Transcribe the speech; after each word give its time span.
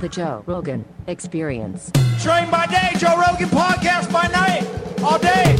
The 0.00 0.08
Joe 0.10 0.42
Rogan 0.46 0.84
Experience. 1.06 1.92
Train 2.20 2.50
by 2.50 2.66
day, 2.66 2.90
Joe 2.98 3.16
Rogan 3.18 3.48
podcast 3.48 4.12
by 4.12 4.26
night, 4.26 4.66
all 5.02 5.18
day. 5.18 5.56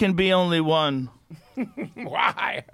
can 0.00 0.14
be 0.14 0.32
only 0.32 0.62
one. 0.62 1.10
Why? 1.94 2.64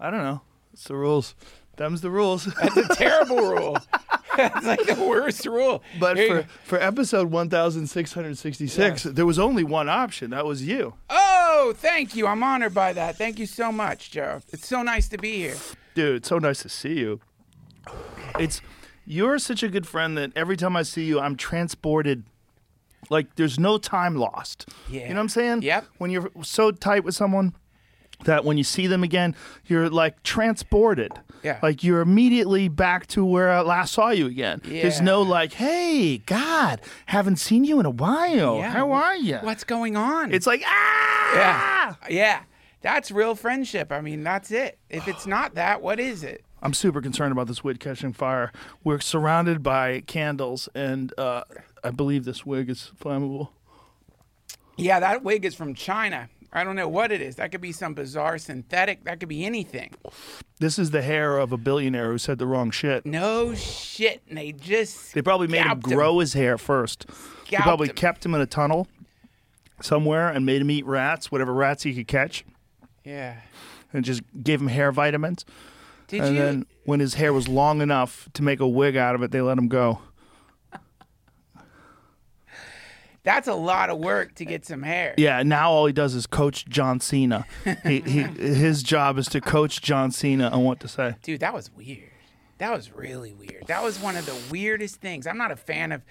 I 0.00 0.10
don't 0.10 0.24
know. 0.24 0.40
It's 0.72 0.82
the 0.84 0.96
rules. 0.96 1.36
Them's 1.76 2.00
the 2.00 2.10
rules. 2.10 2.44
That's 2.60 2.76
a 2.76 2.88
terrible 2.96 3.36
rule. 3.36 3.78
That's 4.36 4.66
like 4.66 4.84
the 4.84 4.96
worst 4.96 5.46
rule. 5.46 5.84
but 6.00 6.16
Here 6.16 6.28
for, 6.28 6.42
go. 6.42 6.48
for 6.64 6.82
episode 6.82 7.30
1666, 7.30 9.02
there 9.04 9.24
was 9.24 9.38
only 9.38 9.62
one 9.62 9.88
option. 9.88 10.30
That 10.30 10.44
was 10.44 10.66
you. 10.66 10.94
oh, 11.08 11.72
thank 11.76 12.16
you. 12.16 12.26
I'm 12.26 12.42
honored 12.42 12.74
by 12.74 12.92
that. 12.94 13.16
Thank 13.16 13.38
you 13.38 13.46
so 13.46 13.70
much, 13.70 14.10
Joe. 14.10 14.40
It's 14.52 14.66
so 14.66 14.82
nice 14.82 15.08
to 15.10 15.18
be 15.18 15.36
here. 15.36 15.54
Dude, 15.94 16.16
it's 16.16 16.28
so 16.28 16.38
nice 16.38 16.62
to 16.62 16.68
see 16.68 16.98
you. 16.98 17.20
It's 18.40 18.60
you're 19.06 19.38
such 19.38 19.62
a 19.62 19.68
good 19.68 19.86
friend 19.86 20.18
that 20.18 20.32
every 20.34 20.56
time 20.56 20.76
I 20.76 20.82
see 20.82 21.04
you, 21.04 21.20
I'm 21.20 21.36
transported. 21.36 22.24
Like 23.10 23.36
there's 23.36 23.58
no 23.58 23.78
time 23.78 24.16
lost. 24.16 24.68
Yeah. 24.88 25.02
You 25.02 25.08
know 25.10 25.14
what 25.14 25.20
I'm 25.20 25.28
saying? 25.28 25.62
Yep. 25.62 25.86
When 25.98 26.10
you're 26.10 26.30
so 26.42 26.70
tight 26.70 27.04
with 27.04 27.14
someone 27.14 27.54
that 28.24 28.44
when 28.44 28.56
you 28.56 28.64
see 28.64 28.86
them 28.86 29.02
again, 29.02 29.34
you're 29.66 29.88
like 29.88 30.22
transported. 30.22 31.12
Yeah. 31.42 31.58
Like 31.62 31.84
you're 31.84 32.00
immediately 32.00 32.68
back 32.68 33.06
to 33.08 33.24
where 33.24 33.50
I 33.50 33.60
last 33.60 33.92
saw 33.92 34.10
you 34.10 34.26
again. 34.26 34.60
Yeah. 34.64 34.82
There's 34.82 35.00
no 35.00 35.22
like, 35.22 35.52
hey, 35.52 36.18
God, 36.18 36.80
haven't 37.06 37.36
seen 37.36 37.64
you 37.64 37.78
in 37.78 37.86
a 37.86 37.90
while. 37.90 38.56
Yeah. 38.56 38.70
How 38.70 38.92
are 38.92 39.16
you? 39.16 39.36
What's 39.38 39.64
going 39.64 39.96
on? 39.96 40.32
It's 40.32 40.46
like 40.46 40.62
ah. 40.66 41.34
yeah, 41.34 41.94
yeah. 42.08 42.42
That's 42.80 43.10
real 43.10 43.34
friendship. 43.34 43.90
I 43.90 44.00
mean, 44.00 44.22
that's 44.22 44.50
it. 44.50 44.78
If 44.90 45.08
it's 45.08 45.26
not 45.26 45.54
that, 45.54 45.82
what 45.82 46.00
is 46.00 46.22
it? 46.24 46.42
I'm 46.62 46.72
super 46.74 47.00
concerned 47.00 47.32
about 47.32 47.46
this 47.48 47.62
wood 47.62 47.80
catching 47.80 48.12
fire. 48.12 48.50
We're 48.82 49.00
surrounded 49.00 49.62
by 49.62 50.00
candles, 50.00 50.68
and 50.74 51.12
uh, 51.18 51.44
I 51.86 51.90
believe 51.90 52.24
this 52.24 52.44
wig 52.44 52.68
is 52.68 52.90
flammable. 53.00 53.50
Yeah, 54.76 55.00
that 55.00 55.22
wig 55.22 55.44
is 55.44 55.54
from 55.54 55.74
China. 55.74 56.28
I 56.52 56.64
don't 56.64 56.76
know 56.76 56.88
what 56.88 57.12
it 57.12 57.20
is. 57.20 57.36
That 57.36 57.50
could 57.52 57.60
be 57.60 57.72
some 57.72 57.94
bizarre 57.94 58.38
synthetic. 58.38 59.04
That 59.04 59.20
could 59.20 59.28
be 59.28 59.44
anything. 59.44 59.92
This 60.58 60.78
is 60.78 60.90
the 60.90 61.02
hair 61.02 61.38
of 61.38 61.52
a 61.52 61.56
billionaire 61.56 62.10
who 62.10 62.18
said 62.18 62.38
the 62.38 62.46
wrong 62.46 62.70
shit. 62.70 63.04
No 63.04 63.54
shit. 63.54 64.22
And 64.28 64.38
they 64.38 64.52
just 64.52 65.12
They 65.14 65.22
probably 65.22 65.48
made 65.48 65.58
him 65.60 65.64
scalped 65.80 65.82
grow 65.82 66.18
his 66.18 66.32
hair 66.32 66.56
first. 66.58 67.06
They 67.50 67.56
probably 67.58 67.88
him. 67.88 67.94
kept 67.94 68.24
him 68.24 68.34
in 68.34 68.40
a 68.40 68.46
tunnel 68.46 68.86
somewhere 69.80 70.28
and 70.28 70.46
made 70.46 70.62
him 70.62 70.70
eat 70.70 70.86
rats, 70.86 71.30
whatever 71.30 71.52
rats 71.52 71.82
he 71.82 71.94
could 71.94 72.08
catch, 72.08 72.44
Yeah. 73.04 73.36
and 73.92 74.04
just 74.04 74.22
gave 74.42 74.60
him 74.60 74.68
hair 74.68 74.92
vitamins. 74.92 75.44
Did 76.08 76.16
you 76.18 76.22
and 76.24 76.36
you? 76.36 76.42
then 76.42 76.66
when 76.84 77.00
his 77.00 77.14
hair 77.14 77.32
was 77.32 77.48
long 77.48 77.80
enough 77.82 78.28
to 78.34 78.42
make 78.42 78.60
a 78.60 78.68
wig 78.68 78.96
out 78.96 79.14
of 79.14 79.22
it, 79.22 79.30
they 79.30 79.40
let 79.42 79.58
him 79.58 79.68
go. 79.68 80.00
That's 83.26 83.48
a 83.48 83.54
lot 83.54 83.90
of 83.90 83.98
work 83.98 84.36
to 84.36 84.44
get 84.44 84.64
some 84.64 84.84
hair. 84.84 85.12
Yeah, 85.18 85.42
now 85.42 85.72
all 85.72 85.86
he 85.86 85.92
does 85.92 86.14
is 86.14 86.28
coach 86.28 86.64
John 86.66 87.00
Cena. 87.00 87.44
he, 87.82 87.98
he, 88.00 88.22
his 88.22 88.84
job 88.84 89.18
is 89.18 89.26
to 89.30 89.40
coach 89.40 89.82
John 89.82 90.12
Cena 90.12 90.48
on 90.48 90.62
what 90.62 90.78
to 90.78 90.88
say. 90.88 91.16
Dude, 91.22 91.40
that 91.40 91.52
was 91.52 91.68
weird. 91.72 92.12
That 92.58 92.70
was 92.72 92.92
really 92.92 93.34
weird. 93.34 93.66
That 93.66 93.82
was 93.82 93.98
one 93.98 94.14
of 94.16 94.26
the 94.26 94.38
weirdest 94.52 95.00
things. 95.00 95.26
I'm 95.26 95.36
not 95.38 95.50
a 95.50 95.56
fan 95.56 95.90
of, 95.90 96.02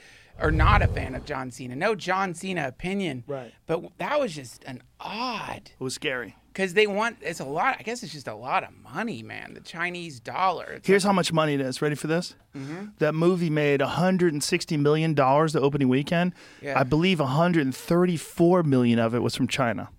or 0.42 0.52
not 0.52 0.82
a 0.82 0.88
fan 0.88 1.16
of 1.16 1.24
John 1.24 1.52
Cena. 1.52 1.74
No 1.74 1.96
John 1.96 2.34
Cena 2.34 2.68
opinion. 2.68 3.24
Right. 3.28 3.54
But 3.66 3.98
that 3.98 4.20
was 4.20 4.36
just 4.36 4.66
an 4.66 4.84
odd, 5.00 5.72
It 5.80 5.84
was 5.84 5.94
scary. 5.94 6.36
Because 6.56 6.74
they 6.74 6.88
want, 6.88 7.18
it's 7.20 7.42
a 7.42 7.46
lot, 7.46 7.76
I 7.78 7.84
guess 7.84 8.02
it's 8.02 8.14
just 8.14 8.30
a 8.30 8.34
lot 8.34 8.64
of 8.64 8.70
money, 8.82 9.22
man. 9.22 9.56
The 9.56 9.60
Chinese 9.60 10.22
dollar. 10.22 10.80
Here's 10.86 11.04
how 11.04 11.12
much 11.12 11.34
money 11.34 11.56
it 11.56 11.60
is. 11.60 11.82
Ready 11.82 11.96
for 11.96 12.08
this? 12.08 12.34
Mm-hmm. 12.56 12.86
That 13.00 13.14
movie 13.14 13.50
made 13.50 13.82
160 13.82 14.78
million 14.78 15.14
dollars 15.14 15.52
the 15.52 15.60
opening 15.60 15.90
weekend. 15.90 16.32
Yeah. 16.62 16.80
I 16.80 16.84
believe 16.84 17.20
134 17.20 18.64
million 18.64 19.00
of 19.00 19.14
it 19.14 19.20
was 19.20 19.36
from 19.36 19.50
China. 19.50 19.90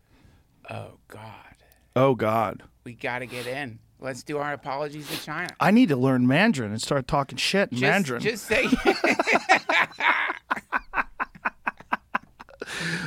oh, 0.70 0.92
God. 1.08 1.20
Oh 1.94 2.14
God. 2.14 2.62
We 2.84 2.94
got 2.94 3.18
to 3.18 3.26
get 3.26 3.46
in. 3.46 3.78
Let's 4.00 4.22
do 4.22 4.38
our 4.38 4.54
apologies 4.54 5.06
to 5.10 5.22
China. 5.22 5.50
I 5.60 5.70
need 5.70 5.90
to 5.90 5.96
learn 5.96 6.26
Mandarin 6.26 6.70
and 6.70 6.80
start 6.80 7.06
talking 7.06 7.36
shit 7.36 7.70
in 7.70 7.76
Just, 7.78 7.82
Mandarin. 7.82 8.22
just 8.22 8.46
say, 8.46 8.66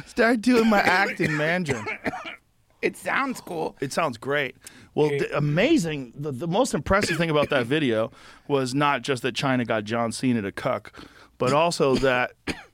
start 0.06 0.42
doing 0.42 0.68
my 0.70 0.82
act 0.82 1.20
in 1.20 1.36
Mandarin. 1.36 1.84
it 2.82 2.98
sounds 2.98 3.42
cool. 3.42 3.76
It 3.80 3.94
sounds 3.94 4.18
great. 4.18 4.56
Well, 4.96 5.10
the, 5.10 5.36
amazing. 5.38 6.14
The, 6.16 6.32
the 6.32 6.48
most 6.48 6.74
impressive 6.74 7.18
thing 7.18 7.30
about 7.30 7.50
that 7.50 7.66
video 7.66 8.12
was 8.48 8.74
not 8.74 9.02
just 9.02 9.22
that 9.24 9.36
China 9.36 9.66
got 9.66 9.84
John 9.84 10.12
Cena 10.12 10.42
to 10.42 10.52
cuck, 10.52 10.94
but 11.38 11.54
also 11.54 11.96
that 11.96 12.32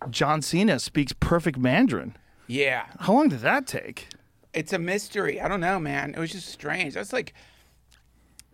John 0.10 0.42
Cena 0.42 0.80
speaks 0.80 1.14
perfect 1.14 1.58
Mandarin. 1.58 2.16
Yeah. 2.48 2.86
How 3.00 3.14
long 3.14 3.30
did 3.30 3.40
that 3.40 3.68
take? 3.68 4.08
it's 4.56 4.74
a 4.74 4.80
mystery. 4.80 5.40
I 5.40 5.48
don't 5.48 5.60
know, 5.60 5.80
man. 5.80 6.16
It 6.16 6.20
was 6.20 6.32
just 6.32 6.48
strange. 6.48 6.96
That's 6.96 7.14
like 7.14 7.34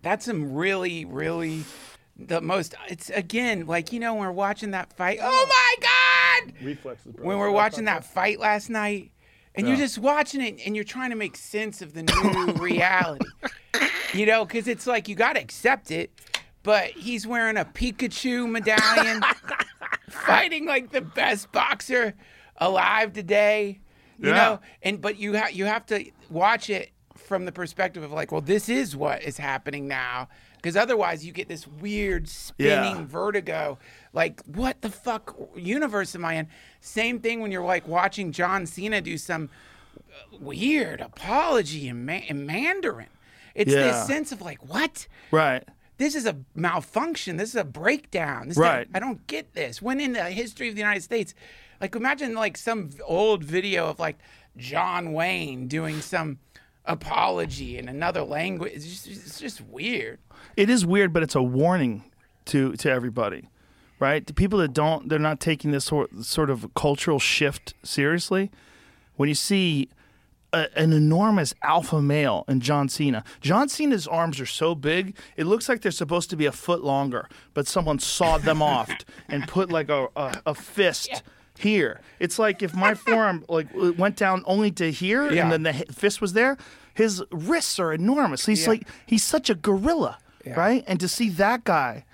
that's 0.01 0.25
some 0.25 0.53
really, 0.53 1.05
really 1.05 1.63
the 2.17 2.41
most. 2.41 2.75
It's 2.89 3.09
again 3.11 3.67
like 3.67 3.93
you 3.93 3.99
know 3.99 4.15
when 4.15 4.23
we're 4.23 4.31
watching 4.31 4.71
that 4.71 4.91
fight. 4.91 5.19
Oh 5.21 5.45
my 5.47 5.75
god! 5.81 6.53
Reflexes, 6.65 7.13
bro. 7.13 7.25
When 7.25 7.37
we're 7.37 7.51
watching 7.51 7.85
that 7.85 8.03
fight 8.03 8.39
last 8.39 8.69
night, 8.69 9.11
and 9.55 9.67
you're 9.67 9.77
just 9.77 9.97
watching 9.97 10.41
it, 10.41 10.59
and 10.65 10.75
you're 10.75 10.85
trying 10.85 11.09
to 11.09 11.15
make 11.15 11.35
sense 11.37 11.81
of 11.81 11.93
the 11.93 12.03
new 12.03 12.53
reality. 12.63 13.25
You 14.13 14.25
know, 14.25 14.45
because 14.45 14.67
it's 14.67 14.85
like 14.87 15.07
you 15.07 15.15
got 15.15 15.33
to 15.33 15.41
accept 15.41 15.91
it. 15.91 16.11
But 16.63 16.91
he's 16.91 17.25
wearing 17.25 17.57
a 17.57 17.65
Pikachu 17.65 18.47
medallion, 18.49 19.23
fighting 20.09 20.65
like 20.65 20.91
the 20.91 21.01
best 21.01 21.51
boxer 21.51 22.13
alive 22.57 23.13
today. 23.13 23.79
You 24.19 24.29
Yeah. 24.29 24.35
know, 24.35 24.59
and 24.83 25.01
but 25.01 25.17
you 25.17 25.33
have 25.33 25.51
you 25.53 25.65
have 25.65 25.85
to 25.87 26.05
watch 26.29 26.69
it 26.69 26.91
from 27.17 27.45
the 27.45 27.51
perspective 27.51 28.03
of 28.03 28.11
like, 28.11 28.31
well, 28.31 28.41
this 28.41 28.69
is 28.69 28.95
what 28.95 29.23
is 29.23 29.37
happening 29.37 29.87
now. 29.87 30.27
Because 30.57 30.75
otherwise, 30.77 31.25
you 31.25 31.31
get 31.31 31.47
this 31.47 31.65
weird 31.67 32.27
spinning 32.29 32.97
Yeah. 32.97 33.05
vertigo. 33.07 33.79
Like, 34.13 34.41
what 34.45 34.81
the 34.81 34.89
fuck 34.89 35.35
universe 35.55 36.15
am 36.15 36.25
I 36.25 36.33
in? 36.35 36.47
Same 36.81 37.19
thing 37.19 37.39
when 37.41 37.51
you're 37.51 37.63
like 37.63 37.87
watching 37.87 38.31
John 38.31 38.65
Cena 38.65 38.99
do 39.01 39.17
some 39.17 39.49
uh, 39.97 40.37
weird 40.39 40.99
apology 41.01 41.87
in, 41.87 42.05
ma- 42.05 42.19
in 42.27 42.45
Mandarin. 42.45 43.07
It's 43.55 43.71
Yeah. 43.71 43.83
this 43.91 44.07
sense 44.07 44.31
of 44.31 44.41
like, 44.41 44.67
what? 44.67 45.07
Right. 45.31 45.63
This 45.97 46.15
is 46.15 46.25
a 46.25 46.35
malfunction. 46.55 47.37
This 47.37 47.49
is 47.49 47.55
a 47.55 47.63
breakdown. 47.63 48.47
This 48.49 48.57
is 48.57 48.61
Right. 48.61 48.87
I 48.93 48.99
don't 48.99 49.25
get 49.27 49.53
this. 49.53 49.81
When 49.81 49.99
in 49.99 50.13
the 50.13 50.25
history 50.25 50.67
of 50.67 50.75
the 50.75 50.81
United 50.81 51.03
States, 51.03 51.33
like 51.79 51.95
imagine 51.95 52.33
like 52.33 52.57
some 52.57 52.89
old 53.05 53.43
video 53.43 53.87
of 53.87 53.99
like 53.99 54.17
John 54.57 55.13
Wayne 55.13 55.67
doing 55.67 56.01
some 56.01 56.39
apology 56.85 57.77
in 57.77 57.87
another 57.87 58.23
language. 58.23 58.73
It's 58.73 58.85
just, 58.85 59.07
it's 59.07 59.39
just 59.39 59.61
weird. 59.61 60.19
It 60.57 60.69
is 60.69 60.85
weird, 60.85 61.13
but 61.13 61.23
it's 61.23 61.35
a 61.35 61.41
warning 61.43 62.03
to 62.45 62.73
to 62.77 62.89
everybody, 62.91 63.47
right? 64.01 64.25
The 64.25 64.33
people 64.33 64.59
that 64.59 64.73
don't, 64.73 65.07
they're 65.07 65.19
not 65.19 65.39
taking 65.39 65.71
this 65.71 65.85
sort 65.85 66.09
sort 66.25 66.49
of 66.49 66.73
cultural 66.73 67.19
shift 67.19 67.73
seriously. 67.83 68.51
When 69.15 69.29
you 69.29 69.35
see 69.35 69.87
a, 70.51 70.67
an 70.77 70.91
enormous 70.91 71.53
alpha 71.63 72.01
male 72.01 72.43
in 72.49 72.59
John 72.59 72.89
Cena, 72.89 73.23
John 73.39 73.69
Cena's 73.69 74.07
arms 74.07 74.39
are 74.41 74.45
so 74.47 74.73
big, 74.75 75.15
it 75.37 75.45
looks 75.45 75.69
like 75.69 75.81
they're 75.81 75.91
supposed 75.91 76.29
to 76.31 76.35
be 76.35 76.47
a 76.47 76.51
foot 76.51 76.83
longer, 76.83 77.29
but 77.53 77.67
someone 77.67 77.99
sawed 77.99 78.41
them 78.41 78.61
off 78.61 78.89
and 79.29 79.47
put 79.47 79.71
like 79.71 79.87
a 79.89 80.07
a, 80.17 80.41
a 80.47 80.55
fist. 80.55 81.23
Here, 81.59 82.01
it's 82.17 82.39
like 82.39 82.63
if 82.63 82.73
my 82.73 82.95
forearm 82.95 83.45
like 83.47 83.67
went 83.75 84.15
down 84.15 84.41
only 84.47 84.71
to 84.71 84.89
here, 84.91 85.31
Yeah. 85.31 85.43
and 85.43 85.51
then 85.51 85.61
the 85.63 85.73
fist 85.93 86.19
was 86.19 86.33
there. 86.33 86.57
His 86.95 87.21
wrists 87.29 87.77
are 87.77 87.93
enormous. 87.93 88.47
He's 88.47 88.63
Yeah. 88.63 88.69
like 88.69 88.87
he's 89.05 89.23
such 89.23 89.47
a 89.51 89.53
gorilla, 89.53 90.17
Yeah. 90.43 90.59
right? 90.59 90.83
And 90.87 90.99
to 91.01 91.07
see 91.07 91.29
that 91.29 91.63
guy 91.63 92.05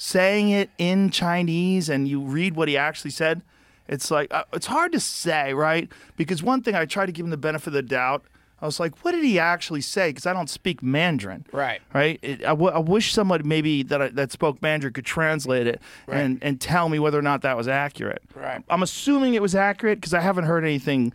saying 0.00 0.48
it 0.50 0.70
in 0.78 1.10
Chinese 1.10 1.88
and 1.88 2.06
you 2.06 2.20
read 2.20 2.54
what 2.54 2.68
he 2.68 2.76
actually 2.76 3.10
said, 3.10 3.42
It's 3.88 4.10
like 4.12 4.32
uh, 4.32 4.44
it's 4.52 4.66
hard 4.66 4.92
to 4.92 5.00
say, 5.00 5.52
right? 5.52 5.90
Because 6.16 6.40
one 6.40 6.62
thing 6.62 6.76
I 6.76 6.86
tried 6.86 7.06
to 7.06 7.12
give 7.12 7.26
him 7.26 7.30
the 7.30 7.36
benefit 7.36 7.66
of 7.68 7.72
the 7.74 7.82
doubt. 7.82 8.24
I 8.60 8.66
was 8.66 8.80
like, 8.80 9.04
what 9.04 9.12
did 9.12 9.22
he 9.24 9.38
actually 9.38 9.80
say? 9.82 10.10
Because 10.10 10.26
I 10.26 10.32
don't 10.32 10.50
speak 10.50 10.82
Mandarin. 10.82 11.46
Right. 11.52 11.80
Right. 11.94 12.18
It, 12.22 12.40
I, 12.40 12.48
w- 12.48 12.72
I 12.72 12.78
wish 12.78 13.12
somebody 13.12 13.44
maybe 13.44 13.84
that 13.84 14.02
I, 14.02 14.08
that 14.08 14.32
spoke 14.32 14.60
Mandarin 14.62 14.92
could 14.92 15.04
translate 15.06 15.66
it 15.68 15.80
and 16.08 16.38
and 16.42 16.60
tell 16.60 16.88
me 16.88 16.98
whether 16.98 17.18
or 17.18 17.22
not 17.22 17.42
that 17.42 17.56
was 17.56 17.66
accurate. 17.68 18.22
Right. 18.34 18.62
I'm 18.68 18.82
assuming 18.82 19.34
it 19.34 19.42
was 19.42 19.54
accurate 19.54 19.98
because 20.00 20.14
I 20.14 20.20
haven't 20.20 20.44
heard 20.44 20.64
anything. 20.64 21.12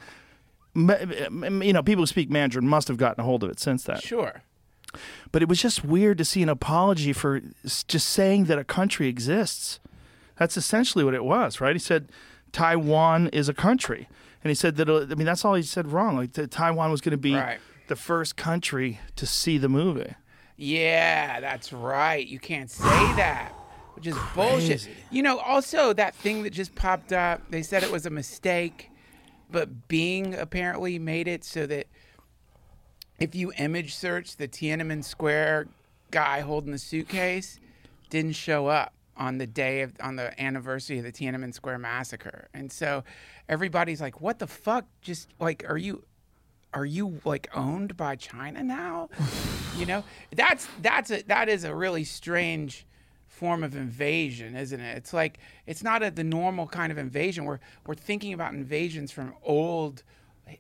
You 0.76 1.74
know, 1.74 1.84
people 1.84 2.02
who 2.04 2.08
speak 2.08 2.30
Mandarin 2.30 2.68
must 2.68 2.88
have 2.88 2.98
gotten 2.98 3.22
a 3.22 3.24
hold 3.24 3.44
of 3.44 3.50
it 3.50 3.60
since 3.60 3.84
then. 3.84 4.00
Sure. 4.00 4.42
But 5.32 5.42
it 5.42 5.50
was 5.50 5.62
just 5.62 5.84
weird 5.84 6.18
to 6.20 6.26
see 6.26 6.42
an 6.44 6.50
apology 6.50 7.14
for 7.14 7.42
just 7.88 8.10
saying 8.10 8.46
that 8.46 8.58
a 8.60 8.64
country 8.64 9.08
exists. 9.08 9.80
That's 10.38 10.58
essentially 10.58 11.04
what 11.04 11.14
it 11.14 11.24
was, 11.24 11.62
right? 11.62 11.76
He 11.76 11.80
said 11.80 12.10
Taiwan 12.52 13.28
is 13.30 13.50
a 13.50 13.54
country. 13.54 14.08
And 14.44 14.50
he 14.50 14.56
said 14.56 14.76
that, 14.76 14.90
uh, 14.90 15.02
I 15.10 15.16
mean, 15.16 15.26
that's 15.26 15.46
all 15.46 15.54
he 15.54 15.62
said 15.64 15.92
wrong. 15.92 16.18
Like, 16.18 16.34
that 16.34 16.52
Taiwan 16.52 16.92
was 16.92 17.00
going 17.02 17.12
to 17.12 17.18
be 17.18 17.34
Right. 17.36 17.60
the 17.88 17.96
first 17.96 18.36
country 18.36 19.00
to 19.16 19.26
see 19.26 19.58
the 19.58 19.70
movie. 19.70 20.16
Yeah, 20.58 21.40
that's 21.40 21.72
right. 21.72 22.26
You 22.28 22.40
can't 22.40 22.70
say 22.70 22.84
that, 23.16 23.54
which 23.96 24.06
is 24.06 24.16
bullshit. 24.36 24.88
You 25.12 25.24
know, 25.24 25.38
also 25.40 25.94
that 25.94 26.14
thing 26.16 26.44
that 26.44 26.52
just 26.52 26.76
popped 26.76 27.14
up, 27.14 27.42
they 27.50 27.64
said 27.64 27.84
it 27.84 27.92
was 27.92 28.06
a 28.06 28.10
mistake, 28.10 28.90
but 29.50 29.88
Bing 29.88 30.36
apparently 30.36 31.00
made 31.00 31.28
it 31.28 31.44
so 31.44 31.66
that 31.68 31.88
if 33.20 33.36
you 33.36 33.52
image 33.58 33.96
search 33.96 34.38
the 34.38 34.48
Tiananmen 34.48 35.04
Square 35.04 35.68
guy 36.12 36.42
holding 36.42 36.72
the 36.72 36.78
suitcase 36.78 37.60
didn't 38.10 38.34
show 38.34 38.68
up 38.68 38.94
on 39.18 39.38
the 39.38 39.48
day 39.48 39.82
of 39.82 39.94
on 40.02 40.16
the 40.16 40.40
anniversary 40.42 40.98
of 40.98 41.04
the 41.04 41.12
Tiananmen 41.12 41.54
Square 41.54 41.80
massacre. 41.80 42.48
And 42.54 42.72
so 42.72 43.04
everybody's 43.48 44.02
like, 44.02 44.22
"What 44.22 44.40
the 44.40 44.48
fuck? 44.48 44.86
Just 45.02 45.30
like 45.40 45.64
are 45.68 45.78
you 45.78 46.04
are 46.74 46.86
you 46.86 47.20
like 47.26 47.50
owned 47.56 47.96
by 47.96 48.16
China 48.16 48.64
now?" 48.64 49.10
you 49.78 49.86
know? 49.86 50.04
That's 50.36 50.68
that's 50.82 51.12
a 51.12 51.22
that 51.24 51.50
is 51.50 51.64
a 51.64 51.74
really 51.76 52.04
strange 52.04 52.86
form 53.28 53.64
of 53.64 53.76
invasion, 53.76 54.56
isn't 54.56 54.80
it? 54.80 54.98
It's 54.98 55.14
like 55.14 55.40
it's 55.66 55.84
not 55.84 56.04
a, 56.04 56.12
the 56.12 56.24
normal 56.24 56.68
kind 56.68 56.92
of 56.92 56.98
invasion. 56.98 57.46
We're 57.46 57.60
we're 57.86 57.96
thinking 57.96 58.34
about 58.34 58.54
invasions 58.54 59.12
from 59.12 59.34
old 59.44 60.04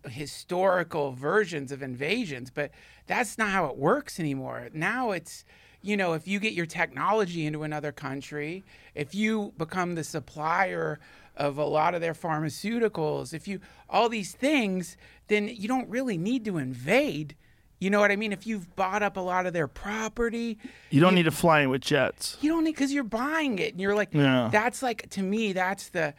historical 0.10 1.12
versions 1.12 1.72
of 1.72 1.82
invasions, 1.82 2.50
but 2.50 2.72
that's 3.08 3.38
not 3.38 3.50
how 3.50 3.66
it 3.66 3.78
works 3.78 4.20
anymore. 4.20 4.70
Now 4.74 5.12
it's 5.12 5.46
you 5.86 5.98
know, 5.98 6.14
if 6.14 6.26
you 6.30 6.40
get 6.40 6.54
your 6.54 6.66
technology 6.66 7.46
into 7.46 7.64
another 7.64 7.92
country, 7.92 8.64
if 8.96 9.14
you 9.14 9.54
become 9.58 9.96
the 9.96 10.04
supplier 10.06 10.98
of 11.36 11.58
a 11.58 11.66
lot 11.66 11.94
of 11.94 12.00
their 12.00 12.14
pharmaceuticals, 12.14 13.34
if 13.34 13.50
you 13.50 13.60
all 13.90 14.08
these 14.08 14.32
things, 14.32 14.96
then 15.28 15.50
you 15.50 15.68
don't 15.68 15.90
really 15.90 16.18
need 16.18 16.46
to 16.46 16.58
invade. 16.58 17.36
You 17.80 17.90
know 17.90 18.00
what 18.00 18.12
I 18.12 18.16
mean? 18.16 18.32
If 18.32 18.48
you've 18.48 18.74
bought 18.78 19.04
up 19.04 19.18
a 19.18 19.20
lot 19.20 19.46
of 19.46 19.52
their 19.52 19.68
property, 19.68 20.58
You 20.90 21.02
don't 21.02 21.16
need 21.16 21.24
to 21.24 21.32
fly 21.32 21.60
in 21.62 21.70
with 21.70 21.82
jets. 21.82 22.38
you 22.40 22.50
don't 22.50 22.64
need 22.64 22.72
because 22.76 22.94
you're 22.94 23.04
buying 23.04 23.60
it 23.60 23.74
and 23.74 23.82
you're 23.82 23.94
like 23.96 24.14
Yeah. 24.14 24.48
that's 24.54 24.82
like 24.82 25.10
to 25.10 25.22
me 25.22 25.52
that's 25.52 25.90
the 25.90 26.14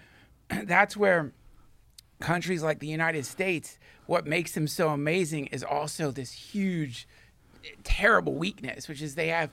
that's 0.65 0.95
where 0.95 1.33
countries 2.25 2.63
like 2.63 2.79
the 2.79 2.87
united 2.87 3.27
states 3.27 3.79
what 4.07 4.27
makes 4.27 4.53
them 4.53 4.67
so 4.67 4.89
amazing 4.89 5.47
is 5.47 5.63
also 5.63 6.11
this 6.11 6.33
huge 6.33 7.07
terrible 7.83 8.35
weakness 8.35 8.89
which 8.89 9.03
is 9.03 9.15
they 9.15 9.29
have 9.29 9.51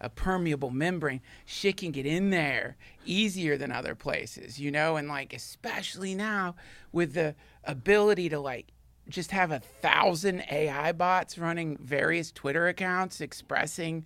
a 0.00 0.08
permeable 0.08 0.70
membrane. 0.70 1.20
Shit 1.46 1.76
can 1.76 1.92
get 1.92 2.04
in 2.04 2.30
there 2.30 2.76
easier 3.06 3.56
than 3.56 3.70
other 3.70 3.94
places 3.94 4.58
you 4.58 4.70
know? 4.70 4.96
And 4.96 5.08
like 5.08 5.32
especially 5.32 6.14
now 6.14 6.56
with 6.92 7.14
the 7.14 7.34
ability 7.64 8.28
to 8.30 8.40
like 8.40 8.66
just 9.08 9.30
have 9.30 9.50
a 9.50 9.60
thousand 9.60 10.42
ai 10.50 10.90
bots 10.92 11.36
running 11.36 11.76
various 11.76 12.32
twitter 12.32 12.68
accounts 12.68 13.20
expressing 13.20 14.02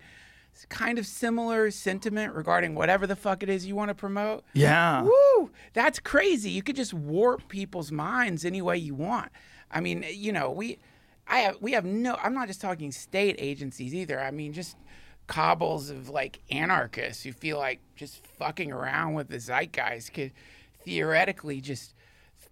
kind 0.65 0.99
of 0.99 1.05
similar 1.05 1.71
sentiment 1.71 2.33
regarding 2.33 2.75
whatever 2.75 3.07
the 3.07 3.15
fuck 3.15 3.43
it 3.43 3.49
is 3.49 3.65
you 3.65 3.75
want 3.75 3.89
to 3.89 3.95
promote 3.95 4.43
Yeah. 4.53 5.03
Woo! 5.03 5.51
That's 5.73 5.99
crazy. 5.99 6.49
You 6.49 6.63
could 6.63 6.75
just 6.75 6.93
warp 6.93 7.47
people's 7.47 7.91
minds 7.91 8.45
any 8.45 8.61
way 8.61 8.77
you 8.77 8.95
want. 8.95 9.31
I 9.71 9.79
mean, 9.81 10.05
you 10.11 10.31
know, 10.31 10.51
we, 10.51 10.79
I 11.27 11.39
have, 11.39 11.57
we 11.61 11.73
have 11.73 11.85
no. 11.85 12.17
I'm 12.21 12.33
not 12.33 12.47
just 12.47 12.61
talking 12.61 12.91
state 12.91 13.35
agencies 13.37 13.93
either. 13.93 14.19
I 14.19 14.31
mean, 14.31 14.51
just 14.53 14.75
cobbles 15.27 15.91
of 15.91 16.09
like 16.09 16.39
anarchists 16.49 17.23
who 17.23 17.31
feel 17.31 17.59
like 17.59 17.79
just 17.95 18.25
fucking 18.25 18.71
around 18.71 19.13
with 19.13 19.29
the 19.29 19.37
zeitgeist 19.37 20.11
could 20.13 20.31
theoretically 20.83 21.61
just 21.61 21.93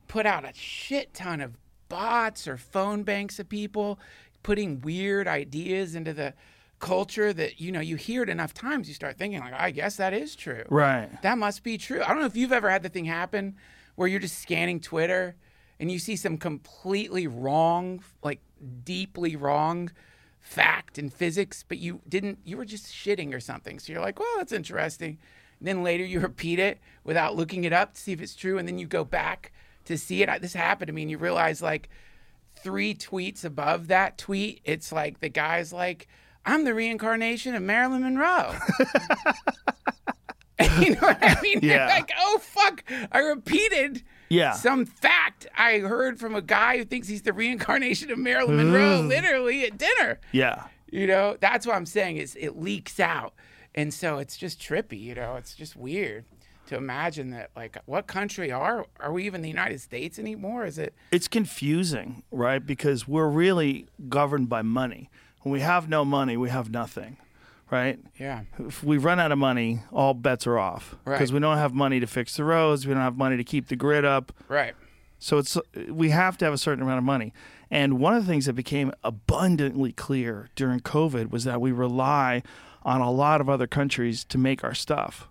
put 0.08 0.28
out 0.28 0.46
a 0.46 0.52
shit 0.54 1.14
ton 1.14 1.42
of 1.42 1.58
bots 1.90 2.48
or 2.48 2.56
phone 2.56 3.04
banks 3.04 3.40
of 3.40 3.50
people 3.50 4.00
putting 4.44 4.80
weird 4.82 5.28
ideas 5.28 5.96
into 5.96 6.14
the 6.14 6.34
culture 6.80 7.34
that 7.34 7.60
you 7.60 7.72
know 7.72 7.80
you 7.80 7.96
hear 7.96 8.22
it 8.24 8.30
enough 8.30 8.54
times 8.54 8.88
you 8.88 8.94
start 8.94 9.18
thinking 9.18 9.40
like 9.40 9.54
i 9.54 9.72
guess 9.72 9.96
that 9.96 10.14
is 10.14 10.36
true 10.36 10.64
Right. 10.70 11.10
that 11.24 11.38
must 11.38 11.64
be 11.64 11.78
true. 11.78 12.02
I 12.04 12.10
don't 12.10 12.20
know 12.20 12.26
if 12.28 12.36
you've 12.36 12.52
ever 12.52 12.70
had 12.70 12.84
the 12.84 12.90
thing 12.90 13.06
happen 13.06 13.56
where 13.96 14.08
you're 14.08 14.20
just 14.20 14.40
scanning 14.40 14.80
Twitter 14.80 15.36
and 15.80 15.92
you 15.92 15.98
see 15.98 16.16
some 16.16 16.38
completely 16.38 17.26
wrong, 17.26 18.04
like 18.24 18.42
deeply 18.84 19.36
wrong 19.36 19.92
fact 20.40 21.00
in 21.00 21.10
physics, 21.10 21.64
but 21.68 21.80
you 21.80 22.02
didn't, 22.08 22.38
you 22.44 22.58
were 22.58 22.66
just 22.66 22.86
shitting 22.88 23.34
or 23.34 23.40
something. 23.40 23.80
So 23.80 23.92
you're 23.92 24.02
like, 24.02 24.20
well, 24.20 24.30
that's 24.38 24.52
interesting. 24.52 25.18
And 25.60 25.68
then 25.68 25.82
later 25.84 26.06
you 26.06 26.20
repeat 26.20 26.60
it 26.60 26.80
without 27.04 27.36
looking 27.36 27.64
it 27.64 27.74
up 27.74 27.94
to 27.96 28.00
see 28.00 28.12
if 28.12 28.22
it's 28.22 28.36
true. 28.36 28.60
And 28.60 28.68
then 28.68 28.78
you 28.78 28.86
go 28.86 29.04
back 29.04 29.52
to 29.86 29.98
see 29.98 30.22
it. 30.22 30.42
This 30.42 30.54
happened 30.54 30.88
to 30.88 30.94
me 30.94 31.02
and 31.04 31.10
you 31.12 31.18
realize 31.18 31.62
like 31.62 31.90
three 32.56 32.94
tweets 32.94 33.44
above 33.44 33.88
that 33.88 34.18
tweet, 34.20 34.62
it's 34.64 34.92
like 34.92 35.20
the 35.22 35.30
guy's 35.30 35.74
like, 35.74 36.08
I'm 36.48 36.64
the 36.64 36.74
reincarnation 36.74 37.54
of 37.54 37.62
Marilyn 37.62 38.02
Monroe. 38.04 38.56
you 40.80 40.92
know 40.96 41.02
what 41.02 41.20
I 41.22 41.40
mean? 41.42 41.60
You're 41.62 41.76
Yeah. 41.76 41.88
like, 41.88 42.10
oh 42.20 42.40
fuck, 42.42 42.84
I 43.12 43.20
repeated 43.20 44.04
Yeah. 44.30 44.54
some 44.54 44.86
fact 44.86 45.46
I 45.56 45.80
heard 45.80 46.20
from 46.20 46.34
a 46.34 46.42
guy 46.42 46.78
who 46.78 46.86
thinks 46.86 47.08
he's 47.08 47.22
the 47.22 47.34
reincarnation 47.34 48.10
of 48.12 48.18
Marilyn 48.18 48.58
hmm. 48.58 48.72
Monroe, 48.72 49.02
literally 49.02 49.66
at 49.66 49.78
dinner. 49.78 50.20
Yeah. 50.32 50.64
You 50.90 51.06
know, 51.06 51.38
that's 51.40 51.68
what 51.68 51.76
I'm 51.76 51.86
saying 51.86 52.18
is 52.18 52.36
it 52.40 52.58
leaks 52.58 53.00
out, 53.00 53.34
and 53.76 53.94
so 53.94 54.18
it's 54.18 54.38
just 54.38 54.60
trippy. 54.60 55.00
You 55.00 55.16
know, 55.16 55.36
it's 55.36 55.54
just 55.54 55.76
weird 55.76 56.24
to 56.68 56.78
imagine 56.78 57.32
that. 57.32 57.52
Like, 57.58 57.78
what 57.86 58.08
country 58.08 58.52
are 58.54 58.86
are 59.02 59.12
we 59.12 59.26
even 59.26 59.42
the 59.42 59.50
United 59.50 59.82
States 59.82 60.18
anymore? 60.18 60.66
Is 60.66 60.78
it? 60.78 60.96
It's 61.12 61.28
confusing, 61.28 62.24
right? 62.32 62.66
Because 62.66 63.06
we're 63.06 63.28
really 63.28 63.88
governed 64.08 64.48
by 64.48 64.62
money. 64.62 65.10
When 65.42 65.52
we 65.52 65.62
have 65.62 65.88
no 65.88 66.04
money, 66.04 66.36
we 66.38 66.50
have 66.50 66.70
nothing, 66.70 67.18
right? 67.70 68.00
Yeah. 68.20 68.42
If 68.60 68.84
we 68.84 68.98
run 68.98 69.20
out 69.20 69.32
of 69.32 69.38
money, 69.38 69.82
all 69.92 70.14
bets 70.14 70.46
are 70.48 70.58
off. 70.58 70.96
Right. 71.06 71.16
Because 71.16 71.32
we 71.32 71.40
don't 71.40 71.58
have 71.58 71.74
money 71.74 72.00
to 72.00 72.08
fix 72.08 72.36
the 72.36 72.44
roads, 72.44 72.86
we 72.88 72.94
don't 72.94 73.04
have 73.04 73.18
money 73.18 73.38
to 73.38 73.44
keep 73.44 73.68
the 73.68 73.76
grid 73.76 74.06
up. 74.06 74.32
Right. 74.48 74.74
So 75.20 75.38
it's 75.38 75.58
we 75.90 76.10
have 76.10 76.38
to 76.38 76.46
have 76.46 76.54
a 76.54 76.58
certain 76.58 76.84
amount 76.84 77.00
of 77.00 77.04
money. 77.04 77.34
And 77.70 78.00
one 78.00 78.16
of 78.16 78.26
the 78.26 78.32
things 78.32 78.46
that 78.46 78.54
became 78.54 78.94
abundantly 79.04 79.92
clear 79.92 80.50
during 80.56 80.80
COVID 80.80 81.32
was 81.32 81.44
that 81.44 81.60
we 81.60 81.72
rely 81.72 82.44
on 82.84 83.02
a 83.02 83.12
lot 83.12 83.42
of 83.42 83.50
other 83.50 83.68
countries 83.68 84.24
to 84.26 84.38
make 84.38 84.64
our 84.64 84.74
stuff. 84.74 85.28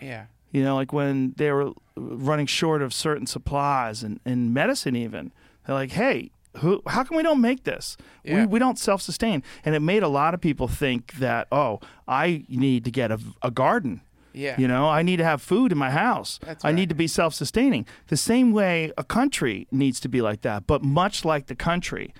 Yeah. 0.00 0.26
You 0.50 0.64
know, 0.64 0.74
like 0.74 0.92
when 0.92 1.34
they 1.36 1.52
were 1.52 1.72
running 1.96 2.46
short 2.46 2.82
of 2.82 2.92
certain 2.94 3.26
supplies 3.26 4.02
and, 4.02 4.18
and 4.24 4.52
medicine, 4.52 4.96
even 4.96 5.30
they're 5.66 5.74
like, 5.74 5.92
"Hey, 5.92 6.30
who? 6.58 6.82
How 6.86 7.04
come 7.04 7.16
we 7.16 7.22
don't 7.22 7.40
make 7.40 7.64
this? 7.64 7.96
We 8.24 8.30
Yeah. 8.32 8.46
we 8.46 8.58
don't 8.58 8.78
self 8.78 9.02
sustain." 9.02 9.42
And 9.64 9.74
it 9.74 9.80
made 9.80 10.02
a 10.02 10.08
lot 10.08 10.34
of 10.34 10.40
people 10.40 10.68
think 10.68 11.14
that, 11.14 11.48
"Oh, 11.52 11.80
I 12.06 12.44
need 12.48 12.84
to 12.84 12.90
get 12.90 13.10
a, 13.10 13.18
a 13.42 13.50
garden." 13.50 14.00
Yeah. 14.34 14.54
You 14.58 14.68
know, 14.68 14.88
I 14.88 15.02
need 15.02 15.16
to 15.16 15.24
have 15.24 15.42
food 15.42 15.72
in 15.72 15.78
my 15.78 15.90
house. 15.90 16.38
That's 16.44 16.64
I 16.64 16.70
need 16.72 16.88
to 16.90 16.94
be 16.94 17.06
self 17.08 17.34
sustaining. 17.34 17.86
The 18.08 18.16
same 18.16 18.52
way 18.52 18.92
a 18.96 19.02
country 19.02 19.66
needs 19.72 19.98
to 20.00 20.08
be 20.08 20.20
like 20.20 20.42
that. 20.42 20.66
But 20.66 20.82
much 20.84 21.24
like 21.24 21.46
the 21.46 21.56
country, 21.56 22.14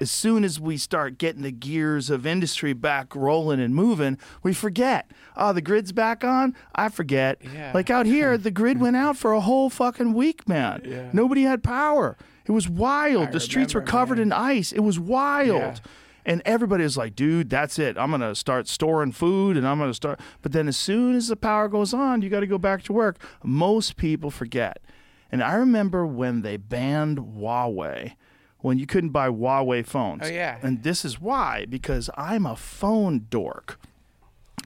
as 0.00 0.10
soon 0.10 0.42
as 0.42 0.58
we 0.58 0.76
start 0.78 1.18
getting 1.18 1.42
the 1.42 1.52
gears 1.52 2.08
of 2.10 2.26
industry 2.26 2.72
back 2.72 3.14
rolling 3.14 3.60
and 3.60 3.74
moving, 3.74 4.18
we 4.42 4.52
forget. 4.54 5.10
Oh, 5.36 5.52
the 5.52 5.60
grid's 5.60 5.92
back 5.92 6.24
on? 6.24 6.56
I 6.74 6.88
forget. 6.88 7.38
Yeah. 7.54 7.70
Like 7.74 7.90
out 7.90 8.06
here, 8.06 8.36
the 8.38 8.50
grid 8.50 8.80
went 8.80 8.96
out 8.96 9.16
for 9.16 9.32
a 9.32 9.40
whole 9.40 9.68
fucking 9.70 10.14
week, 10.14 10.48
man. 10.48 10.82
Yeah. 10.84 11.10
Nobody 11.12 11.42
had 11.42 11.62
power. 11.62 12.16
It 12.50 12.52
was 12.52 12.68
wild. 12.68 13.30
the 13.30 13.38
streets 13.38 13.74
were 13.74 13.80
covered 13.80 14.18
man. 14.18 14.26
in 14.26 14.32
ice. 14.32 14.72
It 14.72 14.80
was 14.80 14.98
wild. 14.98 15.60
Yeah. 15.60 15.76
And 16.24 16.42
everybody 16.44 16.82
was 16.82 16.96
like, 16.96 17.14
dude, 17.14 17.48
that's 17.48 17.78
it. 17.78 17.96
I'm 17.96 18.10
going 18.10 18.22
to 18.22 18.34
start 18.34 18.66
storing 18.66 19.12
food 19.12 19.56
and 19.56 19.64
I'm 19.64 19.78
going 19.78 19.88
to 19.90 19.94
start. 19.94 20.18
But 20.42 20.50
then 20.50 20.66
as 20.66 20.76
soon 20.76 21.14
as 21.14 21.28
the 21.28 21.36
power 21.36 21.68
goes 21.68 21.94
on, 21.94 22.22
you 22.22 22.28
got 22.28 22.40
to 22.40 22.48
go 22.48 22.58
back 22.58 22.82
to 22.84 22.92
work. 22.92 23.22
Most 23.44 23.96
people 23.96 24.32
forget. 24.32 24.82
And 25.30 25.44
I 25.44 25.54
remember 25.54 26.04
when 26.04 26.42
they 26.42 26.56
banned 26.56 27.18
Huawei, 27.18 28.14
when 28.58 28.80
you 28.80 28.86
couldn't 28.86 29.10
buy 29.10 29.28
Huawei 29.28 29.86
phones. 29.86 30.22
Oh, 30.24 30.28
yeah. 30.28 30.58
And 30.60 30.82
this 30.82 31.04
is 31.04 31.20
why, 31.20 31.66
because 31.70 32.10
I'm 32.16 32.46
a 32.46 32.56
phone 32.56 33.26
dork. 33.30 33.78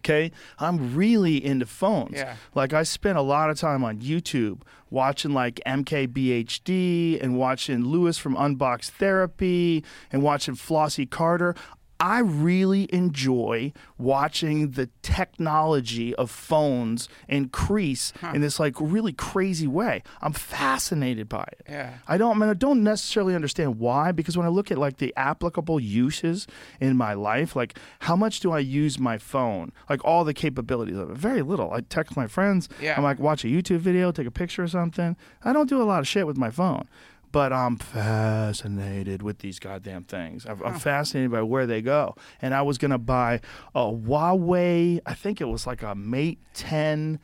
Okay, 0.05 0.33
I'm 0.59 0.95
really 0.95 1.43
into 1.43 1.65
phones. 1.65 2.19
Yeah. 2.19 2.37
Like 2.55 2.75
I 2.75 2.83
spent 2.83 3.17
a 3.17 3.23
lot 3.23 3.49
of 3.49 3.59
time 3.59 3.83
on 3.83 4.01
YouTube 4.01 4.61
watching 4.91 5.33
like 5.33 5.61
MKBHD 5.67 7.23
and 7.23 7.39
watching 7.39 7.87
Lewis 7.87 8.19
from 8.19 8.37
Unbox 8.37 8.91
Therapy 8.91 9.83
and 10.13 10.23
watching 10.23 10.57
Flossy 10.57 11.07
Carter. 11.07 11.55
I 12.01 12.19
really 12.19 12.93
enjoy 12.93 13.73
watching 13.99 14.73
the 14.73 14.91
technology 15.03 16.15
of 16.17 16.31
phones 16.31 17.09
increase 17.29 18.13
in 18.35 18.41
this 18.41 18.59
like 18.59 18.75
really 18.81 19.13
crazy 19.13 19.67
way. 19.67 20.03
I'm 20.21 20.33
fascinated 20.33 21.29
by 21.29 21.45
it. 21.53 21.67
Yeah. 21.69 21.95
I 22.09 22.19
don't 22.19 22.37
I 22.37 22.41
mean 22.41 22.51
I 22.51 22.55
don't 22.55 22.83
necessarily 22.83 23.35
understand 23.35 23.79
why 23.79 24.13
because 24.13 24.37
when 24.37 24.47
I 24.47 24.51
look 24.51 24.71
at 24.71 24.79
like 24.79 24.99
the 24.99 25.15
applicable 25.17 25.79
uses 25.81 26.47
in 26.81 26.97
my 26.97 27.15
life, 27.15 27.55
like 27.55 27.79
how 28.01 28.17
much 28.17 28.41
do 28.41 28.51
I 28.51 28.59
use 28.59 28.99
my 28.99 29.17
phone? 29.17 29.73
Like 29.89 30.05
all 30.05 30.25
the 30.25 30.35
capabilities 30.35 30.97
of 30.97 31.11
it. 31.11 31.17
Very 31.17 31.43
little. 31.43 31.73
I 31.73 31.81
text 31.81 32.17
my 32.17 32.27
friends. 32.27 32.69
Yeah. 32.81 32.95
I'm 32.97 33.05
like 33.05 33.19
watch 33.19 33.45
a 33.45 33.49
YouTube 33.49 33.79
video, 33.79 34.11
take 34.11 34.27
a 34.27 34.33
picture 34.33 34.65
or 34.65 34.69
something. 34.69 35.17
I 35.45 35.53
don't 35.53 35.69
do 35.69 35.81
a 35.81 35.85
lot 35.85 36.01
of 36.01 36.09
shit 36.09 36.27
with 36.27 36.37
my 36.37 36.51
phone. 36.51 36.89
But 37.35 37.53
I'm 37.53 37.77
fascinated 37.79 39.21
with 39.21 39.41
these 39.41 39.59
goddamn 39.59 40.05
things. 40.05 40.47
I'm, 40.47 40.63
I'm 40.63 40.79
fascinated 40.79 41.33
by 41.33 41.43
where 41.43 41.67
they 41.67 41.83
go. 41.83 42.15
And 42.41 42.55
I 42.55 42.63
was 42.63 42.79
gonna 42.79 42.97
buy 42.97 43.41
a 43.75 43.81
Huawei. 43.81 45.01
I 45.05 45.15
think 45.15 45.41
it 45.41 45.47
was 45.47 45.67
like 45.67 45.83
a 45.83 45.97
Mate 45.97 46.39
10 46.55 47.19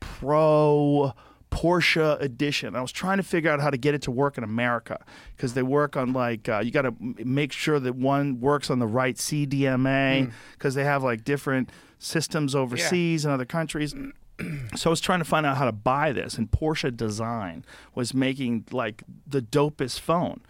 Pro 0.00 1.14
Porsche 1.50 2.20
edition. 2.20 2.76
I 2.76 2.82
was 2.82 2.92
trying 2.92 3.16
to 3.16 3.22
figure 3.22 3.50
out 3.50 3.60
how 3.60 3.70
to 3.70 3.78
get 3.78 3.94
it 3.94 4.02
to 4.02 4.10
work 4.10 4.36
in 4.36 4.44
America 4.44 5.02
because 5.34 5.54
they 5.54 5.62
work 5.62 5.96
on 5.96 6.12
like 6.12 6.46
uh, 6.46 6.58
you 6.58 6.70
got 6.70 6.82
to 6.82 6.94
make 7.00 7.50
sure 7.52 7.80
that 7.80 7.94
one 7.96 8.40
works 8.40 8.68
on 8.68 8.80
the 8.80 8.86
right 8.86 9.16
CDMA 9.16 10.30
because 10.52 10.74
they 10.74 10.84
have 10.84 11.02
like 11.02 11.24
different 11.24 11.70
systems 11.98 12.54
overseas 12.54 13.24
in 13.24 13.30
other 13.30 13.46
countries. 13.46 13.94
So 14.76 14.90
I 14.90 14.92
was 14.92 15.00
trying 15.00 15.20
to 15.20 15.24
find 15.24 15.46
out 15.46 15.56
how 15.56 15.64
to 15.66 15.72
buy 15.72 16.10
this, 16.12 16.36
and 16.36 16.50
Porsche 16.50 16.94
Design 16.96 17.64
was 17.94 18.12
making 18.14 18.64
like 18.72 19.02
the 19.26 19.40
dopest 19.40 20.00
phone. 20.00 20.40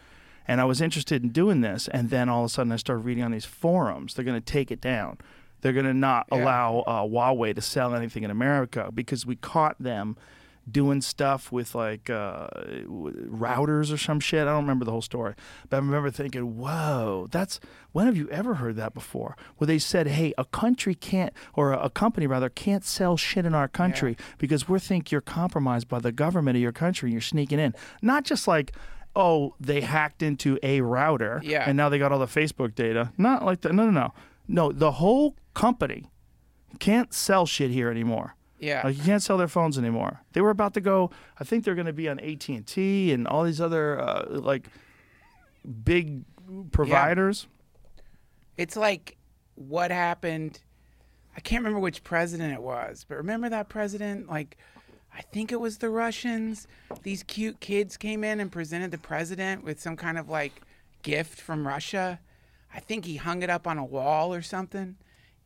And 0.49 0.61
I 0.61 0.65
was 0.65 0.81
interested 0.81 1.23
in 1.23 1.31
doing 1.31 1.61
this, 1.63 1.89
and 1.89 2.11
then 2.11 2.29
all 2.29 2.45
of 2.45 2.47
a 2.47 2.49
sudden 2.49 2.73
I 2.73 2.77
started 2.77 3.03
reading 3.03 3.25
on 3.25 3.33
these 3.33 3.45
forums. 3.45 4.15
They're 4.15 4.25
going 4.25 4.41
to 4.41 4.53
take 4.53 4.71
it 4.71 4.81
down. 4.81 5.19
They're 5.61 5.73
going 5.73 5.87
to 5.87 5.95
not 5.95 6.27
Yeah. 6.33 6.43
allow 6.43 6.79
uh, 6.87 7.03
Huawei 7.05 7.55
to 7.55 7.61
sell 7.63 7.95
anything 7.95 8.23
in 8.25 8.31
America 8.31 8.91
because 8.93 9.25
we 9.27 9.37
caught 9.37 9.77
them 9.79 10.17
doing 10.71 11.01
stuff 11.03 11.53
with 11.53 11.75
like 11.75 12.09
uh, 12.09 12.49
routers 12.87 13.93
or 13.93 13.97
some 13.99 14.21
shit. 14.21 14.43
I 14.43 14.45
don't 14.53 14.63
remember 14.63 14.85
the 14.85 14.91
whole 14.91 15.03
story, 15.03 15.35
but 15.69 15.77
I 15.77 15.81
remember 15.81 16.11
thinking, 16.11 16.57
"Whoa, 16.57 17.29
that's 17.31 17.61
when 17.93 18.07
have 18.07 18.17
you 18.17 18.29
ever 18.31 18.55
heard 18.55 18.77
that 18.77 18.95
before?" 18.95 19.37
Where 19.59 19.67
they 19.67 19.79
said, 19.79 20.09
"Hey, 20.09 20.33
a 20.39 20.45
country 20.45 20.95
can't, 20.95 21.33
or 21.55 21.73
a, 21.73 21.91
company 21.91 22.27
rather, 22.27 22.49
can't 22.49 22.85
sell 22.85 23.17
shit 23.17 23.45
in 23.47 23.55
our 23.55 23.69
country 23.69 24.17
because 24.39 24.69
we 24.69 24.79
think 24.79 25.11
you're 25.13 25.21
compromised 25.21 25.89
by 25.89 25.99
the 25.99 26.13
government 26.13 26.57
of 26.57 26.63
your 26.63 26.73
country. 26.73 27.09
and 27.09 27.13
You're 27.13 27.21
sneaking 27.21 27.59
in, 27.59 27.75
not 28.03 28.25
just 28.25 28.47
like." 28.49 28.73
Oh, 29.17 29.55
they 29.61 29.81
hacked 29.81 30.25
into 30.25 30.59
a 30.61 30.81
router, 30.81 31.41
Yeah. 31.45 31.63
and 31.69 31.77
now 31.77 31.89
they 31.89 32.01
got 32.01 32.11
all 32.11 32.19
the 32.19 32.27
Facebook 32.27 32.75
data. 32.75 33.13
Not 33.17 33.45
like 33.45 33.61
that. 33.61 33.73
No, 33.73 33.85
no, 33.85 33.93
no, 33.93 34.13
no. 34.49 34.73
The 34.73 34.91
whole 34.91 35.37
company 35.55 36.11
can't 36.81 37.15
sell 37.15 37.47
shit 37.47 37.71
here 37.71 37.89
anymore. 37.93 38.35
Yeah. 38.65 38.81
Like 38.83 38.97
you 38.97 39.03
can't 39.03 39.23
sell 39.23 39.37
their 39.37 39.49
phones 39.49 39.77
anymore. 39.77 40.23
They 40.33 40.41
were 40.41 40.51
about 40.51 40.73
to 40.75 40.81
go. 40.81 41.11
I 41.39 41.45
think 41.45 41.65
they're 41.65 41.75
going 41.75 41.87
to 41.87 41.93
be 41.93 42.09
on 42.09 42.19
AT 42.21 42.49
and 42.49 42.67
T 42.67 43.13
and 43.13 43.29
all 43.29 43.45
these 43.45 43.61
other 43.61 44.01
uh, 44.01 44.27
like 44.29 44.69
big 45.85 46.23
providers. 46.73 47.47
It's 48.57 48.75
like 48.75 49.19
what 49.55 49.91
happened. 49.91 50.61
I 51.37 51.41
can't 51.41 51.61
remember 51.61 51.81
which 51.81 52.05
president 52.05 52.55
it 52.55 52.63
was, 52.63 53.05
but 53.07 53.17
remember 53.17 53.51
that 53.51 53.69
president? 53.69 54.31
Like, 54.31 54.57
I 55.13 55.21
think 55.21 55.53
it 55.53 55.61
was 55.61 55.79
the 55.79 55.91
Russians. 55.91 56.67
These 57.03 57.23
cute 57.25 57.61
kids 57.61 57.97
came 57.97 58.25
in 58.25 58.41
and 58.41 58.51
presented 58.51 58.93
the 58.93 58.99
president 58.99 59.63
with 59.63 59.81
some 59.81 59.97
kind 59.97 60.17
of 60.17 60.29
like 60.31 60.63
gift 61.03 61.41
from 61.41 61.67
Russia. 61.67 62.21
I 62.73 62.81
think 62.81 63.05
he 63.05 63.17
hung 63.17 63.43
it 63.43 63.51
up 63.51 63.67
on 63.67 63.77
a 63.77 63.85
wall 63.85 64.33
or 64.33 64.43
something, 64.43 64.97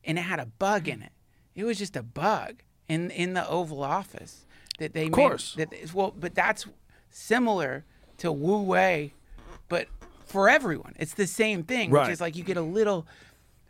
and 0.05 0.19
it 0.19 0.23
had 0.23 0.39
a 0.39 0.47
bug 0.47 0.89
in 0.89 1.03
it. 1.03 1.13
It 1.55 1.65
was 1.65 1.79
just 1.79 1.97
a 1.97 2.03
bug 2.03 2.63
in 2.89 3.11
in 3.11 3.35
the 3.35 3.49
Oval 3.49 3.83
Office 3.83 4.47
that 4.79 4.95
they 4.95 5.07
of 5.07 5.13
course. 5.13 5.57
Made, 5.57 5.71
that 5.71 5.95
well, 5.95 6.15
but 6.19 6.35
that's 6.35 6.67
similar 7.11 7.85
to 8.19 8.29
Huawei, 8.29 9.13
but 9.69 9.89
for 10.25 10.49
everyone, 10.49 10.95
it's 10.99 11.15
the 11.15 11.27
same 11.27 11.63
thing. 11.63 11.91
Right. 11.91 12.03
Which 12.03 12.13
is 12.13 12.21
like 12.21 12.37
you 12.37 12.45
get 12.45 12.57
a 12.57 12.63
little, 12.63 13.07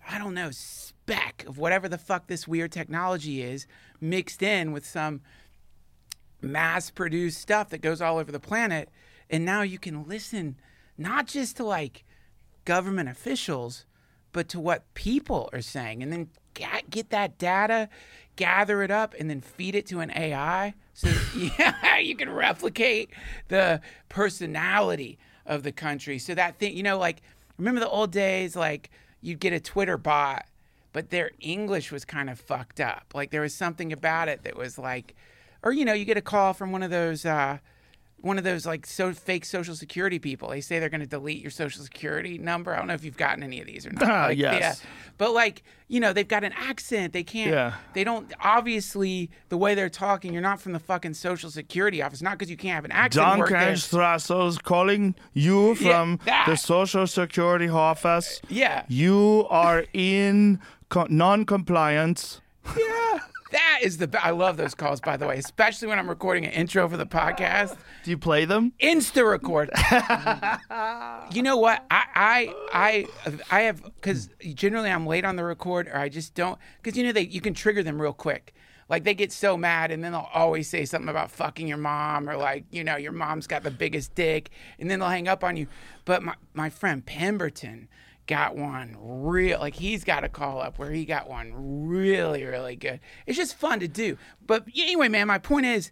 I 0.08 0.18
don't 0.18 0.34
know, 0.34 0.50
speck 0.50 1.44
of 1.46 1.58
whatever 1.58 1.88
the 1.88 1.98
fuck 1.98 2.26
this 2.26 2.48
weird 2.48 2.72
technology 2.72 3.42
is 3.42 3.66
mixed 4.00 4.42
in 4.42 4.72
with 4.72 4.86
some 4.86 5.20
mass 6.40 6.90
produced 6.90 7.40
stuff 7.40 7.70
that 7.70 7.80
goes 7.80 8.00
all 8.00 8.18
over 8.18 8.32
the 8.32 8.40
planet. 8.40 8.88
And 9.30 9.44
now 9.44 9.62
you 9.62 9.78
can 9.78 10.06
listen 10.06 10.56
not 10.96 11.26
just 11.26 11.56
to 11.58 11.64
like 11.64 12.04
government 12.64 13.08
officials, 13.08 13.84
but 14.32 14.48
to 14.48 14.60
what 14.60 14.92
people 14.94 15.48
are 15.52 15.62
saying. 15.62 16.02
And 16.02 16.12
then 16.12 16.28
get 16.54 17.10
that 17.10 17.38
data, 17.38 17.88
gather 18.36 18.82
it 18.82 18.90
up, 18.90 19.14
and 19.18 19.30
then 19.30 19.40
feed 19.40 19.74
it 19.74 19.86
to 19.86 20.00
an 20.00 20.10
AI. 20.10 20.74
So 20.94 21.08
yeah, 21.36 21.98
you 21.98 22.16
can 22.16 22.30
replicate 22.30 23.10
the 23.48 23.80
personality 24.08 25.18
of 25.46 25.62
the 25.62 25.72
country. 25.72 26.18
So 26.18 26.34
that 26.34 26.58
thing, 26.58 26.76
you 26.76 26.82
know, 26.82 26.98
like 26.98 27.22
remember 27.56 27.80
the 27.80 27.88
old 27.88 28.10
days, 28.10 28.56
like 28.56 28.90
you'd 29.20 29.40
get 29.40 29.52
a 29.52 29.60
Twitter 29.60 29.96
bot, 29.96 30.46
but 30.92 31.10
their 31.10 31.30
English 31.40 31.92
was 31.92 32.04
kind 32.04 32.28
of 32.30 32.38
fucked 32.38 32.80
up. 32.80 33.12
Like 33.14 33.30
there 33.30 33.42
was 33.42 33.54
something 33.54 33.92
about 33.92 34.28
it 34.28 34.42
that 34.44 34.56
was 34.56 34.78
like, 34.78 35.14
or 35.62 35.72
you 35.72 35.84
know, 35.84 35.92
you 35.92 36.04
get 36.04 36.16
a 36.16 36.22
call 36.22 36.52
from 36.52 36.72
one 36.72 36.82
of 36.82 36.90
those. 36.90 37.24
uh 37.24 37.58
one 38.20 38.36
of 38.38 38.42
those 38.44 38.66
like 38.66 38.84
so 38.84 39.12
fake 39.12 39.44
social 39.44 39.74
security 39.76 40.18
people. 40.18 40.48
They 40.48 40.60
say 40.60 40.78
they're 40.80 40.88
going 40.88 41.00
to 41.00 41.06
delete 41.06 41.40
your 41.40 41.50
social 41.52 41.82
security 41.82 42.36
number. 42.38 42.74
I 42.74 42.78
don't 42.78 42.88
know 42.88 42.94
if 42.94 43.04
you've 43.04 43.16
gotten 43.16 43.42
any 43.44 43.60
of 43.60 43.66
these 43.66 43.86
or 43.86 43.90
not. 43.92 44.02
Ah, 44.10 44.26
Like, 44.26 44.38
yes. 44.38 44.60
Yeah. 44.60 44.74
But 45.18 45.32
like, 45.34 45.62
you 45.88 46.00
know, 46.00 46.12
they've 46.12 46.26
got 46.26 46.42
an 46.44 46.52
accent. 46.56 47.12
They 47.12 47.22
can't. 47.24 47.50
Yeah. 47.50 47.74
They 47.94 48.04
don't. 48.04 48.32
Obviously, 48.40 49.30
the 49.48 49.56
way 49.56 49.74
they're 49.74 49.88
talking, 49.88 50.32
you're 50.32 50.42
not 50.42 50.60
from 50.60 50.72
the 50.72 50.78
fucking 50.78 51.14
social 51.14 51.50
security 51.50 52.02
office. 52.02 52.20
Not 52.22 52.38
because 52.38 52.50
you 52.50 52.56
can't 52.56 52.74
have 52.74 52.84
an 52.84 52.92
accent. 52.92 53.38
Work. 53.38 53.48
Strassel's 53.76 54.58
calling 54.58 55.14
you 55.32 55.74
from 55.76 56.20
that. 56.24 56.46
the 56.46 56.56
Social 56.56 57.06
Security 57.06 57.68
office. 57.68 58.40
Yeah. 58.48 58.84
You 58.88 59.46
are 59.50 59.84
in 59.92 60.60
co- 60.88 61.06
non-compliance. 61.08 62.40
Yeah. 62.76 63.18
That 63.50 63.80
is 63.82 63.98
the. 63.98 64.08
be- 64.08 64.18
I 64.18 64.30
love 64.30 64.56
those 64.56 64.74
calls, 64.74 65.00
by 65.00 65.16
the 65.16 65.26
way, 65.26 65.38
especially 65.38 65.88
when 65.88 65.98
I'm 65.98 66.08
recording 66.08 66.44
an 66.44 66.52
intro 66.52 66.88
for 66.88 66.96
the 66.96 67.06
podcast. 67.06 67.76
Do 68.04 68.10
you 68.10 68.18
play 68.18 68.44
them? 68.44 68.72
Insta 68.80 69.28
record. 69.28 69.70
you 71.34 71.42
know 71.42 71.56
what? 71.56 71.84
I 71.90 72.04
I 72.14 73.06
I 73.24 73.38
I 73.50 73.60
have 73.62 73.82
because 73.82 74.28
generally 74.54 74.90
I'm 74.90 75.06
late 75.06 75.24
on 75.24 75.36
the 75.36 75.44
record, 75.44 75.88
or 75.88 75.96
I 75.96 76.08
just 76.08 76.34
don't 76.34 76.58
because 76.82 76.96
you 76.98 77.04
know 77.04 77.12
they 77.12 77.22
you 77.22 77.40
can 77.40 77.54
trigger 77.54 77.82
them 77.82 78.00
real 78.00 78.12
quick. 78.12 78.54
Like 78.88 79.04
they 79.04 79.14
get 79.14 79.32
so 79.32 79.56
mad, 79.56 79.90
and 79.90 80.02
then 80.02 80.12
they'll 80.12 80.30
always 80.32 80.68
say 80.68 80.84
something 80.84 81.10
about 81.10 81.30
fucking 81.30 81.68
your 81.68 81.76
mom, 81.76 82.28
or 82.28 82.36
like 82.36 82.64
you 82.70 82.84
know 82.84 82.96
your 82.96 83.12
mom's 83.12 83.46
got 83.46 83.62
the 83.62 83.70
biggest 83.70 84.14
dick, 84.14 84.50
and 84.78 84.90
then 84.90 84.98
they'll 84.98 85.08
hang 85.08 85.28
up 85.28 85.44
on 85.44 85.56
you. 85.56 85.66
But 86.04 86.22
my 86.22 86.34
my 86.54 86.70
friend 86.70 87.04
Pemberton 87.04 87.88
got 88.28 88.54
one 88.54 88.96
real 89.00 89.58
like 89.58 89.74
he's 89.74 90.04
got 90.04 90.22
a 90.22 90.28
call 90.28 90.60
up 90.60 90.78
where 90.78 90.92
he 90.92 91.04
got 91.04 91.28
one 91.28 91.52
really 91.88 92.44
really 92.44 92.76
good. 92.76 93.00
It's 93.26 93.36
just 93.36 93.56
fun 93.56 93.80
to 93.80 93.88
do. 93.88 94.16
But 94.46 94.68
anyway, 94.76 95.08
man, 95.08 95.26
my 95.26 95.38
point 95.38 95.66
is 95.66 95.90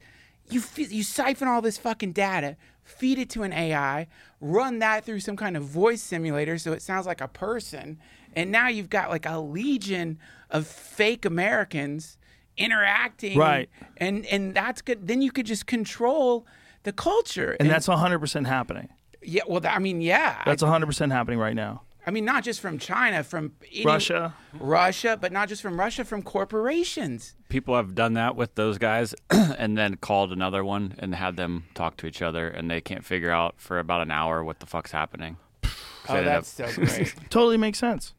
you 0.48 0.62
you 0.76 1.02
siphon 1.02 1.48
all 1.48 1.60
this 1.60 1.78
fucking 1.78 2.12
data, 2.12 2.56
feed 2.84 3.18
it 3.18 3.28
to 3.30 3.42
an 3.42 3.52
AI, 3.52 4.06
run 4.40 4.78
that 4.78 5.04
through 5.04 5.18
some 5.20 5.36
kind 5.36 5.56
of 5.56 5.64
voice 5.64 6.02
simulator 6.02 6.56
so 6.58 6.72
it 6.72 6.82
sounds 6.82 7.06
like 7.06 7.20
a 7.20 7.26
person, 7.26 7.98
and 8.36 8.52
now 8.52 8.68
you've 8.68 8.90
got 8.90 9.10
like 9.10 9.26
a 9.26 9.40
legion 9.40 10.18
of 10.50 10.66
fake 10.66 11.24
Americans 11.24 12.16
interacting. 12.56 13.36
Right. 13.38 13.68
And 13.96 14.24
and 14.26 14.54
that's 14.54 14.82
good. 14.82 15.08
Then 15.08 15.22
you 15.22 15.32
could 15.32 15.46
just 15.46 15.66
control 15.66 16.46
the 16.84 16.92
culture. 16.92 17.56
And 17.58 17.68
that's 17.68 17.88
100% 17.88 18.46
happening. 18.46 18.88
yeah. 19.22 19.42
Well, 19.48 19.60
I 19.64 19.80
mean, 19.80 20.00
yeah. 20.00 20.42
That's 20.46 20.62
100% 20.62 21.10
happening 21.10 21.38
right 21.40 21.56
now. 21.56 21.82
I 22.06 22.12
mean, 22.12 22.24
not 22.24 22.44
just 22.44 22.60
from 22.60 22.78
China, 22.78 23.24
from 23.24 23.52
any- 23.72 23.84
Russia. 23.84 24.34
Russia, 24.58 25.18
but 25.20 25.32
not 25.32 25.48
just 25.48 25.60
from 25.60 25.78
Russia, 25.78 26.04
from 26.04 26.22
corporations. 26.22 27.34
People 27.48 27.74
have 27.76 27.94
done 27.94 28.14
that 28.14 28.36
with 28.36 28.54
those 28.54 28.78
guys 28.78 29.14
and 29.30 29.76
then 29.76 29.96
called 29.96 30.32
another 30.32 30.64
one 30.64 30.94
and 30.98 31.14
had 31.14 31.36
them 31.36 31.64
talk 31.74 31.96
to 31.98 32.06
each 32.06 32.22
other 32.22 32.48
and 32.48 32.70
they 32.70 32.80
can't 32.80 33.04
figure 33.04 33.30
out 33.30 33.54
for 33.58 33.78
about 33.78 34.02
an 34.02 34.10
hour 34.10 34.44
what 34.44 34.60
the 34.60 34.66
fuck's 34.66 34.92
happening. 34.92 35.36
Oh, 35.64 35.68
they 36.08 36.18
ended 36.18 36.28
up- 36.32 36.44
that's 36.44 36.48
so 36.48 36.66
great. 36.84 37.14
Totally 37.30 37.56
makes 37.56 37.78
sense. 37.78 38.14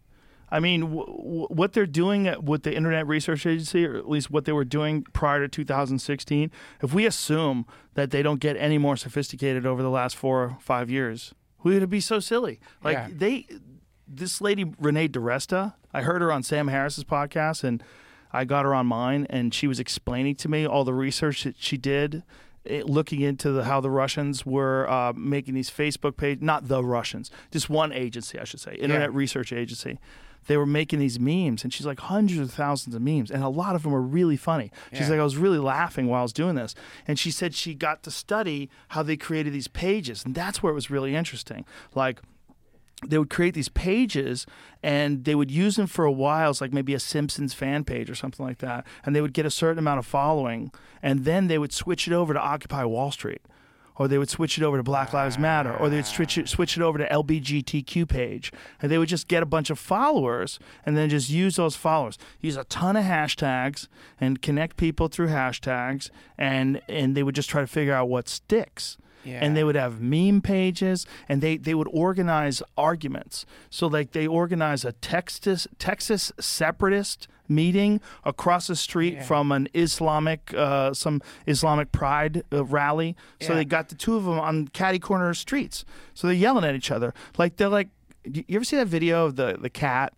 I 0.50 0.62
mean, 0.62 0.82
w- 0.82 1.06
w- 1.06 1.48
what 1.48 1.74
they're 1.74 1.86
doing 1.86 2.26
at, 2.28 2.42
with 2.44 2.64
the 2.64 2.74
Internet 2.74 3.06
Research 3.06 3.46
Agency, 3.46 3.86
or 3.86 3.98
at 3.98 4.10
least 4.10 4.32
what 4.32 4.46
they 4.46 4.54
were 4.54 4.64
doing 4.64 5.04
prior 5.12 5.42
to 5.42 5.48
2016, 5.50 6.52
if 6.82 6.94
we 6.94 7.06
assume 7.06 7.66
that 7.96 8.12
they 8.12 8.22
don't 8.22 8.40
get 8.40 8.56
any 8.56 8.78
more 8.78 8.96
sophisticated 8.96 9.66
over 9.66 9.82
the 9.82 9.90
last 9.90 10.16
four 10.16 10.44
or 10.44 10.58
five 10.62 10.90
years, 10.90 11.34
we 11.64 11.78
would 11.78 11.90
be 11.90 12.00
so 12.00 12.20
silly. 12.22 12.62
Like 12.82 12.96
Yeah. 12.96 13.08
they, 13.12 13.46
this 14.08 14.42
lady 14.42 14.66
Renee 14.80 15.10
DeResta, 15.10 15.74
I 15.94 16.02
heard 16.02 16.22
her 16.22 16.32
on 16.32 16.44
Sam 16.44 16.68
Harris's 16.68 17.04
podcast, 17.04 17.64
and 17.64 17.84
I 18.32 18.46
got 18.46 18.66
her 18.66 18.74
on 18.76 18.88
mine, 18.88 19.26
and 19.30 19.54
she 19.54 19.68
was 19.68 19.80
explaining 19.80 20.36
to 20.38 20.50
me 20.50 20.66
all 20.66 20.84
the 20.84 20.94
research 20.94 21.44
that 21.44 21.56
she 21.58 21.78
did. 21.78 22.24
eh, 22.66 22.84
Looking 22.86 23.22
into 23.22 23.52
the, 23.52 23.64
how 23.64 23.80
the 23.82 23.90
Russians 23.90 24.46
were 24.46 24.90
uh, 24.90 25.14
making 25.16 25.54
these 25.54 25.70
Facebook 25.70 26.18
pages, 26.18 26.42
not 26.44 26.68
the 26.68 26.84
Russians, 26.84 27.32
just 27.52 27.70
one 27.70 27.92
agency, 27.94 28.38
I 28.40 28.44
should 28.44 28.60
say, 28.60 28.76
Internet 28.76 29.14
Research 29.14 29.52
Agency. 29.54 29.98
They 30.48 30.56
were 30.56 30.66
making 30.66 31.00
these 31.00 31.20
memes, 31.20 31.64
and 31.66 31.74
she's 31.74 31.86
like 31.86 32.00
hundreds 32.00 32.40
of 32.40 32.52
thousands 32.52 32.96
of 32.96 33.02
memes, 33.02 33.30
and 33.32 33.44
a 33.44 33.50
lot 33.50 33.76
of 33.76 33.84
them 33.84 33.92
were 33.92 34.02
really 34.02 34.38
funny. 34.38 34.72
She's 34.94 35.02
Yeah. 35.02 35.10
like, 35.12 35.20
I 35.20 35.24
was 35.24 35.36
really 35.36 35.58
laughing 35.58 36.08
while 36.08 36.20
I 36.20 36.24
was 36.24 36.32
doing 36.32 36.56
this, 36.56 36.74
and 37.06 37.20
she 37.20 37.32
said 37.32 37.54
she 37.54 37.74
got 37.74 38.02
to 38.04 38.12
study 38.12 38.70
how 38.90 39.04
they 39.04 39.18
created 39.18 39.52
these 39.52 39.68
pages, 39.68 40.24
and 40.24 40.34
that's 40.36 40.64
where 40.64 40.72
it 40.72 40.76
was 40.76 40.90
really 40.90 41.16
interesting. 41.16 41.66
Like, 41.96 42.22
they 43.06 43.18
would 43.18 43.30
create 43.30 43.54
these 43.54 43.70
pages 43.70 44.46
and 44.82 45.24
they 45.26 45.36
would 45.36 45.52
use 45.52 45.76
them 45.76 45.88
for 45.88 46.06
a 46.06 46.12
while 46.12 46.50
as 46.50 46.62
like 46.62 46.74
maybe 46.74 46.94
a 46.94 47.00
Simpsons 47.00 47.54
fan 47.54 47.84
page 47.84 48.10
or 48.10 48.16
something 48.16 48.46
like 48.46 48.58
that. 48.60 48.86
And 49.04 49.16
they 49.16 49.22
would 49.22 49.34
get 49.34 49.46
a 49.46 49.52
certain 49.52 49.80
amount 49.80 50.00
of 50.00 50.06
following 50.06 50.72
and 51.04 51.24
then 51.24 51.48
they 51.48 51.60
would 51.60 51.74
switch 51.74 52.08
it 52.08 52.14
over 52.14 52.34
to 52.34 52.40
Occupy 52.40 52.84
Wall 52.86 53.12
Street. 53.12 53.42
Or 54.00 54.08
they 54.08 54.20
would 54.20 54.30
switch 54.30 54.60
it 54.60 54.64
over 54.64 54.78
to 54.78 54.84
Black 54.84 55.12
Lives 55.12 55.40
Matter, 55.40 55.76
or 55.76 55.90
they 55.90 55.96
would 55.96 56.06
switch 56.06 56.38
it, 56.38 56.48
switch 56.48 56.78
it 56.78 56.84
over 56.84 57.00
to 57.00 57.10
LBGTQ 57.10 58.08
page, 58.08 58.52
and 58.80 58.92
they 58.92 59.00
would 59.00 59.10
just 59.10 59.28
get 59.28 59.42
a 59.42 59.46
bunch 59.48 59.72
of 59.72 59.80
followers, 59.80 60.60
and 60.86 60.96
then 60.96 61.10
just 61.10 61.32
use 61.32 61.56
those 61.56 61.76
followers, 61.76 62.20
use 62.40 62.56
a 62.56 62.64
ton 62.66 62.96
of 62.96 63.06
hashtags, 63.06 63.88
and 64.22 64.40
connect 64.44 64.78
people 64.78 65.08
through 65.08 65.30
hashtags, 65.30 66.12
and 66.38 66.80
and 66.88 67.18
they 67.18 67.24
would 67.24 67.34
just 67.34 67.50
try 67.50 67.62
to 67.62 67.66
figure 67.66 67.96
out 67.96 68.08
what 68.08 68.30
sticks 68.30 69.00
Yeah. 69.28 69.40
and 69.44 69.56
they 69.58 69.64
would 69.64 69.76
have 69.76 70.00
meme 70.02 70.42
pages 70.42 71.06
and 71.30 71.42
they, 71.42 71.58
they 71.58 71.74
would 71.76 71.90
organize 71.92 72.64
arguments 72.78 73.46
so 73.70 73.88
like 73.88 74.12
they 74.14 74.26
organize 74.28 74.86
a 74.86 74.94
texas 74.94 75.68
texas 75.80 76.32
separatist 76.40 77.28
meeting 77.50 78.02
across 78.26 78.68
the 78.68 78.76
street 78.76 79.14
Yeah. 79.16 79.24
from 79.24 79.52
an 79.52 79.68
islamic 79.74 80.54
uh, 80.54 80.94
some 80.94 81.22
islamic 81.46 81.92
pride 81.92 82.44
uh, 82.52 82.64
rally 82.66 83.16
so 83.42 83.50
Yeah. 83.50 83.56
they 83.60 83.66
got 83.66 83.90
the 83.90 83.96
two 83.96 84.16
of 84.16 84.24
them 84.26 84.40
on 84.40 84.68
catty 84.70 85.00
corner 85.00 85.34
streets 85.34 85.86
so 86.14 86.28
they're 86.28 86.36
yelling 86.36 86.64
at 86.66 86.76
each 86.76 86.92
other 86.92 87.14
like 87.38 87.58
they're 87.58 87.70
like 87.70 87.90
you 88.26 88.44
ever 88.58 88.66
see 88.66 88.76
that 88.78 88.88
video 88.88 89.26
of 89.26 89.36
the 89.38 89.58
the 89.62 89.70
cat 89.70 90.14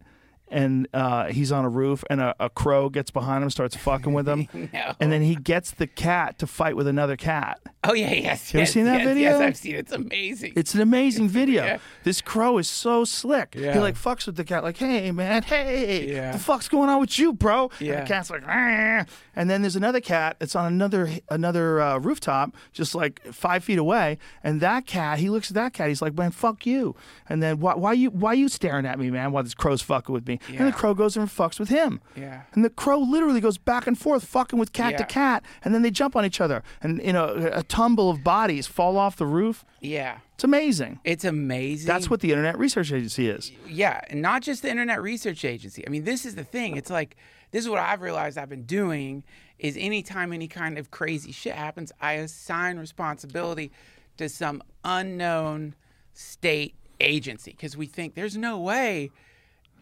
and 0.51 0.87
uh, 0.93 1.25
he's 1.27 1.51
on 1.51 1.65
a 1.65 1.69
roof 1.69 2.03
and 2.09 2.21
a, 2.21 2.35
a 2.39 2.49
crow 2.49 2.89
gets 2.89 3.11
behind 3.11 3.43
him 3.43 3.49
starts 3.49 3.75
fucking 3.75 4.13
with 4.13 4.27
him 4.27 4.47
No. 4.73 4.93
and 4.99 5.11
then 5.11 5.21
he 5.21 5.35
gets 5.35 5.71
the 5.71 5.87
cat 5.87 6.37
to 6.39 6.47
fight 6.47 6.75
with 6.75 6.87
another 6.87 7.15
cat 7.15 7.59
Oh 7.81 7.93
yeah, 7.93 8.11
yes. 8.11 8.53
You 8.53 8.57
ever 8.57 8.63
yes, 8.63 8.73
seen 8.73 8.83
that 8.85 8.99
yes, 8.99 9.07
video? 9.07 9.29
Yes, 9.31 9.41
I've 9.41 9.57
seen 9.57 9.75
it. 9.75 9.79
It's 9.79 9.91
amazing. 9.93 10.53
It's 10.57 10.73
an 10.75 10.81
amazing 10.81 11.29
video. 11.29 11.63
Yeah. 11.63 11.77
This 12.03 12.19
crow 12.19 12.57
is 12.57 12.67
so 12.67 13.05
slick. 13.05 13.55
Yeah. 13.57 13.73
He 13.73 13.79
like 13.79 13.95
fucks 13.95 14.25
with 14.25 14.35
the 14.35 14.43
cat, 14.43 14.63
like, 14.63 14.75
"Hey 14.75 15.11
man, 15.11 15.43
hey, 15.43 16.11
Yeah. 16.13 16.33
the 16.33 16.39
fuck's 16.39 16.67
going 16.67 16.89
on 16.89 16.99
with 16.99 17.17
you, 17.17 17.31
bro?" 17.31 17.71
And 17.79 17.89
the 17.89 18.01
cat's 18.05 18.29
like, 18.29 18.43
"Ah." 18.45 19.05
and 19.33 19.49
then 19.49 19.61
there's 19.61 19.77
another 19.77 20.01
cat 20.01 20.35
that's 20.39 20.57
on 20.57 20.65
another 20.65 21.09
another 21.29 21.79
uh, 21.79 21.97
rooftop, 21.99 22.53
just 22.73 22.95
like 22.95 23.21
five 23.31 23.63
feet 23.63 23.79
away, 23.79 24.17
and 24.43 24.59
that 24.59 24.85
cat, 24.85 25.19
he 25.19 25.29
looks 25.29 25.49
at 25.49 25.55
that 25.55 25.71
cat, 25.71 25.87
he's 25.87 26.01
like, 26.01 26.15
"Man, 26.15 26.31
fuck 26.31 26.65
you." 26.65 26.97
And 27.29 27.41
then 27.41 27.59
why 27.61 27.75
why 27.75 27.93
you 27.93 28.09
why 28.09 28.33
you 28.33 28.49
staring 28.49 28.85
at 28.85 28.99
me, 28.99 29.09
man? 29.09 29.31
While 29.31 29.43
this 29.43 29.53
crow's 29.53 29.81
fucking 29.81 30.11
with 30.13 30.27
me, 30.27 30.38
and 30.47 30.55
Yeah. 30.55 30.65
the 30.65 30.71
crow 30.71 30.93
goes 30.93 31.15
and 31.17 31.27
fucks 31.27 31.59
with 31.59 31.69
him. 31.69 32.01
Yeah. 32.15 32.41
And 32.53 32.63
the 32.65 32.69
crow 32.69 32.99
literally 32.99 33.41
goes 33.41 33.57
back 33.57 33.87
and 33.87 33.97
forth, 33.97 34.23
fucking 34.25 34.57
with 34.59 34.73
cat 34.73 34.97
to 34.97 35.03
cat, 35.05 35.43
and 35.63 35.73
then 35.73 35.81
they 35.81 35.91
jump 35.91 36.15
on 36.15 36.25
each 36.25 36.39
other, 36.41 36.63
and 36.81 37.01
you 37.03 37.13
know, 37.13 37.49
a 37.53 37.63
tumble 37.63 38.09
of 38.09 38.23
bodies 38.23 38.67
fall 38.67 38.97
off 38.97 39.15
the 39.17 39.25
roof. 39.27 39.65
yeah. 39.81 40.19
It's 40.35 40.45
amazing. 40.45 40.99
It's 41.03 41.25
amazing. 41.25 41.85
That's 41.85 42.09
what 42.09 42.21
the 42.21 42.29
Internet 42.31 42.57
Research 42.57 42.93
Agency 42.93 43.27
is. 43.27 43.51
yeah, 43.67 43.99
and 44.09 44.21
not 44.21 44.41
just 44.41 44.61
the 44.61 44.69
Internet 44.69 45.01
Research 45.01 45.43
Agency. 45.43 45.85
I 45.85 45.89
mean, 45.89 46.05
this 46.05 46.25
is 46.25 46.35
the 46.35 46.45
thing. 46.45 46.77
It's 46.77 46.89
like 46.89 47.17
this 47.51 47.65
is 47.65 47.69
what 47.69 47.79
I've 47.79 47.99
realized 48.01 48.37
I've 48.37 48.47
been 48.47 48.63
doing 48.63 49.25
is 49.57 49.75
anytime 49.75 50.31
any 50.31 50.47
kind 50.47 50.77
of 50.77 50.91
crazy 50.91 51.33
shit 51.33 51.55
happens, 51.55 51.91
I 51.99 52.13
assign 52.13 52.77
responsibility 52.79 53.69
to 54.15 54.29
some 54.29 54.63
unknown 54.85 55.75
state 56.13 56.75
agency 57.01 57.51
because 57.51 57.75
we 57.75 57.85
think 57.85 58.15
there's 58.15 58.37
no 58.37 58.57
way 58.59 59.11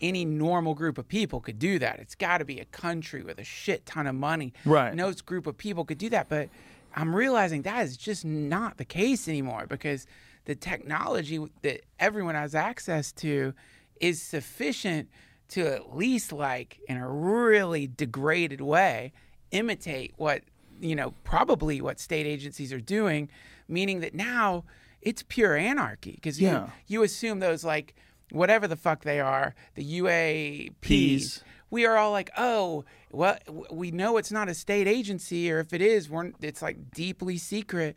any 0.02 0.26
normal 0.26 0.74
group 0.74 0.98
of 0.98 1.08
people 1.08 1.40
could 1.42 1.60
do 1.60 1.80
that. 1.80 2.00
It's 2.00 2.16
got 2.16 2.40
to 2.40 2.46
be 2.46 2.60
a 2.60 2.66
country 2.66 3.24
with 3.24 3.40
a 3.40 3.44
shit 3.44 3.86
ton 3.86 4.08
of 4.08 4.16
money. 4.16 4.54
Right. 4.66 4.94
No 4.94 5.12
group 5.26 5.48
of 5.48 5.58
people 5.58 5.86
could 5.86 5.98
do 5.98 6.10
that, 6.10 6.30
but 6.30 6.50
I'm 6.96 7.16
realizing 7.16 7.62
that 7.64 7.86
is 7.86 7.98
just 7.98 8.26
not 8.26 8.78
the 8.78 8.86
case 8.86 9.28
anymore 9.28 9.66
because 9.68 10.08
the 10.46 10.56
technology 10.56 11.46
that 11.62 11.82
everyone 12.00 12.36
has 12.36 12.56
access 12.56 13.12
to 13.14 13.54
is 14.00 14.22
sufficient 14.22 15.10
to 15.50 15.68
at 15.68 15.96
least 15.96 16.32
like 16.32 16.80
in 16.88 16.98
a 16.98 17.10
really 17.10 17.88
degraded 17.88 18.62
way 18.62 19.14
imitate 19.52 20.14
what 20.18 20.42
you 20.82 20.96
know 20.96 21.14
probably 21.24 21.82
what 21.82 22.00
state 22.00 22.26
agencies 22.26 22.74
are 22.74 22.82
doing 22.82 23.30
meaning 23.68 24.02
that 24.02 24.14
now 24.14 24.64
it's 25.02 25.24
pure 25.24 25.56
anarchy 25.56 26.12
because 26.12 26.40
you 26.42 26.50
you 26.88 27.04
assume 27.04 27.40
those 27.40 27.64
like 27.64 27.96
whatever 28.32 28.68
the 28.68 28.76
fuck 28.76 29.04
they 29.04 29.20
are 29.20 29.56
the 29.76 30.02
UAPs 30.02 31.38
Ps. 31.38 31.44
we 31.70 31.86
are 31.86 31.98
all 31.98 32.12
like, 32.12 32.30
oh, 32.38 32.84
well, 33.12 33.38
we 33.72 33.92
know 33.92 34.18
it's 34.18 34.32
not 34.32 34.50
a 34.50 34.54
state 34.54 34.88
agency, 34.88 35.52
or 35.52 35.60
if 35.60 35.74
it 35.74 35.82
is, 35.82 36.10
we're, 36.10 36.32
it's 36.42 36.62
like 36.62 36.92
deeply 36.92 37.38
secret. 37.38 37.96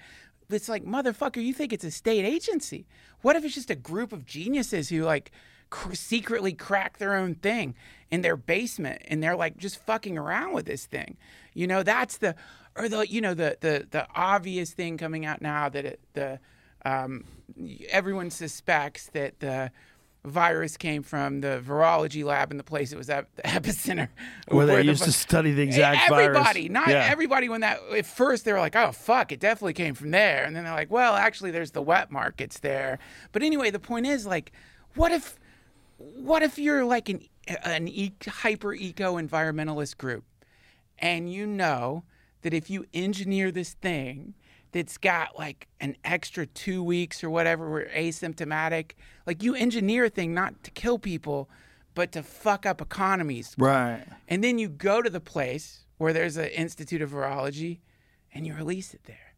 It's 0.48 0.68
like, 0.68 0.84
motherfucker, 0.84 1.42
you 1.42 1.52
think 1.52 1.72
it's 1.72 1.84
a 1.84 1.90
state 1.90 2.24
agency? 2.24 2.86
What 3.22 3.36
if 3.36 3.44
it's 3.44 3.54
just 3.54 3.70
a 3.70 3.76
group 3.76 4.12
of 4.12 4.24
geniuses 4.24 4.88
who 4.88 5.02
like 5.02 5.30
cr- 5.68 5.94
secretly 5.94 6.52
crack 6.52 6.98
their 6.98 7.14
own 7.14 7.34
thing 7.34 7.74
in 8.10 8.22
their 8.22 8.36
basement 8.36 9.02
and 9.08 9.22
they're 9.22 9.36
like 9.36 9.56
just 9.56 9.84
fucking 9.84 10.16
around 10.16 10.54
with 10.54 10.66
this 10.66 10.86
thing? 10.86 11.16
You 11.54 11.66
know, 11.66 11.82
that's 11.82 12.18
the, 12.18 12.34
or 12.76 12.88
the, 12.88 13.08
you 13.08 13.20
know, 13.20 13.34
the 13.34 13.56
the 13.60 13.86
the 13.90 14.06
obvious 14.14 14.70
thing 14.70 14.96
coming 14.96 15.26
out 15.26 15.42
now 15.42 15.68
that 15.68 15.84
it, 15.84 16.00
the 16.14 16.38
um, 16.84 17.24
everyone 17.90 18.30
suspects 18.30 19.06
that 19.12 19.40
the 19.40 19.70
virus 20.24 20.76
came 20.76 21.02
from 21.02 21.40
the 21.40 21.62
virology 21.66 22.22
lab 22.24 22.50
in 22.50 22.56
the 22.58 22.62
place 22.64 22.92
it 22.92 22.96
was 22.98 23.08
at 23.08 23.34
the 23.36 23.42
epicenter. 23.44 24.08
Where 24.48 24.66
they 24.66 24.76
the 24.76 24.84
used 24.84 25.04
to 25.04 25.12
study 25.12 25.52
the 25.52 25.62
exact 25.62 26.08
virus. 26.10 26.36
everybody, 26.36 26.68
not 26.68 26.88
Yeah. 26.88 27.08
everybody. 27.10 27.48
When 27.48 27.62
that 27.62 27.78
at 27.96 28.04
first 28.06 28.44
they 28.44 28.52
were 28.52 28.58
like, 28.58 28.76
"Oh 28.76 28.92
fuck, 28.92 29.32
it 29.32 29.40
definitely 29.40 29.72
came 29.72 29.94
from 29.94 30.10
there," 30.10 30.44
and 30.44 30.54
then 30.54 30.64
they're 30.64 30.74
like, 30.74 30.90
"Well, 30.90 31.14
actually, 31.16 31.50
there's 31.50 31.70
the 31.70 31.82
wet 31.82 32.10
markets 32.10 32.58
there." 32.58 32.98
But 33.32 33.42
anyway, 33.42 33.70
the 33.70 33.78
point 33.80 34.06
is 34.06 34.26
like, 34.26 34.52
what 34.94 35.10
if, 35.12 35.38
what 35.98 36.42
if 36.42 36.58
you're 36.58 36.84
like 36.84 37.08
an 37.08 37.20
an 37.64 37.88
e- 37.88 38.14
hyper 38.26 38.74
eco 38.74 39.16
environmentalist 39.20 39.96
group, 39.96 40.24
and 40.98 41.32
you 41.32 41.46
know 41.46 42.04
that 42.42 42.52
if 42.54 42.68
you 42.70 42.84
engineer 42.94 43.50
this 43.50 43.72
thing 43.74 44.34
that's 44.72 44.98
got 44.98 45.38
like 45.38 45.66
an 45.80 45.96
extra 46.04 46.46
two 46.46 46.82
weeks 46.82 47.24
or 47.24 47.30
whatever, 47.30 47.70
we're 47.70 47.86
asymptomatic, 47.88 48.92
like 49.26 49.42
you 49.42 49.54
engineer 49.54 50.04
a 50.04 50.08
thing 50.10 50.34
not 50.34 50.62
to 50.64 50.70
kill 50.70 50.98
people, 50.98 51.48
but 51.94 52.12
to 52.12 52.22
fuck 52.22 52.66
up 52.66 52.80
economies, 52.80 53.54
Right. 53.58 54.04
and 54.28 54.44
then 54.44 54.58
you 54.58 54.68
go 54.68 55.02
to 55.02 55.10
the 55.10 55.20
place 55.20 55.84
where 55.98 56.12
there's 56.12 56.36
an 56.36 56.46
Institute 56.48 57.02
of 57.02 57.10
Virology 57.10 57.80
and 58.32 58.46
you 58.46 58.54
release 58.54 58.94
it 58.94 59.02
there. 59.04 59.34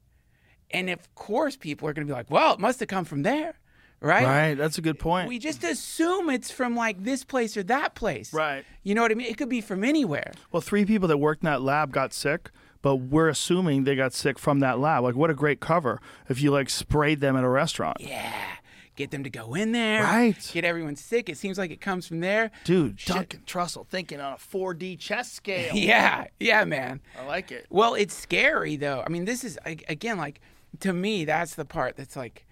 And 0.71 0.89
of 0.91 1.15
course, 1.15 1.57
people 1.57 1.89
are 1.89 1.93
going 1.93 2.07
to 2.07 2.11
be 2.11 2.17
like, 2.17 2.31
well, 2.31 2.55
it 2.55 2.61
must 2.61 2.81
have 2.81 2.89
come 2.89 3.05
from 3.05 3.23
there, 3.23 3.55
right? 4.01 4.25
Right. 4.25 4.55
That's 4.55 4.79
a 4.79 4.83
good 4.83 4.99
point. 4.99 5.29
We 5.29 5.39
just 5.39 5.65
assume 5.65 6.31
it's 6.31 6.51
from 6.51 6.77
like 6.77 7.03
this 7.05 7.25
place 7.25 7.57
or 7.57 7.63
that 7.65 7.95
place. 7.95 8.33
Right. 8.33 8.65
You 8.83 8.95
know 8.95 9.03
what 9.03 9.11
I 9.11 9.15
mean? 9.15 9.27
It 9.29 9.37
could 9.39 9.49
be 9.49 9.61
from 9.61 9.83
anywhere. 9.85 10.33
well, 10.51 10.61
three 10.63 10.85
people 10.85 11.09
that 11.09 11.19
worked 11.19 11.43
in 11.43 11.47
that 11.47 11.63
lab 11.63 11.91
got 11.93 12.13
sick, 12.13 12.51
but 12.83 12.97
we're 12.97 13.29
assuming 13.29 13.85
they 13.85 13.97
got 13.97 14.13
sick 14.13 14.39
from 14.39 14.61
that 14.61 14.79
lab. 14.79 15.05
Like, 15.05 15.15
what 15.15 15.31
a 15.31 15.35
great 15.35 15.61
cover 15.61 16.01
if 16.29 16.43
you 16.43 16.51
like 16.51 16.69
sprayed 16.69 17.21
them 17.21 17.37
at 17.37 17.45
a 17.45 17.49
restaurant. 17.49 17.99
Yeah. 18.01 18.33
Get 18.95 19.11
them 19.11 19.25
to 19.25 19.31
go 19.31 19.55
in 19.55 19.73
there. 19.73 20.03
Right. 20.03 20.51
Get 20.53 20.65
everyone 20.67 20.97
sick. 20.97 21.31
It 21.31 21.39
seems 21.39 21.57
like 21.57 21.71
it 21.71 21.81
comes 21.81 22.07
from 22.07 22.21
there. 22.21 22.51
Dude, 22.65 22.99
Duncan 22.99 23.41
Trussell 23.47 23.87
thinking 23.87 24.21
on 24.21 24.35
a 24.35 24.37
4D 24.37 24.99
chess 24.99 25.33
scale. 25.33 25.75
Yeah. 25.75 26.27
Yeah, 26.39 26.65
man. 26.65 27.01
I 27.19 27.25
like 27.25 27.51
it. 27.51 27.67
Well, 27.71 27.95
it's 27.95 28.15
scary 28.15 28.77
though. 28.77 29.03
I 29.05 29.09
mean, 29.09 29.25
this 29.25 29.45
is 29.45 29.59
again 29.65 30.19
like 30.19 30.41
to 30.81 30.93
me 30.93 31.25
that's 31.25 31.55
the 31.55 31.65
part 31.65 31.97
that's 31.97 32.17
like 32.17 32.45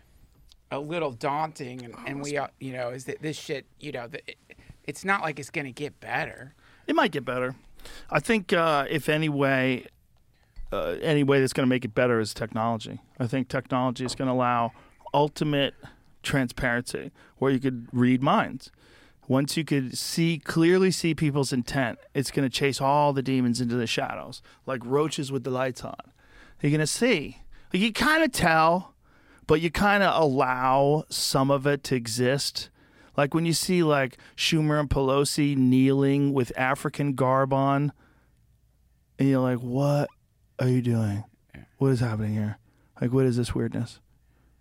a 0.70 0.78
little 0.78 1.10
daunting, 1.10 1.84
and, 1.84 1.94
and 2.06 2.22
we, 2.22 2.36
uh, 2.36 2.46
you 2.60 2.72
know, 2.72 2.90
is 2.90 3.04
that 3.06 3.20
this 3.20 3.36
shit, 3.36 3.66
you 3.80 3.90
know, 3.92 4.06
the, 4.06 4.18
it, 4.28 4.36
it's 4.84 5.04
not 5.04 5.20
like 5.20 5.38
it's 5.38 5.50
gonna 5.50 5.72
get 5.72 6.00
better. 6.00 6.54
It 6.86 6.94
might 6.94 7.10
get 7.12 7.24
better. 7.24 7.56
I 8.08 8.20
think 8.20 8.52
uh, 8.52 8.86
if 8.88 9.08
any 9.08 9.28
way, 9.28 9.86
uh, 10.72 10.96
any 11.02 11.22
way 11.22 11.40
that's 11.40 11.52
going 11.52 11.66
to 11.66 11.70
make 11.70 11.84
it 11.84 11.94
better 11.94 12.20
is 12.20 12.32
technology. 12.32 13.00
I 13.18 13.26
think 13.26 13.48
technology 13.48 14.04
is 14.04 14.14
going 14.14 14.28
to 14.28 14.34
allow 14.34 14.72
ultimate 15.12 15.74
transparency, 16.22 17.10
where 17.38 17.50
you 17.50 17.58
could 17.58 17.88
read 17.92 18.22
minds. 18.22 18.70
Once 19.26 19.56
you 19.56 19.64
could 19.64 19.96
see 19.96 20.38
clearly 20.38 20.90
see 20.90 21.14
people's 21.14 21.52
intent, 21.52 21.98
it's 22.14 22.30
going 22.30 22.48
to 22.48 22.54
chase 22.54 22.80
all 22.80 23.12
the 23.12 23.22
demons 23.22 23.60
into 23.60 23.76
the 23.76 23.86
shadows, 23.86 24.42
like 24.66 24.84
roaches 24.84 25.30
with 25.30 25.44
the 25.44 25.50
lights 25.50 25.84
on. 25.84 25.96
You're 26.60 26.70
going 26.70 26.80
to 26.80 26.86
see. 26.86 27.42
Like 27.72 27.80
you 27.80 27.92
kind 27.92 28.24
of 28.24 28.32
tell, 28.32 28.94
but 29.46 29.60
you 29.60 29.70
kind 29.70 30.02
of 30.02 30.20
allow 30.20 31.04
some 31.08 31.50
of 31.50 31.66
it 31.66 31.84
to 31.84 31.94
exist. 31.94 32.70
Like 33.16 33.32
when 33.34 33.46
you 33.46 33.52
see 33.52 33.82
like 33.82 34.18
Schumer 34.36 34.80
and 34.80 34.90
Pelosi 34.90 35.56
kneeling 35.56 36.32
with 36.32 36.52
African 36.56 37.14
garb 37.14 37.52
on, 37.52 37.92
and 39.18 39.28
you're 39.28 39.40
like, 39.40 39.58
"What 39.58 40.08
are 40.60 40.68
you 40.68 40.82
doing? 40.82 41.24
What 41.78 41.88
is 41.88 42.00
happening 42.00 42.34
here? 42.34 42.58
Like, 43.00 43.12
what 43.12 43.26
is 43.26 43.36
this 43.36 43.54
weirdness?" 43.54 44.00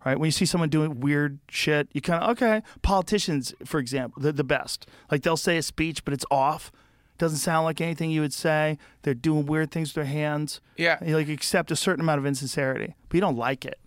Right? 0.05 0.17
When 0.17 0.27
you 0.27 0.31
see 0.31 0.45
someone 0.45 0.69
doing 0.69 1.01
weird 1.01 1.39
shit, 1.49 1.89
you 1.93 1.99
kind 1.99 2.23
of 2.23 2.29
okay. 2.31 2.61
Politicians, 2.81 3.53
for 3.65 3.79
example, 3.79 4.21
they're 4.21 4.31
the 4.31 4.45
best. 4.45 4.87
Like 5.11 5.23
they'll 5.23 5.35
say 5.37 5.57
a 5.57 5.61
speech, 5.61 6.05
but 6.05 6.13
it's 6.13 6.25
off. 6.31 6.71
Doesn't 7.17 7.39
sound 7.39 7.65
like 7.65 7.81
anything 7.81 8.09
you 8.11 8.21
would 8.21 8.33
say. 8.33 8.77
They're 9.01 9.13
doing 9.13 9.45
weird 9.45 9.71
things 9.71 9.89
with 9.89 9.95
their 9.95 10.13
hands. 10.13 10.61
Yeah. 10.77 11.03
You 11.05 11.17
like 11.17 11.27
accept 11.27 11.69
a 11.69 11.75
certain 11.75 11.99
amount 11.99 12.19
of 12.19 12.25
insincerity, 12.25 12.95
but 13.09 13.15
you 13.15 13.19
don't 13.19 13.35
like 13.37 13.65
it. 13.65 13.77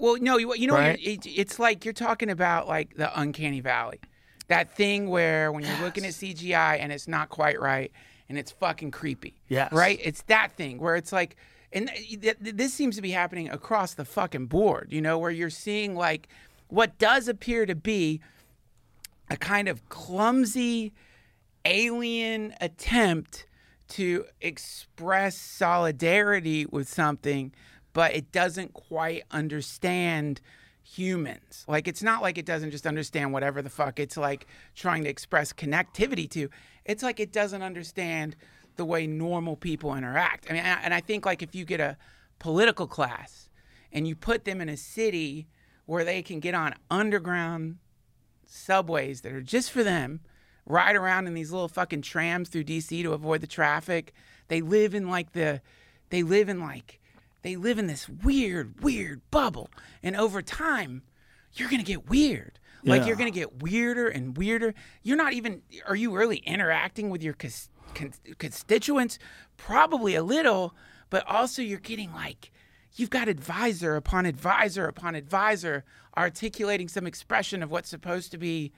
Well, 0.00 0.16
no, 0.20 0.36
you, 0.36 0.52
you 0.56 0.66
know, 0.66 0.74
Right? 0.74 0.98
it, 1.00 1.24
it's 1.26 1.60
like 1.60 1.84
you're 1.84 1.94
talking 1.94 2.28
about 2.28 2.66
like 2.66 2.96
the 2.96 3.16
uncanny 3.20 3.60
valley, 3.60 4.00
that 4.48 4.74
thing 4.76 5.08
where 5.08 5.52
when 5.52 5.62
you're 5.62 5.78
looking 5.80 6.04
at 6.04 6.10
CGI 6.12 6.80
and 6.80 6.90
it's 6.90 7.06
not 7.06 7.28
quite 7.28 7.60
right 7.60 7.92
and 8.28 8.36
it's 8.36 8.50
fucking 8.50 8.90
creepy. 8.90 9.36
Yes. 9.48 9.72
Right. 9.72 10.00
It's 10.02 10.22
that 10.22 10.56
thing 10.56 10.78
where 10.80 10.96
it's 10.96 11.12
like, 11.12 11.36
and 11.72 11.88
uh, 11.88 11.92
th- 11.92 12.20
th- 12.42 12.56
this 12.56 12.74
seems 12.74 12.96
to 12.96 13.02
be 13.02 13.10
happening 13.10 13.48
across 13.48 13.94
the 13.94 14.04
fucking 14.04 14.46
board. 14.46 14.88
You 14.90 15.00
know, 15.00 15.18
where 15.18 15.30
you're 15.30 15.50
seeing 15.50 15.94
like 15.94 16.28
what 16.68 16.98
does 16.98 17.28
appear 17.28 17.66
to 17.66 17.74
be 17.74 18.20
a 19.30 19.36
kind 19.36 19.68
of 19.68 19.88
clumsy 19.88 20.92
alien 21.64 22.54
attempt 22.60 23.46
to 23.88 24.24
express 24.40 25.36
solidarity 25.36 26.66
with 26.66 26.88
something, 26.88 27.52
but 27.92 28.14
it 28.14 28.32
doesn't 28.32 28.72
quite 28.72 29.22
understand 29.30 30.40
humans. 30.82 31.64
Like 31.68 31.86
it's 31.86 32.02
not 32.02 32.22
like 32.22 32.38
it 32.38 32.46
doesn't 32.46 32.70
just 32.70 32.86
understand 32.86 33.32
whatever 33.32 33.62
the 33.62 33.70
fuck 33.70 34.00
it's 34.00 34.16
like 34.16 34.46
trying 34.74 35.04
to 35.04 35.10
express 35.10 35.52
connectivity 35.52 36.28
to. 36.30 36.48
It's 36.84 37.02
like 37.02 37.20
it 37.20 37.32
doesn't 37.32 37.62
understand 37.62 38.36
the 38.76 38.84
way 38.84 39.06
normal 39.06 39.56
people 39.56 39.94
interact. 39.94 40.46
I 40.50 40.54
mean, 40.54 40.62
and 40.62 40.92
I 40.94 41.00
think 41.00 41.26
like 41.26 41.42
if 41.42 41.54
you 41.54 41.64
get 41.64 41.80
a 41.80 41.96
political 42.38 42.86
class 42.86 43.48
and 43.92 44.06
you 44.06 44.16
put 44.16 44.44
them 44.44 44.60
in 44.60 44.68
a 44.68 44.76
city 44.76 45.48
where 45.86 46.04
they 46.04 46.22
can 46.22 46.40
get 46.40 46.54
on 46.54 46.74
underground 46.90 47.78
subways 48.46 49.22
that 49.22 49.32
are 49.32 49.40
just 49.42 49.70
for 49.70 49.82
them, 49.82 50.20
ride 50.66 50.96
around 50.96 51.26
in 51.26 51.34
these 51.34 51.50
little 51.50 51.68
fucking 51.68 52.02
trams 52.02 52.48
through 52.48 52.64
DC 52.64 53.02
to 53.02 53.12
avoid 53.12 53.40
the 53.40 53.46
traffic. 53.46 54.12
They 54.48 54.60
live 54.60 54.94
in 54.94 55.08
like 55.08 55.32
the, 55.32 55.60
they 56.10 56.22
live 56.22 56.48
in 56.48 56.60
like, 56.60 57.00
they 57.42 57.56
live 57.56 57.78
in 57.78 57.86
this 57.86 58.08
weird, 58.08 58.82
weird 58.82 59.20
bubble. 59.30 59.70
And 60.02 60.14
over 60.16 60.42
time, 60.42 61.02
you're 61.54 61.68
to 61.84 61.86
get 61.86 62.08
weird. 62.08 62.58
Like 62.84 63.02
Yeah. 63.02 63.08
you're 63.08 63.16
to 63.32 63.38
get 63.38 63.62
weirder 63.62 64.08
and 64.08 64.36
weirder. 64.36 64.74
You're 65.02 65.16
not 65.16 65.32
even, 65.32 65.62
are 65.86 65.96
you 65.96 66.12
really 66.16 66.38
interacting 66.38 67.10
with 67.10 67.22
your 67.22 67.34
con- 67.94 68.12
constituents? 68.38 69.18
Probably 69.56 70.14
a 70.14 70.22
little, 70.22 70.74
but 71.10 71.26
also 71.26 71.62
you're 71.62 71.78
getting 71.78 72.12
like, 72.12 72.50
you've 72.94 73.10
got 73.10 73.28
advisor 73.28 73.96
upon 73.96 74.26
advisor 74.26 74.86
upon 74.86 75.14
advisor 75.14 75.84
articulating 76.16 76.88
some 76.88 77.06
expression 77.06 77.62
of 77.62 77.70
what's 77.70 77.88
supposed 77.88 78.30
to 78.32 78.38
be 78.38 78.72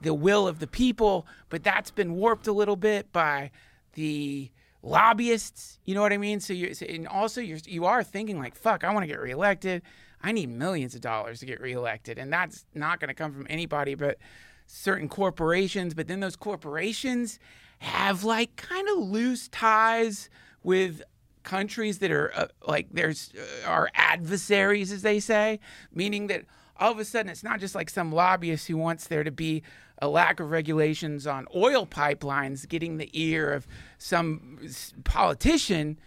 the 0.00 0.14
will 0.14 0.46
of 0.46 0.58
the 0.58 0.66
people, 0.66 1.26
but 1.48 1.64
that's 1.64 1.90
been 1.90 2.14
warped 2.14 2.46
a 2.46 2.52
little 2.52 2.76
bit 2.76 3.12
by 3.12 3.50
the 3.94 4.50
lobbyists. 4.82 5.78
You 5.84 5.94
know 5.94 6.02
what 6.02 6.12
I 6.12 6.18
mean? 6.18 6.40
So 6.40 6.52
you 6.52 6.72
and 6.88 7.08
also 7.08 7.40
you're 7.40 7.58
you 7.66 7.86
are 7.86 8.04
thinking 8.04 8.38
like, 8.38 8.54
fuck, 8.54 8.84
I 8.84 8.92
want 8.92 9.02
to 9.02 9.08
get 9.08 9.20
reelected. 9.20 9.82
I 10.22 10.32
need 10.32 10.48
millions 10.48 10.94
of 10.94 11.00
dollars 11.00 11.40
to 11.40 11.46
get 11.46 11.60
reelected, 11.60 12.18
and 12.18 12.32
that's 12.32 12.64
not 12.74 13.00
going 13.00 13.08
to 13.08 13.14
come 13.14 13.32
from 13.32 13.46
anybody 13.50 13.94
but 13.94 14.18
certain 14.66 15.08
corporations. 15.08 15.94
But 15.94 16.08
then 16.08 16.20
those 16.20 16.36
corporations 16.36 17.38
have 17.78 18.24
like 18.24 18.56
kind 18.56 18.88
of 18.88 18.98
loose 18.98 19.48
ties 19.48 20.28
with 20.62 21.02
countries 21.42 21.98
that 21.98 22.10
are 22.10 22.32
uh, 22.34 22.46
like 22.66 22.88
there's 22.90 23.32
uh, 23.36 23.68
are 23.68 23.90
adversaries 23.94 24.92
as 24.92 25.02
they 25.02 25.20
say. 25.20 25.60
Meaning 25.92 26.26
that 26.28 26.44
all 26.78 26.92
of 26.92 26.98
a 26.98 27.04
sudden 27.04 27.30
it's 27.30 27.44
not 27.44 27.60
just 27.60 27.74
like 27.74 27.90
some 27.90 28.12
lobbyist 28.12 28.68
who 28.68 28.76
wants 28.76 29.06
there 29.06 29.24
to 29.24 29.30
be 29.30 29.62
a 29.98 30.08
lack 30.08 30.40
of 30.40 30.50
regulations 30.50 31.26
on 31.26 31.46
oil 31.54 31.86
pipelines 31.86 32.68
getting 32.68 32.98
the 32.98 33.08
ear 33.12 33.52
of 33.52 33.66
some 33.98 34.58
politician 35.04 35.98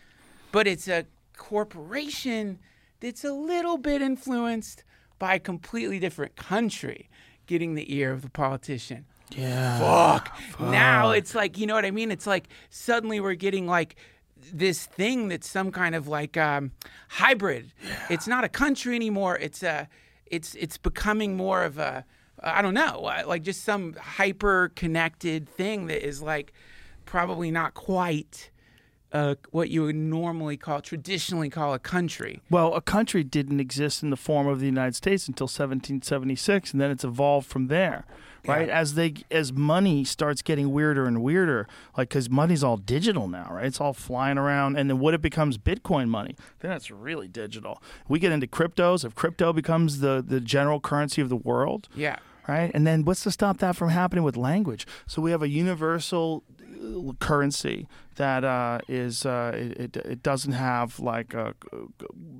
but 0.51 0.67
it's 0.67 0.87
a 0.87 1.05
corporation 1.37 2.59
that's 2.99 3.23
a 3.23 3.33
little 3.33 3.77
bit 3.77 4.01
influenced 4.01 4.83
by 5.17 5.35
a 5.35 5.39
completely 5.39 5.99
different 5.99 6.35
country 6.35 7.09
getting 7.47 7.73
the 7.73 7.93
ear 7.93 8.11
of 8.11 8.21
the 8.21 8.29
politician 8.29 9.05
Yeah. 9.35 9.79
fuck. 9.79 10.39
Now 10.59 11.11
it's 11.11 11.35
like, 11.35 11.57
you 11.57 11.67
know 11.67 11.75
what 11.75 11.85
I 11.85 11.91
mean? 11.91 12.11
It's 12.11 12.27
like 12.27 12.49
suddenly 12.69 13.19
we're 13.19 13.35
getting 13.35 13.67
like 13.67 13.95
this 14.53 14.85
thing 14.85 15.27
that's 15.27 15.47
some 15.47 15.71
kind 15.71 15.95
of 15.95 16.07
like 16.07 16.37
um, 16.37 16.71
hybrid. 17.09 17.71
It's 18.09 18.27
not 18.27 18.43
a 18.43 18.49
country 18.49 18.95
anymore. 18.95 19.37
It's 19.37 19.63
a, 19.63 19.87
it's 20.25 20.55
it's 20.55 20.77
becoming 20.77 21.35
more 21.35 21.63
of 21.63 21.77
a, 21.77 22.05
I 22.41 22.61
don't 22.61 22.73
know, 22.73 23.05
uh, 23.05 23.23
like 23.27 23.43
just 23.43 23.63
some 23.63 23.93
hyper 23.93 24.71
connected 24.75 25.49
thing 25.49 25.87
that 25.87 26.05
is 26.05 26.21
like 26.21 26.53
probably 27.05 27.51
not 27.51 27.73
quite 27.73 28.51
uh, 29.11 29.35
what 29.51 29.69
you 29.69 29.83
would 29.83 29.95
normally 29.95 30.55
call, 30.57 30.81
traditionally 30.81 31.49
call 31.49 31.73
a 31.73 31.79
country. 31.79 32.41
Well, 32.49 32.73
a 32.75 32.81
country 32.81 33.23
didn't 33.23 33.59
exist 33.59 34.03
in 34.03 34.11
the 34.11 34.17
form 34.17 34.47
of 34.47 34.59
the 34.59 34.67
United 34.67 34.95
States 34.95 35.27
until 35.27 35.45
1776, 35.45 36.71
and 36.71 36.81
then 36.81 36.91
it's 36.91 37.03
evolved 37.03 37.47
from 37.47 37.67
there, 37.67 38.05
right? 38.47 38.67
Yeah. 38.67 38.79
As 38.79 38.93
they 38.95 39.13
as 39.31 39.51
money 39.53 40.03
starts 40.03 40.41
getting 40.41 40.71
weirder 40.71 41.05
and 41.05 41.21
weirder, 41.21 41.67
like 41.97 42.09
because 42.09 42.29
money's 42.29 42.63
all 42.63 42.77
digital 42.77 43.27
now, 43.27 43.47
right? 43.51 43.65
It's 43.65 43.79
all 43.81 43.93
flying 43.93 44.37
around, 44.37 44.77
and 44.77 44.89
then 44.89 44.99
what 44.99 45.13
it 45.13 45.21
becomes 45.21 45.57
Bitcoin 45.57 46.07
money, 46.09 46.35
then 46.59 46.71
it's 46.71 46.89
really 46.91 47.27
digital. 47.27 47.81
We 48.07 48.19
get 48.19 48.31
into 48.31 48.47
cryptos. 48.47 49.03
If 49.05 49.15
crypto 49.15 49.53
becomes 49.53 49.99
the 49.99 50.23
the 50.25 50.39
general 50.39 50.79
currency 50.79 51.21
of 51.21 51.29
the 51.29 51.35
world, 51.37 51.87
Yeah. 51.95 52.17
right? 52.47 52.71
And 52.73 52.85
then 52.87 53.05
what's 53.05 53.23
to 53.23 53.31
stop 53.31 53.57
that 53.59 53.75
from 53.75 53.89
happening 53.89 54.23
with 54.23 54.37
language? 54.37 54.85
So 55.07 55.21
we 55.21 55.31
have 55.31 55.41
a 55.43 55.49
universal 55.49 56.43
currency 57.19 57.87
that 58.15 58.43
uh, 58.43 58.79
is 58.87 59.25
uh, 59.25 59.51
it, 59.55 59.97
it, 59.97 60.23
doesn't 60.23 60.53
have 60.53 60.99
like 60.99 61.33
a, 61.33 61.53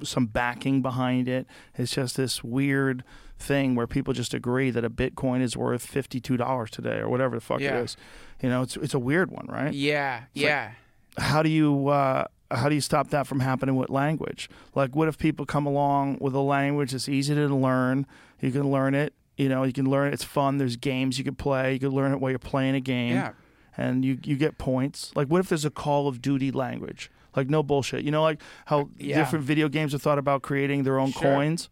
some 0.04 0.28
backing 0.28 0.82
behind 0.82 1.28
it. 1.28 1.48
It's 1.78 1.94
just 1.94 2.18
this 2.18 2.44
weird 2.44 3.04
thing 3.38 3.76
where 3.76 3.88
people 3.88 4.14
just 4.14 4.34
agree 4.34 4.72
that 4.72 4.84
a 4.84 4.90
Bitcoin 4.90 5.42
is 5.42 5.56
worth 5.56 5.86
fifty 5.86 6.20
two 6.20 6.38
dollars 6.38 6.70
today 6.72 6.98
or 6.98 7.10
whatever 7.10 7.36
the 7.36 7.42
fuck 7.42 7.60
Yeah. 7.60 7.80
it 7.80 7.84
is. 7.84 7.98
You 8.42 8.50
know, 8.50 8.62
it's 8.62 8.78
it's 8.78 8.94
a 8.94 9.00
weird 9.00 9.32
one, 9.32 9.48
right? 9.48 9.74
Yeah. 9.74 10.24
Yeah. 10.34 10.72
how 11.18 11.44
do 11.44 11.50
you 11.50 11.88
uh, 11.88 12.26
how 12.52 12.70
do 12.70 12.76
you 12.76 12.82
stop 12.82 13.10
that 13.10 13.28
from 13.28 13.40
happening 13.40 13.76
with 13.76 13.90
language? 13.90 14.50
Like, 14.76 14.96
what 14.96 15.08
if 15.08 15.18
people 15.18 15.46
come 15.46 15.66
along 15.66 16.18
with 16.20 16.34
a 16.34 16.42
language 16.42 16.92
that's 16.92 17.10
easy 17.10 17.36
to 17.36 17.48
learn? 17.48 18.06
You 18.42 18.52
can 18.52 18.72
learn 18.72 18.96
it. 18.96 19.14
You 19.38 19.48
know, 19.48 19.64
you 19.64 19.74
can 19.74 19.90
learn 19.90 20.10
it. 20.10 20.14
It's 20.14 20.24
fun. 20.24 20.58
There's 20.58 20.76
games 20.76 21.18
you 21.18 21.24
can 21.24 21.36
play. 21.36 21.74
You 21.74 21.80
can 21.80 21.90
learn 21.90 22.12
it 22.12 22.20
while 22.20 22.30
you're 22.32 22.40
playing 22.40 22.76
a 22.76 22.82
game. 22.82 23.14
Yeah. 23.14 23.32
And 23.82 24.04
you 24.04 24.20
you 24.24 24.36
get 24.36 24.58
points. 24.58 25.12
Like, 25.16 25.28
what 25.30 25.40
if 25.40 25.48
there's 25.48 25.64
a 25.64 25.70
Call 25.72 26.08
of 26.10 26.22
Duty 26.22 26.52
language? 26.52 27.10
Like, 27.36 27.50
no 27.50 27.64
bullshit. 27.64 28.04
You 28.04 28.12
know, 28.12 28.22
like 28.24 28.42
how 28.66 28.80
uh, 28.82 28.86
Yeah. 28.98 29.16
different 29.18 29.46
video 29.46 29.70
games 29.70 29.94
have 29.94 30.02
thought 30.02 30.18
about 30.18 30.42
creating 30.42 30.84
their 30.84 31.00
own 31.00 31.12
Sure. 31.12 31.22
coins. 31.22 31.70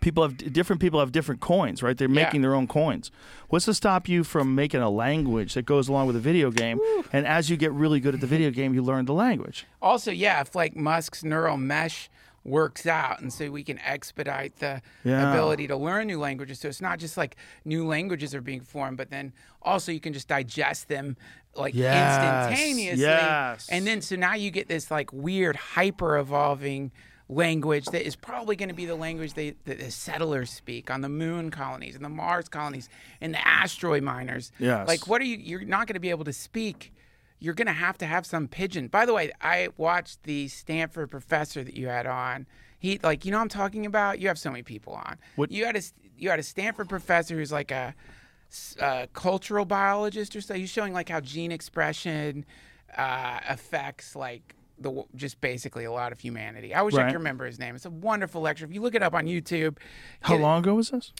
People 0.00 0.22
have 0.24 0.36
different 0.52 0.80
people 0.80 0.98
have 0.98 1.12
different 1.12 1.40
coins, 1.40 1.80
right? 1.82 1.96
They're 1.96 2.08
Yeah. 2.08 2.24
making 2.24 2.40
their 2.42 2.54
own 2.54 2.66
coins. 2.66 3.10
What's 3.50 3.66
to 3.66 3.74
stop 3.74 4.08
you 4.08 4.24
from 4.24 4.54
making 4.54 4.80
a 4.80 4.90
language 4.90 5.54
that 5.54 5.64
goes 5.66 5.88
along 5.88 6.06
with 6.08 6.16
a 6.16 6.20
video 6.20 6.50
game? 6.50 6.80
And 7.12 7.24
as 7.26 7.50
you 7.50 7.56
get 7.56 7.72
really 7.72 8.00
good 8.00 8.14
at 8.14 8.20
the 8.20 8.26
video 8.26 8.50
game, 8.50 8.74
you 8.74 8.82
learn 8.82 9.04
the 9.04 9.12
language. 9.14 9.66
Also, 9.80 10.10
yeah, 10.10 10.40
if 10.40 10.54
like 10.56 10.74
Musk's 10.74 11.22
neural 11.22 11.56
mesh 11.56 12.08
works 12.46 12.86
out, 12.86 13.20
and 13.20 13.32
so 13.32 13.50
we 13.50 13.64
can 13.64 13.78
expedite 13.80 14.56
the 14.60 14.80
Yeah. 15.04 15.30
ability 15.30 15.66
to 15.66 15.76
learn 15.76 16.06
new 16.06 16.18
languages. 16.20 16.60
So 16.60 16.68
it's 16.68 16.80
not 16.80 16.98
just 16.98 17.16
like 17.16 17.36
new 17.64 17.84
languages 17.86 18.34
are 18.34 18.40
being 18.40 18.60
formed, 18.60 18.96
but 18.96 19.10
then 19.10 19.32
also 19.62 19.90
you 19.92 20.00
can 20.00 20.12
just 20.12 20.28
digest 20.28 20.88
them 20.88 21.16
like 21.56 21.74
Yes, 21.74 22.48
instantaneously. 22.50 23.02
yes. 23.02 23.68
And 23.70 23.86
then 23.86 24.00
so 24.00 24.14
now 24.16 24.34
you 24.34 24.50
get 24.50 24.68
this 24.68 24.90
like 24.90 25.12
weird 25.12 25.56
hyper 25.56 26.16
evolving 26.18 26.92
language 27.28 27.86
that 27.86 28.06
is 28.06 28.14
probably 28.14 28.54
going 28.54 28.68
to 28.68 28.74
be 28.74 28.86
the 28.86 28.94
language 28.94 29.34
they, 29.34 29.56
that 29.64 29.80
the 29.80 29.90
settlers 29.90 30.48
speak 30.50 30.90
on 30.90 31.00
the 31.00 31.08
moon 31.08 31.50
colonies 31.50 31.96
and 31.96 32.04
the 32.04 32.08
Mars 32.08 32.48
colonies 32.48 32.88
and 33.20 33.34
the 33.34 33.44
asteroid 33.46 34.04
miners. 34.04 34.52
Yes. 34.60 34.86
Like 34.86 35.08
what 35.08 35.20
are 35.20 35.24
you 35.24 35.36
you're 35.36 35.64
not 35.64 35.88
going 35.88 35.94
to 35.94 36.00
be 36.00 36.10
able 36.10 36.24
to 36.26 36.32
speak 36.32 36.92
you're 37.38 37.54
going 37.54 37.66
to 37.66 37.72
have 37.72 37.98
to 37.98 38.06
have 38.06 38.24
some 38.26 38.48
pidgin. 38.48 38.88
By 38.88 39.04
the 39.06 39.12
way, 39.14 39.30
I 39.40 39.68
watched 39.76 40.22
the 40.24 40.48
Stanford 40.48 41.10
professor 41.10 41.62
that 41.62 41.74
you 41.74 41.88
had 41.88 42.06
on. 42.06 42.46
He 42.78 42.98
like, 43.02 43.24
you 43.24 43.30
know 43.32 43.38
what 43.38 43.42
I'm 43.42 43.48
talking 43.48 43.84
about? 43.86 44.20
You 44.20 44.28
have 44.28 44.38
so 44.38 44.50
many 44.50 44.62
people 44.62 44.92
on. 44.94 45.16
What- 45.36 45.50
You 45.50 45.64
had 45.66 45.76
a 45.76 45.82
you 46.18 46.30
had 46.30 46.38
a 46.38 46.42
Stanford 46.42 46.88
professor 46.88 47.34
who's 47.36 47.52
like 47.52 47.70
a 47.70 47.94
cultural 49.12 49.64
biologist 49.64 50.34
or 50.36 50.40
so. 50.40 50.54
He's 50.54 50.70
showing 50.70 50.92
like 50.92 51.08
how 51.08 51.20
gene 51.20 51.52
expression 51.52 52.44
uh, 52.96 53.40
affects 53.48 54.16
like 54.16 54.54
the 54.78 55.04
just 55.14 55.40
basically 55.40 55.84
a 55.84 55.92
lot 55.92 56.12
of 56.12 56.20
humanity. 56.20 56.74
I 56.74 56.82
wish 56.82 56.94
I 56.94 56.98
could 57.08 57.16
remember 57.18 57.44
his 57.46 57.58
name. 57.58 57.74
It's 57.74 57.84
a 57.86 57.90
wonderful 57.90 58.40
lecture. 58.42 58.64
If 58.64 58.72
you 58.72 58.80
look 58.80 58.94
it 58.94 59.02
up 59.02 59.14
on 59.14 59.26
YouTube, 59.26 59.78
How 60.20 60.36
long 60.36 60.60
ago 60.60 60.74
was 60.74 60.90
this? 60.90 61.12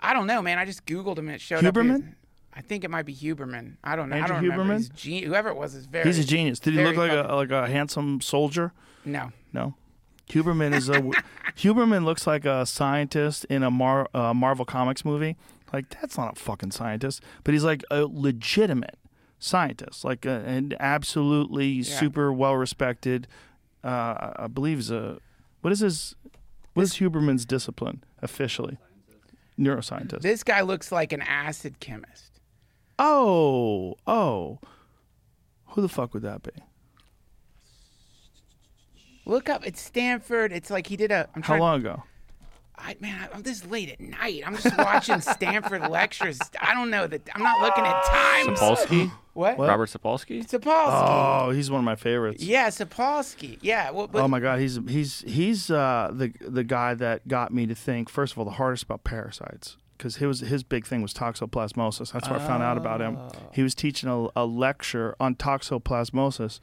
I 0.00 0.12
don't 0.14 0.26
know, 0.26 0.42
man. 0.42 0.58
I 0.58 0.64
just 0.64 0.84
googled 0.84 1.18
him 1.18 1.28
and 1.28 1.36
it 1.36 1.40
showed 1.40 1.64
up. 1.64 1.74
Huberman? 1.74 2.14
I 2.54 2.60
think 2.60 2.84
it 2.84 2.90
might 2.90 3.06
be 3.06 3.14
Huberman. 3.14 3.76
I 3.82 3.96
don't 3.96 4.10
know. 4.10 4.16
Andrew 4.16 4.36
I 4.36 4.40
don't. 4.40 4.68
Huberman? 4.68 5.24
Whoever 5.24 5.48
it 5.48 5.56
was 5.56 5.74
is 5.74 5.86
very. 5.86 6.04
He's 6.04 6.18
a 6.18 6.24
genius. 6.24 6.58
Did 6.60 6.74
he 6.74 6.84
look 6.84 6.96
like 6.96 7.12
a 7.12 7.34
like 7.34 7.50
a 7.50 7.66
handsome 7.66 8.20
soldier? 8.20 8.72
No. 9.04 9.32
No. 9.52 9.74
Huberman 10.28 10.74
is 10.74 10.88
a 10.88 11.00
Huberman 11.56 12.04
looks 12.04 12.26
like 12.26 12.44
a 12.44 12.64
scientist 12.66 13.44
in 13.46 13.62
a 13.62 13.70
Mar, 13.70 14.08
uh, 14.14 14.34
Marvel 14.34 14.64
Comics 14.64 15.04
movie. 15.04 15.36
Like 15.72 15.88
that's 15.88 16.18
not 16.18 16.36
a 16.36 16.40
fucking 16.40 16.72
scientist, 16.72 17.22
but 17.44 17.54
he's 17.54 17.64
like 17.64 17.82
a 17.90 18.02
legitimate 18.02 18.98
scientist, 19.38 20.04
like 20.04 20.26
a, 20.26 20.42
an 20.46 20.74
absolutely 20.78 21.82
super 21.82 22.32
well 22.32 22.56
respected. 22.56 23.26
Uh, 23.82 24.32
I 24.36 24.46
believe 24.46 24.78
is 24.78 24.90
a 24.90 25.18
what 25.62 25.72
is 25.72 25.80
his 25.80 26.14
what 26.74 26.82
is 26.82 26.94
Huberman's 26.94 27.46
discipline 27.46 28.04
officially? 28.20 28.78
Neuroscientist. 29.58 30.22
This 30.22 30.42
guy 30.42 30.62
looks 30.62 30.90
like 30.90 31.12
an 31.12 31.22
acid 31.22 31.78
chemist. 31.80 32.31
Oh, 33.02 33.96
oh, 34.06 34.58
who 35.68 35.82
the 35.82 35.88
fuck 35.88 36.14
would 36.14 36.22
that 36.22 36.42
be? 36.42 36.50
Look 39.24 39.48
up. 39.48 39.66
It's 39.66 39.80
Stanford. 39.80 40.52
It's 40.52 40.70
like 40.70 40.86
he 40.86 40.96
did 40.96 41.10
a. 41.10 41.28
I'm 41.34 41.42
How 41.42 41.48
trying, 41.48 41.60
long 41.60 41.80
ago? 41.80 42.02
I, 42.76 42.96
man, 43.00 43.28
I'm 43.32 43.42
this 43.42 43.64
late 43.66 43.90
at 43.90 44.00
night. 44.00 44.42
I'm 44.44 44.56
just 44.56 44.76
watching 44.76 45.20
Stanford 45.20 45.82
lectures. 45.90 46.38
I 46.60 46.74
don't 46.74 46.90
know 46.90 47.06
that. 47.06 47.22
I'm 47.34 47.42
not 47.42 47.60
looking 47.60 47.84
at 47.84 48.04
times. 48.04 48.58
Sapolsky? 48.58 49.12
What? 49.34 49.58
Robert 49.58 49.88
Sapolsky? 49.88 50.46
Sapolsky. 50.46 51.46
Oh, 51.46 51.50
he's 51.52 51.70
one 51.70 51.78
of 51.78 51.86
my 51.86 51.96
favorites. 51.96 52.42
Yeah, 52.42 52.68
Sapolsky. 52.68 53.56
Yeah. 53.62 53.90
Well, 53.90 54.06
but 54.06 54.20
oh 54.20 54.28
my 54.28 54.40
god, 54.40 54.60
he's 54.60 54.78
he's 54.86 55.24
he's 55.26 55.70
uh, 55.70 56.10
the 56.12 56.34
the 56.46 56.62
guy 56.62 56.92
that 56.92 57.26
got 57.26 57.50
me 57.50 57.66
to 57.66 57.74
think 57.74 58.10
first 58.10 58.34
of 58.34 58.38
all 58.38 58.44
the 58.44 58.50
hardest 58.50 58.82
about 58.82 59.04
parasites 59.04 59.78
because 60.02 60.16
his 60.16 60.40
his 60.40 60.64
big 60.64 60.84
thing 60.84 61.00
was 61.00 61.14
toxoplasmosis. 61.14 62.12
That's 62.12 62.28
where 62.28 62.40
I 62.40 62.44
found 62.44 62.62
out 62.64 62.76
about 62.76 63.00
him. 63.00 63.18
He 63.52 63.62
was 63.62 63.72
teaching 63.74 64.08
a, 64.08 64.26
a 64.34 64.44
lecture 64.44 65.14
on 65.20 65.36
toxoplasmosis, 65.36 66.58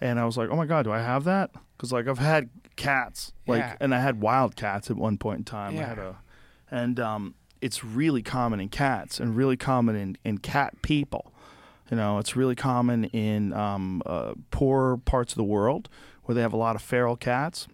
and 0.00 0.18
I 0.18 0.24
was 0.24 0.38
like, 0.38 0.48
oh 0.50 0.56
my 0.56 0.64
god, 0.64 0.84
do 0.84 0.92
I 0.92 1.00
have 1.00 1.24
that? 1.24 1.50
Because 1.76 1.92
like 1.92 2.08
I've 2.08 2.18
had 2.18 2.48
cats, 2.76 3.32
like, 3.46 3.58
Yeah. 3.60 3.76
and 3.80 3.94
I 3.94 4.00
had 4.00 4.20
wild 4.22 4.56
cats 4.56 4.90
at 4.90 4.96
one 4.96 5.18
point 5.18 5.38
in 5.38 5.44
time. 5.44 5.72
I 5.76 5.80
Yeah. 5.80 5.86
had 5.88 5.98
a, 5.98 6.16
and 6.70 6.98
um, 7.00 7.34
it's 7.60 7.84
really 7.84 8.22
common 8.22 8.58
in 8.60 8.68
cats 8.70 9.20
and 9.20 9.36
really 9.36 9.56
common 9.56 9.94
in 9.96 10.16
in 10.24 10.38
cat 10.38 10.80
people. 10.82 11.32
You 11.90 11.96
know, 11.96 12.18
it's 12.18 12.36
really 12.36 12.54
common 12.54 13.04
in 13.04 13.52
um, 13.52 14.02
uh, 14.06 14.34
poor 14.50 14.96
parts 14.98 15.32
of 15.32 15.36
the 15.36 15.44
world 15.44 15.88
where 16.24 16.34
they 16.34 16.42
have 16.42 16.52
a 16.52 16.56
lot 16.58 16.74
of 16.76 16.82
feral 16.82 17.16
cats. 17.16 17.66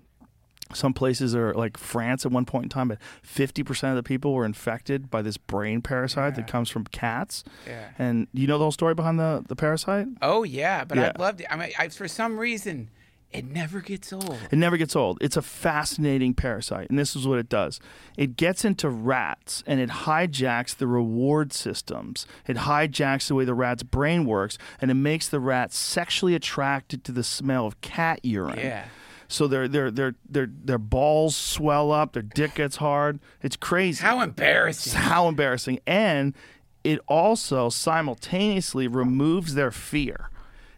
Some 0.72 0.94
places 0.94 1.35
are 1.35 1.53
like 1.55 1.77
France 1.77 2.24
at 2.24 2.33
one 2.33 2.46
point 2.46 2.64
in 2.64 2.68
time, 2.70 2.88
but 2.88 2.98
50% 3.27 3.90
of 3.90 3.96
the 3.96 4.03
people 4.03 4.33
were 4.33 4.44
infected 4.46 5.11
by 5.11 5.20
this 5.22 5.37
brain 5.37 5.83
parasite 5.83 6.35
that 6.37 6.46
comes 6.46 6.70
from 6.70 6.85
cats. 6.85 7.44
Yeah. 7.66 7.90
And 7.98 8.29
you 8.33 8.46
know 8.46 8.59
the 8.59 8.64
whole 8.64 8.72
story 8.72 8.94
behind 8.94 9.18
the, 9.18 9.44
the 9.46 9.57
parasite? 9.57 10.07
oh 10.22 10.42
yeah, 10.42 10.85
but 10.85 10.96
Yeah. 10.98 11.12
I 11.14 11.20
loved 11.20 11.40
it. 11.42 11.46
I 11.50 11.57
mean, 11.57 11.70
I, 11.79 11.88
for 11.88 12.09
some 12.09 12.38
reason, 12.38 12.88
it 13.31 13.44
never 13.44 13.81
gets 13.81 14.12
old. 14.12 14.38
It 14.50 14.57
never 14.57 14.77
gets 14.77 14.94
old. 14.94 15.18
It's 15.20 15.37
a 15.37 15.42
fascinating 15.42 16.35
parasite, 16.35 16.88
and 16.88 16.98
this 16.98 17.14
is 17.16 17.27
what 17.27 17.38
it 17.40 17.48
does. 17.48 17.81
It 18.16 18.37
gets 18.37 18.64
into 18.64 18.88
rats 18.88 19.62
and 19.66 19.81
it 19.81 19.90
hijacks 19.90 20.74
the 20.77 20.87
reward 20.87 21.53
systems. 21.53 22.27
It 22.46 22.59
hijacks 22.59 23.27
the 23.29 23.35
way 23.35 23.44
the 23.44 23.55
rat's 23.55 23.83
brain 23.83 24.24
works, 24.24 24.57
and 24.81 24.90
it 24.90 24.94
makes 24.94 25.29
the 25.29 25.40
rat 25.40 25.72
sexually 25.72 26.35
attracted 26.35 27.05
to 27.05 27.12
the 27.12 27.24
smell 27.24 27.66
of 27.66 27.81
cat 27.81 28.20
urine. 28.24 28.59
Yeah. 28.59 28.85
So 29.29 29.47
their 29.47 29.69
their 29.69 29.91
their 29.91 30.15
their 30.29 30.47
their 30.47 30.79
balls 30.79 31.37
swell 31.37 31.91
up, 31.93 32.13
their 32.13 32.23
dick 32.23 32.55
gets 32.57 32.77
hard. 32.77 33.21
It's 33.43 33.57
crazy. 33.57 34.03
How 34.03 34.21
embarrassing. 34.21 34.93
How 34.95 35.29
embarrassing. 35.29 35.81
And 35.87 36.35
it 36.83 37.01
also 37.09 37.69
simultaneously 37.71 38.87
removes 38.87 39.55
their 39.55 39.71
fear. 39.71 40.31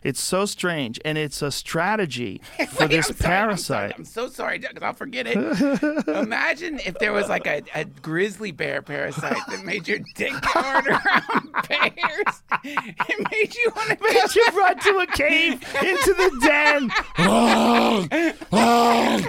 It's 0.07 0.21
so 0.21 0.47
strange, 0.47 1.01
and 1.05 1.19
it's 1.19 1.43
a 1.43 1.51
strategy 1.51 2.41
for 2.71 2.85
Wait, 2.85 2.91
this 2.91 3.09
I'm 3.09 3.17
sorry, 3.17 3.35
I'm 3.35 3.57
sorry, 3.57 3.89
parasite. 3.89 3.95
I'm, 3.99 4.05
so 4.05 4.29
sorry, 4.29 4.59
because 4.61 4.81
I'll 4.81 4.93
forget 4.93 5.27
it. 5.27 5.37
Imagine 6.07 6.79
if 6.79 6.97
there 7.01 7.13
was 7.13 7.29
like 7.29 7.49
a, 7.49 7.65
a 7.75 7.87
grizzly 7.87 8.53
bear 8.53 8.83
parasite 8.83 9.37
that 9.49 9.65
made 9.65 9.89
your 9.89 9.99
dick 10.15 10.33
hard 10.45 10.87
around 10.87 11.51
bears. 11.69 12.43
It 12.63 13.33
made 13.33 13.53
you 13.57 13.73
want 13.75 13.89
to 13.91 13.97
Made 14.01 14.35
you 14.37 14.47
run 14.57 14.79
to 14.79 14.99
a 14.99 15.07
cave 15.17 15.55
into 15.83 16.15
the 16.15 16.39
den. 16.41 16.91
oh, 17.19 18.09
oh. 18.53 19.27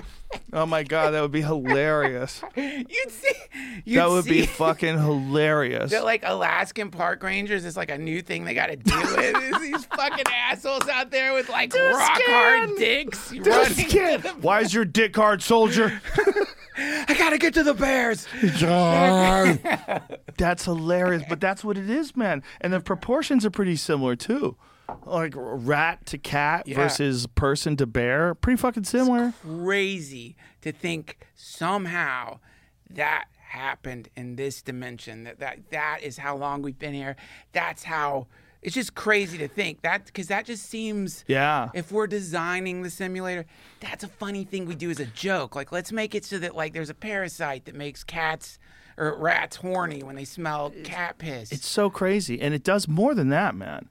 Oh 0.52 0.66
my 0.66 0.84
god, 0.84 1.12
that 1.12 1.22
would 1.22 1.32
be 1.32 1.42
hilarious. 1.42 2.42
You'd 2.56 3.12
see. 3.12 3.32
You'd 3.86 4.00
That 4.00 4.10
would 4.10 4.26
see 4.26 4.42
be 4.42 4.46
fucking 4.46 4.98
hilarious. 5.00 5.92
that 5.92 6.04
like 6.04 6.24
Alaskan 6.26 6.92
park 6.92 7.24
rangers 7.24 7.64
is 7.66 7.78
like 7.78 7.90
a 7.92 7.98
new 7.98 8.22
thing 8.22 8.44
they 8.46 8.54
got 8.54 8.68
to 8.68 8.76
deal 8.76 9.00
with. 9.00 9.36
Is 9.36 9.62
these 9.62 9.86
fucking 9.86 10.26
assholes 10.34 10.88
out 10.90 11.12
there 11.12 11.34
with 11.34 11.50
like 11.50 11.72
Dude, 11.72 11.94
rock 11.94 12.16
scan. 12.22 12.68
hard 12.68 12.78
dicks 12.78 13.30
Dude, 13.30 13.48
running. 13.48 13.76
the- 13.76 14.36
Why 14.42 14.62
is 14.62 14.74
your 14.74 14.86
dick 14.86 15.16
hard, 15.16 15.42
soldier? 15.42 16.02
I 16.78 17.16
gotta 17.18 17.38
get 17.38 17.54
to 17.56 17.64
the 17.64 17.74
bears. 17.74 18.28
John. 18.56 19.60
That's 20.38 20.66
hilarious, 20.66 21.24
but 21.28 21.40
that's 21.40 21.64
what 21.64 21.78
it 21.78 21.90
is, 21.90 22.16
man. 22.16 22.44
And 22.62 22.72
the 22.74 22.80
proportions 22.80 23.46
are 23.46 23.50
pretty 23.50 23.76
similar 23.78 24.16
too. 24.16 24.56
Like 25.06 25.34
rat 25.36 26.06
to 26.08 26.18
cat 26.18 26.68
Yeah. 26.68 26.76
versus 26.76 27.28
person 27.28 27.76
to 27.78 27.86
bear, 27.86 28.34
pretty 28.36 28.58
fucking 28.58 28.86
similar. 28.86 29.34
crazy 29.42 30.36
to 30.62 30.72
think 30.72 31.18
somehow 31.36 32.40
that 32.90 33.26
happened 33.50 34.10
in 34.16 34.36
this 34.36 34.62
dimension 34.62 35.24
that 35.24 35.40
that 35.40 35.58
that 35.72 36.00
is 36.04 36.18
how 36.18 36.36
long 36.36 36.62
we've 36.62 36.78
been 36.78 36.94
here 36.94 37.16
that's 37.54 37.84
how 37.84 38.28
it's 38.62 38.76
just 38.76 38.94
crazy 38.94 39.38
to 39.38 39.48
think 39.48 39.82
that 39.82 40.06
because 40.06 40.28
that 40.28 40.46
just 40.46 40.66
seems 40.70 41.24
Yeah. 41.28 41.70
if 41.74 41.90
we're 41.92 42.08
designing 42.08 42.82
the 42.84 42.90
simulator 42.90 43.46
that's 43.80 44.04
a 44.04 44.08
funny 44.10 44.44
thing 44.44 44.66
we 44.66 44.76
do 44.76 44.90
as 44.90 45.00
a 45.00 45.06
joke 45.06 45.56
like 45.56 45.72
let's 45.72 45.94
make 45.94 46.14
it 46.14 46.26
so 46.26 46.38
that 46.40 46.56
like 46.56 46.74
there's 46.74 46.90
a 46.90 46.94
parasite 46.94 47.66
that 47.66 47.76
makes 47.76 48.04
cats 48.04 48.60
or 48.98 49.16
rats 49.18 49.58
horny 49.58 50.04
when 50.04 50.16
they 50.16 50.26
smell 50.26 50.74
cat 50.84 51.18
piss 51.18 51.52
It's 51.52 51.68
so 51.68 51.90
crazy, 51.90 52.42
and 52.42 52.54
it 52.54 52.64
does 52.64 52.88
more 52.88 53.14
than 53.14 53.30
that, 53.30 53.54
man. 53.56 53.88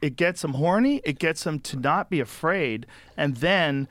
It 0.00 0.16
gets 0.16 0.42
them 0.42 0.54
horny. 0.54 1.00
It 1.04 1.18
gets 1.18 1.44
them 1.44 1.60
to 1.60 1.76
not 1.78 2.10
be 2.10 2.20
afraid, 2.20 2.86
and 3.16 3.36
then 3.36 3.88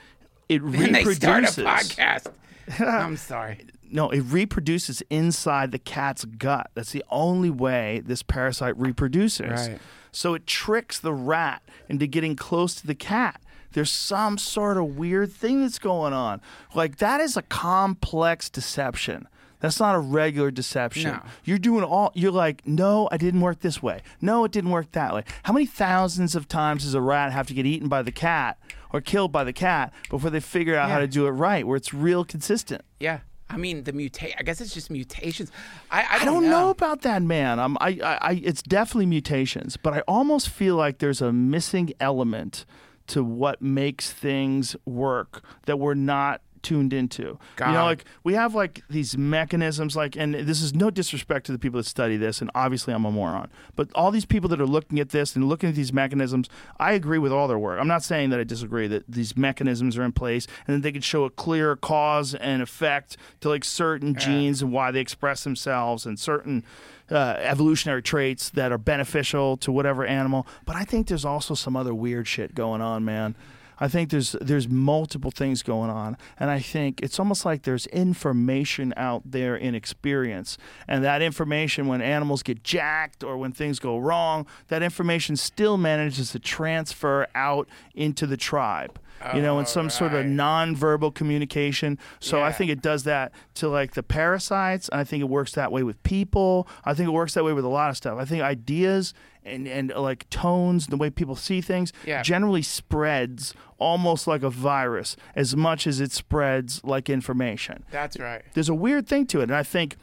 it 0.50 0.60
they 0.64 0.88
reproduces. 0.88 1.16
start 1.16 1.44
a 1.46 1.48
podcast 1.48 2.32
i'm 2.80 3.18
sorry 3.18 3.60
No, 3.90 4.10
it 4.10 4.22
reproduces 4.22 5.02
inside 5.10 5.72
the 5.72 5.78
cat's 5.80 6.26
gut. 6.26 6.72
That's 6.74 6.92
the 6.92 7.04
only 7.12 7.50
way 7.52 8.02
this 8.06 8.24
parasite 8.24 8.76
reproduces. 8.78 9.68
Right. 9.70 9.80
So 10.12 10.34
it 10.34 10.48
tricks 10.48 11.00
the 11.00 11.14
rat 11.14 11.62
into 11.90 12.08
getting 12.08 12.36
close 12.36 12.74
to 12.76 12.88
the 12.88 12.96
cat. 12.96 13.40
There's 13.74 13.92
some 13.92 14.38
sort 14.40 14.78
of 14.78 14.98
weird 14.98 15.32
thing 15.32 15.62
that's 15.62 15.78
going 15.80 16.14
on. 16.14 16.42
Like 16.74 16.98
that 16.98 17.22
is 17.22 17.38
a 17.38 17.44
complex 17.44 18.50
deception. 18.50 19.28
That's 19.64 19.80
not 19.80 19.96
a 19.96 20.00
regular 20.00 20.52
deception. 20.52 21.12
No. 21.12 21.22
You're 21.46 21.58
doing 21.58 21.86
all 21.86 22.12
you're 22.16 22.34
like, 22.34 22.68
no, 22.68 23.08
I 23.14 23.18
didn't 23.18 23.40
work 23.40 23.62
this 23.62 23.82
way. 23.82 24.02
No, 24.20 24.44
it 24.44 24.52
didn't 24.52 24.72
work 24.72 24.92
that 24.92 25.14
way. 25.14 25.24
How 25.44 25.54
many 25.54 25.66
thousands 25.66 26.36
of 26.36 26.50
times 26.50 26.84
does 26.84 26.94
a 26.94 27.00
rat 27.00 27.32
have 27.32 27.48
to 27.48 27.54
get 27.54 27.66
eaten 27.66 27.88
by 27.88 28.02
the 28.02 28.12
cat 28.12 28.60
or 28.92 29.00
killed 29.00 29.32
by 29.32 29.46
the 29.46 29.54
cat 29.54 29.94
before 30.10 30.30
they 30.32 30.42
figure 30.42 30.76
out 30.76 30.90
how 30.90 31.00
to 31.00 31.08
do 31.08 31.28
it 31.28 31.30
right, 31.30 31.66
where 31.66 31.78
it's 31.78 31.94
real 31.94 32.26
consistent? 32.26 32.82
yeah 33.00 33.20
i 33.50 33.56
mean 33.56 33.84
the 33.84 33.94
mutate 33.94 34.34
i 34.38 34.44
guess 34.44 34.60
it's 34.60 34.74
just 34.74 34.90
mutations 34.90 35.52
i, 35.92 36.02
I, 36.02 36.08
I 36.22 36.26
don't 36.26 36.50
know 36.50 36.70
about 36.70 37.02
that, 37.02 37.22
man. 37.22 37.58
I'm, 37.60 37.78
I, 37.80 38.00
I, 38.04 38.18
I, 38.22 38.42
it's 38.44 38.62
definitely 38.62 39.06
mutations, 39.06 39.78
but 39.78 39.94
I 39.94 40.02
almost 40.10 40.50
feel 40.50 40.76
like 40.76 40.98
there's 40.98 41.22
a 41.22 41.32
missing 41.32 41.94
element 42.02 42.66
to 43.08 43.24
what 43.24 43.62
makes 43.62 44.12
things 44.12 44.76
work 44.86 45.42
that 45.68 45.80
we're 45.80 45.94
not 45.94 46.42
tuned 46.64 46.94
into. 46.94 47.38
You 47.68 47.74
know, 47.74 47.86
like 47.86 48.06
we 48.24 48.34
have 48.34 48.56
like 48.56 48.84
these 48.90 49.18
mechanisms, 49.18 49.96
like, 49.96 50.16
and 50.16 50.34
this 50.34 50.62
is 50.62 50.74
no 50.74 50.90
disrespect 50.90 51.46
to 51.46 51.52
the 51.52 51.60
people 51.60 51.78
that 51.78 51.86
study 51.86 52.18
this, 52.18 52.42
and 52.42 52.50
obviously 52.56 52.94
I'm 52.94 53.06
a 53.06 53.12
moron, 53.12 53.52
but 53.76 53.90
all 53.94 54.10
these 54.10 54.26
people 54.26 54.50
that 54.50 54.60
are 54.60 54.66
looking 54.66 55.00
at 55.00 55.10
this 55.10 55.36
and 55.36 55.48
looking 55.48 55.70
at 55.70 55.76
these 55.76 55.94
mechanisms, 55.94 56.50
I 56.80 56.94
agree 56.94 57.20
with 57.20 57.32
all 57.32 57.48
their 57.48 57.60
work. 57.60 57.80
I'm 57.80 57.88
not 57.88 58.04
saying 58.04 58.32
that 58.32 58.40
I 58.40 58.44
disagree 58.44 58.88
that 58.88 59.04
these 59.08 59.38
mechanisms 59.38 59.98
are 59.98 60.04
in 60.04 60.14
place 60.14 60.48
and 60.66 60.78
that 60.78 60.82
they 60.82 60.92
could 60.92 61.04
show 61.04 61.26
a 61.26 61.30
clear 61.30 61.76
cause 61.76 62.34
and 62.34 62.62
effect 62.62 63.18
to 63.42 63.50
like 63.50 63.64
certain 63.64 64.16
genes 64.16 64.62
and 64.62 64.72
why 64.72 64.92
they 64.92 65.02
express 65.02 65.44
themselves 65.44 66.06
and 66.06 66.20
certain 66.20 66.64
uh, 67.12 67.36
evolutionary 67.40 68.02
traits 68.02 68.50
that 68.52 68.72
are 68.72 68.78
beneficial 68.78 69.58
to 69.58 69.72
whatever 69.72 70.06
animal. 70.06 70.48
But 70.66 70.76
I 70.76 70.84
think 70.84 71.08
there's 71.08 71.26
also 71.26 71.54
some 71.54 71.76
other 71.76 71.94
weird 71.94 72.28
shit 72.28 72.56
going 72.56 72.82
on, 72.82 73.04
man. 73.06 73.36
I 73.84 73.90
think 73.90 74.12
there's 74.12 74.32
there's 74.40 74.70
multiple 74.70 75.30
things 75.30 75.62
going 75.62 75.90
on, 75.90 76.16
and 76.40 76.50
I 76.50 76.60
think 76.60 77.02
it's 77.02 77.20
almost 77.20 77.44
like 77.44 77.64
there's 77.64 77.86
information 77.88 78.94
out 78.96 79.24
there 79.26 79.58
in 79.58 79.76
experience, 79.76 80.58
and 80.88 81.04
that 81.04 81.22
information, 81.22 81.88
when 81.88 82.02
animals 82.02 82.44
get 82.44 82.64
jacked 82.64 83.26
or 83.26 83.38
when 83.38 83.52
things 83.52 83.80
go 83.80 83.98
wrong, 83.98 84.48
that 84.70 84.84
information 84.84 85.36
still 85.36 85.76
manages 85.76 86.32
to 86.32 86.40
transfer 86.40 87.28
out 87.36 87.68
into 87.94 88.26
the 88.26 88.38
tribe. 88.38 89.00
You 89.36 89.42
know, 89.42 89.58
in 89.60 89.64
oh, 89.66 89.68
some 89.68 89.90
sort 89.90 90.14
of 90.14 90.26
nonverbal 90.26 91.14
communication. 91.14 91.98
So 92.20 92.42
I 92.42 92.52
think 92.52 92.72
it 92.72 92.82
does 92.82 93.04
that 93.04 93.32
to 93.56 93.70
like 93.70 93.94
the 93.94 94.04
parasites. 94.04 94.90
and 94.90 95.00
I 95.00 95.04
think 95.04 95.22
it 95.22 95.30
works 95.30 95.54
that 95.54 95.72
way 95.72 95.84
with 95.84 96.02
people. 96.04 96.68
I 96.86 96.94
think 96.94 97.08
it 97.08 97.12
works 97.12 97.34
that 97.36 97.44
way 97.44 97.54
with 97.54 97.66
a 97.66 97.70
lot 97.70 97.90
of 97.90 97.98
stuff. 97.98 98.18
I 98.20 98.26
think 98.26 98.42
ideas 98.42 99.14
and, 99.46 99.68
and 99.68 99.90
like 99.96 100.30
tones, 100.30 100.88
the 100.88 100.98
way 100.98 101.10
people 101.10 101.36
see 101.36 101.62
things, 101.62 101.92
Yeah. 102.06 102.22
generally 102.22 102.62
spreads 102.62 103.54
almost 103.78 104.28
like 104.28 104.44
a 104.44 104.50
virus 104.50 105.16
as 105.36 105.56
much 105.56 105.86
as 105.88 106.00
it 106.00 106.12
spreads 106.14 106.82
like 106.86 107.10
information 107.10 107.84
That's 107.92 108.18
right. 108.18 108.42
there's 108.54 108.70
a 108.70 108.74
weird 108.74 109.08
thing 109.08 109.26
to 109.28 109.40
it. 109.42 109.44
And 109.44 109.56
I 109.56 109.64
think 109.64 109.98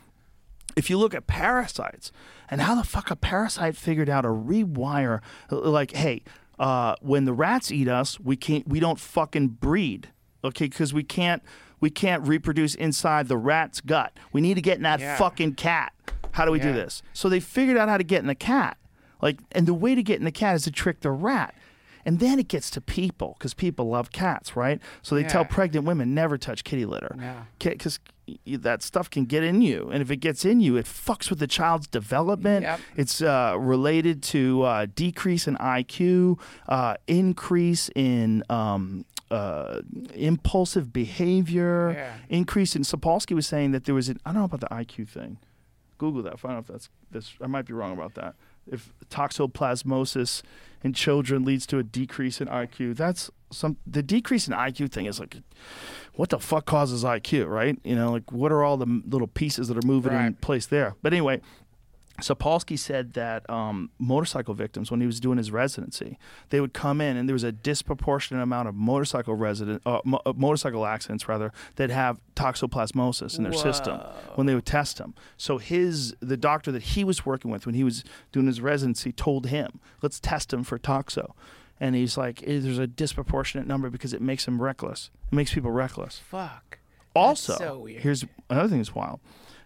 if 0.77 0.91
you 0.91 0.99
look 0.99 1.15
at 1.15 1.27
parasites 1.27 2.13
and 2.51 2.61
how 2.61 2.75
the 2.75 2.85
fuck 2.85 3.11
a 3.11 3.17
parasite 3.17 3.77
figured 3.77 4.09
out 4.11 4.23
to 4.23 4.29
rewire, 4.29 5.21
like, 5.51 5.93
hey, 5.93 6.23
uh, 6.61 6.95
when 7.01 7.25
the 7.25 7.33
rats 7.33 7.73
eat 7.73 7.89
us, 7.89 8.21
we 8.21 8.37
can't, 8.37 8.69
we 8.69 8.79
don't 8.79 9.01
fucking 9.01 9.49
breed, 9.49 10.11
okay? 10.45 10.67
Because 10.67 10.93
we 10.95 11.03
can't, 11.03 11.43
we 11.81 11.91
can't 11.91 12.25
reproduce 12.29 12.75
inside 12.75 13.27
the 13.29 13.37
rat's 13.39 13.81
gut. 13.81 14.13
We 14.33 14.41
need 14.43 14.55
to 14.55 14.61
get 14.61 14.77
in 14.77 14.83
that 14.85 15.01
Yeah. 15.01 15.17
fucking 15.17 15.55
cat. 15.55 15.93
How 16.33 16.45
do 16.45 16.53
we 16.53 16.61
do 16.61 16.73
this? 16.73 17.03
So 17.15 17.29
they 17.29 17.41
figured 17.41 17.77
out 17.77 17.89
how 17.89 17.97
to 17.97 18.05
get 18.05 18.21
in 18.21 18.27
the 18.29 18.35
cat. 18.37 18.77
Like, 19.23 19.39
and 19.53 19.67
the 19.67 19.75
way 19.75 19.95
to 19.95 20.03
get 20.03 20.19
in 20.19 20.25
the 20.25 20.31
cat 20.31 20.55
is 20.55 20.63
to 20.65 20.71
trick 20.71 21.01
the 21.01 21.11
rat. 21.11 21.55
And 22.07 22.19
then 22.19 22.39
it 22.39 22.49
gets 22.49 22.71
to 22.71 22.81
people 22.81 23.37
because 23.39 23.53
people 23.53 23.89
love 23.89 24.11
cats, 24.13 24.55
right? 24.57 24.81
So 25.03 25.15
they 25.15 25.23
tell 25.23 25.45
pregnant 25.45 25.87
women 25.87 26.15
never 26.15 26.39
touch 26.39 26.63
kitty 26.65 26.87
litter 26.87 27.15
Yeah. 27.19 27.43
because 27.59 27.99
that 28.47 28.83
stuff 28.83 29.09
can 29.11 29.25
get 29.25 29.43
in 29.43 29.63
you, 29.63 29.89
and 29.93 30.03
if 30.03 30.11
it 30.11 30.17
gets 30.19 30.45
in 30.45 30.61
you, 30.61 30.77
it 30.77 30.87
fucks 30.87 31.31
with 31.31 31.39
the 31.39 31.47
child's 31.47 31.87
development. 31.87 32.63
Yep. 32.65 32.81
It's 32.97 33.23
uh, 33.23 33.57
related 33.59 34.23
to 34.25 34.63
uh, 34.63 34.87
decrease 34.95 35.47
in 35.49 35.57
IQ, 35.57 36.39
uh, 36.69 36.95
increase 37.07 37.91
in 37.95 38.43
um, 38.51 39.05
uh, 39.31 39.81
impulsive 40.15 40.93
behavior, 40.93 41.93
Yeah. 41.93 42.13
increase 42.29 42.75
in. 42.77 42.83
Sapolsky 42.83 43.35
was 43.35 43.47
saying 43.47 43.73
that 43.73 43.85
there 43.85 43.95
was 43.95 44.09
an. 44.09 44.19
I 44.25 44.31
don't 44.33 44.41
know 44.41 44.45
about 44.45 44.61
the 44.61 44.69
IQ 44.75 45.09
thing. 45.09 45.39
Google 45.99 46.23
that. 46.23 46.39
Find 46.41 46.55
out 46.57 46.61
if 46.63 46.67
that's 46.69 46.89
this. 47.11 47.35
I 47.43 47.47
might 47.47 47.67
be 47.67 47.73
wrong 47.75 47.93
about 47.93 48.15
that. 48.15 48.35
If 48.67 48.93
toxoplasmosis 49.11 50.43
in 50.83 50.93
children 50.93 51.45
leads 51.45 51.67
to 51.67 51.79
a 51.79 51.83
decrease 51.83 52.41
in 52.41 52.49
IQ, 52.49 52.97
that's 52.97 53.31
some. 53.51 53.77
The 53.87 54.03
decrease 54.03 54.49
in 54.49 54.55
IQ 54.55 54.93
thing 54.93 55.07
is 55.07 55.21
like, 55.21 55.37
what 56.15 56.31
the 56.31 56.39
fuck 56.39 56.67
causes 56.67 57.05
IQ, 57.05 57.49
right? 57.49 57.79
You 57.85 57.97
know, 57.97 58.13
like 58.13 58.31
what 58.33 58.53
are 58.53 58.63
all 58.63 58.77
the 58.77 59.03
little 59.07 59.29
pieces 59.29 59.69
that 59.69 59.77
are 59.77 59.87
moving 59.87 60.13
in 60.13 60.35
place 60.35 60.67
there? 60.67 60.95
But 61.03 61.13
anyway. 61.13 61.41
Sapolsky 62.21 62.79
said 62.79 63.15
that 63.15 63.49
um, 63.51 63.91
motorcycle 63.99 64.55
victims, 64.55 64.91
when 64.91 65.01
he 65.01 65.07
was 65.07 65.21
doing 65.21 65.39
his 65.39 65.51
residency, 65.51 66.19
they 66.51 66.61
would 66.61 66.73
come 66.73 67.01
in 67.01 67.17
and 67.17 67.29
there 67.29 67.35
was 67.35 67.45
a 67.45 67.53
disproportionate 67.53 68.43
amount 68.43 68.69
of 68.69 68.75
motorcycle 68.75 69.35
resident, 69.35 69.83
uh, 69.87 70.01
mo- 70.05 70.21
uh, 70.25 70.33
motorcycle 70.37 70.87
accidents 70.87 71.29
rather 71.29 71.53
that 71.77 71.91
have 71.91 72.21
toxoplasmosis 72.37 73.37
in 73.39 73.45
their 73.45 73.53
system 73.53 74.01
when 74.35 74.47
they 74.47 74.55
would 74.55 74.67
test 74.67 74.99
them. 74.99 75.15
So 75.37 75.59
his 75.59 76.15
the 76.21 76.37
doctor 76.37 76.73
that 76.73 76.83
he 76.83 77.05
was 77.05 77.25
working 77.27 77.51
with 77.51 77.67
when 77.67 77.75
he 77.75 77.85
was 77.85 78.05
doing 78.33 78.47
his 78.47 78.61
residency 78.61 79.13
told 79.13 79.47
him, 79.47 79.81
"Let's 80.03 80.21
test 80.21 80.53
him 80.53 80.65
for 80.65 80.79
toxo," 80.79 81.33
and 81.79 81.95
he's 81.95 82.17
like, 82.17 82.43
eh, 82.43 82.59
"There's 82.61 82.79
a 82.79 82.87
disproportionate 82.87 83.67
number 83.67 83.91
because 83.91 84.13
it 84.13 84.21
makes 84.23 84.47
him 84.47 84.61
reckless. 84.61 85.11
It 85.31 85.35
makes 85.35 85.53
people 85.55 85.71
reckless." 85.71 86.19
Fuck. 86.19 86.79
Also, 87.15 87.55
so 87.57 87.85
here's 87.87 88.25
another 88.49 88.69
thing 88.69 88.79
that's 88.79 88.95
wild. 88.95 89.21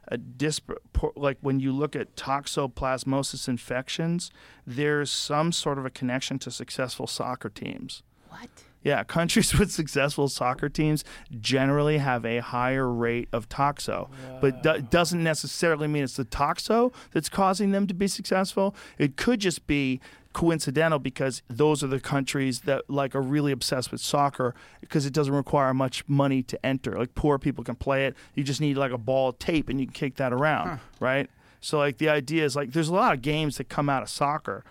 A 0.08 0.18
dispropor- 0.18 1.12
like 1.16 1.38
when 1.40 1.60
you 1.60 1.72
look 1.72 1.96
at 1.96 2.14
toxoplasmosis 2.16 3.48
infections, 3.48 4.30
there's 4.66 5.10
some 5.10 5.52
sort 5.52 5.78
of 5.78 5.86
a 5.86 5.90
connection 5.90 6.38
to 6.40 6.50
successful 6.50 7.06
soccer 7.06 7.48
teams. 7.48 8.02
What? 8.28 8.48
Yeah, 8.82 9.02
countries 9.18 9.58
with 9.58 9.72
successful 9.72 10.28
soccer 10.28 10.68
teams 10.68 11.04
generally 11.40 11.98
have 11.98 12.24
a 12.26 12.38
higher 12.40 12.90
rate 12.90 13.28
of 13.32 13.48
toxo, 13.48 14.08
but 14.40 14.62
do- 14.62 14.82
doesn't 14.82 15.22
necessarily 15.22 15.88
mean 15.88 16.04
it's 16.04 16.16
the 16.16 16.24
toxo 16.24 16.92
that's 17.12 17.28
causing 17.30 17.70
them 17.70 17.86
to 17.86 17.94
be 17.94 18.06
successful. 18.06 18.74
It 18.98 19.16
could 19.16 19.40
just 19.40 19.66
be 19.66 20.00
coincidental 20.34 20.98
because 20.98 21.40
those 21.48 21.82
are 21.82 21.86
the 21.86 21.98
countries 22.00 22.60
that 22.60 22.82
like 22.90 23.14
are 23.14 23.22
really 23.22 23.52
obsessed 23.52 23.90
with 23.90 24.02
soccer 24.02 24.54
because 24.82 25.06
it 25.06 25.14
doesn't 25.14 25.32
require 25.34 25.72
much 25.72 26.06
money 26.06 26.42
to 26.42 26.66
enter. 26.66 26.98
Like 26.98 27.14
poor 27.14 27.38
people 27.38 27.64
can 27.64 27.76
play 27.76 28.04
it. 28.04 28.14
You 28.34 28.44
just 28.44 28.60
need 28.60 28.76
like 28.76 28.92
a 28.92 28.98
ball 28.98 29.30
of 29.30 29.38
tape 29.38 29.70
and 29.70 29.80
you 29.80 29.86
can 29.86 29.94
kick 29.94 30.16
that 30.16 30.32
around, 30.34 30.80
right? 31.00 31.30
So 31.62 31.78
like 31.78 31.96
the 31.96 32.10
idea 32.10 32.44
is 32.44 32.54
like 32.54 32.72
there's 32.72 32.88
a 32.90 32.94
lot 32.94 33.14
of 33.14 33.22
games 33.22 33.56
that 33.56 33.70
come 33.70 33.88
out 33.88 34.02
of 34.02 34.10
soccer 34.10 34.64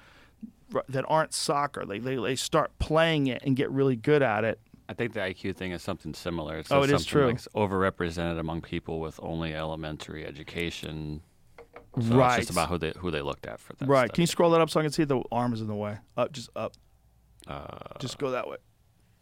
that 0.90 1.06
aren't 1.08 1.34
soccer. 1.34 1.86
They, 1.86 1.98
they 2.00 2.16
they 2.18 2.36
start 2.36 2.78
playing 2.78 3.28
it 3.28 3.42
and 3.44 3.56
get 3.56 3.72
really 3.72 3.96
good 3.96 4.22
at 4.22 4.44
it. 4.44 4.60
I 4.90 4.94
think 4.94 5.14
the 5.14 5.22
IQ 5.22 5.56
thing 5.56 5.72
is 5.72 5.82
something 5.82 6.14
similar. 6.14 6.58
It's 6.58 6.72
Oh, 6.72 6.82
just 6.82 6.92
it 6.92 6.96
is 6.96 7.02
something 7.04 7.12
true. 7.12 7.26
Like 7.28 7.36
it's 7.36 7.48
overrepresented 7.56 8.38
among 8.38 8.62
people 8.62 9.00
with 9.00 9.20
only 9.24 9.56
elementary 9.56 10.26
education. 10.26 11.22
So 12.02 12.16
Right. 12.16 12.40
It's 12.40 12.48
just 12.48 12.58
about 12.58 12.70
who 12.70 12.78
they 12.78 12.94
who 12.98 13.12
they 13.12 13.22
looked 13.22 13.46
at 13.46 13.60
for 13.60 13.74
that. 13.74 13.88
Right. 13.88 14.08
stuff. 14.08 14.16
Can 14.16 14.22
you 14.24 14.28
scroll 14.28 14.52
that 14.52 14.62
up 14.62 14.70
so 14.70 14.80
I 14.80 14.84
can 14.84 14.92
see 14.92 15.04
the 15.04 15.22
arm 15.32 15.54
is 15.54 15.62
in 15.62 15.68
the 15.68 15.76
way? 15.76 15.98
Up, 16.18 16.32
just 16.32 16.50
up. 16.56 16.74
Uh, 17.48 17.78
Just 18.00 18.18
go 18.18 18.32
that 18.32 18.48
way. 18.48 18.56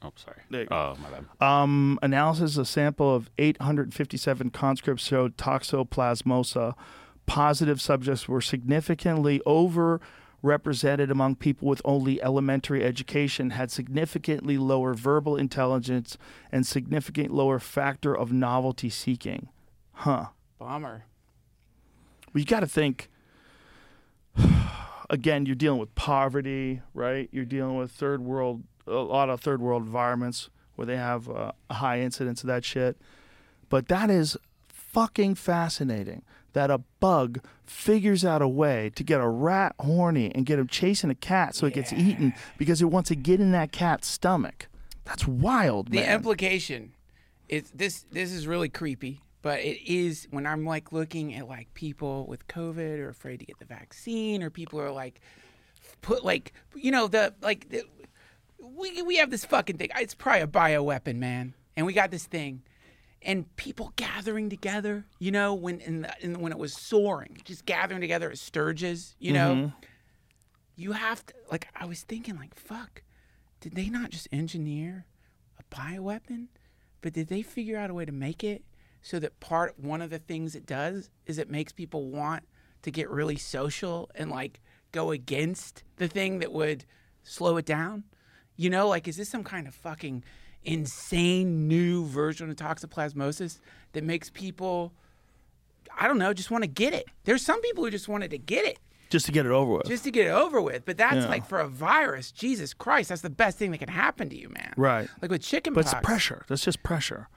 oh, 0.03 0.11
sorry. 0.15 0.41
There 0.51 0.61
you 0.61 0.67
go. 0.67 0.75
Oh, 0.75 0.97
my 1.01 1.09
bad. 1.09 1.25
Um, 1.45 1.97
analysis 2.03 2.55
of 2.57 2.67
sample 2.67 3.15
of 3.15 3.29
857 3.39 4.51
conscripts 4.51 5.03
showed 5.03 5.37
toxoplasmosa. 5.37 6.75
Positive 7.25 7.81
subjects 7.81 8.27
were 8.27 8.41
significantly 8.41 9.41
overrepresented 9.47 11.09
among 11.09 11.35
people 11.35 11.67
with 11.67 11.81
only 11.83 12.21
elementary 12.21 12.83
education, 12.83 13.51
had 13.51 13.71
significantly 13.71 14.57
lower 14.57 14.93
verbal 14.93 15.35
intelligence, 15.35 16.17
and 16.51 16.65
significant 16.67 17.31
lower 17.33 17.57
factor 17.59 18.15
of 18.15 18.31
novelty 18.31 18.89
seeking. 18.89 19.49
Huh. 19.93 20.27
Bummer. 20.59 21.05
Well, 22.33 22.39
you 22.39 22.45
got 22.45 22.61
to 22.61 22.67
think. 22.67 23.09
Again, 25.09 25.45
you're 25.45 25.55
dealing 25.55 25.79
with 25.79 25.93
poverty, 25.95 26.81
right? 26.93 27.27
You're 27.31 27.45
dealing 27.45 27.75
with 27.75 27.91
third 27.91 28.21
world, 28.21 28.63
a 28.87 28.91
lot 28.93 29.29
of 29.29 29.41
third 29.41 29.61
world 29.61 29.83
environments 29.83 30.49
where 30.75 30.85
they 30.85 30.95
have 30.95 31.29
uh, 31.29 31.51
a 31.69 31.73
high 31.75 31.99
incidence 31.99 32.41
of 32.43 32.47
that 32.47 32.63
shit. 32.63 32.97
But 33.67 33.89
that 33.89 34.09
is 34.09 34.37
fucking 34.69 35.35
fascinating 35.35 36.21
that 36.53 36.71
a 36.71 36.79
bug 36.99 37.39
figures 37.65 38.23
out 38.25 38.41
a 38.41 38.47
way 38.47 38.91
to 38.95 39.03
get 39.03 39.19
a 39.21 39.27
rat 39.27 39.75
horny 39.79 40.33
and 40.33 40.45
get 40.45 40.59
him 40.59 40.67
chasing 40.67 41.09
a 41.09 41.15
cat 41.15 41.55
so 41.55 41.65
it 41.65 41.73
gets 41.73 41.93
eaten 41.93 42.33
because 42.57 42.81
it 42.81 42.85
wants 42.85 43.07
to 43.09 43.15
get 43.15 43.39
in 43.39 43.51
that 43.51 43.71
cat's 43.71 44.07
stomach. 44.07 44.67
That's 45.05 45.27
wild, 45.27 45.91
The 45.91 46.01
man. 46.01 46.15
implication 46.15 46.93
is 47.49 47.69
this. 47.71 48.05
This 48.11 48.31
is 48.31 48.47
really 48.47 48.69
creepy, 48.69 49.21
but 49.41 49.59
it 49.59 49.81
is 49.91 50.27
when 50.31 50.45
I'm 50.45 50.65
like 50.65 50.91
looking 50.91 51.33
at 51.35 51.47
like 51.47 51.73
people 51.73 52.25
with 52.27 52.47
COVID 52.47 52.99
or 52.99 53.09
afraid 53.09 53.39
to 53.39 53.45
get 53.45 53.59
the 53.59 53.65
vaccine, 53.65 54.43
or 54.43 54.49
people 54.49 54.79
are 54.79 54.91
like 54.91 55.21
put 56.01 56.23
like 56.23 56.53
you 56.75 56.91
know 56.91 57.07
the 57.07 57.33
like 57.41 57.69
the, 57.69 57.83
we 58.59 59.01
we 59.01 59.17
have 59.17 59.31
this 59.31 59.45
fucking 59.45 59.77
thing. 59.77 59.89
It's 59.95 60.13
probably 60.15 60.41
a 60.41 60.47
bioweapon, 60.47 61.15
man, 61.15 61.53
and 61.75 61.85
we 61.85 61.93
got 61.93 62.11
this 62.11 62.25
thing. 62.25 62.63
And 63.23 63.55
people 63.55 63.93
gathering 63.97 64.49
together, 64.49 65.05
you 65.19 65.29
know, 65.29 65.53
when 65.53 65.79
in, 65.81 66.01
the, 66.01 66.13
in 66.21 66.39
when 66.39 66.51
it 66.51 66.57
was 66.57 66.73
soaring, 66.73 67.37
just 67.43 67.65
gathering 67.65 68.01
together 68.01 68.31
as 68.31 68.41
Sturgis, 68.41 69.15
you 69.19 69.31
know, 69.31 69.53
mm-hmm. 69.53 69.85
you 70.75 70.93
have 70.93 71.23
to 71.27 71.33
like. 71.51 71.67
I 71.75 71.85
was 71.85 72.01
thinking, 72.01 72.35
like, 72.35 72.55
fuck, 72.55 73.03
did 73.59 73.75
they 73.75 73.89
not 73.89 74.09
just 74.09 74.27
engineer 74.31 75.05
a 75.59 75.75
bioweapon? 75.75 76.47
But 77.01 77.13
did 77.13 77.27
they 77.27 77.41
figure 77.41 77.77
out 77.77 77.89
a 77.89 77.93
way 77.93 78.05
to 78.05 78.11
make 78.11 78.43
it 78.43 78.63
so 79.01 79.19
that 79.19 79.39
part 79.39 79.79
one 79.79 80.01
of 80.01 80.09
the 80.09 80.19
things 80.19 80.55
it 80.55 80.65
does 80.65 81.09
is 81.25 81.37
it 81.37 81.49
makes 81.49 81.71
people 81.71 82.09
want 82.09 82.43
to 82.83 82.91
get 82.91 83.09
really 83.09 83.35
social 83.37 84.09
and 84.15 84.29
like 84.31 84.59
go 84.91 85.11
against 85.11 85.83
the 85.97 86.07
thing 86.07 86.39
that 86.39 86.51
would 86.51 86.85
slow 87.23 87.57
it 87.57 87.65
down? 87.65 88.03
You 88.57 88.69
know, 88.69 88.87
like 88.87 89.07
is 89.07 89.17
this 89.17 89.29
some 89.29 89.43
kind 89.43 89.67
of 89.67 89.73
fucking 89.73 90.23
insane 90.63 91.67
new 91.67 92.05
version 92.05 92.49
of 92.49 92.55
toxoplasmosis 92.55 93.59
that 93.93 94.03
makes 94.03 94.29
people 94.29 94.93
I 95.99 96.07
don't 96.07 96.17
know, 96.17 96.33
just 96.33 96.49
want 96.49 96.63
to 96.63 96.69
get 96.69 96.93
it. 96.93 97.05
There's 97.25 97.41
some 97.41 97.61
people 97.61 97.83
who 97.83 97.91
just 97.91 98.07
wanted 98.07 98.31
to 98.31 98.37
get 98.37 98.65
it 98.65 98.79
just 99.09 99.25
to 99.25 99.31
get 99.33 99.45
it 99.45 99.51
over 99.51 99.73
with. 99.73 99.87
just 99.87 100.05
to 100.05 100.11
get 100.11 100.25
it 100.25 100.29
over 100.31 100.61
with. 100.61 100.85
But 100.85 100.97
that's 100.97 101.17
Yeah. 101.17 101.27
like 101.27 101.45
for 101.45 101.59
a 101.59 101.67
virus, 101.67 102.31
Jesus 102.31 102.73
Christ, 102.73 103.09
that's 103.09 103.21
the 103.21 103.29
best 103.29 103.57
thing 103.57 103.71
that 103.71 103.79
can 103.79 103.89
happen 103.89 104.29
to 104.29 104.37
you, 104.37 104.47
man. 104.49 104.73
Right. 104.77 105.09
Like 105.21 105.29
with 105.31 105.41
chicken 105.41 105.73
But 105.73 105.83
pox. 105.85 105.93
it's 105.97 106.05
pressure. 106.05 106.45
That's 106.47 106.63
just 106.63 106.81
pressure. 106.81 107.27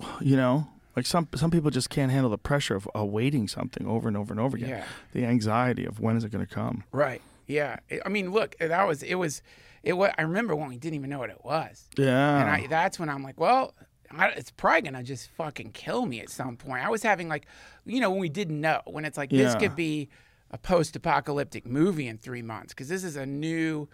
You 0.20 0.36
know, 0.36 0.68
like 0.96 1.06
some 1.06 1.28
some 1.34 1.50
people 1.50 1.70
just 1.70 1.90
can't 1.90 2.10
handle 2.12 2.30
the 2.30 2.38
pressure 2.38 2.74
of 2.76 2.88
awaiting 2.94 3.48
something 3.48 3.86
over 3.86 4.08
and 4.08 4.16
over 4.16 4.32
and 4.32 4.40
over 4.40 4.56
again. 4.56 4.68
Yeah. 4.68 4.84
The 5.12 5.24
anxiety 5.24 5.84
of 5.84 6.00
when 6.00 6.16
is 6.16 6.24
it 6.24 6.30
going 6.30 6.46
to 6.46 6.52
come. 6.52 6.84
Right. 6.92 7.20
Yeah. 7.46 7.78
I- 8.04 8.08
mean, 8.08 8.30
look, 8.30 8.56
that 8.58 8.86
was 8.86 9.02
it 9.02 9.16
was 9.16 9.42
it 9.82 9.94
was 9.94 10.12
I 10.16 10.22
remember 10.22 10.54
when 10.54 10.68
we 10.68 10.76
didn't 10.76 10.94
even 10.94 11.10
know 11.10 11.18
what 11.18 11.30
it 11.30 11.44
was. 11.44 11.84
Yeah. 11.96 12.40
And 12.40 12.48
I, 12.50 12.66
that's 12.68 12.98
when 12.98 13.08
I'm 13.08 13.22
like, 13.22 13.38
well, 13.38 13.74
I, 14.10 14.28
it's 14.28 14.50
probably 14.50 14.82
gonna 14.82 15.02
just 15.02 15.30
fucking 15.32 15.72
kill 15.72 16.06
me 16.06 16.20
at 16.20 16.30
some 16.30 16.56
point. 16.56 16.84
I 16.84 16.88
was 16.90 17.02
having 17.02 17.28
like, 17.28 17.46
you 17.84 18.00
know, 18.00 18.10
when 18.10 18.20
we 18.20 18.28
didn't 18.28 18.60
know, 18.60 18.80
when 18.86 19.04
it's 19.04 19.18
like 19.18 19.30
this 19.30 19.54
could 19.56 19.74
be 19.76 20.08
a 20.50 20.58
post-apocalyptic 20.58 21.66
movie 21.66 22.06
in 22.06 22.18
three 22.18 22.42
months 22.42 22.72
because 22.72 22.88
this 22.88 23.02
is 23.02 23.16
a 23.16 23.26
new, 23.26 23.88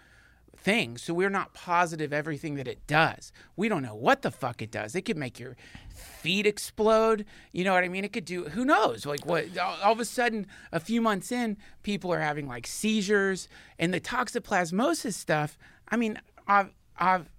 thing. 0.57 0.97
So 0.99 1.15
we're 1.15 1.31
not 1.31 1.55
positive 1.55 2.13
everything 2.13 2.57
that 2.57 2.69
it 2.69 2.87
does. 2.87 3.33
We 3.57 3.69
don't 3.69 3.83
know 3.83 3.95
what 3.95 4.23
the 4.23 4.31
fuck 4.31 4.63
it 4.63 4.71
does. 4.71 4.95
It 4.95 5.03
could 5.03 5.17
make 5.17 5.39
your 5.41 5.57
feet 5.95 6.47
explode. 6.47 7.25
You 7.53 7.65
know 7.65 7.73
what 7.73 7.85
I 7.85 7.89
mean? 7.89 8.05
It 8.05 8.13
could 8.13 8.25
do 8.25 8.45
who 8.45 8.65
knows? 8.65 9.07
Like 9.07 9.25
what 9.27 9.57
all, 9.59 9.77
all 9.83 9.93
of 9.93 10.01
a 10.01 10.05
sudden 10.05 10.47
a 10.73 10.81
few 10.81 11.01
months 11.01 11.33
in, 11.33 11.57
people 11.83 12.13
are 12.13 12.21
having 12.21 12.47
like 12.47 12.67
seizures 12.67 13.49
and 13.79 13.93
the 13.93 14.01
toxoplasmosis 14.01 15.15
stuff. 15.15 15.59
I 15.89 15.97
mean, 15.97 16.21
I've 16.47 16.71
I've 16.99 17.31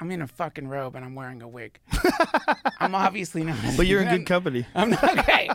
I'm 0.00 0.10
in 0.12 0.22
a 0.22 0.26
fucking 0.28 0.68
robe 0.68 0.94
and 0.94 1.04
I'm 1.04 1.14
wearing 1.14 1.42
a 1.42 1.48
wig. 1.48 1.78
I'm 2.80 2.94
obviously 2.94 3.42
not. 3.42 3.56
But 3.76 3.86
you're 3.86 4.00
in 4.00 4.08
good 4.08 4.26
company. 4.26 4.64
I'm 4.74 4.90
not 4.90 5.18
okay. 5.18 5.50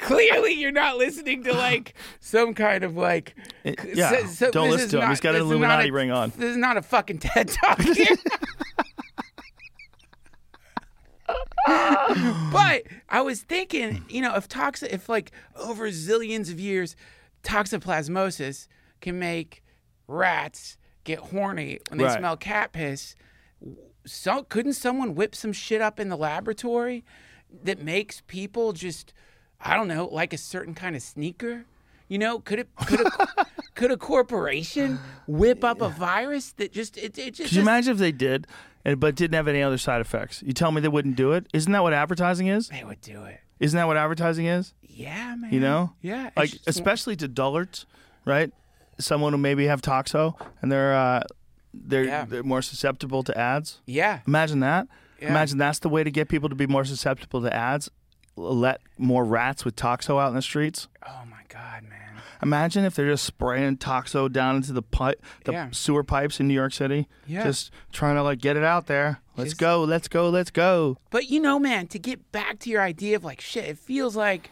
Clearly, 0.00 0.52
you're 0.54 0.72
not 0.72 0.96
listening 0.98 1.42
to 1.44 1.52
like 1.54 1.94
some 2.20 2.52
kind 2.54 2.84
of 2.84 2.96
like. 2.96 3.34
Eh, 3.64 3.74
yeah, 3.94 4.10
don't 4.52 4.70
listen 4.70 4.86
is 4.86 4.90
to 4.90 4.96
him. 4.98 5.00
not- 5.02 5.08
He's 5.10 5.20
got 5.20 5.30
an 5.30 5.34
this 5.34 5.42
is 5.42 5.48
not 5.48 5.54
Illuminati 5.56 5.88
a- 5.88 5.92
ring 5.92 6.10
on. 6.10 6.32
This 6.36 6.50
is 6.50 6.56
not 6.56 6.76
a 6.76 6.82
fucking 6.82 7.18
TED 7.18 7.48
talk 7.48 7.80
here. 7.82 8.16
but 11.66 12.82
I 13.08 13.20
was 13.22 13.42
thinking, 13.42 14.04
you 14.08 14.20
know, 14.20 14.34
if 14.34 14.48
tox, 14.48 14.82
if 14.82 15.08
like 15.08 15.30
over 15.56 15.88
zillions 15.90 16.50
of 16.50 16.58
years, 16.60 16.96
toxoplasmosis 17.44 18.66
can 19.00 19.18
make 19.18 19.62
rats 20.08 20.76
get 21.04 21.18
horny 21.18 21.78
when 21.88 21.98
they 21.98 22.04
Right. 22.04 22.18
smell 22.18 22.36
cat 22.36 22.72
piss. 22.72 23.14
So 24.04 24.42
couldn't 24.42 24.72
someone 24.74 25.14
whip 25.14 25.34
some 25.34 25.52
shit 25.52 25.80
up 25.80 26.00
in 26.00 26.08
the 26.08 26.16
laboratory 26.16 27.04
that 27.64 27.80
makes 27.82 28.22
people 28.26 28.72
just, 28.72 29.12
I 29.60 29.76
don't 29.76 29.88
know, 29.88 30.06
like 30.10 30.32
a 30.32 30.38
certain 30.38 30.74
kind 30.74 30.96
of 30.96 31.02
sneaker? 31.02 31.64
You 32.08 32.18
know, 32.18 32.40
could 32.40 32.58
it 32.58 32.68
could 32.86 33.00
a 33.00 33.46
could 33.74 33.90
a 33.90 33.96
corporation 33.96 34.98
whip 35.26 35.64
up 35.64 35.80
a 35.80 35.88
virus 35.88 36.52
that 36.54 36.72
just 36.72 36.98
it, 36.98 37.16
it 37.16 37.34
just 37.34 37.50
Could 37.50 37.56
you 37.56 37.62
imagine 37.62 37.92
if 37.92 37.98
they 37.98 38.12
did, 38.12 38.46
and 38.84 38.98
but 39.00 39.14
didn't 39.14 39.34
have 39.34 39.48
any 39.48 39.62
other 39.62 39.78
side 39.78 40.00
effects? 40.00 40.42
You 40.44 40.52
tell 40.52 40.72
me 40.72 40.80
they 40.80 40.88
wouldn't 40.88 41.16
do 41.16 41.32
it? 41.32 41.46
Isn't 41.54 41.72
that 41.72 41.82
what 41.82 41.92
advertising 41.94 42.48
is? 42.48 42.68
they 42.68 42.84
would 42.84 43.00
do 43.00 43.22
it? 43.24 43.40
Isn't 43.60 43.76
that 43.78 43.86
what 43.86 43.96
advertising 43.96 44.46
is? 44.46 44.74
Yeah, 44.82 45.36
man. 45.36 45.52
You 45.52 45.60
know? 45.60 45.92
Yeah. 46.02 46.30
Like 46.36 46.50
just- 46.50 46.68
especially 46.68 47.16
to 47.16 47.28
dullards, 47.28 47.86
right? 48.24 48.52
Someone 48.98 49.32
who 49.32 49.38
maybe 49.38 49.66
have 49.66 49.80
toxo 49.80 50.34
and 50.60 50.70
they're 50.70 50.94
uh, 50.94 51.22
they're 51.74 52.04
Yeah. 52.04 52.24
they're 52.24 52.42
more 52.42 52.62
susceptible 52.62 53.22
to 53.24 53.36
ads. 53.38 53.80
yeah. 53.86 54.20
Imagine 54.26 54.60
that. 54.60 54.88
Yeah. 55.20 55.30
Imagine 55.30 55.58
that's 55.58 55.78
the 55.78 55.88
way 55.88 56.02
to 56.04 56.10
get 56.10 56.28
people 56.28 56.48
to 56.48 56.54
be 56.54 56.66
more 56.66 56.84
susceptible 56.84 57.40
to 57.42 57.54
ads. 57.54 57.90
Let 58.36 58.80
more 58.98 59.24
rats 59.24 59.64
with 59.64 59.76
toxo 59.76 60.20
out 60.20 60.28
in 60.30 60.34
the 60.34 60.42
streets. 60.42 60.88
Oh 61.06 61.22
my 61.30 61.42
god, 61.48 61.82
man. 61.84 61.98
Imagine 62.42 62.84
if 62.84 62.96
they're 62.96 63.10
just 63.10 63.24
spraying 63.24 63.76
toxo 63.76 64.30
down 64.32 64.56
into 64.56 64.72
the 64.72 64.82
pipe, 64.82 65.22
the 65.44 65.52
Yeah. 65.52 65.68
sewer 65.70 66.02
pipes 66.02 66.40
in 66.40 66.48
New 66.48 66.54
York 66.54 66.72
City. 66.72 67.06
Yeah. 67.26 67.44
Just 67.44 67.70
trying 67.92 68.16
to 68.16 68.22
like 68.22 68.40
get 68.40 68.56
it 68.56 68.64
out 68.64 68.86
there. 68.86 69.20
Let's 69.36 69.50
Just- 69.50 69.60
go. 69.60 69.84
Let's 69.84 70.08
go. 70.08 70.28
Let's 70.28 70.50
go. 70.50 70.96
But 71.10 71.30
you 71.30 71.38
know, 71.40 71.58
man, 71.60 71.86
to 71.88 71.98
get 71.98 72.32
back 72.32 72.58
to 72.60 72.70
your 72.70 72.82
idea 72.82 73.14
of 73.16 73.22
like 73.22 73.40
shit, 73.40 73.64
it 73.66 73.78
feels 73.78 74.16
like 74.16 74.50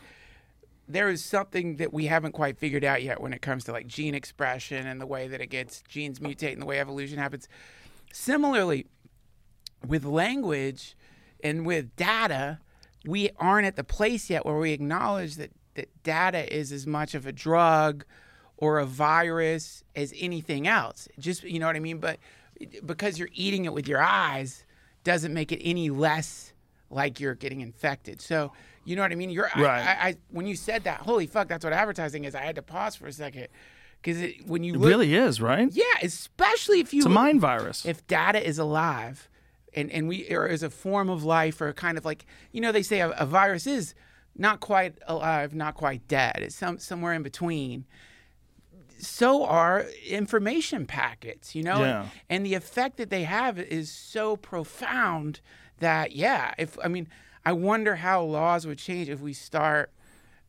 there 0.92 1.08
is 1.08 1.24
something 1.24 1.76
that 1.76 1.92
we 1.92 2.06
haven't 2.06 2.32
quite 2.32 2.58
figured 2.58 2.84
out 2.84 3.02
yet 3.02 3.20
when 3.20 3.32
it 3.32 3.42
comes 3.42 3.64
to 3.64 3.72
like 3.72 3.86
gene 3.86 4.14
expression 4.14 4.86
and 4.86 5.00
the 5.00 5.06
way 5.06 5.28
that 5.28 5.40
it 5.40 5.46
gets 5.48 5.82
genes 5.88 6.18
mutate 6.18 6.52
and 6.52 6.62
the 6.62 6.66
way 6.66 6.80
evolution 6.80 7.18
happens. 7.18 7.48
Similarly, 8.12 8.86
with 9.86 10.04
language 10.04 10.96
and 11.42 11.64
with 11.64 11.94
data, 11.96 12.58
we 13.06 13.30
aren't 13.38 13.66
at 13.66 13.76
the 13.76 13.84
place 13.84 14.28
yet 14.28 14.44
where 14.44 14.58
we 14.58 14.72
acknowledge 14.72 15.36
that, 15.36 15.50
that 15.74 16.02
data 16.02 16.52
is 16.54 16.72
as 16.72 16.86
much 16.86 17.14
of 17.14 17.26
a 17.26 17.32
drug 17.32 18.04
or 18.56 18.78
a 18.78 18.84
virus 18.84 19.84
as 19.96 20.12
anything 20.18 20.66
else. 20.66 21.08
Just 21.18 21.44
you 21.44 21.58
know 21.58 21.66
what 21.66 21.76
I 21.76 21.80
mean? 21.80 21.98
But 21.98 22.18
because 22.84 23.18
you're 23.18 23.30
eating 23.32 23.64
it 23.64 23.72
with 23.72 23.88
your 23.88 24.02
eyes 24.02 24.64
doesn't 25.02 25.32
make 25.32 25.50
it 25.50 25.60
any 25.64 25.88
less 25.88 26.49
like 26.90 27.20
you're 27.20 27.34
getting 27.34 27.60
infected. 27.60 28.20
So 28.20 28.52
you 28.84 28.96
know 28.96 29.02
what 29.02 29.12
I 29.12 29.14
mean? 29.14 29.30
You're 29.30 29.50
Right. 29.56 29.86
I, 29.86 30.08
I, 30.08 30.16
when 30.30 30.46
you 30.46 30.56
said 30.56 30.84
that, 30.84 31.00
holy 31.00 31.26
fuck, 31.26 31.48
that's 31.48 31.64
what 31.64 31.72
advertising 31.72 32.24
is. 32.24 32.34
I 32.34 32.40
had 32.42 32.56
to 32.56 32.62
pause 32.62 32.96
for 32.96 33.06
a 33.06 33.12
second 33.12 33.48
because 34.02 34.32
when 34.46 34.64
you 34.64 34.74
It 34.74 34.78
really 34.86 35.14
is, 35.14 35.40
right? 35.40 35.68
yeah, 35.72 35.84
especially 36.02 36.80
if 36.80 36.92
you 36.92 36.98
It's 36.98 37.06
a 37.06 37.08
look- 37.10 37.14
mind 37.14 37.40
virus. 37.40 37.84
if 37.86 38.06
data 38.06 38.44
is 38.46 38.58
alive 38.58 39.28
and, 39.74 39.90
and 39.92 40.08
we 40.08 40.28
or 40.34 40.46
is 40.46 40.62
a 40.62 40.70
form 40.70 41.08
of 41.10 41.22
life 41.22 41.60
or 41.60 41.72
kind 41.72 41.96
of 41.96 42.04
like 42.04 42.24
you 42.50 42.60
know 42.60 42.72
they 42.72 42.82
say 42.82 43.00
a, 43.00 43.10
a 43.10 43.26
virus 43.26 43.66
is 43.68 43.94
not 44.36 44.58
quite 44.60 44.94
alive 45.06 45.54
not 45.54 45.74
quite 45.74 46.08
dead 46.08 46.36
it's 46.38 46.56
some 46.56 46.78
somewhere 46.78 47.12
in 47.12 47.22
between 47.22 47.84
so 48.98 49.44
are 49.44 49.86
information 50.08 50.86
packets 50.86 51.54
you 51.54 51.62
know 51.62 51.80
Yeah. 51.80 52.06
and 52.28 52.44
the 52.44 52.54
effect 52.54 52.96
that 52.96 53.10
they 53.10 53.22
have 53.24 53.58
is 53.58 53.90
so 53.90 54.36
profound 54.36 55.40
that 55.80 56.12
yeah 56.12 56.54
if 56.58 56.78
i 56.82 56.88
mean 56.88 57.08
i 57.44 57.52
wonder 57.52 57.96
how 57.96 58.22
laws 58.22 58.66
would 58.66 58.78
change 58.78 59.08
if 59.08 59.20
we 59.20 59.32
start 59.32 59.90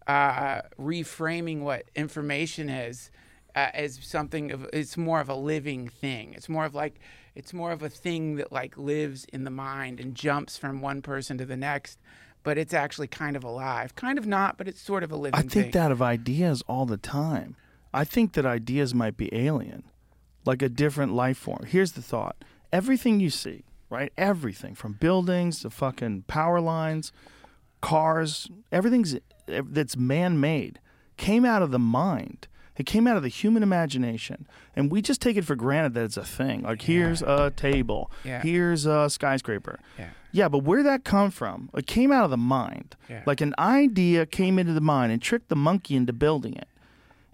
uh, 0.07 0.61
reframing 0.79 1.61
what 1.61 1.85
information 1.95 2.69
is 2.69 3.11
uh, 3.55 3.69
as 3.73 3.99
something 4.01 4.51
of 4.51 4.67
it's 4.73 4.97
more 4.97 5.19
of 5.19 5.29
a 5.29 5.35
living 5.35 5.87
thing. 5.87 6.33
It's 6.33 6.49
more 6.49 6.65
of 6.65 6.73
like 6.73 6.99
it's 7.35 7.53
more 7.53 7.71
of 7.71 7.83
a 7.83 7.89
thing 7.89 8.35
that 8.35 8.51
like 8.51 8.77
lives 8.77 9.25
in 9.25 9.43
the 9.43 9.51
mind 9.51 9.99
and 9.99 10.15
jumps 10.15 10.57
from 10.57 10.81
one 10.81 11.01
person 11.01 11.37
to 11.37 11.45
the 11.45 11.57
next, 11.57 11.99
but 12.43 12.57
it's 12.57 12.73
actually 12.73 13.07
kind 13.07 13.35
of 13.35 13.43
alive. 13.43 13.95
Kind 13.95 14.17
of 14.17 14.25
not, 14.25 14.57
but 14.57 14.67
it's 14.67 14.81
sort 14.81 15.03
of 15.03 15.11
a 15.11 15.15
living 15.15 15.37
I 15.37 15.41
thing. 15.41 15.49
think 15.49 15.73
that 15.73 15.91
of 15.91 16.01
ideas 16.01 16.63
all 16.67 16.85
the 16.85 16.97
time. 16.97 17.55
I 17.93 18.05
think 18.05 18.33
that 18.33 18.45
ideas 18.45 18.95
might 18.95 19.17
be 19.17 19.33
alien, 19.33 19.83
like 20.45 20.61
a 20.61 20.69
different 20.69 21.13
life 21.13 21.37
form. 21.37 21.65
Here's 21.67 21.91
the 21.93 22.01
thought 22.01 22.37
everything 22.71 23.19
you 23.19 23.29
see, 23.29 23.63
right? 23.91 24.11
Everything 24.17 24.73
from 24.73 24.93
buildings 24.93 25.59
to 25.61 25.69
fucking 25.69 26.23
power 26.23 26.59
lines, 26.59 27.11
cars, 27.81 28.49
everything's 28.71 29.15
that's 29.47 29.97
man 29.97 30.39
made 30.39 30.79
came 31.17 31.45
out 31.45 31.61
of 31.61 31.69
the 31.71 31.79
mind. 31.79 32.47
It 32.77 32.85
came 32.85 33.05
out 33.05 33.17
of 33.17 33.21
the 33.21 33.29
human 33.29 33.61
imagination. 33.63 34.47
And 34.75 34.89
we 34.91 35.01
just 35.03 35.21
take 35.21 35.35
it 35.37 35.43
for 35.45 35.55
granted 35.55 35.93
that 35.93 36.05
it's 36.05 36.17
a 36.17 36.23
thing. 36.23 36.61
Like, 36.63 36.81
here's 36.83 37.21
a 37.21 37.51
table, 37.55 38.09
Yeah. 38.23 38.41
here's 38.41 38.85
a 38.87 39.07
skyscraper. 39.09 39.79
Yeah. 39.99 40.09
Yeah, 40.31 40.47
but 40.47 40.59
where'd 40.59 40.85
that 40.85 41.03
come 41.03 41.29
from? 41.29 41.69
It 41.75 41.85
came 41.85 42.11
out 42.11 42.23
of 42.23 42.31
the 42.31 42.37
mind. 42.37 42.95
Yeah. 43.09 43.21
Like 43.27 43.41
an 43.41 43.53
idea 43.59 44.25
came 44.25 44.57
into 44.57 44.71
the 44.73 44.81
mind 44.81 45.11
and 45.11 45.21
tricked 45.21 45.49
the 45.49 45.55
monkey 45.57 45.95
into 45.95 46.13
building 46.13 46.55
it. 46.55 46.69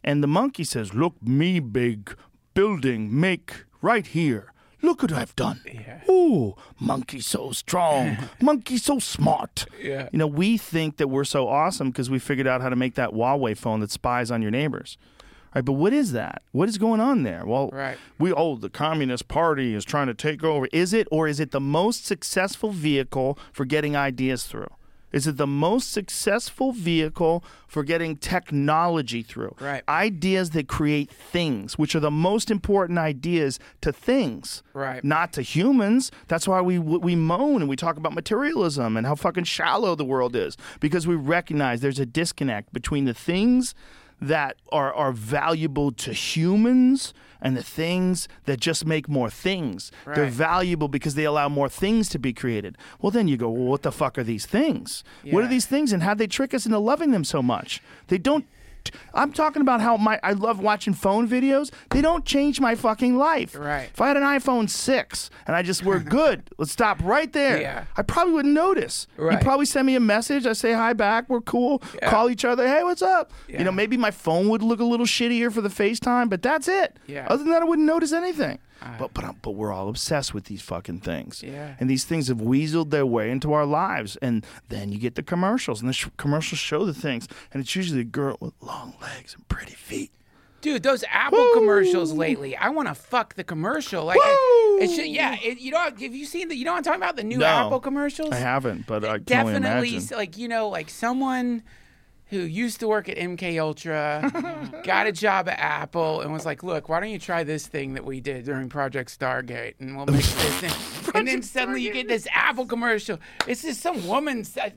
And 0.03 0.23
the 0.23 0.27
monkey 0.27 0.63
says, 0.63 0.93
Look, 0.95 1.21
me 1.21 1.59
big 1.59 2.15
building 2.55 3.17
make 3.17 3.65
right 3.81 4.07
here. 4.07 4.51
Look 4.82 5.01
what 5.01 5.11
I've 5.11 5.36
done. 5.36 5.61
Yeah. 5.65 6.01
Ooh, 6.09 6.55
monkey 6.80 7.19
so 7.19 7.51
strong. 7.51 8.17
monkey 8.41 8.78
so 8.78 8.99
smart. 8.99 9.65
Yeah. 9.82 10.09
You 10.11 10.19
know, 10.19 10.28
we 10.28 10.57
think 10.57 10.97
that 10.97 11.07
we're 11.07 11.23
so 11.23 11.47
awesome 11.47 11.89
because 11.89 12.09
we 12.09 12.19
figured 12.19 12.47
out 12.47 12.61
how 12.61 12.69
to 12.69 12.75
make 12.75 12.95
that 12.95 13.11
Huawei 13.11 13.57
phone 13.57 13.80
that 13.80 13.91
spies 13.91 14.30
on 14.32 14.41
your 14.41 14.51
neighbors. 14.51 14.97
Right, 15.55 15.65
but 15.65 15.73
what 15.73 15.93
is 15.93 16.11
that? 16.11 16.43
What 16.51 16.69
is 16.69 16.78
going 16.78 16.99
on 16.99 17.23
there? 17.23 17.43
Well, 17.45 17.69
Right. 17.73 17.97
we 18.19 18.32
oh 18.32 18.57
the 18.57 18.69
Communist 18.69 19.28
Party 19.28 19.73
is 19.73 19.84
trying 19.86 20.07
to 20.07 20.13
take 20.13 20.43
over. 20.43 20.67
Is 20.71 20.93
it 20.93 21.07
or 21.09 21.28
is 21.28 21.39
it 21.39 21.49
the 21.51 21.59
most 21.61 22.05
successful 22.05 22.71
vehicle 22.71 23.39
for 23.53 23.65
getting 23.65 23.95
ideas 23.95 24.43
through? 24.45 24.67
Is 25.18 25.26
it 25.26 25.38
the 25.38 25.47
most 25.47 25.91
successful 25.91 26.72
vehicle 26.74 27.43
for 27.65 27.84
getting 27.84 28.18
technology 28.18 29.24
through? 29.24 29.55
Right. 29.59 29.82
Ideas 29.89 30.51
that 30.51 30.68
create 30.68 31.09
things, 31.09 31.76
which 31.76 31.95
are 31.95 31.99
the 31.99 32.11
most 32.11 32.51
important 32.51 32.99
ideas 32.99 33.57
to 33.82 33.91
things, 33.91 34.61
Right. 34.74 35.03
not 35.03 35.34
to 35.34 35.41
humans. 35.41 36.11
That's 36.28 36.47
why 36.47 36.61
we 36.61 36.78
we 36.78 37.15
moan 37.15 37.61
and 37.63 37.68
we 37.70 37.76
talk 37.76 37.97
about 37.97 38.13
materialism 38.13 38.95
and 38.95 39.07
how 39.07 39.15
fucking 39.15 39.45
shallow 39.45 39.95
the 39.95 40.05
world 40.05 40.36
is 40.36 40.55
because 40.80 41.07
we 41.07 41.15
recognize 41.15 41.82
there's 41.82 41.97
a 41.97 42.05
disconnect 42.05 42.72
between 42.72 43.05
the 43.05 43.15
things 43.15 43.74
that 44.22 44.57
are 44.72 44.93
are 44.93 45.11
valuable 45.11 45.91
to 45.91 46.13
humans 46.13 47.13
and 47.39 47.55
the 47.55 47.63
things 47.63 48.28
that 48.45 48.59
just 48.59 48.86
make 48.86 49.07
more 49.07 49.30
things. 49.30 49.91
They're 50.15 50.26
valuable 50.26 50.88
because 50.88 51.13
they 51.13 51.24
allow 51.24 51.49
more 51.49 51.70
things 51.70 52.09
to 52.09 52.20
be 52.20 52.34
created. 52.34 52.76
Well, 52.99 53.11
then 53.11 53.28
you 53.28 53.38
go, 53.38 53.49
well, 53.49 53.68
what 53.68 53.84
the 53.84 53.91
fuck 53.91 54.18
are 54.18 54.24
these 54.24 54.47
things? 54.47 55.03
What 55.34 55.43
are 55.43 55.47
these 55.47 55.68
things, 55.68 55.93
and 55.93 56.01
how'd 56.01 56.18
they 56.18 56.26
trick 56.28 56.53
us 56.55 56.65
into 56.65 56.80
loving 56.80 57.11
them 57.11 57.24
so 57.24 57.43
much? 57.43 57.82
They 58.07 58.18
don't. 58.18 58.45
I'm 59.13 59.34
talking 59.34 59.61
about 59.61 59.82
how 59.82 59.97
my 59.97 60.19
I 60.23 60.34
love 60.34 60.59
watching 60.59 60.93
phone 60.93 61.28
videos. 61.28 61.71
They 61.89 62.01
don't 62.01 62.25
change 62.25 62.59
my 62.59 62.75
fucking 62.75 63.17
life. 63.17 63.55
Right. 63.55 63.89
If 63.91 63.99
I 64.01 64.07
had 64.07 64.17
an 64.17 64.23
iPhone 64.23 64.69
six 64.69 65.30
and 65.45 65.55
I 65.55 65.63
just 65.63 65.84
were 65.84 65.99
good, 65.99 66.49
let's 66.57 66.71
stop 66.71 66.99
right 67.03 67.32
there. 67.34 67.59
Yeah. 67.61 67.86
I 67.95 68.01
probably 68.03 68.34
wouldn't 68.34 68.53
notice. 68.53 69.07
Right. 69.17 69.34
You'd 69.34 69.41
probably 69.41 69.65
send 69.65 69.88
me 69.88 69.95
a 69.95 69.99
message. 69.99 70.45
I 70.45 70.53
say 70.53 70.73
hi 70.73 70.93
back. 70.93 71.30
We're 71.30 71.41
cool. 71.41 71.82
Yeah. 72.01 72.09
Call 72.09 72.30
each 72.30 72.45
other. 72.45 72.67
Hey, 72.67 72.84
what's 72.84 73.01
up? 73.01 73.32
Yeah. 73.47 73.59
You 73.59 73.65
know, 73.65 73.71
maybe 73.71 73.97
my 73.97 74.11
phone 74.11 74.49
would 74.49 74.61
look 74.61 74.80
a 74.80 74.86
little 74.86 75.05
shittier 75.05 75.51
for 75.51 75.61
the 75.61 75.69
FaceTime, 75.69 76.30
but 76.30 76.41
that's 76.41 76.67
it. 76.67 76.97
Yeah. 77.07 77.28
Other 77.30 77.43
than 77.43 77.51
that, 77.51 77.61
I 77.61 77.65
wouldn't 77.65 77.88
notice 77.88 78.11
anything. 78.11 78.59
But 78.99 79.13
but 79.13 79.36
but 79.41 79.51
we're 79.51 79.71
all 79.73 79.89
obsessed 79.89 80.34
with 80.34 80.45
these 80.45 80.61
fucking 80.61 81.01
things. 81.01 81.43
Yeah. 81.43 81.75
And 81.80 81.89
these 81.89 82.05
things 82.05 82.28
have 82.28 82.38
weaseled 82.38 82.89
their 82.89 83.05
way 83.05 83.32
into 83.32 83.53
our 83.53 83.65
lives, 83.65 84.17
and 84.21 84.45
then 84.69 84.91
you 84.91 84.99
get 84.99 85.15
the 85.15 85.23
commercials, 85.23 85.82
and 85.82 85.89
the 85.89 85.93
sh- 85.93 86.07
commercials 86.17 86.59
show 86.59 86.86
the 86.86 86.93
things, 86.93 87.28
and 87.53 87.61
it's 87.61 87.75
usually 87.75 88.01
a 88.01 88.05
girl 88.05 88.38
with 88.39 88.53
long 88.61 88.95
legs 89.01 89.34
and 89.36 89.47
pretty 89.47 89.73
feet. 89.73 90.11
Dude, 90.59 90.82
those 90.82 91.03
Apple 91.11 91.51
commercials 91.53 92.13
lately, 92.13 92.55
I 92.57 92.69
want 92.69 92.88
to 92.88 92.95
fuck 92.95 93.36
the 93.36 93.43
commercial. 93.43 94.05
Like, 94.05 94.17
it, 94.19 94.84
it 94.84 94.95
should, 94.95 95.05
yeah. 95.07 95.36
It, 95.41 95.59
you 95.59 95.71
know, 95.71 95.80
have 95.80 95.99
you 96.01 96.25
seen 96.25 96.47
the? 96.47 96.55
You 96.55 96.65
know 96.65 96.71
what 96.71 96.80
I'm 96.80 96.84
talking 96.84 97.01
about? 97.01 97.15
The 97.15 97.23
new 97.23 97.38
No. 97.38 97.45
Apple 97.45 97.80
commercials. 97.80 98.32
I 98.32 98.38
haven't, 98.38 98.88
but 98.88 99.05
I 99.05 99.19
Definitely, 99.19 99.99
like 100.15 100.38
you 100.38 100.47
know, 100.47 100.69
like 100.69 100.89
someone 100.89 101.61
who 102.30 102.39
used 102.39 102.80
to 102.82 102.88
work 102.88 103.07
at 103.09 103.17
MK 103.17 103.59
Ultra, 103.59 104.82
got 104.84 105.07
a 105.07 105.11
job 105.11 105.47
at 105.47 105.59
Apple, 105.59 106.21
and 106.21 106.34
was 106.34 106.45
like, 106.45 106.63
"Look, 106.63 106.89
why 106.89 106.99
don't 106.99 107.09
you 107.09 107.19
try 107.19 107.43
this 107.43 107.67
thing 107.67 107.93
that 107.93 108.05
we 108.05 108.19
did 108.19 108.45
during 108.45 108.69
Project 108.69 109.17
Stargate, 109.17 109.75
and 109.80 109.95
we'll 109.95 110.05
make 110.05 110.17
this 110.23 110.59
thing." 110.59 111.11
and 111.15 111.28
then 111.28 111.41
suddenly 111.41 111.82
you 111.82 111.93
get 111.93 112.07
this 112.07 112.28
Apple 112.34 112.65
commercial. 112.65 113.19
It's 113.47 113.61
just 113.61 113.82
some 113.82 114.05
woman 114.07 114.43
says, 114.43 114.71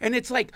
and 0.00 0.14
it's 0.14 0.30
like 0.30 0.52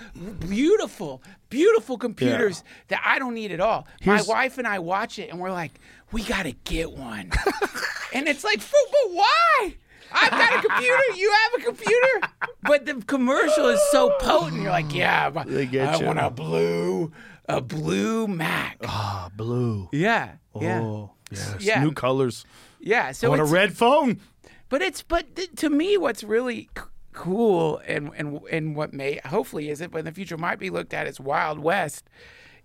beautiful, 0.48 1.22
beautiful 1.50 1.98
computers 1.98 2.62
that 2.88 3.02
I 3.04 3.18
don't 3.18 3.34
need 3.34 3.52
at 3.52 3.60
all. 3.60 3.86
Here's- 4.00 4.26
My 4.26 4.32
wife 4.34 4.58
and 4.58 4.66
I 4.66 4.78
watch 4.78 5.18
it, 5.18 5.30
and 5.30 5.40
we're 5.40 5.52
like, 5.52 5.72
"We 6.12 6.22
gotta 6.22 6.52
get 6.64 6.92
one," 6.92 7.30
and 8.12 8.28
it's 8.28 8.44
like, 8.44 8.60
"For- 8.60 8.76
"But 8.90 9.12
why?" 9.14 9.74
I've 10.14 10.30
got 10.30 10.64
a 10.64 10.68
computer. 10.68 11.02
You 11.16 11.32
have 11.44 11.60
a 11.60 11.64
computer. 11.64 12.20
But 12.62 12.86
the 12.86 12.94
commercial 13.06 13.68
is 13.68 13.80
so 13.90 14.10
potent. 14.20 14.62
You're 14.62 14.70
like, 14.70 14.94
yeah, 14.94 15.30
but 15.30 15.46
They 15.48 15.66
get 15.66 15.88
I 15.88 15.98
you. 15.98 16.06
want 16.06 16.18
a 16.20 16.30
blue, 16.30 17.12
a 17.48 17.60
blue 17.60 18.26
Mac. 18.28 18.78
Ah, 18.86 19.30
blue. 19.36 19.88
Yeah, 19.92 20.32
yeah, 20.60 20.80
Oh, 20.80 21.10
yes. 21.30 21.56
Yeah. 21.60 21.82
New 21.82 21.92
colors. 21.92 22.44
yeah. 22.80 23.06
I 23.08 23.12
So 23.12 23.28
want 23.30 23.40
a 23.40 23.44
it's, 23.44 23.52
red 23.52 23.76
phone. 23.76 24.20
but 24.68 24.82
it's 24.82 25.02
but 25.02 25.34
th- 25.36 25.50
to 25.56 25.70
me, 25.70 25.96
what's 25.98 26.22
really 26.22 26.68
c- 26.76 26.84
cool 27.12 27.78
and 27.86 28.10
and 28.16 28.40
and 28.50 28.76
what 28.76 28.92
may 28.92 29.20
hopefully 29.24 29.68
is 29.70 29.80
it, 29.80 29.90
but 29.90 29.98
in 29.98 30.04
the 30.04 30.12
future 30.12 30.38
might 30.38 30.58
be 30.58 30.70
looked 30.70 30.94
at 30.94 31.06
as 31.06 31.18
Wild 31.20 31.58
West, 31.58 32.08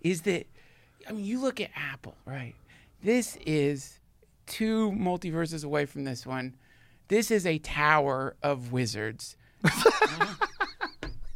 is 0.02 0.22
that 0.24 0.46
I 1.08 1.12
mean, 1.14 1.26
you 1.26 1.40
look 1.42 1.60
at 1.60 1.70
Apple, 1.76 2.16
right? 2.26 2.54
This 3.04 3.38
is 3.46 4.00
two 4.46 4.92
multiverses 4.92 5.64
away 5.66 5.86
from 5.86 6.04
this 6.04 6.26
one. 6.26 6.56
This 7.10 7.32
is 7.32 7.46
a 7.46 7.58
tower 7.60 8.36
of 8.44 8.72
wizards. 8.72 9.36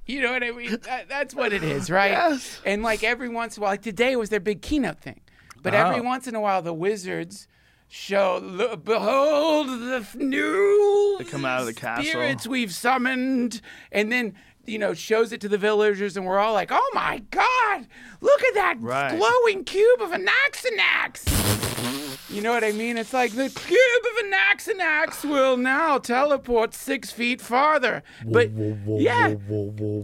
you 0.05 0.21
know 0.21 0.31
what 0.31 0.43
I 0.43 0.51
mean? 0.51 0.77
That, 0.83 1.07
that's 1.07 1.33
what 1.33 1.53
it 1.53 1.63
is, 1.63 1.89
right? 1.89 2.11
Yes. 2.11 2.59
And 2.65 2.83
like 2.83 3.03
every 3.03 3.29
once 3.29 3.57
in 3.57 3.61
a 3.61 3.63
while, 3.63 3.73
like 3.73 3.81
today 3.81 4.15
was 4.15 4.29
their 4.29 4.39
big 4.39 4.61
keynote 4.61 4.99
thing, 4.99 5.21
but 5.61 5.73
every 5.73 5.99
Oh. 5.99 6.03
once 6.03 6.27
in 6.27 6.35
a 6.35 6.41
while, 6.41 6.61
the 6.61 6.73
wizards 6.73 7.47
show, 7.87 8.39
look, 8.43 8.83
behold 8.85 9.67
the 9.67 9.99
f- 10.01 10.15
new 10.15 11.15
They 11.19 11.25
come 11.25 11.45
out 11.45 11.61
of 11.61 11.65
the 11.67 11.73
castle. 11.73 12.05
spirits 12.05 12.47
we've 12.47 12.73
summoned, 12.73 13.61
and 13.91 14.11
then 14.11 14.35
you 14.65 14.77
know 14.77 14.93
shows 14.93 15.31
it 15.31 15.41
to 15.41 15.49
the 15.49 15.57
villagers, 15.57 16.17
and 16.17 16.25
we're 16.25 16.39
all 16.39 16.53
like, 16.53 16.69
"Oh 16.71 16.91
my 16.93 17.19
god, 17.31 17.87
look 18.21 18.43
at 18.43 18.53
that 18.55 18.75
Right. 18.79 19.17
glowing 19.17 19.63
cube 19.65 20.01
of 20.01 20.11
Anaxanax!" 20.11 22.10
You 22.31 22.41
know 22.41 22.53
what 22.53 22.63
I 22.63 22.71
mean? 22.71 22.97
It's 22.97 23.13
like 23.13 23.33
the 23.33 23.49
cube 23.49 24.05
of 24.17 24.25
Anaxanax 24.25 25.29
will 25.29 25.57
now 25.57 25.97
teleport 25.97 26.73
six 26.73 27.11
feet 27.11 27.41
farther. 27.41 28.03
But 28.25 28.51
yeah, 28.51 29.35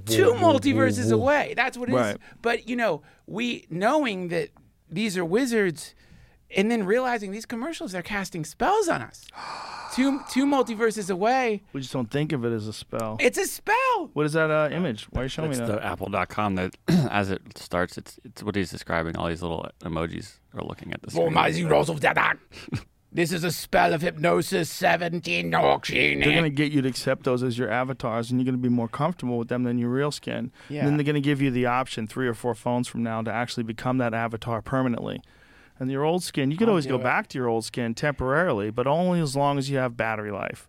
two 0.06 0.34
multiverses 0.34 1.12
away. 1.12 1.54
That's 1.56 1.78
what 1.78 1.88
it 1.90 1.94
is. 1.94 1.98
Right. 1.98 2.18
But 2.42 2.68
you 2.68 2.76
know, 2.76 3.02
we 3.28 3.66
knowing 3.70 4.28
that 4.28 4.50
these 4.90 5.18
are 5.18 5.24
wizards, 5.24 5.96
and 6.56 6.70
then 6.72 6.86
realizing 6.86 7.32
these 7.32 7.45
commercials 7.45 7.93
are 7.95 8.02
casting 8.02 8.45
spells 8.45 8.88
on 8.88 9.02
us. 9.02 9.26
Two 9.95 10.20
two 10.30 10.45
multiverses 10.45 11.10
away. 11.10 11.64
We 11.74 11.80
just 11.82 11.93
don't 11.93 12.12
think 12.12 12.32
of 12.34 12.43
it 12.45 12.52
as 12.52 12.68
a 12.68 12.74
spell. 12.74 13.18
It's 13.20 13.38
a 13.38 13.45
spell. 13.45 14.10
What 14.14 14.26
is 14.26 14.34
that 14.34 14.52
uh, 14.52 14.70
image? 14.72 15.06
Why 15.06 15.22
are 15.22 15.24
you 15.24 15.30
showing 15.30 15.50
It's 15.52 15.60
me 15.62 15.66
that? 15.66 15.74
It's 15.76 15.82
the 15.82 15.88
Apple.com 15.88 16.56
that 16.56 16.76
as 17.10 17.32
it 17.32 17.41
starts, 17.58 17.98
it's 17.98 18.20
it's 18.26 18.43
what 18.43 18.56
he's 18.56 18.70
describing. 18.70 19.16
All 19.16 19.28
these 19.28 19.41
little 19.41 19.66
emojis 19.82 20.39
are 20.54 20.62
looking 20.64 20.91
at 20.93 21.02
the 21.02 21.08
For 21.10 21.22
screen. 21.22 21.34
my 21.34 21.52
zeros 21.52 21.89
of 21.89 22.02
that. 22.02 22.38
This 23.14 23.32
is 23.32 23.45
a 23.45 23.52
spell 23.52 23.93
of 23.93 24.02
hypnosis 24.02 24.70
17 24.70 25.56
auction. 25.56 26.20
They're 26.20 26.36
gonna 26.36 26.50
get 26.50 26.72
you 26.74 26.82
to 26.82 26.89
accept 26.89 27.24
those 27.24 27.41
as 27.41 27.58
your 27.58 27.72
avatars, 27.72 28.30
and 28.30 28.39
you're 28.39 28.45
gonna 28.45 28.58
be 28.58 28.70
more 28.70 28.89
comfortable 28.89 29.38
with 29.38 29.48
them 29.48 29.64
than 29.64 29.80
your 29.80 29.89
real 29.89 30.12
skin. 30.12 30.52
Yeah. 30.70 30.80
And 30.82 30.89
then 30.89 30.98
they're 30.98 31.06
gonna 31.06 31.22
give 31.22 31.41
you 31.41 31.50
the 31.50 31.66
option 31.66 32.06
three 32.06 32.28
or 32.28 32.34
four 32.34 32.54
phones 32.54 32.88
from 32.89 33.04
now 33.04 33.22
to 33.22 33.32
actually 33.32 33.64
become 33.64 33.98
that 34.00 34.14
avatar 34.14 34.62
permanently. 34.62 35.22
And 35.80 35.92
your 35.92 36.04
old 36.04 36.24
skin, 36.24 36.52
you 36.52 36.58
could 36.58 36.68
I'll 36.68 36.74
always 36.74 36.88
go 36.88 36.96
it. 36.96 37.04
back 37.04 37.28
to 37.30 37.38
your 37.38 37.48
old 37.48 37.66
skin 37.66 37.94
temporarily, 37.94 38.70
but 38.72 38.88
only 38.88 39.20
as 39.20 39.36
long 39.36 39.58
as 39.58 39.70
you 39.70 39.78
have 39.78 39.96
battery 39.96 40.32
life. 40.32 40.68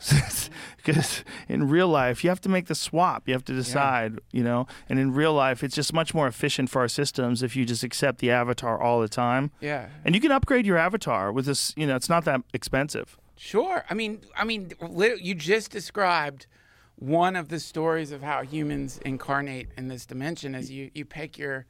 Because 0.86 1.24
in 1.48 1.68
real 1.68 1.88
life, 1.88 2.22
you 2.22 2.30
have 2.30 2.40
to 2.42 2.48
make 2.48 2.66
the 2.66 2.74
swap. 2.76 3.26
You 3.26 3.34
have 3.34 3.44
to 3.46 3.52
decide, 3.52 4.20
you 4.30 4.44
know. 4.44 4.68
And 4.88 5.00
in 5.00 5.12
real 5.12 5.34
life, 5.34 5.64
it's 5.64 5.74
just 5.74 5.92
much 5.92 6.14
more 6.14 6.28
efficient 6.28 6.70
for 6.70 6.80
our 6.80 6.86
systems 6.86 7.42
if 7.42 7.56
you 7.56 7.64
just 7.64 7.82
accept 7.82 8.20
the 8.20 8.30
avatar 8.30 8.80
all 8.80 9.00
the 9.00 9.08
time. 9.08 9.50
Yeah. 9.60 9.88
And 10.04 10.14
you 10.14 10.20
can 10.20 10.30
upgrade 10.30 10.64
your 10.64 10.76
avatar 10.76 11.32
with 11.32 11.46
this. 11.46 11.74
You 11.76 11.88
know, 11.88 11.96
it's 11.96 12.08
not 12.08 12.24
that 12.26 12.42
expensive. 12.54 13.18
Sure. 13.34 13.84
I 13.90 13.94
mean, 13.94 14.20
I 14.36 14.44
mean, 14.44 14.72
you 15.20 15.34
just 15.34 15.72
described 15.72 16.46
one 16.94 17.34
of 17.34 17.48
the 17.48 17.58
stories 17.58 18.12
of 18.12 18.22
how 18.22 18.42
humans 18.42 19.00
incarnate 19.04 19.70
in 19.76 19.88
this 19.88 20.06
dimension 20.06 20.54
as 20.54 20.70
you, 20.70 20.92
you 20.94 21.04
pick 21.04 21.36
your 21.36 21.66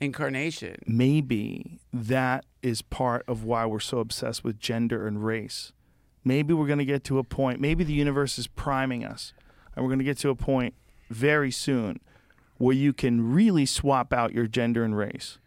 incarnation. 0.00 0.76
maybe 0.86 1.78
that 1.92 2.44
is 2.62 2.82
part 2.82 3.24
of 3.28 3.44
why 3.44 3.66
we're 3.66 3.80
so 3.80 3.98
obsessed 3.98 4.42
with 4.44 4.58
gender 4.58 5.06
and 5.06 5.24
race. 5.24 5.72
Maybe 6.24 6.52
we're 6.52 6.66
going 6.66 6.78
to 6.78 6.84
get 6.84 7.04
to 7.04 7.18
a 7.18 7.24
point, 7.24 7.60
maybe 7.60 7.84
the 7.84 7.92
universe 7.92 8.38
is 8.38 8.46
priming 8.46 9.04
us, 9.04 9.32
and 9.74 9.84
we're 9.84 9.88
going 9.90 9.98
to 10.00 10.04
get 10.04 10.18
to 10.18 10.30
a 10.30 10.34
point 10.34 10.74
very 11.08 11.50
soon 11.50 12.00
where 12.58 12.76
you 12.76 12.92
can 12.92 13.32
really 13.32 13.64
swap 13.66 14.12
out 14.12 14.32
your 14.34 14.46
gender 14.46 14.84
and 14.84 14.96
race. 14.96 15.38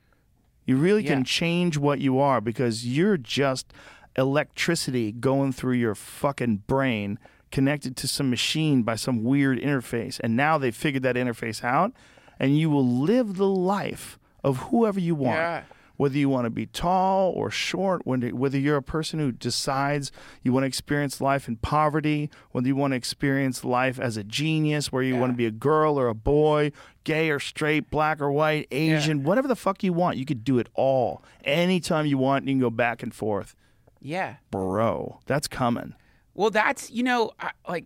You 0.65 0.77
really 0.77 1.03
Yeah. 1.03 1.13
can 1.15 1.23
change 1.25 1.77
what 1.77 1.99
you 1.99 2.19
are 2.19 2.41
because 2.41 2.87
you're 2.87 3.17
just 3.17 3.71
electricity 4.15 5.11
going 5.11 5.51
through 5.51 5.73
your 5.75 5.95
fucking 5.95 6.63
brain 6.67 7.19
connected 7.51 7.95
to 7.97 8.07
some 8.07 8.29
machine 8.31 8.81
by 8.81 8.95
some 8.95 9.23
weird 9.23 9.59
interface. 9.59 10.19
And 10.23 10.35
now 10.35 10.57
they've 10.57 10.75
figured 10.75 11.03
that 11.03 11.15
interface 11.15 11.63
out, 11.63 11.93
and 12.39 12.57
you 12.57 12.69
will 12.69 12.87
live 12.87 13.35
the 13.35 13.47
life 13.47 14.17
of 14.43 14.57
whoever 14.57 14.99
you 14.99 15.15
want. 15.15 15.37
Yeah. 15.37 15.63
Whether 15.95 16.17
you 16.17 16.27
want 16.27 16.45
to 16.45 16.49
be 16.49 16.65
tall 16.65 17.31
or 17.33 17.51
short, 17.51 18.01
whether 18.05 18.57
you're 18.57 18.77
a 18.77 18.81
person 18.83 19.19
who 19.19 19.31
decides 19.31 20.11
you 20.41 20.51
want 20.51 20.63
to 20.63 20.67
experience 20.67 21.21
life 21.21 21.47
in 21.47 21.55
poverty, 21.57 22.31
whether 22.51 22.65
you 22.65 22.75
want 22.75 22.91
to 22.93 22.97
experience 22.97 23.63
life 23.63 23.99
as 23.99 24.17
a 24.17 24.23
genius, 24.23 24.91
where 24.91 25.03
you 25.03 25.15
want 25.15 25.31
to 25.31 25.37
be 25.37 25.45
a 25.45 25.51
girl 25.51 25.99
or 25.99 26.07
a 26.07 26.15
boy, 26.15 26.71
gay 27.03 27.29
or 27.29 27.39
straight, 27.39 27.91
black 27.91 28.19
or 28.19 28.31
white, 28.31 28.67
Asian, 28.71 29.23
whatever 29.23 29.47
the 29.47 29.55
fuck 29.55 29.83
you 29.83 29.93
want, 29.93 30.17
you 30.17 30.25
could 30.25 30.43
do 30.43 30.57
it 30.57 30.67
all 30.73 31.21
anytime 31.43 32.07
you 32.07 32.17
want. 32.17 32.47
You 32.47 32.53
can 32.53 32.59
go 32.59 32.71
back 32.71 33.03
and 33.03 33.13
forth, 33.13 33.55
Yeah. 34.01 34.37
bro. 34.49 35.19
That's 35.27 35.47
coming. 35.47 35.93
Well, 36.33 36.49
that's, 36.49 36.89
you 36.89 37.03
know, 37.03 37.31
I, 37.39 37.51
like, 37.69 37.85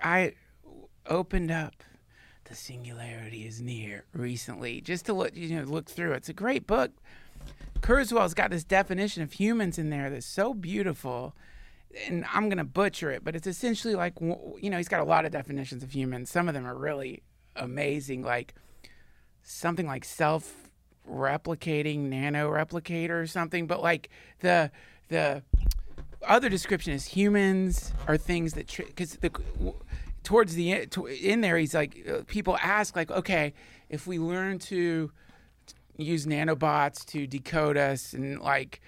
I 0.00 0.34
opened 1.06 1.50
up 1.50 1.74
The 2.48 2.54
Singularity 2.54 3.46
is 3.46 3.60
Near 3.60 4.04
recently 4.14 4.80
just 4.80 5.06
to 5.06 5.12
look, 5.12 5.36
you 5.36 5.56
know, 5.56 5.64
look 5.64 5.88
through. 5.88 6.12
It's 6.12 6.30
a 6.30 6.32
great 6.32 6.66
book. 6.66 6.92
Kurzweil's 7.80 8.34
got 8.34 8.50
this 8.50 8.64
definition 8.64 9.22
of 9.22 9.32
humans 9.32 9.78
in 9.78 9.90
there 9.90 10.08
that's 10.08 10.26
so 10.26 10.54
beautiful. 10.54 11.34
And 12.06 12.24
I'm 12.32 12.48
going 12.48 12.58
to 12.58 12.64
butcher 12.64 13.10
it, 13.10 13.22
but 13.22 13.36
it's 13.36 13.46
essentially 13.46 13.94
like, 13.94 14.14
you 14.20 14.70
know, 14.70 14.76
he's 14.76 14.88
got 14.88 15.00
a 15.00 15.04
lot 15.04 15.24
of 15.24 15.32
definitions 15.32 15.82
of 15.82 15.94
humans. 15.94 16.30
Some 16.30 16.48
of 16.48 16.54
them 16.54 16.66
are 16.66 16.76
really 16.76 17.22
amazing, 17.56 18.22
like 18.22 18.54
something 19.42 19.86
like 19.86 20.04
self 20.04 20.70
replicating 21.08 22.08
nano 22.08 22.50
replicator 22.50 23.22
or 23.22 23.26
something. 23.26 23.66
But 23.66 23.82
like 23.82 24.08
the, 24.40 24.70
the, 25.08 25.42
other 26.26 26.48
description 26.48 26.92
is 26.92 27.06
humans 27.06 27.92
are 28.06 28.16
things 28.16 28.54
that 28.54 28.66
because 28.76 29.12
the 29.16 29.30
towards 30.28 30.54
the 30.54 30.72
end 30.72 30.94
in 31.22 31.40
there 31.40 31.56
he's 31.56 31.72
like 31.72 32.06
uh, 32.06 32.20
people 32.26 32.58
ask 32.60 32.94
like 32.94 33.10
okay 33.10 33.54
if 33.88 34.06
we 34.06 34.18
learn 34.18 34.58
to 34.58 35.10
use 35.96 36.26
nanobots 36.26 37.02
to 37.02 37.26
decode 37.26 37.78
us 37.78 38.12
and 38.12 38.38
like 38.38 38.82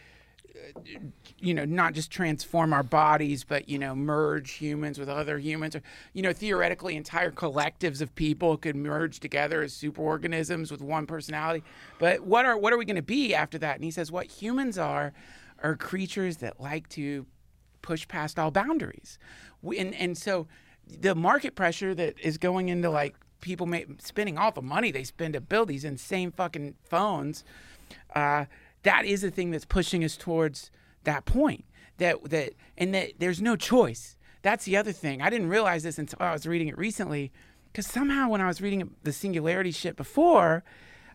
uh, 0.55 0.99
you 1.39 1.55
know 1.55 1.65
not 1.65 1.95
just 1.95 2.11
transform 2.11 2.75
our 2.75 2.83
bodies 2.83 3.43
but 3.43 3.71
you 3.71 3.79
know 3.79 3.95
merge 3.95 4.51
humans 4.51 4.99
with 4.99 5.09
other 5.09 5.39
humans 5.39 5.75
or 5.75 5.81
you 6.13 6.21
know 6.21 6.35
theoretically 6.35 6.95
entire 6.95 7.31
collectives 7.31 8.03
of 8.03 8.15
people 8.15 8.59
could 8.59 8.77
merge 8.77 9.19
together 9.19 9.63
as 9.63 9.73
superorganisms 9.73 10.71
with 10.71 10.83
one 10.83 11.07
personality 11.07 11.65
but 11.99 12.21
what 12.21 12.45
are 12.45 12.59
what 12.59 12.71
are 12.71 12.77
we 12.77 12.85
going 12.85 12.97
to 12.97 13.01
be 13.01 13.35
after 13.35 13.57
that 13.57 13.77
and 13.77 13.85
he 13.85 13.91
says 13.91 14.13
what 14.13 14.27
humans 14.27 14.77
are 14.77 15.15
are 15.63 15.75
creatures 15.75 16.37
that 16.37 16.61
like 16.61 16.87
to 16.91 17.25
push 17.83 18.07
past 18.09 18.39
all 18.39 18.51
boundaries. 18.51 19.19
We, 19.63 19.79
and, 19.79 19.95
and 19.95 20.17
so 20.17 20.47
the 20.99 21.15
market 21.15 21.55
pressure 21.55 21.95
that 21.95 22.19
is 22.21 22.39
going 22.39 22.69
into 22.69 22.91
like 22.91 23.17
people 23.41 23.69
spending 23.99 24.39
all 24.39 24.53
the 24.53 24.63
money 24.63 24.91
they 24.91 25.05
spend 25.05 25.35
to 25.35 25.41
build 25.41 25.69
these 25.69 25.85
insane 25.85 26.31
fucking 26.31 26.75
phones, 26.85 27.45
uh, 28.15 28.45
that 28.83 29.05
is 29.05 29.23
the 29.23 29.31
thing 29.31 29.51
that's 29.51 29.65
pushing 29.65 30.05
us 30.05 30.17
towards 30.17 30.71
that 31.05 31.25
point. 31.25 31.65
That, 31.99 32.31
that, 32.31 32.55
and 32.79 32.95
that 32.95 33.13
there's 33.19 33.43
no 33.43 33.57
choice. 33.57 34.17
That's 34.43 34.65
the 34.65 34.77
other 34.77 34.93
thing. 34.93 35.21
I 35.21 35.29
didn't 35.29 35.49
realize 35.49 35.83
this 35.83 35.99
until 35.99 36.19
I 36.21 36.33
was 36.33 36.47
reading 36.47 36.69
it 36.69 36.79
recently 36.79 37.31
because 37.71 37.87
somehow 37.87 38.31
when 38.31 38.41
I 38.41 38.47
was 38.47 38.61
reading 38.61 38.91
the 39.03 39.13
singularity 39.13 39.71
shit 39.71 39.97
before, 39.97 40.65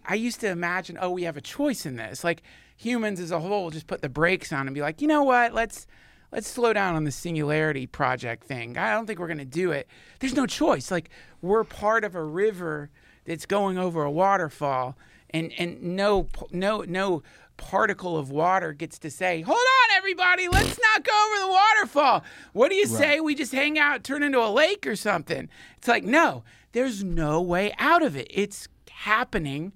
I 0.05 0.15
used 0.15 0.39
to 0.41 0.49
imagine, 0.49 0.97
oh, 1.01 1.09
we 1.09 1.23
have 1.23 1.37
a 1.37 1.41
choice 1.41 1.85
in 1.85 1.95
this. 1.95 2.23
Like 2.23 2.43
humans 2.77 3.19
as 3.19 3.31
a 3.31 3.39
whole 3.39 3.71
just 3.71 3.87
put 3.87 4.01
the 4.01 4.09
brakes 4.09 4.53
on 4.53 4.67
and 4.67 4.75
be 4.75 4.81
like, 4.81 5.01
you 5.01 5.07
know 5.07 5.23
what? 5.23 5.53
Let's 5.53 5.87
let's 6.35 6.47
slow 6.47 6.73
down 6.73 6.95
on 6.95 7.05
the 7.05 7.11
singularity 7.11 7.87
project 7.87 8.43
thing. 8.43 8.77
I 8.77 8.93
don't 8.93 9.07
think 9.07 9.19
we're 9.19 9.27
going 9.27 9.37
to 9.39 9.45
do 9.45 9.71
it. 9.71 9.87
There's 10.19 10.35
no 10.35 10.45
choice. 10.45 10.91
Like 10.91 11.09
we're 11.41 11.63
part 11.63 12.03
of 12.03 12.13
a 12.13 12.23
river 12.23 12.89
that's 13.25 13.45
going 13.45 13.77
over 13.77 14.03
a 14.03 14.11
waterfall 14.11 14.97
and 15.31 15.51
and 15.57 15.81
no 15.81 16.27
no 16.51 16.81
no 16.81 17.23
particle 17.57 18.17
of 18.17 18.29
water 18.29 18.73
gets 18.73 18.99
to 18.99 19.09
say, 19.09 19.41
"Hold 19.41 19.57
on 19.57 19.97
everybody, 19.97 20.47
let's 20.47 20.79
not 20.79 21.03
go 21.03 21.27
over 21.27 21.45
the 21.45 21.51
waterfall." 21.51 22.23
What 22.53 22.69
do 22.69 22.75
you 22.75 22.85
say? 22.85 23.19
We 23.19 23.33
just 23.33 23.53
hang 23.53 23.79
out, 23.79 24.03
turn 24.03 24.23
into 24.23 24.39
a 24.39 24.51
lake 24.51 24.85
or 24.85 24.95
something. 24.95 25.49
It's 25.77 25.87
like, 25.87 26.03
"No, 26.03 26.43
there's 26.73 27.03
no 27.03 27.41
way 27.41 27.73
out 27.77 28.03
of 28.03 28.15
it. 28.15 28.27
It's 28.29 28.67
happening." 28.89 29.73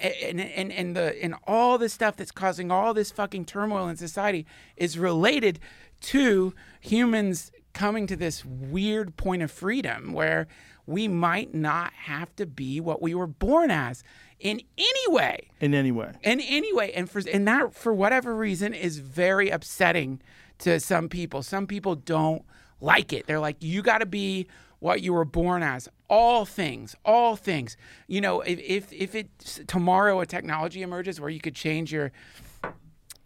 And, 0.00 0.40
and 0.40 0.72
and 0.72 0.96
the 0.96 1.22
and 1.22 1.34
all 1.46 1.76
the 1.76 1.90
stuff 1.90 2.16
that's 2.16 2.30
causing 2.30 2.70
all 2.70 2.94
this 2.94 3.10
fucking 3.10 3.44
turmoil 3.44 3.88
in 3.88 3.96
society 3.96 4.46
is 4.78 4.98
related 4.98 5.60
to 6.02 6.54
humans 6.80 7.52
coming 7.72 8.06
to 8.06 8.16
this 8.16 8.44
weird 8.44 9.16
point 9.16 9.42
of 9.42 9.50
freedom 9.50 10.12
where 10.12 10.46
we 10.86 11.08
might 11.08 11.54
not 11.54 11.92
have 11.92 12.34
to 12.36 12.46
be 12.46 12.80
what 12.80 13.00
we 13.00 13.14
were 13.14 13.26
born 13.26 13.70
as 13.70 14.02
in 14.40 14.60
any 14.76 15.08
way. 15.08 15.50
In 15.60 15.74
any 15.74 15.92
way. 15.92 16.12
in 16.22 16.40
any 16.40 16.72
way. 16.72 16.92
And 16.92 17.08
for 17.08 17.22
and 17.32 17.46
that 17.46 17.74
for 17.74 17.94
whatever 17.94 18.34
reason 18.34 18.74
is 18.74 18.98
very 18.98 19.48
upsetting 19.48 20.20
to 20.58 20.80
some 20.80 21.08
people. 21.08 21.42
Some 21.42 21.66
people 21.66 21.94
don't 21.94 22.42
like 22.80 23.12
it. 23.12 23.26
They're 23.26 23.40
like 23.40 23.56
you 23.60 23.82
got 23.82 23.98
to 23.98 24.06
be 24.06 24.48
what 24.80 25.00
you 25.00 25.12
were 25.12 25.24
born 25.24 25.62
as. 25.62 25.88
All 26.08 26.44
things 26.44 26.96
all 27.04 27.36
things. 27.36 27.76
You 28.08 28.20
know 28.20 28.40
if 28.40 28.58
if 28.58 28.92
if 28.92 29.14
it 29.14 29.38
tomorrow 29.66 30.20
a 30.20 30.26
technology 30.26 30.82
emerges 30.82 31.20
where 31.20 31.30
you 31.30 31.40
could 31.40 31.54
change 31.54 31.92
your 31.92 32.10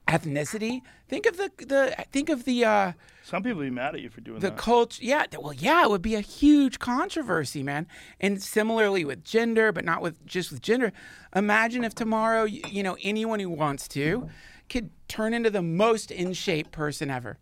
ethnicity 0.08 0.82
think 1.08 1.26
of 1.26 1.36
the 1.36 1.50
the 1.58 1.94
think 2.12 2.28
of 2.28 2.44
the 2.44 2.64
uh 2.64 2.92
Some 3.24 3.42
people 3.42 3.62
be 3.62 3.70
mad 3.70 3.96
at 3.96 4.00
you 4.00 4.08
for 4.08 4.20
doing 4.20 4.38
the 4.38 4.50
that. 4.50 4.56
culture 4.56 5.02
yeah 5.04 5.24
well 5.38 5.52
yeah 5.52 5.82
it 5.82 5.90
would 5.90 6.02
be 6.02 6.14
a 6.14 6.20
huge 6.20 6.78
controversy 6.78 7.62
man 7.64 7.88
and 8.20 8.40
similarly 8.40 9.04
with 9.04 9.24
gender 9.24 9.72
but 9.72 9.84
not 9.84 10.02
with 10.02 10.24
just 10.24 10.52
with 10.52 10.62
gender 10.62 10.92
imagine 11.34 11.82
if 11.82 11.94
tomorrow 11.94 12.42
y- 12.44 12.60
you 12.70 12.82
know 12.84 12.96
anyone 13.02 13.40
who 13.40 13.50
wants 13.50 13.88
to 13.88 14.28
could 14.68 14.90
turn 15.08 15.34
into 15.34 15.50
the 15.50 15.62
most 15.62 16.10
in 16.12 16.32
shape 16.32 16.70
person 16.70 17.10
ever 17.10 17.38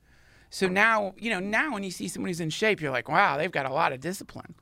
so 0.48 0.66
now 0.66 1.12
you 1.18 1.28
know 1.28 1.40
now 1.40 1.74
when 1.74 1.82
you 1.82 1.90
see 1.90 2.08
someone 2.08 2.28
who's 2.30 2.40
in 2.40 2.48
shape 2.50 2.80
you're 2.80 2.90
like 2.92 3.08
wow 3.10 3.36
they've 3.36 3.52
got 3.52 3.66
a 3.66 3.72
lot 3.72 3.92
of 3.92 4.00
discipline 4.00 4.54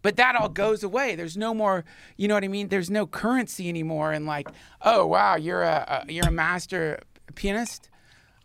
but 0.00 0.16
that 0.16 0.36
all 0.36 0.50
goes 0.50 0.82
away. 0.84 1.14
There's 1.16 1.34
no 1.34 1.54
more, 1.54 1.82
you 2.18 2.28
know 2.28 2.34
what 2.34 2.44
I 2.44 2.48
mean? 2.48 2.68
There's 2.68 2.90
no 2.90 3.06
currency 3.06 3.70
anymore. 3.70 4.12
And 4.12 4.26
like, 4.26 4.50
oh 4.82 5.06
wow, 5.06 5.36
you're 5.36 5.62
a, 5.62 6.04
a 6.06 6.12
you're 6.12 6.28
a 6.28 6.30
master 6.30 6.98
pianist. 7.32 7.90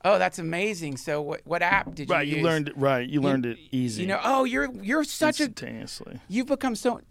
Oh, 0.06 0.18
that's 0.18 0.40
amazing. 0.40 0.98
So 0.98 1.22
what 1.22 1.42
what 1.44 1.62
app 1.62 1.94
did 1.94 2.10
you 2.10 2.16
right, 2.16 2.28
use? 2.28 2.38
you 2.38 2.44
learned 2.44 2.70
it. 2.70 2.78
Right, 2.78 3.08
you 3.08 3.22
learned 3.22 3.46
it 3.46 3.58
easy. 3.72 4.04
You 4.04 4.08
know, 4.08 4.20
oh, 4.24 4.46
you're 4.46 4.72
you're 4.82 5.04
such 5.04 5.40
a 5.40 5.46
instantaneously. 5.46 6.20
you've 6.30 6.48
become 6.48 6.76
so 6.76 7.02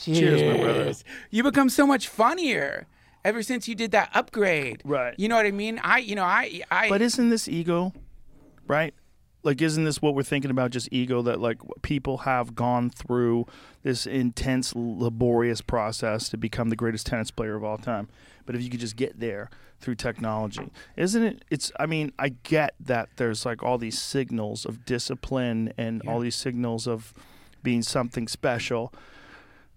Cheers, 0.00 0.42
my 0.42 0.62
brother. 0.62 0.84
Cheers. 0.84 1.04
You 1.30 1.42
become 1.42 1.68
so 1.68 1.86
much 1.86 2.08
funnier 2.08 2.86
ever 3.24 3.42
since 3.42 3.66
you 3.66 3.74
did 3.74 3.90
that 3.90 4.10
upgrade. 4.14 4.82
Right. 4.84 5.14
You 5.18 5.28
know 5.28 5.36
what 5.36 5.46
I 5.46 5.50
mean? 5.50 5.80
I 5.82 5.98
you 5.98 6.14
know 6.14 6.24
I 6.24 6.62
I 6.70 6.88
But 6.88 7.02
isn't 7.02 7.30
this 7.30 7.48
ego, 7.48 7.92
right? 8.66 8.94
Like, 9.46 9.62
isn't 9.62 9.84
this 9.84 10.02
what 10.02 10.16
we're 10.16 10.24
thinking 10.24 10.50
about? 10.50 10.72
Just 10.72 10.88
ego 10.90 11.22
that 11.22 11.40
like 11.40 11.58
people 11.82 12.18
have 12.18 12.56
gone 12.56 12.90
through 12.90 13.46
this 13.84 14.04
intense, 14.04 14.74
laborious 14.74 15.60
process 15.60 16.28
to 16.30 16.36
become 16.36 16.68
the 16.68 16.76
greatest 16.76 17.06
tennis 17.06 17.30
player 17.30 17.54
of 17.54 17.62
all 17.62 17.78
time. 17.78 18.08
But 18.44 18.56
if 18.56 18.62
you 18.62 18.68
could 18.68 18.80
just 18.80 18.96
get 18.96 19.20
there 19.20 19.48
through 19.80 19.94
technology, 19.94 20.68
isn't 20.96 21.22
it? 21.22 21.44
It's. 21.48 21.70
I 21.78 21.86
mean, 21.86 22.12
I 22.18 22.30
get 22.30 22.74
that 22.80 23.08
there's 23.16 23.46
like 23.46 23.62
all 23.62 23.78
these 23.78 23.98
signals 23.98 24.66
of 24.66 24.84
discipline 24.84 25.72
and 25.78 26.02
all 26.08 26.18
these 26.18 26.34
signals 26.34 26.88
of 26.88 27.14
being 27.62 27.82
something 27.82 28.26
special, 28.26 28.92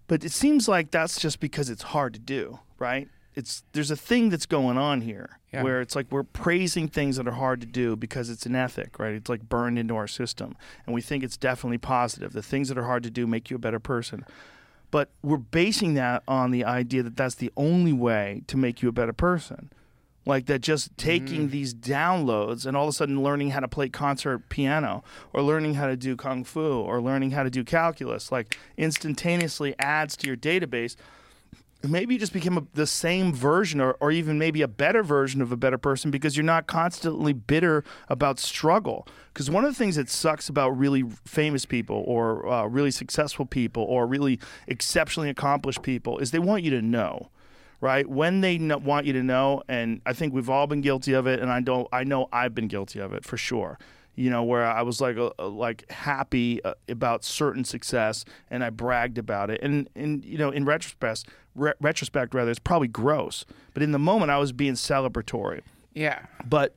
but 0.08 0.24
it 0.24 0.32
seems 0.32 0.66
like 0.66 0.90
that's 0.90 1.20
just 1.20 1.38
because 1.38 1.70
it's 1.70 1.82
hard 1.82 2.14
to 2.14 2.20
do, 2.20 2.58
right? 2.80 3.08
It's 3.40 3.62
there's 3.72 3.90
a 3.90 3.96
thing 3.96 4.28
that's 4.28 4.44
going 4.44 4.76
on 4.76 5.00
here 5.00 5.38
Yeah. 5.50 5.62
where 5.62 5.80
it's 5.80 5.96
like 5.96 6.08
we're 6.12 6.22
praising 6.22 6.88
things 6.88 7.16
that 7.16 7.26
are 7.26 7.32
hard 7.32 7.60
to 7.62 7.66
do 7.66 7.96
because 7.96 8.28
it's 8.28 8.44
an 8.44 8.54
ethic, 8.54 8.98
right? 8.98 9.14
It's 9.14 9.30
like 9.30 9.48
burned 9.48 9.78
into 9.78 9.96
our 9.96 10.06
system, 10.06 10.56
and 10.84 10.94
we 10.94 11.00
think 11.00 11.24
it's 11.24 11.38
definitely 11.38 11.78
positive. 11.78 12.32
The 12.34 12.42
things 12.42 12.68
that 12.68 12.76
are 12.76 12.84
hard 12.84 13.02
to 13.04 13.10
do 13.10 13.26
make 13.26 13.48
you 13.50 13.56
a 13.56 13.58
better 13.58 13.80
person, 13.80 14.26
but 14.90 15.08
we're 15.22 15.38
basing 15.38 15.94
that 15.94 16.22
on 16.28 16.50
the 16.50 16.64
idea 16.64 17.02
that 17.02 17.16
that's 17.16 17.34
the 17.36 17.50
only 17.56 17.94
way 17.94 18.42
to 18.46 18.56
make 18.58 18.82
you 18.82 18.88
a 18.90 18.92
better 18.92 19.14
person. 19.14 19.70
Like 20.26 20.44
that, 20.46 20.60
just 20.60 20.94
taking 20.98 21.48
mm. 21.48 21.50
these 21.50 21.72
downloads 21.74 22.66
and 22.66 22.76
all 22.76 22.84
of 22.84 22.90
a 22.90 22.92
sudden 22.92 23.22
learning 23.22 23.50
how 23.50 23.60
to 23.60 23.68
play 23.68 23.88
concert 23.88 24.50
piano, 24.50 25.02
or 25.32 25.40
learning 25.40 25.74
how 25.74 25.86
to 25.86 25.96
do 25.96 26.14
kung 26.14 26.44
fu, 26.44 26.60
or 26.82 27.00
learning 27.00 27.30
how 27.30 27.42
to 27.42 27.50
do 27.50 27.64
calculus, 27.64 28.30
like 28.30 28.58
instantaneously 28.76 29.74
adds 29.78 30.18
to 30.18 30.26
your 30.26 30.36
database 30.36 30.94
maybe 31.82 32.14
you 32.14 32.20
just 32.20 32.32
became 32.32 32.58
a, 32.58 32.66
the 32.74 32.86
same 32.86 33.32
version 33.32 33.80
or, 33.80 33.96
or 34.00 34.10
even 34.10 34.38
maybe 34.38 34.62
a 34.62 34.68
better 34.68 35.02
version 35.02 35.40
of 35.40 35.52
a 35.52 35.56
better 35.56 35.78
person 35.78 36.10
because 36.10 36.36
you're 36.36 36.44
not 36.44 36.66
constantly 36.66 37.32
bitter 37.32 37.84
about 38.08 38.38
struggle. 38.38 39.06
Because 39.32 39.50
one 39.50 39.64
of 39.64 39.70
the 39.70 39.78
things 39.78 39.96
that 39.96 40.10
sucks 40.10 40.48
about 40.48 40.70
really 40.70 41.04
famous 41.24 41.64
people 41.64 42.04
or 42.06 42.46
uh, 42.48 42.66
really 42.66 42.90
successful 42.90 43.46
people 43.46 43.82
or 43.84 44.06
really 44.06 44.38
exceptionally 44.66 45.30
accomplished 45.30 45.82
people 45.82 46.18
is 46.18 46.30
they 46.30 46.38
want 46.38 46.62
you 46.62 46.70
to 46.70 46.82
know 46.82 47.30
right? 47.82 48.06
When 48.06 48.42
they 48.42 48.58
want 48.58 49.06
you 49.06 49.14
to 49.14 49.22
know 49.22 49.62
and 49.66 50.02
i 50.04 50.12
think 50.12 50.34
we've 50.34 50.50
all 50.50 50.66
been 50.66 50.82
guilty 50.82 51.14
of 51.14 51.26
it 51.26 51.40
and 51.40 51.50
i 51.50 51.60
don't 51.60 51.88
i 51.92 52.04
know 52.04 52.28
i've 52.30 52.54
been 52.54 52.68
guilty 52.68 52.98
of 52.98 53.14
it 53.14 53.24
for 53.24 53.38
sure 53.38 53.78
you 54.14 54.30
know 54.30 54.42
where 54.42 54.64
i 54.64 54.82
was 54.82 55.00
like 55.00 55.16
uh, 55.16 55.30
like 55.48 55.90
happy 55.90 56.62
uh, 56.64 56.74
about 56.88 57.24
certain 57.24 57.64
success 57.64 58.24
and 58.50 58.64
i 58.64 58.70
bragged 58.70 59.18
about 59.18 59.50
it. 59.50 59.60
And 59.62 59.88
and 59.94 60.24
you 60.24 60.38
know 60.38 60.50
in 60.50 60.64
retrospect 60.64 61.26
re- 61.54 61.74
retrospect 61.80 62.34
rather 62.34 62.50
it's 62.50 62.60
probably 62.60 62.88
gross 62.88 63.44
but 63.74 63.82
in 63.82 63.92
the 63.92 63.98
moment 63.98 64.30
i 64.30 64.38
was 64.38 64.52
being 64.52 64.74
celebratory. 64.74 65.60
Yeah. 65.94 66.26
but 66.48 66.76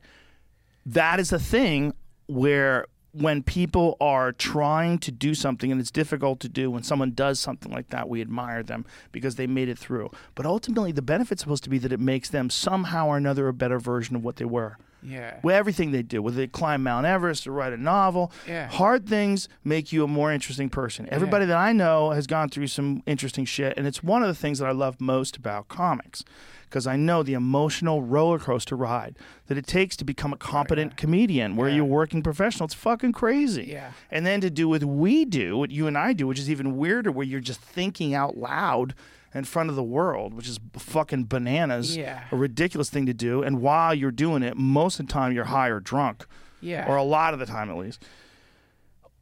that 0.86 1.20
is 1.20 1.32
a 1.32 1.38
thing 1.38 1.94
where 2.26 2.86
when 3.12 3.42
people 3.44 3.96
are 4.00 4.32
trying 4.32 4.98
to 4.98 5.12
do 5.12 5.34
something 5.34 5.70
and 5.70 5.80
it's 5.80 5.92
difficult 5.92 6.40
to 6.40 6.48
do 6.48 6.68
when 6.70 6.82
someone 6.82 7.12
does 7.12 7.38
something 7.38 7.70
like 7.70 7.88
that 7.90 8.08
we 8.08 8.20
admire 8.20 8.62
them 8.62 8.84
because 9.12 9.36
they 9.36 9.46
made 9.46 9.68
it 9.68 9.78
through. 9.78 10.10
But 10.34 10.46
ultimately 10.46 10.90
the 10.90 11.00
benefit's 11.00 11.42
supposed 11.42 11.62
to 11.64 11.70
be 11.70 11.78
that 11.78 11.92
it 11.92 12.00
makes 12.00 12.28
them 12.28 12.50
somehow 12.50 13.06
or 13.06 13.16
another 13.16 13.46
a 13.46 13.52
better 13.52 13.78
version 13.78 14.16
of 14.16 14.24
what 14.24 14.36
they 14.36 14.44
were 14.44 14.76
Yeah. 15.04 15.38
with 15.42 15.54
everything 15.54 15.90
they 15.90 16.02
do, 16.02 16.22
whether 16.22 16.36
they 16.36 16.46
climb 16.46 16.82
Mount 16.82 17.06
Everest 17.06 17.46
or 17.46 17.52
write 17.52 17.72
a 17.72 17.76
novel. 17.76 18.32
Yeah. 18.48 18.68
Hard 18.68 19.06
things 19.08 19.48
make 19.62 19.92
you 19.92 20.02
a 20.04 20.08
more 20.08 20.32
interesting 20.32 20.70
person. 20.70 21.08
Everybody 21.10 21.44
that 21.46 21.56
I 21.58 21.72
know 21.72 22.10
has 22.10 22.26
gone 22.26 22.48
through 22.48 22.68
some 22.68 23.02
interesting 23.06 23.44
shit, 23.44 23.76
and 23.76 23.86
it's 23.86 24.02
one 24.02 24.22
of 24.22 24.28
the 24.28 24.34
things 24.34 24.58
that 24.60 24.66
I 24.68 24.72
love 24.72 25.00
most 25.00 25.36
about 25.36 25.68
comics. 25.68 26.24
Because 26.64 26.86
I 26.88 26.96
know 26.96 27.22
the 27.22 27.34
emotional 27.34 28.02
roller 28.02 28.38
coaster 28.40 28.74
ride 28.74 29.16
that 29.46 29.56
it 29.56 29.64
takes 29.64 29.94
to 29.96 30.04
become 30.04 30.32
a 30.32 30.36
competent 30.36 30.96
comedian, 30.96 31.54
where 31.54 31.68
Yeah. 31.68 31.76
you're 31.76 31.84
working 31.84 32.20
professional. 32.20 32.64
It's 32.64 32.74
fucking 32.74 33.12
crazy. 33.12 33.66
Yeah. 33.70 33.92
And 34.10 34.26
then 34.26 34.40
to 34.40 34.50
do 34.50 34.68
what 34.68 34.82
we 34.82 35.24
do, 35.24 35.56
what 35.56 35.70
you 35.70 35.86
and 35.86 35.96
I 35.96 36.14
do, 36.14 36.26
which 36.26 36.38
is 36.40 36.50
even 36.50 36.76
weirder, 36.76 37.12
where 37.12 37.24
you're 37.24 37.38
just 37.38 37.60
thinking 37.60 38.12
out 38.12 38.36
loud 38.36 38.94
in 39.34 39.44
front 39.44 39.68
of 39.68 39.76
the 39.76 39.82
world, 39.82 40.32
which 40.32 40.48
is 40.48 40.60
fucking 40.76 41.24
bananas 41.24 41.96
Yeah. 41.96 42.22
a 42.30 42.36
ridiculous 42.36 42.88
thing 42.88 43.04
to 43.06 43.14
do. 43.14 43.42
And 43.42 43.60
while 43.60 43.92
you're 43.92 44.12
doing 44.12 44.42
it, 44.44 44.56
most 44.56 45.00
of 45.00 45.06
the 45.06 45.12
time 45.12 45.32
you're 45.32 45.44
high 45.46 45.68
or 45.68 45.80
drunk, 45.80 46.24
Yeah. 46.60 46.86
or 46.88 46.96
a 46.96 47.02
lot 47.02 47.34
of 47.34 47.40
the 47.40 47.46
time 47.46 47.68
at 47.70 47.76
least. 47.76 48.04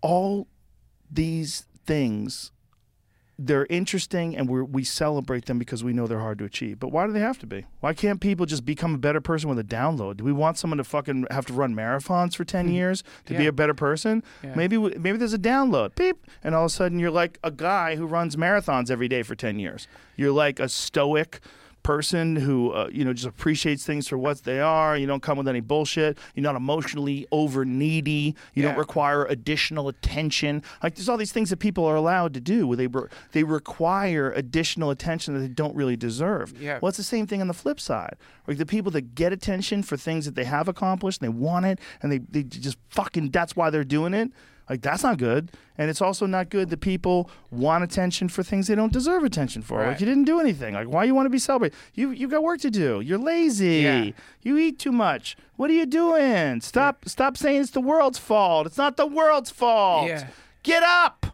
All 0.03 0.47
these 1.11 1.65
things, 1.87 2.53
they're 3.45 3.67
interesting 3.71 4.37
and 4.37 4.49
we 4.49 4.63
we 4.63 4.85
celebrate 4.85 5.47
them 5.47 5.59
because 5.59 5.83
we 5.83 5.93
know 5.93 6.07
they're 6.07 6.21
hard 6.21 6.39
to 6.39 6.45
achieve. 6.45 6.79
But 6.79 6.89
why 6.89 7.07
do 7.07 7.13
they 7.13 7.21
have 7.21 7.39
to 7.41 7.47
be? 7.47 7.67
Why 7.81 7.93
can't 7.95 8.21
people 8.21 8.47
just 8.47 8.65
become 8.65 8.95
a 8.95 8.99
better 8.99 9.21
person 9.21 9.49
with 9.49 9.59
a 9.59 9.65
download? 9.65 10.19
Do 10.19 10.25
we 10.25 10.33
want 10.33 10.59
someone 10.59 10.79
to 10.79 10.85
fucking 10.85 11.27
have 11.31 11.47
to 11.47 11.53
run 11.53 11.75
marathons 11.75 12.37
for 12.37 12.45
10 12.45 12.69
years 12.69 13.03
to 13.27 13.35
be 13.35 13.45
Hmm. 13.45 13.49
A 13.49 13.53
better 13.53 13.75
person? 13.75 14.23
Yeah. 14.45 14.55
Maybe 14.55 14.77
w- 14.77 14.99
maybe 14.99 15.19
there's 15.19 15.33
a 15.35 15.39
download. 15.39 15.95
Beep. 15.97 16.25
And 16.45 16.55
all 16.55 16.67
of 16.67 16.71
a 16.71 16.75
sudden 16.75 16.99
you're 16.99 17.11
like 17.11 17.39
a 17.43 17.51
guy 17.51 17.97
who 17.97 18.07
runs 18.07 18.37
marathons 18.37 18.91
every 18.91 19.09
day 19.09 19.23
for 19.23 19.35
10 19.35 19.59
years. 19.59 19.89
You're 20.17 20.33
like 20.33 20.61
a 20.61 20.69
stoic 20.69 21.41
person 21.83 22.37
who 22.37 22.71
uh, 22.73 22.89
you 22.93 23.05
know 23.05 23.13
just 23.13 23.27
appreciates 23.27 23.85
things 23.85 24.07
for 24.09 24.17
what 24.19 24.43
they 24.45 24.61
are. 24.61 24.97
You 24.97 25.07
don't 25.07 25.23
come 25.23 25.39
with 25.39 25.49
any 25.49 25.61
bullshit. 25.61 26.19
You're 26.35 26.43
not 26.43 26.57
emotionally 26.57 27.27
over 27.33 27.65
needy. 27.65 28.35
You 28.55 28.63
don't 28.63 28.77
require 28.79 29.25
additional 29.25 29.89
attention. 29.89 30.63
Like 30.83 30.95
there's 30.95 31.09
all 31.09 31.17
these 31.17 31.33
things 31.33 31.51
that 31.51 31.59
people 31.59 31.85
are 31.85 31.97
allowed 31.97 32.35
to 32.35 32.41
do. 32.41 32.67
Where 32.67 32.77
they 32.77 32.87
re- 32.87 33.09
they 33.33 33.45
require 33.45 34.31
additional 34.33 34.91
attention 34.91 35.35
that 35.35 35.41
they 35.41 35.49
don't 35.49 35.75
really 35.75 35.97
deserve. 35.97 36.55
Yeah. 36.61 36.79
well 36.81 36.89
it's 36.89 36.99
the 36.99 37.05
same 37.05 37.27
thing 37.27 37.41
on 37.41 37.49
the 37.49 37.55
flip 37.55 37.81
side. 37.81 38.17
Like 38.47 38.59
the 38.59 38.67
people 38.67 38.91
that 38.93 39.15
get 39.15 39.33
attention 39.33 39.83
for 39.83 39.97
things 39.97 40.25
that 40.25 40.35
they 40.35 40.45
have 40.45 40.69
accomplished 40.69 41.23
and 41.23 41.33
they 41.33 41.39
want 41.39 41.67
it 41.67 41.79
and 42.03 42.11
they, 42.13 42.19
they 42.19 42.43
just 42.43 42.77
fucking 42.91 43.31
that's 43.31 43.57
why 43.57 43.71
they're 43.71 43.85
doing 43.85 44.15
it 44.15 44.31
Like 44.71 44.81
that's 44.81 45.03
not 45.03 45.19
good, 45.19 45.51
and 45.77 45.91
it's 45.91 46.01
also 46.01 46.25
not 46.25 46.49
good 46.49 46.71
that 46.71 46.81
people 46.81 47.29
want 47.51 47.85
attention 47.85 48.29
for 48.29 48.43
things 48.43 48.69
they 48.69 48.75
don't 48.75 48.93
deserve 48.93 49.25
attention 49.25 49.61
for. 49.63 49.85
Like 49.85 50.01
you 50.01 50.07
didn't 50.07 50.25
do 50.25 50.41
anything. 50.41 50.75
Like 50.75 50.89
why 50.89 51.05
you 51.05 51.15
want 51.15 51.27
to 51.27 51.31
be 51.31 51.39
celebrated? 51.39 51.77
You 51.95 52.11
you 52.11 52.29
got 52.29 52.43
work 52.43 52.61
to 52.61 52.71
do. 52.71 53.01
You're 53.01 53.19
lazy. 53.19 53.81
Yeah. 53.81 54.11
You 54.43 54.57
eat 54.59 54.79
too 54.79 54.93
much. 54.93 55.37
What 55.57 55.69
are 55.71 55.75
you 55.75 55.87
doing? 55.87 56.61
Stop 56.61 57.09
stop 57.09 57.37
saying 57.37 57.61
it's 57.61 57.71
the 57.73 57.81
world's 57.81 58.19
fault. 58.19 58.67
It's 58.67 58.79
not 58.79 58.97
the 58.97 59.07
world's 59.07 59.51
fault. 59.51 60.07
Yeah. 60.09 60.29
Get 60.63 60.83
up. 60.83 61.27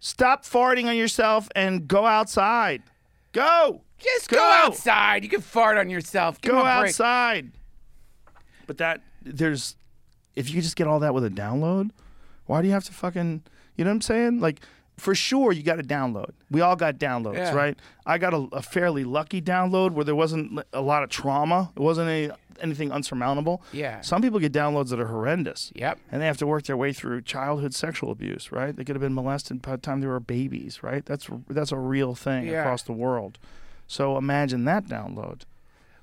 Stop 0.00 0.44
farting 0.44 0.86
on 0.86 0.96
yourself 0.96 1.48
and 1.56 1.88
go 1.88 2.06
outside. 2.06 2.82
Go. 3.32 3.80
Just 3.98 4.28
go, 4.28 4.36
Go. 4.36 4.42
outside. 4.66 5.24
You 5.24 5.28
can 5.28 5.40
fart 5.40 5.76
on 5.76 5.90
yourself. 5.90 6.40
Give 6.40 6.52
Go 6.52 6.64
outside. 6.64 7.50
But 8.66 8.78
that 8.78 9.00
there's 9.24 9.74
if 10.36 10.50
you 10.50 10.62
just 10.62 10.76
get 10.76 10.86
all 10.86 11.00
that 11.00 11.14
with 11.14 11.24
a 11.24 11.30
download, 11.30 11.90
why 12.48 12.60
do 12.60 12.66
you 12.66 12.74
have 12.74 12.84
to 12.84 12.92
fucking 12.92 13.42
you 13.76 13.84
know 13.84 13.90
what 13.90 13.94
I'm 13.94 14.00
saying? 14.00 14.40
Like 14.40 14.60
for 14.96 15.14
sure 15.14 15.52
you 15.52 15.62
got 15.62 15.76
to 15.76 15.84
download. 15.84 16.30
We 16.50 16.60
all 16.60 16.74
got 16.74 16.98
downloads, 16.98 17.36
Yeah. 17.36 17.54
right? 17.54 17.78
I 18.04 18.18
got 18.18 18.34
a, 18.34 18.48
a 18.50 18.60
fairly 18.62 19.04
lucky 19.04 19.40
download 19.40 19.92
where 19.92 20.04
there 20.04 20.16
wasn't 20.16 20.60
a 20.72 20.80
lot 20.80 21.04
of 21.04 21.08
trauma. 21.10 21.70
It 21.76 21.80
wasn't 21.80 22.08
any, 22.08 22.30
anything 22.60 22.90
unsurmountable. 22.90 23.62
Yeah. 23.72 24.00
Some 24.00 24.22
people 24.22 24.40
get 24.40 24.52
downloads 24.52 24.88
that 24.88 24.98
are 24.98 25.06
horrendous. 25.06 25.70
Yep. 25.76 26.00
And 26.10 26.20
they 26.20 26.26
have 26.26 26.38
to 26.38 26.48
work 26.48 26.64
their 26.64 26.76
way 26.76 26.92
through 26.92 27.22
childhood 27.22 27.74
sexual 27.74 28.10
abuse, 28.10 28.50
right? 28.50 28.74
They 28.74 28.82
could 28.82 28.96
have 28.96 29.00
been 29.00 29.14
molested 29.14 29.62
by 29.62 29.72
the 29.76 29.78
time 29.78 30.00
they 30.00 30.08
were 30.08 30.18
babies, 30.18 30.82
right? 30.82 31.06
That's 31.06 31.28
that's 31.48 31.70
a 31.70 31.78
real 31.78 32.16
thing 32.16 32.48
Yeah. 32.48 32.62
across 32.62 32.82
the 32.82 32.92
world. 32.92 33.38
So 33.86 34.16
imagine 34.18 34.64
that 34.64 34.86
download. 34.86 35.42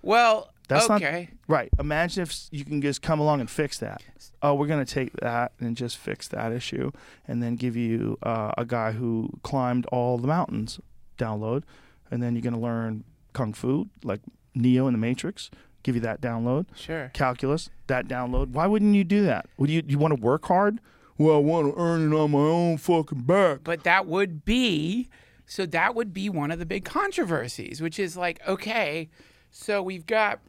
Well, 0.02 0.54
That's 0.68 0.90
okay. 0.90 1.30
not 1.32 1.54
right. 1.56 1.70
Imagine 1.80 2.24
if 2.24 2.48
you 2.52 2.66
can 2.66 2.82
just 2.82 3.02
come 3.02 3.20
along 3.20 3.40
and 3.40 3.50
fix 3.50 3.78
that. 3.80 4.02
Oh, 4.42 4.54
we're 4.54 4.68
gonna 4.68 4.86
take 4.86 5.14
that 5.14 5.54
and 5.60 5.76
just 5.76 5.98
fix 5.98 6.28
that 6.30 6.52
issue, 6.52 6.92
and 7.28 7.42
then 7.42 7.56
give 7.56 7.76
you 7.76 8.18
uh, 8.24 8.52
a 8.58 8.66
guy 8.66 8.92
who 8.92 9.30
climbed 9.44 9.86
all 9.88 10.18
the 10.18 10.28
mountains 10.28 10.80
download, 11.18 11.64
and 12.12 12.22
then 12.22 12.36
you're 12.36 12.42
gonna 12.42 12.60
learn 12.60 13.04
kung 13.34 13.54
fu 13.54 13.88
like 14.04 14.22
Neo 14.54 14.88
in 14.88 14.94
the 14.94 15.00
Matrix. 15.00 15.50
Give 15.84 15.96
you 15.96 16.02
that 16.02 16.20
download. 16.20 16.66
Sure. 16.76 17.12
Calculus 17.14 17.70
that 17.88 18.08
download. 18.08 18.50
Why 18.50 18.66
wouldn't 18.66 18.96
you 18.96 19.04
do 19.04 19.24
that? 19.26 19.48
Would 19.58 19.70
you 19.70 19.84
you 19.88 20.00
want 20.00 20.16
to 20.16 20.22
work 20.22 20.46
hard? 20.46 20.80
Well, 21.18 21.36
I 21.36 21.40
want 21.40 21.74
to 21.74 21.80
earn 21.80 22.12
it 22.12 22.16
on 22.16 22.32
my 22.32 22.40
own 22.40 22.78
fucking 22.78 23.22
back. 23.22 23.60
But 23.64 23.84
that 23.84 24.06
would 24.06 24.44
be 24.44 25.08
so 25.46 25.66
that 25.68 25.96
would 25.96 26.14
be 26.14 26.30
one 26.30 26.52
of 26.52 26.60
the 26.60 26.66
big 26.66 26.86
controversies, 26.86 27.82
which 27.82 28.00
is 28.00 28.18
like, 28.18 28.46
okay, 28.48 29.10
so 29.52 29.82
we've 29.82 30.06
got 30.06 30.40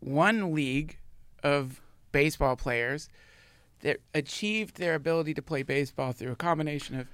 one 0.00 0.54
league 0.54 0.98
of 1.42 1.80
baseball 2.12 2.56
players 2.56 3.08
that 3.80 4.00
achieved 4.14 4.76
their 4.76 4.94
ability 4.94 5.34
to 5.34 5.42
play 5.42 5.62
baseball 5.62 6.12
through 6.12 6.32
a 6.32 6.36
combination 6.36 6.98
of 6.98 7.08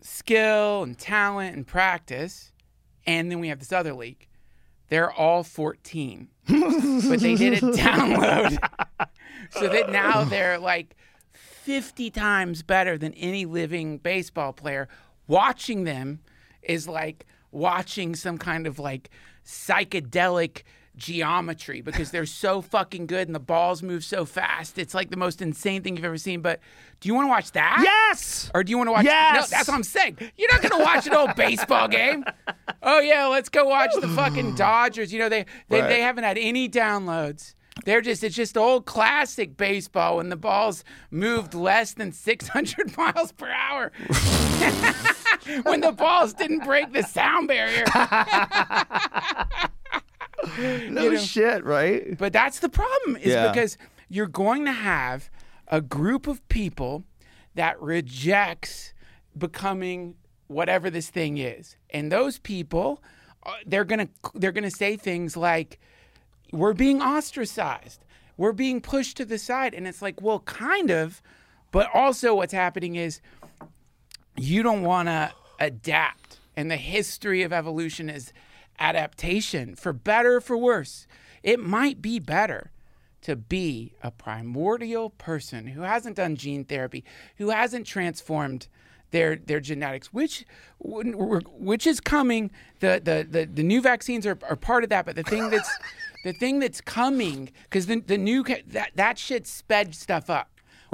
skill 0.00 0.82
and 0.82 0.98
talent 0.98 1.56
and 1.56 1.66
practice. 1.66 2.52
And 3.06 3.30
then 3.30 3.40
we 3.40 3.48
have 3.48 3.58
this 3.58 3.72
other 3.72 3.92
league. 3.92 4.28
They're 4.88 5.12
all 5.12 5.42
14, 5.42 6.28
but 6.46 7.20
they 7.20 7.34
did 7.34 7.54
a 7.54 7.60
download 7.72 8.58
so 9.50 9.68
that 9.68 9.90
now 9.90 10.24
they're 10.24 10.58
like 10.58 10.94
50 11.32 12.10
times 12.10 12.62
better 12.62 12.98
than 12.98 13.14
any 13.14 13.46
living 13.46 13.98
baseball 13.98 14.52
player. 14.52 14.88
Watching 15.26 15.84
them 15.84 16.20
is 16.62 16.86
like 16.86 17.26
watching 17.50 18.14
some 18.14 18.36
kind 18.36 18.66
of 18.66 18.78
like 18.78 19.10
psychedelic 19.44 20.62
geometry 20.96 21.80
because 21.80 22.10
they're 22.10 22.26
so 22.26 22.62
fucking 22.62 23.06
good 23.06 23.26
and 23.28 23.34
the 23.34 23.40
balls 23.40 23.82
move 23.82 24.04
so 24.04 24.24
fast. 24.24 24.78
It's 24.78 24.94
like 24.94 25.10
the 25.10 25.16
most 25.16 25.42
insane 25.42 25.82
thing 25.82 25.96
you've 25.96 26.04
ever 26.04 26.18
seen. 26.18 26.40
But 26.40 26.60
do 27.00 27.08
you 27.08 27.14
want 27.14 27.26
to 27.26 27.30
watch 27.30 27.52
that? 27.52 27.80
Yes. 27.82 28.50
Or 28.54 28.62
do 28.64 28.70
you 28.70 28.76
want 28.78 28.88
to 28.88 28.92
watch? 28.92 29.04
Yes! 29.04 29.50
No, 29.50 29.56
that's 29.56 29.68
what 29.68 29.74
I'm 29.74 29.82
saying. 29.82 30.18
You're 30.36 30.52
not 30.52 30.62
going 30.62 30.78
to 30.78 30.84
watch 30.84 31.06
an 31.06 31.14
old 31.14 31.34
baseball 31.34 31.88
game. 31.88 32.24
Oh 32.82 33.00
yeah, 33.00 33.26
let's 33.26 33.48
go 33.48 33.64
watch 33.64 33.90
the 34.00 34.08
fucking 34.08 34.54
Dodgers. 34.56 35.12
You 35.12 35.18
know 35.20 35.28
they 35.28 35.46
they, 35.68 35.80
Right. 35.80 35.88
they 35.88 36.00
haven't 36.00 36.24
had 36.24 36.38
any 36.38 36.68
downloads. 36.68 37.54
They're 37.84 38.00
just 38.00 38.22
it's 38.22 38.36
just 38.36 38.56
old 38.56 38.86
classic 38.86 39.56
baseball 39.56 40.18
when 40.18 40.28
the 40.28 40.36
balls 40.36 40.84
moved 41.10 41.54
less 41.54 41.92
than 41.94 42.12
600 42.12 42.96
miles 42.96 43.32
per 43.32 43.48
hour. 43.50 43.90
when 45.64 45.80
the 45.80 45.90
balls 45.92 46.34
didn't 46.34 46.64
break 46.64 46.92
the 46.92 47.02
sound 47.02 47.48
barrier. 47.48 47.84
No 50.90 51.16
shit, 51.16 51.64
right? 51.64 52.16
But 52.18 52.32
that's 52.32 52.60
the 52.60 52.68
problem 52.68 53.16
is 53.16 53.26
Yeah. 53.26 53.50
because 53.50 53.76
you're 54.08 54.26
going 54.26 54.64
to 54.64 54.72
have 54.72 55.30
a 55.68 55.80
group 55.80 56.26
of 56.26 56.46
people 56.48 57.04
that 57.54 57.80
rejects 57.80 58.92
becoming 59.36 60.14
whatever 60.46 60.90
this 60.90 61.08
thing 61.10 61.38
is. 61.38 61.76
And 61.90 62.10
those 62.12 62.38
people 62.38 63.02
uh, 63.46 63.52
they're 63.66 63.84
going 63.84 64.06
to 64.06 64.08
they're 64.34 64.52
going 64.52 64.64
to 64.64 64.70
say 64.70 64.96
things 64.96 65.36
like 65.36 65.78
we're 66.52 66.72
being 66.74 67.02
ostracized. 67.02 68.04
We're 68.36 68.52
being 68.52 68.80
pushed 68.80 69.16
to 69.18 69.24
the 69.24 69.38
side 69.38 69.74
and 69.74 69.86
it's 69.86 70.02
like, 70.02 70.20
well, 70.20 70.40
kind 70.40 70.90
of, 70.90 71.22
but 71.70 71.88
also 71.94 72.34
what's 72.34 72.52
happening 72.52 72.96
is 72.96 73.20
you 74.36 74.62
don't 74.62 74.82
want 74.82 75.08
to 75.08 75.32
adapt. 75.60 76.38
And 76.56 76.70
the 76.70 76.76
history 76.76 77.42
of 77.42 77.52
evolution 77.52 78.08
is 78.08 78.32
adaptation, 78.78 79.74
for 79.76 79.92
better 79.92 80.36
or 80.36 80.40
for 80.40 80.56
worse. 80.56 81.06
It 81.42 81.60
might 81.60 82.00
be 82.00 82.18
better 82.18 82.70
to 83.22 83.36
be 83.36 83.94
a 84.02 84.10
primordial 84.10 85.10
person 85.10 85.68
who 85.68 85.80
hasn't 85.82 86.16
done 86.16 86.36
gene 86.36 86.64
therapy, 86.64 87.04
who 87.36 87.50
hasn't 87.50 87.86
transformed 87.86 88.68
their 89.10 89.36
their 89.36 89.60
genetics, 89.60 90.12
which 90.12 90.44
which 90.78 91.86
is 91.86 92.00
coming. 92.00 92.50
The 92.80 93.00
the 93.02 93.26
the, 93.28 93.46
the 93.46 93.62
new 93.62 93.80
vaccines 93.80 94.26
are, 94.26 94.38
are 94.48 94.56
part 94.56 94.84
of 94.84 94.90
that, 94.90 95.06
but 95.06 95.16
the 95.16 95.22
thing 95.22 95.50
that's 95.50 95.70
the 96.24 96.32
thing 96.32 96.58
that's 96.58 96.80
coming 96.80 97.50
because 97.64 97.86
the 97.86 98.00
the 98.00 98.18
new 98.18 98.42
that 98.42 98.90
that 98.94 99.18
shit 99.18 99.46
sped 99.46 99.94
stuff 99.94 100.28
up. 100.28 100.50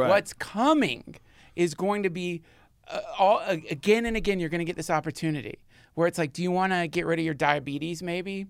What's 0.08 0.32
coming 0.32 1.16
is 1.56 1.74
going 1.74 2.04
to 2.04 2.10
be 2.10 2.42
uh, 2.88 3.00
all 3.18 3.38
uh, 3.38 3.56
again 3.68 4.06
and 4.06 4.16
again. 4.16 4.38
You're 4.38 4.48
going 4.48 4.60
to 4.60 4.64
get 4.64 4.76
this 4.76 4.90
opportunity 4.90 5.58
where 5.94 6.06
it's 6.06 6.18
like, 6.18 6.32
do 6.32 6.42
you 6.42 6.50
want 6.50 6.72
to 6.72 6.88
get 6.88 7.06
rid 7.06 7.18
of 7.18 7.24
your 7.24 7.34
diabetes? 7.34 8.02
Maybe. 8.02 8.46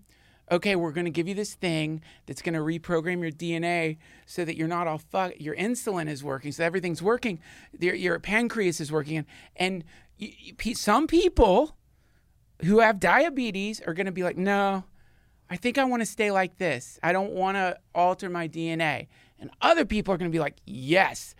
Okay, 0.50 0.74
we're 0.74 0.90
going 0.90 1.04
to 1.04 1.12
give 1.12 1.28
you 1.28 1.34
this 1.34 1.54
thing 1.54 2.02
that's 2.26 2.42
going 2.42 2.54
to 2.54 2.60
reprogram 2.60 3.20
your 3.20 3.30
DNA 3.30 3.98
so 4.26 4.44
that 4.44 4.56
you're 4.56 4.66
not 4.66 4.88
all 4.88 4.98
fuck. 4.98 5.40
Your 5.40 5.54
insulin 5.54 6.08
is 6.08 6.24
working, 6.24 6.50
so 6.50 6.64
everything's 6.64 7.00
working. 7.00 7.38
Your, 7.78 7.94
your 7.94 8.18
pancreas 8.18 8.80
is 8.80 8.90
working, 8.90 9.18
and, 9.18 9.26
and 9.56 9.84
y 10.20 10.34
y- 10.64 10.72
some 10.72 11.06
people 11.06 11.76
who 12.64 12.80
have 12.80 12.98
diabetes 12.98 13.80
are 13.86 13.94
going 13.94 14.06
to 14.06 14.12
be 14.12 14.24
like, 14.24 14.36
no, 14.36 14.84
I 15.48 15.56
think 15.56 15.78
I 15.78 15.84
want 15.84 16.02
to 16.02 16.06
stay 16.06 16.30
like 16.30 16.58
this. 16.58 16.98
I 17.02 17.12
don't 17.12 17.32
want 17.32 17.56
to 17.56 17.76
alter 17.94 18.28
my 18.28 18.48
DNA. 18.48 19.06
And 19.38 19.50
other 19.62 19.84
people 19.84 20.12
are 20.12 20.18
going 20.18 20.30
to 20.30 20.34
be 20.34 20.40
like, 20.40 20.56
yes, 20.66 21.34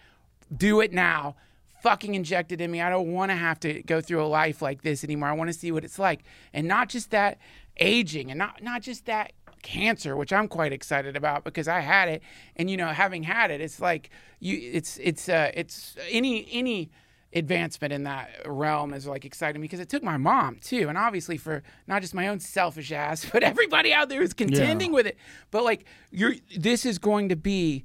do 0.57 0.81
it 0.81 0.93
now. 0.93 1.37
Fucking 1.83 2.15
injected 2.15 2.61
in 2.61 2.71
me. 2.71 2.81
I 2.81 2.91
don't 2.91 3.13
want 3.13 3.31
to 3.31 3.37
have 3.37 3.59
to 3.61 3.83
go 3.83 4.01
through 4.01 4.23
a 4.23 4.27
life 4.27 4.61
like 4.61 4.83
this 4.83 5.05
anymore. 5.05 5.29
I 5.29 5.33
want 5.33 5.49
to 5.49 5.59
see 5.59 5.73
what 5.73 5.85
it's 5.85 5.99
like. 5.99 6.25
And 6.53 6.69
not 6.69 6.89
just 6.89 7.11
that 7.11 7.39
aging 7.79 8.31
and 8.31 8.39
not, 8.39 8.63
not 8.63 8.83
just 8.83 9.07
that 9.07 9.33
cancer, 9.63 10.17
which 10.17 10.33
I'm 10.33 10.49
quite 10.49 10.73
excited 10.73 11.17
about 11.17 11.45
because 11.45 11.69
I 11.69 11.81
had 11.81 12.09
it. 12.09 12.23
And, 12.57 12.71
you 12.71 12.77
know, 12.77 12.89
having 12.89 13.23
had 13.23 13.51
it, 13.51 13.61
it's 13.61 13.81
like 13.81 14.11
you, 14.41 14.59
it's, 14.73 14.99
it's, 14.99 15.29
uh, 15.29 15.51
it's 15.55 15.97
any, 16.11 16.47
any, 16.53 16.91
advancement 17.33 17.93
in 17.93 18.03
that 18.03 18.29
realm 18.45 18.93
is 18.93 19.07
like 19.07 19.25
exciting 19.25 19.63
because 19.63 19.79
it 19.79 19.89
took 19.89 20.03
my 20.03 20.17
mom 20.17 20.57
too 20.61 20.89
and 20.89 20.99
obviously 20.99 21.37
for 21.37 21.63
not 21.87 22.03
just 22.03 22.13
my 22.13 22.27
own 22.27 22.41
selfish 22.41 22.91
ass 22.91 23.25
but 23.33 23.45
everybody 23.45 23.93
out 23.93 24.09
there 24.09 24.21
who's 24.21 24.33
contending 24.33 24.91
with 24.91 25.07
it 25.07 25.17
but 25.53 25.63
like 25.63 25.85
you're 26.11 26.35
this 26.59 26.85
is 26.85 26.99
going 26.99 27.29
to 27.29 27.37
be 27.37 27.85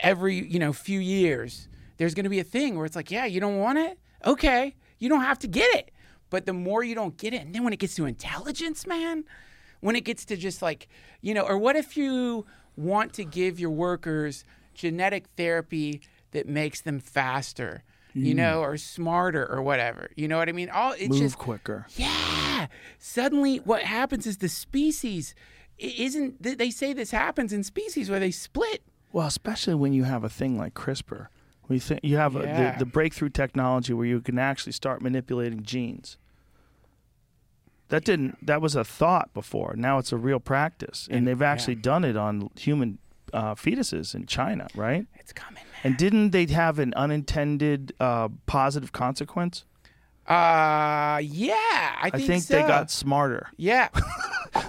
every 0.00 0.46
you 0.48 0.58
know 0.58 0.72
few 0.72 1.00
years 1.00 1.68
there's 2.02 2.14
going 2.14 2.24
to 2.24 2.30
be 2.30 2.40
a 2.40 2.44
thing 2.44 2.76
where 2.76 2.84
it's 2.84 2.96
like 2.96 3.10
yeah 3.10 3.24
you 3.24 3.40
don't 3.40 3.58
want 3.58 3.78
it 3.78 3.96
okay 4.26 4.74
you 4.98 5.08
don't 5.08 5.20
have 5.22 5.38
to 5.38 5.46
get 5.46 5.72
it 5.76 5.92
but 6.30 6.46
the 6.46 6.52
more 6.52 6.82
you 6.82 6.94
don't 6.96 7.16
get 7.16 7.32
it 7.32 7.42
and 7.42 7.54
then 7.54 7.62
when 7.62 7.72
it 7.72 7.78
gets 7.78 7.94
to 7.94 8.04
intelligence 8.06 8.86
man 8.88 9.24
when 9.80 9.94
it 9.94 10.04
gets 10.04 10.24
to 10.24 10.36
just 10.36 10.62
like 10.62 10.88
you 11.20 11.32
know 11.32 11.42
or 11.42 11.56
what 11.56 11.76
if 11.76 11.96
you 11.96 12.44
want 12.76 13.12
to 13.12 13.24
give 13.24 13.60
your 13.60 13.70
workers 13.70 14.44
genetic 14.74 15.26
therapy 15.36 16.00
that 16.32 16.48
makes 16.48 16.80
them 16.80 16.98
faster 16.98 17.84
you 18.14 18.34
mm. 18.34 18.38
know 18.38 18.60
or 18.60 18.76
smarter 18.76 19.46
or 19.48 19.62
whatever 19.62 20.10
you 20.16 20.26
know 20.26 20.38
what 20.38 20.48
i 20.48 20.52
mean 20.52 20.68
all 20.70 20.92
it's 20.92 21.10
Move 21.10 21.18
just 21.20 21.38
quicker. 21.38 21.86
yeah. 21.96 22.66
Suddenly, 22.98 23.58
what 23.58 23.82
happens 23.82 24.26
is 24.26 24.38
the 24.38 24.48
species 24.48 25.34
isn't. 25.78 26.42
th- 26.42 26.58
They 26.58 26.70
say 26.70 26.92
this 26.92 27.10
happens 27.10 27.52
in 27.52 27.64
species 27.64 28.08
where 28.10 28.20
they 28.20 28.30
split. 28.30 28.82
Well, 29.12 29.26
especially 29.26 29.74
when 29.74 29.92
you 29.92 30.04
have 30.04 30.24
a 30.24 30.28
thing 30.28 30.56
like 30.56 30.74
CRISPR, 30.74 31.26
you 31.72 31.80
think 31.80 32.00
you 32.02 32.16
have 32.16 32.36
a, 32.36 32.40
the, 32.40 32.74
the 32.80 32.86
breakthrough 32.86 33.28
technology 33.30 33.92
where 33.92 34.06
you 34.06 34.20
can 34.20 34.38
actually 34.38 34.72
start 34.72 35.02
manipulating 35.02 35.62
genes. 35.62 36.16
That 37.88 38.04
didn't. 38.04 38.44
That 38.46 38.62
was 38.62 38.74
a 38.74 38.84
thought 38.84 39.34
before. 39.34 39.74
Now 39.76 39.98
it's 39.98 40.12
a 40.12 40.16
real 40.16 40.40
practice, 40.40 41.06
and, 41.08 41.18
And- 41.18 41.26
they've 41.26 41.42
actually 41.42 41.74
yeah. 41.74 41.82
done 41.82 42.04
it 42.04 42.16
on 42.16 42.50
human 42.58 42.98
uh, 43.32 43.54
fetuses 43.54 44.14
in 44.14 44.26
China, 44.26 44.66
right? 44.74 45.06
It's 45.18 45.32
coming, 45.32 45.54
man. 45.56 45.64
And 45.84 45.96
didn't 45.96 46.30
they 46.30 46.46
have 46.46 46.78
an 46.78 46.94
unintended 46.94 47.92
uh, 48.00 48.28
positive 48.46 48.92
consequence? 48.92 49.64
Uh, 50.32 51.18
yeah, 51.18 51.54
I 51.54 51.98
I 52.04 52.10
think, 52.10 52.26
think 52.26 52.42
so. 52.44 52.54
they 52.54 52.62
got 52.62 52.90
smarter. 52.90 53.48
Yeah. 53.56 53.88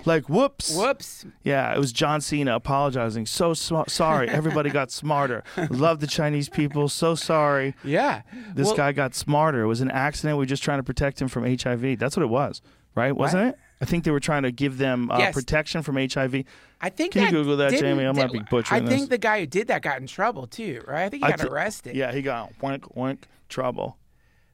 Like, 0.05 0.30
whoops. 0.30 0.74
Whoops. 0.78 1.26
Yeah, 1.43 1.74
it 1.74 1.78
was 1.78 1.91
John 1.91 2.22
Cena 2.22 2.55
apologizing. 2.55 3.26
So 3.26 3.53
sm- 3.53 3.82
sorry. 3.88 4.30
Everybody 4.30 4.70
got 4.70 4.91
smarter. 4.91 5.43
Love 5.70 5.99
the 5.99 6.07
Chinese 6.07 6.47
people. 6.47 6.88
So 6.88 7.16
sorry. 7.16 7.76
Yeah. 7.84 8.22
This 8.53 8.68
Well, 8.68 8.78
guy 8.78 8.91
got 8.93 9.14
smarter. 9.14 9.61
It 9.61 9.68
was 9.68 9.82
an 9.82 9.91
accident. 9.91 10.38
We 10.38 10.43
are 10.43 10.47
just 10.47 10.64
trying 10.64 10.80
to 10.80 10.84
protect 10.84 11.22
him 11.22 11.28
from 11.28 11.43
HIV. 11.43 11.99
That's 11.99 12.16
what 12.16 12.24
it 12.24 12.30
was, 12.30 12.61
right? 12.95 13.11
Wasn't 13.14 13.43
it? 13.49 13.57
I 13.82 13.86
think 13.86 14.05
they 14.05 14.11
were 14.11 14.22
trying 14.22 14.43
to 14.43 14.51
give 14.53 14.78
them 14.78 15.11
uh, 15.11 15.18
Yes. 15.20 15.34
protection 15.34 15.82
from 15.82 15.97
HIV. 15.97 16.45
I 16.80 16.89
think 16.89 17.11
Can 17.11 17.24
you 17.26 17.32
Google 17.32 17.57
that, 17.57 17.72
Jamie? 17.74 18.05
I 18.05 18.11
might 18.14 18.32
be 18.32 18.39
butchering 18.39 18.84
I 18.84 18.88
think 18.88 19.01
this. 19.01 19.09
the 19.09 19.18
guy 19.18 19.41
who 19.41 19.45
did 19.47 19.68
that 19.68 19.82
got 19.82 19.99
in 19.99 20.07
trouble 20.07 20.47
too, 20.47 20.82
right? 20.88 21.03
I 21.05 21.09
think 21.09 21.24
he 21.26 21.28
I 21.28 21.32
got 21.36 21.41
thi- 21.41 21.47
arrested. 21.49 21.95
Yeah, 21.97 22.14
he 22.14 22.22
got 22.22 22.53
wink, 22.61 22.95
wink, 22.95 23.28
trouble. 23.49 23.97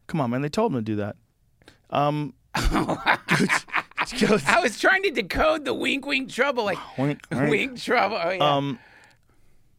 Come 0.10 0.20
on, 0.22 0.32
man. 0.32 0.41
They 0.41 0.49
told 0.49 0.74
him 0.74 0.80
to 0.80 0.82
do 0.82 0.95
that. 0.97 1.16
Um, 1.91 2.34
I 2.55 3.18
was 4.62 4.80
trying 4.80 5.03
to 5.03 5.12
decode 5.12 5.66
the 5.66 5.74
wink, 5.74 6.05
wink, 6.05 6.30
trouble, 6.32 6.66
like 6.66 6.78
wink, 6.97 7.20
wink. 7.32 7.49
wink, 7.49 7.82
trouble. 7.82 8.20
Oh, 8.22 8.30
yeah. 8.32 8.55
Um, 8.55 8.80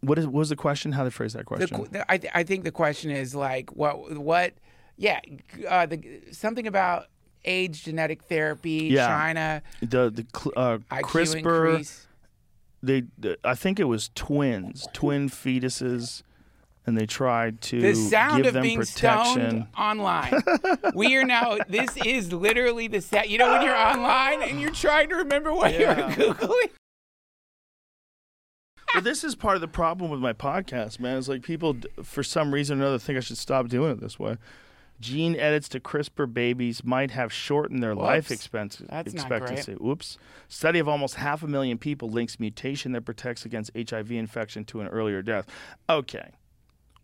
what 0.03 0.19
is 0.19 0.27
what 0.27 0.35
was 0.35 0.49
the 0.49 0.57
question? 0.57 0.93
How 0.93 1.05
they 1.05 1.11
phrase 1.11 1.33
that 1.35 1.45
question? 1.47 1.77
qu- 1.77 1.89
the, 1.91 2.11
I, 2.11 2.17
th- 2.19 2.33
I 2.35 2.43
think 2.45 2.65
the 2.65 2.71
question 2.73 3.11
is 3.11 3.35
like 3.35 3.75
what 3.77 4.17
what 4.17 4.55
yeah 4.97 5.21
uh, 5.69 5.85
the 5.87 6.21
something 6.33 6.67
about 6.67 7.07
age 7.45 7.85
genetic 7.85 8.23
therapy 8.23 8.89
Yeah. 8.93 9.07
China 9.09 9.63
the 9.83 10.11
the 10.11 10.27
cl- 10.35 10.53
uh, 10.57 10.79
CRISPR. 11.03 11.37
increase. 11.39 12.07
They, 12.83 13.03
the, 13.19 13.37
I 13.45 13.55
think 13.57 13.79
it 13.79 13.85
was 13.85 14.11
twins, 14.15 14.87
twin 14.95 15.29
fetuses, 15.29 16.23
and 16.87 16.97
they 16.99 17.07
tried 17.07 17.61
to 17.63 17.81
The 17.81 17.95
sound 17.95 18.39
give 18.39 18.47
of 18.49 18.55
them 18.55 18.63
being 18.63 18.79
protection. 18.79 19.33
stoned 19.51 19.67
online. 19.79 20.43
we 20.95 21.15
are 21.17 21.25
now. 21.25 21.59
This 21.69 21.97
is 22.05 22.33
literally 22.33 22.89
the 22.89 23.01
set. 23.01 23.29
You 23.29 23.39
know 23.39 23.51
when 23.53 23.63
you're 23.63 23.77
online 23.77 24.43
and 24.43 24.61
you're 24.61 24.71
trying 24.73 25.09
to 25.11 25.17
remember 25.17 25.53
what 25.53 25.73
Yeah. 25.79 26.15
you're 26.17 26.35
googling. 26.35 26.71
But 28.95 29.05
this 29.05 29.23
is 29.23 29.37
part 29.37 29.55
of 29.55 29.61
the 29.61 29.69
problem 29.69 30.11
with 30.11 30.21
my 30.21 30.33
podcast, 30.33 30.99
man. 30.99 31.17
It's 31.19 31.29
like 31.29 31.43
people, 31.43 31.77
for 32.03 32.23
some 32.25 32.53
reason 32.53 32.79
or 32.79 32.83
another, 32.83 32.99
think 32.99 33.17
I 33.17 33.21
should 33.21 33.39
stop 33.39 33.69
doing 33.69 33.93
it 33.93 34.01
this 34.01 34.19
way. 34.19 34.37
Gene 35.01 35.37
edits 35.37 35.69
to 35.71 35.81
CRISPR 35.81 36.33
babies 36.35 36.85
might 36.85 37.13
have 37.13 37.33
shortened 37.33 37.83
their 37.83 37.95
life 37.95 38.25
Whoops. 38.29 38.31
expense- 38.33 38.83
That's 38.91 39.15
not 39.15 39.29
great. 39.29 39.43
expectancy. 39.43 39.77
Oops. 39.83 40.19
Study 40.49 40.79
of 40.79 40.89
almost 40.89 41.15
half 41.15 41.43
a 41.43 41.47
million 41.47 41.79
people 41.79 42.11
links 42.11 42.41
mutation 42.41 42.93
that 42.93 43.03
protects 43.03 43.45
against 43.47 43.71
HIV 43.77 44.11
infection 44.11 44.65
to 44.67 44.81
an 44.81 44.89
earlier 44.89 45.23
death. 45.23 45.47
Okay. 45.89 46.33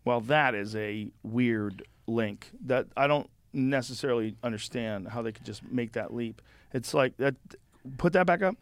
Well, 0.07 0.21
that 0.21 0.55
is 0.55 0.75
a 0.75 1.09
weird 1.23 1.83
link 2.07 2.49
that 2.65 2.87
I 2.95 3.07
don't 3.07 3.29
necessarily 3.53 4.35
understand 4.43 5.09
how 5.09 5.21
they 5.21 5.31
could 5.31 5.45
just 5.45 5.63
make 5.69 5.91
that 5.93 6.13
leap. 6.13 6.41
It's 6.73 6.93
like 6.93 7.17
that. 7.17 7.35
Put 7.97 8.13
that 8.13 8.25
back 8.25 8.41
up. 8.41 8.55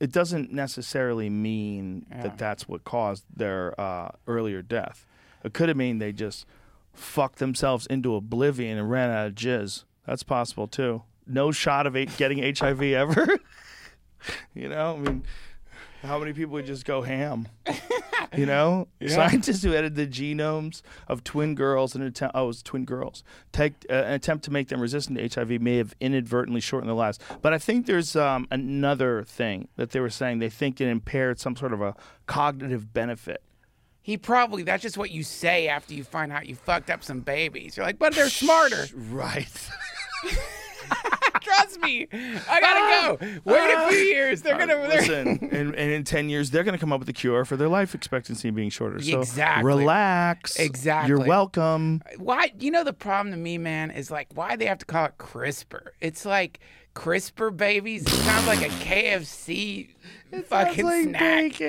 It 0.00 0.12
doesn't 0.12 0.52
necessarily 0.52 1.30
mean 1.30 2.06
Yeah. 2.10 2.22
that 2.24 2.38
that's 2.38 2.68
what 2.68 2.84
caused 2.84 3.24
their 3.34 3.78
uh, 3.80 4.10
earlier 4.26 4.62
death. 4.62 5.06
It 5.44 5.54
could 5.54 5.68
have 5.68 5.76
mean 5.76 5.98
they 5.98 6.12
just 6.12 6.46
fucked 6.92 7.38
themselves 7.38 7.86
into 7.86 8.14
oblivion 8.14 8.78
and 8.78 8.90
ran 8.90 9.10
out 9.10 9.26
of 9.28 9.34
jizz. 9.34 9.84
That's 10.06 10.22
possible 10.22 10.66
too. 10.68 11.02
No 11.26 11.52
shot 11.52 11.86
of 11.86 11.94
getting 12.16 12.38
HIV 12.54 12.82
ever. 12.82 13.38
you 14.54 14.68
know, 14.68 14.94
I 14.96 14.98
mean, 14.98 15.22
how 16.04 16.18
many 16.18 16.32
people 16.32 16.52
would 16.54 16.66
just 16.66 16.84
go 16.84 17.02
ham? 17.02 17.48
You 18.36 18.46
know, 18.46 18.88
scientists 19.06 19.62
who 19.62 19.74
edited 19.74 19.94
the 19.94 20.06
genomes 20.06 20.82
of 21.08 21.24
twin 21.24 21.54
girls 21.54 21.94
in 21.94 22.02
attempt, 22.02 22.34
oh, 22.34 22.44
it 22.44 22.46
was 22.48 22.62
twin 22.62 22.84
girls, 22.84 23.22
take 23.52 23.74
uh, 23.88 23.92
an 23.92 24.12
attempt 24.14 24.44
to 24.46 24.50
make 24.50 24.68
them 24.68 24.80
resistant 24.80 25.18
to 25.18 25.40
HIV 25.40 25.60
may 25.60 25.76
have 25.76 25.94
inadvertently 26.00 26.60
shortened 26.60 26.88
their 26.88 26.96
lives. 26.96 27.18
But 27.42 27.52
I 27.52 27.58
think 27.58 27.86
there's 27.86 28.16
um, 28.16 28.46
another 28.50 29.24
thing 29.24 29.68
that 29.76 29.90
they 29.90 30.00
were 30.00 30.10
saying. 30.10 30.38
They 30.38 30.50
think 30.50 30.80
it 30.80 30.88
impaired 30.88 31.38
some 31.38 31.56
sort 31.56 31.72
of 31.72 31.80
a 31.80 31.94
cognitive 32.26 32.92
benefit. 32.92 33.42
He 34.02 34.16
probably. 34.16 34.62
That's 34.62 34.82
just 34.82 34.98
what 34.98 35.10
you 35.10 35.22
say 35.22 35.68
after 35.68 35.94
you 35.94 36.04
find 36.04 36.32
out 36.32 36.46
you 36.46 36.56
fucked 36.56 36.90
up 36.90 37.02
some 37.02 37.20
babies. 37.20 37.76
You're 37.76 37.86
like, 37.86 37.98
but 37.98 38.14
they're 38.14 38.28
smarter. 38.28 38.86
Right. 38.96 39.70
Trust 41.56 41.80
me. 41.80 42.08
I 42.12 42.60
gotta 42.60 42.80
go. 42.80 42.94
Um, 43.04 43.40
Wait 43.44 43.74
a 43.74 43.88
few 43.90 43.98
uh, 43.98 44.02
years. 44.02 44.42
They're 44.42 44.54
uh, 44.54 44.58
gonna. 44.58 44.76
they're- 44.76 44.88
Listen, 44.88 45.26
and, 45.52 45.74
and 45.74 45.92
in 45.92 46.04
10 46.04 46.28
years, 46.30 46.50
they're 46.50 46.62
to 46.64 46.78
come 46.78 46.92
up 46.92 47.00
with 47.00 47.08
a 47.08 47.12
cure 47.12 47.44
for 47.44 47.56
their 47.56 47.68
life 47.68 47.94
expectancy 47.94 48.50
being 48.50 48.70
shorter. 48.70 49.00
So 49.00 49.20
Exactly. 49.20 49.64
relax. 49.64 50.56
Exactly. 50.56 51.08
You're 51.10 51.26
welcome. 51.26 52.02
why 52.16 52.52
you 52.58 52.70
know 52.70 52.82
the 52.82 52.92
problem 52.92 53.32
to 53.32 53.38
me 53.38 53.58
man 53.58 53.90
is 53.90 54.10
like 54.10 54.28
why 54.34 54.56
they 54.56 54.66
have 54.66 54.78
to 54.78 54.86
call 54.86 55.06
it 55.06 55.18
CRISPR 55.18 55.88
it's 56.00 56.24
like 56.24 56.60
CRISPR 56.94 57.56
babies 57.56 58.02
it 58.02 58.08
sounds 58.10 58.46
like 58.46 58.62
a 58.62 58.68
KFC 58.84 59.88
fucking 60.46 61.10
snack. 61.10 61.60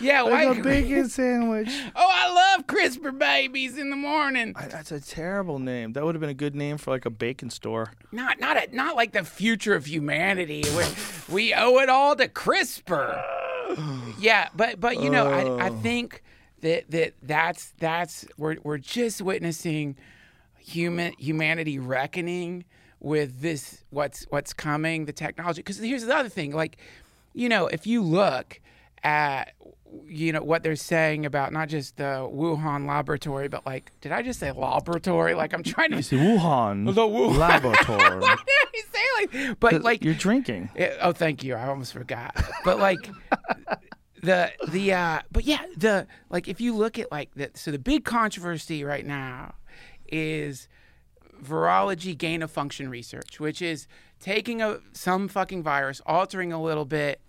yeah 0.00 0.22
why 0.22 0.46
Like 0.46 0.58
a 0.58 0.62
bacon 0.62 1.08
sandwich. 1.10 1.68
oh 1.94 2.10
I 2.12 2.32
love 2.56 2.66
CRISPR 2.66 3.18
babies 3.18 3.76
in 3.78 3.90
the 3.90 3.96
morning. 3.96 4.54
I- 4.56 4.66
That's 4.68 4.90
a 4.92 5.00
terrible 5.00 5.58
name. 5.58 5.92
That 5.92 6.04
would 6.04 6.14
have 6.14 6.20
been 6.20 6.30
a 6.30 6.34
good 6.34 6.54
name 6.54 6.78
for 6.78 6.90
like 6.90 7.04
a 7.06 7.10
bacon 7.10 7.50
store. 7.50 7.92
not 8.12 8.40
not 8.40 8.56
a, 8.56 8.74
not 8.74 8.96
like 8.96 9.12
the 9.12 9.24
future 9.24 9.74
of 9.74 9.86
humanity. 9.86 10.64
We, 10.76 10.84
we 11.34 11.54
owe 11.54 11.78
it 11.78 11.88
all 11.88 12.16
to 12.16 12.28
CRISPR 12.28 13.22
yeah 14.18 14.48
but 14.56 14.80
but 14.80 15.00
you 15.02 15.10
know 15.10 15.28
I, 15.30 15.66
I 15.66 15.68
oh. 15.68 15.76
think 15.80 16.22
that 16.62 16.90
that 16.90 17.14
that's 17.22 17.72
that's 17.78 18.26
we're 18.36 18.56
we're 18.64 18.78
just 18.78 19.22
witnessing 19.22 19.96
human 20.58 21.12
humanity 21.18 21.78
reckoning 21.78 22.64
with 23.00 23.40
this 23.40 23.82
what's 23.90 24.24
what's 24.30 24.52
coming 24.52 25.06
the 25.06 25.12
technology 25.12 25.60
because 25.60 25.78
here's 25.78 26.04
the 26.04 26.14
other 26.14 26.28
thing 26.28 26.52
like 26.52 26.76
you 27.32 27.48
know 27.48 27.66
if 27.66 27.86
you 27.86 28.02
look 28.02 28.60
at 29.02 29.54
you 30.06 30.30
know 30.32 30.42
what 30.42 30.62
they're 30.62 30.76
saying 30.76 31.24
about 31.26 31.52
not 31.52 31.68
just 31.68 31.96
the 31.96 32.28
Wuhan 32.32 32.86
laboratory 32.86 33.48
but 33.48 33.64
like 33.66 33.90
did 34.02 34.12
I 34.12 34.20
just 34.22 34.38
say 34.38 34.52
laboratory 34.52 35.34
like 35.34 35.52
I'm 35.54 35.62
trying 35.62 35.90
to 35.92 35.96
It's 35.98 36.10
the 36.10 36.16
Wuhan 36.16 36.84
The 36.94 37.00
Wuhan- 37.02 37.38
laboratory. 37.38 37.98
what 38.20 38.38
did 38.46 38.54
I 38.62 38.82
say 38.92 39.36
like 39.46 39.60
but 39.60 39.82
like 39.82 40.04
You're 40.04 40.14
drinking. 40.14 40.70
yeah, 40.76 40.96
oh, 41.00 41.12
thank 41.12 41.42
you. 41.42 41.54
I 41.54 41.66
almost 41.68 41.92
forgot. 41.94 42.36
But 42.64 42.78
like 42.78 42.98
the 44.22 44.52
the 44.68 44.92
uh 44.92 45.20
but 45.32 45.44
yeah, 45.44 45.62
the 45.76 46.06
like 46.28 46.46
if 46.48 46.60
you 46.60 46.76
look 46.76 46.98
at 46.98 47.10
like 47.10 47.30
the 47.34 47.50
so 47.54 47.70
the 47.70 47.78
big 47.78 48.04
controversy 48.04 48.84
right 48.84 49.06
now 49.06 49.54
is 50.12 50.68
virology 51.42 52.16
gain 52.16 52.42
of 52.42 52.50
function 52.50 52.88
research, 52.88 53.40
which 53.40 53.62
is 53.62 53.86
taking 54.20 54.60
a 54.62 54.80
some 54.92 55.28
fucking 55.28 55.62
virus, 55.62 56.00
altering 56.06 56.52
a 56.52 56.62
little 56.62 56.84
bit, 56.84 57.20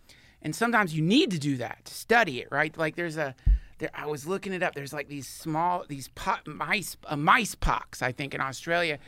and 0.41 0.55
sometimes 0.55 0.95
you 0.95 1.01
need 1.01 1.31
to 1.31 1.39
do 1.39 1.57
that 1.57 1.85
to 1.85 1.93
study 1.93 2.39
it, 2.39 2.47
right? 2.51 2.75
Like 2.77 2.95
there's 2.95 3.17
a 3.17 3.35
there, 3.77 3.89
I 3.93 4.05
was 4.05 4.27
looking 4.27 4.53
it 4.53 4.63
up. 4.63 4.75
There's 4.75 4.93
like 4.93 5.07
these 5.07 5.27
small 5.27 5.85
these 5.87 6.09
mice 6.45 6.97
uh, 7.07 7.15
mice 7.15 7.55
pox, 7.55 8.01
I 8.01 8.11
think, 8.11 8.33
in 8.33 8.41
Australia, 8.41 8.99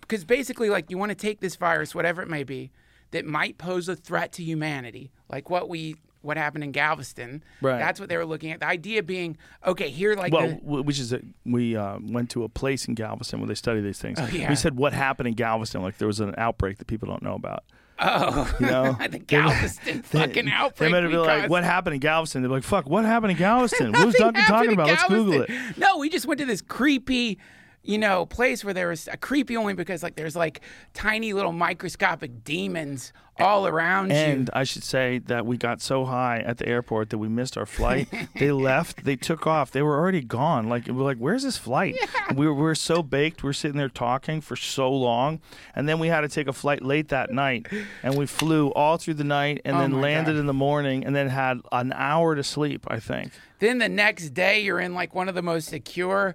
because 0.00 0.24
basically 0.24 0.70
like 0.70 0.90
you 0.90 0.98
want 0.98 1.10
to 1.10 1.16
take 1.16 1.40
this 1.40 1.56
virus, 1.56 1.94
whatever 1.94 2.22
it 2.22 2.28
may 2.28 2.44
be, 2.44 2.70
that 3.12 3.24
might 3.24 3.58
pose 3.58 3.88
a 3.88 3.96
threat 3.96 4.32
to 4.32 4.42
humanity, 4.42 5.12
like 5.28 5.50
what 5.50 5.68
we 5.68 5.96
what 6.24 6.36
happened 6.36 6.64
in 6.64 6.72
Galveston. 6.72 7.44
Right. 7.60 7.78
That's 7.78 8.00
what 8.00 8.08
they 8.08 8.16
were 8.16 8.24
looking 8.26 8.50
at. 8.52 8.60
The 8.60 8.66
idea 8.66 9.02
being, 9.02 9.36
okay, 9.66 9.90
here 9.90 10.14
like 10.14 10.32
Well, 10.32 10.48
the, 10.48 10.82
which 10.82 10.98
is 10.98 11.12
a, 11.12 11.20
we 11.44 11.76
uh, 11.76 11.98
went 12.02 12.30
to 12.30 12.44
a 12.44 12.48
place 12.48 12.86
in 12.86 12.94
Galveston 12.94 13.40
where 13.40 13.48
they 13.48 13.54
study 13.54 13.80
these 13.80 13.98
things. 13.98 14.18
Oh, 14.20 14.26
yeah. 14.26 14.48
We 14.48 14.56
said 14.56 14.76
what 14.76 14.92
happened 14.92 15.28
in 15.28 15.34
Galveston, 15.34 15.82
like 15.82 15.98
there 15.98 16.08
was 16.08 16.20
an 16.20 16.34
outbreak 16.38 16.78
that 16.78 16.86
people 16.86 17.06
don't 17.08 17.22
know 17.22 17.34
about. 17.34 17.64
oh, 17.98 18.52
You 18.58 18.66
know, 18.66 18.96
the 19.08 19.18
Galveston 19.18 20.02
fucking 20.02 20.48
outbreak. 20.50 20.88
They 20.88 20.92
might 20.92 21.02
have 21.04 21.12
been 21.12 21.20
like, 21.20 21.48
"What 21.48 21.62
happened 21.62 21.94
in 21.94 22.00
Galveston?" 22.00 22.42
They're 22.42 22.50
like, 22.50 22.64
"Fuck, 22.64 22.88
what 22.88 23.04
happened 23.04 23.32
in 23.32 23.36
Galveston? 23.38 23.92
What 23.92 24.06
was 24.06 24.14
Duncan 24.16 24.42
talking 24.44 24.70
in 24.70 24.74
about? 24.74 24.88
Let's 24.88 25.04
Google 25.04 25.42
it." 25.42 25.50
No, 25.76 25.98
we 25.98 26.08
just 26.08 26.26
went 26.26 26.40
to 26.40 26.46
this 26.46 26.60
creepy, 26.60 27.38
you 27.84 27.98
know, 27.98 28.26
place 28.26 28.64
where 28.64 28.74
there 28.74 28.88
was 28.88 29.08
a 29.12 29.16
creepy 29.16 29.56
only 29.56 29.74
because 29.74 30.02
like 30.02 30.16
there's 30.16 30.34
like 30.34 30.60
tiny 30.92 31.32
little 31.34 31.52
microscopic 31.52 32.42
demons 32.42 33.12
all 33.40 33.66
around 33.66 34.12
And 34.12 34.42
you. 34.48 34.52
I 34.52 34.64
should 34.64 34.84
say 34.84 35.18
that 35.26 35.44
we 35.44 35.56
got 35.56 35.80
so 35.82 36.04
high 36.04 36.38
at 36.38 36.58
the 36.58 36.68
airport 36.68 37.10
that 37.10 37.18
we 37.18 37.28
missed 37.28 37.58
our 37.58 37.66
flight. 37.66 38.08
they 38.36 38.52
left. 38.70 39.04
They 39.04 39.16
took 39.16 39.46
off. 39.46 39.70
They 39.72 39.82
were 39.82 39.98
already 39.98 40.20
gone. 40.20 40.68
Like 40.68 40.86
we're 40.86 41.02
like, 41.02 41.18
"Where's 41.18 41.42
this 41.42 41.56
flight?" 41.58 41.96
And 42.28 42.38
we 42.38 42.46
were, 42.46 42.54
we 42.54 42.62
were 42.62 42.74
so 42.74 43.02
baked. 43.02 43.42
We 43.42 43.50
are 43.50 43.54
sitting 43.54 43.76
there 43.76 43.88
talking 43.88 44.40
for 44.40 44.54
so 44.56 44.90
long, 44.92 45.40
and 45.74 45.88
then 45.88 45.98
we 45.98 46.08
had 46.08 46.20
to 46.20 46.28
take 46.28 46.46
a 46.46 46.52
flight 46.52 46.82
late 46.82 47.08
that 47.08 47.30
night, 47.32 47.66
and 48.02 48.16
we 48.16 48.26
flew 48.26 48.68
all 48.68 48.96
through 48.98 49.14
the 49.14 49.24
night, 49.24 49.60
and 49.64 49.76
Oh 49.76 49.80
then 49.80 50.00
landed 50.00 50.34
God. 50.34 50.40
in 50.40 50.46
the 50.46 50.52
morning, 50.54 51.04
and 51.04 51.14
then 51.16 51.28
had 51.28 51.60
an 51.72 51.92
hour 51.92 52.34
to 52.36 52.42
sleep. 52.44 52.84
I 52.88 53.00
think. 53.00 53.32
Then 53.58 53.78
the 53.78 53.88
next 53.88 54.30
day 54.30 54.60
you're 54.62 54.80
in 54.80 54.94
like 54.94 55.14
one 55.14 55.28
of 55.28 55.34
the 55.34 55.42
most 55.42 55.68
secure 55.68 56.34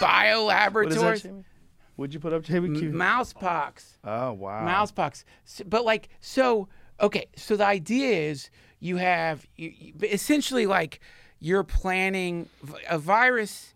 bio 0.00 0.44
What 0.44 0.52
is 0.52 0.96
that, 0.96 1.02
laboratories. 1.02 1.26
Would 1.96 2.12
you 2.14 2.20
put 2.20 2.32
up 2.32 2.42
Jamie? 2.42 2.78
Q? 2.78 2.90
Mouse 2.92 3.32
pox. 3.32 3.98
Oh 4.04 4.32
wow. 4.32 4.64
mouse 4.64 4.92
pox. 4.92 5.24
S- 5.46 5.62
But 5.66 5.84
like, 5.84 6.08
so 6.20 6.68
okay, 7.00 7.26
so 7.36 7.56
the 7.56 7.64
idea 7.66 8.08
is 8.30 8.50
you 8.80 8.96
have 8.96 9.46
you, 9.56 9.72
you- 9.78 9.92
essentially 10.02 10.66
like 10.66 11.00
you're 11.40 11.64
planning 11.64 12.48
a 12.88 12.98
virus. 12.98 13.72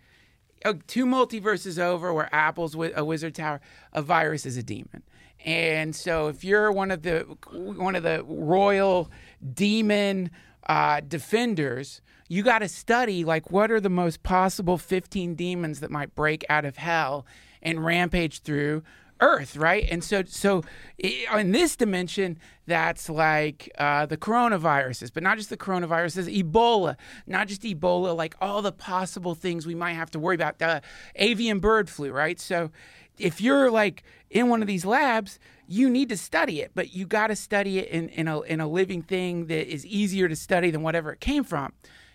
uh, 0.65 0.75
two 0.87 1.07
multiverses 1.07 1.79
over 1.79 2.13
where 2.13 2.29
Apple's 2.35 2.73
wi- 2.73 2.93
a 2.95 3.05
wizard 3.05 3.35
tower, 3.35 3.61
a 3.95 4.03
virus 4.03 4.45
is 4.45 4.57
a 4.59 4.63
demon. 4.63 5.03
And 5.45 5.97
so 5.97 6.29
if 6.29 6.45
you're 6.45 6.71
one 6.71 6.91
of 6.91 7.01
the 7.03 7.21
one 7.53 7.97
of 7.97 8.03
the 8.03 8.23
royal 8.27 9.11
demon 9.55 10.31
uh, 10.69 11.01
defenders, 11.01 12.01
you 12.29 12.43
got 12.43 12.59
to 12.61 12.69
study 12.69 13.25
like 13.25 13.51
what 13.51 13.71
are 13.71 13.81
the 13.81 13.89
most 13.91 14.23
possible 14.23 14.77
15 14.79 15.35
demons 15.35 15.81
that 15.81 15.91
might 15.91 16.15
break 16.15 16.45
out 16.51 16.65
of 16.67 16.77
hell 16.77 17.25
and 17.63 17.85
rampage 17.85 18.43
through 18.43 18.83
Earth, 19.21 19.57
right? 19.57 19.87
And 19.91 20.03
so, 20.03 20.23
so 20.27 20.63
in 20.99 21.53
this 21.53 21.77
dimension, 21.77 22.39
that's 22.67 23.09
like 23.09 23.71
uh, 23.79 24.07
the 24.07 24.17
coronaviruses, 24.17 25.13
but 25.13 25.23
not 25.23 25.37
just 25.37 25.51
the 25.51 25.57
coronaviruses, 25.57 26.43
Ebola, 26.43 26.97
not 27.27 27.49
just 27.49 27.63
Ebola, 27.63 28.17
like 28.17 28.35
all 28.41 28.63
the 28.63 28.73
possible 28.73 29.35
things 29.35 29.67
we 29.67 29.75
might 29.75 29.93
have 29.93 30.11
to 30.13 30.19
worry 30.19 30.35
about, 30.35 30.59
the 30.59 30.83
avian 31.17 31.59
bird 31.59 31.91
flu, 31.91 32.13
right? 32.13 32.41
So, 32.41 32.71
if 33.19 33.41
you're 33.41 33.71
like 33.71 34.03
in 34.31 34.49
one 34.49 34.63
of 34.63 34.69
these 34.69 34.87
labs, 34.87 35.39
you 35.69 35.91
need 35.91 36.09
to 36.09 36.17
study 36.17 36.61
it, 36.61 36.73
but 36.75 36.95
you 36.95 37.07
got 37.07 37.27
to 37.27 37.37
study 37.37 37.79
it 37.79 37.89
in, 37.89 38.09
in 38.09 38.27
a 38.27 38.41
in 38.43 38.61
a 38.61 38.67
living 38.67 39.03
thing 39.03 39.47
that 39.47 39.71
is 39.71 39.85
easier 39.85 40.29
to 40.29 40.35
study 40.35 40.71
than 40.71 40.83
whatever 40.83 41.13
it 41.13 41.21
came 41.21 41.45
from. 41.45 41.73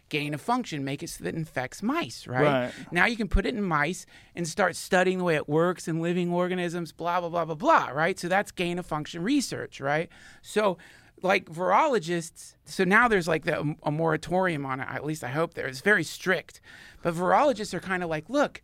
Gain 0.09 0.33
of 0.33 0.41
function, 0.41 0.83
make 0.83 1.01
it 1.01 1.09
so 1.09 1.23
that 1.23 1.33
it 1.33 1.37
infects 1.37 1.81
mice, 1.81 2.27
right? 2.27 2.43
Right. 2.43 2.71
Now 2.91 3.05
you 3.05 3.17
can 3.17 3.27
put 3.27 3.45
it 3.45 3.55
in 3.55 3.63
mice 3.63 4.05
and 4.35 4.47
start 4.47 4.75
studying 4.75 5.17
the 5.17 5.23
way 5.23 5.35
it 5.35 5.49
works 5.49 5.87
in 5.87 5.99
living 5.99 6.31
organisms, 6.31 6.91
blah, 6.91 7.19
blah, 7.19 7.29
blah, 7.29 7.45
blah, 7.45 7.55
blah, 7.55 7.87
right? 7.87 8.17
So 8.19 8.27
that's 8.27 8.51
gain 8.51 8.77
of 8.77 8.85
function 8.85 9.23
research, 9.23 9.81
right? 9.81 10.09
So, 10.41 10.77
like 11.23 11.45
virologists, 11.45 12.53
so 12.65 12.83
now 12.83 13.07
there's 13.07 13.27
like 13.27 13.45
the, 13.45 13.75
a 13.83 13.91
moratorium 13.91 14.65
on 14.65 14.79
it, 14.79 14.87
at 14.89 15.03
least 15.03 15.23
I 15.23 15.29
hope 15.29 15.55
there. 15.55 15.65
It's 15.65 15.81
very 15.81 16.03
strict. 16.03 16.61
But 17.01 17.15
virologists 17.15 17.73
are 17.73 17.79
kind 17.79 18.03
of 18.03 18.09
like, 18.09 18.29
look, 18.29 18.61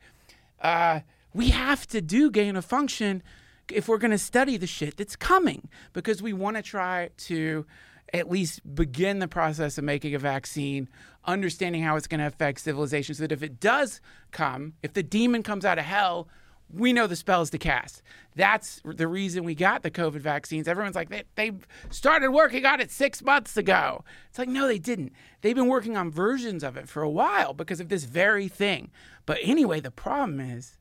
uh, 0.61 0.99
we 1.33 1.49
have 1.49 1.87
to 1.87 2.01
do 2.01 2.29
gain 2.29 2.55
of 2.55 2.65
function 2.65 3.23
if 3.69 3.87
we're 3.87 3.97
going 3.97 4.11
to 4.11 4.17
study 4.17 4.57
the 4.57 4.67
shit 4.67 4.97
that's 4.97 5.15
coming 5.15 5.69
because 5.93 6.21
we 6.21 6.33
want 6.33 6.57
to 6.57 6.61
try 6.61 7.09
to 7.17 7.65
at 8.13 8.29
least 8.29 8.59
begin 8.75 9.19
the 9.19 9.27
process 9.27 9.77
of 9.77 9.83
making 9.83 10.13
a 10.13 10.19
vaccine, 10.19 10.89
understanding 11.25 11.83
how 11.83 11.95
it's 11.95 12.07
going 12.07 12.19
to 12.19 12.27
affect 12.27 12.61
civilization, 12.61 13.15
so 13.15 13.21
that 13.23 13.31
if 13.31 13.43
it 13.43 13.59
does 13.59 14.01
come, 14.31 14.73
if 14.81 14.93
the 14.93 15.03
demon 15.03 15.43
comes 15.43 15.65
out 15.65 15.77
of 15.77 15.85
hell, 15.85 16.27
we 16.73 16.93
know 16.93 17.05
the 17.05 17.15
spells 17.15 17.49
to 17.49 17.57
cast. 17.57 18.01
That's 18.35 18.81
the 18.85 19.07
reason 19.07 19.43
we 19.43 19.55
got 19.55 19.83
the 19.83 19.91
COVID 19.91 20.21
vaccines. 20.21 20.67
Everyone's 20.67 20.95
like, 20.95 21.09
they, 21.09 21.23
they 21.35 21.51
started 21.89 22.31
working 22.31 22.65
on 22.65 22.79
it 22.79 22.91
six 22.91 23.21
months 23.21 23.57
ago. 23.57 24.05
It's 24.29 24.39
like, 24.39 24.47
no, 24.47 24.67
they 24.67 24.79
didn't. 24.79 25.11
They've 25.41 25.55
been 25.55 25.67
working 25.67 25.97
on 25.97 26.11
versions 26.11 26.63
of 26.63 26.77
it 26.77 26.87
for 26.87 27.03
a 27.03 27.09
while 27.09 27.53
because 27.53 27.81
of 27.81 27.89
this 27.89 28.05
very 28.05 28.47
thing. 28.47 28.89
But 29.25 29.39
anyway, 29.41 29.81
the 29.81 29.91
problem 29.91 30.39
is 30.39 30.77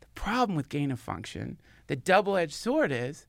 the 0.00 0.08
problem 0.14 0.56
with 0.56 0.68
gain 0.68 0.90
of 0.90 0.98
function, 0.98 1.60
the 1.86 1.96
double 1.96 2.36
edged 2.36 2.54
sword 2.54 2.90
is 2.90 3.26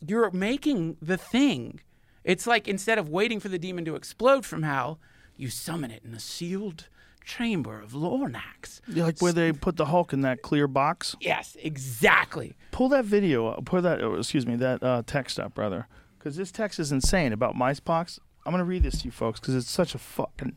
you're 0.00 0.30
making 0.30 0.96
the 1.02 1.16
thing. 1.16 1.80
It's 2.24 2.46
like 2.46 2.66
instead 2.68 2.98
of 2.98 3.08
waiting 3.08 3.38
for 3.38 3.48
the 3.48 3.58
demon 3.58 3.84
to 3.84 3.96
explode 3.96 4.46
from 4.46 4.62
hell, 4.62 4.98
you 5.36 5.50
summon 5.50 5.90
it 5.90 6.02
in 6.04 6.14
a 6.14 6.20
sealed 6.20 6.88
chamber 7.24 7.80
of 7.80 7.92
Lornax. 7.92 8.80
Yeah, 8.88 9.04
like 9.04 9.20
where 9.20 9.32
they 9.32 9.52
put 9.52 9.76
the 9.76 9.86
Hulk 9.86 10.12
in 10.12 10.22
that 10.22 10.42
clear 10.42 10.66
box. 10.68 11.16
Yes, 11.20 11.56
exactly. 11.60 12.56
Pull 12.70 12.88
that 12.90 13.04
video. 13.04 13.48
up. 13.48 13.64
Pull 13.64 13.82
that. 13.82 14.00
oh, 14.02 14.14
excuse 14.14 14.46
me. 14.46 14.56
That 14.56 14.82
uh, 14.82 15.02
text 15.06 15.38
up, 15.38 15.54
brother. 15.54 15.88
Because 16.18 16.36
this 16.36 16.50
text 16.50 16.78
is 16.78 16.92
insane 16.92 17.32
about 17.32 17.54
micepox. 17.54 18.18
I'm 18.44 18.52
gonna 18.52 18.64
read 18.64 18.84
this 18.84 19.00
to 19.00 19.04
you 19.06 19.10
folks 19.10 19.40
because 19.40 19.54
it's 19.54 19.70
such 19.70 19.94
a 19.94 19.98
fucking. 19.98 20.56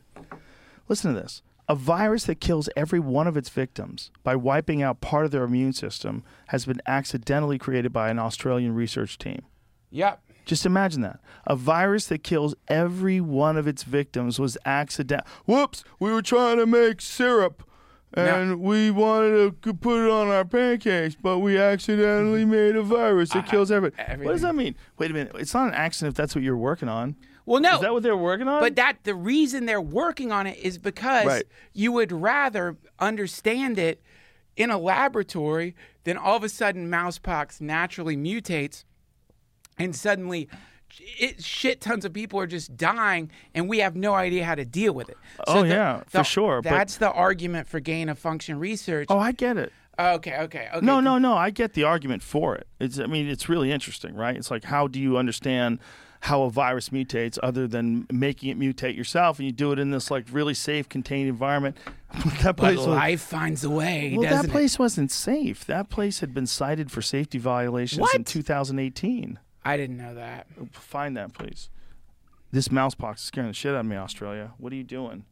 Listen 0.88 1.14
to 1.14 1.20
this. 1.20 1.42
A 1.68 1.76
virus 1.76 2.24
that 2.26 2.40
kills 2.40 2.68
every 2.76 3.00
one 3.00 3.28
of 3.28 3.38
its 3.38 3.50
victims 3.50 4.10
by 4.24 4.36
wiping 4.36 4.82
out 4.82 5.02
part 5.02 5.26
of 5.26 5.32
their 5.32 5.44
immune 5.44 5.74
system 5.74 6.24
has 6.48 6.66
been 6.66 6.82
accidentally 6.88 7.60
created 7.60 7.94
by 7.94 8.10
an 8.10 8.18
Australian 8.18 8.74
research 8.74 9.20
team. 9.20 9.44
Yep. 9.92 10.20
Just 10.50 10.66
imagine 10.66 11.02
that. 11.02 11.20
A 11.46 11.56
virus 11.56 12.08
that 12.08 12.24
kills 12.24 12.56
every 12.68 13.22
one 13.22 13.56
of 13.56 13.68
its 13.68 13.84
victims 13.84 14.40
was 14.40 14.58
accident. 14.66 15.24
Whoops, 15.46 15.84
we 16.00 16.12
were 16.12 16.24
trying 16.24 16.58
to 16.58 16.66
make 16.66 17.02
syrup 17.02 17.62
and 18.16 18.60
we 18.60 18.90
wanted 18.90 19.62
to 19.62 19.74
put 19.76 20.04
it 20.04 20.10
on 20.10 20.30
our 20.30 20.44
pancakes, 20.44 21.14
but 21.14 21.38
we 21.38 21.60
accidentally 21.60 22.42
mm-hmm. 22.42 22.52
made 22.52 22.76
a 22.76 22.82
virus 22.82 23.30
that 23.30 23.46
kills 23.46 23.70
everybody. 23.70 24.26
What 24.26 24.32
does 24.32 24.42
that 24.42 24.56
mean? 24.56 24.76
Wait 24.98 25.12
a 25.12 25.14
minute. 25.14 25.36
It's 25.38 25.54
not 25.54 25.68
an 25.68 25.76
accident 25.76 26.14
if 26.14 26.18
that's 26.18 26.34
what 26.34 26.44
you're 26.44 26.58
working 26.58 26.90
on. 26.90 27.16
Well, 27.46 27.62
no. 27.62 27.76
Is 27.76 27.82
that 27.82 27.94
what 27.94 28.02
they're 28.02 28.18
working 28.18 28.48
on? 28.48 28.60
But 28.60 28.76
that 28.78 29.04
the 29.04 29.14
reason 29.14 29.68
they're 29.68 29.80
working 29.80 30.32
on 30.32 30.48
it 30.48 30.58
is 30.58 30.80
because 30.80 31.28
Right. 31.28 31.46
you 31.74 31.92
would 31.92 32.12
rather 32.12 32.76
understand 32.98 33.78
it 33.78 34.02
in 34.58 34.72
a 34.72 34.80
laboratory 34.80 35.76
than 36.06 36.18
all 36.18 36.38
of 36.38 36.44
a 36.44 36.50
sudden 36.50 36.90
mousepox 36.90 37.62
naturally 37.62 38.18
mutates 38.18 38.84
and 39.80 39.96
suddenly 39.96 40.50
it, 41.20 41.44
shit 41.44 41.82
tons 41.82 42.04
of 42.06 42.14
people 42.14 42.40
are 42.40 42.48
just 42.48 42.76
dying 42.76 43.30
and 43.54 43.70
we 43.70 43.80
have 43.80 43.96
no 43.96 44.14
idea 44.14 44.44
how 44.46 44.56
to 44.56 44.66
deal 44.66 44.94
with 44.94 45.10
it. 45.10 45.18
Oh, 45.48 45.64
yeah, 45.64 46.02
for 46.08 46.24
sure, 46.24 46.62
but- 46.62 46.70
That's 46.70 46.98
the 46.98 47.12
argument 47.12 47.68
for 47.68 47.80
gain 47.80 48.10
of 48.10 48.20
function 48.20 48.60
research. 48.60 49.08
oh, 49.10 49.18
I 49.20 49.32
get 49.32 49.58
it. 49.58 49.72
okay, 49.98 50.38
okay, 50.38 50.68
okay. 50.74 50.86
No, 50.86 51.00
no, 51.00 51.18
no. 51.18 51.34
I 51.36 51.50
get 51.50 51.74
the 51.74 51.84
argument 51.84 52.24
for 52.24 52.56
it. 52.56 52.68
It's, 52.80 53.00
I 53.00 53.06
mean, 53.06 53.28
it's 53.28 53.50
really 53.50 53.72
interesting, 53.72 54.16
right? 54.16 54.36
It's 54.36 54.50
like, 54.52 54.64
how 54.66 54.88
do 54.88 55.00
you 55.00 55.18
understand 55.18 55.80
how 56.22 56.44
a 56.44 56.50
virus 56.50 56.90
mutates 56.90 57.38
other 57.44 57.68
than 57.68 58.06
making 58.12 58.50
it 58.50 58.60
mutate 58.60 58.96
yourself? 58.98 59.40
And 59.40 59.46
you 59.46 59.52
do 59.52 59.72
it 59.72 59.80
in 59.80 59.92
this 59.92 60.10
like 60.10 60.26
really 60.32 60.54
safe, 60.54 60.90
contained 60.90 61.30
environment. 61.30 61.78
that 62.42 62.44
But 62.44 62.58
place, 62.58 62.78
was, 62.78 62.88
life 62.88 63.22
finds 63.22 63.64
a 63.64 63.70
way, 63.70 64.16
well, 64.18 64.28
that 64.30 64.50
place 64.50 64.80
wasn't 64.80 65.12
safe. 65.12 65.66
That 65.66 65.90
place 65.90 66.22
had 66.22 66.34
been 66.34 66.48
cited 66.48 66.92
for 66.92 67.02
safety 67.02 67.38
violations 67.38 68.08
in 68.16 68.24
2018. 68.24 69.38
I 69.70 69.78
didn't 69.78 69.98
know 69.98 70.16
that. 70.16 70.48
Find 70.72 71.16
that, 71.16 71.34
please. 71.34 71.70
This 72.52 72.72
mousepox 72.72 73.22
is 73.22 73.28
scaring 73.28 73.50
the 73.50 73.54
shit 73.54 73.76
out 73.76 73.82
of 73.82 73.86
me, 73.86 73.96
Australia. 73.96 74.54
What 74.58 74.74
are 74.74 74.76
you 74.76 74.84
doing, 74.84 75.26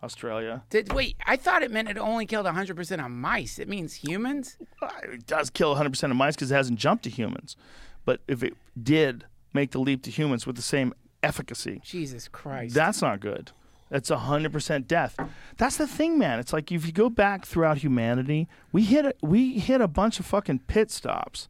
Australia? 0.00 0.62
Did, 0.70 0.92
wait, 0.92 1.16
I 1.26 1.34
thought 1.36 1.64
it 1.64 1.72
meant 1.72 1.88
it 1.88 1.98
only 1.98 2.24
killed 2.24 2.46
100% 2.46 3.04
of 3.04 3.10
mice. 3.10 3.58
It 3.58 3.68
means 3.68 3.94
humans? 3.94 4.58
It 5.02 5.26
does 5.26 5.50
kill 5.50 5.74
100% 5.74 6.10
of 6.10 6.16
mice 6.16 6.36
because 6.36 6.52
it 6.52 6.54
hasn't 6.54 6.78
jumped 6.78 7.02
to 7.04 7.10
humans. 7.10 7.56
But 8.04 8.20
if 8.28 8.44
it 8.44 8.54
did 8.80 9.24
make 9.52 9.72
the 9.72 9.80
leap 9.80 10.04
to 10.04 10.10
humans 10.12 10.46
with 10.46 10.54
the 10.54 10.62
same 10.62 10.94
efficacy, 11.24 11.82
Jesus 11.84 12.28
Christ. 12.28 12.72
that's 12.72 13.02
not 13.02 13.18
good. 13.18 13.50
That's 13.88 14.08
100% 14.08 14.86
death. 14.86 15.16
That's 15.56 15.76
the 15.76 15.88
thing, 15.88 16.16
man. 16.16 16.38
It's 16.38 16.52
like 16.52 16.70
if 16.70 16.86
you 16.86 16.92
go 16.92 17.10
back 17.10 17.44
throughout 17.44 17.78
humanity, 17.78 18.48
we 18.70 18.84
hit 18.84 19.04
a, 19.04 19.14
we 19.20 19.58
hit 19.58 19.80
a 19.80 19.88
bunch 19.88 20.20
of 20.20 20.26
fucking 20.26 20.60
pit 20.68 20.92
stops 20.92 21.48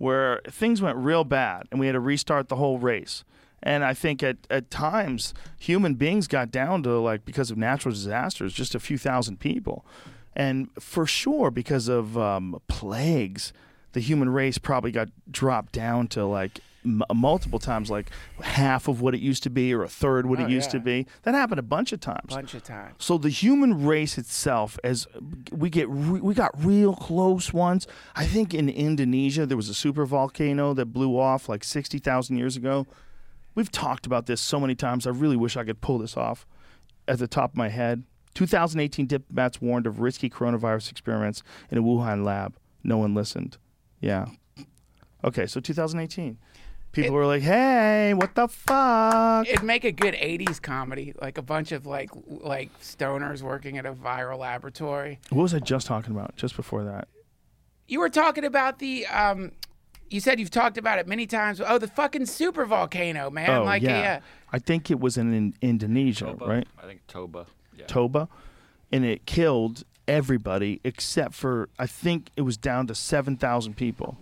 where 0.00 0.40
things 0.48 0.80
went 0.80 0.96
real 0.96 1.24
bad 1.24 1.68
and 1.70 1.78
we 1.78 1.84
had 1.84 1.92
to 1.92 2.00
restart 2.00 2.48
the 2.48 2.56
whole 2.56 2.78
race. 2.78 3.22
And 3.62 3.84
I 3.84 3.92
think 3.92 4.22
at, 4.22 4.38
at 4.48 4.70
times 4.70 5.34
human 5.58 5.92
beings 5.92 6.26
got 6.26 6.50
down 6.50 6.82
to 6.84 6.98
like 6.98 7.26
because 7.26 7.50
of 7.50 7.58
natural 7.58 7.92
disasters, 7.92 8.54
just 8.54 8.74
a 8.74 8.80
few 8.80 8.96
thousand 8.96 9.40
people. 9.40 9.84
And 10.34 10.70
for 10.80 11.04
sure, 11.04 11.50
because 11.50 11.86
of 11.88 12.16
um, 12.16 12.62
plagues, 12.66 13.52
the 13.92 14.00
human 14.00 14.30
race 14.30 14.56
probably 14.56 14.90
got 14.90 15.10
dropped 15.30 15.72
down 15.72 16.08
to 16.08 16.24
like 16.24 16.60
m- 16.84 17.02
multiple 17.14 17.58
times, 17.58 17.90
like 17.90 18.10
half 18.42 18.88
of 18.88 19.00
what 19.00 19.14
it 19.14 19.20
used 19.20 19.42
to 19.44 19.50
be 19.50 19.72
or 19.74 19.82
a 19.82 19.88
third 19.88 20.26
what 20.26 20.40
Oh, 20.40 20.44
it 20.44 20.50
used 20.50 20.70
to 20.72 20.80
be. 20.80 21.06
That 21.22 21.34
happened 21.34 21.58
a 21.58 21.62
bunch 21.62 21.92
of 21.92 22.00
times. 22.00 22.34
bunch 22.34 22.54
of 22.54 22.62
times. 22.62 22.94
So 22.98 23.18
the 23.18 23.28
human 23.28 23.84
race 23.86 24.18
itself, 24.18 24.78
as 24.84 25.06
we 25.52 25.70
get, 25.70 25.88
re- 25.88 26.20
we 26.20 26.34
got 26.34 26.52
real 26.64 26.94
close 26.94 27.52
once. 27.52 27.86
I 28.16 28.26
think 28.26 28.54
in 28.54 28.68
Indonesia 28.68 29.46
there 29.46 29.56
was 29.56 29.68
a 29.68 29.74
super 29.74 30.04
volcano 30.06 30.74
that 30.74 30.86
blew 30.86 31.18
off 31.18 31.48
like 31.48 31.64
sixty 31.64 31.98
thousand 31.98 32.36
years 32.38 32.56
ago. 32.56 32.86
We've 33.54 33.70
talked 33.70 34.06
about 34.06 34.26
this 34.26 34.40
so 34.40 34.60
many 34.60 34.74
times. 34.74 35.06
I 35.06 35.10
really 35.10 35.36
wish 35.36 35.56
I 35.56 35.64
could 35.64 35.80
pull 35.80 35.98
this 35.98 36.16
off 36.16 36.46
at 37.08 37.18
the 37.18 37.26
top 37.26 37.50
of 37.52 37.56
my 37.56 37.68
head. 37.68 38.04
2018 38.34 39.06
diplomats 39.06 39.60
warned 39.60 39.88
of 39.88 39.98
risky 39.98 40.30
coronavirus 40.30 40.92
experiments 40.92 41.42
in 41.68 41.76
a 41.76 41.82
Wuhan 41.82 42.24
lab. 42.24 42.56
No 42.84 42.96
one 42.96 43.12
listened. 43.12 43.58
Yeah. 44.00 44.26
Okay, 45.24 45.46
so 45.46 45.58
2018. 45.60 46.38
People 46.92 47.10
It- 47.10 47.18
were 47.18 47.26
like, 47.26 47.42
"Hey, 47.42 48.14
what 48.14 48.34
the 48.34 48.48
fuck?" 48.48 49.46
It'd 49.48 49.62
make 49.62 49.84
a 49.84 49.92
good 49.92 50.14
'80s 50.14 50.60
comedy, 50.60 51.12
like 51.20 51.38
a 51.38 51.42
bunch 51.42 51.70
of 51.72 51.86
like 51.86 52.10
like 52.26 52.70
stoners 52.80 53.42
working 53.42 53.78
at 53.78 53.86
a 53.86 53.92
viral 53.92 54.38
laboratory. 54.38 55.18
what 55.30 55.42
was 55.42 55.54
I 55.54 55.60
just 55.60 55.86
talking 55.86 56.12
about? 56.14 56.34
Just 56.36 56.56
before 56.56 56.82
that. 56.84 57.06
You 57.86 58.00
were 58.00 58.08
talking 58.08 58.44
about 58.44 58.78
the 58.80 59.06
um, 59.06 59.52
you 60.08 60.18
said 60.20 60.40
you've 60.40 60.50
talked 60.50 60.78
about 60.78 60.98
it 60.98 61.06
many 61.06 61.26
times. 61.26 61.60
Oh, 61.64 61.78
the 61.78 61.86
fucking 61.88 62.26
super 62.26 62.66
volcano, 62.66 63.30
man! 63.30 63.50
Oh 63.50 63.62
like 63.64 63.82
yeah. 63.82 64.00
yeah. 64.00 64.20
I 64.52 64.58
think 64.58 64.90
it 64.90 64.98
was 64.98 65.16
in, 65.16 65.32
in 65.32 65.54
Indonesia, 65.62 66.24
Toba. 66.26 66.44
right? 66.46 66.68
I 66.82 66.86
think 66.86 67.06
Toba. 67.06 67.46
Yeah. 67.76 67.86
Toba, 67.86 68.28
and 68.90 69.04
it 69.04 69.26
killed 69.26 69.84
everybody 70.08 70.80
except 70.82 71.34
for 71.34 71.68
I 71.78 71.86
think 71.86 72.30
it 72.36 72.42
was 72.42 72.56
down 72.56 72.88
to 72.88 72.94
seven 72.96 73.36
thousand 73.36 73.76
people. 73.76 74.18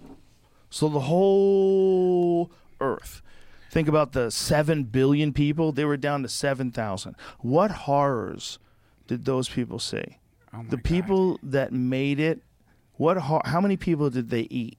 So 0.70 0.88
the 0.88 1.00
whole 1.00 2.50
Earth. 2.80 3.22
Think 3.70 3.86
about 3.88 4.12
the 4.12 4.30
seven 4.30 4.84
billion 4.84 5.32
people; 5.32 5.72
they 5.72 5.84
were 5.84 5.96
down 5.96 6.22
to 6.22 6.28
seven 6.28 6.70
thousand. 6.70 7.16
What 7.40 7.70
horrors 7.70 8.58
did 9.06 9.24
those 9.24 9.48
people 9.48 9.78
see? 9.78 10.18
Oh 10.54 10.62
the 10.68 10.76
God. 10.76 10.84
people 10.84 11.38
that 11.42 11.72
made 11.72 12.18
it, 12.20 12.42
what? 12.94 13.16
ho- 13.18 13.42
How 13.44 13.60
many 13.60 13.76
people 13.76 14.08
did 14.10 14.30
they 14.30 14.46
eat? 14.50 14.78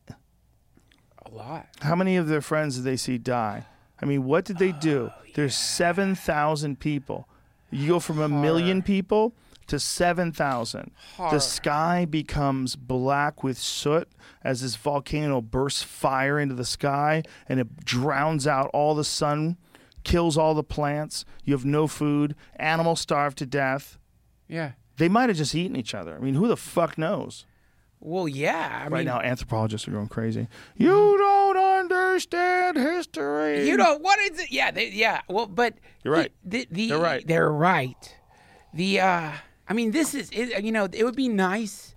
a 1.25 1.29
lot. 1.29 1.67
How 1.81 1.95
many 1.95 2.15
of 2.17 2.27
their 2.27 2.41
friends 2.41 2.75
did 2.77 2.85
they 2.85 2.97
see 2.97 3.17
die? 3.19 3.65
I 4.01 4.05
mean, 4.05 4.23
what 4.23 4.45
did 4.45 4.57
they 4.57 4.71
do? 4.71 5.11
Oh, 5.13 5.21
There's 5.35 5.53
7,000 5.55 6.79
people. 6.79 7.27
You 7.69 7.87
go 7.87 7.99
from 7.99 8.19
a 8.19 8.29
million 8.29 8.81
people 8.81 9.35
to 9.69 9.79
7,000. 9.79 10.91
The 11.17 11.39
sky 11.39 12.05
becomes 12.05 12.75
black 12.75 13.43
with 13.43 13.57
soot 13.57 14.07
as 14.43 14.61
this 14.61 14.75
volcano 14.75 15.41
bursts 15.41 15.83
fire 15.83 16.39
into 16.39 16.55
the 16.55 16.65
sky 16.65 17.23
and 17.47 17.59
it 17.59 17.85
drowns 17.85 18.47
out 18.47 18.69
all 18.73 18.95
the 18.95 19.03
sun, 19.03 19.57
kills 20.03 20.37
all 20.37 20.53
the 20.53 20.63
plants. 20.63 21.25
You 21.43 21.53
have 21.53 21.65
no 21.65 21.87
food. 21.87 22.35
Animals 22.57 22.99
starve 22.99 23.35
to 23.35 23.45
death. 23.45 23.97
Yeah. 24.47 24.73
They 24.97 25.09
might 25.09 25.29
have 25.29 25.37
just 25.37 25.55
eaten 25.55 25.77
each 25.77 25.95
other. 25.95 26.15
I 26.15 26.19
mean, 26.19 26.33
who 26.33 26.47
the 26.47 26.57
fuck 26.57 26.97
knows? 26.97 27.45
Well, 28.01 28.27
yeah. 28.27 28.81
I 28.83 28.87
right 28.87 28.99
mean, 28.99 29.05
now, 29.05 29.19
anthropologists 29.19 29.87
are 29.87 29.91
going 29.91 30.07
crazy. 30.07 30.47
You 30.75 31.17
don't 31.17 31.57
understand 31.57 32.77
history. 32.77 33.67
You 33.67 33.77
know 33.77 33.97
what 33.97 34.19
is 34.19 34.39
it? 34.39 34.51
Yeah, 34.51 34.71
they, 34.71 34.89
yeah. 34.89 35.21
Well, 35.27 35.47
but 35.47 35.75
You're 36.03 36.13
right. 36.13 36.31
The, 36.43 36.67
the, 36.71 36.89
They're 36.89 36.97
right. 36.97 37.27
They're 37.27 37.51
right. 37.51 38.15
The 38.73 38.99
uh, 38.99 39.31
I 39.69 39.73
mean, 39.73 39.91
this 39.91 40.13
is 40.15 40.29
it, 40.31 40.63
you 40.63 40.71
know, 40.71 40.87
it 40.91 41.03
would 41.03 41.15
be 41.15 41.29
nice 41.29 41.93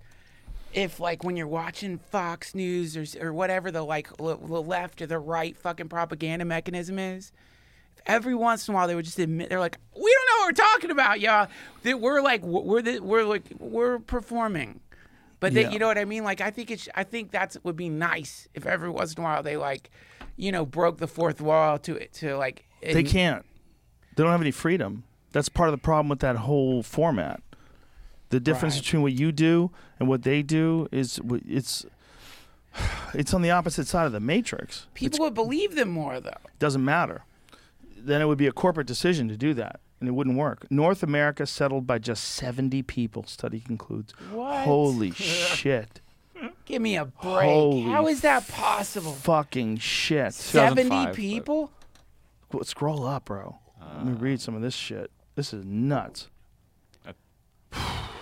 if 0.73 0.99
like 0.99 1.23
when 1.23 1.35
you're 1.35 1.47
watching 1.47 1.97
Fox 1.97 2.53
News 2.55 2.95
or 2.95 3.05
or 3.27 3.33
whatever 3.33 3.71
the 3.71 3.81
like 3.83 4.09
l- 4.19 4.37
the 4.37 4.61
left 4.61 5.01
or 5.01 5.07
the 5.07 5.19
right 5.19 5.57
fucking 5.57 5.89
propaganda 5.89 6.45
mechanism 6.45 6.99
is. 6.99 7.31
if 7.97 8.03
Every 8.05 8.35
once 8.35 8.67
in 8.67 8.73
a 8.73 8.77
while, 8.77 8.87
they 8.87 8.95
would 8.95 9.05
just 9.05 9.19
admit 9.19 9.49
they're 9.49 9.59
like, 9.59 9.77
"We 9.95 10.01
don't 10.15 10.25
know 10.27 10.43
what 10.43 10.47
we're 10.47 10.65
talking 10.71 10.91
about, 10.91 11.19
y'all. 11.19 11.47
That 11.83 11.99
we're 11.99 12.21
like, 12.21 12.43
we're 12.43 12.81
the, 12.81 12.99
we're 12.99 13.23
like, 13.23 13.43
we're 13.59 13.99
performing." 13.99 14.79
But 15.39 15.53
they, 15.53 15.63
Yeah. 15.63 15.71
you 15.71 15.79
know 15.79 15.87
what 15.87 15.97
I 15.97 16.05
mean? 16.05 16.23
Like, 16.23 16.39
I 16.41 16.51
think 16.51 16.71
it's, 16.71 16.87
I 16.95 17.03
think 17.03 17.31
that's 17.31 17.57
would 17.63 17.75
be 17.75 17.89
nice 17.89 18.47
if 18.53 18.65
every 18.65 18.89
once 18.89 19.13
in 19.13 19.19
a 19.19 19.23
while 19.23 19.43
they 19.43 19.57
like, 19.57 19.89
you 20.37 20.51
know, 20.53 20.65
broke 20.65 20.99
the 20.99 21.07
fourth 21.07 21.41
wall 21.41 21.77
to 21.79 21.95
it 21.95 22.13
to 22.13 22.37
like. 22.37 22.65
They 22.81 23.03
can't. 23.03 23.45
They 24.15 24.23
don't 24.23 24.31
have 24.31 24.41
any 24.41 24.51
freedom. 24.51 25.03
That's 25.33 25.49
part 25.49 25.67
of 25.69 25.73
the 25.73 25.81
problem 25.81 26.07
with 26.09 26.19
that 26.19 26.35
whole 26.37 26.81
format. 26.83 27.41
The 28.33 28.39
difference 28.39 28.73
Right. 28.77 28.83
between 28.83 29.01
what 29.03 29.13
you 29.13 29.31
do 29.31 29.69
and 29.99 30.09
what 30.09 30.23
they 30.23 30.41
do 30.41 30.87
is 30.91 31.19
it's 31.47 31.85
it's 33.13 33.31
on 33.31 33.43
the 33.43 33.51
opposite 33.51 33.85
side 33.85 34.07
of 34.07 34.11
the 34.11 34.19
matrix. 34.19 34.87
People 34.95 35.19
would 35.19 35.35
believe 35.35 35.75
them 35.75 35.89
more 35.89 36.19
though. 36.19 36.29
It 36.45 36.57
doesn't 36.57 36.83
matter. 36.83 37.25
Then 37.95 38.21
it 38.23 38.25
would 38.25 38.39
be 38.39 38.47
a 38.47 38.51
corporate 38.51 38.87
decision 38.87 39.27
to 39.29 39.37
do 39.37 39.53
that, 39.53 39.79
and 39.99 40.09
it 40.09 40.13
wouldn't 40.13 40.35
work. 40.35 40.65
North 40.71 41.03
America 41.03 41.45
settled 41.45 41.85
by 41.85 41.99
just 41.99 42.23
70 42.23 42.81
people. 42.81 43.23
Study 43.27 43.59
concludes. 43.59 44.13
What? 44.31 44.65
Holy 44.65 45.11
shit! 45.11 46.01
Give 46.65 46.81
me 46.81 46.97
a 46.97 47.05
break. 47.05 47.43
Holy 47.49 47.83
How 47.83 48.07
is 48.07 48.21
that 48.21 48.47
possible? 48.47 49.11
Fucking 49.13 49.77
shit. 49.77 50.33
Seventy 50.33 50.83
2005, 50.83 51.05
but- 51.07 51.15
people? 51.15 51.71
Well, 52.51 52.63
Scroll 52.63 53.05
up, 53.05 53.25
bro. 53.25 53.59
Let 53.97 54.05
me 54.07 54.13
read 54.13 54.41
some 54.41 54.55
of 54.55 54.63
this 54.63 54.73
shit. 54.73 55.11
This 55.35 55.53
is 55.53 55.63
nuts. 55.65 56.29
Uh, 57.05 57.13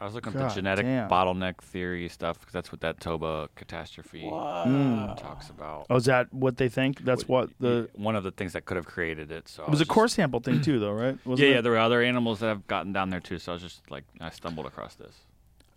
I 0.00 0.04
was 0.04 0.14
looking 0.14 0.32
at 0.32 0.48
the 0.48 0.54
genetic 0.54 0.86
damn. 0.86 1.08
bottleneck 1.08 1.58
theory 1.58 2.08
stuff 2.08 2.38
because 2.38 2.52
that's 2.52 2.70
what 2.70 2.80
that 2.82 3.00
Toba 3.00 3.48
catastrophe 3.56 4.28
hmm. 4.28 5.06
talks 5.16 5.50
about. 5.50 5.86
Oh, 5.90 5.96
is 5.96 6.04
that 6.04 6.32
what 6.32 6.56
they 6.56 6.68
think? 6.68 7.04
That's 7.04 7.26
what 7.26 7.50
the. 7.58 7.88
one 7.94 8.14
of 8.14 8.22
the 8.22 8.30
things 8.30 8.52
that 8.52 8.64
could 8.64 8.76
have 8.76 8.86
created 8.86 9.32
it. 9.32 9.48
So 9.48 9.64
It 9.64 9.70
was 9.70 9.80
a 9.80 9.86
core 9.86 10.06
sample 10.06 10.40
thing 10.40 10.60
too, 10.60 10.78
though, 10.78 10.92
right? 10.92 11.18
Wasn't 11.24 11.44
Yeah, 11.44 11.52
it? 11.52 11.54
yeah. 11.56 11.60
There 11.62 11.72
were 11.72 11.78
other 11.78 12.00
animals 12.00 12.38
that 12.40 12.46
have 12.46 12.66
gotten 12.68 12.92
down 12.92 13.10
there 13.10 13.20
too. 13.20 13.38
So 13.38 13.52
I 13.52 13.54
was 13.54 13.62
just 13.62 13.90
like, 13.90 14.04
I 14.20 14.30
stumbled 14.30 14.66
across 14.66 14.94
this. 14.94 15.14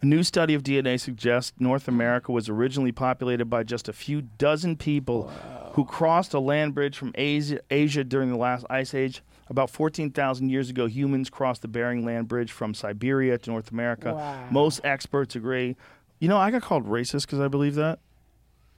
A 0.03 0.05
new 0.05 0.23
study 0.23 0.55
of 0.55 0.63
DNA 0.63 0.99
suggests 0.99 1.53
North 1.59 1.87
America 1.87 2.31
was 2.31 2.49
originally 2.49 2.91
populated 2.91 3.45
by 3.45 3.63
just 3.63 3.87
a 3.87 3.93
few 3.93 4.23
dozen 4.39 4.75
people 4.75 5.29
who 5.73 5.85
crossed 5.85 6.33
a 6.33 6.39
land 6.39 6.73
bridge 6.73 6.97
from 6.97 7.11
Asia, 7.13 7.59
Asia 7.69 8.03
during 8.03 8.29
the 8.29 8.37
last 8.37 8.65
ice 8.67 8.95
age. 8.95 9.21
About 9.51 9.69
14,000 9.69 10.47
years 10.49 10.69
ago, 10.69 10.85
humans 10.85 11.29
crossed 11.29 11.61
the 11.61 11.67
Bering 11.67 12.05
Land 12.05 12.29
Bridge 12.29 12.53
from 12.53 12.73
Siberia 12.73 13.37
to 13.37 13.49
North 13.49 13.69
America. 13.69 14.13
Wow. 14.13 14.47
Most 14.49 14.79
experts 14.85 15.35
agree. 15.35 15.75
You 16.19 16.29
know, 16.29 16.37
I 16.37 16.51
got 16.51 16.61
called 16.61 16.87
racist 16.87 17.25
because 17.25 17.41
I 17.41 17.49
believe 17.49 17.75
that. 17.75 17.99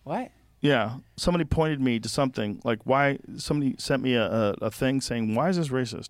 What? 0.03 0.31
Yeah, 0.61 0.95
somebody 1.15 1.45
pointed 1.45 1.79
me 1.79 1.99
to 1.99 2.09
something 2.09 2.59
like 2.63 2.79
why 2.85 3.19
somebody 3.37 3.75
sent 3.77 4.01
me 4.01 4.15
a, 4.15 4.25
a, 4.25 4.51
a 4.61 4.71
thing 4.71 4.99
saying 4.99 5.35
why 5.35 5.49
is 5.49 5.57
this 5.57 5.67
racist? 5.67 6.09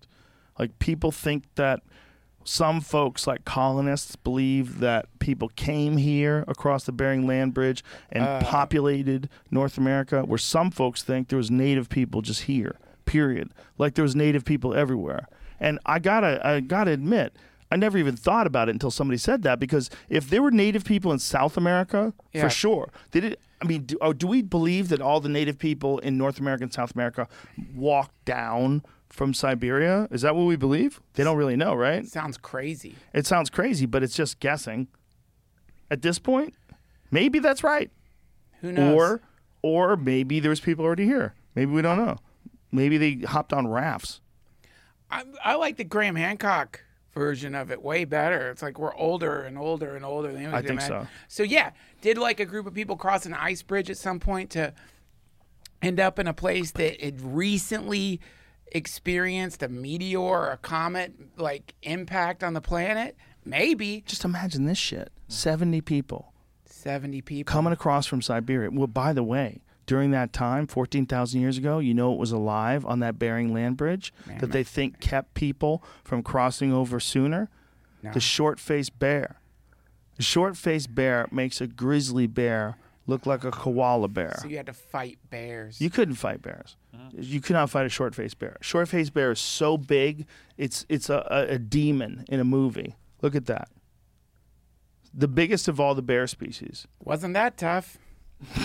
Like 0.57 0.79
people 0.79 1.11
think 1.11 1.43
that 1.55 1.81
some 2.45 2.79
folks 2.79 3.27
like 3.27 3.43
colonists 3.43 4.15
believe 4.15 4.79
that 4.79 5.07
people 5.19 5.49
came 5.49 5.97
here 5.97 6.45
across 6.47 6.85
the 6.85 6.93
Bering 6.93 7.27
Land 7.27 7.53
Bridge 7.53 7.83
and 8.13 8.23
uh. 8.23 8.39
populated 8.41 9.27
North 9.51 9.77
America, 9.77 10.23
where 10.23 10.37
some 10.37 10.71
folks 10.71 11.03
think 11.03 11.27
there 11.27 11.37
was 11.37 11.51
native 11.51 11.89
people 11.89 12.21
just 12.21 12.43
here. 12.43 12.77
Period. 13.05 13.51
Like 13.77 13.95
there 13.95 14.03
was 14.03 14.15
native 14.15 14.45
people 14.45 14.73
everywhere. 14.73 15.27
And 15.59 15.79
I 15.85 15.99
gotta 15.99 16.39
I 16.45 16.59
gotta 16.61 16.91
admit, 16.91 17.35
I 17.71 17.75
never 17.75 17.97
even 17.97 18.15
thought 18.15 18.47
about 18.47 18.69
it 18.69 18.71
until 18.73 18.91
somebody 18.91 19.17
said 19.17 19.43
that 19.43 19.59
because 19.59 19.89
if 20.09 20.29
there 20.29 20.41
were 20.41 20.51
native 20.51 20.85
people 20.85 21.11
in 21.11 21.19
South 21.19 21.57
America, 21.57 22.13
Yeah. 22.33 22.43
for 22.43 22.49
sure, 22.49 22.89
Did 23.11 23.23
it 23.25 23.39
I 23.61 23.65
mean, 23.65 23.83
do, 23.83 23.97
oh, 24.01 24.11
do 24.11 24.27
we 24.27 24.41
believe 24.41 24.89
that 24.89 24.99
all 25.01 25.21
the 25.21 25.29
native 25.29 25.57
people 25.57 25.99
in 25.99 26.17
North 26.17 26.37
America 26.39 26.63
and 26.63 26.73
South 26.73 26.93
America 26.95 27.29
walked 27.73 28.25
down 28.25 28.83
from 29.09 29.33
Siberia? 29.33 30.07
Is 30.11 30.23
that 30.23 30.35
what 30.35 30.43
we 30.43 30.57
believe? 30.57 30.99
They 31.13 31.23
don't 31.23 31.37
really 31.37 31.55
know, 31.55 31.73
right? 31.73 32.05
Sounds 32.05 32.35
crazy. 32.37 32.95
It 33.13 33.25
sounds 33.25 33.49
crazy, 33.49 33.85
but 33.85 34.03
it's 34.03 34.15
just 34.17 34.39
guessing. 34.41 34.87
At 35.89 36.01
this 36.01 36.19
point, 36.19 36.55
maybe 37.11 37.39
that's 37.39 37.63
right, 37.63 37.89
Who 38.61 38.71
knows? 38.73 38.95
or 38.95 39.21
or 39.61 39.95
maybe 39.95 40.39
there's 40.41 40.59
people 40.59 40.83
already 40.83 41.05
here. 41.05 41.33
Maybe 41.55 41.71
we 41.71 41.81
don't 41.81 41.97
know. 41.97 42.17
Maybe 42.73 42.97
they 42.97 43.25
hopped 43.25 43.53
on 43.53 43.67
rafts. 43.67 44.19
I, 45.09 45.23
I 45.43 45.55
like 45.55 45.77
the 45.77 45.83
Graham 45.83 46.15
Hancock 46.15 46.83
version 47.13 47.53
of 47.53 47.71
it 47.71 47.81
way 47.83 48.03
better. 48.03 48.49
It's 48.49 48.63
like 48.63 48.79
we're 48.79 48.95
older 48.95 49.43
and 49.43 49.57
older 49.57 49.95
and 49.95 50.03
older. 50.03 50.31
than 50.31 50.53
I 50.53 50.61
think 50.63 50.81
so. 50.81 51.07
So 51.27 51.43
yeah, 51.43 51.71
did 52.01 52.17
like 52.17 52.39
a 52.39 52.45
group 52.45 52.65
of 52.65 52.73
people 52.73 52.95
cross 52.97 53.25
an 53.25 53.35
ice 53.35 53.61
bridge 53.61 53.89
at 53.91 53.97
some 53.97 54.19
point 54.19 54.49
to 54.51 54.73
end 55.81 55.99
up 55.99 56.17
in 56.17 56.27
a 56.27 56.33
place 56.33 56.71
that 56.71 56.99
had 56.99 57.21
recently 57.21 58.19
experienced 58.71 59.61
a 59.61 59.69
meteor 59.69 60.19
or 60.19 60.49
a 60.49 60.57
comet 60.57 61.13
like 61.37 61.75
impact 61.83 62.43
on 62.43 62.53
the 62.53 62.61
planet? 62.61 63.15
Maybe 63.45 64.03
Just 64.07 64.23
imagine 64.25 64.65
this 64.65 64.77
shit: 64.77 65.11
seventy 65.27 65.81
people. 65.81 66.33
seventy 66.65 67.21
people. 67.21 67.51
coming 67.51 67.73
across 67.73 68.07
from 68.07 68.21
Siberia. 68.21 68.71
Well, 68.71 68.87
by 68.87 69.13
the 69.13 69.23
way, 69.23 69.61
during 69.85 70.11
that 70.11 70.33
time, 70.33 70.67
14,000 70.67 71.41
years 71.41 71.57
ago, 71.57 71.79
you 71.79 71.93
know 71.93 72.13
it 72.13 72.19
was 72.19 72.31
alive 72.31 72.85
on 72.85 72.99
that 72.99 73.19
Bering 73.19 73.53
Land 73.53 73.77
Bridge 73.77 74.13
that 74.39 74.51
they 74.51 74.63
think 74.63 74.99
kept 74.99 75.33
people 75.33 75.83
from 76.03 76.23
crossing 76.23 76.71
over 76.71 76.99
sooner? 76.99 77.49
The 78.13 78.19
short 78.19 78.59
faced 78.59 78.99
bear. 78.99 79.39
The 80.17 80.23
short 80.23 80.57
faced 80.57 80.93
bear 80.93 81.27
makes 81.31 81.61
a 81.61 81.67
grizzly 81.67 82.27
bear 82.27 82.77
look 83.07 83.25
like 83.25 83.43
a 83.43 83.51
koala 83.51 84.07
bear. 84.07 84.35
So 84.41 84.47
you 84.47 84.57
had 84.57 84.65
to 84.67 84.73
fight 84.73 85.17
bears. 85.29 85.81
You 85.81 85.89
couldn't 85.89 86.15
fight 86.15 86.41
bears. 86.41 86.75
Mm-hmm. 86.95 87.17
You 87.21 87.41
could 87.41 87.53
not 87.53 87.69
fight 87.69 87.85
a 87.85 87.89
short 87.89 88.15
faced 88.15 88.39
bear. 88.39 88.57
Short 88.61 88.87
faced 88.89 89.13
bear 89.13 89.31
is 89.31 89.39
so 89.39 89.77
big, 89.77 90.25
it's 90.57 90.85
it's 90.89 91.09
a, 91.09 91.25
a, 91.29 91.53
a 91.55 91.59
demon 91.59 92.25
in 92.29 92.39
a 92.39 92.43
movie. 92.43 92.95
Look 93.21 93.35
at 93.35 93.45
that. 93.47 93.69
The 95.13 95.27
biggest 95.27 95.67
of 95.67 95.79
all 95.79 95.95
the 95.95 96.01
bear 96.01 96.27
species. 96.27 96.87
Wasn't 97.03 97.33
that 97.33 97.57
tough? 97.57 97.97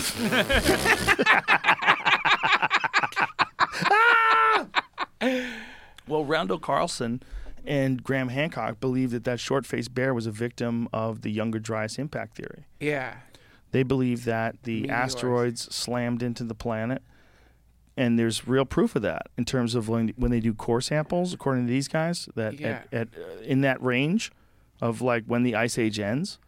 Well, 6.07 6.25
Randall 6.25 6.59
Carlson 6.59 7.23
and 7.67 8.03
Graham 8.03 8.29
Hancock 8.29 8.81
believe 8.81 9.11
that 9.11 9.25
that 9.25 9.41
short-faced 9.41 9.93
bear 9.95 10.15
was 10.15 10.27
a 10.27 10.31
victim 10.31 10.89
of 10.93 11.21
the 11.21 11.31
Younger 11.31 11.59
Dryas 11.59 11.99
impact 11.99 12.37
theory. 12.37 12.65
Yeah. 12.81 13.17
They 13.73 13.83
believe 13.83 14.25
that 14.25 14.63
the 14.63 14.83
Meteors. 14.83 14.97
asteroids 14.99 15.75
slammed 15.75 16.23
into 16.23 16.45
the 16.45 16.55
planet, 16.55 17.03
and 17.95 18.19
there's 18.19 18.49
real 18.49 18.65
proof 18.65 18.97
of 18.97 19.03
that 19.03 19.27
in 19.37 19.45
terms 19.45 19.75
of 19.75 19.89
when, 19.91 20.09
when 20.17 20.31
they 20.31 20.41
do 20.41 20.55
core 20.55 20.81
samples, 20.81 21.35
according 21.35 21.67
to 21.67 21.71
these 21.71 21.89
guys, 21.89 22.27
that 22.35 22.59
Yeah. 22.59 22.83
at, 22.91 22.95
at 22.95 23.09
uh, 23.09 23.41
in 23.43 23.61
that 23.61 23.83
range 23.83 24.33
of 24.81 25.03
like 25.03 25.25
when 25.27 25.43
the 25.43 25.55
ice 25.55 25.77
age 25.77 25.99
ends, 26.01 26.39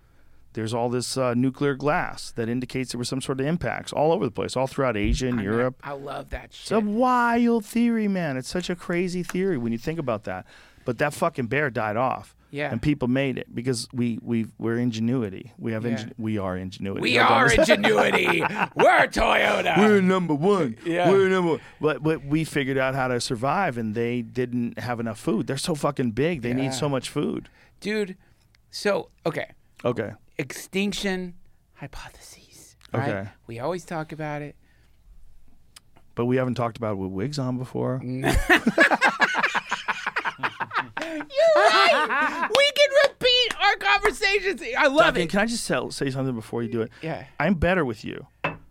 there's 0.54 0.74
all 0.74 0.88
this 0.88 1.16
uh, 1.16 1.34
nuclear 1.34 1.74
glass 1.74 2.32
that 2.32 2.48
indicates 2.48 2.92
there 2.92 2.98
were 2.98 3.04
some 3.04 3.20
sort 3.20 3.40
of 3.40 3.46
impacts 3.46 3.92
all 3.92 4.12
over 4.12 4.24
the 4.24 4.30
place, 4.30 4.56
all 4.56 4.66
throughout 4.66 4.96
Asia 4.96 5.26
and 5.28 5.40
I 5.40 5.44
know. 5.44 5.50
Europe. 5.50 5.76
I 5.84 5.92
love 5.92 6.30
that 6.30 6.52
shit. 6.52 6.62
It's 6.62 6.70
a 6.72 6.80
wild 6.80 7.64
theory, 7.64 8.08
man. 8.08 8.36
It's 8.36 8.48
such 8.48 8.68
a 8.70 8.74
crazy 8.76 9.22
theory 9.22 9.56
when 9.58 9.72
you 9.72 9.78
think 9.78 9.98
about 9.98 10.24
that. 10.24 10.46
But 10.84 10.98
that 10.98 11.14
fucking 11.14 11.46
bear 11.46 11.70
died 11.70 11.96
off. 11.96 12.34
Yeah. 12.52 12.72
And 12.72 12.82
people 12.82 13.06
made 13.06 13.38
it 13.38 13.54
because 13.54 13.86
we 13.92 14.18
we 14.22 14.46
we're 14.58 14.76
ingenuity. 14.76 15.52
We 15.56 15.70
have 15.70 15.84
Yeah. 15.84 15.90
ingen- 15.98 16.12
we 16.18 16.36
are 16.36 16.56
ingenuity. 16.56 17.00
We 17.00 17.16
are 17.16 17.52
ingenuity. 17.52 18.40
We're 18.74 19.06
Toyota. 19.06 19.78
We're 19.78 20.00
number 20.00 20.34
one. 20.34 20.76
Yeah. 20.84 21.08
We're 21.10 21.28
number 21.28 21.50
one. 21.52 21.60
But 21.80 22.02
but 22.02 22.24
we 22.24 22.42
figured 22.42 22.76
out 22.76 22.96
how 22.96 23.06
to 23.06 23.20
survive 23.20 23.78
and 23.78 23.94
they 23.94 24.22
didn't 24.22 24.80
have 24.80 24.98
enough 24.98 25.20
food. 25.20 25.46
They're 25.46 25.56
so 25.58 25.76
fucking 25.76 26.10
big. 26.10 26.42
They 26.42 26.48
Yeah. 26.48 26.54
need 26.56 26.74
so 26.74 26.88
much 26.88 27.08
food. 27.08 27.48
dude 27.78 28.16
So 28.72 29.10
okay, 29.24 29.52
Okay. 29.84 30.10
Extinction 30.40 31.34
hypotheses. 31.74 32.76
Right? 32.92 33.08
Okay. 33.08 33.28
We 33.46 33.58
always 33.60 33.84
talk 33.84 34.12
about 34.12 34.42
it. 34.42 34.56
But 36.14 36.26
we 36.26 36.36
haven't 36.36 36.54
talked 36.54 36.76
about 36.76 36.92
it 36.92 36.96
with 36.96 37.10
wigs 37.12 37.38
on 37.38 37.56
before. 37.58 38.00
You're 38.04 38.20
right. 41.56 42.48
we 42.56 42.70
can 42.72 42.90
repeat 43.08 43.54
our 43.62 43.76
conversations. 43.76 44.62
I 44.76 44.86
love 44.88 44.98
Duncan, 45.14 45.22
it. 45.22 45.30
can 45.30 45.40
I 45.40 45.46
just 45.46 45.66
tell, 45.66 45.90
say 45.90 46.10
something 46.10 46.34
before 46.34 46.62
you 46.62 46.70
do 46.70 46.82
it? 46.82 46.90
Yeah. 47.02 47.24
I'm 47.38 47.54
better 47.54 47.84
with 47.84 48.04
you. 48.04 48.26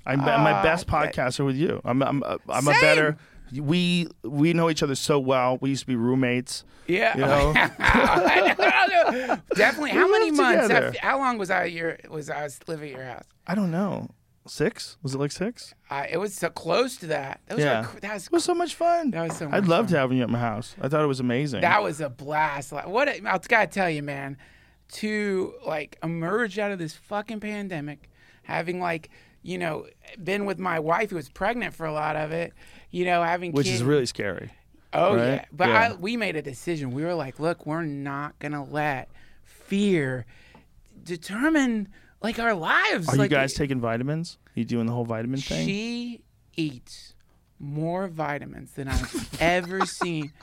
I'm 0.06 0.20
my 0.20 0.62
best 0.64 0.86
Ah, 0.90 1.04
podcaster 1.06 1.46
with 1.46 1.56
you. 1.56 1.82
I'm 1.86 2.02
I'm 2.02 2.24
uh, 2.24 2.38
I'm 2.50 2.68
a 2.68 2.72
better. 2.72 3.18
We 3.54 4.08
we 4.24 4.54
know 4.54 4.70
each 4.70 4.84
other 4.84 4.96
so 4.96 5.20
well. 5.20 5.58
We 5.62 5.70
used 5.70 5.82
to 5.82 5.88
be 5.88 5.96
roommates. 5.96 6.64
Yeah. 6.88 7.16
You 7.16 7.22
know? 7.26 7.54
Definitely. 9.56 9.92
How 9.92 10.06
We 10.06 10.12
many 10.12 10.32
months? 10.32 10.70
After, 10.70 11.00
how 11.00 11.18
long 11.20 11.38
was 11.38 11.50
I 11.52 11.66
your 11.66 11.98
was 12.10 12.30
I 12.30 12.48
living 12.68 12.92
at 12.92 12.96
your 12.98 13.06
house? 13.06 13.26
I 13.48 13.56
don't 13.56 13.72
know. 13.72 14.10
Six? 14.48 14.98
Was 15.04 15.14
it 15.14 15.20
like 15.20 15.32
six? 15.32 15.76
Uh, 15.92 16.06
it 16.10 16.18
was 16.18 16.34
so 16.34 16.50
close 16.50 16.98
to 16.98 17.08
that. 17.08 17.40
That 17.48 17.56
was 17.56 17.64
Yeah. 17.66 17.82
like, 17.82 18.02
that 18.02 18.14
was 18.16 18.26
It 18.26 18.32
was 18.32 18.44
so 18.44 18.56
much 18.56 18.74
fun. 18.74 19.12
That 19.12 19.28
was 19.28 19.38
so 19.38 19.46
I'd 19.46 19.52
much 19.62 19.68
loved 19.68 19.90
fun. 19.92 20.00
having 20.00 20.18
you 20.18 20.24
at 20.24 20.30
my 20.30 20.40
house. 20.40 20.76
I 20.82 20.88
thought 20.88 21.04
it 21.04 21.08
was 21.08 21.20
amazing. 21.20 21.62
That 21.62 21.84
was 21.84 22.02
a 22.02 22.10
blast. 22.10 22.72
Like, 22.72 22.88
what 22.88 23.08
a, 23.08 23.18
I 23.30 23.38
gotta 23.38 23.68
tell 23.68 23.90
you, 23.90 24.02
man, 24.02 24.38
to 24.94 25.54
like 25.68 26.00
emerge 26.02 26.58
out 26.58 26.72
of 26.72 26.80
this 26.80 26.94
fucking 26.96 27.42
pandemic, 27.42 28.10
having 28.44 28.80
like 28.80 29.10
you 29.44 29.60
know 29.60 29.86
been 30.24 30.46
with 30.46 30.58
my 30.58 30.80
wife 30.80 31.12
who 31.12 31.18
was 31.18 31.30
pregnant 31.30 31.76
for 31.76 31.86
a 31.86 31.94
lot 31.94 32.16
of 32.16 32.32
it, 32.32 32.54
you 32.92 33.06
know, 33.06 33.24
having 33.24 33.52
which 33.52 33.66
kids. 33.68 33.78
is 33.78 33.84
really 33.84 34.06
scary. 34.06 34.52
oh 34.94 35.16
right? 35.16 35.26
yeah. 35.26 35.46
But 35.52 35.70
Yeah. 35.70 35.82
I, 35.82 35.94
we 35.94 36.18
made 36.18 36.36
a 36.36 36.42
decision. 36.42 36.92
We 36.92 37.04
were 37.04 37.16
like, 37.16 37.40
look, 37.40 37.66
we're 37.66 37.84
not 37.84 38.38
gonna 38.40 38.64
let 38.64 39.10
fear 39.44 40.26
determine 41.04 41.90
like 42.22 42.40
our 42.40 42.54
lives. 42.54 43.10
Are 43.10 43.16
like, 43.16 43.30
you 43.32 43.38
guys 43.38 43.54
taking 43.54 43.80
vitamins? 43.80 44.38
you 44.56 44.66
doing 44.66 44.86
the 44.86 44.92
whole 44.92 45.06
vitamin 45.06 45.40
thing? 45.40 45.66
She 45.66 46.22
eats 46.58 47.14
more 47.60 48.08
vitamins 48.08 48.72
than 48.72 48.88
I've 48.88 49.38
ever 49.42 49.86
seen 49.86 50.34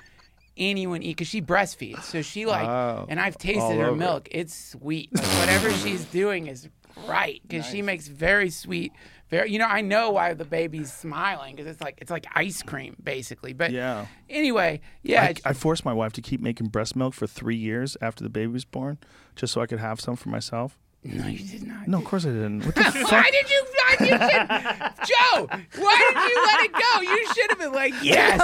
anyone 0.57 1.03
eat 1.03 1.17
because 1.17 1.29
she 1.29 1.43
breastfeeds. 1.43 2.03
So 2.05 2.23
she 2.23 2.47
like, 2.47 2.67
Oh, 2.67 3.07
and 3.09 3.21
I've 3.21 3.37
tasted 3.37 3.79
her 3.79 3.95
milk. 3.95 4.29
It's 4.31 4.55
sweet. 4.55 5.15
Like, 5.15 5.27
whatever 5.39 5.71
she's 5.73 6.05
doing 6.07 6.47
is 6.47 6.69
right 7.07 7.41
because 7.47 7.67
she 7.67 7.83
makes 7.83 8.09
very 8.09 8.51
sweet. 8.51 8.93
Very, 9.31 9.51
you 9.51 9.59
know, 9.59 9.67
I 9.67 9.81
know 9.81 10.11
why 10.11 10.35
the 10.35 10.45
baby's 10.45 10.93
smiling 10.93 11.57
because 11.57 11.71
it's 11.71 11.81
like 11.81 11.99
it's 12.01 12.11
like 12.11 12.27
ice 12.35 12.63
cream 12.63 12.97
basically. 13.03 13.53
But 13.53 13.73
Yeah. 13.73 14.07
Anyway, 14.31 14.81
yeah. 15.03 15.23
I, 15.23 15.35
I 15.45 15.53
forced 15.53 15.85
my 15.85 15.93
wife 15.93 16.13
to 16.15 16.23
keep 16.23 16.41
making 16.41 16.69
breast 16.69 16.95
milk 16.95 17.15
for 17.15 17.27
three 17.27 17.57
years 17.57 17.97
after 18.01 18.23
the 18.23 18.31
baby 18.31 18.53
was 18.53 18.65
born, 18.65 18.99
just 19.35 19.53
so 19.53 19.61
I 19.61 19.67
could 19.67 19.81
have 19.81 20.01
some 20.01 20.17
for 20.17 20.29
myself. 20.29 20.79
No, 21.15 21.27
you 21.27 21.39
did 21.47 21.67
not. 21.67 21.87
No, 21.89 21.99
of 21.99 22.05
course 22.05 22.25
I 22.25 22.31
didn't. 22.31 22.65
What 22.67 22.75
the 22.75 22.83
fuck? 22.85 23.11
Why 23.13 23.31
did 23.31 23.51
you? 23.51 23.65
Why 23.77 23.97
did 23.99 24.09
you 24.09 25.07
Joe? 25.07 25.47
Why 25.83 26.13
did 26.13 26.31
you 26.31 26.43
let 26.47 26.65
it 26.65 26.73
go? 26.73 27.01
You 27.03 27.27
should 27.35 27.51
have 27.51 27.59
been 27.59 27.73
like, 27.73 27.95
yes. 28.03 28.41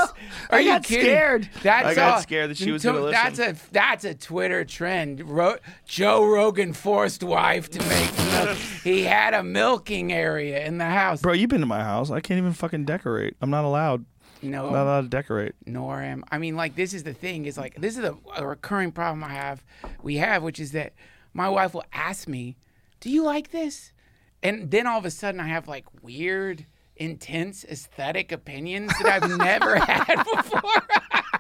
Are 0.51 0.59
I 0.59 0.61
you 0.61 0.71
got 0.71 0.85
kidding? 0.85 1.05
scared. 1.05 1.49
That's 1.63 1.87
I 1.89 1.95
got 1.95 2.15
all- 2.15 2.21
scared 2.21 2.51
that 2.51 2.57
she 2.57 2.71
was 2.73 2.85
gonna 2.85 3.01
listen. 3.01 3.13
That's 3.35 3.39
a 3.39 3.73
that's 3.73 4.05
a 4.05 4.15
Twitter 4.15 4.65
trend. 4.65 5.29
Ro- 5.29 5.57
Joe 5.87 6.25
Rogan 6.25 6.73
forced 6.73 7.23
wife 7.23 7.71
to 7.71 7.79
make 7.89 8.17
milk. 8.19 8.57
He 8.85 9.03
had 9.05 9.35
a 9.35 9.43
milking 9.43 10.13
area 10.13 10.65
in 10.67 10.79
the 10.79 10.85
house. 10.87 11.21
Bro, 11.23 11.35
you've 11.35 11.51
been 11.51 11.61
to 11.61 11.67
my 11.67 11.83
house. 11.83 12.11
I 12.11 12.21
can't 12.21 12.39
even 12.39 12.53
fucking 12.53 12.85
decorate. 12.85 13.37
I'm 13.41 13.51
not 13.51 13.65
allowed. 13.65 14.05
no, 14.43 14.71
Not 14.71 14.83
allowed 14.85 15.01
to 15.03 15.09
decorate. 15.09 15.55
nor 15.67 16.01
am 16.03 16.25
I 16.31 16.39
mean 16.39 16.57
like 16.57 16.75
this 16.75 16.93
is 16.95 17.03
the 17.05 17.15
thing 17.15 17.45
is 17.47 17.57
like 17.57 17.75
this 17.77 17.97
is 17.97 18.05
a, 18.05 18.17
a 18.37 18.47
recurring 18.47 18.91
problem 18.93 19.23
I 19.25 19.29
have 19.35 19.63
we 20.03 20.17
have 20.17 20.43
which 20.43 20.59
is 20.59 20.73
that 20.73 20.93
my 21.33 21.49
wife 21.49 21.75
will 21.75 21.85
ask 21.93 22.29
me 22.29 22.57
do 23.01 23.11
you 23.11 23.25
like 23.25 23.51
this? 23.51 23.93
And 24.45 24.71
then 24.71 24.87
all 24.87 24.99
of 24.99 25.05
a 25.05 25.11
sudden 25.11 25.41
I 25.41 25.49
have 25.49 25.67
like 25.67 25.85
weird 26.03 26.67
intense 26.97 27.65
aesthetic 27.65 28.31
opinions 28.31 28.93
that 29.03 29.23
I've 29.23 29.39
never 29.39 29.77
had 29.81 30.25
before. 30.25 30.61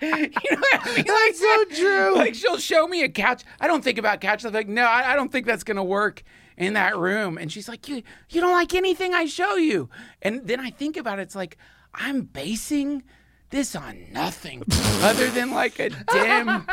You 0.02 0.10
know 0.10 0.58
what 0.58 0.80
I 0.82 0.96
mean? 0.96 1.04
Like 1.06 1.34
so 1.36 1.64
true. 1.76 2.16
like 2.16 2.34
she'll 2.34 2.58
show 2.58 2.88
me 2.88 3.04
a 3.04 3.08
couch. 3.08 3.44
I 3.60 3.68
don't 3.68 3.84
think 3.84 3.98
about 3.98 4.20
couches 4.20 4.46
I'm 4.46 4.52
like 4.52 4.66
no 4.66 4.82
I, 4.82 5.12
I 5.12 5.14
don't 5.14 5.30
think 5.30 5.46
that's 5.46 5.62
gonna 5.62 5.84
work 5.84 6.24
in 6.56 6.72
that 6.72 6.96
room. 6.98 7.38
And 7.38 7.52
she's 7.52 7.68
like 7.68 7.88
you 7.88 8.02
you 8.28 8.40
don't 8.40 8.50
like 8.50 8.74
anything 8.74 9.14
I 9.14 9.26
show 9.26 9.54
you. 9.54 9.88
And 10.20 10.44
then 10.48 10.58
I 10.58 10.70
think 10.70 10.96
about 10.96 11.20
it 11.20 11.22
it's 11.22 11.36
like 11.36 11.56
I'm 11.94 12.22
basing 12.22 13.04
this 13.52 13.76
on 13.76 14.06
nothing 14.12 14.64
other 15.02 15.30
than 15.30 15.52
like 15.52 15.78
a 15.78 15.90
dim, 15.90 16.66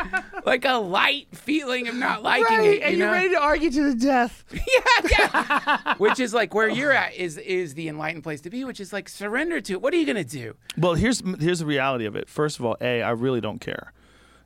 like 0.46 0.66
a 0.66 0.78
light 0.78 1.28
feeling 1.32 1.88
of 1.88 1.96
not 1.96 2.24
liking 2.24 2.66
it. 2.66 2.92
You 2.92 2.98
know? 2.98 3.06
You're 3.06 3.12
ready 3.12 3.30
to 3.30 3.40
argue 3.40 3.70
to 3.70 3.94
the 3.94 3.96
death. 3.96 4.44
yeah, 4.52 5.10
yeah. 5.20 5.96
which 5.98 6.20
is 6.20 6.34
like 6.34 6.56
where 6.56 6.70
you're 6.70 6.92
at 6.92 7.14
is 7.14 7.38
is 7.38 7.76
the 7.76 7.88
enlightened 7.88 8.24
place 8.24 8.42
to 8.42 8.50
be, 8.50 8.64
which 8.64 8.80
is 8.80 8.92
like 8.92 9.08
surrender 9.08 9.62
to 9.62 9.74
it. 9.74 9.82
What 9.82 9.94
are 9.94 9.98
you 9.98 10.06
gonna 10.08 10.24
do? 10.24 10.56
Well, 10.78 10.96
here's 10.96 11.22
here's 11.40 11.60
the 11.60 11.66
reality 11.68 12.06
of 12.06 12.16
it. 12.16 12.28
First 12.28 12.58
of 12.58 12.66
all, 12.66 12.78
a 12.82 13.04
I 13.04 13.12
really 13.12 13.42
don't 13.42 13.60
care. 13.60 13.94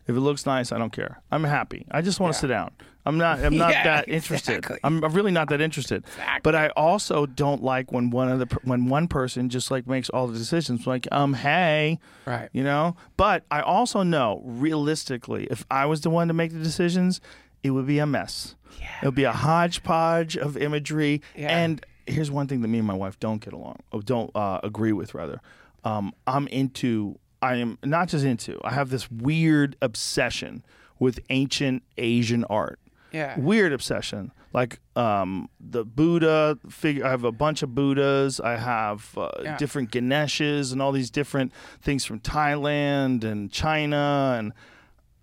If 0.05 0.17
it 0.17 0.19
looks 0.19 0.45
nice, 0.45 0.73
I 0.73 0.77
don't 0.77 0.91
care. 0.91 1.21
I'm 1.31 1.45
happy. 1.45 1.85
I 1.89 2.01
just 2.01 2.19
want 2.19 2.33
to 2.33 2.39
sit 2.39 2.47
down. 2.47 2.71
I'm 3.05 3.17
not. 3.17 3.39
I'm 3.39 3.57
not 3.57 3.71
Yeah, 3.71 3.83
that 3.83 4.07
interested. 4.09 4.57
exactly. 4.57 4.79
I'm 4.83 5.03
I'm 5.03 5.13
really 5.13 5.31
not 5.31 5.49
that 5.49 5.59
interested. 5.61 6.05
But 6.41 6.55
I 6.55 6.69
also 6.69 7.25
don't 7.25 7.61
like 7.61 7.91
when 7.91 8.09
one 8.11 8.29
of 8.29 8.39
the 8.39 8.59
when 8.63 8.87
one 8.87 9.07
person 9.07 9.49
just 9.49 9.69
like 9.71 9.87
makes 9.87 10.09
all 10.09 10.27
the 10.27 10.37
decisions. 10.37 10.87
Like, 10.87 11.07
um, 11.11 11.33
hey, 11.33 11.99
Right. 12.25 12.49
You 12.53 12.63
know. 12.63 12.95
But 13.17 13.43
I 13.51 13.61
also 13.61 14.03
know 14.03 14.41
realistically, 14.45 15.45
if 15.51 15.65
I 15.69 15.85
was 15.85 16.01
the 16.01 16.09
one 16.09 16.27
to 16.29 16.33
make 16.33 16.51
the 16.53 16.59
decisions, 16.59 17.19
it 17.61 17.71
would 17.71 17.87
be 17.87 17.99
a 17.99 18.05
mess. 18.05 18.55
Yeah, 18.79 18.87
it 19.01 19.05
would 19.05 19.15
be 19.15 19.23
a 19.25 19.31
hodgepodge 19.33 20.37
of 20.37 20.57
imagery. 20.57 21.21
Yeah. 21.35 21.55
And 21.57 21.85
here's 22.07 22.31
one 22.31 22.47
thing 22.47 22.61
that 22.61 22.67
me 22.67 22.79
and 22.79 22.87
my 22.87 22.95
wife 22.95 23.19
don't 23.19 23.39
get 23.41 23.53
along, 23.53 23.79
or 23.91 24.01
don't 24.01 24.31
uh, 24.35 24.59
agree 24.63 24.93
with, 24.93 25.13
rather. 25.13 25.41
Um, 25.83 26.13
I'm 26.25 26.47
into. 26.47 27.19
I 27.41 27.55
am 27.57 27.77
not 27.83 28.07
just 28.07 28.23
into. 28.23 28.59
I 28.63 28.71
have 28.71 28.89
this 28.89 29.11
weird 29.11 29.75
obsession 29.81 30.63
with 30.99 31.19
ancient 31.29 31.83
Asian 31.97 32.45
art. 32.45 32.79
Yeah. 33.13 33.39
Weird 33.39 33.71
obsession. 33.73 34.31
Like 34.53 34.79
um, 34.95 35.49
the 35.59 35.85
Buddha 35.85 36.57
figure. 36.69 37.05
I 37.05 37.09
have 37.09 37.23
a 37.23 37.31
bunch 37.31 37.63
of 37.63 37.73
Buddhas. 37.73 38.39
I 38.39 38.57
have 38.57 39.17
uh, 39.17 39.29
Yeah. 39.43 39.57
different 39.57 39.91
Ganeshes 39.91 40.71
and 40.73 40.81
all 40.81 40.91
these 40.91 41.09
different 41.09 41.51
things 41.81 42.05
from 42.05 42.19
Thailand 42.19 43.23
and 43.23 43.51
China, 43.51 44.35
and 44.37 44.53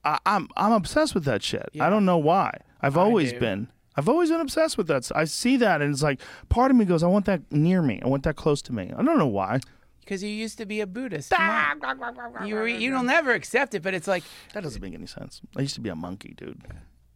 I, 0.05 0.19
I'm 0.27 0.49
I'm 0.57 0.73
obsessed 0.73 1.15
with 1.15 1.25
that 1.25 1.43
shit. 1.43 1.69
I 1.81 1.91
don't 1.91 2.05
know 2.05 2.19
why. 2.19 2.59
I've 2.81 2.97
always 2.97 3.33
do. 3.33 3.41
been. 3.41 3.69
I've 3.97 4.09
always 4.09 4.31
been 4.31 4.41
obsessed 4.41 4.79
with 4.79 4.87
that. 4.87 5.11
I 5.15 5.25
see 5.25 5.57
that, 5.59 5.83
and 5.83 5.93
it's 5.93 6.03
like 6.03 6.21
part 6.49 6.71
of 6.71 6.77
me 6.77 6.85
goes, 6.85 7.03
I 7.03 7.07
want 7.09 7.27
that 7.27 7.43
near 7.53 7.83
me. 7.83 8.01
I 8.03 8.09
want 8.09 8.23
that 8.23 8.37
close 8.37 8.62
to 8.62 8.73
me. 8.73 8.93
I 8.97 9.03
don't 9.03 9.19
know 9.19 9.27
why. 9.27 9.61
Because 10.01 10.23
you 10.23 10.31
used 10.31 10.59
to 10.59 10.67
be 10.67 10.81
a 10.81 10.87
Buddhist. 10.87 11.33
On. 11.39 12.47
You 12.47 12.55
were, 12.55 12.67
you'll 12.67 13.03
never 13.03 13.33
accept 13.33 13.75
it, 13.75 13.83
but 13.83 13.93
it's 13.95 14.09
like, 14.09 14.25
That 14.55 14.62
doesn't 14.62 14.81
make 14.81 14.95
any 14.95 15.07
sense. 15.07 15.41
I 15.57 15.61
used 15.61 15.75
to 15.75 15.81
be 15.81 15.89
a 15.91 15.95
monkey, 15.95 16.35
dude. 16.37 16.62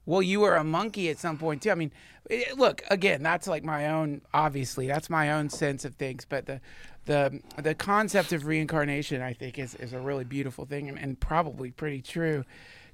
Well, 0.07 0.23
you 0.23 0.41
were 0.41 0.57
a 0.57 0.65
monkey 0.65 1.09
at 1.09 1.19
some 1.19 1.39
point 1.39 1.63
too. 1.63 1.71
I 1.71 1.75
mean, 1.75 1.93
it, 2.29 2.59
look 2.59 2.83
again. 2.91 3.23
That's 3.23 3.47
like 3.47 3.65
my 3.65 3.89
own. 3.89 4.23
Obviously, 4.33 4.87
that's 4.87 5.09
my 5.09 5.33
own 5.33 5.49
sense 5.49 5.85
of 5.85 5.95
things. 5.95 6.27
But 6.29 6.47
the 6.47 6.61
the 7.07 7.41
the 7.57 7.75
concept 7.75 8.33
of 8.33 8.47
reincarnation, 8.47 9.23
I 9.23 9.33
think, 9.33 9.59
is 9.59 9.75
is 9.77 9.93
a 9.93 10.01
really 10.01 10.25
beautiful 10.25 10.67
thing 10.67 10.89
and, 10.89 10.99
and 10.99 11.19
probably 11.19 11.71
pretty 11.71 12.03
true. 12.03 12.45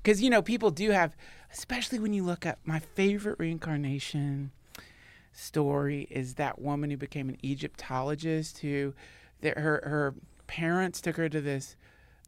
Because 0.03 0.23
you 0.23 0.31
know, 0.31 0.43
people 0.43 0.71
do 0.71 0.91
have, 0.91 1.17
especially 1.53 1.99
when 1.99 2.13
you 2.13 2.25
look 2.25 2.47
at 2.47 2.59
my 2.65 2.79
favorite 2.79 3.39
reincarnation 3.39 4.53
story 5.33 6.09
is 6.11 6.35
that 6.35 6.61
woman 6.61 6.91
who 6.91 6.97
became 6.97 7.29
an 7.29 7.39
Egyptologist 7.43 8.59
who 8.59 8.95
that 9.41 9.59
her 9.59 9.81
her 9.85 10.15
parents 10.47 11.01
took 11.01 11.17
her 11.17 11.29
to 11.29 11.41
this 11.41 11.77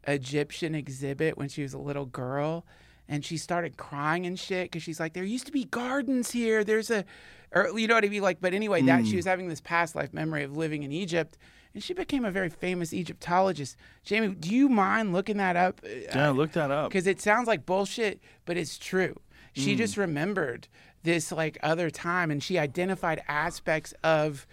Egyptian 0.07 0.73
exhibit 0.75 1.37
when 1.37 1.49
she 1.49 1.61
was 1.61 1.73
a 1.73 1.77
little 1.77 2.05
girl 2.05 2.65
and 3.07 3.23
she 3.23 3.37
started 3.37 3.77
crying 3.77 4.25
and 4.25 4.39
shit 4.39 4.71
because 4.71 4.83
she's 4.83 4.99
like 4.99 5.13
there 5.13 5.23
used 5.23 5.45
to 5.45 5.51
be 5.51 5.65
gardens 5.65 6.31
here. 6.31 6.63
There's 6.63 6.89
a 6.89 7.05
or 7.51 7.77
you 7.77 7.87
know 7.87 7.95
what 7.95 8.05
I 8.05 8.09
mean? 8.09 8.21
Like 8.21 8.41
but 8.41 8.53
anyway 8.53 8.81
that 8.83 9.05
she 9.05 9.13
mm. 9.13 9.17
was 9.17 9.25
having 9.25 9.47
this 9.47 9.61
past 9.61 9.95
life 9.95 10.13
memory 10.13 10.43
of 10.43 10.55
living 10.55 10.83
in 10.83 10.91
Egypt 10.91 11.37
and 11.73 11.83
she 11.83 11.93
became 11.93 12.23
a 12.23 12.31
very 12.31 12.49
famous 12.49 12.93
Egyptologist. 12.93 13.75
Jamie 14.03 14.35
do 14.35 14.53
you 14.53 14.69
mind 14.69 15.13
looking 15.13 15.37
that 15.37 15.55
up? 15.55 15.81
Yeah, 15.83 16.29
uh, 16.29 16.31
look 16.31 16.51
that 16.53 16.71
up. 16.71 16.89
because 16.89 17.07
it 17.07 17.21
sounds 17.21 17.47
like 17.47 17.65
bullshit, 17.65 18.19
but 18.45 18.57
it's 18.57 18.77
true. 18.77 19.15
She 19.53 19.75
mm. 19.75 19.77
just 19.77 19.97
remembered 19.97 20.67
this 21.03 21.31
like 21.31 21.57
other 21.61 21.89
time, 21.89 22.31
and 22.31 22.41
she 22.41 22.57
identified 22.57 23.21
aspects 23.27 23.93
of, 24.03 24.47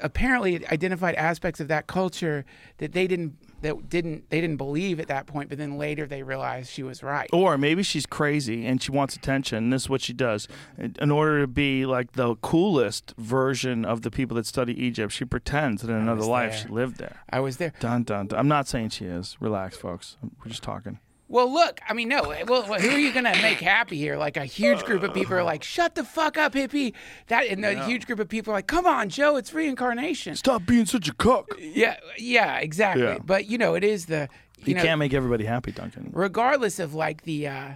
apparently 0.00 0.66
identified 0.68 1.14
aspects 1.14 1.58
of 1.60 1.68
that 1.68 1.86
culture 1.86 2.44
that 2.78 2.92
they 2.92 3.06
didn't 3.06 3.36
that 3.62 3.88
didn't 3.88 4.28
they 4.30 4.40
didn't 4.40 4.56
believe 4.56 5.00
at 5.00 5.08
that 5.08 5.26
point, 5.26 5.48
but 5.48 5.58
then 5.58 5.78
later 5.78 6.06
they 6.06 6.22
realized 6.22 6.70
she 6.70 6.82
was 6.82 7.02
right. 7.02 7.28
Or 7.32 7.56
maybe 7.58 7.82
she's 7.82 8.06
crazy 8.06 8.66
and 8.66 8.82
she 8.82 8.90
wants 8.90 9.16
attention. 9.16 9.58
And 9.58 9.72
this 9.72 9.82
is 9.82 9.90
what 9.90 10.00
she 10.00 10.12
does. 10.12 10.48
In 10.78 11.10
order 11.10 11.40
to 11.40 11.46
be 11.46 11.86
like 11.86 12.12
the 12.12 12.36
coolest 12.36 13.14
version 13.18 13.84
of 13.84 14.02
the 14.02 14.10
people 14.10 14.36
that 14.36 14.46
study 14.46 14.78
Egypt, 14.82 15.12
she 15.12 15.24
pretends 15.24 15.82
that 15.82 15.90
in 15.90 15.96
another 15.96 16.24
life 16.24 16.52
there. 16.52 16.60
she 16.60 16.68
lived 16.68 16.98
there. 16.98 17.22
I 17.30 17.40
was 17.40 17.56
there. 17.56 17.72
Dun, 17.80 18.02
dun, 18.04 18.28
dun. 18.28 18.38
I'm 18.38 18.48
not 18.48 18.68
saying 18.68 18.90
she 18.90 19.06
is. 19.06 19.36
Relax, 19.40 19.76
folks. 19.76 20.16
We're 20.22 20.50
just 20.50 20.62
talking. 20.62 20.98
Well, 21.28 21.52
look, 21.52 21.80
I 21.88 21.92
mean, 21.92 22.08
no. 22.08 22.32
Well, 22.46 22.62
who 22.62 22.88
are 22.90 22.98
you 22.98 23.12
gonna 23.12 23.32
make 23.42 23.58
happy 23.58 23.96
here? 23.96 24.16
Like 24.16 24.36
a 24.36 24.44
huge 24.44 24.84
group 24.84 25.02
of 25.02 25.12
people 25.12 25.34
are 25.34 25.42
like, 25.42 25.64
"Shut 25.64 25.96
the 25.96 26.04
fuck 26.04 26.38
up, 26.38 26.52
hippie!" 26.52 26.92
That 27.26 27.46
and 27.48 27.64
a 27.64 27.84
huge 27.84 28.06
group 28.06 28.20
of 28.20 28.28
people 28.28 28.52
are 28.52 28.56
like, 28.56 28.68
"Come 28.68 28.86
on, 28.86 29.08
Joe, 29.08 29.36
it's 29.36 29.52
reincarnation." 29.52 30.36
Stop 30.36 30.66
being 30.66 30.86
such 30.86 31.08
a 31.08 31.14
cuck. 31.14 31.48
Yeah, 31.58 31.96
yeah, 32.16 32.58
exactly. 32.58 33.02
Yeah. 33.04 33.18
But 33.24 33.46
you 33.46 33.58
know, 33.58 33.74
it 33.74 33.82
is 33.82 34.06
the 34.06 34.28
you, 34.58 34.66
You 34.68 34.74
know, 34.74 34.82
can't 34.82 34.98
make 35.00 35.12
everybody 35.14 35.44
happy, 35.44 35.72
Duncan. 35.72 36.10
regardless 36.14 36.78
of 36.78 36.94
like 36.94 37.22
the 37.22 37.48
uh 37.48 37.68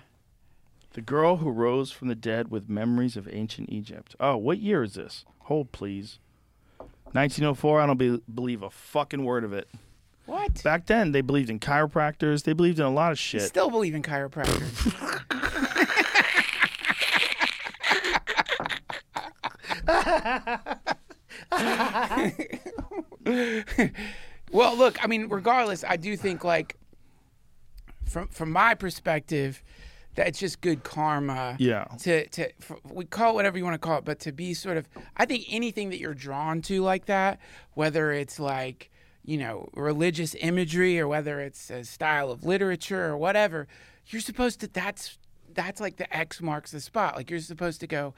The 0.92 1.00
girl 1.00 1.38
who 1.38 1.50
rose 1.50 1.90
from 1.90 2.06
the 2.08 2.14
dead 2.14 2.50
with 2.52 2.68
memories 2.68 3.16
of 3.16 3.28
ancient 3.32 3.68
Egypt. 3.70 4.14
Oh, 4.20 4.36
what 4.36 4.58
year 4.58 4.82
is 4.84 4.94
this? 4.94 5.24
Hold, 5.44 5.72
please. 5.72 6.18
1904. 7.12 7.80
I 7.80 7.86
don't 7.86 7.96
be- 7.96 8.22
believe 8.32 8.62
a 8.62 8.70
fucking 8.70 9.24
word 9.24 9.42
of 9.44 9.52
it. 9.52 9.68
What? 10.26 10.62
Back 10.62 10.86
then, 10.86 11.12
they 11.12 11.20
believed 11.20 11.50
in 11.50 11.58
chiropractors. 11.58 12.44
They 12.44 12.52
believed 12.52 12.78
in 12.78 12.84
a 12.84 12.90
lot 12.90 13.12
of 13.12 13.18
shit. 13.18 13.42
still 13.42 13.70
believe 13.70 13.94
in 13.94 14.02
chiropractors. 14.02 14.96
well, 24.52 24.76
look, 24.76 25.02
I 25.02 25.06
mean, 25.06 25.28
regardless, 25.28 25.84
I 25.84 25.96
do 25.96 26.16
think 26.16 26.44
like 26.44 26.76
from 28.04 28.28
from 28.28 28.50
my 28.50 28.74
perspective 28.74 29.62
that 30.14 30.28
it's 30.28 30.38
just 30.38 30.60
good 30.60 30.82
karma. 30.82 31.56
Yeah. 31.58 31.84
To 32.00 32.26
to 32.28 32.52
for, 32.60 32.78
we 32.84 33.04
call 33.04 33.32
it 33.32 33.34
whatever 33.34 33.58
you 33.58 33.64
want 33.64 33.74
to 33.74 33.78
call 33.78 33.98
it, 33.98 34.04
but 34.04 34.20
to 34.20 34.32
be 34.32 34.54
sort 34.54 34.76
of, 34.76 34.88
I 35.16 35.24
think 35.24 35.44
anything 35.48 35.90
that 35.90 35.98
you're 35.98 36.14
drawn 36.14 36.62
to 36.62 36.82
like 36.82 37.06
that, 37.06 37.38
whether 37.74 38.12
it's 38.12 38.40
like 38.40 38.89
you 39.24 39.38
know 39.38 39.68
religious 39.74 40.34
imagery 40.40 40.98
or 40.98 41.06
whether 41.08 41.40
it's 41.40 41.70
a 41.70 41.84
style 41.84 42.30
of 42.30 42.44
literature 42.44 43.06
or 43.06 43.16
whatever, 43.16 43.66
you're 44.06 44.20
supposed 44.20 44.60
to. 44.60 44.66
That's 44.68 45.18
that's 45.52 45.80
like 45.80 45.96
the 45.96 46.14
X 46.16 46.40
marks 46.40 46.70
the 46.72 46.80
spot. 46.80 47.16
Like 47.16 47.30
you're 47.30 47.40
supposed 47.40 47.80
to 47.80 47.86
go 47.86 48.14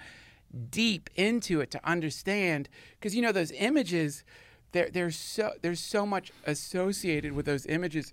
deep 0.70 1.08
into 1.14 1.60
it 1.60 1.70
to 1.70 1.80
understand 1.88 2.68
because 2.98 3.14
you 3.14 3.22
know 3.22 3.32
those 3.32 3.50
images 3.52 4.22
there 4.72 4.90
there's 4.92 5.16
so 5.16 5.52
there's 5.62 5.80
so 5.80 6.04
much 6.04 6.30
associated 6.44 7.32
with 7.32 7.46
those 7.46 7.64
images 7.66 8.12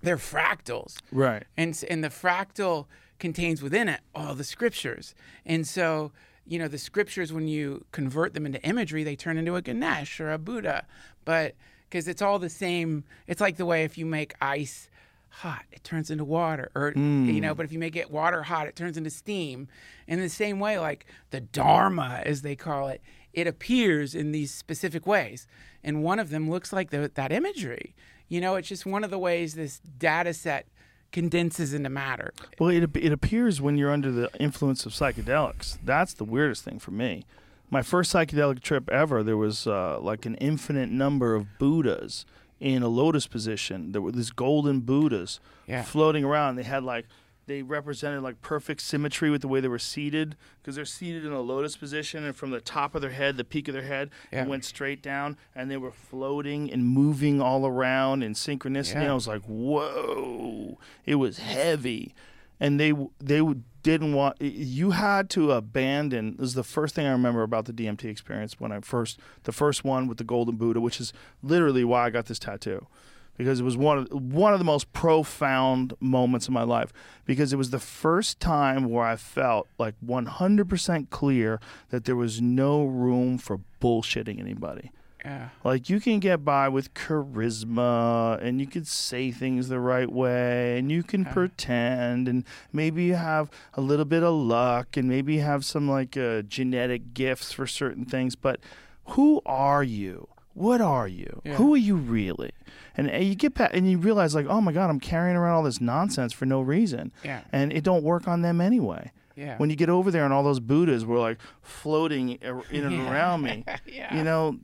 they're 0.00 0.16
fractals 0.16 0.98
Right. 1.10 1.42
and 1.56 1.82
and 1.90 2.04
the 2.04 2.08
fractal 2.08 2.86
contains 3.18 3.62
within 3.62 3.88
it 3.88 4.00
all 4.14 4.34
the 4.36 4.44
scriptures 4.44 5.12
and 5.44 5.66
so 5.66 6.12
you 6.46 6.56
know 6.56 6.68
the 6.68 6.78
scriptures 6.78 7.32
when 7.32 7.48
you 7.48 7.84
convert 7.90 8.32
them 8.34 8.46
into 8.46 8.62
imagery 8.62 9.02
they 9.02 9.16
turn 9.16 9.36
into 9.36 9.56
a 9.56 9.62
ganesh 9.62 10.20
or 10.20 10.30
a 10.30 10.38
buddha 10.38 10.86
but 11.24 11.56
because 11.94 12.08
it's 12.08 12.20
all 12.20 12.40
the 12.40 12.50
same 12.50 13.04
it's 13.28 13.40
like 13.40 13.56
the 13.56 13.64
way 13.64 13.84
if 13.84 13.96
you 13.96 14.04
make 14.04 14.34
ice 14.40 14.90
hot 15.28 15.62
it 15.70 15.84
turns 15.84 16.10
into 16.10 16.24
water 16.24 16.68
or 16.74 16.92
you 16.96 17.40
know 17.40 17.54
mm. 17.54 17.56
but 17.56 17.64
if 17.64 17.70
you 17.70 17.78
make 17.78 17.94
it 17.94 18.10
water 18.10 18.42
hot 18.42 18.66
it 18.66 18.74
turns 18.74 18.96
into 18.96 19.10
steam. 19.10 19.68
In 20.08 20.20
the 20.20 20.28
same 20.28 20.58
way 20.58 20.76
like 20.76 21.06
the 21.30 21.40
dharma 21.40 22.20
as 22.24 22.42
they 22.42 22.56
call 22.56 22.88
it 22.88 23.00
it 23.32 23.46
appears 23.46 24.12
in 24.12 24.32
these 24.32 24.52
specific 24.52 25.06
ways. 25.06 25.46
And 25.84 26.02
one 26.02 26.18
of 26.18 26.30
them 26.30 26.50
looks 26.50 26.72
like 26.72 26.90
the, 26.90 27.12
that 27.14 27.30
imagery. 27.30 27.94
You 28.28 28.40
know 28.40 28.56
it's 28.56 28.66
just 28.66 28.84
one 28.84 29.04
of 29.04 29.10
the 29.10 29.18
ways 29.18 29.54
this 29.54 29.78
data 29.78 30.34
set 30.34 30.66
condenses 31.12 31.74
into 31.74 31.90
matter. 31.90 32.34
Well, 32.58 32.70
it, 32.70 32.90
it 32.96 33.12
appears 33.12 33.60
when 33.60 33.78
you're 33.78 33.92
under 33.92 34.10
the 34.10 34.30
influence 34.40 34.84
of 34.84 34.90
psychedelics. 34.90 35.78
That's 35.84 36.12
the 36.12 36.24
weirdest 36.24 36.64
thing 36.64 36.80
for 36.80 36.90
me. 36.90 37.24
My 37.70 37.82
first 37.82 38.12
psychedelic 38.14 38.60
trip 38.60 38.88
ever, 38.90 39.22
there 39.22 39.36
was 39.36 39.66
uh, 39.66 39.98
like 40.00 40.26
an 40.26 40.34
infinite 40.36 40.90
number 40.90 41.34
of 41.34 41.58
Buddhas 41.58 42.24
in 42.60 42.82
a 42.82 42.88
lotus 42.88 43.26
position. 43.26 43.92
There 43.92 44.00
were 44.02 44.12
these 44.12 44.30
golden 44.30 44.80
Buddhas 44.80 45.40
Yeah. 45.66 45.82
floating 45.82 46.24
around. 46.24 46.56
They 46.56 46.62
had 46.62 46.84
like, 46.84 47.06
they 47.46 47.62
represented 47.62 48.22
like 48.22 48.40
perfect 48.40 48.80
symmetry 48.80 49.28
with 49.28 49.42
the 49.42 49.48
way 49.48 49.60
they 49.60 49.68
were 49.68 49.78
seated 49.78 50.36
because 50.62 50.76
they're 50.76 50.84
seated 50.86 51.26
in 51.26 51.32
a 51.32 51.40
lotus 51.40 51.76
position 51.76 52.24
and 52.24 52.34
from 52.34 52.50
the 52.52 52.60
top 52.60 52.94
of 52.94 53.02
their 53.02 53.10
head, 53.10 53.36
the 53.36 53.44
peak 53.44 53.66
of 53.68 53.74
their 53.74 53.82
head, 53.82 54.10
Yeah. 54.32 54.44
it 54.44 54.48
went 54.48 54.64
straight 54.64 55.02
down 55.02 55.36
and 55.54 55.70
they 55.70 55.76
were 55.76 55.90
floating 55.92 56.72
and 56.72 56.86
moving 56.86 57.42
all 57.42 57.66
around 57.66 58.22
in 58.22 58.32
synchronicity. 58.34 58.94
Yeah. 58.94 59.00
And 59.02 59.10
I 59.10 59.14
was 59.14 59.26
like, 59.28 59.42
whoa, 59.42 60.78
it 61.04 61.16
was 61.16 61.38
heavy. 61.38 62.14
And 62.60 62.78
they 62.80 62.92
they 63.20 63.42
didn't 63.84 64.14
want 64.14 64.40
you 64.40 64.90
had 64.92 65.30
to 65.30 65.52
abandon. 65.52 66.36
This 66.38 66.48
is 66.48 66.54
the 66.54 66.64
first 66.64 66.94
thing 66.94 67.06
I 67.06 67.12
remember 67.12 67.42
about 67.42 67.66
the 67.66 67.72
DMT 67.72 68.06
experience 68.06 68.58
when 68.58 68.72
I 68.72 68.80
first 68.80 69.20
the 69.44 69.52
first 69.52 69.84
one 69.84 70.08
with 70.08 70.18
the 70.18 70.24
Golden 70.24 70.56
Buddha, 70.56 70.80
which 70.80 71.00
is 71.00 71.12
literally 71.42 71.84
why 71.84 72.06
I 72.06 72.10
got 72.10 72.26
this 72.26 72.40
tattoo. 72.40 72.88
Because 73.36 73.60
it 73.60 73.64
was 73.64 73.76
one 73.76 73.98
of 73.98 74.10
one 74.10 74.52
of 74.52 74.58
the 74.58 74.64
most 74.64 74.92
profound 74.92 75.92
moments 76.00 76.48
of 76.48 76.54
my 76.54 76.62
life. 76.62 76.92
Because 77.26 77.52
it 77.52 77.56
was 77.56 77.70
the 77.70 77.78
first 77.78 78.40
time 78.40 78.86
where 78.86 79.04
I 79.04 79.16
felt 79.16 79.68
like 79.78 79.94
100% 80.04 81.10
clear 81.10 81.60
that 81.90 82.06
there 82.06 82.16
was 82.16 82.40
no 82.40 82.84
room 82.84 83.38
for 83.38 83.60
bullshitting 83.80 84.40
anybody. 84.40 84.90
Yeah 85.24 85.48
Like 85.64 85.88
you 85.88 86.00
can 86.00 86.18
get 86.20 86.44
by 86.44 86.68
with 86.68 86.92
charisma 86.94 88.38
and 88.42 88.60
you 88.60 88.66
can 88.66 88.84
say 88.84 89.30
things 89.30 89.68
the 89.68 89.80
right 89.80 90.10
way 90.10 90.78
and 90.78 90.90
you 90.90 91.02
can 91.02 91.24
pretend 91.24 92.28
and 92.28 92.44
maybe 92.72 93.04
you 93.04 93.14
have 93.14 93.50
a 93.74 93.80
little 93.80 94.04
bit 94.04 94.22
of 94.22 94.34
luck 94.34 94.96
and 94.96 95.08
maybe 95.08 95.34
you 95.34 95.40
have 95.42 95.64
some 95.64 95.88
like 95.88 96.16
uh, 96.16 96.42
genetic 96.42 97.14
gifts 97.14 97.52
for 97.52 97.66
certain 97.66 98.04
things 98.04 98.36
but 98.36 98.60
who 99.08 99.42
are 99.44 99.82
you? 99.82 100.28
What 100.54 100.80
are 100.80 101.06
you? 101.08 101.42
Yeah. 101.44 101.56
Who 101.56 101.74
are 101.74 101.78
you 101.78 101.96
really? 101.96 102.52
And, 102.96 103.10
and 103.10 103.24
you 103.24 103.34
get 103.34 103.54
back 103.54 103.72
and 103.74 103.90
you 103.90 103.98
realize 103.98 104.34
like, 104.34 104.46
oh 104.48 104.60
my 104.60 104.72
god, 104.72 104.88
I'm 104.88 105.00
carrying 105.00 105.36
around 105.36 105.56
all 105.56 105.62
this 105.64 105.80
nonsense 105.80 106.32
for 106.32 106.46
no 106.46 106.60
reason. 106.62 107.12
Yeah. 107.24 107.42
And 107.52 107.72
it 107.72 107.82
don't 107.84 108.04
work 108.04 108.26
on 108.28 108.40
them 108.42 108.60
anyway. 108.60 109.10
Yeah. 109.36 109.58
When 109.58 109.68
you 109.68 109.74
get 109.76 109.88
over 109.90 110.10
there 110.12 110.24
and 110.24 110.32
all 110.32 110.44
those 110.44 110.60
Buddhas 110.60 111.04
were 111.04 111.18
like 111.18 111.38
floating 111.60 112.30
in 112.40 112.62
and 112.84 113.08
around 113.08 113.42
me, 113.42 113.64
Yeah. 113.86 114.16
you 114.16 114.22
know, 114.22 114.58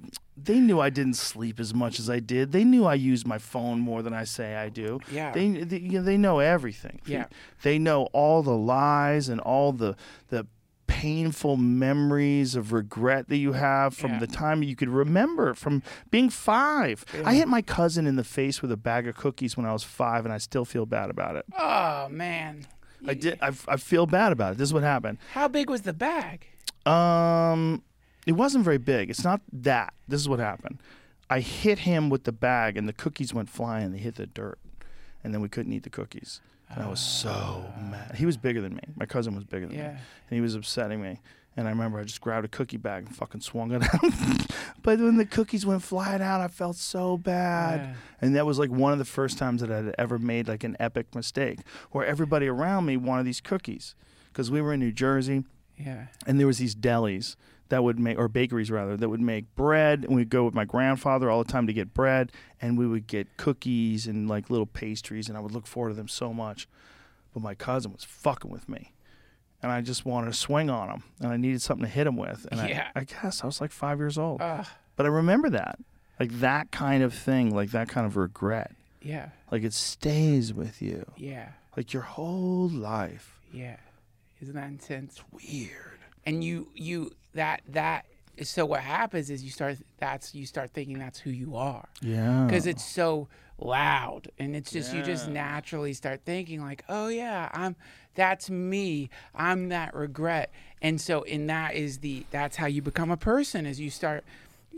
they 0.45 0.61
knew 0.61 0.81
I 0.81 0.91
didn't 0.91 1.15
sleep 1.17 1.59
as 1.61 1.73
much 1.75 1.99
as 1.99 2.09
I 2.11 2.21
did. 2.21 2.53
They 2.53 2.65
knew 2.65 2.85
I 2.87 2.95
used 2.95 3.27
my 3.27 3.39
phone 3.39 3.81
more 3.81 4.03
than 4.03 4.13
I 4.15 4.25
say 4.25 4.57
I 4.57 4.69
do. 4.69 5.01
Yeah. 5.13 5.33
They 5.33 5.49
they, 5.49 5.79
you 5.79 5.99
know, 5.99 6.03
they 6.03 6.17
know 6.17 6.39
everything. 6.39 7.01
Yeah. 7.07 7.27
They 7.63 7.79
know 7.79 8.05
all 8.13 8.43
the 8.43 8.57
lies 8.57 9.29
and 9.29 9.41
all 9.41 9.73
the 9.73 9.97
the 10.29 10.47
painful 10.87 11.57
memories 11.57 12.57
of 12.57 12.73
regret 12.73 13.29
that 13.29 13.37
you 13.37 13.53
have 13.53 13.95
from 13.95 14.13
Yeah. 14.15 14.19
the 14.19 14.27
time 14.27 14.63
you 14.65 14.75
could 14.75 14.89
remember 14.89 15.55
from 15.55 15.83
being 16.11 16.29
5. 16.29 17.05
I 17.25 17.35
hit 17.35 17.47
my 17.47 17.63
cousin 17.63 18.07
in 18.09 18.17
the 18.17 18.25
face 18.25 18.61
with 18.61 18.73
a 18.73 18.77
bag 18.77 19.07
of 19.07 19.15
cookies 19.17 19.57
when 19.57 19.67
I 19.67 19.73
was 19.73 19.85
5 19.85 20.25
and 20.25 20.33
I 20.35 20.39
still 20.39 20.65
feel 20.65 20.87
bad 20.87 21.09
about 21.09 21.37
it. 21.37 21.45
oh 21.57 22.09
man 22.11 22.67
I 23.07 23.15
did 23.15 23.39
I, 23.41 23.53
I 23.69 23.77
feel 23.77 24.05
bad 24.07 24.33
about 24.33 24.53
it. 24.53 24.59
This 24.59 24.69
is 24.69 24.75
what 24.75 24.83
happened. 24.83 25.19
how 25.33 25.47
big 25.49 25.71
was 25.71 25.83
the 25.83 25.93
bag 25.95 26.47
Um, 26.85 27.83
it 28.27 28.33
wasn't 28.33 28.65
very 28.65 28.79
big. 28.79 29.11
It's 29.11 29.25
not 29.25 29.41
that. 29.53 29.95
This 30.09 30.21
is 30.21 30.29
what 30.29 30.39
happened. 30.39 30.79
I 31.29 31.41
hit 31.41 31.81
him 31.81 32.11
with 32.11 32.25
the 32.25 32.33
bag, 32.33 32.77
and 32.77 32.89
the 32.89 32.93
cookies 32.93 33.33
went 33.33 33.49
flying. 33.49 33.93
They 33.93 33.99
hit 33.99 34.17
the 34.17 34.27
dirt, 34.27 34.59
and 35.23 35.33
then 35.33 35.41
we 35.41 35.49
couldn't 35.49 35.73
eat 35.73 35.85
the 35.85 35.91
cookies. 35.91 36.41
And 36.69 36.83
I 36.83 36.89
was 36.89 37.01
so 37.01 37.31
ah. 37.31 37.81
mad. 37.81 38.17
He 38.17 38.27
was 38.27 38.37
bigger 38.37 38.61
than 38.61 38.75
me. 38.75 38.83
My 38.97 39.07
cousin 39.07 39.35
was 39.35 39.45
bigger 39.45 39.67
than 39.67 39.77
me, 39.77 39.83
and 39.83 39.99
he 40.29 40.41
was 40.41 40.55
upsetting 40.55 41.01
me. 41.01 41.21
And 41.57 41.67
I 41.67 41.71
remember 41.73 41.99
I 41.99 42.05
just 42.05 42.21
grabbed 42.21 42.45
a 42.45 42.49
cookie 42.49 42.77
bag 42.77 43.07
and 43.07 43.15
fucking 43.15 43.41
swung 43.41 43.73
it 43.73 43.83
out. 43.95 44.13
but 44.83 45.01
when 45.01 45.17
the 45.17 45.27
cookies 45.27 45.67
went 45.67 45.83
flying 45.83 46.23
out, 46.23 46.41
I 46.41 46.47
felt 46.47 46.77
so 46.77 47.17
bad. 47.17 47.81
Yeah. 47.81 47.95
And 48.21 48.37
that 48.37 48.47
was 48.47 48.59
like 48.59 48.71
one 48.71 48.93
of 48.93 48.99
the 48.99 49.05
first 49.05 49.37
times 49.37 49.61
that 49.61 49.71
I 49.71 49.77
had 49.77 49.95
ever 49.99 50.17
made 50.17 50.47
like 50.47 50.63
an 50.63 50.77
epic 50.79 51.13
mistake, 51.15 51.59
where 51.91 52.07
everybody 52.07 52.47
around 52.47 52.87
me 52.87 52.97
wanted 52.97 53.25
these 53.25 53.41
cookies, 53.41 53.97
because 54.29 54.51
we 54.51 54.61
were 54.61 54.73
in 54.73 54.81
New 54.81 54.93
Jersey 54.93 55.45
yeah 55.81 56.07
and 56.27 56.39
there 56.39 56.47
was 56.47 56.59
these 56.59 56.75
delis 56.75 57.37
that 57.71 57.83
would 57.83 57.99
make 57.99 58.19
or 58.19 58.29
bakeries 58.29 58.71
rather 58.71 58.97
that 58.97 59.09
would 59.09 59.21
make 59.21 59.53
bread 59.57 60.05
and 60.05 60.15
we'd 60.15 60.29
go 60.31 60.45
with 60.45 60.55
my 60.55 60.65
grandfather 60.65 61.31
all 61.31 61.43
the 61.43 61.51
time 61.51 61.67
to 61.67 61.73
get 61.73 61.95
bread 61.95 62.31
and 62.61 62.77
we 62.79 62.87
would 62.87 63.07
get 63.07 63.27
cookies 63.37 64.07
and 64.07 64.29
like 64.29 64.51
little 64.51 64.67
pastries 64.67 65.29
and 65.29 65.37
I 65.39 65.41
would 65.41 65.53
look 65.53 65.67
forward 65.67 65.91
to 65.91 65.95
them 65.97 66.09
so 66.09 66.33
much. 66.33 66.69
But 67.33 67.43
my 67.43 67.55
cousin 67.55 67.93
was 67.93 68.05
fucking 68.05 68.51
with 68.51 68.69
me 68.69 68.93
and 69.63 69.71
I 69.73 69.81
just 69.81 70.05
wanted 70.05 70.29
to 70.29 70.33
swing 70.37 70.69
on 70.71 70.91
him 70.91 71.03
and 71.21 71.33
I 71.33 71.37
needed 71.37 71.63
something 71.63 71.85
to 71.87 71.91
hit 71.91 72.07
him 72.07 72.17
with 72.17 72.47
and 72.51 72.69
Yeah. 72.69 72.89
I, 72.95 73.01
I 73.01 73.05
guess 73.05 73.43
I 73.43 73.47
was 73.47 73.61
like 73.61 73.73
5 73.73 73.99
years 73.99 74.19
old. 74.19 74.43
Ugh. 74.43 74.67
but 74.97 75.07
I 75.07 75.09
remember 75.09 75.49
that 75.51 75.79
like 76.19 76.33
that 76.41 76.71
kind 76.71 77.03
of 77.03 77.15
thing 77.15 77.55
like 77.55 77.71
that 77.71 77.89
kind 77.89 78.07
of 78.07 78.17
regret. 78.17 78.73
Yeah. 79.01 79.31
Like 79.51 79.63
it 79.63 79.73
stays 79.73 80.53
with 80.53 80.83
you. 80.83 81.11
Yeah. 81.17 81.49
Like 81.77 81.93
your 81.95 82.03
whole 82.03 82.69
life. 82.69 83.39
Yeah. 83.53 83.77
Isn't 84.43 84.55
that 84.57 84.69
intense? 84.69 85.23
Weird. 85.33 86.01
And 86.27 86.43
you 86.45 86.69
you 86.75 87.13
that 87.35 87.63
that 87.69 88.07
so 88.43 88.65
what 88.65 88.81
happens 88.81 89.31
is 89.31 89.43
you 89.43 89.51
start 89.51 89.77
that's 89.99 90.35
you 90.35 90.47
start 90.47 90.71
thinking 90.73 90.99
that's 90.99 91.19
who 91.19 91.31
you 91.31 91.57
are 91.57 91.87
yeah 92.01 92.45
because 92.47 92.67
it's 92.67 92.85
so 92.85 93.29
loud 93.59 94.29
and 94.39 94.57
it's 94.57 94.71
just 94.71 94.95
you 94.95 95.03
just 95.03 95.29
naturally 95.29 95.93
start 95.93 96.21
thinking 96.25 96.63
like 96.63 96.83
oh 96.89 97.09
yeah 97.09 97.51
i'm 97.53 97.77
that's 98.15 98.49
me 98.49 99.11
i'm 99.35 99.69
that 99.69 99.95
regret 99.95 100.51
and 100.81 101.01
so 101.01 101.23
in 101.23 101.47
that 101.47 101.75
is 101.75 101.99
the 101.99 102.25
that's 102.31 102.57
how 102.57 102.67
you 102.67 102.81
become 102.81 103.11
a 103.11 103.17
person 103.17 103.67
is 103.67 103.79
you 103.79 103.91
start 103.91 104.25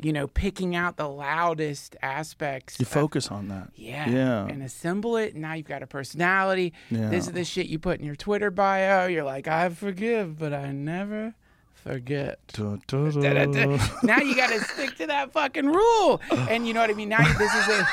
you 0.01 0.13
know, 0.13 0.27
picking 0.27 0.75
out 0.75 0.97
the 0.97 1.09
loudest 1.09 1.97
aspects. 2.03 2.79
You 2.81 2.85
of- 2.85 2.89
focus 2.89 3.29
on 3.31 3.49
that. 3.49 3.69
yeah. 3.75 4.09
Yeah. 4.09 4.47
And 4.47 4.63
assemble 4.63 5.17
it. 5.17 5.37
Now 5.37 5.53
you've 5.55 5.69
got 5.69 5.83
a 5.83 5.87
personality. 5.87 6.73
Yeah. 6.91 7.11
This 7.11 7.27
is 7.27 7.33
the 7.33 7.45
shit 7.45 7.67
you 7.67 7.79
put 7.79 8.01
in 8.01 8.07
your 8.07 8.17
Twitter 8.17 8.51
bio. 8.51 9.07
You're 9.07 9.25
like, 9.25 9.47
I 9.47 9.69
forgive, 9.69 10.39
but 10.39 10.53
I 10.53 10.73
never 10.73 11.35
forget. 11.83 12.39
Da, 12.53 12.77
da, 12.87 13.11
da. 13.11 13.21
Da-da-da. 13.21 13.79
now 14.03 14.19
you 14.19 14.37
got 14.37 14.51
to 14.51 14.61
stick 14.61 14.97
to 14.97 15.07
that 15.09 15.33
fucking 15.33 15.67
rule. 15.67 16.21
And 16.49 16.67
you 16.67 16.75
know 16.75 16.81
what 16.81 16.91
I 16.91 16.95
mean? 16.95 17.09
Now 17.09 17.23
this 17.39 17.55
is 17.55 17.69
a 17.69 17.89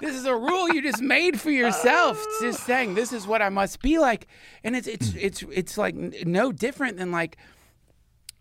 this 0.00 0.14
is 0.14 0.24
a 0.26 0.34
rule 0.34 0.68
you 0.68 0.82
just 0.82 1.02
made 1.02 1.40
for 1.40 1.50
yourself. 1.50 2.22
It's 2.24 2.40
just 2.40 2.66
saying 2.66 2.94
this 2.94 3.12
is 3.12 3.26
what 3.26 3.42
I 3.42 3.48
must 3.48 3.82
be 3.82 3.98
like. 3.98 4.26
And 4.64 4.76
it's 4.76 4.86
it's 4.86 5.14
it's 5.14 5.42
it's 5.50 5.78
like 5.78 5.94
no 5.94 6.52
different 6.52 6.96
than 6.98 7.10
like 7.10 7.36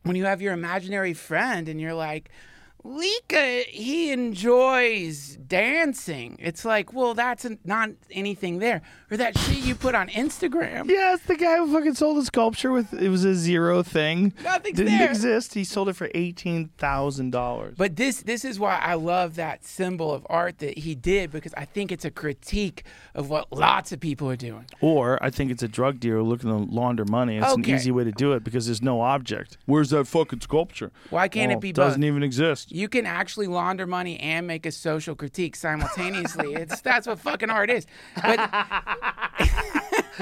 when 0.04 0.16
you 0.16 0.26
have 0.26 0.42
your 0.42 0.54
imaginary 0.54 1.14
friend 1.14 1.68
and 1.68 1.82
you're 1.82 1.94
like 1.94 2.30
Lika, 2.92 3.64
he 3.68 4.12
enjoys 4.14 5.36
dancing. 5.46 6.38
It's 6.40 6.64
like, 6.64 6.94
well, 6.94 7.14
that's 7.14 7.46
not 7.66 7.90
anything 8.12 8.60
there. 8.60 8.82
Or 9.12 9.18
that 9.18 9.38
shit 9.38 9.58
you 9.58 9.76
put 9.76 9.94
on 9.94 10.08
Instagram. 10.08 10.90
Yeah, 10.90 11.14
it's 11.14 11.24
the 11.26 11.36
guy 11.36 11.58
who 11.58 11.72
fucking 11.74 11.96
sold 11.96 12.18
a 12.18 12.24
sculpture 12.26 12.72
with 12.72 12.94
it 12.94 13.10
was 13.10 13.26
a 13.26 13.36
zero 13.36 13.84
thing. 13.84 14.34
Nothing's 14.42 14.78
Didn't 14.78 14.98
there. 14.98 15.10
exist. 15.10 15.54
He 15.54 15.64
sold 15.66 15.90
it 15.90 15.94
for 15.98 16.10
eighteen 16.16 16.70
thousand 16.78 17.32
dollars. 17.32 17.76
But 17.78 17.98
this 17.98 18.22
this 18.22 18.46
is 18.46 18.58
why 18.58 18.78
I 18.82 18.94
love 18.94 19.36
that 19.36 19.66
symbol 19.66 20.14
of 20.14 20.26
art 20.30 20.60
that 20.60 20.78
he 20.78 20.96
did 20.96 21.30
because 21.32 21.54
I 21.56 21.66
think 21.66 21.92
it's 21.92 22.06
a 22.06 22.12
critique 22.12 22.84
of 23.14 23.30
what 23.30 23.52
lots 23.52 23.92
of 23.92 24.00
people 24.00 24.30
are 24.30 24.36
doing. 24.38 24.66
Or 24.82 25.22
I 25.22 25.30
think 25.30 25.52
it's 25.52 25.64
a 25.64 25.68
drug 25.68 26.00
dealer 26.00 26.24
looking 26.24 26.50
to 26.50 26.74
launder 26.74 27.04
money. 27.06 27.38
It's 27.38 27.48
Okay. 27.54 27.72
an 27.72 27.78
easy 27.78 27.92
way 27.92 28.06
to 28.06 28.12
do 28.14 28.32
it 28.32 28.44
because 28.46 28.66
there's 28.66 28.82
no 28.82 29.02
object. 29.02 29.58
Where's 29.66 29.90
that 29.90 30.08
fucking 30.08 30.40
sculpture? 30.42 30.92
Why 31.10 31.28
can't 31.28 31.50
Well, 31.50 31.58
it 31.58 31.62
be 31.62 31.72
Doesn't 31.74 32.00
both? 32.02 32.08
even 32.08 32.24
exist. 32.24 32.72
You 32.78 32.88
can 32.88 33.08
actually 33.08 33.48
launder 33.48 33.88
money 33.88 34.20
and 34.20 34.46
make 34.46 34.68
a 34.68 34.72
social 34.72 35.16
critique 35.16 35.56
simultaneously. 35.56 36.54
it's 36.54 36.80
that's 36.82 37.08
what 37.08 37.20
fucking 37.20 37.50
art 37.50 37.72
is. 37.72 37.88
But 38.22 38.38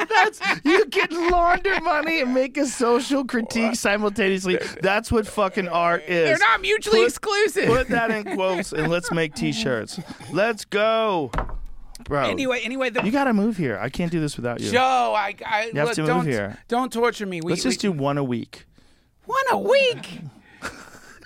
That's 0.09 0.39
you 0.63 0.85
can 0.85 1.31
launder 1.31 1.81
money 1.81 2.21
and 2.21 2.33
make 2.33 2.55
a 2.57 2.65
social 2.65 3.25
critique 3.25 3.75
simultaneously. 3.75 4.57
That's 4.81 5.11
what 5.11 5.27
fucking 5.27 5.67
art 5.67 6.03
is. 6.07 6.29
they're 6.29 6.37
not 6.37 6.61
mutually 6.61 6.99
Put- 6.99 7.07
exclusive. 7.09 7.65
Put 7.67 7.87
that 7.89 8.09
in 8.11 8.35
quotes 8.35 8.71
and 8.71 8.89
let's 8.89 9.11
make 9.11 9.35
t-shirts. 9.35 9.99
Let's 10.31 10.63
go, 10.63 11.31
bro. 12.05 12.23
anyway, 12.23 12.61
anyway, 12.63 12.89
the 12.89 13.03
you 13.05 13.11
gotta 13.11 13.33
move 13.33 13.57
here. 13.57 13.77
I 13.81 13.89
can't 13.89 14.11
do 14.13 14.21
this 14.21 14.37
without 14.37 14.61
you. 14.61 14.71
Joe, 14.71 15.13
I, 15.15 15.35
I 15.45 15.65
You 15.73 15.79
have 15.79 15.87
look, 15.89 15.95
to 15.95 16.01
move 16.03 16.07
don't 16.07 16.25
here. 16.27 16.57
don't 16.69 16.91
torture 16.93 17.25
me. 17.25 17.41
We, 17.41 17.51
Let's 17.51 17.63
just 17.63 17.83
we, 17.83 17.89
do 17.89 17.91
one 17.91 18.17
a 18.17 18.23
week. 18.23 18.65
one 19.25 19.43
a 19.51 19.57
week. 19.57 20.21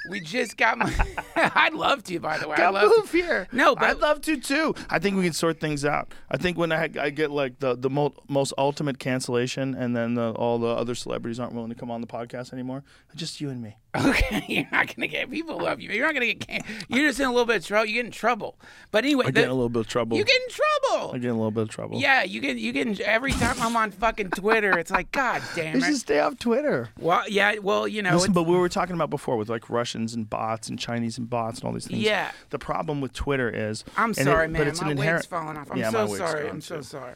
We 0.10 0.20
just 0.20 0.58
got 0.58 0.78
my. 0.78 0.94
I'd 1.36 1.74
love 1.74 2.04
to, 2.06 2.20
by 2.20 2.38
the 2.38 2.48
way. 2.48 2.58
I 2.58 2.70
love 2.70 2.90
move 2.90 3.12
to. 3.12 3.18
here. 3.18 3.48
No, 3.52 3.76
but- 3.76 3.84
I'd 3.86 3.98
love 4.00 4.22
to 4.22 4.38
too. 4.38 4.76
I 4.90 5.00
think 5.00 5.16
we 5.18 5.24
can 5.24 5.34
sort 5.34 5.60
things 5.60 5.86
out. 5.86 6.14
I 6.30 6.38
think 6.38 6.58
when 6.58 6.72
I, 6.72 6.90
I 7.00 7.10
get 7.10 7.32
like 7.32 7.60
the 7.60 7.76
the 7.76 7.90
mo- 7.90 8.14
most 8.28 8.54
ultimate 8.58 9.00
cancellation, 9.00 9.74
and 9.76 9.96
then 9.96 10.16
the, 10.16 10.32
all 10.32 10.58
the 10.60 10.68
other 10.68 10.96
celebrities 10.96 11.40
aren't 11.40 11.54
willing 11.54 11.70
to 11.70 11.76
come 11.76 11.90
on 11.92 12.02
the 12.02 12.08
podcast 12.08 12.54
anymore, 12.54 12.84
just 13.16 13.42
you 13.42 13.50
and 13.50 13.62
me. 13.62 13.78
Okay, 14.00 14.46
you're 14.48 14.68
not 14.72 14.94
gonna 14.96 15.08
get 15.08 15.32
people 15.32 15.58
love 15.58 15.80
you. 15.82 15.90
You're 15.90 16.06
not 16.06 16.14
gonna 16.14 16.28
get. 16.34 16.48
Can- 16.48 16.62
you're 16.90 17.08
just 17.08 17.20
in 17.20 17.26
a 17.26 17.30
little 17.30 17.46
bit 17.48 17.56
of 17.58 17.66
trouble. 17.66 17.88
You 17.88 17.96
get 17.96 18.06
in 18.06 18.12
trouble. 18.12 18.56
But 18.92 19.04
anyway, 19.04 19.26
I 19.26 19.28
the- 19.30 19.32
get 19.34 19.44
in 19.46 19.50
a 19.50 19.54
little 19.56 19.68
bit 19.70 19.80
of 19.80 19.88
trouble. 19.88 20.16
you 20.16 20.24
get 20.24 20.36
in 20.40 20.48
trouble. 20.50 21.12
I 21.16 21.18
get 21.18 21.24
in 21.26 21.32
a 21.32 21.34
little 21.34 21.50
bit 21.50 21.64
of 21.64 21.70
trouble. 21.70 22.00
Yeah, 22.00 22.22
you 22.22 22.40
get 22.40 22.58
you 22.58 22.72
get 22.72 22.86
in, 22.86 23.02
every 23.04 23.32
time 23.32 23.56
I'm 23.60 23.76
on 23.76 23.90
fucking 23.90 24.30
Twitter. 24.32 24.78
It's 24.78 24.92
like, 24.92 25.12
God 25.12 25.42
damn 25.56 25.76
You 25.78 25.82
should 25.82 25.96
stay 25.98 26.20
off 26.20 26.38
Twitter. 26.38 26.90
Well, 27.00 27.24
yeah, 27.28 27.56
well, 27.58 27.88
you 27.88 28.04
know, 28.04 28.14
Listen, 28.14 28.32
but 28.32 28.44
we 28.44 28.56
were 28.56 28.70
talking 28.70 28.94
about 28.96 29.10
before 29.10 29.38
with 29.38 29.50
like 29.50 29.72
Russians 29.72 30.14
and 30.14 30.30
bots 30.30 30.70
and 30.70 30.78
Chinese 30.78 31.18
and 31.18 31.28
bots 31.28 31.60
and 31.60 31.66
all 31.68 31.74
these 31.74 31.88
things. 31.88 32.00
Yeah. 32.04 32.30
The 32.52 32.60
problem 32.60 33.02
with 33.02 33.14
Twitter 33.14 33.50
is 33.50 33.84
I'm 33.98 34.10
and 34.12 34.20
it- 34.20 34.24
sorry, 34.24 34.48
but 34.50 34.52
man. 34.54 34.68
it's 34.68 34.82
My 34.84 34.92
an 34.92 34.98
wig's 34.98 35.26
falling 35.26 35.58
off. 35.58 35.72
I'm 35.72 35.78
Yeah, 35.78 35.90
so 35.90 36.06
sorry. 36.16 36.48
I'm 36.48 36.62
so 36.62 36.82
sorry. 36.82 37.16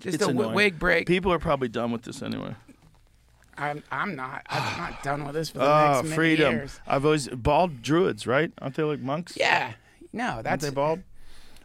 Just 0.00 0.14
It's 0.16 0.24
a 0.24 0.28
annoying. 0.28 0.54
wig 0.54 0.78
break. 0.78 1.06
People 1.06 1.30
are 1.32 1.38
probably 1.38 1.68
done 1.68 1.90
with 1.92 2.02
this 2.02 2.22
anyway. 2.22 2.54
I'm 3.58 3.82
I'm 3.90 4.14
not. 4.16 4.42
I'm 4.48 4.78
not 4.78 5.02
done 5.02 5.24
with 5.24 5.34
this 5.34 5.50
for 5.50 5.58
the 5.58 5.64
Oh, 5.64 5.92
next 5.94 6.04
many 6.04 6.14
freedom! 6.14 6.54
years. 6.54 6.80
I've 6.86 7.04
always 7.04 7.28
bald 7.28 7.82
druids, 7.82 8.26
right? 8.26 8.52
Aren't 8.60 8.74
they 8.76 8.82
like 8.82 9.00
monks? 9.00 9.36
Yeah. 9.36 9.72
No, 10.12 10.40
that's 10.42 10.64
Aren't 10.64 10.74
they 10.74 10.80
bald? 10.80 11.02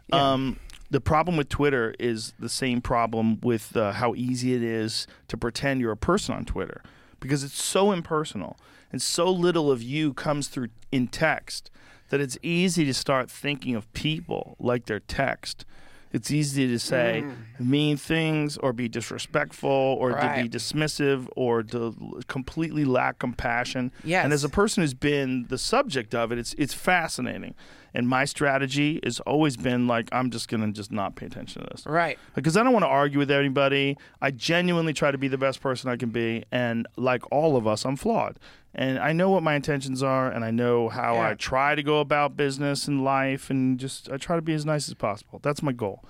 Yeah. 0.08 0.32
Um, 0.32 0.58
the 0.90 1.00
problem 1.00 1.36
with 1.36 1.48
Twitter 1.48 1.94
is 1.98 2.34
the 2.38 2.48
same 2.50 2.82
problem 2.82 3.40
with 3.40 3.74
uh, 3.76 3.92
how 3.92 4.14
easy 4.14 4.54
it 4.54 4.62
is 4.62 5.06
to 5.28 5.36
pretend 5.38 5.80
you're 5.80 5.92
a 5.92 5.96
person 5.96 6.34
on 6.34 6.44
Twitter 6.44 6.82
because 7.18 7.42
it's 7.44 7.62
so 7.62 7.92
impersonal 7.92 8.58
and 8.90 9.00
so 9.00 9.30
little 9.30 9.70
of 9.70 9.82
you 9.82 10.12
comes 10.12 10.48
through 10.48 10.68
in 10.90 11.08
text 11.08 11.70
that 12.10 12.20
it's 12.20 12.36
easy 12.42 12.84
to 12.84 12.92
start 12.92 13.30
thinking 13.30 13.74
of 13.74 13.90
people 13.94 14.54
like 14.58 14.84
their 14.84 15.00
text. 15.00 15.64
It's 16.12 16.30
easy 16.30 16.68
to 16.68 16.78
say 16.78 17.24
mm. 17.24 17.66
mean 17.66 17.96
things 17.96 18.58
or 18.58 18.72
be 18.72 18.88
disrespectful 18.88 19.70
or 19.70 20.10
to 20.10 20.42
be 20.42 20.48
dismissive 20.48 21.26
or 21.36 21.62
to 21.62 22.22
completely 22.28 22.84
lack 22.84 23.18
compassion. 23.18 23.92
Yes. 24.04 24.24
And 24.24 24.32
as 24.32 24.44
a 24.44 24.48
person 24.48 24.82
who's 24.82 24.94
been 24.94 25.46
the 25.48 25.58
subject 25.58 26.14
of 26.14 26.30
it, 26.32 26.38
it's 26.38 26.54
it's 26.58 26.74
fascinating. 26.74 27.54
And 27.94 28.08
my 28.08 28.24
strategy 28.24 29.00
has 29.04 29.20
always 29.20 29.56
been 29.56 29.86
like 29.86 30.08
I'm 30.12 30.30
just 30.30 30.48
gonna 30.48 30.72
just 30.72 30.90
not 30.92 31.14
pay 31.14 31.26
attention 31.26 31.62
to 31.62 31.68
this. 31.70 31.84
right. 31.86 32.18
Because 32.34 32.56
I 32.56 32.62
don't 32.62 32.72
want 32.72 32.84
to 32.84 32.88
argue 32.88 33.18
with 33.18 33.30
anybody. 33.30 33.98
I 34.20 34.30
genuinely 34.30 34.92
try 34.94 35.10
to 35.10 35.18
be 35.18 35.28
the 35.28 35.38
best 35.38 35.60
person 35.60 35.90
I 35.90 35.96
can 35.96 36.10
be, 36.10 36.44
and 36.50 36.86
like 36.96 37.22
all 37.30 37.56
of 37.56 37.66
us, 37.66 37.84
I'm 37.84 37.96
flawed. 37.96 38.38
And 38.74 38.98
I 38.98 39.12
know 39.12 39.28
what 39.28 39.42
my 39.42 39.54
intentions 39.54 40.02
are, 40.02 40.30
and 40.30 40.42
I 40.44 40.50
know 40.50 40.88
how 40.88 41.14
Yeah. 41.14 41.28
I 41.28 41.34
try 41.34 41.74
to 41.74 41.82
go 41.82 42.00
about 42.00 42.36
business 42.36 42.88
and 42.88 43.04
life, 43.04 43.50
and 43.50 43.78
just 43.78 44.10
I 44.10 44.16
try 44.16 44.36
to 44.36 44.42
be 44.42 44.54
as 44.54 44.64
nice 44.64 44.88
as 44.88 44.94
possible. 44.94 45.40
That's 45.42 45.62
my 45.62 45.72
goal. 45.72 46.02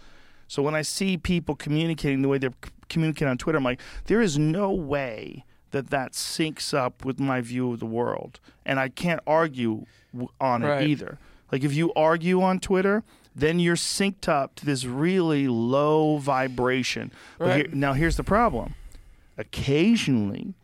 So 0.46 0.62
when 0.62 0.74
I 0.74 0.82
see 0.82 1.16
people 1.16 1.56
communicating 1.56 2.22
the 2.22 2.28
way 2.28 2.38
they're 2.38 2.54
c- 2.64 2.70
communicating 2.88 3.28
on 3.30 3.38
Twitter, 3.38 3.58
I'm 3.58 3.64
like, 3.64 3.80
there 4.04 4.20
is 4.20 4.38
no 4.38 4.70
way 4.70 5.44
that 5.72 5.88
that 5.90 6.12
syncs 6.12 6.72
up 6.74 7.04
with 7.04 7.18
my 7.18 7.40
view 7.40 7.72
of 7.72 7.80
the 7.80 7.86
world, 7.86 8.38
and 8.64 8.78
I 8.78 8.88
can't 8.90 9.20
argue 9.26 9.86
w- 10.12 10.28
on 10.40 10.62
Right. 10.62 10.82
it 10.82 10.88
either. 10.88 11.18
Like 11.52 11.62
if 11.64 11.74
you 11.74 11.92
argue 11.94 12.40
on 12.42 12.58
Twitter, 12.58 13.04
then 13.36 13.58
you're 13.60 13.76
synced 13.76 14.26
up 14.28 14.54
to 14.56 14.66
this 14.66 14.84
really 14.84 15.46
low 15.46 16.16
vibration. 16.16 17.12
But 17.38 17.46
Right. 17.48 17.56
here, 17.66 17.68
now 17.74 17.92
here's 17.92 18.16
the 18.16 18.24
problem. 18.24 18.74
Occasionally, 19.38 20.54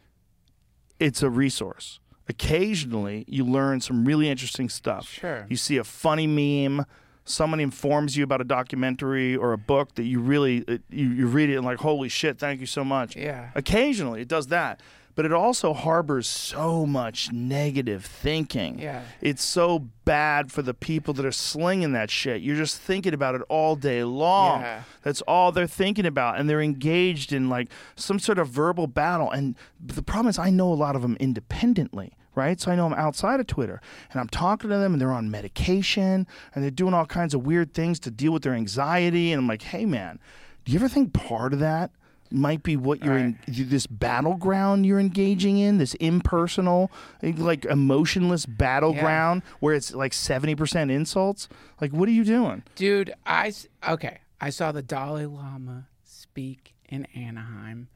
it's 0.99 1.23
a 1.23 1.31
resource. 1.31 2.01
Occasionally, 2.29 3.25
you 3.29 3.45
learn 3.45 3.81
some 3.81 4.05
really 4.05 4.29
interesting 4.29 4.69
stuff. 4.69 5.09
Sure. 5.09 5.47
You 5.49 5.57
see 5.57 5.77
a 5.77 5.85
funny 5.85 6.27
meme. 6.27 6.85
Someone 7.25 7.61
informs 7.61 8.17
you 8.17 8.25
about 8.25 8.41
a 8.41 8.45
documentary 8.45 9.37
or 9.37 9.53
a 9.53 9.59
book 9.59 9.95
that 9.97 10.05
you 10.05 10.21
really 10.21 10.65
you, 10.91 11.09
you 11.09 11.27
read 11.27 11.51
it 11.51 11.57
and 11.57 11.65
like 11.67 11.77
holy 11.79 12.09
shit 12.09 12.39
thank 12.39 12.59
you 12.59 12.67
so 12.67 12.83
much 12.83 13.15
Yeah. 13.17 13.51
occasionally 13.55 14.23
it 14.23 14.29
does 14.29 14.47
that 14.47 14.81
but 15.19 15.25
it 15.25 15.33
also 15.33 15.75
harbors 15.75 16.29
so 16.29 16.87
much 16.87 17.33
negative 17.33 18.05
thinking 18.05 18.79
Yeah. 18.79 19.03
it's 19.21 19.43
so 19.43 19.89
bad 20.05 20.53
for 20.53 20.63
the 20.63 20.73
people 20.75 21.13
that 21.15 21.27
are 21.27 21.33
slinging 21.33 21.91
that 21.95 22.09
shit 22.09 22.41
you're 22.41 22.55
just 22.55 22.79
thinking 22.81 23.13
about 23.13 23.35
it 23.35 23.43
all 23.49 23.75
day 23.75 24.05
long 24.05 24.61
Yeah. 24.61 24.83
that's 25.03 25.21
all 25.23 25.51
they're 25.51 25.67
thinking 25.67 26.07
about 26.07 26.39
and 26.39 26.49
they're 26.49 26.63
engaged 26.63 27.33
in 27.33 27.49
like 27.49 27.69
some 27.97 28.21
sort 28.21 28.39
of 28.39 28.49
verbal 28.49 28.87
battle 28.87 29.29
and 29.31 29.57
the 29.85 30.03
problem 30.05 30.29
is 30.29 30.39
i 30.39 30.51
know 30.51 30.73
a 30.73 30.79
lot 30.87 30.95
of 30.95 31.03
them 31.03 31.17
independently 31.19 32.13
right 32.37 32.61
so 32.61 32.71
i 32.71 32.77
know 32.77 32.89
them 32.89 32.97
outside 32.99 33.41
of 33.41 33.47
twitter 33.49 33.81
and 34.13 34.21
i'm 34.21 34.29
talking 34.29 34.71
to 34.71 34.77
them 34.77 34.93
and 34.93 35.01
they're 35.01 35.11
on 35.11 35.31
medication 35.31 36.27
and 36.55 36.63
they're 36.63 36.71
doing 36.71 36.95
all 36.95 37.07
kinds 37.07 37.35
of 37.35 37.45
weird 37.45 37.75
things 37.75 37.99
to 37.99 38.11
deal 38.13 38.31
with 38.33 38.43
their 38.45 38.55
anxiety 38.55 39.33
and 39.33 39.41
i'm 39.41 39.49
like 39.49 39.63
hey 39.63 39.85
man 39.85 40.21
do 40.65 40.71
you 40.73 40.79
ever 40.79 40.89
think 40.89 41.13
part 41.13 41.53
of 41.53 41.59
that 41.59 41.91
might 42.31 42.63
be 42.63 42.77
what 42.77 43.03
you're 43.03 43.17
in 43.17 43.39
this 43.47 43.87
battleground 43.87 44.85
you're 44.85 45.01
engaging 45.01 45.59
in 45.59 45.79
this 45.79 45.95
impersonal 45.95 46.91
eh, 47.23 47.33
like 47.37 47.65
emotionless 47.67 48.47
battleground 48.47 49.43
where 49.61 49.75
it's 49.75 49.95
like 49.95 50.13
70% 50.13 50.91
insults 50.91 51.49
like 51.81 51.93
what 51.93 52.09
are 52.09 52.13
you 52.13 52.25
doing 52.25 52.63
Dude, 52.75 53.13
i 53.27 53.53
okay. 53.89 54.19
I 54.41 54.51
saw 54.51 54.71
the 54.71 54.83
Dalai 54.83 55.27
Lama 55.27 55.89
speak 56.05 56.75
in 56.89 57.07
Anaheim, 57.07 57.89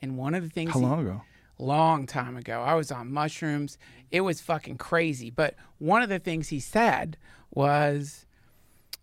and 0.00 0.16
one 0.16 0.34
of 0.34 0.42
the 0.42 0.48
things 0.48 0.72
how 0.72 0.78
he- 0.78 0.86
long 0.86 1.00
ago 1.00 1.22
long 1.60 2.06
time 2.06 2.36
ago. 2.36 2.62
I 2.62 2.74
was 2.74 2.90
on 2.90 3.12
mushrooms. 3.12 3.78
It 4.10 4.22
was 4.22 4.40
fucking 4.40 4.78
crazy. 4.78 5.30
But 5.30 5.54
one 5.78 6.02
of 6.02 6.08
the 6.08 6.18
things 6.18 6.48
he 6.48 6.58
said 6.58 7.16
was, 7.50 8.26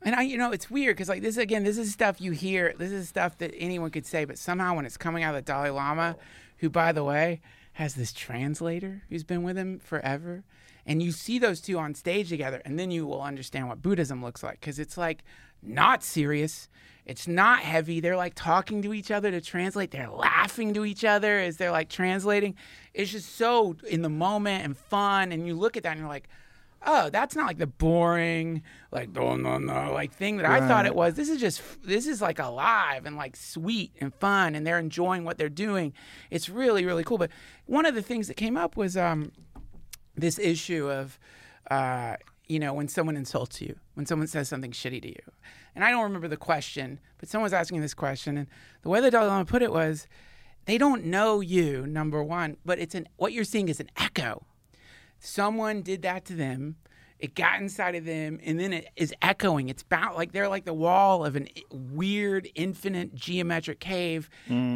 and 0.04 0.16
I, 0.16 0.22
you 0.22 0.38
know, 0.38 0.52
it's 0.52 0.70
weird 0.70 0.96
because 0.96 1.10
like 1.10 1.22
this 1.22 1.38
again, 1.38 1.64
this 1.64 1.78
is 1.78 1.92
stuff 1.92 2.22
you 2.22 2.32
hear. 2.32 2.74
This 2.78 2.92
is 2.92 3.10
stuff 3.10 3.38
that 3.40 3.54
anyone 3.58 3.90
could 3.90 4.06
say, 4.06 4.26
but 4.26 4.38
somehow 4.38 4.76
when 4.76 4.86
it's 4.86 4.98
coming 4.98 5.24
out 5.24 5.36
of 5.36 5.44
the 5.44 5.52
Dalai 5.52 5.70
Lama, 5.70 6.16
who 6.58 6.70
by 6.70 6.92
the 6.92 7.04
way 7.04 7.42
has 7.74 7.96
this 7.96 8.14
translator 8.14 9.04
who's 9.10 9.24
been 9.24 9.44
with 9.44 9.58
him 9.58 9.80
forever, 9.80 10.44
and 10.86 11.02
you 11.02 11.12
see 11.12 11.40
those 11.40 11.62
two 11.62 11.78
on 11.78 11.94
stage 11.96 12.30
together, 12.30 12.62
and 12.64 12.80
then 12.80 12.92
you 12.92 13.06
will 13.06 13.22
understand 13.22 13.68
what 13.68 13.82
Buddhism 13.82 14.24
looks 14.24 14.44
like 14.44 14.60
because 14.60 14.80
it's 14.80 14.98
like 14.98 15.24
not 15.62 16.04
serious. 16.04 16.70
It's 17.06 17.28
not 17.28 17.60
heavy. 17.60 18.00
They're 18.00 18.18
like 18.18 18.34
talking 18.36 18.82
to 18.82 18.94
each 18.94 19.12
other 19.12 19.32
to 19.32 19.40
translate. 19.40 19.92
They're 19.92 20.10
laughing 20.10 20.74
to 20.74 20.86
each 20.86 21.06
other 21.06 21.40
as 21.40 21.58
they're 21.58 21.72
like 21.72 21.90
translating. 21.90 22.56
It's 22.94 23.12
just 23.12 23.36
so 23.36 23.78
in 23.90 24.02
the 24.02 24.10
moment 24.10 24.66
and 24.66 24.78
fun. 24.78 25.32
And 25.32 25.48
you 25.48 25.56
look 25.56 25.78
at 25.78 25.84
that 25.84 25.92
and 25.92 26.00
you're 26.02 26.10
like, 26.10 26.28
oh, 26.88 27.10
that's 27.10 27.36
not 27.36 27.46
like 27.46 27.58
the 27.58 27.68
boring, 27.68 28.64
like 28.92 29.10
no, 29.12 29.36
no, 29.36 29.58
no, 29.58 29.92
like 29.94 30.14
thing 30.14 30.38
that 30.38 30.46
I 30.46 30.66
thought 30.68 30.86
it 30.86 30.96
was. 30.96 31.14
This 31.16 31.30
is 31.30 31.40
just 31.40 31.62
this 31.84 32.08
is 32.08 32.22
like 32.22 32.40
alive 32.40 33.06
and 33.06 33.18
like 33.18 33.36
sweet 33.36 33.92
and 34.00 34.14
fun, 34.16 34.56
and 34.56 34.66
they're 34.66 34.80
enjoying 34.80 35.26
what 35.26 35.38
they're 35.38 35.50
doing. 35.50 35.94
It's 36.32 36.50
really 36.50 36.86
really 36.86 37.04
cool. 37.04 37.18
But 37.18 37.30
one 37.66 37.86
of 37.86 37.94
the 37.94 38.02
things 38.02 38.28
that 38.30 38.36
came 38.36 38.58
up 38.58 38.78
was 38.78 38.96
um, 38.96 39.34
this 40.16 40.40
issue 40.40 40.90
of, 40.90 41.20
uh, 41.70 42.16
you 42.48 42.58
know, 42.58 42.74
when 42.74 42.88
someone 42.88 43.18
insults 43.18 43.62
you, 43.62 43.76
when 43.94 44.06
someone 44.06 44.28
says 44.28 44.48
something 44.48 44.72
shitty 44.72 45.02
to 45.02 45.10
you, 45.10 45.32
and 45.76 45.84
I 45.84 45.92
don't 45.92 46.04
remember 46.04 46.30
the 46.30 46.38
question, 46.38 47.00
but 47.20 47.28
someone 47.30 47.44
was 47.44 47.54
asking 47.54 47.82
this 47.82 47.94
question, 47.94 48.38
and 48.38 48.48
the 48.82 48.90
way 48.90 49.02
the 49.02 49.12
Dalai 49.12 49.28
Lama 49.28 49.46
put 49.46 49.62
it 49.62 49.74
was, 49.74 50.08
they 50.66 50.78
don't 50.78 51.06
know 51.06 51.42
you, 51.42 51.86
number 51.86 52.24
one, 52.24 52.56
but 52.66 52.80
it's 52.80 52.96
an 52.96 53.10
what 53.18 53.34
you're 53.34 53.44
seeing 53.44 53.68
is 53.68 53.82
an 53.82 53.90
echo 53.98 54.47
someone 55.20 55.82
did 55.82 56.02
that 56.04 56.26
to 56.26 56.34
them. 56.34 56.78
It 57.20 57.34
got 57.34 57.60
inside 57.60 57.96
of 57.96 58.06
them 58.06 58.40
and 58.44 58.60
then 58.60 58.74
it 58.74 58.90
is 58.96 59.14
echoing. 59.22 59.70
It's 59.70 59.82
about 59.82 60.16
like 60.16 60.34
they're 60.34 60.48
like 60.48 60.66
the 60.66 60.74
wall 60.74 61.26
of 61.26 61.36
an 61.36 61.48
weird 61.72 62.48
infinite 62.54 63.16
geometric 63.16 63.80
cave. 63.80 64.30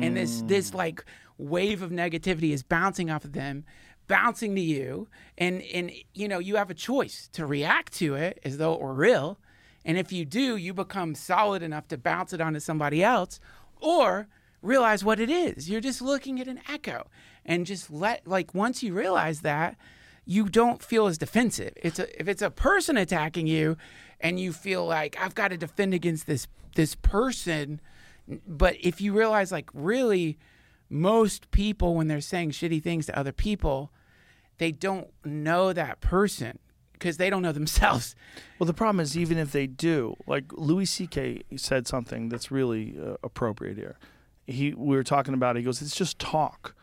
And 0.03 0.17
this 0.17 0.41
hmm. 0.41 0.47
this 0.47 0.73
like 0.73 1.05
wave 1.37 1.81
of 1.81 1.91
negativity 1.91 2.51
is 2.51 2.63
bouncing 2.63 3.09
off 3.09 3.25
of 3.25 3.33
them 3.33 3.65
bouncing 4.07 4.55
to 4.55 4.61
you. 4.61 5.07
And 5.37 5.61
and 5.73 5.91
you 6.13 6.27
know 6.27 6.39
you 6.39 6.57
have 6.57 6.69
a 6.69 6.75
choice 6.75 7.29
to 7.33 7.45
react 7.45 7.93
to 7.93 8.15
it 8.15 8.39
as 8.43 8.57
though 8.57 8.73
it 8.73 8.81
were 8.81 8.93
real. 8.93 9.39
And 9.85 9.97
if 9.97 10.11
you 10.11 10.25
do 10.25 10.57
you 10.57 10.73
become 10.73 11.15
solid 11.15 11.63
enough 11.63 11.87
to 11.89 11.97
bounce 11.97 12.33
it 12.33 12.41
onto 12.41 12.59
somebody 12.59 13.03
else 13.03 13.39
or 13.79 14.27
realize 14.61 15.03
what 15.03 15.19
it 15.19 15.29
is. 15.29 15.69
You're 15.69 15.81
just 15.81 16.01
looking 16.01 16.39
at 16.39 16.47
an 16.47 16.61
echo. 16.69 17.07
And 17.45 17.65
just 17.65 17.89
let 17.89 18.27
like 18.27 18.53
once 18.53 18.83
you 18.83 18.93
realize 18.93 19.41
that 19.41 19.77
you 20.25 20.49
don't 20.49 20.83
feel 20.83 21.07
as 21.07 21.17
defensive. 21.17 21.73
It's 21.75 21.99
a, 21.99 22.19
if 22.19 22.27
it's 22.27 22.41
a 22.41 22.51
person 22.51 22.97
attacking 22.97 23.47
you, 23.47 23.77
and 24.19 24.39
you 24.39 24.53
feel 24.53 24.85
like 24.85 25.17
I've 25.19 25.35
got 25.35 25.49
to 25.49 25.57
defend 25.57 25.93
against 25.93 26.27
this 26.27 26.47
this 26.75 26.95
person, 26.95 27.81
but 28.47 28.75
if 28.79 29.01
you 29.01 29.13
realize 29.13 29.51
like 29.51 29.69
really, 29.73 30.37
most 30.89 31.51
people 31.51 31.95
when 31.95 32.07
they're 32.07 32.21
saying 32.21 32.51
shitty 32.51 32.81
things 32.81 33.07
to 33.07 33.17
other 33.17 33.31
people, 33.31 33.91
they 34.57 34.71
don't 34.71 35.09
know 35.25 35.73
that 35.73 35.99
person 36.01 36.59
because 36.93 37.17
they 37.17 37.29
don't 37.29 37.41
know 37.41 37.51
themselves. 37.61 38.15
Well, 38.59 38.67
the 38.67 38.73
problem 38.73 38.99
is 38.99 39.17
even 39.17 39.37
if 39.37 39.51
they 39.51 39.67
do, 39.67 40.15
like 40.27 40.45
Louis 40.53 40.85
C.K. 40.85 41.41
said 41.55 41.87
something 41.87 42.29
that's 42.29 42.51
really 42.51 42.95
uh, 43.01 43.15
appropriate 43.23 43.77
here. 43.77 43.97
He 44.47 44.73
we 44.73 44.95
were 44.95 45.03
talking 45.03 45.33
about. 45.33 45.55
It, 45.55 45.59
he 45.59 45.65
goes, 45.65 45.81
"It's 45.81 45.95
just 45.95 46.19
talk." 46.19 46.75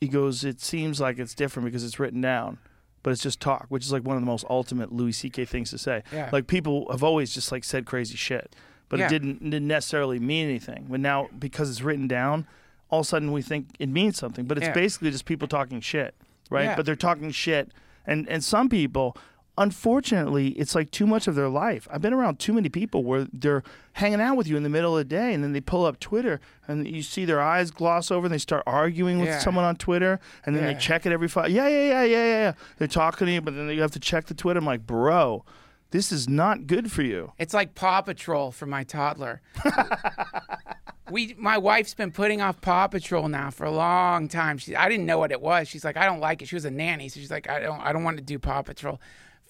He 0.00 0.08
goes, 0.08 0.44
"It 0.44 0.60
seems 0.60 1.00
like 1.00 1.18
it's 1.18 1.34
different 1.34 1.64
because 1.66 1.84
it's 1.84 1.98
written 1.98 2.20
down, 2.20 2.58
but 3.02 3.10
it's 3.10 3.22
just 3.22 3.40
talk," 3.40 3.66
which 3.68 3.84
is 3.84 3.92
like 3.92 4.04
one 4.04 4.16
of 4.16 4.22
the 4.22 4.26
most 4.26 4.44
ultimate 4.48 4.92
Louis 4.92 5.12
C.K. 5.12 5.44
things 5.44 5.70
to 5.70 5.78
say. 5.78 6.02
Yeah. 6.12 6.30
Like 6.32 6.46
people 6.46 6.86
have 6.90 7.02
always 7.02 7.34
just 7.34 7.50
like 7.50 7.64
said 7.64 7.84
crazy 7.86 8.16
shit, 8.16 8.54
but 8.88 8.98
Yeah. 9.00 9.06
it 9.06 9.10
didn't 9.10 9.42
didn't 9.50 9.66
necessarily 9.68 10.18
mean 10.18 10.46
anything. 10.48 10.86
But 10.88 11.00
now 11.00 11.28
because 11.38 11.68
it's 11.70 11.82
written 11.82 12.06
down, 12.06 12.46
all 12.90 13.00
of 13.00 13.06
a 13.06 13.08
sudden 13.08 13.32
we 13.32 13.42
think 13.42 13.68
it 13.78 13.88
means 13.88 14.16
something. 14.18 14.44
But 14.46 14.58
it's 14.58 14.68
Yeah. 14.68 14.72
basically 14.72 15.10
just 15.10 15.24
people 15.24 15.48
talking 15.48 15.80
shit, 15.80 16.14
right? 16.50 16.64
Yeah. 16.64 16.76
But 16.76 16.86
they're 16.86 16.94
talking 16.96 17.30
shit, 17.32 17.72
and 18.06 18.28
and 18.28 18.42
some 18.44 18.68
people 18.68 19.16
unfortunately, 19.58 20.48
it's 20.50 20.74
like 20.74 20.90
too 20.90 21.06
much 21.06 21.26
of 21.28 21.34
their 21.34 21.48
life. 21.48 21.86
I've 21.90 22.00
been 22.00 22.14
around 22.14 22.38
too 22.38 22.52
many 22.52 22.68
people 22.68 23.04
where 23.04 23.26
they're 23.32 23.62
hanging 23.92 24.20
out 24.20 24.36
with 24.36 24.46
you 24.46 24.56
in 24.56 24.62
the 24.62 24.68
middle 24.68 24.96
of 24.96 25.00
the 25.08 25.14
day 25.16 25.34
and 25.34 25.42
then 25.44 25.52
they 25.52 25.60
pull 25.60 25.84
up 25.84 26.00
Twitter 26.00 26.40
and 26.66 26.86
you 26.86 27.02
see 27.02 27.24
their 27.24 27.40
eyes 27.42 27.70
gloss 27.70 28.10
over 28.10 28.26
and 28.26 28.32
they 28.32 28.38
start 28.38 28.62
arguing 28.66 29.18
with 29.18 29.28
Yeah. 29.28 29.38
someone 29.40 29.64
on 29.64 29.76
Twitter 29.76 30.20
and 30.46 30.54
then 30.56 30.64
Yeah. 30.64 30.72
they 30.72 30.78
check 30.78 31.04
it 31.04 31.12
every 31.12 31.28
five. 31.28 31.50
Yeah, 31.50 31.68
yeah, 31.68 31.82
yeah, 31.88 32.02
yeah, 32.04 32.24
yeah, 32.24 32.24
yeah. 32.40 32.52
They're 32.78 32.88
talking 32.88 33.26
to 33.26 33.32
you, 33.32 33.40
but 33.40 33.54
then 33.54 33.68
you 33.68 33.82
have 33.82 33.90
to 33.92 34.00
check 34.00 34.26
the 34.26 34.34
Twitter. 34.34 34.58
I'm 34.58 34.64
like, 34.64 34.86
bro, 34.86 35.44
this 35.90 36.12
is 36.12 36.28
not 36.28 36.66
good 36.66 36.92
for 36.92 37.02
you. 37.02 37.32
It's 37.38 37.52
like 37.54 37.74
Paw 37.74 38.00
Patrol 38.02 38.50
for 38.52 38.66
my 38.66 38.84
toddler. 38.84 39.40
we, 41.10 41.34
my 41.38 41.56
wife's 41.56 41.94
been 41.94 42.10
putting 42.12 42.40
off 42.42 42.60
Paw 42.60 42.86
Patrol 42.88 43.28
now 43.28 43.50
for 43.50 43.64
a 43.64 43.70
long 43.70 44.28
time. 44.28 44.58
She, 44.58 44.76
I 44.76 44.88
didn't 44.88 45.06
know 45.06 45.18
what 45.18 45.32
it 45.32 45.40
was. 45.40 45.66
She's 45.68 45.84
like, 45.84 45.96
I 45.96 46.04
don't 46.04 46.20
like 46.20 46.42
it. 46.42 46.48
She 46.48 46.54
was 46.54 46.66
a 46.66 46.70
nanny, 46.70 47.08
so 47.08 47.18
she's 47.20 47.30
like, 47.30 47.48
I 47.48 47.60
don't, 47.60 47.80
I 47.80 47.92
don't 47.92 48.04
want 48.04 48.18
to 48.18 48.22
do 48.22 48.38
Paw 48.38 48.62
Patrol. 48.62 49.00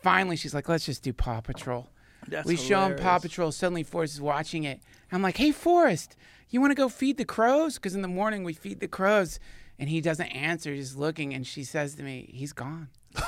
Finally, 0.03 0.37
she's 0.37 0.55
like, 0.55 0.69
let's 0.69 0.87
just 0.87 1.03
do 1.03 1.12
Paw 1.12 1.41
Patrol. 1.41 1.89
That's 2.27 2.47
we 2.47 2.57
show 2.57 2.85
him 2.85 2.97
Paw. 2.97 3.19
Patrol. 3.19 3.53
Suddenly, 3.53 3.83
Forrest 3.83 4.15
is 4.15 4.20
watching 4.20 4.65
it. 4.65 4.81
I'm 5.11 5.23
like, 5.23 5.37
hey, 5.37 5.51
Forrest, 5.51 6.16
you 6.51 6.61
want 6.61 6.70
to 6.70 6.75
go 6.75 6.89
feed 6.89 7.16
the 7.16 7.25
crows? 7.25 7.75
Because 7.75 7.95
in 7.95 8.03
the 8.03 8.09
morning 8.09 8.45
we 8.45 8.53
feed 8.53 8.81
the 8.81 8.89
crows, 8.89 9.41
and 9.79 9.89
he 9.89 10.01
doesn't 10.01 10.27
answer. 10.27 10.73
He's 10.73 10.97
looking, 10.97 11.35
and 11.35 11.47
she 11.47 11.65
says 11.65 11.95
to 11.97 12.03
me, 12.03 12.31
he's 12.33 12.53
gone. 12.53 12.89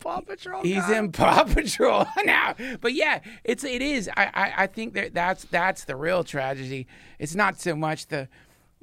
Paw 0.00 0.20
Patrol. 0.20 0.62
He's 0.62 0.88
in 0.88 1.10
Paw 1.10 1.44
Patrol 1.44 2.06
now. 2.24 2.54
But 2.80 2.94
yeah, 2.94 3.20
it's 3.44 3.64
it 3.64 3.82
is. 3.82 4.08
I, 4.16 4.30
I 4.34 4.52
I 4.58 4.66
think 4.66 4.94
that 4.94 5.14
that's 5.14 5.44
that's 5.44 5.84
the 5.84 5.96
real 5.96 6.22
tragedy. 6.22 6.86
It's 7.18 7.34
not 7.34 7.58
so 7.58 7.74
much 7.74 8.06
the 8.06 8.28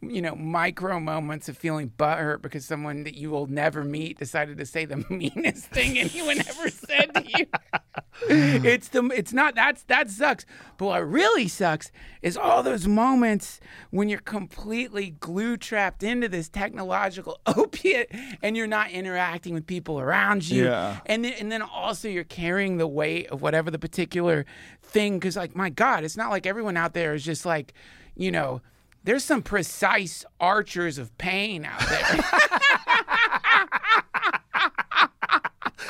you 0.09 0.21
know 0.21 0.35
micro 0.35 0.99
moments 0.99 1.49
of 1.49 1.57
feeling 1.57 1.91
butthurt 1.97 2.41
because 2.41 2.65
someone 2.65 3.03
that 3.03 3.15
you 3.15 3.29
will 3.29 3.47
never 3.47 3.83
meet 3.83 4.17
decided 4.17 4.57
to 4.57 4.65
say 4.65 4.85
the 4.85 4.97
meanest 5.09 5.65
thing 5.67 5.97
anyone 5.97 6.39
ever 6.39 6.69
said 6.69 7.13
to 7.13 7.23
you. 7.37 7.45
it's 8.29 8.89
the 8.89 9.03
it's 9.15 9.33
not 9.33 9.55
that's 9.55 9.83
that 9.83 10.09
sucks. 10.09 10.45
But 10.77 10.85
what 10.85 11.07
really 11.07 11.47
sucks 11.47 11.91
is 12.21 12.37
all 12.37 12.63
those 12.63 12.87
moments 12.87 13.59
when 13.91 14.09
you're 14.09 14.19
completely 14.19 15.11
glue 15.11 15.57
trapped 15.57 16.03
into 16.03 16.29
this 16.29 16.49
technological 16.49 17.39
opiate 17.47 18.09
and 18.41 18.55
you're 18.55 18.67
not 18.67 18.91
interacting 18.91 19.53
with 19.53 19.67
people 19.67 19.99
around 19.99 20.47
you. 20.47 20.65
Yeah. 20.65 20.99
And 21.05 21.25
then, 21.25 21.33
and 21.33 21.51
then 21.51 21.61
also 21.61 22.07
you're 22.07 22.23
carrying 22.23 22.77
the 22.77 22.87
weight 22.87 23.27
of 23.27 23.41
whatever 23.41 23.71
the 23.71 23.79
particular 23.79 24.45
thing. 24.81 25.19
Because 25.19 25.35
like 25.35 25.55
my 25.55 25.69
God, 25.69 26.03
it's 26.03 26.17
not 26.17 26.29
like 26.29 26.45
everyone 26.45 26.77
out 26.77 26.93
there 26.93 27.13
is 27.13 27.23
just 27.23 27.45
like, 27.45 27.73
you 28.15 28.31
know, 28.31 28.61
there's 29.03 29.23
some 29.23 29.41
precise 29.41 30.23
archers 30.39 30.97
of 30.97 31.15
pain 31.17 31.65
out 31.65 31.79
there. 31.79 32.23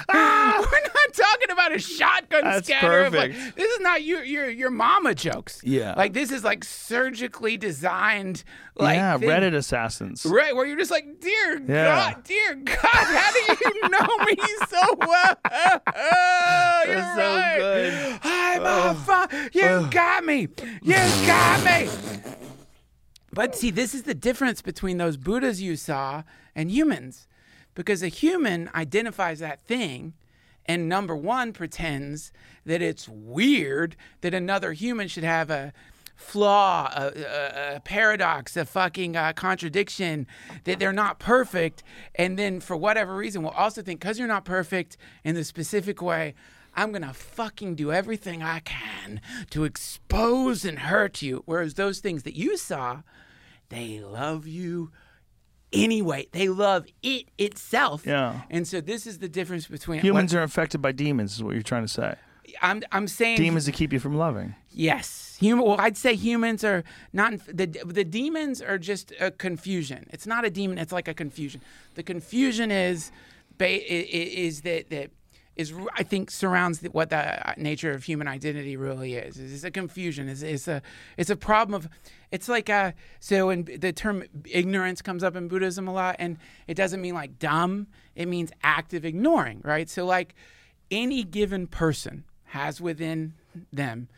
We're 0.13 0.19
not 0.19 1.13
talking 1.13 1.51
about 1.51 1.73
a 1.73 1.79
shotgun 1.79 2.43
That's 2.43 2.67
scatter. 2.67 3.05
of, 3.05 3.13
like- 3.13 3.31
perfect. 3.31 3.55
this 3.55 3.71
is 3.71 3.79
not 3.81 4.03
your 4.03 4.23
your 4.23 4.49
your 4.49 4.69
mama 4.69 5.13
jokes. 5.15 5.61
Yeah. 5.63 5.93
like 5.95 6.13
this 6.13 6.31
is 6.31 6.43
like 6.43 6.63
surgically 6.63 7.57
designed. 7.57 8.43
Like 8.75 8.95
yeah, 8.97 9.17
thing. 9.17 9.29
Reddit 9.29 9.53
assassins. 9.53 10.25
Right, 10.25 10.55
where 10.55 10.65
you're 10.65 10.77
just 10.77 10.91
like, 10.91 11.19
dear 11.19 11.61
Yeah. 11.67 12.13
God, 12.13 12.23
dear 12.23 12.55
God, 12.55 12.77
how 12.81 13.31
do 13.31 13.39
you 13.61 13.89
know 13.89 14.25
me 14.25 14.35
so 14.67 14.95
well? 14.99 15.37
You're 16.85 16.95
That's 16.95 17.15
so 17.15 17.35
right. 17.35 17.57
good. 17.59 18.19
I'm 18.23 18.65
a 18.65 18.95
fu- 18.95 19.59
You 19.59 19.87
got 19.91 20.25
me. 20.25 20.47
You 20.81 20.95
got 20.95 21.63
me. 21.63 21.89
But 23.33 23.55
see, 23.55 23.71
this 23.71 23.95
is 23.95 24.03
the 24.03 24.13
difference 24.13 24.61
between 24.61 24.97
those 24.97 25.17
Buddhas 25.17 25.61
you 25.61 25.75
saw 25.75 26.23
and 26.55 26.69
humans. 26.69 27.27
Because 27.75 28.03
a 28.03 28.07
human 28.07 28.69
identifies 28.75 29.39
that 29.39 29.65
thing 29.65 30.13
and 30.65 30.87
number 30.87 31.15
one 31.15 31.51
pretends 31.51 32.31
that 32.65 32.81
it's 32.81 33.09
weird 33.09 33.95
that 34.21 34.33
another 34.33 34.73
human 34.73 35.07
should 35.07 35.23
have 35.23 35.49
a 35.49 35.73
flaw, 36.15 36.89
a, 36.95 37.07
a, 37.07 37.75
a 37.75 37.79
paradox, 37.81 38.55
a 38.55 38.65
fucking 38.65 39.15
uh, 39.17 39.33
contradiction, 39.33 40.27
that 40.63 40.79
they're 40.79 40.93
not 40.93 41.19
perfect. 41.19 41.83
And 42.15 42.37
then 42.39 42.59
for 42.59 42.77
whatever 42.77 43.15
reason, 43.15 43.43
will 43.43 43.49
also 43.51 43.81
think 43.81 43.99
because 43.99 44.19
you're 44.19 44.27
not 44.27 44.45
perfect 44.45 44.95
in 45.23 45.35
the 45.35 45.43
specific 45.43 46.01
way, 46.01 46.33
I'm 46.75 46.91
going 46.91 47.03
to 47.03 47.13
fucking 47.13 47.75
do 47.75 47.91
everything 47.91 48.41
I 48.41 48.59
can 48.59 49.21
to 49.51 49.63
expose 49.63 50.65
and 50.65 50.79
hurt 50.79 51.21
you. 51.21 51.43
Whereas 51.45 51.73
those 51.73 51.99
things 51.99 52.23
that 52.23 52.35
you 52.35 52.57
saw, 52.57 53.01
they 53.73 53.99
love 53.99 54.47
you 54.47 54.91
anyway. 55.71 56.27
They 56.31 56.47
love 56.49 56.85
it 57.01 57.27
itself. 57.37 58.05
Yeah. 58.05 58.41
And 58.49 58.67
so 58.67 58.81
this 58.81 59.05
is 59.07 59.19
the 59.19 59.29
difference 59.29 59.67
between 59.67 60.01
Humans 60.01 60.33
what- 60.33 60.39
are 60.39 60.43
infected 60.43 60.81
by 60.81 60.91
demons, 60.91 61.33
is 61.35 61.43
what 61.43 61.53
you're 61.53 61.63
trying 61.63 61.83
to 61.83 61.87
say. 61.87 62.15
I'm 62.61 62.83
I'm 62.91 63.07
saying 63.07 63.37
Demons 63.37 63.65
to 63.65 63.71
keep 63.71 63.93
you 63.93 63.99
from 63.99 64.15
loving. 64.17 64.53
Yes, 64.69 65.37
human. 65.39 65.65
Well, 65.65 65.77
I'd 65.79 65.95
say 65.95 66.13
humans 66.13 66.63
are 66.63 66.83
not 67.13 67.39
the 67.47 67.65
the 67.85 68.03
demons 68.03 68.61
are 68.61 68.77
just 68.77 69.13
a 69.19 69.31
confusion. 69.31 70.07
It's 70.11 70.27
not 70.27 70.43
a 70.43 70.49
demon. 70.49 70.77
It's 70.77 70.91
like 70.91 71.07
a 71.07 71.13
confusion. 71.13 71.61
The 71.95 72.03
confusion 72.03 72.69
is, 72.69 73.11
is 73.59 74.61
that 74.61 74.89
that 74.89 75.11
is 75.55 75.73
I 75.95 76.03
think 76.03 76.31
surrounds 76.31 76.79
the, 76.79 76.89
what 76.89 77.11
the 77.11 77.49
uh, 77.49 77.53
nature 77.57 77.91
of 77.91 78.03
human 78.03 78.27
identity 78.27 78.75
really 78.75 79.13
is. 79.13 79.39
It's 79.39 79.63
a 79.63 79.71
confusion. 79.71 80.27
It's, 80.27 80.41
it's 80.41 80.67
a 80.67 80.81
it's 81.17 81.29
a 81.29 81.37
problem 81.37 81.75
of. 81.75 81.89
It's 82.33 82.49
like 82.49 82.67
uh 82.67 82.93
so 83.19 83.51
in 83.51 83.65
the 83.77 83.93
term 83.93 84.23
ignorance 84.49 85.03
comes 85.03 85.23
up 85.23 85.35
in 85.35 85.47
Buddhism 85.47 85.87
a 85.87 85.93
lot, 85.93 86.15
and 86.17 86.39
it 86.67 86.73
doesn't 86.73 86.99
mean 86.99 87.13
like 87.13 87.37
dumb. 87.37 87.85
It 88.15 88.27
means 88.27 88.51
active 88.63 89.05
ignoring, 89.05 89.61
right? 89.63 89.87
So 89.87 90.03
like 90.03 90.33
any 90.89 91.23
given 91.23 91.67
person 91.67 92.23
has 92.45 92.81
within 92.81 93.35
them 93.71 94.09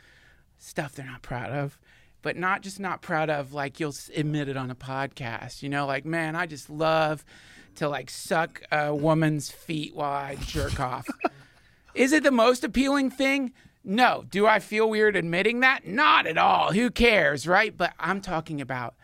stuff 0.57 0.95
they're 0.95 1.05
not 1.05 1.23
proud 1.23 1.51
of, 1.51 1.77
but 2.21 2.37
not 2.37 2.61
just 2.61 2.79
not 2.79 3.01
proud 3.01 3.29
of 3.29 3.51
like 3.51 3.81
you'll 3.81 3.93
admit 4.15 4.47
it 4.47 4.55
on 4.55 4.71
a 4.71 4.75
podcast. 4.75 5.61
You 5.61 5.67
know, 5.67 5.85
like 5.85 6.05
man, 6.05 6.37
I 6.37 6.45
just 6.45 6.69
love 6.69 7.25
to 7.75 7.89
like 7.89 8.09
suck 8.09 8.61
a 8.71 8.95
woman's 8.95 9.51
feet 9.51 9.93
while 9.93 10.13
I 10.13 10.35
jerk 10.35 10.79
off. 10.79 11.05
Is 11.93 12.13
it 12.13 12.23
the 12.23 12.31
most 12.31 12.63
appealing 12.63 13.09
thing? 13.09 13.51
No. 13.85 14.25
Do 14.29 14.47
I 14.47 14.59
feel 14.59 14.89
weird 14.89 15.15
admitting 15.15 15.59
that? 15.61 15.87
Not 15.87 16.25
at 16.25 16.37
all. 16.37 16.73
Who 16.73 16.89
cares, 16.89 17.47
right? 17.47 17.75
But 17.75 17.93
I'm 17.99 18.19
talking 18.19 18.59
about 18.59 18.95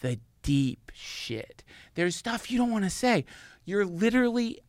the 0.00 0.20
deep 0.42 0.92
shit. 0.94 1.64
There's 1.94 2.16
stuff 2.16 2.50
you 2.50 2.58
don't 2.58 2.70
want 2.70 2.84
to 2.84 2.90
say. 2.90 3.24
You're 3.64 3.84
literally 3.84 4.60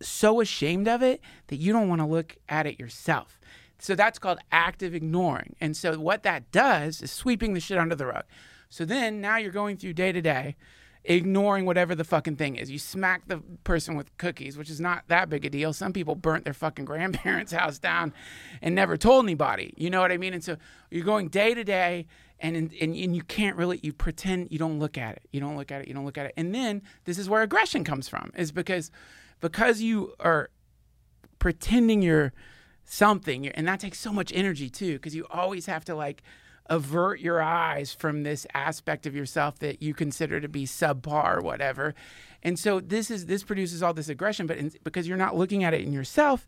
so 0.00 0.40
ashamed 0.40 0.88
of 0.88 1.02
it 1.02 1.20
that 1.46 1.56
you 1.56 1.72
don't 1.72 1.88
want 1.88 2.00
to 2.00 2.06
look 2.06 2.36
at 2.48 2.66
it 2.66 2.80
yourself. 2.80 3.38
So 3.78 3.94
that's 3.94 4.18
called 4.18 4.38
active 4.50 4.94
ignoring. 4.94 5.56
And 5.60 5.76
so 5.76 5.98
what 5.98 6.22
that 6.24 6.50
does 6.50 7.02
is 7.02 7.10
sweeping 7.10 7.54
the 7.54 7.60
shit 7.60 7.78
under 7.78 7.94
the 7.94 8.06
rug. 8.06 8.24
So 8.68 8.84
then 8.84 9.20
now 9.20 9.36
you're 9.36 9.52
going 9.52 9.76
through 9.76 9.94
day 9.94 10.12
to 10.12 10.20
day, 10.22 10.56
ignoring 11.04 11.64
whatever 11.64 11.94
the 11.94 12.04
fucking 12.04 12.36
thing 12.36 12.56
is. 12.56 12.70
You 12.70 12.78
smack 12.78 13.26
the 13.26 13.38
person 13.64 13.96
with 13.96 14.16
cookies, 14.18 14.56
which 14.56 14.70
is 14.70 14.80
not 14.80 15.04
that 15.08 15.28
big 15.28 15.44
a 15.44 15.50
deal. 15.50 15.72
Some 15.72 15.92
people 15.92 16.14
burnt 16.14 16.44
their 16.44 16.54
fucking 16.54 16.84
grandparents' 16.84 17.52
house 17.62 17.78
down 17.78 18.12
and 18.60 18.74
never 18.74 18.96
told 18.96 19.24
anybody. 19.24 19.74
You 19.76 19.90
know 19.90 20.00
what 20.00 20.12
I 20.12 20.16
mean? 20.16 20.34
And 20.34 20.44
so 20.44 20.56
you're 20.90 21.04
going 21.04 21.28
day 21.28 21.54
to 21.54 21.64
day 21.64 22.06
and, 22.38 22.56
and 22.56 22.72
and 22.72 23.16
you 23.16 23.22
can't 23.22 23.56
really 23.56 23.78
you 23.82 23.92
pretend 23.92 24.48
you 24.50 24.58
don't 24.58 24.78
look 24.78 24.98
at 24.98 25.16
it. 25.16 25.22
You 25.32 25.40
don't 25.40 25.56
look 25.56 25.70
at 25.70 25.82
it. 25.82 25.88
You 25.88 25.94
don't 25.94 26.04
look 26.04 26.18
at 26.18 26.26
it. 26.26 26.34
And 26.36 26.54
then 26.54 26.82
this 27.04 27.18
is 27.18 27.28
where 27.28 27.42
aggression 27.42 27.84
comes 27.84 28.08
from 28.08 28.32
is 28.36 28.52
because 28.52 28.90
because 29.40 29.80
you 29.80 30.14
are 30.20 30.50
pretending 31.38 32.02
you're 32.02 32.32
something 32.84 33.48
and 33.48 33.66
that 33.68 33.80
takes 33.80 33.98
so 33.98 34.12
much 34.12 34.32
energy 34.34 34.68
too 34.68 34.94
because 34.94 35.14
you 35.14 35.24
always 35.30 35.66
have 35.66 35.84
to 35.84 35.94
like 35.94 36.22
avert 36.72 37.20
your 37.20 37.42
eyes 37.42 37.92
from 37.92 38.22
this 38.22 38.46
aspect 38.54 39.06
of 39.06 39.14
yourself 39.14 39.58
that 39.58 39.82
you 39.82 39.92
consider 39.92 40.40
to 40.40 40.48
be 40.48 40.64
subpar 40.64 41.36
or 41.36 41.42
whatever. 41.42 41.94
And 42.42 42.58
so 42.58 42.80
this 42.80 43.10
is 43.10 43.26
this 43.26 43.44
produces 43.44 43.82
all 43.82 43.92
this 43.92 44.08
aggression 44.08 44.46
but 44.46 44.56
in, 44.56 44.72
because 44.82 45.06
you're 45.06 45.18
not 45.18 45.36
looking 45.36 45.64
at 45.64 45.74
it 45.74 45.82
in 45.82 45.92
yourself 45.92 46.46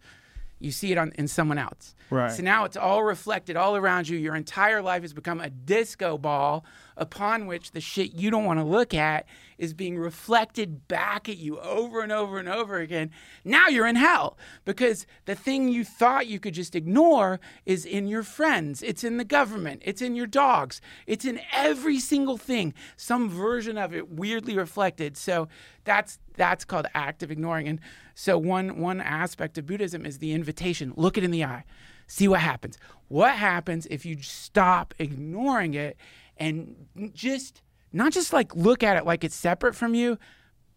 you 0.60 0.70
see 0.70 0.92
it 0.92 0.98
on 0.98 1.12
in 1.16 1.28
someone 1.28 1.58
else. 1.58 1.94
Right. 2.10 2.32
so 2.32 2.42
now 2.42 2.64
it's 2.64 2.76
all 2.76 3.02
reflected 3.02 3.56
all 3.56 3.76
around 3.76 4.08
you. 4.08 4.16
Your 4.16 4.34
entire 4.34 4.80
life 4.80 5.02
has 5.02 5.12
become 5.12 5.40
a 5.40 5.50
disco 5.50 6.16
ball 6.16 6.64
upon 6.96 7.46
which 7.46 7.72
the 7.72 7.80
shit 7.80 8.14
you 8.14 8.30
don't 8.30 8.44
want 8.44 8.58
to 8.58 8.64
look 8.64 8.94
at 8.94 9.26
is 9.58 9.74
being 9.74 9.98
reflected 9.98 10.88
back 10.88 11.28
at 11.28 11.36
you 11.36 11.58
over 11.60 12.00
and 12.00 12.12
over 12.12 12.38
and 12.38 12.48
over 12.48 12.78
again. 12.78 13.10
Now 13.44 13.68
you're 13.68 13.86
in 13.86 13.96
hell 13.96 14.36
because 14.64 15.06
the 15.26 15.34
thing 15.34 15.68
you 15.68 15.84
thought 15.84 16.26
you 16.26 16.40
could 16.40 16.54
just 16.54 16.74
ignore 16.74 17.40
is 17.66 17.84
in 17.84 18.06
your 18.06 18.22
friends, 18.22 18.82
it's 18.82 19.04
in 19.04 19.16
the 19.16 19.24
government, 19.24 19.82
it's 19.84 20.02
in 20.02 20.16
your 20.16 20.26
dogs, 20.26 20.80
it's 21.06 21.24
in 21.24 21.40
every 21.52 21.98
single 21.98 22.36
thing, 22.36 22.74
some 22.96 23.28
version 23.28 23.78
of 23.78 23.94
it 23.94 24.10
weirdly 24.10 24.56
reflected. 24.56 25.16
So 25.16 25.48
that's 25.84 26.18
that's 26.36 26.64
called 26.64 26.86
active 26.94 27.30
ignoring. 27.30 27.68
And 27.68 27.80
so 28.14 28.38
one 28.38 28.78
one 28.78 29.00
aspect 29.00 29.58
of 29.58 29.66
Buddhism 29.66 30.04
is 30.04 30.18
the 30.18 30.32
invitation, 30.32 30.92
look 30.96 31.16
it 31.16 31.24
in 31.24 31.30
the 31.30 31.44
eye. 31.44 31.64
See 32.06 32.28
what 32.28 32.40
happens. 32.40 32.78
What 33.08 33.34
happens 33.34 33.86
if 33.86 34.04
you 34.04 34.20
stop 34.20 34.94
ignoring 34.98 35.74
it 35.74 35.96
and 36.36 36.74
just 37.12 37.62
not 37.92 38.12
just 38.12 38.32
like 38.32 38.54
look 38.54 38.82
at 38.82 38.96
it 38.96 39.06
like 39.06 39.24
it's 39.24 39.36
separate 39.36 39.74
from 39.74 39.94
you, 39.94 40.18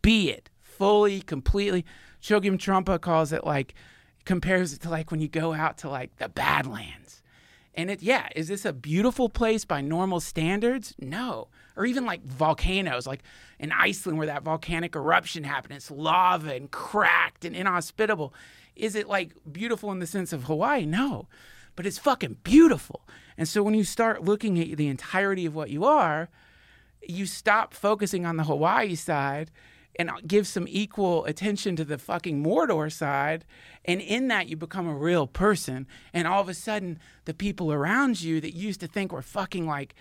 be 0.01 0.29
it 0.29 0.49
fully, 0.61 1.21
completely. 1.21 1.85
Chogyam 2.21 2.57
Trungpa 2.57 2.99
calls 3.01 3.33
it 3.33 3.43
like 3.43 3.73
compares 4.25 4.73
it 4.73 4.81
to 4.81 4.89
like 4.89 5.11
when 5.11 5.21
you 5.21 5.27
go 5.27 5.53
out 5.53 5.77
to 5.79 5.89
like 5.89 6.15
the 6.17 6.29
Badlands. 6.29 7.23
And 7.73 7.91
it 7.91 8.01
yeah, 8.01 8.29
is 8.35 8.47
this 8.47 8.65
a 8.65 8.73
beautiful 8.73 9.29
place 9.29 9.65
by 9.65 9.81
normal 9.81 10.19
standards? 10.19 10.95
No. 10.99 11.47
Or 11.75 11.85
even 11.85 12.05
like 12.05 12.23
volcanoes, 12.23 13.05
like 13.05 13.21
in 13.59 13.71
Iceland 13.71 14.17
where 14.17 14.27
that 14.27 14.43
volcanic 14.43 14.95
eruption 14.95 15.43
happened, 15.43 15.73
it's 15.73 15.91
lava 15.91 16.55
and 16.55 16.71
cracked 16.71 17.45
and 17.45 17.55
inhospitable. 17.55 18.33
Is 18.75 18.95
it 18.95 19.07
like 19.07 19.33
beautiful 19.51 19.91
in 19.91 19.99
the 19.99 20.07
sense 20.07 20.33
of 20.33 20.45
Hawaii? 20.45 20.85
No. 20.85 21.27
But 21.77 21.85
it's 21.85 21.99
fucking 21.99 22.39
beautiful. 22.43 23.07
And 23.37 23.47
so 23.47 23.63
when 23.63 23.75
you 23.75 23.85
start 23.85 24.25
looking 24.25 24.59
at 24.59 24.75
the 24.77 24.87
entirety 24.87 25.45
of 25.45 25.55
what 25.55 25.69
you 25.69 25.85
are, 25.85 26.27
you 27.07 27.25
stop 27.25 27.73
focusing 27.73 28.25
on 28.25 28.35
the 28.35 28.43
Hawaii 28.43 28.95
side 28.95 29.51
and 29.99 30.09
give 30.25 30.47
some 30.47 30.65
equal 30.67 31.23
attention 31.25 31.75
to 31.75 31.85
the 31.85 31.99
fucking 31.99 32.43
Mordor 32.43 32.91
side. 32.91 33.45
And 33.85 34.01
in 34.01 34.27
that, 34.27 34.47
you 34.47 34.57
become 34.57 34.87
a 34.87 34.95
real 34.95 35.27
person. 35.27 35.87
And 36.13 36.27
all 36.27 36.41
of 36.41 36.49
a 36.49 36.55
sudden, 36.55 36.99
the 37.25 37.33
people 37.33 37.71
around 37.71 38.21
you 38.21 38.41
that 38.41 38.55
used 38.55 38.79
to 38.79 38.87
think 38.87 39.11
were 39.11 39.21
fucking 39.21 39.67
like, 39.67 39.93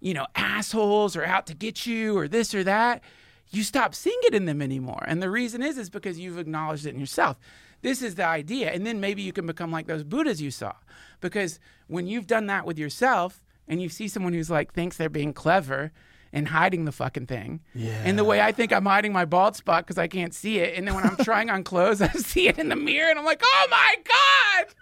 you 0.00 0.14
know, 0.14 0.26
assholes 0.36 1.16
or 1.16 1.24
out 1.24 1.46
to 1.48 1.54
get 1.54 1.86
you 1.86 2.16
or 2.16 2.28
this 2.28 2.54
or 2.54 2.62
that, 2.64 3.02
you 3.50 3.64
stop 3.64 3.96
seeing 3.96 4.18
it 4.22 4.34
in 4.34 4.44
them 4.44 4.62
anymore. 4.62 5.02
And 5.06 5.20
the 5.20 5.30
reason 5.30 5.60
is, 5.60 5.76
is 5.76 5.90
because 5.90 6.20
you've 6.20 6.38
acknowledged 6.38 6.86
it 6.86 6.94
in 6.94 7.00
yourself. 7.00 7.36
This 7.82 8.02
is 8.02 8.14
the 8.14 8.26
idea. 8.26 8.72
And 8.72 8.86
then 8.86 9.00
maybe 9.00 9.22
you 9.22 9.32
can 9.32 9.46
become 9.46 9.70
like 9.70 9.86
those 9.86 10.04
Buddhas 10.04 10.40
you 10.40 10.50
saw. 10.50 10.74
Because 11.20 11.58
when 11.86 12.06
you've 12.06 12.26
done 12.26 12.46
that 12.46 12.66
with 12.66 12.78
yourself 12.78 13.44
and 13.68 13.80
you 13.80 13.88
see 13.88 14.08
someone 14.08 14.32
who's 14.32 14.50
like 14.50 14.72
thinks 14.72 14.96
they're 14.96 15.08
being 15.08 15.32
clever 15.32 15.92
and 16.32 16.48
hiding 16.48 16.84
the 16.84 16.92
fucking 16.92 17.26
thing. 17.26 17.60
Yeah. 17.74 18.02
And 18.04 18.18
the 18.18 18.24
way 18.24 18.40
I 18.40 18.52
think 18.52 18.72
I'm 18.72 18.84
hiding 18.84 19.12
my 19.12 19.24
bald 19.24 19.56
spot 19.56 19.86
because 19.86 19.98
I 19.98 20.08
can't 20.08 20.34
see 20.34 20.58
it. 20.58 20.76
And 20.76 20.86
then 20.86 20.94
when 20.94 21.04
I'm 21.04 21.16
trying 21.16 21.50
on 21.50 21.64
clothes, 21.64 22.02
I 22.02 22.08
see 22.08 22.48
it 22.48 22.58
in 22.58 22.68
the 22.68 22.76
mirror 22.76 23.08
and 23.08 23.18
I'm 23.18 23.24
like, 23.24 23.42
oh 23.44 23.66
my 23.70 23.94
God. 24.04 24.74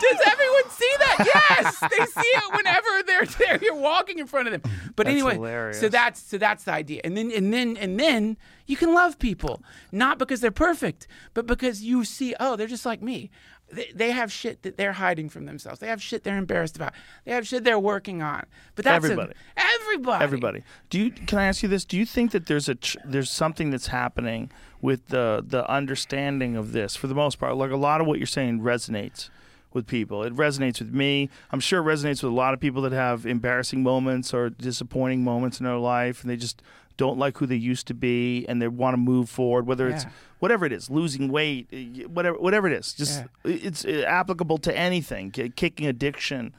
Does 0.00 0.20
everyone 0.26 0.70
see 0.70 0.92
that? 0.98 1.30
Yes, 1.34 1.78
they 1.80 2.04
see 2.06 2.28
it 2.28 2.54
whenever 2.54 2.88
they're 3.06 3.24
there. 3.26 3.58
You're 3.62 3.74
walking 3.80 4.18
in 4.18 4.26
front 4.26 4.48
of 4.48 4.52
them. 4.62 4.72
But 4.96 5.06
That's 5.06 5.14
anyway, 5.14 5.34
hilarious. 5.34 5.80
so 5.80 5.88
that's 5.88 6.20
so 6.20 6.36
that's 6.36 6.64
the 6.64 6.72
idea. 6.72 7.00
And 7.04 7.16
then 7.16 7.30
and 7.30 7.52
then 7.52 7.76
and 7.76 7.98
then 7.98 8.36
you 8.66 8.76
can 8.76 8.92
love 8.92 9.18
people 9.18 9.62
not 9.92 10.18
because 10.18 10.40
they're 10.40 10.50
perfect, 10.50 11.06
but 11.32 11.46
because 11.46 11.82
you 11.82 12.04
see, 12.04 12.34
oh, 12.40 12.56
they're 12.56 12.66
just 12.66 12.84
like 12.84 13.02
me. 13.02 13.30
They, 13.72 13.90
they 13.94 14.10
have 14.10 14.30
shit 14.30 14.62
that 14.62 14.76
they're 14.76 14.92
hiding 14.92 15.30
from 15.30 15.46
themselves. 15.46 15.80
They 15.80 15.86
have 15.88 16.02
shit 16.02 16.22
they're 16.22 16.36
embarrassed 16.36 16.76
about. 16.76 16.92
They 17.24 17.32
have 17.32 17.46
shit 17.46 17.64
they're 17.64 17.78
working 17.78 18.20
on. 18.20 18.44
But 18.74 18.84
that's 18.84 19.02
a- 19.04 19.10
Everybody. 19.10 19.32
everybody. 19.56 20.24
everybody. 20.24 20.62
Do 20.90 21.00
you? 21.00 21.10
Can 21.12 21.38
I 21.38 21.46
ask 21.46 21.62
you 21.62 21.68
this? 21.68 21.84
Do 21.84 21.96
you 21.96 22.04
think 22.04 22.32
that 22.32 22.46
there's 22.46 22.68
a 22.68 22.76
there's 23.06 23.30
something 23.30 23.70
that's 23.70 23.86
happening 23.86 24.50
with 24.82 25.08
the 25.08 25.42
the 25.46 25.68
understanding 25.70 26.56
of 26.56 26.72
this 26.72 26.94
for 26.94 27.06
the 27.06 27.14
most 27.14 27.38
part? 27.38 27.56
Like 27.56 27.70
a 27.70 27.76
lot 27.76 28.00
of 28.00 28.06
what 28.06 28.18
you're 28.18 28.26
saying 28.26 28.60
resonates 28.60 29.30
with 29.74 29.86
people. 29.86 30.22
It 30.22 30.34
resonates 30.34 30.78
with 30.78 30.94
me. 30.94 31.28
I'm 31.50 31.60
sure 31.60 31.80
it 31.80 31.94
resonates 31.94 32.22
with 32.22 32.32
a 32.32 32.34
lot 32.34 32.54
of 32.54 32.60
people 32.60 32.82
that 32.82 32.92
have 32.92 33.26
embarrassing 33.26 33.82
moments 33.82 34.32
or 34.32 34.50
disappointing 34.50 35.24
moments 35.24 35.60
in 35.60 35.66
their 35.66 35.76
life, 35.76 36.22
and 36.22 36.30
they 36.30 36.36
just 36.36 36.62
don't 36.96 37.18
like 37.18 37.38
who 37.38 37.46
they 37.46 37.56
used 37.56 37.86
to 37.88 37.94
be, 37.94 38.46
and 38.48 38.62
they 38.62 38.68
want 38.68 38.94
to 38.94 38.98
move 38.98 39.28
forward. 39.28 39.66
Whether 39.66 39.88
it's 39.88 40.04
whatever 40.38 40.64
it 40.64 40.72
is, 40.72 40.88
losing 40.88 41.28
weight, 41.28 41.68
eh, 41.72 42.04
whatever 42.04 42.38
whatever 42.38 42.68
it 42.68 42.72
is, 42.72 42.92
just 42.94 43.24
it's 43.44 43.84
uh, 43.84 44.04
applicable 44.06 44.58
to 44.58 44.76
anything. 44.76 45.30
Kicking 45.30 45.86
addiction. 45.86 46.54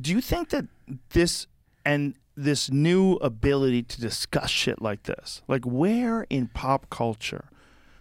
Do 0.00 0.10
you 0.10 0.20
think 0.20 0.50
that 0.50 0.66
this 1.10 1.46
and 1.84 2.14
this 2.36 2.68
new 2.68 3.12
ability 3.14 3.84
to 3.84 4.00
discuss 4.00 4.50
shit 4.50 4.82
like 4.82 5.04
this, 5.04 5.42
like 5.46 5.64
where 5.64 6.26
in 6.28 6.48
pop 6.48 6.90
culture 6.90 7.44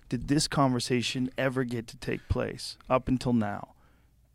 did 0.09 0.27
this 0.27 0.47
conversation 0.47 1.29
ever 1.37 1.63
get 1.63 1.87
to 1.87 1.97
take 1.97 2.27
place 2.29 2.77
up 2.89 3.07
until 3.07 3.33
now? 3.33 3.72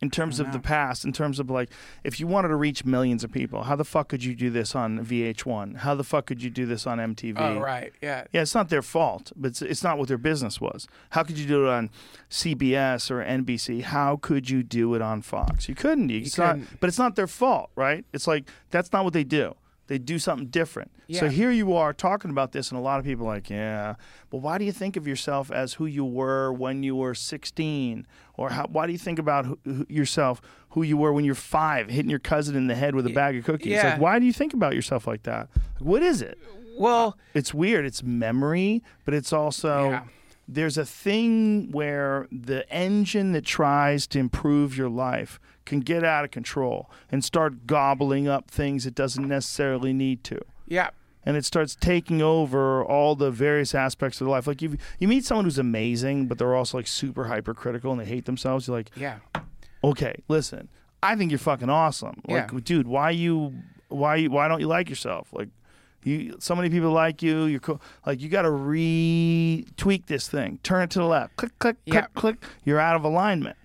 In 0.00 0.10
terms 0.10 0.38
of 0.38 0.52
the 0.52 0.60
past, 0.60 1.04
in 1.04 1.12
terms 1.12 1.40
of 1.40 1.50
like, 1.50 1.70
if 2.04 2.20
you 2.20 2.28
wanted 2.28 2.48
to 2.48 2.54
reach 2.54 2.84
millions 2.84 3.24
of 3.24 3.32
people, 3.32 3.64
how 3.64 3.74
the 3.74 3.84
fuck 3.84 4.08
could 4.08 4.22
you 4.22 4.32
do 4.36 4.48
this 4.48 4.76
on 4.76 5.04
VH1? 5.04 5.78
How 5.78 5.96
the 5.96 6.04
fuck 6.04 6.26
could 6.26 6.40
you 6.40 6.50
do 6.50 6.66
this 6.66 6.86
on 6.86 6.98
MTV? 6.98 7.34
Oh 7.36 7.58
right, 7.58 7.92
yeah. 8.00 8.24
Yeah, 8.32 8.42
it's 8.42 8.54
not 8.54 8.68
their 8.68 8.82
fault, 8.82 9.32
but 9.34 9.48
it's, 9.48 9.62
it's 9.62 9.82
not 9.82 9.98
what 9.98 10.06
their 10.06 10.16
business 10.16 10.60
was. 10.60 10.86
How 11.10 11.24
could 11.24 11.36
you 11.36 11.48
do 11.48 11.66
it 11.66 11.70
on 11.70 11.90
CBS 12.30 13.10
or 13.10 13.24
NBC? 13.24 13.82
How 13.82 14.16
could 14.16 14.48
you 14.48 14.62
do 14.62 14.94
it 14.94 15.02
on 15.02 15.20
Fox? 15.20 15.68
You 15.68 15.74
couldn't. 15.74 16.10
You, 16.10 16.20
it's 16.20 16.38
not, 16.38 16.52
couldn't. 16.60 16.80
but 16.80 16.86
it's 16.86 16.98
not 16.98 17.16
their 17.16 17.26
fault, 17.26 17.70
right? 17.74 18.04
It's 18.12 18.28
like 18.28 18.48
that's 18.70 18.92
not 18.92 19.02
what 19.02 19.14
they 19.14 19.24
do. 19.24 19.56
They 19.88 19.98
do 19.98 20.18
something 20.18 20.46
different. 20.48 20.92
So 21.10 21.28
here 21.30 21.50
you 21.50 21.72
are 21.74 21.92
talking 21.94 22.30
about 22.30 22.52
this, 22.52 22.70
and 22.70 22.78
a 22.78 22.82
lot 22.82 22.98
of 23.00 23.04
people 23.06 23.26
are 23.26 23.34
like, 23.34 23.48
yeah, 23.50 23.94
but 24.30 24.38
why 24.38 24.58
do 24.58 24.64
you 24.66 24.72
think 24.72 24.96
of 24.96 25.06
yourself 25.08 25.50
as 25.50 25.72
who 25.74 25.86
you 25.86 26.04
were 26.04 26.52
when 26.52 26.82
you 26.82 26.94
were 26.94 27.14
16? 27.14 28.06
Or 28.36 28.50
how, 28.50 28.66
why 28.66 28.86
do 28.86 28.92
you 28.92 28.98
think 28.98 29.18
about 29.18 29.46
who, 29.46 29.58
who, 29.64 29.86
yourself 29.88 30.40
who 30.70 30.82
you 30.82 30.96
were 30.98 31.12
when 31.12 31.24
you're 31.24 31.34
five, 31.34 31.88
hitting 31.88 32.10
your 32.10 32.18
cousin 32.18 32.54
in 32.54 32.66
the 32.66 32.74
head 32.74 32.94
with 32.94 33.06
a 33.06 33.10
bag 33.10 33.36
of 33.38 33.44
cookies? 33.44 33.72
yeah. 33.72 33.92
Like, 33.92 34.00
why 34.00 34.18
do 34.18 34.26
you 34.26 34.32
think 34.32 34.52
about 34.54 34.74
yourself 34.74 35.06
like 35.06 35.22
that? 35.24 35.48
Like, 35.80 35.88
what 35.88 36.02
is 36.02 36.20
it? 36.22 36.38
Well, 36.78 37.16
it's 37.34 37.52
weird. 37.54 37.86
It's 37.86 38.02
memory, 38.02 38.82
but 39.06 39.14
it's 39.14 39.32
also 39.32 39.90
Yeah. 39.90 40.02
there's 40.46 40.76
a 40.78 40.84
thing 40.84 41.70
where 41.72 42.28
the 42.30 42.70
engine 42.70 43.32
that 43.32 43.46
tries 43.46 44.06
to 44.08 44.18
improve 44.18 44.76
your 44.76 44.90
life 44.90 45.40
can 45.68 45.80
get 45.80 46.02
out 46.04 46.24
of 46.24 46.30
control 46.32 46.90
and 47.12 47.22
start 47.24 47.66
gobbling 47.66 48.26
up 48.26 48.50
things 48.50 48.86
it 48.86 48.94
doesn't 48.94 49.28
necessarily 49.28 49.92
need 49.92 50.24
to. 50.24 50.40
yeah. 50.66 50.90
And 51.26 51.36
it 51.36 51.44
starts 51.44 51.74
taking 51.76 52.22
over 52.22 52.82
all 52.82 53.14
the 53.14 53.30
various 53.30 53.74
aspects 53.74 54.18
of 54.18 54.24
their 54.26 54.32
life. 54.32 54.46
Like 54.46 54.62
you, 54.62 54.78
you 54.98 55.06
meet 55.08 55.26
someone 55.26 55.44
who's 55.44 55.58
amazing, 55.58 56.26
but 56.26 56.38
they're 56.38 56.54
also 56.54 56.78
like 56.78 56.86
super 56.86 57.24
hypercritical 57.24 57.92
and 57.92 58.00
they 58.00 58.06
hate 58.06 58.24
themselves. 58.24 58.66
You're 58.66 58.78
like, 58.78 58.90
Yeah. 58.96 59.18
okay, 59.84 60.14
listen, 60.28 60.68
I 61.02 61.16
think 61.16 61.30
you're 61.30 61.38
fucking 61.38 61.68
awesome. 61.68 62.22
Like, 62.26 62.50
Yeah. 62.50 62.60
dude, 62.64 62.88
why 62.88 63.10
you, 63.10 63.52
why 63.88 64.16
you, 64.16 64.30
why 64.30 64.48
don't 64.48 64.60
you 64.60 64.68
like 64.68 64.88
yourself? 64.88 65.28
Like, 65.32 65.48
you, 66.02 66.36
so 66.38 66.54
many 66.54 66.70
people 66.70 66.92
like 66.92 67.22
you. 67.22 67.44
You're 67.44 67.60
cool. 67.60 67.82
Like, 68.06 68.22
you 68.22 68.30
got 68.30 68.42
to 68.42 68.50
re 68.50 69.66
tweak 69.76 70.06
this 70.06 70.28
thing. 70.28 70.60
Turn 70.62 70.82
it 70.84 70.90
to 70.90 71.00
the 71.00 71.04
left. 71.04 71.36
Click, 71.36 71.58
click, 71.58 71.76
Yeah. 71.84 72.02
click, 72.02 72.14
click. 72.14 72.36
You're 72.64 72.80
out 72.80 72.96
of 72.96 73.04
alignment. 73.04 73.56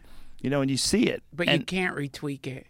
You 0.44 0.52
know, 0.52 0.62
and 0.62 0.70
you 0.70 0.78
see 0.78 1.06
it. 1.06 1.24
but 1.34 1.48
you 1.48 1.62
can't 1.62 1.96
retweak 1.96 2.46
it. 2.46 2.68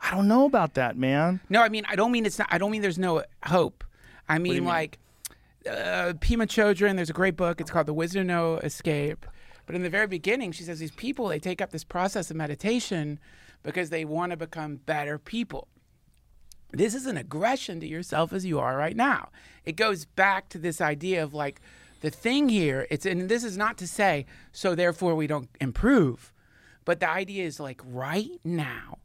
I 0.00 0.12
don't 0.12 0.28
know 0.28 0.46
about 0.46 0.74
that, 0.74 0.96
man. 0.96 1.40
No, 1.50 1.60
I 1.60 1.68
mean 1.68 1.84
I 1.88 1.96
don't 1.96 2.12
mean 2.12 2.24
it's 2.24 2.38
not. 2.38 2.48
I 2.50 2.56
don't 2.56 2.70
mean 2.70 2.80
there's 2.80 2.98
no 2.98 3.24
hope. 3.44 3.84
I 4.28 4.38
mean, 4.38 4.54
mean? 4.54 4.64
like 4.64 4.98
uh, 5.66 6.14
Pema 6.20 6.46
Chodron. 6.46 6.96
There's 6.96 7.10
a 7.10 7.14
great 7.14 7.36
book. 7.36 7.60
It's 7.60 7.70
called 7.70 7.86
The 7.86 7.94
Wisdom 7.94 8.22
of 8.22 8.26
No 8.28 8.56
Escape. 8.58 9.26
But 9.66 9.74
in 9.74 9.82
the 9.82 9.90
very 9.90 10.06
beginning, 10.06 10.52
she 10.52 10.62
says 10.62 10.78
these 10.78 10.92
people 10.92 11.28
they 11.28 11.38
take 11.38 11.60
up 11.60 11.72
this 11.72 11.84
process 11.84 12.30
of 12.30 12.36
meditation 12.36 13.18
because 13.62 13.90
they 13.90 14.04
want 14.04 14.30
to 14.30 14.36
become 14.36 14.76
better 14.76 15.18
people. 15.18 15.68
This 16.70 16.94
is 16.94 17.06
an 17.06 17.16
aggression 17.16 17.80
to 17.80 17.86
yourself 17.86 18.32
as 18.32 18.46
you 18.46 18.58
are 18.58 18.76
right 18.76 18.96
now. 18.96 19.30
It 19.64 19.76
goes 19.76 20.04
back 20.04 20.48
to 20.50 20.58
this 20.58 20.80
idea 20.80 21.22
of 21.22 21.34
like 21.34 21.60
the 22.00 22.10
thing 22.10 22.48
here. 22.48 22.86
It's 22.90 23.04
and 23.04 23.28
this 23.28 23.44
is 23.44 23.56
not 23.56 23.76
to 23.78 23.86
say 23.86 24.26
so 24.52 24.74
therefore 24.74 25.14
we 25.14 25.26
don't 25.26 25.48
improve, 25.60 26.32
but 26.88 27.00
the 27.00 27.10
idea 27.10 27.44
is 27.44 27.60
like 27.60 27.82
right 27.84 28.30
now 28.44 28.96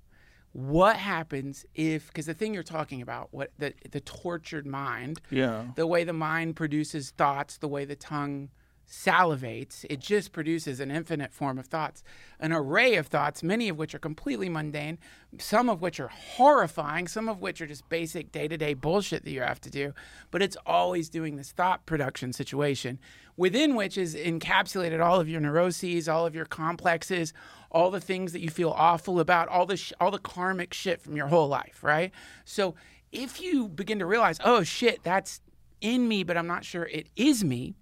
what 0.53 0.95
happens 0.95 1.65
if 1.76 2.07
because 2.07 2.27
the 2.27 2.34
thing 2.34 2.53
you're 2.53 2.64
talking 2.64 3.01
about 3.01 3.27
what 3.31 3.51
the 3.57 3.73
the 3.91 3.99
tortured 3.99 4.65
mind 4.65 5.19
Yeah. 5.30 5.65
the 5.76 5.85
way 5.85 6.05
the 6.05 6.14
mind 6.14 6.55
produces 6.55 7.10
thoughts 7.10 7.57
the 7.57 7.68
way 7.68 7.84
the 7.84 7.97
tongue 7.97 8.49
salivates 8.88 9.85
it 9.89 9.99
just 9.99 10.31
produces 10.31 10.80
an 10.80 10.91
infinite 10.91 11.34
form 11.34 11.57
of 11.57 11.65
thoughts 11.65 12.03
an 12.39 12.51
array 12.51 12.95
of 12.95 13.07
thoughts 13.07 13.41
many 13.41 13.68
of 13.69 13.77
which 13.77 13.95
are 13.95 13.99
completely 13.99 14.49
mundane 14.49 14.97
some 15.39 15.69
of 15.69 15.81
which 15.81 15.99
are 15.99 16.10
horrifying 16.10 17.07
some 17.07 17.27
of 17.27 17.39
which 17.41 17.60
are 17.61 17.65
just 17.68 17.88
basic 17.89 18.31
day-to-day 18.31 18.73
bullshit 18.73 19.23
that 19.23 19.31
you 19.31 19.41
have 19.41 19.60
to 19.61 19.69
do 19.69 19.93
but 20.31 20.41
it's 20.41 20.57
always 20.65 21.10
doing 21.10 21.35
this 21.38 21.51
thought 21.51 21.85
production 21.85 22.31
situation 22.34 22.99
within 23.38 23.73
which 23.76 23.97
is 23.97 24.15
encapsulated 24.15 25.03
all 25.03 25.19
of 25.19 25.27
your 25.30 25.41
neuroses 25.41 26.07
all 26.10 26.26
of 26.26 26.35
your 26.35 26.45
complexes 26.45 27.34
all 27.74 27.90
the 27.90 28.00
things 28.00 28.34
that 28.34 28.40
you 28.41 28.50
feel 28.50 28.70
awful 28.72 29.20
about 29.20 29.48
all 29.48 29.66
the 29.66 29.78
sh- 29.78 29.94
all 30.00 30.12
the 30.12 30.20
karmic 30.20 30.74
shit 30.74 31.02
from 31.02 31.16
your 31.16 31.28
whole 31.28 31.48
life 31.48 31.80
right? 31.84 32.12
So 32.45 32.76
if 33.12 33.41
you 33.41 33.68
begin 33.68 34.00
to 34.00 34.06
realize 34.06 34.40
oh 34.44 34.64
shit 34.64 35.04
that's 35.04 35.41
in 35.82 36.08
me 36.08 36.24
but 36.24 36.38
i'm 36.38 36.48
not 36.48 36.64
sure 36.64 36.86
it 36.86 37.08
is 37.16 37.44
me 37.44 37.76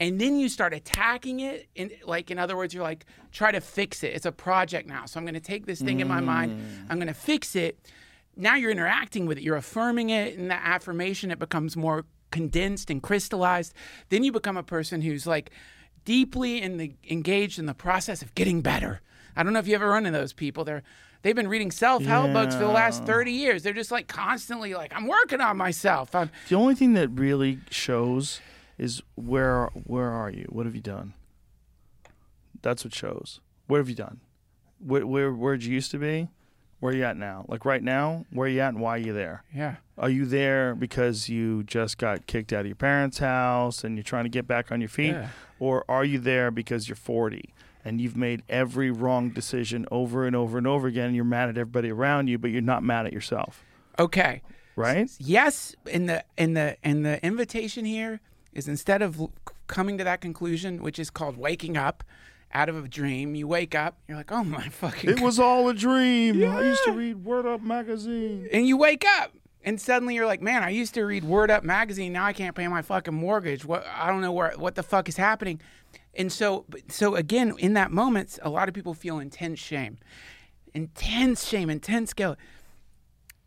and 0.00 0.18
then 0.18 0.38
you 0.38 0.48
start 0.48 0.72
attacking 0.72 1.40
it 1.40 1.68
in 1.74 1.90
like 2.04 2.30
in 2.30 2.38
other 2.38 2.56
words 2.56 2.72
you're 2.72 2.82
like 2.82 3.04
try 3.30 3.52
to 3.52 3.60
fix 3.60 4.02
it. 4.02 4.14
It's 4.14 4.26
a 4.26 4.32
project 4.32 4.88
now 4.88 5.04
so 5.04 5.20
i'm 5.20 5.24
going 5.24 5.34
to 5.34 5.40
take 5.40 5.66
this 5.66 5.80
thing 5.80 6.00
in 6.00 6.08
my 6.08 6.20
mind. 6.20 6.52
Mm. 6.52 6.86
I'm 6.88 6.96
going 6.96 7.08
to 7.08 7.14
fix 7.14 7.54
it. 7.54 7.78
Now 8.36 8.56
you're 8.56 8.70
interacting 8.70 9.26
with 9.26 9.38
it. 9.38 9.44
You're 9.44 9.56
affirming 9.56 10.10
it 10.10 10.38
and 10.38 10.50
that 10.50 10.62
affirmation 10.64 11.30
it 11.30 11.38
becomes 11.38 11.76
more 11.76 12.06
condensed 12.30 12.90
and 12.90 13.02
crystallized. 13.02 13.74
Then 14.08 14.24
you 14.24 14.32
become 14.32 14.56
a 14.56 14.62
person 14.62 15.02
who's 15.02 15.26
like 15.26 15.50
deeply 16.04 16.62
in 16.62 16.78
the 16.78 16.94
engaged 17.08 17.58
in 17.58 17.66
the 17.66 17.74
process 17.74 18.22
of 18.22 18.34
getting 18.34 18.62
better 18.62 19.02
i 19.36 19.42
don't 19.42 19.52
know 19.52 19.58
if 19.58 19.66
you 19.68 19.74
ever 19.74 19.88
run 19.88 20.06
into 20.06 20.18
those 20.18 20.32
people 20.32 20.64
they're 20.64 20.82
they've 21.22 21.36
been 21.36 21.48
reading 21.48 21.70
self-help 21.70 22.32
books 22.32 22.54
for 22.54 22.62
the 22.62 22.68
last 22.68 23.04
30 23.04 23.30
years 23.32 23.62
they're 23.62 23.72
just 23.72 23.90
like 23.90 24.08
constantly 24.08 24.74
like 24.74 24.92
i'm 24.94 25.06
working 25.06 25.40
on 25.40 25.56
myself 25.56 26.14
i'm 26.14 26.30
The 26.48 26.54
only 26.56 26.74
thing 26.74 26.94
that 26.94 27.08
really 27.08 27.58
shows 27.70 28.40
is 28.78 29.02
where 29.14 29.66
where 29.84 30.10
are 30.10 30.30
you? 30.30 30.46
What 30.48 30.64
have 30.64 30.74
you 30.74 30.80
done? 30.80 31.12
That's 32.62 32.84
what 32.84 32.94
shows. 32.94 33.40
What 33.66 33.78
have 33.78 33.88
you 33.88 33.94
done? 33.94 34.20
Where 34.78 35.06
where 35.06 35.32
where'd 35.32 35.62
you 35.64 35.74
used 35.74 35.90
to 35.92 35.98
be? 35.98 36.28
Where 36.78 36.94
are 36.94 36.96
you 36.96 37.04
at 37.04 37.18
now? 37.18 37.44
Like 37.46 37.66
right 37.66 37.82
now, 37.82 38.24
where 38.30 38.46
are 38.46 38.50
you 38.50 38.60
at 38.60 38.70
and 38.70 38.80
why 38.80 38.94
are 38.94 38.98
you 38.98 39.12
there? 39.12 39.44
yeah 39.54 39.76
Are 39.98 40.08
you 40.08 40.24
there 40.24 40.74
because 40.74 41.28
you 41.28 41.62
just 41.64 41.98
got 41.98 42.26
kicked 42.26 42.54
out 42.54 42.60
of 42.60 42.66
your 42.68 42.74
parents' 42.74 43.18
house 43.18 43.84
and 43.84 43.96
you're 43.96 44.02
trying 44.02 44.24
to 44.24 44.30
get 44.30 44.46
back 44.46 44.72
on 44.72 44.80
your 44.80 44.88
feet? 44.88 45.12
Yeah. 45.12 45.28
Or 45.58 45.84
are 45.90 46.04
you 46.06 46.18
there 46.18 46.50
because 46.50 46.88
you're 46.88 46.96
40 46.96 47.52
and 47.84 48.00
you've 48.00 48.16
made 48.16 48.42
every 48.48 48.90
wrong 48.90 49.30
decision 49.30 49.86
over 49.90 50.26
and 50.26 50.34
over 50.36 50.58
and 50.58 50.66
over 50.66 50.86
again 50.86 51.06
and 51.06 51.16
you're 51.16 51.24
mad 51.24 51.48
at 51.48 51.56
everybody 51.58 51.90
around 51.90 52.28
you, 52.28 52.38
but 52.38 52.50
you're 52.50 52.60
not 52.62 52.82
mad 52.82 53.06
at 53.06 53.12
yourself? 53.12 53.64
okay 53.98 54.40
Right? 54.76 55.10
yes 55.18 55.74
in 55.86 56.06
the 56.06 56.24
in 56.38 56.54
the 56.54 56.76
in 56.82 57.02
the 57.02 57.22
invitation 57.26 57.84
here 57.84 58.20
is 58.52 58.66
instead 58.68 59.02
of 59.02 59.20
coming 59.66 59.98
to 59.98 60.04
that 60.04 60.20
conclusion 60.20 60.82
which 60.82 60.98
is 60.98 61.10
called 61.10 61.36
waking 61.36 61.76
up 61.76 62.02
out 62.54 62.68
of 62.68 62.82
a 62.84 62.88
dream 62.88 63.34
you 63.34 63.46
wake 63.46 63.74
up 63.74 63.98
you're 64.08 64.16
like 64.16 64.32
oh 64.32 64.42
my 64.44 64.68
fucking 64.68 65.10
It 65.10 65.20
was 65.20 65.38
all 65.38 65.68
a 65.68 65.74
dream. 65.74 66.36
Yeah. 66.36 66.56
I 66.56 66.62
used 66.62 66.82
to 66.84 66.92
read 66.92 67.24
Word 67.24 67.46
Up 67.46 67.60
magazine. 67.60 68.48
and 68.52 68.66
you 68.66 68.76
wake 68.76 69.04
up 69.18 69.32
and 69.64 69.78
suddenly 69.80 70.14
you're 70.14 70.24
like 70.26 70.40
man 70.40 70.62
i 70.62 70.70
used 70.70 70.94
to 70.94 71.02
read 71.04 71.22
word 71.24 71.50
up 71.50 71.62
magazine 71.62 72.12
now 72.14 72.24
i 72.24 72.32
can't 72.32 72.56
pay 72.56 72.66
my 72.66 72.80
fucking 72.80 73.12
mortgage 73.12 73.62
what 73.66 73.84
i 73.94 74.06
don't 74.08 74.22
know 74.22 74.32
where 74.32 74.52
what 74.56 74.74
the 74.76 74.82
fuck 74.82 75.06
is 75.08 75.18
happening 75.18 75.60
and 76.14 76.30
so 76.32 76.64
so 76.88 77.14
again 77.14 77.54
in 77.58 77.74
that 77.74 77.90
moment 77.90 78.38
a 78.42 78.50
lot 78.50 78.68
of 78.68 78.74
people 78.74 78.94
feel 78.94 79.18
intense 79.18 79.58
shame 79.58 79.98
intense 80.74 81.46
shame 81.46 81.70
intense 81.70 82.12
guilt 82.12 82.38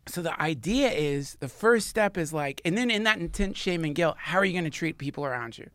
so 0.06 0.20
the 0.20 0.40
idea 0.40 0.90
is 0.90 1.36
the 1.40 1.48
first 1.48 1.88
step 1.88 2.16
is 2.18 2.32
like 2.32 2.60
and 2.64 2.76
then 2.76 2.90
in 2.90 3.04
that 3.04 3.18
intense 3.18 3.56
shame 3.58 3.84
and 3.84 3.94
guilt 3.94 4.16
how 4.18 4.38
are 4.38 4.44
you 4.44 4.52
going 4.52 4.64
to 4.64 4.70
treat 4.70 4.98
people 4.98 5.24
around 5.24 5.56
you 5.58 5.68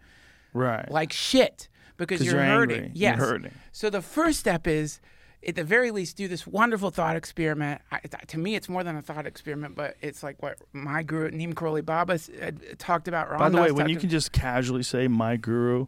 Right. 0.53 0.89
like 0.91 1.13
shit 1.13 1.67
because 1.97 2.25
you're, 2.25 2.35
you're 2.35 2.43
hurting. 2.43 2.75
angry. 2.77 2.91
You're 2.95 3.11
Yes. 3.11 3.19
hurting. 3.19 3.51
So 3.71 3.89
the 3.91 4.01
first 4.01 4.39
step 4.39 4.65
is, 4.65 4.99
at 5.45 5.55
the 5.55 5.63
very 5.65 5.91
least, 5.91 6.15
do 6.17 6.27
this 6.29 6.47
wonderful 6.47 6.89
thought 6.91 7.15
experiment. 7.17 7.81
I, 7.91 7.99
to 7.99 8.39
me, 8.39 8.55
it's 8.55 8.67
more 8.69 8.83
than 8.83 8.95
a 8.95 9.01
thought 9.01 9.27
experiment, 9.27 9.75
but 9.75 9.95
it's 10.01 10.23
like 10.23 10.41
what 10.41 10.57
my 10.73 11.03
guru 11.03 11.29
Neem 11.29 11.53
Karoli 11.53 11.85
Baba 11.85 12.13
uh, 12.41 12.51
talked 12.79 13.07
about. 13.09 13.37
By 13.37 13.49
the 13.49 13.61
way, 13.61 13.71
when 13.71 13.89
you 13.89 13.97
can 13.97 14.09
just 14.09 14.31
casually 14.31 14.81
say 14.81 15.07
my 15.07 15.35
guru, 15.35 15.85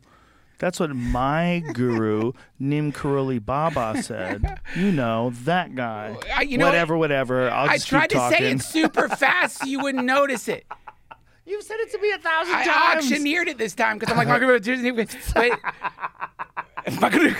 that's 0.61 0.79
what 0.79 0.95
my 0.95 1.63
guru 1.73 2.33
Neem 2.59 2.93
Karoli 2.93 3.43
Baba 3.43 4.01
said. 4.03 4.59
You 4.75 4.91
know 4.91 5.31
that 5.43 5.73
guy. 5.75 6.15
I- 6.35 6.43
you 6.43 6.57
know, 6.59 6.67
whatever, 6.67 6.95
whatever. 6.95 7.49
I'll 7.49 7.67
I 7.69 7.73
just 7.77 7.87
tried 7.87 8.01
keep 8.03 8.09
to 8.11 8.15
talking. 8.17 8.37
say 8.37 8.51
it 8.51 8.61
super 8.61 9.09
fast 9.23 9.57
so 9.57 9.65
you 9.65 9.79
wouldn't 9.81 10.05
notice 10.05 10.47
it. 10.47 10.65
You've 11.45 11.63
said 11.63 11.77
it 11.79 11.91
to 11.91 11.99
me 11.99 12.11
a 12.11 12.17
thousand 12.19 12.53
I 12.55 12.63
times. 12.63 13.05
auctioneered 13.11 13.47
it 13.47 13.57
this 13.57 13.73
time 13.73 13.97
because 13.97 14.11
I'm 14.11 14.17
like, 14.17 14.27
my 14.27 14.37
guru, 14.39 14.59
but, 14.59 15.15
my 17.01 17.09
guru, 17.09 17.33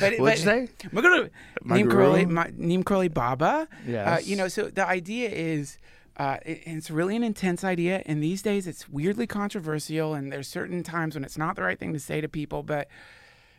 but, 0.00 0.18
What'd 0.18 0.18
but, 0.18 0.38
you 0.38 0.44
say? 0.44 0.68
My 0.90 1.00
guru, 1.02 1.28
My 1.62 1.76
Neem 1.76 1.88
guru? 1.88 2.02
Karoli, 2.04 2.28
my, 2.28 2.50
Neem 2.56 2.82
Karoli 2.82 3.12
Baba. 3.12 3.68
Uh, 3.86 4.18
you 4.24 4.36
know, 4.36 4.48
so 4.48 4.64
the 4.70 4.86
idea 4.88 5.28
is, 5.28 5.78
uh, 6.22 6.36
it, 6.46 6.62
it's 6.66 6.88
really 6.88 7.16
an 7.16 7.24
intense 7.24 7.64
idea. 7.64 8.00
And 8.06 8.22
these 8.22 8.42
days, 8.42 8.68
it's 8.68 8.88
weirdly 8.88 9.26
controversial. 9.26 10.14
And 10.14 10.30
there's 10.30 10.46
certain 10.46 10.84
times 10.84 11.16
when 11.16 11.24
it's 11.24 11.36
not 11.36 11.56
the 11.56 11.62
right 11.62 11.76
thing 11.76 11.92
to 11.94 11.98
say 11.98 12.20
to 12.20 12.28
people. 12.28 12.62
But 12.62 12.86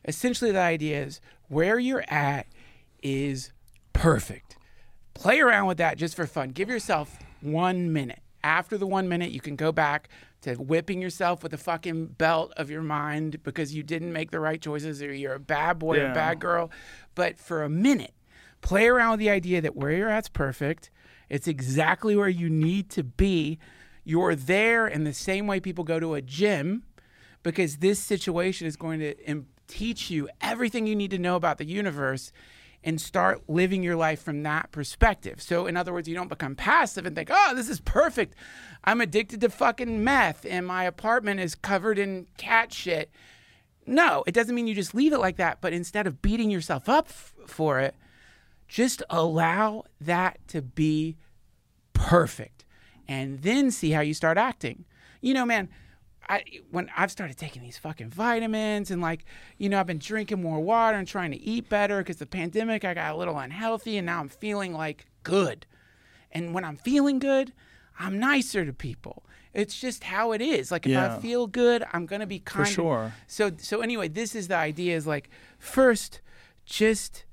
essentially, 0.05 0.49
the 0.49 0.59
idea 0.59 1.03
is 1.03 1.19
where 1.49 1.77
you're 1.77 2.05
at 2.07 2.47
is 3.01 3.51
perfect. 3.91 4.55
Play 5.13 5.41
around 5.41 5.67
with 5.67 5.77
that 5.79 5.97
just 5.97 6.15
for 6.15 6.25
fun. 6.25 6.51
Give 6.51 6.69
yourself 6.69 7.19
one 7.41 7.91
minute. 7.91 8.21
After 8.45 8.77
the 8.77 8.87
one 8.87 9.09
minute, 9.09 9.31
you 9.31 9.41
can 9.41 9.57
go 9.57 9.73
back 9.73 10.07
to 10.43 10.55
whipping 10.55 11.01
yourself 11.01 11.43
with 11.43 11.51
the 11.51 11.57
fucking 11.57 12.07
belt 12.07 12.53
of 12.55 12.69
your 12.69 12.81
mind 12.81 13.43
because 13.43 13.75
you 13.75 13.83
didn't 13.83 14.13
make 14.13 14.31
the 14.31 14.39
right 14.39 14.61
choices 14.61 15.03
or 15.03 15.13
you're 15.13 15.33
a 15.33 15.39
bad 15.39 15.79
boy 15.79 15.97
or 15.97 16.11
a 16.11 16.13
bad 16.13 16.39
girl. 16.39 16.71
But 17.13 17.37
for 17.37 17.63
a 17.63 17.69
minute, 17.69 18.13
play 18.61 18.87
around 18.87 19.11
with 19.11 19.19
the 19.19 19.29
idea 19.29 19.59
that 19.59 19.75
where 19.75 19.91
you're 19.91 20.09
at's 20.09 20.29
perfect. 20.29 20.91
It's 21.33 21.47
exactly 21.47 22.15
where 22.15 22.29
you 22.29 22.47
need 22.47 22.91
to 22.91 23.03
be. 23.03 23.57
You're 24.03 24.35
there 24.35 24.85
in 24.85 25.03
the 25.03 25.13
same 25.13 25.47
way 25.47 25.59
people 25.59 25.83
go 25.83 25.99
to 25.99 26.13
a 26.13 26.21
gym 26.21 26.83
because 27.41 27.77
this 27.77 27.97
situation 27.97 28.67
is 28.67 28.75
going 28.75 28.99
to 28.99 29.17
im- 29.27 29.47
teach 29.67 30.11
you 30.11 30.29
everything 30.41 30.85
you 30.85 30.95
need 30.95 31.09
to 31.09 31.17
know 31.17 31.35
about 31.35 31.57
the 31.57 31.65
universe 31.65 32.31
and 32.83 33.01
start 33.01 33.41
living 33.47 33.81
your 33.81 33.95
life 33.95 34.21
from 34.21 34.43
that 34.43 34.71
perspective. 34.71 35.41
So, 35.41 35.65
in 35.65 35.75
other 35.75 35.91
words, 35.91 36.07
you 36.07 36.13
don't 36.13 36.27
become 36.27 36.55
passive 36.55 37.07
and 37.07 37.15
think, 37.15 37.29
oh, 37.31 37.53
this 37.55 37.67
is 37.67 37.81
perfect. 37.81 38.35
I'm 38.83 39.01
addicted 39.01 39.41
to 39.41 39.49
fucking 39.49 40.03
meth 40.03 40.45
and 40.47 40.67
my 40.67 40.83
apartment 40.83 41.39
is 41.39 41.55
covered 41.55 41.97
in 41.97 42.27
cat 42.37 42.71
shit. 42.71 43.09
No, 43.87 44.23
it 44.27 44.35
doesn't 44.35 44.53
mean 44.53 44.67
you 44.67 44.75
just 44.75 44.93
leave 44.93 45.13
it 45.13 45.19
like 45.19 45.37
that, 45.37 45.61
but 45.61 45.73
instead 45.73 46.05
of 46.05 46.21
beating 46.21 46.51
yourself 46.51 46.87
up 46.87 47.07
f- 47.09 47.33
for 47.47 47.79
it, 47.79 47.95
just 48.67 49.01
allow 49.09 49.85
that 49.99 50.37
to 50.49 50.61
be 50.61 51.17
perfect 51.93 52.65
and 53.07 53.41
then 53.41 53.71
see 53.71 53.91
how 53.91 54.01
you 54.01 54.13
start 54.13 54.37
acting. 54.37 54.85
You 55.21 55.33
know, 55.33 55.45
man, 55.45 55.69
I 56.27 56.43
when 56.71 56.89
I've 56.95 57.11
started 57.11 57.37
taking 57.37 57.61
these 57.61 57.77
fucking 57.77 58.09
vitamins 58.09 58.91
and 58.91 59.01
like, 59.01 59.25
you 59.57 59.69
know, 59.69 59.79
I've 59.79 59.87
been 59.87 59.99
drinking 59.99 60.41
more 60.41 60.59
water 60.59 60.97
and 60.97 61.07
trying 61.07 61.31
to 61.31 61.41
eat 61.41 61.69
better 61.69 61.99
because 61.99 62.17
the 62.17 62.25
pandemic 62.25 62.85
I 62.85 62.93
got 62.93 63.13
a 63.13 63.17
little 63.17 63.37
unhealthy 63.37 63.97
and 63.97 64.05
now 64.05 64.19
I'm 64.19 64.29
feeling 64.29 64.73
like 64.73 65.05
good. 65.23 65.65
And 66.31 66.53
when 66.53 66.63
I'm 66.63 66.77
feeling 66.77 67.19
good, 67.19 67.53
I'm 67.99 68.19
nicer 68.19 68.65
to 68.65 68.73
people. 68.73 69.23
It's 69.53 69.79
just 69.79 70.05
how 70.05 70.31
it 70.31 70.41
is. 70.41 70.71
Like 70.71 70.85
if 70.85 70.93
Yeah. 70.93 71.15
I 71.17 71.19
feel 71.19 71.45
good, 71.45 71.83
I'm 71.93 72.05
gonna 72.05 72.25
be 72.25 72.39
kind. 72.39 72.67
For 72.67 72.73
sure. 72.73 73.13
So 73.27 73.51
so 73.57 73.81
anyway, 73.81 74.07
this 74.07 74.33
is 74.33 74.47
the 74.47 74.55
idea 74.55 74.95
is 74.95 75.05
like 75.05 75.29
first 75.59 76.21
just 76.65 77.25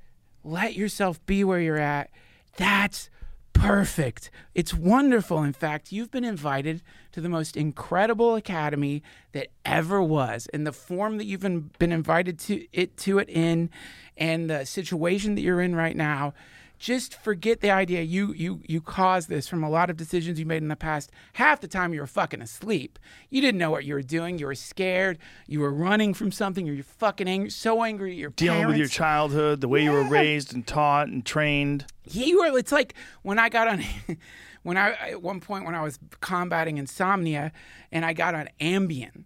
let 0.42 0.74
yourself 0.74 1.24
be 1.26 1.44
where 1.44 1.60
you're 1.60 1.78
at. 1.78 2.10
That's 2.56 3.08
perfect. 3.52 4.30
It's 4.54 4.72
wonderful. 4.72 5.42
In 5.42 5.52
fact, 5.52 5.92
you've 5.92 6.10
been 6.10 6.24
invited 6.24 6.82
to 7.12 7.20
the 7.20 7.28
most 7.28 7.56
incredible 7.56 8.34
academy 8.34 9.02
that 9.32 9.48
ever 9.64 10.02
was. 10.02 10.48
And 10.52 10.66
the 10.66 10.72
form 10.72 11.18
that 11.18 11.24
you've 11.24 11.40
been, 11.40 11.70
been 11.78 11.92
invited 11.92 12.38
to 12.40 12.66
it 12.72 12.96
to 12.98 13.18
it 13.18 13.28
in 13.28 13.70
and 14.16 14.48
the 14.50 14.64
situation 14.64 15.34
that 15.34 15.42
you're 15.42 15.60
in 15.60 15.74
right 15.74 15.96
now, 15.96 16.34
just 16.80 17.14
forget 17.14 17.60
the 17.60 17.70
idea 17.70 18.00
you 18.00 18.32
you 18.32 18.62
you 18.66 18.80
caused 18.80 19.28
this 19.28 19.46
from 19.46 19.62
a 19.62 19.68
lot 19.68 19.90
of 19.90 19.98
decisions 19.98 20.40
you 20.40 20.46
made 20.46 20.62
in 20.62 20.68
the 20.68 20.76
past. 20.76 21.12
Half 21.34 21.60
the 21.60 21.68
time 21.68 21.92
you 21.92 22.00
were 22.00 22.06
fucking 22.06 22.40
asleep. 22.40 22.98
You 23.28 23.42
didn't 23.42 23.58
know 23.58 23.70
what 23.70 23.84
you 23.84 23.92
were 23.92 24.02
doing. 24.02 24.38
You 24.38 24.46
were 24.46 24.54
scared. 24.54 25.18
You 25.46 25.60
were 25.60 25.72
running 25.72 26.14
from 26.14 26.32
something. 26.32 26.66
Or 26.68 26.72
You're 26.72 26.82
fucking 26.82 27.28
angry, 27.28 27.50
so 27.50 27.84
angry 27.84 28.12
at 28.12 28.16
your 28.16 28.30
Dealing 28.30 28.66
with 28.66 28.78
your 28.78 28.88
childhood, 28.88 29.60
the 29.60 29.68
way 29.68 29.84
you 29.84 29.92
were 29.92 30.08
raised 30.08 30.54
and 30.54 30.66
taught 30.66 31.08
and 31.08 31.24
trained. 31.24 31.84
Yeah, 32.06 32.24
you 32.24 32.38
were. 32.38 32.58
It's 32.58 32.72
like 32.72 32.94
when 33.20 33.38
I 33.38 33.50
got 33.50 33.68
on, 33.68 33.84
when 34.62 34.78
I 34.78 34.92
at 34.92 35.22
one 35.22 35.40
point 35.40 35.66
when 35.66 35.74
I 35.74 35.82
was 35.82 35.98
combating 36.20 36.78
insomnia, 36.78 37.52
and 37.92 38.06
I 38.06 38.14
got 38.14 38.34
on 38.34 38.48
Ambien, 38.58 39.24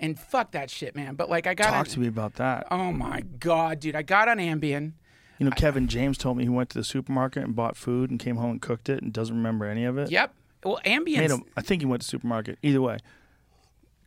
and 0.00 0.18
fuck 0.18 0.50
that 0.52 0.70
shit, 0.70 0.96
man. 0.96 1.14
But 1.14 1.30
like 1.30 1.46
I 1.46 1.54
got 1.54 1.66
Talk 1.66 1.76
on, 1.76 1.84
to 1.84 2.00
me 2.00 2.08
about 2.08 2.34
that. 2.34 2.66
Oh 2.68 2.90
my 2.90 3.20
god, 3.20 3.78
dude! 3.78 3.94
I 3.94 4.02
got 4.02 4.28
on 4.28 4.38
Ambien. 4.38 4.94
You 5.38 5.44
know, 5.46 5.52
Kevin 5.52 5.86
James 5.86 6.16
told 6.16 6.36
me 6.36 6.44
he 6.44 6.48
went 6.48 6.70
to 6.70 6.78
the 6.78 6.84
supermarket 6.84 7.44
and 7.44 7.54
bought 7.54 7.76
food 7.76 8.10
and 8.10 8.18
came 8.18 8.36
home 8.36 8.52
and 8.52 8.62
cooked 8.62 8.88
it 8.88 9.02
and 9.02 9.12
doesn't 9.12 9.36
remember 9.36 9.66
any 9.66 9.84
of 9.84 9.98
it. 9.98 10.10
Yep. 10.10 10.32
Well, 10.64 10.80
Ambien. 10.86 11.18
Made 11.18 11.30
him, 11.30 11.44
I 11.56 11.60
think 11.62 11.82
he 11.82 11.86
went 11.86 12.02
to 12.02 12.06
the 12.06 12.10
supermarket. 12.10 12.58
Either 12.62 12.80
way, 12.80 12.98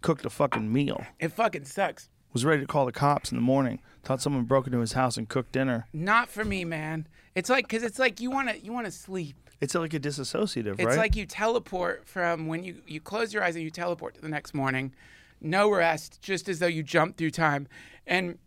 cooked 0.01 0.25
a 0.25 0.29
fucking 0.29 0.71
meal. 0.71 1.05
It 1.19 1.31
fucking 1.31 1.65
sucks. 1.65 2.09
Was 2.33 2.45
ready 2.45 2.61
to 2.61 2.67
call 2.67 2.85
the 2.85 2.91
cops 2.91 3.31
in 3.31 3.37
the 3.37 3.41
morning. 3.41 3.79
Thought 4.03 4.21
someone 4.21 4.43
broke 4.43 4.67
into 4.67 4.79
his 4.79 4.93
house 4.93 5.17
and 5.17 5.27
cooked 5.27 5.51
dinner. 5.51 5.87
Not 5.93 6.29
for 6.29 6.45
me, 6.45 6.63
man. 6.63 7.07
It's 7.35 7.49
like 7.49 7.67
because 7.67 7.83
it's 7.83 7.97
like 7.99 8.19
you 8.19 8.29
want 8.29 8.49
to 8.49 8.59
you 8.59 8.71
want 8.71 8.85
to 8.85 8.91
sleep. 8.91 9.35
It's 9.61 9.75
like 9.75 9.93
a 9.93 9.99
disassociative, 9.99 10.73
It's 10.79 10.83
right? 10.85 10.97
like 10.97 11.15
you 11.15 11.25
teleport 11.25 12.07
from 12.07 12.47
when 12.47 12.63
you 12.63 12.81
you 12.87 13.01
close 13.01 13.33
your 13.33 13.43
eyes 13.43 13.55
and 13.55 13.63
you 13.63 13.71
teleport 13.71 14.15
to 14.15 14.21
the 14.21 14.29
next 14.29 14.53
morning, 14.53 14.93
no 15.41 15.69
rest, 15.71 16.21
just 16.21 16.47
as 16.47 16.59
though 16.59 16.67
you 16.67 16.83
jumped 16.83 17.17
through 17.17 17.31
time, 17.31 17.67
and 18.05 18.37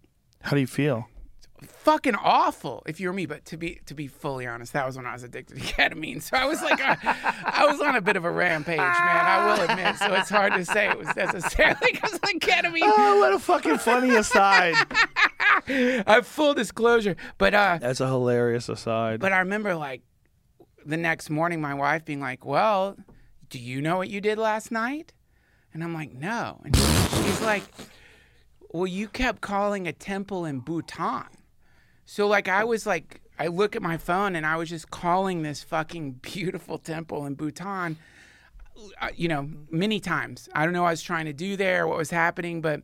How 0.42 0.52
do 0.52 0.60
you 0.60 0.66
feel? 0.66 1.08
Fucking 1.66 2.14
awful 2.14 2.82
if 2.86 3.00
you 3.00 3.08
were 3.08 3.12
me. 3.12 3.26
But 3.26 3.44
to 3.46 3.56
be 3.56 3.80
to 3.86 3.94
be 3.94 4.06
fully 4.06 4.46
honest, 4.46 4.72
that 4.72 4.86
was 4.86 4.96
when 4.96 5.06
I 5.06 5.12
was 5.12 5.22
addicted 5.22 5.56
to 5.58 5.60
ketamine. 5.74 6.22
So 6.22 6.36
I 6.36 6.44
was 6.46 6.60
like, 6.62 6.80
uh, 6.84 6.96
I 7.02 7.66
was 7.66 7.80
on 7.80 7.96
a 7.96 8.00
bit 8.00 8.16
of 8.16 8.24
a 8.24 8.30
rampage, 8.30 8.78
man. 8.78 8.86
I 8.88 9.46
will 9.54 9.70
admit. 9.70 9.96
So 9.96 10.12
it's 10.14 10.30
hard 10.30 10.52
to 10.54 10.64
say 10.64 10.88
it 10.88 10.98
was 10.98 11.14
necessarily 11.16 11.76
because 11.92 12.14
of 12.14 12.20
the 12.20 12.38
ketamine. 12.40 12.80
Oh, 12.82 13.18
what 13.20 13.32
a 13.32 13.38
fucking 13.38 13.78
funny 13.78 14.14
aside. 14.14 14.74
I 15.68 16.02
have 16.06 16.26
full 16.26 16.54
disclosure, 16.54 17.16
but 17.38 17.54
uh, 17.54 17.78
That's 17.80 18.00
a 18.00 18.06
hilarious 18.06 18.68
aside. 18.68 19.20
but 19.20 19.32
I 19.32 19.38
remember 19.40 19.74
like 19.74 20.02
the 20.84 20.96
next 20.96 21.30
morning, 21.30 21.60
my 21.60 21.74
wife 21.74 22.04
being 22.04 22.20
like, 22.20 22.44
"Well, 22.44 22.96
do 23.50 23.58
you 23.58 23.80
know 23.80 23.96
what 23.98 24.08
you 24.08 24.20
did 24.20 24.38
last 24.38 24.72
night?" 24.72 25.12
And 25.72 25.84
I'm 25.84 25.94
like, 25.94 26.12
"No." 26.12 26.60
And 26.64 26.74
she's 26.76 27.40
like, 27.42 27.62
"Well, 28.72 28.86
you 28.86 29.06
kept 29.08 29.40
calling 29.42 29.86
a 29.86 29.92
temple 29.92 30.44
in 30.44 30.60
Bhutan." 30.60 31.24
So 32.04 32.26
like 32.26 32.48
I 32.48 32.64
was 32.64 32.86
like 32.86 33.20
I 33.38 33.46
look 33.48 33.74
at 33.74 33.82
my 33.82 33.96
phone 33.96 34.36
and 34.36 34.46
I 34.46 34.56
was 34.56 34.68
just 34.68 34.90
calling 34.90 35.42
this 35.42 35.62
fucking 35.62 36.12
beautiful 36.22 36.78
temple 36.78 37.26
in 37.26 37.34
Bhutan 37.34 37.96
uh, 39.00 39.08
you 39.16 39.28
know, 39.28 39.48
many 39.70 40.00
times. 40.00 40.48
I 40.54 40.64
don't 40.64 40.72
know 40.72 40.82
what 40.82 40.88
I 40.88 40.92
was 40.92 41.02
trying 41.02 41.26
to 41.26 41.32
do 41.32 41.56
there, 41.56 41.86
what 41.86 41.98
was 41.98 42.10
happening, 42.10 42.60
but 42.60 42.82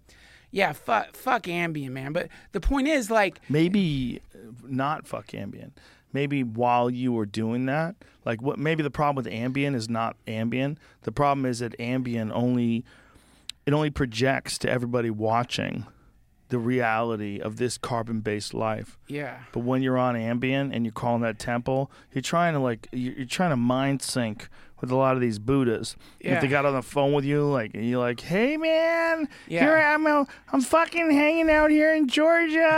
yeah, 0.50 0.72
fuck 0.72 1.14
fuck 1.14 1.44
Ambien, 1.44 1.90
man. 1.90 2.12
But 2.12 2.28
the 2.52 2.60
point 2.60 2.88
is 2.88 3.10
like 3.10 3.40
maybe 3.48 4.20
not 4.64 5.06
fuck 5.06 5.28
Ambien. 5.28 5.72
Maybe 6.12 6.42
while 6.42 6.88
you 6.88 7.12
were 7.12 7.26
doing 7.26 7.66
that, 7.66 7.96
like 8.24 8.40
what? 8.40 8.58
Maybe 8.58 8.82
the 8.82 8.90
problem 8.90 9.22
with 9.22 9.32
Ambien 9.32 9.74
is 9.74 9.88
not 9.88 10.16
Ambien. 10.26 10.76
The 11.02 11.12
problem 11.12 11.44
is 11.44 11.58
that 11.58 11.76
Ambien 11.78 12.30
only 12.32 12.84
it 13.66 13.72
only 13.72 13.90
projects 13.90 14.56
to 14.58 14.70
everybody 14.70 15.10
watching 15.10 15.86
the 16.48 16.58
reality 16.58 17.40
of 17.40 17.56
this 17.56 17.76
carbon-based 17.78 18.54
life. 18.54 18.98
yeah. 19.06 19.40
But 19.52 19.60
when 19.60 19.82
you're 19.82 19.98
on 19.98 20.14
Ambien 20.14 20.70
and 20.74 20.84
you're 20.84 20.92
calling 20.92 21.20
that 21.22 21.38
temple, 21.38 21.90
you're 22.12 22.22
trying 22.22 22.54
to 22.54 22.58
like 22.60 22.88
you're, 22.92 23.26
trying 23.26 23.50
to 23.50 23.56
mind 23.56 24.00
sync 24.02 24.48
with 24.80 24.90
a 24.90 24.96
lot 24.96 25.14
of 25.16 25.20
these 25.20 25.38
Buddhas. 25.40 25.96
Yeah. 26.20 26.36
If 26.36 26.40
they 26.40 26.46
got 26.48 26.64
on 26.64 26.72
the 26.74 26.82
phone 26.82 27.12
with 27.12 27.24
you, 27.24 27.44
like 27.44 27.74
and 27.74 27.84
you're 27.88 27.98
like, 27.98 28.20
"Hey 28.20 28.56
man, 28.56 29.28
Yeah. 29.48 29.60
here 29.60 29.76
I'm. 29.76 30.06
I'm 30.06 30.60
fucking 30.60 31.10
hanging 31.10 31.50
out 31.50 31.70
here 31.70 31.92
in 31.94 32.06
Georgia, 32.08 32.70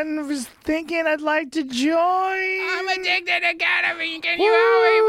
and 0.00 0.26
was 0.26 0.46
thinking 0.46 1.06
I'd 1.06 1.20
like 1.20 1.52
to 1.52 1.62
join." 1.62 1.96
I'm 1.96 2.88
addicted 2.88 3.40
to 3.40 3.54
ketamine. 3.56 4.20
Can 4.22 4.40
you 4.40 4.52
help 4.52 4.82
me, 4.84 5.00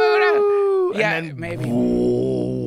Buddha? 0.93 0.99
Yeah, 0.99 1.15
and 1.17 1.29
then 1.31 1.39
maybe. 1.39 2.64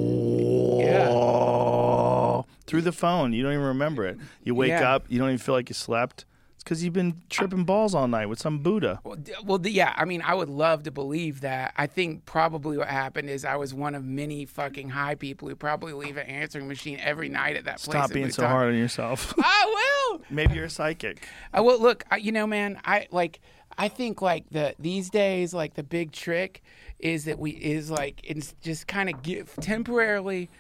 Through 2.69 2.83
the 2.83 2.93
phone. 2.93 3.33
You 3.33 3.43
don't 3.43 3.53
even 3.53 3.65
remember 3.65 4.07
it. 4.07 4.19
You 4.45 4.55
wake 4.55 4.69
Yeah. 4.71 4.95
up, 4.95 5.07
you 5.09 5.19
don't 5.19 5.29
even 5.31 5.39
feel 5.39 5.55
like 5.55 5.69
you 5.69 5.75
slept. 5.75 6.25
It's 6.55 6.65
because 6.65 6.83
you've 6.83 6.93
been 6.93 7.23
tripping 7.31 7.63
balls 7.65 7.95
all 7.95 8.09
night 8.09 8.27
with 8.27 8.41
some 8.41 8.59
Buddha. 8.59 9.01
Well, 9.05 9.17
well, 9.45 9.61
yeah. 9.65 9.95
I 9.97 10.05
mean, 10.05 10.23
I 10.23 10.35
would 10.35 10.49
love 10.49 10.83
to 10.85 10.91
believe 10.91 11.41
that. 11.43 11.73
I 11.77 11.87
think 11.87 12.25
probably 12.25 12.77
what 12.77 12.89
happened 12.89 13.31
is 13.31 13.45
I 13.45 13.55
was 13.55 13.73
one 13.73 13.95
of 13.95 14.05
many 14.05 14.45
fucking 14.45 14.89
high 14.89 15.15
people 15.15 15.49
who 15.49 15.55
probably 15.55 15.93
leave 15.93 16.17
an 16.17 16.27
answering 16.27 16.67
machine 16.67 16.99
every 17.01 17.29
night 17.29 17.55
at 17.57 17.65
that 17.67 17.79
place. 17.81 17.97
Stop 17.97 18.13
being 18.13 18.31
so 18.33 18.45
hard 18.47 18.71
on 18.73 18.79
yourself. 18.79 19.35
I 19.39 20.09
will. 20.11 20.23
Maybe 20.31 20.55
you're 20.55 20.65
a 20.65 20.71
psychic. 20.71 21.29
I 21.55 21.61
will 21.61 21.81
look. 21.81 22.03
I, 22.11 22.17
you 22.17 22.33
know, 22.33 22.47
man. 22.47 22.81
I 22.85 23.07
like. 23.13 23.41
I 23.81 23.87
think 23.87 24.21
like 24.21 24.45
the 24.51 24.75
these 24.81 25.11
days, 25.11 25.55
like 25.55 25.75
the 25.75 25.85
big 25.85 26.11
trick 26.11 26.63
is 26.99 27.27
that 27.27 27.39
we 27.39 27.53
is 27.53 27.89
like 27.89 28.21
it's 28.25 28.57
just 28.61 28.89
kind 28.89 29.09
of 29.09 29.23
give 29.23 29.55
temporarily 29.61 30.51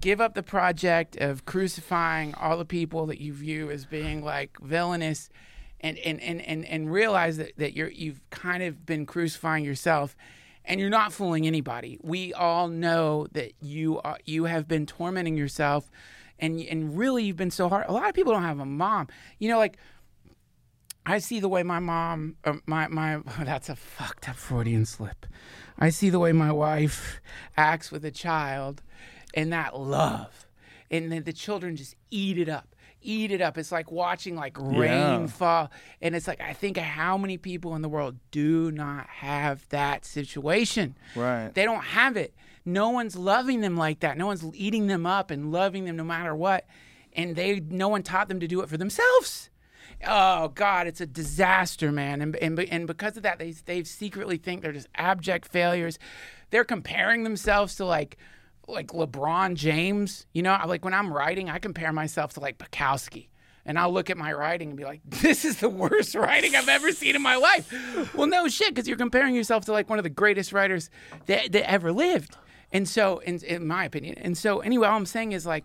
give 0.00 0.20
up 0.20 0.34
the 0.34 0.42
project 0.42 1.16
of 1.16 1.44
crucifying 1.44 2.34
all 2.34 2.56
the 2.56 2.64
people 2.64 3.06
that 3.06 3.20
you 3.20 3.32
view 3.32 3.70
as 3.70 3.84
being 3.84 4.24
like 4.24 4.58
villainous 4.60 5.28
and 5.80 5.98
and 5.98 6.20
and 6.20 6.40
and, 6.42 6.64
and 6.64 6.92
realize 6.92 7.36
that, 7.36 7.52
that 7.56 7.74
you're 7.74 7.90
you've 7.90 8.20
kind 8.30 8.62
of 8.62 8.84
been 8.86 9.06
crucifying 9.06 9.64
yourself 9.64 10.16
and 10.64 10.78
you're 10.80 10.90
not 10.90 11.12
fooling 11.12 11.46
anybody. 11.46 11.98
We 12.02 12.32
all 12.34 12.68
know 12.68 13.26
that 13.32 13.52
you 13.60 14.00
are 14.00 14.18
you 14.24 14.44
have 14.44 14.68
been 14.68 14.86
tormenting 14.86 15.36
yourself 15.36 15.90
and 16.38 16.60
and 16.60 16.96
really 16.96 17.24
you've 17.24 17.36
been 17.36 17.50
so 17.50 17.68
hard. 17.68 17.86
A 17.88 17.92
lot 17.92 18.08
of 18.08 18.14
people 18.14 18.32
don't 18.32 18.42
have 18.42 18.60
a 18.60 18.66
mom. 18.66 19.08
You 19.38 19.48
know 19.50 19.58
like 19.58 19.78
I 21.06 21.18
see 21.18 21.40
the 21.40 21.48
way 21.48 21.62
my 21.62 21.78
mom, 21.78 22.36
uh, 22.44 22.54
my 22.66 22.88
my, 22.88 23.20
that's 23.42 23.68
a 23.68 23.76
fucked 23.76 24.28
up 24.28 24.36
Freudian 24.36 24.84
slip. 24.84 25.26
I 25.78 25.88
see 25.90 26.10
the 26.10 26.18
way 26.18 26.32
my 26.32 26.52
wife 26.52 27.20
acts 27.56 27.90
with 27.90 28.04
a 28.04 28.10
child, 28.10 28.82
and 29.34 29.52
that 29.52 29.78
love, 29.78 30.46
and 30.90 31.10
then 31.10 31.22
the 31.24 31.32
children 31.32 31.76
just 31.76 31.94
eat 32.10 32.38
it 32.38 32.48
up, 32.48 32.74
eat 33.02 33.30
it 33.30 33.40
up. 33.40 33.56
It's 33.58 33.72
like 33.72 33.90
watching 33.90 34.36
like 34.36 34.56
rain 34.58 35.22
Yeah. 35.22 35.26
fall, 35.26 35.70
and 36.02 36.14
it's 36.16 36.26
like 36.28 36.40
I 36.40 36.52
think 36.52 36.76
of 36.76 36.84
how 36.84 37.16
many 37.16 37.36
people 37.38 37.74
in 37.76 37.82
the 37.82 37.88
world 37.88 38.16
do 38.30 38.70
not 38.70 39.06
have 39.08 39.68
that 39.70 40.04
situation. 40.04 40.96
Right. 41.14 41.50
They 41.54 41.64
don't 41.64 41.84
have 41.84 42.16
it. 42.16 42.34
No 42.64 42.90
one's 42.90 43.16
loving 43.16 43.60
them 43.62 43.76
like 43.76 44.00
that. 44.00 44.18
No 44.18 44.26
one's 44.26 44.44
eating 44.54 44.86
them 44.86 45.06
up 45.06 45.30
and 45.30 45.50
loving 45.50 45.86
them 45.86 45.96
no 45.96 46.04
matter 46.04 46.34
what. 46.34 46.66
And 47.14 47.34
they 47.34 47.58
no 47.60 47.88
one 47.88 48.02
taught 48.02 48.28
them 48.28 48.38
to 48.40 48.46
do 48.46 48.60
it 48.60 48.68
for 48.68 48.76
themselves. 48.76 49.48
Oh 50.06 50.48
God, 50.48 50.86
it's 50.86 51.00
a 51.00 51.06
disaster, 51.06 51.90
man. 51.90 52.20
And 52.22 52.36
and, 52.36 52.58
and 52.60 52.86
because 52.86 53.16
of 53.16 53.22
that, 53.24 53.38
they 53.38 53.52
they 53.52 53.82
secretly 53.84 54.36
think 54.36 54.62
they're 54.62 54.72
just 54.72 54.88
abject 54.94 55.48
failures. 55.48 55.98
They're 56.50 56.64
comparing 56.64 57.24
themselves 57.24 57.74
to 57.76 57.84
like 57.84 58.16
like 58.72 58.88
LeBron 58.88 59.54
James. 59.54 60.26
You 60.32 60.42
know, 60.42 60.58
like 60.66 60.84
when 60.84 60.94
I'm 60.94 61.12
writing, 61.12 61.48
I 61.50 61.58
compare 61.58 61.92
myself 61.92 62.34
to 62.34 62.40
like 62.40 62.58
Bukowski. 62.58 63.28
And 63.66 63.78
I'll 63.78 63.92
look 63.92 64.08
at 64.08 64.16
my 64.16 64.32
writing 64.32 64.70
and 64.70 64.76
be 64.76 64.84
like, 64.84 65.00
this 65.06 65.44
is 65.44 65.58
the 65.60 65.68
worst 65.68 66.14
writing 66.14 66.56
I've 66.56 66.68
ever 66.68 66.92
seen 66.92 67.14
in 67.14 67.22
my 67.22 67.36
life. 67.36 68.14
Well, 68.14 68.26
no 68.26 68.48
shit, 68.48 68.70
because 68.74 68.88
you're 68.88 68.96
comparing 68.96 69.34
yourself 69.34 69.66
to 69.66 69.72
like 69.72 69.88
one 69.90 69.98
of 69.98 70.02
the 70.02 70.10
greatest 70.10 70.52
writers 70.52 70.88
that, 71.26 71.52
that 71.52 71.70
ever 71.70 71.92
lived. 71.92 72.36
And 72.72 72.88
so, 72.88 73.18
in, 73.18 73.38
in 73.44 73.66
my 73.66 73.84
opinion. 73.84 74.16
And 74.18 74.36
so, 74.38 74.60
anyway, 74.60 74.88
all 74.88 74.96
I'm 74.96 75.04
saying 75.06 75.32
is 75.32 75.44
like, 75.44 75.64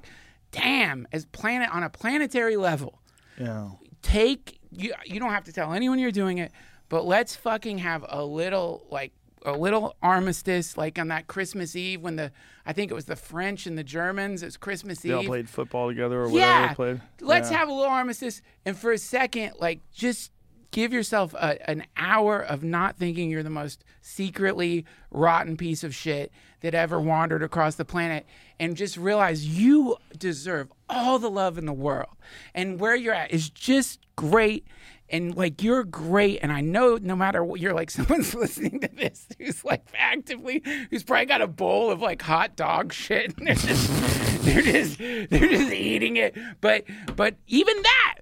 damn, 0.51 1.07
as 1.11 1.25
planet 1.25 1.69
on 1.73 1.83
a 1.83 1.89
planetary 1.89 2.57
level, 2.57 3.01
Yeah. 3.39 3.69
take 4.01 4.59
you 4.71 4.93
you 5.05 5.19
don't 5.19 5.31
have 5.31 5.45
to 5.45 5.53
tell 5.53 5.73
anyone 5.73 5.99
you're 5.99 6.11
doing 6.11 6.37
it 6.37 6.51
but 6.89 7.05
let's 7.05 7.33
fucking 7.35 7.77
have 7.77 8.05
a 8.09 8.23
little 8.25 8.85
like 8.91 9.13
a 9.45 9.53
little 9.53 9.95
armistice 10.01 10.77
like 10.77 10.97
on 10.99 11.07
that 11.09 11.27
christmas 11.27 11.75
eve 11.75 12.01
when 12.01 12.15
the 12.15 12.31
i 12.65 12.73
think 12.73 12.91
it 12.91 12.93
was 12.95 13.05
the 13.05 13.15
french 13.15 13.65
and 13.67 13.77
the 13.77 13.83
germans 13.83 14.43
it's 14.43 14.57
christmas 14.57 15.03
Eve. 15.05 15.11
They 15.11 15.17
all 15.17 15.23
played 15.23 15.49
football 15.49 15.87
together 15.89 16.21
or 16.21 16.29
whatever 16.29 16.37
yeah 16.39 16.67
they 16.69 16.73
played. 16.75 17.01
let's 17.21 17.51
Yeah. 17.51 17.57
have 17.59 17.69
a 17.69 17.73
little 17.73 17.91
armistice 17.91 18.41
and 18.65 18.77
for 18.77 18.91
a 18.91 18.97
second 18.97 19.53
like 19.59 19.79
just 19.93 20.31
give 20.71 20.91
yourself 20.91 21.33
a, 21.35 21.69
an 21.69 21.85
hour 21.95 22.39
of 22.41 22.61
not 22.63 22.97
thinking 22.97 23.29
you're 23.29 23.43
the 23.43 23.49
most 23.49 23.85
secretly 24.01 24.85
rotten 25.11 25.55
piece 25.55 25.83
of 25.83 25.93
shit 25.95 26.31
that 26.61 26.73
ever 26.73 26.99
wandered 26.99 27.43
across 27.43 27.75
the 27.75 27.85
planet 27.85 28.25
and 28.59 28.75
just 28.75 28.97
realize 28.97 29.45
you 29.45 29.95
deserve 30.17 30.71
all 30.89 31.17
the 31.19 31.29
love 31.29 31.57
in 31.57 31.65
the 31.65 31.73
world 31.73 32.09
and 32.53 32.79
where 32.79 32.95
you're 32.95 33.13
at 33.13 33.31
is 33.31 33.49
just 33.49 33.99
great 34.15 34.65
and 35.09 35.35
like 35.35 35.61
you're 35.63 35.83
great 35.83 36.39
and 36.41 36.51
i 36.51 36.61
know 36.61 36.97
no 37.01 37.15
matter 37.15 37.43
what 37.43 37.59
you're 37.59 37.73
like 37.73 37.89
someone's 37.91 38.33
listening 38.33 38.79
to 38.79 38.87
this 38.95 39.27
who's 39.37 39.63
like 39.63 39.85
actively 39.97 40.61
who's 40.89 41.03
probably 41.03 41.25
got 41.25 41.41
a 41.41 41.47
bowl 41.47 41.91
of 41.91 42.01
like 42.01 42.21
hot 42.21 42.55
dog 42.55 42.91
shit 42.91 43.37
and 43.37 43.47
they're 43.47 43.55
just 43.55 43.89
they're 44.43 44.61
just 44.61 44.97
they're 44.97 45.27
just 45.49 45.71
eating 45.73 46.17
it 46.17 46.35
but 46.61 46.83
but 47.15 47.35
even 47.47 47.75
that 47.83 48.15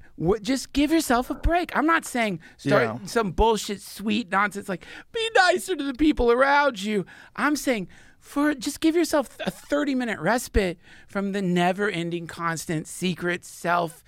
just 0.44 0.74
give 0.74 0.92
yourself 0.92 1.32
a 1.32 1.34
break. 1.34 1.76
I'm 1.76 1.88
not 1.88 2.06
saying 2.06 2.40
start 2.58 2.84
Yeah. 2.84 2.98
some 3.06 3.32
bullshit, 3.32 3.82
sweet 3.82 4.32
nonsense 4.32 4.70
like 4.70 4.86
be 5.12 5.30
nicer 5.36 5.76
to 5.76 5.84
the 5.84 5.96
people 5.96 6.32
around 6.32 6.82
you. 6.82 7.06
I'm 7.36 7.56
saying 7.56 7.88
for 8.20 8.54
just 8.54 8.80
give 8.80 8.96
yourself 8.96 9.36
a 9.46 9.50
30 9.52 9.96
minute 9.96 10.20
respite 10.20 10.78
from 11.08 11.32
the 11.32 11.42
never 11.42 11.90
ending, 11.90 12.28
constant, 12.28 12.88
secret, 12.88 13.44
self 13.44 14.04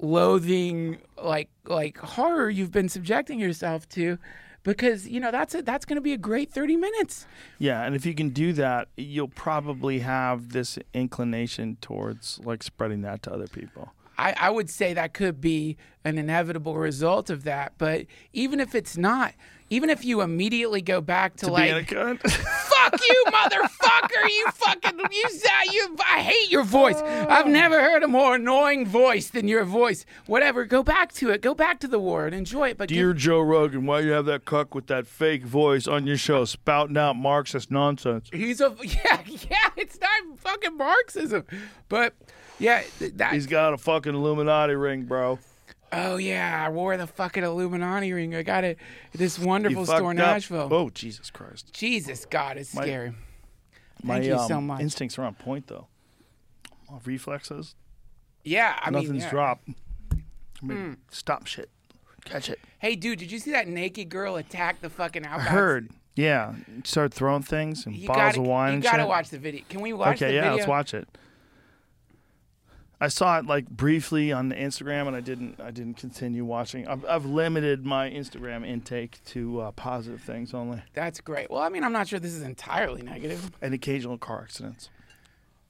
loathing 0.00 0.98
like 1.22 1.48
like 1.66 1.98
horror 1.98 2.48
you've 2.48 2.70
been 2.70 2.88
subjecting 2.88 3.40
yourself 3.40 3.88
to 3.88 4.18
because 4.62 5.08
you 5.08 5.18
know 5.20 5.30
that's 5.30 5.54
a, 5.54 5.62
that's 5.62 5.84
going 5.84 5.96
to 5.96 6.02
be 6.02 6.12
a 6.12 6.18
great 6.18 6.52
30 6.52 6.76
minutes 6.76 7.26
Yeah, 7.58 7.82
and 7.84 7.96
if 7.96 8.04
you 8.06 8.14
can 8.14 8.30
do 8.30 8.52
that, 8.54 8.88
you'll 8.96 9.28
probably 9.28 10.00
have 10.00 10.50
this 10.52 10.78
inclination 10.94 11.76
towards 11.80 12.38
like 12.44 12.62
spreading 12.62 13.02
that 13.02 13.22
to 13.24 13.32
other 13.32 13.48
people. 13.48 13.92
I, 14.16 14.34
I 14.36 14.50
would 14.50 14.68
say 14.68 14.94
that 14.94 15.14
could 15.14 15.40
be 15.40 15.76
an 16.04 16.18
inevitable 16.18 16.76
result 16.76 17.30
of 17.30 17.44
that 17.44 17.72
but 17.78 18.06
even 18.32 18.60
if 18.60 18.74
it's 18.74 18.96
not 18.96 19.34
even 19.70 19.90
if 19.90 20.04
you 20.04 20.20
immediately 20.20 20.80
go 20.82 21.00
back 21.00 21.36
to, 21.36 21.50
like 21.50 21.70
a 21.70 21.94
cunt. 21.94 22.20
fuck 22.30 23.00
you, 23.08 23.24
motherfucker! 23.28 24.28
You 24.28 24.50
fucking 24.52 24.98
you 25.10 25.24
you. 25.72 25.96
I 26.10 26.20
hate 26.22 26.50
your 26.50 26.64
voice. 26.64 26.96
I've 26.96 27.46
never 27.46 27.80
heard 27.80 28.02
a 28.02 28.08
more 28.08 28.36
annoying 28.36 28.86
voice 28.86 29.30
than 29.30 29.48
your 29.48 29.64
voice. 29.64 30.06
Whatever. 30.26 30.64
Go 30.64 30.82
back 30.82 31.12
to 31.14 31.30
it. 31.30 31.42
Go 31.42 31.54
back 31.54 31.80
to 31.80 31.88
the 31.88 31.98
war 31.98 32.26
and 32.26 32.34
enjoy 32.34 32.70
it. 32.70 32.78
But 32.78 32.88
Dear 32.88 33.12
give, 33.12 33.22
Joe 33.22 33.40
Rogan, 33.40 33.86
why 33.86 34.00
you 34.00 34.12
have 34.12 34.26
that 34.26 34.44
cuck 34.44 34.74
with 34.74 34.86
that 34.86 35.06
fake 35.06 35.44
voice 35.44 35.86
on 35.86 36.06
your 36.06 36.16
show 36.16 36.44
spouting 36.44 36.96
out 36.96 37.16
Marxist 37.16 37.70
nonsense? 37.70 38.30
he's 38.32 38.60
a 38.60 38.74
yeah 38.82 39.20
yeah. 39.26 39.70
It's 39.76 39.98
not 40.00 40.38
fucking 40.38 40.76
Marxism, 40.76 41.44
but 41.88 42.14
yeah 42.58 42.82
that. 43.00 43.34
He's 43.34 43.46
got 43.46 43.74
a 43.74 43.78
fucking 43.78 44.14
Illuminati 44.14 44.74
ring, 44.74 45.04
bro. 45.04 45.38
Oh 45.92 46.16
yeah, 46.16 46.64
I 46.66 46.70
wore 46.70 46.96
the 46.96 47.06
fucking 47.06 47.42
Illuminati 47.44 48.12
ring. 48.12 48.34
I 48.34 48.42
got 48.42 48.64
it. 48.64 48.78
at 49.12 49.18
This 49.18 49.38
wonderful 49.38 49.86
store 49.86 50.10
in 50.12 50.20
up. 50.20 50.26
Nashville. 50.34 50.68
Oh 50.70 50.90
Jesus 50.90 51.30
Christ! 51.30 51.72
Jesus 51.72 52.24
God, 52.26 52.56
it's 52.56 52.74
My- 52.74 52.82
scary. 52.82 53.12
My 54.02 54.14
Thank 54.14 54.26
you 54.26 54.36
um, 54.36 54.48
so 54.48 54.60
much. 54.60 54.80
instincts 54.80 55.18
are 55.18 55.24
on 55.24 55.34
point 55.34 55.66
though. 55.66 55.88
My 56.90 56.98
reflexes, 57.04 57.74
Yeah, 58.44 58.78
I 58.80 58.90
mean, 58.90 59.02
nothing's 59.02 59.24
yeah. 59.24 59.28
Hmm. 59.30 59.34
dropped. 59.36 59.68
I 60.62 60.64
mean, 60.66 60.96
Stop 61.10 61.46
shit, 61.46 61.68
catch 62.24 62.48
it. 62.48 62.58
Hey, 62.78 62.94
dude, 62.96 63.18
did 63.18 63.30
you 63.32 63.38
see 63.38 63.50
that 63.52 63.66
naked 63.68 64.08
girl 64.08 64.36
attack 64.36 64.80
the 64.80 64.88
fucking 64.90 65.26
I 65.26 65.30
outback? 65.32 65.48
heard. 65.48 65.90
Yeah, 66.14 66.54
start 66.84 67.12
throwing 67.14 67.42
things 67.42 67.86
and 67.86 67.94
You 67.94 68.08
bottles 68.08 68.36
gotta, 68.36 68.40
of 68.40 68.46
wine 68.46 68.68
you 68.70 68.74
and 68.74 68.82
gotta 68.82 69.02
shit. 69.02 69.08
watch 69.08 69.28
the 69.30 69.38
video. 69.38 69.62
Can 69.68 69.80
we 69.82 69.92
watch 69.92 70.16
okay, 70.16 70.28
the 70.28 70.34
yeah, 70.34 70.40
video? 70.42 70.56
let's 70.56 70.66
watch 70.68 70.94
it. 70.94 71.08
I 73.00 73.06
saw 73.08 73.38
it 73.38 73.46
like 73.46 73.68
briefly 73.68 74.32
on 74.32 74.50
Instagram, 74.50 75.06
and 75.06 75.14
I 75.14 75.20
didn't. 75.20 75.60
I 75.60 75.70
didn't 75.70 75.94
continue 75.98 76.44
watching. 76.44 76.88
I've, 76.88 77.04
I've 77.04 77.24
limited 77.24 77.86
my 77.86 78.10
Instagram 78.10 78.66
intake 78.66 79.22
to 79.26 79.60
uh, 79.60 79.70
positive 79.72 80.20
things 80.20 80.52
only, 80.52 80.82
That's 80.94 81.20
great. 81.20 81.48
Well, 81.50 81.62
I 81.62 81.68
mean, 81.68 81.84
I'm 81.84 81.92
not 81.92 82.08
sure 82.08 82.18
this 82.18 82.34
is 82.34 82.42
entirely 82.42 83.02
negative. 83.02 83.52
and 83.62 83.72
occasional 83.72 84.18
car 84.18 84.42
accidents. 84.42 84.90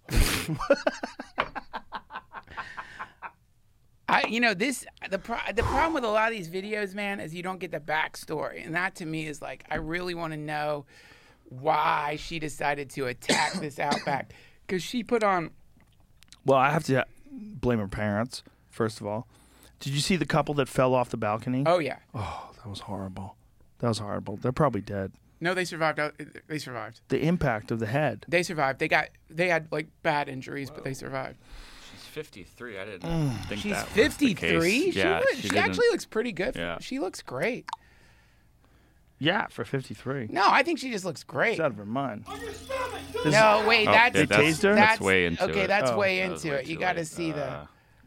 I, 4.10 4.26
you 4.26 4.40
know, 4.40 4.55
this 4.55 4.86
the 5.10 5.18
pro- 5.18 5.36
the 5.55 5.62
problem 5.64 5.92
with 5.92 6.05
a 6.05 6.09
lot 6.09 6.32
of 6.32 6.36
these 6.36 6.48
videos, 6.48 6.94
man, 6.94 7.20
is 7.20 7.34
you 7.34 7.42
don't 7.42 7.59
get 7.60 7.72
the 7.72 7.80
backstory, 7.80 8.64
and 8.64 8.74
that 8.74 8.94
to 8.96 9.06
me 9.06 9.26
is 9.26 9.42
like, 9.42 9.64
I 9.70 9.74
really 9.76 10.14
want 10.14 10.32
to 10.32 10.38
know 10.38 10.86
why 11.44 12.16
she 12.18 12.38
decided 12.38 12.88
to 12.90 13.06
attack 13.06 13.52
this 13.55 13.78
outback 13.78 14.32
because 14.66 14.82
she 14.82 15.02
put 15.05 15.22
on. 15.22 15.50
Well, 16.46 16.56
I 16.59 16.70
have 16.70 16.84
to 16.84 17.05
blame 17.39 17.78
her 17.78 17.89
parents 17.89 18.43
first 18.70 19.01
of 19.01 19.06
all. 19.06 19.27
Did 19.81 19.93
you 19.93 20.01
see 20.01 20.16
the 20.16 20.27
couple 20.27 20.55
that 20.55 20.69
fell 20.69 20.94
off 20.94 21.10
the 21.10 21.16
balcony? 21.16 21.62
Oh 21.66 21.78
yeah, 21.78 21.98
Oh, 22.15 22.51
that 22.56 22.69
was 22.69 22.81
horrible. 22.81 23.36
That 23.78 23.89
was 23.89 23.98
horrible. 23.98 24.36
They're 24.36 24.51
probably 24.52 24.81
dead. 24.81 25.12
no, 25.40 25.55
they 25.55 25.65
survived. 25.65 26.01
Uh, 26.01 26.10
They 26.48 26.59
survived. 26.59 27.01
The 27.09 27.20
impact 27.24 27.70
of 27.70 27.78
the 27.78 27.86
head. 27.86 28.24
They 28.28 28.43
survived. 28.43 28.81
They 28.81 28.89
got 28.89 29.09
they 29.31 29.48
had 29.48 29.69
like 29.70 29.86
bad 30.02 30.28
injuries, 30.28 30.69
but 30.70 30.82
they 30.85 30.94
survived. 30.94 31.39
She's 31.93 32.05
53. 32.06 32.78
I 32.78 32.85
didn't 32.85 33.31
think 33.48 33.60
She's 33.62 33.73
that 33.73 33.85
was 33.86 34.16
the 34.16 34.35
53. 34.35 34.35
case. 34.35 34.94
She, 34.94 34.98
Yeah, 34.98 35.19
looks- 35.20 35.36
she, 35.39 35.48
she 35.48 35.59
actually 35.59 35.89
looks 35.90 36.05
pretty 36.06 36.32
good. 36.32 36.56
Yeah. 36.56 36.78
She 36.81 36.98
looks 36.98 37.23
great. 37.23 37.66
Yeah, 39.20 39.46
for 39.48 39.64
53. 39.64 40.28
No, 40.30 40.44
I 40.46 40.62
think 40.62 40.78
she 40.78 40.90
just 40.92 41.04
looks 41.04 41.24
great. 41.24 41.54
She's 41.54 41.60
out 41.60 41.72
of 41.72 41.76
her 41.76 41.84
mind. 41.84 42.24
No, 43.24 43.64
wait, 43.66 43.88
Oh, 43.88 43.92
that's 43.92 44.16
yeah, 44.16 44.24
They 44.24 44.26
tased 44.26 44.62
her? 44.62 44.74
That's 44.74 45.00
way 45.00 45.26
into 45.26 45.42
it. 45.44 45.50
okay. 45.50 45.60
it. 45.62 45.66
That's 45.66 45.90
Oh. 45.90 45.96
way 45.98 46.20
That 46.20 46.30
was 46.30 46.44
into 46.44 46.54
way 46.54 46.60
it. 46.62 46.66
You 46.68 46.74
too 46.76 46.80
got 46.80 46.92
to 46.92 46.98
late. 47.00 47.06
see 47.08 47.32
the. 47.32 47.44
Uh, 47.44 47.66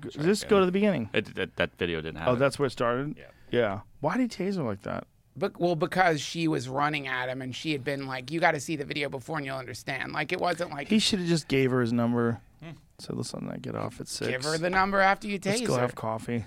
Just 0.10 0.48
go 0.48 0.60
to 0.60 0.66
the 0.66 0.72
beginning. 0.72 1.10
it, 1.14 1.36
that, 1.36 1.56
that 1.58 1.76
video 1.78 2.02
didn't 2.02 2.18
have 2.20 2.30
Oh, 2.30 2.36
that's 2.36 2.58
where 2.58 2.66
it 2.68 2.72
started? 2.72 3.16
Yeah. 3.18 3.26
Yeah. 3.52 3.80
Why 4.00 4.18
did 4.18 4.32
he 4.34 4.44
tase 4.44 4.56
her 4.56 4.64
like 4.64 4.82
that? 4.84 5.06
But 5.36 5.60
well, 5.60 5.76
because 5.76 6.20
she 6.22 6.48
was 6.48 6.68
running 6.68 7.08
at 7.08 7.30
him, 7.30 7.42
and 7.42 7.56
she 7.56 7.72
had 7.72 7.84
been 7.86 8.06
like, 8.06 8.32
"You 8.32 8.40
got 8.42 8.52
to 8.52 8.60
see 8.60 8.76
the 8.76 8.84
video 8.84 9.08
before, 9.10 9.38
and 9.38 9.46
you'll 9.46 9.58
understand." 9.58 10.12
Like 10.12 10.32
it 10.34 10.42
wasn't 10.42 10.72
like 10.72 10.90
He 10.90 11.00
should 11.00 11.20
have 11.20 11.28
just 11.28 11.48
gave 11.48 11.72
her 11.72 11.80
his 11.82 11.94
number. 11.94 12.42
Said, 13.00 13.16
listen, 13.16 13.50
I 13.52 13.58
get 13.58 13.74
off 13.76 14.00
at 14.00 14.08
six. 14.08 14.30
give 14.30 14.44
her 14.44 14.58
the 14.60 14.70
number 14.70 15.00
after 15.00 15.28
you 15.28 15.40
Let's 15.44 15.62
tase 15.62 15.66
go 15.66 15.74
her. 15.76 15.82
have 15.82 15.96
coffee. 15.96 16.46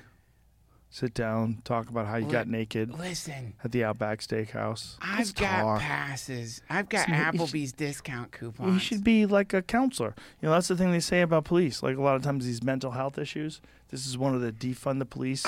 Sit 0.95 1.13
down, 1.13 1.61
talk 1.65 1.89
about 1.89 2.07
how 2.07 2.19
you 2.19 2.31
got 2.31 2.47
naked 2.47 2.97
Listen, 2.97 3.55
at 3.65 3.73
the 3.73 3.83
Outback 3.83 4.21
Steakhouse. 4.21 4.95
I've 5.03 5.35
got 5.35 5.81
passes. 5.81 6.63
I've 6.71 6.89
got 6.89 7.09
you 7.09 7.15
should- 7.17 7.25
Applebee's 7.25 7.73
discount 7.73 8.31
coupons. 8.31 8.75
You 8.75 8.79
should 8.79 9.03
be 9.03 9.27
like 9.27 9.53
a 9.53 9.61
counselor. 9.61 10.15
You 10.41 10.47
know, 10.47 10.53
that's 10.55 10.69
the 10.69 10.77
thing 10.77 10.93
they 10.93 11.01
say 11.01 11.23
about 11.23 11.47
police. 11.47 11.83
Like 11.83 11.97
a 11.97 12.01
lot 12.01 12.15
of 12.15 12.23
times, 12.23 12.47
these 12.47 12.63
mental 12.63 12.93
health 12.93 13.19
issues. 13.19 13.61
This 13.89 14.07
is 14.07 14.17
one 14.17 14.37
of 14.37 14.41
the 14.41 14.53
defund 14.53 15.01
the 15.01 15.05
police 15.05 15.45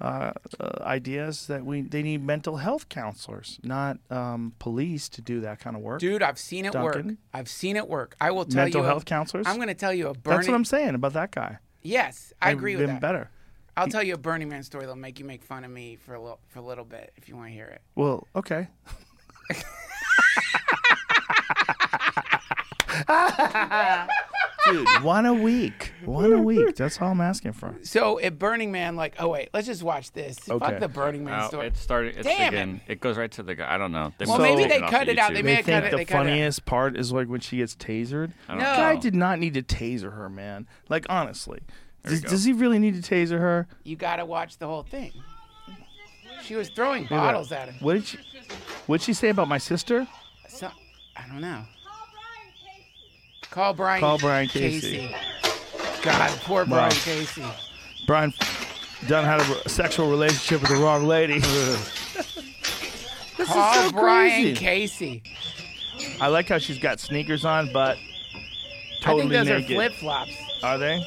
uh, 0.00 0.32
uh, 0.58 0.70
ideas 0.80 1.46
that 1.46 1.64
we 1.64 1.82
they 1.82 2.02
need 2.02 2.24
mental 2.24 2.56
health 2.56 2.88
counselors, 2.88 3.60
not 3.62 3.98
um, 4.10 4.54
police, 4.58 5.08
to 5.10 5.22
do 5.22 5.38
that 5.42 5.60
kind 5.60 5.76
of 5.76 5.82
work. 5.82 6.00
Dude, 6.00 6.20
I've 6.20 6.36
seen 6.36 6.64
it 6.64 6.74
work. 6.74 6.94
Duncan? 6.94 7.18
I've 7.32 7.48
seen 7.48 7.76
it 7.76 7.88
work. 7.88 8.16
I 8.20 8.32
will 8.32 8.44
tell 8.44 8.64
mental 8.64 8.80
you. 8.80 8.86
health 8.88 9.04
counselors. 9.04 9.46
I'm 9.46 9.54
going 9.54 9.68
to 9.68 9.74
tell 9.74 9.94
you 9.94 10.08
a 10.08 10.14
Burning. 10.14 10.38
that's 10.38 10.48
what 10.48 10.54
I'm 10.56 10.64
saying 10.64 10.96
about 10.96 11.12
that 11.12 11.30
guy. 11.30 11.58
Yes, 11.80 12.32
I 12.42 12.50
agree 12.50 12.74
with 12.74 12.86
been 12.86 12.96
that. 12.96 13.00
better. 13.00 13.30
I'll 13.76 13.88
tell 13.88 14.02
you 14.02 14.14
a 14.14 14.18
Burning 14.18 14.48
Man 14.48 14.62
story 14.62 14.84
that'll 14.84 14.96
make 14.96 15.18
you 15.18 15.24
make 15.24 15.42
fun 15.42 15.64
of 15.64 15.70
me 15.70 15.96
for 15.96 16.14
a 16.14 16.20
little 16.20 16.40
for 16.48 16.58
a 16.58 16.62
little 16.62 16.84
bit 16.84 17.12
if 17.16 17.28
you 17.28 17.36
want 17.36 17.48
to 17.48 17.54
hear 17.54 17.66
it. 17.66 17.80
Well, 17.94 18.26
okay. 18.36 18.68
Dude, 24.66 24.86
one 25.02 25.24
a 25.24 25.32
week. 25.32 25.92
One 26.04 26.32
a 26.32 26.38
week. 26.38 26.76
That's 26.76 27.00
all 27.00 27.08
I'm 27.12 27.20
asking 27.22 27.52
for. 27.54 27.74
So 27.82 28.20
at 28.20 28.38
Burning 28.38 28.70
Man, 28.70 28.94
like, 28.94 29.14
oh 29.18 29.28
wait, 29.28 29.48
let's 29.54 29.66
just 29.66 29.82
watch 29.82 30.12
this. 30.12 30.36
Okay. 30.48 30.64
Fuck 30.64 30.80
the 30.80 30.88
Burning 30.88 31.24
Man 31.24 31.40
Oh, 31.44 31.48
story. 31.48 31.68
it 31.68 31.76
started. 31.78 32.16
It's 32.18 32.26
Damn 32.26 32.48
again. 32.52 32.80
It. 32.86 33.00
goes 33.00 33.16
right 33.16 33.30
to 33.32 33.42
the 33.42 33.54
guy. 33.54 33.72
I 33.74 33.78
don't 33.78 33.90
know. 33.90 34.12
They 34.18 34.26
Well, 34.26 34.36
must 34.38 34.48
have 34.50 34.58
maybe 34.58 34.68
taken 34.68 34.80
they 34.80 34.84
off 34.86 34.90
cut 34.92 35.02
of 35.04 35.08
it 35.08 35.18
out. 35.18 35.32
They 35.32 35.40
YouTube. 35.40 35.44
may 35.44 35.50
They 35.50 35.54
have 35.56 35.64
think 35.64 35.74
cut 35.76 35.84
it- 35.84 35.90
the 35.92 35.96
they 35.96 36.04
cut 36.04 36.14
it 36.14 36.18
out. 36.18 36.24
funniest 36.26 36.64
part 36.66 36.96
is 36.98 37.10
like 37.12 37.28
when 37.28 37.40
she 37.40 37.56
gets 37.56 37.74
tasered. 37.74 38.32
I 38.48 38.52
don't 38.54 38.62
No. 38.62 38.70
know. 38.70 38.76
Guy 38.76 38.96
did 38.96 39.14
not 39.14 39.38
need 39.38 39.54
to 39.54 39.62
taser 39.62 40.14
her, 40.14 40.28
man. 40.28 40.66
Like 40.90 41.06
honestly, 41.08 41.60
There 41.60 41.66
you 41.66 41.89
does, 42.04 42.20
does 42.22 42.44
he 42.44 42.52
really 42.52 42.78
need 42.78 43.02
to 43.02 43.14
taser 43.14 43.38
her? 43.38 43.66
you 43.84 43.96
got 43.96 44.16
to 44.16 44.24
watch 44.24 44.58
the 44.58 44.66
whole 44.66 44.82
thing. 44.82 45.12
She 46.44 46.54
was 46.56 46.68
throwing 46.70 47.02
Look 47.02 47.12
at 47.12 47.16
that. 47.16 47.20
bottles 47.22 47.52
at 47.52 47.68
him. 47.68 47.74
What 47.80 47.94
did 47.94 48.06
she? 48.06 48.18
What'd 48.86 49.04
she 49.04 49.12
say 49.12 49.28
about 49.28 49.46
my 49.48 49.58
sister? 49.58 50.06
So, 50.48 50.68
I 51.16 51.26
don't 51.28 51.40
know. 51.40 51.62
Call 53.50 53.74
Brian. 53.74 54.00
Casey. 54.00 54.06
Call 54.06 54.18
Brian 54.18 54.48
Casey. 54.48 55.14
God, 56.02 56.30
poor 56.44 56.64
Brian 56.64 56.90
Wow. 56.90 56.96
Casey. 57.04 57.44
Brian 58.06 58.32
Dunn 59.06 59.24
had 59.24 59.40
a 59.40 59.68
sexual 59.68 60.10
relationship 60.10 60.60
with 60.62 60.70
the 60.70 60.76
wrong 60.76 61.04
lady. 61.06 61.40
Call 63.36 63.74
so 63.74 63.90
Brian 63.92 64.42
crazy. 64.42 64.54
Casey. 64.54 65.22
I 66.20 66.28
like 66.28 66.48
how 66.48 66.58
she's 66.58 66.78
got 66.78 67.00
sneakers 67.00 67.44
on, 67.44 67.70
but 67.72 67.96
totally 69.02 69.36
I 69.36 69.44
think 69.44 69.48
those 69.48 69.48
naked. 69.48 69.70
are 69.70 69.74
flip 69.74 69.92
flops. 69.94 70.32
Are 70.62 70.78
they? 70.78 71.02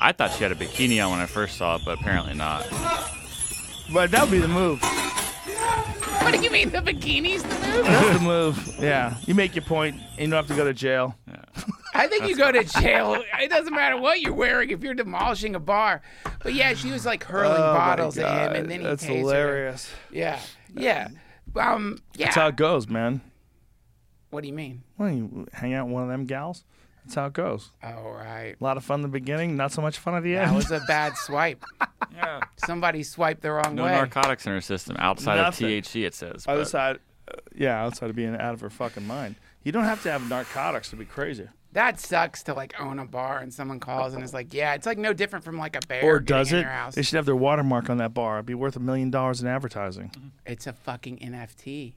I 0.00 0.12
thought 0.12 0.32
she 0.32 0.42
had 0.42 0.52
a 0.52 0.54
bikini 0.54 1.04
on 1.04 1.10
when 1.10 1.20
I 1.20 1.26
first 1.26 1.56
saw 1.56 1.76
it, 1.76 1.82
but 1.84 1.98
apparently 2.00 2.34
not. 2.34 2.66
But 3.92 4.10
that 4.12 4.22
would 4.22 4.30
be 4.30 4.38
the 4.38 4.48
move. 4.48 4.80
What 4.82 6.34
do 6.34 6.40
you 6.42 6.50
mean 6.50 6.70
the 6.70 6.78
bikini's 6.78 7.42
the 7.42 7.48
move? 7.48 7.84
That's 7.86 8.18
the 8.18 8.24
move. 8.24 8.76
Yeah, 8.78 9.16
you 9.26 9.34
make 9.34 9.54
your 9.56 9.64
point, 9.64 9.96
and 9.96 10.18
you 10.20 10.26
don't 10.26 10.36
have 10.36 10.46
to 10.48 10.54
go 10.54 10.64
to 10.64 10.74
jail. 10.74 11.16
I 11.94 12.06
think 12.06 12.28
you 12.28 12.36
go 12.36 12.52
to 12.52 12.62
jail. 12.64 13.22
It 13.40 13.48
doesn't 13.48 13.72
matter 13.74 13.96
what 13.96 14.20
you're 14.20 14.34
wearing 14.34 14.70
if 14.70 14.82
you're 14.84 14.94
demolishing 14.94 15.54
a 15.54 15.60
bar. 15.60 16.02
But 16.42 16.54
yeah, 16.54 16.74
she 16.74 16.90
was 16.92 17.04
like 17.06 17.24
hurling 17.24 17.56
Oh, 17.56 17.72
my 17.72 17.78
bottles 17.78 18.18
at 18.18 18.50
him, 18.50 18.56
and 18.56 18.70
then 18.70 18.80
he 18.80 18.86
That's 18.86 19.04
tasered 19.04 19.08
her. 19.08 19.16
hilarious. 19.16 19.90
Yeah, 20.12 20.38
yeah. 20.74 21.08
Um, 21.56 21.98
yeah. 22.14 22.26
That's 22.26 22.36
how 22.36 22.48
it 22.48 22.56
goes, 22.56 22.88
man. 22.88 23.20
what 24.30 24.42
do 24.42 24.48
you 24.48 24.54
mean? 24.54 24.82
Well, 24.98 25.10
you 25.10 25.48
hang 25.52 25.72
out 25.74 25.86
with 25.86 25.94
one 25.94 26.02
of 26.04 26.08
them 26.10 26.26
gals. 26.26 26.62
That's 27.08 27.14
how 27.14 27.26
it 27.26 27.32
goes. 27.32 27.72
All 27.82 28.12
right. 28.12 28.54
A 28.60 28.62
lot 28.64 28.76
of 28.76 28.84
fun 28.84 28.98
in 28.98 29.02
the 29.02 29.08
beginning, 29.08 29.56
not 29.56 29.72
so 29.72 29.80
much 29.80 29.98
fun 29.98 30.14
at 30.14 30.22
the 30.22 30.36
end. 30.36 30.50
that 30.50 30.54
was 30.54 30.70
a 30.70 30.80
bad 30.86 31.16
swipe. 31.16 31.64
Yeah. 32.14 32.40
Somebody 32.66 33.02
swiped 33.02 33.40
the 33.40 33.50
wrong 33.52 33.64
way. 33.70 33.74
No 33.76 33.84
way. 33.84 33.92
narcotics 33.92 34.46
in 34.46 34.52
her 34.52 34.60
system 34.60 34.94
outside 34.98 35.36
Nothing. 35.36 35.78
of 35.78 35.84
THC. 35.84 36.04
It 36.06 36.14
says. 36.14 36.44
but- 36.44 36.60
Outside, 36.60 36.98
uh, 37.32 37.36
yeah, 37.56 37.82
outside 37.82 38.10
of 38.10 38.16
being 38.16 38.36
out 38.36 38.52
of 38.52 38.60
her 38.60 38.68
fucking 38.68 39.06
mind. 39.06 39.36
You 39.64 39.72
don't 39.72 39.84
have 39.84 40.02
to 40.02 40.12
have 40.12 40.28
narcotics 40.28 40.90
to 40.90 40.96
be 40.96 41.06
crazy. 41.06 41.48
That 41.72 41.98
sucks 41.98 42.42
to 42.42 42.52
like 42.54 42.78
own 42.78 42.98
a 42.98 43.06
bar 43.06 43.38
and 43.38 43.52
someone 43.54 43.80
calls 43.80 44.12
and 44.12 44.22
is 44.22 44.34
like, 44.34 44.52
yeah, 44.52 44.74
it's 44.74 44.84
like 44.86 44.98
no 44.98 45.14
different 45.14 45.46
from 45.46 45.56
like 45.56 45.76
a 45.76 45.80
bear. 45.88 46.02
Or 46.04 46.20
getting 46.20 46.24
does 46.40 46.52
in 46.52 46.58
it? 46.58 46.62
Your 46.62 46.70
house. 46.70 46.94
They 46.94 47.02
should 47.02 47.16
have 47.16 47.26
their 47.26 47.36
watermark 47.36 47.88
on 47.88 47.96
that 47.98 48.12
bar. 48.12 48.36
It'd 48.36 48.46
be 48.46 48.54
worth 48.54 48.76
a 48.76 48.80
million 48.80 49.10
dollars 49.10 49.40
in 49.40 49.46
advertising. 49.48 50.10
It's 50.44 50.66
a 50.66 50.72
fucking 50.74 51.18
NFT. 51.20 51.94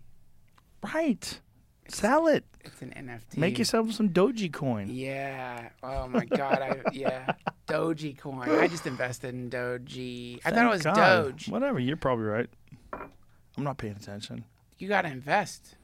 Right. 0.93 1.39
Sell 1.87 2.27
it. 2.27 2.45
It's 2.63 2.81
an 2.81 2.93
NFT. 2.95 3.37
Make 3.37 3.59
yourself 3.59 3.91
some 3.91 4.09
Doji 4.09 4.51
coin. 4.51 4.87
Yeah. 4.89 5.69
Oh 5.83 6.07
my 6.07 6.25
god. 6.25 6.61
I 6.61 6.81
yeah. 6.91 7.33
Doji 7.67 8.17
coin. 8.17 8.49
I 8.49 8.67
just 8.67 8.87
invested 8.87 9.33
in 9.33 9.49
Doji. 9.49 10.39
I 10.45 10.51
thought 10.51 10.65
it 10.65 10.69
was 10.69 10.83
God. 10.83 10.95
Doge. 10.95 11.49
Whatever. 11.49 11.79
You're 11.79 11.97
probably 11.97 12.25
right. 12.25 12.49
I'm 12.93 13.63
not 13.63 13.77
paying 13.77 13.95
attention. 13.95 14.45
You 14.77 14.87
got 14.87 15.03
to 15.03 15.09
invest. 15.09 15.75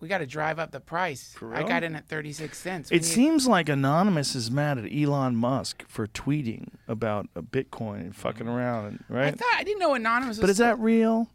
We 0.00 0.06
got 0.06 0.18
to 0.18 0.26
drive 0.26 0.60
up 0.60 0.70
the 0.70 0.80
price. 0.80 1.34
I 1.52 1.64
got 1.64 1.82
in 1.82 1.96
at 1.96 2.06
36 2.06 2.56
cents. 2.56 2.90
We 2.90 2.96
It 2.98 3.02
need- 3.02 3.08
seems 3.08 3.48
like 3.48 3.68
Anonymous 3.68 4.36
is 4.36 4.48
mad 4.50 4.78
at 4.78 4.84
Elon 4.92 5.34
Musk 5.34 5.84
for 5.88 6.06
tweeting 6.06 6.68
about 6.86 7.28
a 7.34 7.42
Bitcoin 7.42 8.00
and 8.00 8.16
fucking 8.16 8.46
mm. 8.46 8.54
around, 8.54 8.86
and, 8.86 9.04
I 9.10 9.12
right? 9.12 9.38
thought 9.38 9.54
I 9.56 9.64
didn't 9.64 9.80
know 9.80 9.94
anonymous. 9.94 10.36
Was 10.36 10.40
But 10.40 10.50
is 10.50 10.58
that 10.58 10.78
real? 10.78 11.28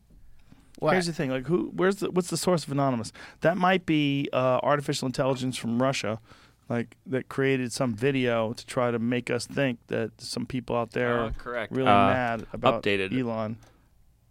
What? 0.83 0.93
Here's 0.93 1.07
the 1.07 1.13
thing: 1.13 1.29
like, 1.31 1.47
who? 1.47 1.71
Where's 1.75 1.97
the? 1.97 2.11
What's 2.11 2.29
the 2.29 2.37
source 2.37 2.63
of 2.65 2.71
Anonymous? 2.71 3.11
That 3.41 3.57
might 3.57 3.85
be 3.85 4.29
uh, 4.33 4.59
artificial 4.61 5.05
intelligence 5.07 5.57
from 5.57 5.81
Russia, 5.81 6.19
like 6.69 6.95
that 7.07 7.29
created 7.29 7.71
some 7.73 7.93
video 7.95 8.53
to 8.53 8.65
try 8.65 8.91
to 8.91 8.99
make 8.99 9.29
us 9.29 9.45
think 9.47 9.79
that 9.87 10.11
some 10.19 10.45
people 10.45 10.75
out 10.75 10.91
there 10.91 11.19
Uh, 11.19 11.27
are 11.27 11.31
correct. 11.31 11.71
really 11.71 11.89
Uh, 11.89 12.07
mad 12.07 12.45
about 12.53 12.83
updated. 12.83 13.17
Elon. 13.17 13.57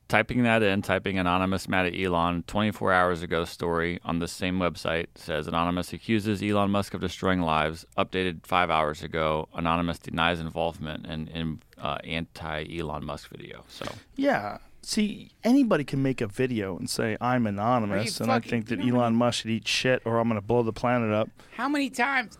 typing 0.09 0.43
that 0.43 0.63
in, 0.63 0.83
typing 0.83 1.19
anonymous 1.19 1.67
mad 1.69 1.87
at 1.87 1.95
Elon, 1.99 2.43
24 2.47 2.93
hours 2.93 3.23
ago 3.23 3.47
story 3.47 3.99
on 4.05 4.19
the 4.19 4.29
same 4.29 4.59
website 4.59 5.07
says 5.15 5.47
anonymous 5.47 5.91
accuses 5.95 6.43
Elon 6.43 6.71
Musk 6.71 6.93
of 6.93 7.01
destroying 7.01 7.41
lives. 7.41 7.87
Updated 7.97 8.45
five 8.45 8.69
hours 8.69 9.03
ago, 9.03 9.49
anonymous 9.55 9.99
denies 9.99 10.39
involvement 10.39 11.07
in, 11.07 11.29
in 11.29 11.63
uh, 11.81 11.97
anti 12.05 12.79
Elon 12.79 13.07
Musk 13.07 13.31
video. 13.31 13.65
So 13.69 13.87
Yeah. 14.17 14.59
See, 14.85 15.31
anybody 15.45 15.85
can 15.85 16.03
make 16.03 16.21
a 16.21 16.27
video 16.27 16.77
and 16.77 16.91
say 16.91 17.17
I'm 17.21 17.47
anonymous, 17.47 18.21
and 18.21 18.31
I 18.31 18.37
fucking- 18.37 18.51
think 18.51 18.67
that 18.67 18.81
you 18.85 18.93
know 18.93 18.99
how 18.99 19.05
Elon 19.05 19.15
Musk 19.17 19.43
should 19.43 19.51
eat 19.53 19.69
shit, 19.69 20.03
or 20.05 20.19
I'm 20.19 20.29
going 20.29 20.41
to 20.41 20.47
blow 20.47 20.63
the 20.65 20.73
planet 20.73 21.13
up. 21.13 21.29
How 21.57 21.69
many 21.69 21.89
times? 21.89 22.37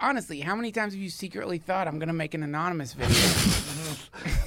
Honestly, 0.00 0.40
how 0.40 0.56
many 0.56 0.72
times 0.72 0.94
have 0.94 1.00
you 1.00 1.08
secretly 1.10 1.58
thought 1.58 1.86
I'm 1.86 2.00
gonna 2.00 2.12
make 2.12 2.34
an 2.34 2.42
anonymous 2.42 2.92
video? 2.92 3.16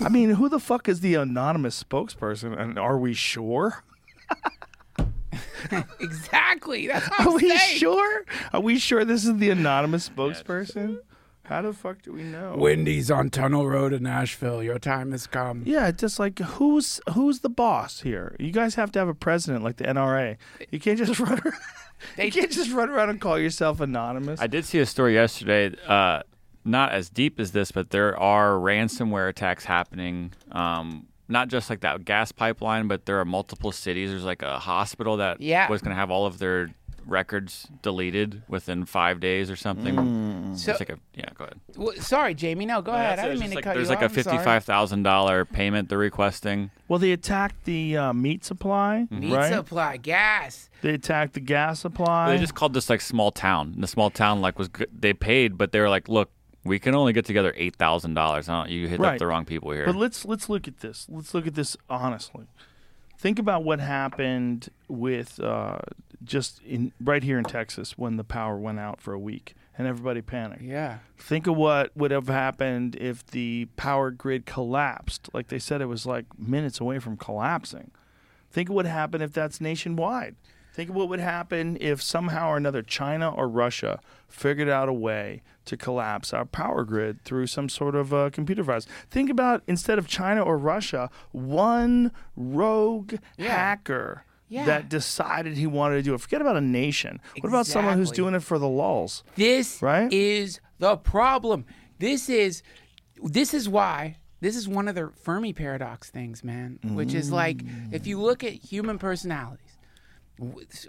I 0.06 0.10
mean, 0.10 0.32
who 0.32 0.49
the 0.49 0.60
fuck 0.60 0.90
is 0.90 0.99
the 0.99 1.16
anonymous 1.16 1.82
spokesperson? 1.82 2.60
And 2.60 2.78
are 2.78 2.98
we 2.98 3.14
sure? 3.14 3.86
exactly. 6.02 6.88
That's 6.88 7.10
what 7.10 7.20
Are 7.26 7.28
I'm 7.30 7.34
we 7.36 7.49
saying. 7.57 7.78
sure? 7.80 8.26
Are 8.53 8.60
we 8.60 8.80
sure 8.80 9.06
this 9.06 9.26
is 9.26 9.38
the 9.38 9.49
anonymous 9.49 10.10
spokesperson? 10.10 10.99
How 11.49 11.63
the 11.63 11.73
fuck 11.73 12.03
do 12.03 12.13
we 12.13 12.21
know? 12.21 12.53
Wendy's 12.57 13.09
on 13.09 13.31
Tunnel 13.31 13.67
Road 13.67 13.91
in 13.91 14.03
Nashville. 14.03 14.61
Your 14.61 14.77
time 14.77 15.11
has 15.11 15.26
come. 15.26 15.63
Yeah, 15.65 15.89
just 15.91 16.19
like 16.19 16.38
who's 16.38 17.01
who's 17.13 17.39
the 17.39 17.49
boss 17.49 18.01
here? 18.01 18.35
You 18.39 18.51
guys 18.51 18.76
have 18.76 18.91
to 18.91 18.99
have 18.99 19.07
a 19.07 19.15
president 19.15 19.63
like 19.63 19.77
the 19.77 19.85
NRA. 19.85 20.38
You 20.69 20.80
can't 20.80 20.97
just 20.99 21.19
run. 21.19 21.39
Around, 21.39 21.53
They- 22.17 22.26
you 22.27 22.31
can't 22.31 22.51
just 22.51 22.71
run 22.71 22.89
around 22.89 23.09
and 23.09 23.19
call 23.19 23.39
yourself 23.39 23.80
anonymous. 23.81 24.39
I 24.39 24.45
did 24.47 24.63
see 24.63 24.77
a 24.80 24.85
story 24.85 25.15
yesterday, 25.15 25.76
uh, 25.88 26.21
not 26.63 26.91
as 26.91 27.09
deep 27.09 27.39
as 27.39 27.51
this, 27.51 27.71
but 27.71 27.89
there 27.89 28.15
are 28.17 28.51
ransomware 28.53 29.27
attacks 29.27 29.65
happening. 29.65 30.31
Um, 30.51 31.07
not 31.27 31.47
just 31.47 31.69
like 31.69 31.81
that 31.81 32.05
gas 32.05 32.31
pipeline, 32.31 32.88
but 32.88 33.05
there 33.05 33.19
are 33.19 33.26
multiple 33.26 33.71
cities. 33.71 34.11
There's 34.11 34.23
like 34.23 34.41
a 34.43 34.59
hospital 34.59 35.17
that 35.17 35.41
Yeah. 35.41 35.67
was 35.69 35.81
going 35.81 35.91
to 35.91 35.99
have 35.99 36.09
all 36.11 36.26
of 36.26 36.38
their 36.39 36.69
records 37.10 37.68
deleted 37.81 38.44
within 38.48 38.86
five 38.86 39.19
days 39.19 39.49
or 39.52 39.56
something. 39.56 39.95
Mm. 39.95 40.57
So, 40.57 40.73
like 40.80 40.90
a 40.90 40.99
yeah. 41.15 41.30
Go 41.36 41.45
ahead. 41.45 41.60
well, 41.76 41.94
sorry, 41.98 42.34
Jamie. 42.34 42.65
No, 42.65 42.81
go 42.81 42.91
ahead. 42.91 43.19
I 43.19 43.23
didn't 43.23 43.40
mean 43.40 43.49
just 43.49 43.52
to 43.52 43.56
like- 43.57 43.64
cut 43.65 43.73
there's 43.76 43.88
you 43.88 43.95
like 43.95 44.02
a 44.02 44.06
off. 44.06 44.18
I'm 44.18 44.23
sorry. 44.23 44.38
fifty-five 44.38 44.64
thousand 44.64 45.03
dollar 45.03 45.45
payment 45.45 45.90
they're 45.90 45.98
requesting. 45.98 46.72
well, 46.88 46.99
they 46.99 47.11
attacked 47.11 47.65
the 47.65 47.98
uh, 47.98 48.14
meat 48.14 48.45
supply, 48.45 49.07
Meat 49.10 49.34
right? 49.34 49.53
supply, 49.53 49.98
gas. 49.98 50.69
They 50.81 50.94
attacked 50.94 51.34
the 51.34 51.40
gas 51.41 51.80
supply. 51.81 52.31
They 52.31 52.38
just 52.38 52.56
called 52.56 52.73
this 52.73 52.90
like 52.90 53.02
small 53.02 53.31
town. 53.31 53.72
And 53.73 53.84
the 53.84 53.88
small 53.88 54.10
town 54.10 54.41
like 54.41 54.57
was 54.57 54.69
good. 54.69 54.90
they 54.98 55.14
paid, 55.14 55.57
but 55.57 55.72
they 55.72 55.80
were 55.80 55.90
like, 55.90 56.07
look, 56.07 56.30
we 56.64 56.80
can 56.80 56.94
only 56.95 57.14
get 57.14 57.26
together 57.26 57.53
eight 57.57 57.76
thousand 57.76 58.14
dollars. 58.14 58.48
You 58.69 58.88
hit 58.88 58.99
Right. 58.99 59.14
up 59.14 59.19
the 59.19 59.27
wrong 59.27 59.45
people 59.45 59.72
here. 59.72 59.86
But 59.86 59.95
let's 59.95 60.26
let's 60.26 60.49
look 60.49 60.68
at 60.68 60.80
this. 60.80 61.06
Let's 61.10 61.34
look 61.34 61.48
at 61.48 61.56
this 61.56 61.76
honestly. 61.90 62.45
Think 63.19 63.37
about 63.37 63.65
what 63.65 63.81
happened 63.81 64.69
with 64.87 65.41
uh, 65.41 65.79
just 66.23 66.61
in 66.63 66.93
right 67.01 67.21
here 67.21 67.37
in 67.37 67.43
Texas 67.43 67.97
when 67.97 68.15
the 68.15 68.23
power 68.23 68.57
went 68.57 68.79
out 68.79 69.01
for 69.01 69.13
a 69.13 69.19
week 69.19 69.55
and 69.77 69.85
everybody 69.85 70.21
panicked. 70.21 70.61
Yeah. 70.61 70.99
Think 71.17 71.45
of 71.45 71.57
what 71.57 71.95
would 71.97 72.11
have 72.11 72.29
happened 72.29 72.95
if 72.95 73.25
the 73.25 73.67
power 73.75 74.09
grid 74.09 74.45
collapsed. 74.45 75.29
Like 75.33 75.49
they 75.49 75.59
said, 75.59 75.81
it 75.81 75.87
was 75.87 76.05
like 76.05 76.25
minutes 76.39 76.79
away 76.79 76.99
from 76.99 77.17
collapsing. 77.17 77.91
Think 78.51 78.69
of 78.69 78.75
what 78.75 78.85
happened 78.85 79.21
if 79.21 79.33
that's 79.33 79.59
nationwide. 79.59 80.37
Think 80.80 80.91
of 80.91 80.95
what 80.95 81.10
would 81.10 81.19
happen 81.19 81.77
if 81.81 82.01
somehow 82.01 82.47
or 82.51 82.56
another 82.56 82.81
China 82.81 83.30
or 83.30 83.49
Russia 83.49 83.99
figured 84.30 84.69
out 84.69 84.88
a 84.88 84.93
way 84.93 85.41
to 85.65 85.76
collapse 85.76 86.31
our 86.31 86.45
power 86.45 86.85
grid 86.85 87.22
through 87.26 87.47
some 87.47 87.68
sort 87.68 87.95
of 87.95 88.14
uh, 88.14 88.30
computer 88.30 88.64
virus. 88.64 88.88
Think 89.10 89.30
about 89.30 89.61
instead 89.68 89.99
of 89.99 90.07
China 90.07 90.41
or 90.41 90.57
Russia, 90.57 91.10
one 91.34 92.14
rogue 92.38 93.15
Yeah. 93.38 93.49
hacker 93.53 94.23
Yeah. 94.47 94.64
that 94.68 94.88
decided 94.88 95.57
he 95.57 95.68
wanted 95.68 95.95
to 95.97 96.01
do 96.01 96.14
it. 96.14 96.22
Forget 96.22 96.39
about 96.39 96.56
a 96.56 96.61
nation. 96.61 97.19
What 97.41 97.49
about 97.49 97.65
someone 97.68 97.97
who's 97.97 98.11
doing 98.11 98.34
it 98.34 98.41
for 98.41 98.57
the 98.57 98.69
lulls? 98.69 99.26
This 99.35 99.81
Right? 99.81 100.10
is 100.14 100.61
the 100.77 100.95
problem. 100.95 101.65
This 101.99 102.30
is 102.30 102.64
this 103.22 103.53
is 103.53 103.68
why 103.68 104.15
this 104.39 104.56
is 104.56 104.65
one 104.69 104.88
of 104.88 104.95
the 104.95 105.11
Fermi 105.22 105.51
paradox 105.51 106.10
things, 106.10 106.41
man, 106.41 106.80
which 106.93 107.14
is 107.14 107.34
like 107.34 107.65
if 107.91 108.07
you 108.07 108.18
look 108.18 108.45
at 108.45 108.53
human 108.53 108.97
personalities, 108.97 109.68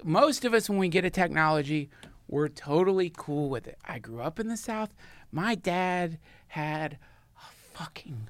most 0.05 0.45
of 0.45 0.55
us 0.55 0.69
when 0.69 0.79
we 0.79 0.89
get 0.89 1.05
a 1.05 1.11
technology, 1.11 1.91
we're 2.29 2.49
totally 2.49 3.13
cool 3.17 3.49
with 3.49 3.67
it. 3.67 3.79
I 3.85 3.99
grew 3.99 4.21
up 4.21 4.39
in 4.39 4.49
the 4.49 4.57
South. 4.57 4.95
My 5.33 5.55
dad 5.55 6.19
had 6.49 6.99
a 7.37 7.77
fucking 7.77 8.29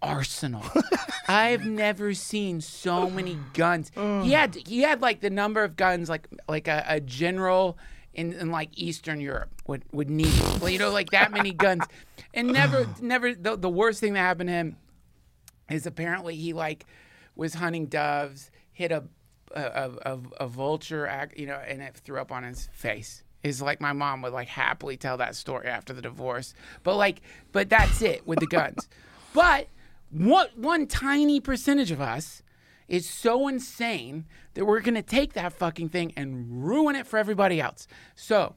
arsenal. 0.00 0.64
I've 1.28 1.66
never 1.66 2.14
seen 2.14 2.60
so 2.60 3.08
many 3.10 3.38
guns. 3.54 3.92
He 3.94 4.32
had 4.32 4.54
he 4.66 4.80
had 4.82 5.00
like 5.00 5.20
the 5.20 5.30
number 5.30 5.62
of 5.62 5.76
guns 5.76 6.08
like 6.08 6.26
like 6.48 6.68
a, 6.68 6.84
a 6.88 7.00
general 7.00 7.78
in, 8.14 8.32
in 8.32 8.50
like 8.50 8.70
Eastern 8.74 9.20
Europe 9.20 9.50
would 9.66 9.84
would 9.92 10.10
need. 10.10 10.32
Well, 10.60 10.70
you 10.70 10.78
know, 10.78 10.90
like 10.90 11.10
that 11.10 11.32
many 11.32 11.52
guns. 11.52 11.84
And 12.34 12.48
never 12.52 12.86
never 13.00 13.34
the, 13.34 13.56
the 13.56 13.70
worst 13.70 14.00
thing 14.00 14.14
that 14.14 14.20
happened 14.20 14.48
to 14.48 14.54
him 14.54 14.76
is 15.70 15.86
apparently 15.86 16.36
he 16.36 16.52
like 16.52 16.84
was 17.34 17.54
hunting 17.54 17.86
doves, 17.86 18.50
hit 18.72 18.92
a 18.92 19.04
a, 19.54 20.12
a, 20.12 20.18
a, 20.40 20.46
vulture, 20.46 21.06
ac- 21.06 21.40
you 21.40 21.46
know, 21.46 21.60
and 21.66 21.82
it 21.82 21.94
threw 21.96 22.20
up 22.20 22.32
on 22.32 22.44
his 22.44 22.68
face. 22.72 23.22
Is 23.42 23.60
like 23.60 23.80
my 23.80 23.92
mom 23.92 24.22
would 24.22 24.32
like 24.32 24.46
happily 24.46 24.96
tell 24.96 25.16
that 25.16 25.34
story 25.34 25.66
after 25.66 25.92
the 25.92 26.02
divorce, 26.02 26.54
but 26.84 26.96
like, 26.96 27.22
but 27.50 27.68
that's 27.68 28.00
it 28.00 28.24
with 28.24 28.38
the 28.38 28.46
guns. 28.46 28.88
but 29.34 29.66
what 30.10 30.56
one 30.56 30.86
tiny 30.86 31.40
percentage 31.40 31.90
of 31.90 32.00
us 32.00 32.44
is 32.86 33.08
so 33.08 33.48
insane 33.48 34.26
that 34.54 34.64
we're 34.64 34.80
gonna 34.80 35.02
take 35.02 35.32
that 35.32 35.52
fucking 35.52 35.88
thing 35.88 36.12
and 36.16 36.64
ruin 36.64 36.94
it 36.94 37.04
for 37.06 37.18
everybody 37.18 37.60
else. 37.60 37.88
So 38.14 38.54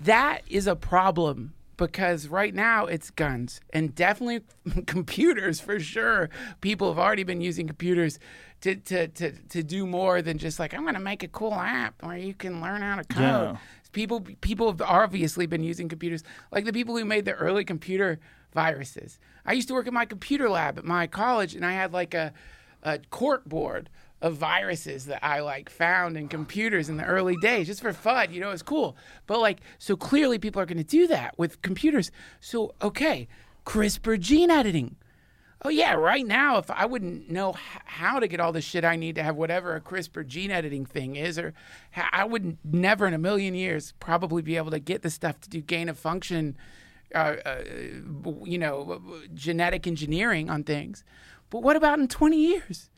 that 0.00 0.40
is 0.48 0.66
a 0.66 0.74
problem 0.74 1.54
because 1.76 2.28
right 2.28 2.54
now 2.54 2.86
it's 2.86 3.10
guns 3.10 3.60
and 3.72 3.94
definitely 3.94 4.40
computers 4.86 5.60
for 5.60 5.78
sure. 5.80 6.30
People 6.60 6.88
have 6.88 6.98
already 6.98 7.24
been 7.24 7.40
using 7.40 7.66
computers 7.66 8.18
to, 8.64 8.76
to, 8.76 9.08
to, 9.08 9.32
to 9.50 9.62
do 9.62 9.86
more 9.86 10.22
than 10.22 10.38
just 10.38 10.58
like, 10.58 10.72
I'm 10.72 10.82
going 10.82 10.94
to 10.94 11.00
make 11.00 11.22
a 11.22 11.28
cool 11.28 11.52
app 11.52 12.02
where 12.02 12.16
you 12.16 12.32
can 12.32 12.62
learn 12.62 12.80
how 12.80 12.96
to 12.96 13.04
code. 13.04 13.22
Yeah. 13.22 13.56
People, 13.92 14.22
people 14.40 14.72
have 14.72 14.80
obviously 14.80 15.44
been 15.44 15.62
using 15.62 15.86
computers, 15.86 16.24
like 16.50 16.64
the 16.64 16.72
people 16.72 16.96
who 16.96 17.04
made 17.04 17.26
the 17.26 17.34
early 17.34 17.66
computer 17.66 18.18
viruses. 18.54 19.18
I 19.44 19.52
used 19.52 19.68
to 19.68 19.74
work 19.74 19.86
in 19.86 19.92
my 19.92 20.06
computer 20.06 20.48
lab 20.48 20.78
at 20.78 20.84
my 20.84 21.06
college, 21.06 21.54
and 21.54 21.64
I 21.64 21.72
had 21.72 21.92
like 21.92 22.14
a, 22.14 22.32
a 22.82 23.00
cork 23.10 23.44
board 23.44 23.90
of 24.22 24.36
viruses 24.36 25.04
that 25.06 25.22
I 25.22 25.40
like 25.40 25.68
found 25.68 26.16
in 26.16 26.28
computers 26.28 26.88
in 26.88 26.96
the 26.96 27.04
early 27.04 27.36
days 27.36 27.66
just 27.66 27.82
for 27.82 27.92
fun. 27.92 28.32
You 28.32 28.40
know, 28.40 28.50
it's 28.50 28.62
cool. 28.62 28.96
But 29.26 29.40
like, 29.40 29.60
so 29.78 29.94
clearly 29.94 30.38
people 30.38 30.62
are 30.62 30.66
going 30.66 30.78
to 30.78 30.84
do 30.84 31.06
that 31.08 31.38
with 31.38 31.60
computers. 31.60 32.10
So, 32.40 32.74
okay, 32.80 33.28
CRISPR 33.66 34.18
gene 34.18 34.50
editing. 34.50 34.96
Oh, 35.66 35.70
yeah, 35.70 35.94
right 35.94 36.26
now, 36.26 36.58
if 36.58 36.70
I 36.70 36.84
wouldn't 36.84 37.30
know 37.30 37.50
h- 37.52 37.56
how 37.86 38.20
to 38.20 38.28
get 38.28 38.38
all 38.38 38.52
the 38.52 38.60
shit 38.60 38.84
I 38.84 38.96
need 38.96 39.14
to 39.14 39.22
have 39.22 39.34
whatever 39.36 39.74
a 39.74 39.80
CRISPR 39.80 40.26
gene 40.26 40.50
editing 40.50 40.84
thing 40.84 41.16
is, 41.16 41.38
or 41.38 41.54
h- 41.96 42.04
I 42.12 42.24
would 42.24 42.58
never 42.62 43.06
in 43.06 43.14
a 43.14 43.18
million 43.18 43.54
years 43.54 43.94
probably 43.98 44.42
be 44.42 44.58
able 44.58 44.70
to 44.72 44.78
get 44.78 45.00
the 45.00 45.08
stuff 45.08 45.40
to 45.40 45.48
do 45.48 45.62
gain 45.62 45.88
of 45.88 45.98
function, 45.98 46.56
uh, 47.14 47.36
uh, 47.46 47.62
you 48.44 48.58
know, 48.58 49.00
genetic 49.32 49.86
engineering 49.86 50.50
on 50.50 50.64
things. 50.64 51.02
But 51.48 51.62
what 51.62 51.76
about 51.76 51.98
in 51.98 52.08
20 52.08 52.36
years? 52.36 52.90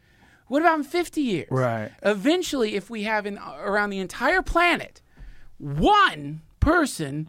What 0.48 0.60
about 0.60 0.78
in 0.78 0.84
50 0.84 1.20
years? 1.20 1.48
Right. 1.52 1.92
Eventually, 2.02 2.74
if 2.74 2.90
we 2.90 3.04
have 3.04 3.26
in, 3.26 3.38
around 3.38 3.90
the 3.90 3.98
entire 4.00 4.42
planet 4.42 5.02
one 5.58 6.42
person 6.58 7.28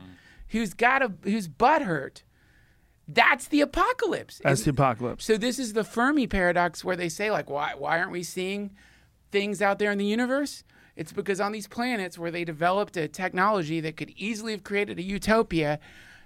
who's 0.50 0.74
got 0.74 1.02
a 1.04 1.12
who's 1.24 1.48
butthurt, 1.48 2.24
that's 3.08 3.48
the 3.48 3.62
apocalypse. 3.62 4.42
That's 4.44 4.64
the 4.64 4.72
apocalypse. 4.72 5.26
so 5.26 5.38
this 5.38 5.60
is 5.60 5.74
the 5.74 5.84
Fermi 5.84 6.28
paradox 6.28 6.84
where 6.84 6.96
they 6.96 7.10
say 7.10 7.32
like 7.32 7.50
why 7.50 7.74
why 7.78 7.98
aren't 8.00 8.12
we 8.12 8.24
seeing 8.24 8.72
things 9.32 9.62
out 9.62 9.80
there 9.80 9.92
in 9.92 9.98
the 9.98 10.06
universe? 10.06 10.64
It's 10.96 11.14
because 11.14 11.40
on 11.40 11.52
these 11.52 11.68
planets 11.68 12.18
where 12.18 12.32
they 12.32 12.44
developed 12.44 12.98
a 12.98 13.08
technology 13.08 13.80
that 13.82 13.98
could 13.98 14.12
easily 14.18 14.52
have 14.54 14.64
created 14.64 14.98
a 14.98 15.04
utopia, 15.04 15.80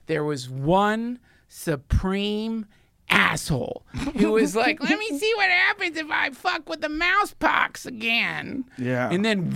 there 0.06 0.24
was 0.24 0.50
one 0.50 1.20
supreme 1.50 2.66
asshole 3.10 3.84
who 4.18 4.32
was 4.32 4.56
like, 4.64 4.82
"Let 4.82 4.98
me 4.98 5.20
see 5.20 5.32
what 5.36 5.50
happens 5.50 5.98
if 5.98 6.10
I 6.10 6.30
fuck 6.32 6.70
with 6.70 6.82
the 6.82 6.90
mouse 6.90 7.34
pox 7.34 7.86
again." 7.86 8.66
Yeah. 8.78 9.10
And 9.12 9.24
then 9.26 9.54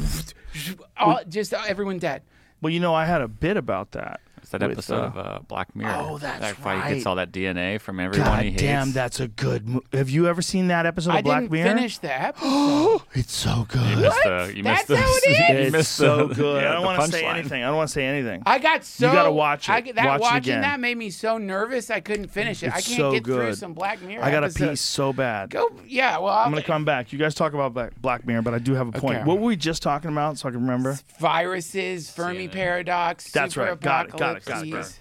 all, 0.97 1.21
just 1.27 1.53
everyone 1.53 1.97
dead. 1.97 2.21
Well, 2.61 2.71
you 2.71 2.79
know, 2.79 2.93
I 2.93 3.05
had 3.05 3.21
a 3.21 3.27
bit 3.27 3.57
about 3.57 3.91
that. 3.91 4.19
It's 4.45 4.51
that 4.51 4.61
with, 4.61 4.71
episode 4.73 4.95
uh, 5.01 5.05
of 5.07 5.17
uh, 5.17 5.39
Black 5.47 5.75
Mirror. 5.75 5.95
Oh, 5.97 6.17
that's 6.19 6.39
That's 6.39 6.59
why 6.59 6.87
he 6.87 6.93
gets 6.95 7.05
all 7.07 7.15
that 7.15 7.31
DNA 7.31 7.81
from 7.81 7.99
everyone 7.99 8.27
God 8.29 8.43
he 8.43 8.51
hates. 8.51 8.61
damn, 8.61 8.91
that's 8.91 9.19
a 9.19 9.27
good. 9.27 9.67
Mo- 9.67 9.81
Have 9.91 10.09
you 10.09 10.27
ever 10.27 10.41
seen 10.43 10.67
that 10.67 10.85
episode 10.85 11.09
of 11.11 11.15
I 11.15 11.21
Black 11.23 11.39
didn't 11.41 11.51
Mirror? 11.53 11.69
finish 11.75 11.97
the 11.97 12.13
episode. 12.21 13.01
It's 13.13 13.33
so 13.35 13.59
You 13.59 13.65
good. 13.65 13.97
missed 13.99 14.23
the, 14.23 14.53
you 14.55 14.63
That's 14.63 14.77
missed 14.81 14.87
the, 14.87 14.97
how 14.97 15.15
it 15.15 15.27
is? 15.29 15.39
you 15.39 15.55
It's 15.55 15.71
missed 15.71 15.91
so 15.93 16.27
the- 16.27 16.35
good. 16.35 16.61
yeah, 16.63 16.69
I 16.69 16.73
don't 16.73 16.85
want 16.85 17.01
to 17.01 17.11
say 17.11 17.23
punchline. 17.23 17.37
anything. 17.39 17.63
I 17.63 17.67
don't 17.67 17.75
want 17.77 17.89
to 17.89 17.93
say 17.93 18.05
anything. 18.05 18.43
I 18.45 18.59
got 18.59 18.83
so 18.85 19.07
You 19.07 19.13
gotta 19.13 19.31
watch 19.31 19.67
it. 19.67 19.71
I, 19.71 19.77
it. 19.79 19.95
that, 19.95 20.05
Watch 20.05 20.19
it 20.19 20.21
watching 20.21 20.37
again. 20.53 20.61
that 20.61 20.79
made 20.79 20.97
me 20.97 21.09
so 21.09 21.37
nervous 21.39 21.89
I 21.89 21.99
couldn't 22.01 22.27
finish 22.27 22.61
it. 22.61 22.71
I 22.71 22.77
It's 22.77 22.87
can't 22.87 22.97
so 22.99 23.11
get 23.13 23.23
through 23.25 23.35
good. 23.37 23.57
some 23.57 23.73
Black 23.73 24.01
Mirror. 24.01 24.23
I 24.23 24.29
got 24.29 24.43
a 24.43 24.47
episodes. 24.47 24.69
piece 24.71 24.81
so 24.81 25.11
bad. 25.11 25.49
Go, 25.49 25.71
yeah. 25.87 26.19
Well, 26.19 26.33
I'm 26.33 26.51
gonna 26.51 26.61
come 26.61 26.85
back. 26.85 27.11
You 27.11 27.17
guys 27.19 27.33
talk 27.33 27.53
about 27.53 27.73
Black, 27.73 27.99
Black 27.99 28.27
Mirror, 28.27 28.43
but 28.43 28.53
I 28.53 28.59
do 28.59 28.73
have 28.75 28.87
a 28.87 28.91
point. 28.91 29.25
What 29.25 29.39
were 29.39 29.45
we 29.47 29.55
just 29.55 29.81
talking 29.81 30.11
about, 30.11 30.37
so 30.37 30.47
I 30.47 30.51
can 30.51 30.61
remember? 30.61 30.99
viruses, 31.19 32.09
Fermi 32.09 32.47
paradox. 32.47 33.31
That's 33.31 33.53
super 33.55 33.67
right. 33.71 33.79
Got 33.79 34.07
it, 34.09 34.17
got 34.17 34.34
it, 34.37 34.45
got 34.45 34.65
it, 34.65 34.71
got 34.71 34.79
apocalypses. 34.79 34.99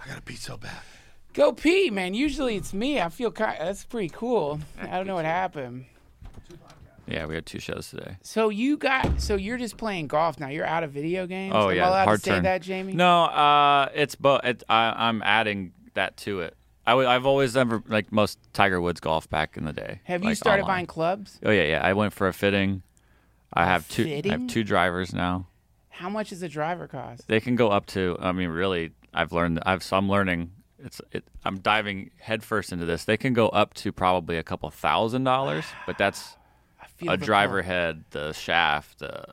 I 0.00 0.08
gotta 0.08 0.22
pee 0.22 0.36
so 0.36 0.56
bad. 0.56 0.80
Go 1.34 1.52
pee, 1.52 1.90
man. 1.90 2.14
Usually 2.14 2.56
it's 2.56 2.72
me. 2.72 3.00
I 3.00 3.08
feel 3.10 3.30
kind. 3.30 3.56
That's 3.60 3.84
pretty 3.84 4.08
cool. 4.08 4.60
I 4.80 4.96
don't 4.96 5.06
know 5.06 5.14
what 5.14 5.24
happened. 5.24 5.86
Yeah, 7.06 7.26
we 7.26 7.34
had 7.34 7.46
two 7.46 7.58
shows 7.58 7.88
today. 7.88 8.16
So 8.22 8.50
you 8.50 8.76
got. 8.76 9.20
So 9.20 9.36
you're 9.36 9.56
just 9.56 9.76
playing 9.76 10.08
golf 10.08 10.38
now. 10.38 10.48
You're 10.48 10.66
out 10.66 10.84
of 10.84 10.90
video 10.90 11.26
games. 11.26 11.54
Oh 11.56 11.70
Am 11.70 11.76
yeah, 11.76 11.84
I 11.84 11.88
allowed 11.88 12.04
hard 12.04 12.20
to 12.20 12.24
say 12.24 12.30
turn. 12.32 12.42
that, 12.42 12.60
Jamie? 12.62 12.92
No, 12.92 13.24
uh, 13.24 13.88
it's 13.94 14.14
but 14.14 14.44
it, 14.44 14.62
I, 14.68 15.08
I'm 15.08 15.22
adding 15.22 15.72
that 15.94 16.16
to 16.18 16.40
it. 16.40 16.54
I 16.86 16.92
w- 16.92 17.08
I've 17.08 17.26
always 17.26 17.56
ever 17.56 17.82
like 17.86 18.12
most 18.12 18.38
Tiger 18.52 18.80
Woods 18.80 19.00
golf 19.00 19.28
back 19.30 19.56
in 19.56 19.64
the 19.64 19.72
day. 19.72 20.00
Have 20.04 20.22
you 20.22 20.30
like, 20.30 20.36
started 20.38 20.62
online. 20.62 20.76
buying 20.76 20.86
clubs? 20.86 21.38
Oh 21.44 21.50
yeah, 21.50 21.64
yeah. 21.64 21.80
I 21.82 21.92
went 21.94 22.12
for 22.12 22.28
a 22.28 22.32
fitting. 22.32 22.82
I 23.52 23.64
have 23.64 23.88
two. 23.88 24.04
I 24.24 24.28
have 24.28 24.46
two 24.46 24.64
drivers 24.64 25.14
now. 25.14 25.46
How 25.98 26.08
much 26.08 26.30
does 26.30 26.42
a 26.42 26.48
driver 26.48 26.86
cost? 26.86 27.26
They 27.26 27.40
can 27.40 27.56
go 27.56 27.70
up 27.70 27.86
to. 27.86 28.16
I 28.20 28.30
mean, 28.30 28.50
really, 28.50 28.92
I've 29.12 29.32
learned. 29.32 29.58
I've 29.66 29.82
so 29.82 29.96
I'm 29.96 30.08
learning. 30.08 30.52
It's. 30.78 31.00
It, 31.10 31.24
I'm 31.44 31.58
diving 31.58 32.12
headfirst 32.18 32.70
into 32.72 32.84
this. 32.84 33.04
They 33.04 33.16
can 33.16 33.32
go 33.32 33.48
up 33.48 33.74
to 33.74 33.90
probably 33.90 34.36
a 34.36 34.44
couple 34.44 34.70
thousand 34.70 35.24
dollars, 35.24 35.64
but 35.86 35.98
that's 35.98 36.36
a 37.06 37.16
driver 37.16 37.62
head, 37.62 38.04
the 38.10 38.32
shaft, 38.32 39.00
the 39.00 39.24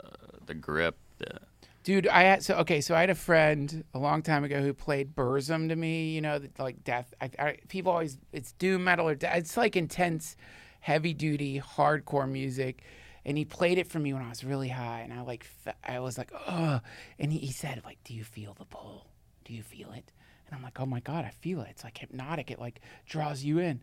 the 0.48 0.56
grip. 0.56 0.98
The, 1.20 1.40
Dude, 1.84 2.08
I 2.08 2.24
had 2.24 2.44
so 2.44 2.56
okay. 2.56 2.82
So 2.82 2.96
I 2.96 3.02
had 3.02 3.12
a 3.12 3.16
friend 3.16 3.84
a 3.94 4.00
long 4.00 4.24
time 4.24 4.44
ago 4.44 4.60
who 4.60 4.74
played 4.74 5.16
Burzum 5.16 5.70
to 5.70 5.76
me. 5.76 6.16
You 6.16 6.22
know, 6.22 6.42
like 6.58 6.84
death. 6.84 7.14
I, 7.22 7.30
I, 7.38 7.58
people 7.68 7.92
always 7.92 8.18
it's 8.34 8.54
doom 8.54 8.86
metal 8.86 9.08
or 9.08 9.14
death. 9.14 9.38
It's 9.38 9.56
like 9.56 9.76
intense, 9.76 10.36
heavy 10.80 11.14
duty, 11.14 11.62
hardcore 11.62 12.28
music. 12.28 12.82
And 13.26 13.38
he 13.38 13.46
played 13.46 13.78
it 13.80 13.88
for 13.88 13.98
me 14.00 14.14
when 14.14 14.22
I 14.22 14.30
was 14.30 14.44
really 14.44 14.70
high, 14.70 15.02
and 15.02 15.12
I 15.12 15.22
like 15.22 15.48
I 15.84 16.00
was 16.00 16.18
like, 16.18 16.32
oh. 16.48 16.80
And 17.18 17.32
he, 17.32 17.40
he 17.40 17.52
said, 17.52 17.82
like, 17.84 17.98
do 18.04 18.14
you 18.14 18.24
feel 18.24 18.54
the 18.54 18.66
pull? 18.66 19.08
Do 19.46 19.54
you 19.54 19.64
feel 19.64 19.92
it? 19.94 20.12
And 20.48 20.56
I'm 20.56 20.62
like, 20.62 20.80
oh 20.80 20.86
my 20.86 21.00
god, 21.00 21.26
I 21.26 21.32
feel 21.42 21.62
it. 21.62 21.68
It's 21.72 21.84
like 21.84 21.98
hypnotic. 21.98 22.52
It 22.52 22.60
like 22.60 22.82
draws 23.08 23.44
you 23.44 23.58
in. 23.60 23.82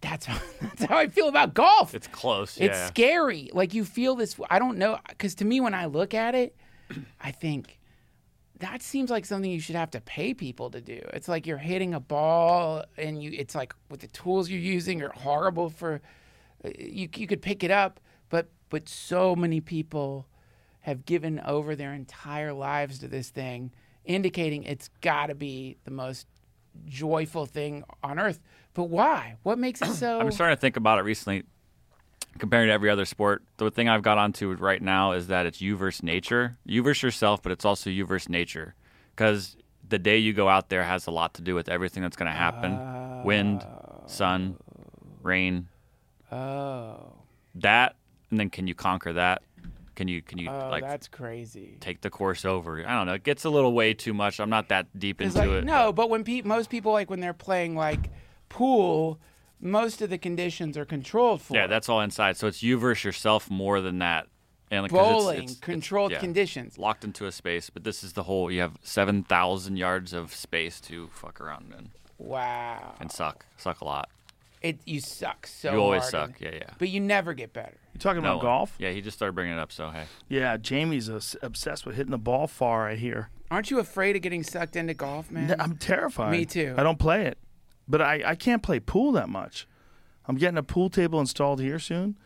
That's 0.00 0.26
how, 0.26 0.38
that's 0.62 0.84
how 0.84 0.96
I 0.96 1.08
feel 1.08 1.28
about 1.28 1.54
golf. 1.54 1.92
it's 1.92 2.06
close. 2.06 2.56
It's 2.58 2.78
scary. 2.86 3.50
Like 3.52 3.74
you 3.74 3.84
feel 3.84 4.14
this. 4.14 4.36
I 4.48 4.60
don't 4.60 4.78
know, 4.78 4.98
because 5.08 5.34
to 5.36 5.44
me, 5.44 5.60
when 5.60 5.74
I 5.74 5.86
look 5.86 6.14
at 6.14 6.36
it, 6.36 6.56
I 7.20 7.32
think 7.32 7.78
that 8.60 8.80
seems 8.82 9.10
like 9.10 9.24
something 9.26 9.50
you 9.50 9.58
should 9.60 9.74
have 9.76 9.90
to 9.92 10.00
pay 10.00 10.34
people 10.34 10.70
to 10.70 10.80
do. 10.80 11.00
It's 11.12 11.26
like 11.26 11.48
you're 11.48 11.58
hitting 11.58 11.94
a 11.94 12.00
ball, 12.00 12.84
and 12.96 13.20
you. 13.20 13.32
It's 13.34 13.56
like 13.56 13.74
with 13.90 14.00
the 14.00 14.08
tools 14.08 14.48
you're 14.48 14.60
using 14.60 15.02
are 15.02 15.10
horrible 15.10 15.68
for. 15.68 16.00
uh, 16.64 16.70
You 16.78 17.08
you 17.16 17.26
could 17.26 17.42
pick 17.42 17.64
it 17.64 17.72
up, 17.72 17.98
but 18.30 18.48
but 18.68 18.88
so 18.88 19.34
many 19.36 19.60
people 19.60 20.26
have 20.80 21.04
given 21.04 21.40
over 21.40 21.76
their 21.76 21.92
entire 21.92 22.52
lives 22.52 22.98
to 23.00 23.08
this 23.08 23.30
thing, 23.30 23.72
indicating 24.04 24.64
it's 24.64 24.88
got 25.00 25.26
to 25.26 25.34
be 25.34 25.76
the 25.84 25.90
most 25.90 26.26
joyful 26.86 27.46
thing 27.46 27.84
on 28.02 28.18
earth. 28.18 28.40
But 28.74 28.84
why? 28.84 29.36
What 29.42 29.58
makes 29.58 29.82
it 29.82 29.88
so? 29.94 30.20
I'm 30.20 30.30
starting 30.30 30.56
to 30.56 30.60
think 30.60 30.76
about 30.76 30.98
it 30.98 31.02
recently, 31.02 31.44
comparing 32.38 32.68
to 32.68 32.72
every 32.72 32.90
other 32.90 33.04
sport. 33.04 33.42
The 33.56 33.70
thing 33.70 33.88
I've 33.88 34.02
got 34.02 34.18
onto 34.18 34.52
right 34.52 34.80
now 34.80 35.12
is 35.12 35.26
that 35.26 35.46
it's 35.46 35.60
you 35.60 35.76
versus 35.76 36.02
nature. 36.02 36.58
You 36.64 36.82
versus 36.82 37.02
yourself, 37.02 37.42
but 37.42 37.52
it's 37.52 37.64
also 37.64 37.90
you 37.90 38.06
versus 38.06 38.28
nature. 38.28 38.74
Because 39.14 39.56
the 39.88 39.98
day 39.98 40.18
you 40.18 40.32
go 40.32 40.48
out 40.48 40.68
there 40.68 40.84
has 40.84 41.06
a 41.06 41.10
lot 41.10 41.34
to 41.34 41.42
do 41.42 41.54
with 41.54 41.68
everything 41.68 42.02
that's 42.02 42.16
going 42.16 42.30
to 42.30 42.36
happen 42.36 43.24
wind, 43.24 43.66
sun, 44.06 44.56
rain. 45.22 45.68
Oh. 46.30 47.12
That, 47.56 47.96
and 48.30 48.38
then 48.40 48.50
can 48.50 48.66
you 48.66 48.74
conquer 48.74 49.12
that? 49.14 49.42
Can 49.96 50.06
you, 50.06 50.22
can 50.22 50.38
you 50.38 50.48
Oh, 50.48 50.68
like 50.70 50.84
that's 50.84 51.08
crazy. 51.08 51.76
take 51.80 52.02
the 52.02 52.10
course 52.10 52.44
over? 52.44 52.86
I 52.86 52.94
don't 52.96 53.06
know. 53.06 53.14
It 53.14 53.24
gets 53.24 53.44
a 53.44 53.50
little 53.50 53.72
way 53.72 53.94
too 53.94 54.14
much. 54.14 54.38
I'm 54.38 54.50
not 54.50 54.68
that 54.68 54.86
deep 54.98 55.20
into 55.20 55.38
like 55.38 55.48
it. 55.48 55.64
no, 55.64 55.92
but 55.92 56.08
when 56.08 56.22
pe- 56.22 56.42
most 56.42 56.70
people 56.70 56.92
like 56.92 57.10
when 57.10 57.18
they're 57.20 57.32
playing 57.32 57.74
like 57.74 58.10
pool, 58.48 59.18
most 59.60 60.00
of 60.00 60.08
the 60.10 60.18
conditions 60.18 60.76
are 60.78 60.84
controlled 60.84 61.42
for. 61.42 61.54
Yeah, 61.56 61.66
that's 61.66 61.88
all 61.88 62.00
inside. 62.00 62.36
So 62.36 62.46
it's 62.46 62.62
you 62.62 62.78
versus 62.78 63.04
yourself 63.04 63.50
more 63.50 63.80
than 63.80 63.98
that. 63.98 64.28
And 64.70 64.82
like, 64.82 64.92
it's- 64.92 65.08
bowling, 65.12 65.36
it's- 65.38 65.50
it's- 65.52 65.60
controlled 65.60 66.12
yeah. 66.12 66.20
conditions. 66.20 66.78
locked 66.78 67.02
into 67.02 67.26
a 67.26 67.32
space, 67.32 67.68
but 67.70 67.82
this 67.82 68.04
is 68.04 68.12
the 68.12 68.22
whole. 68.24 68.52
You 68.52 68.60
have 68.60 68.76
seven 68.82 69.24
thousand 69.24 69.78
yards 69.78 70.12
of 70.12 70.32
space 70.32 70.80
to 70.82 71.08
fuck 71.08 71.40
around 71.40 71.74
in 71.76 71.88
Wow, 72.18 72.94
and 73.00 73.10
suck, 73.10 73.46
suck 73.56 73.80
a 73.80 73.84
lot. 73.84 74.10
It 74.62 74.80
you 74.84 75.00
suck 75.00 75.46
so. 75.46 75.72
you 75.72 75.78
always 75.78 76.02
hard 76.02 76.10
suck, 76.10 76.40
in- 76.42 76.52
yeah, 76.52 76.58
yeah. 76.60 76.70
but 76.78 76.88
you 76.88 77.00
never 77.00 77.34
get 77.34 77.52
better. 77.52 77.76
You 77.94 78.00
talking 78.00 78.22
No 78.22 78.30
about 78.30 78.36
one. 78.38 78.46
golf? 78.46 78.74
Yeah, 78.78 78.90
he 78.90 79.00
just 79.00 79.16
started 79.16 79.32
bringing 79.34 79.54
it 79.54 79.58
up. 79.60 79.72
So 79.72 79.90
hey, 79.90 80.04
Yeah, 80.28 80.56
Jamie's 80.56 81.08
uh, 81.08 81.20
obsessed 81.42 81.86
with 81.86 81.96
hitting 81.96 82.10
the 82.10 82.18
ball 82.18 82.46
far. 82.46 82.88
I 82.88 82.94
hear. 82.96 83.30
Aren't 83.50 83.70
you 83.70 83.78
afraid 83.78 84.14
of 84.16 84.22
getting 84.22 84.42
sucked 84.42 84.76
into 84.76 84.94
golf, 84.94 85.30
man? 85.30 85.54
I'm 85.58 85.76
terrified. 85.76 86.32
Me 86.32 86.44
too. 86.44 86.74
I 86.76 86.82
don't 86.82 86.98
play 86.98 87.26
it, 87.26 87.38
but 87.88 88.02
I, 88.02 88.22
I 88.26 88.34
can't 88.34 88.62
play 88.62 88.78
pool 88.80 89.12
that 89.12 89.28
much. 89.28 89.66
I'm 90.26 90.36
getting 90.36 90.58
a 90.58 90.62
pool 90.62 90.90
table 90.90 91.18
installed 91.20 91.58
here 91.60 91.78
soon, 91.78 92.18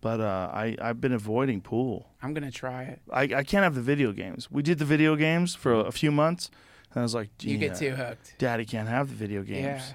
but 0.00 0.20
uh, 0.20 0.50
I 0.52 0.76
I've 0.80 1.00
been 1.00 1.12
avoiding 1.12 1.60
pool. 1.60 2.10
I'm 2.22 2.32
gonna 2.34 2.50
try 2.52 2.84
it. 2.84 3.00
I, 3.12 3.22
I 3.22 3.42
can't 3.42 3.64
have 3.64 3.74
the 3.74 3.80
video 3.82 4.12
games. 4.12 4.48
We 4.50 4.62
did 4.62 4.78
the 4.78 4.84
video 4.84 5.16
games 5.16 5.54
for 5.56 5.72
a, 5.74 5.78
a 5.80 5.92
few 5.92 6.12
months, 6.12 6.50
and 6.92 7.00
I 7.00 7.02
was 7.02 7.14
like, 7.14 7.30
You 7.42 7.58
get 7.58 7.80
"Yeah, 7.82 7.90
too 7.90 7.96
hooked. 7.96 8.34
Daddy 8.38 8.64
can't 8.64 8.88
have 8.88 9.08
the 9.08 9.14
video 9.16 9.42
Yeah, 9.42 9.72
games. 9.72 9.94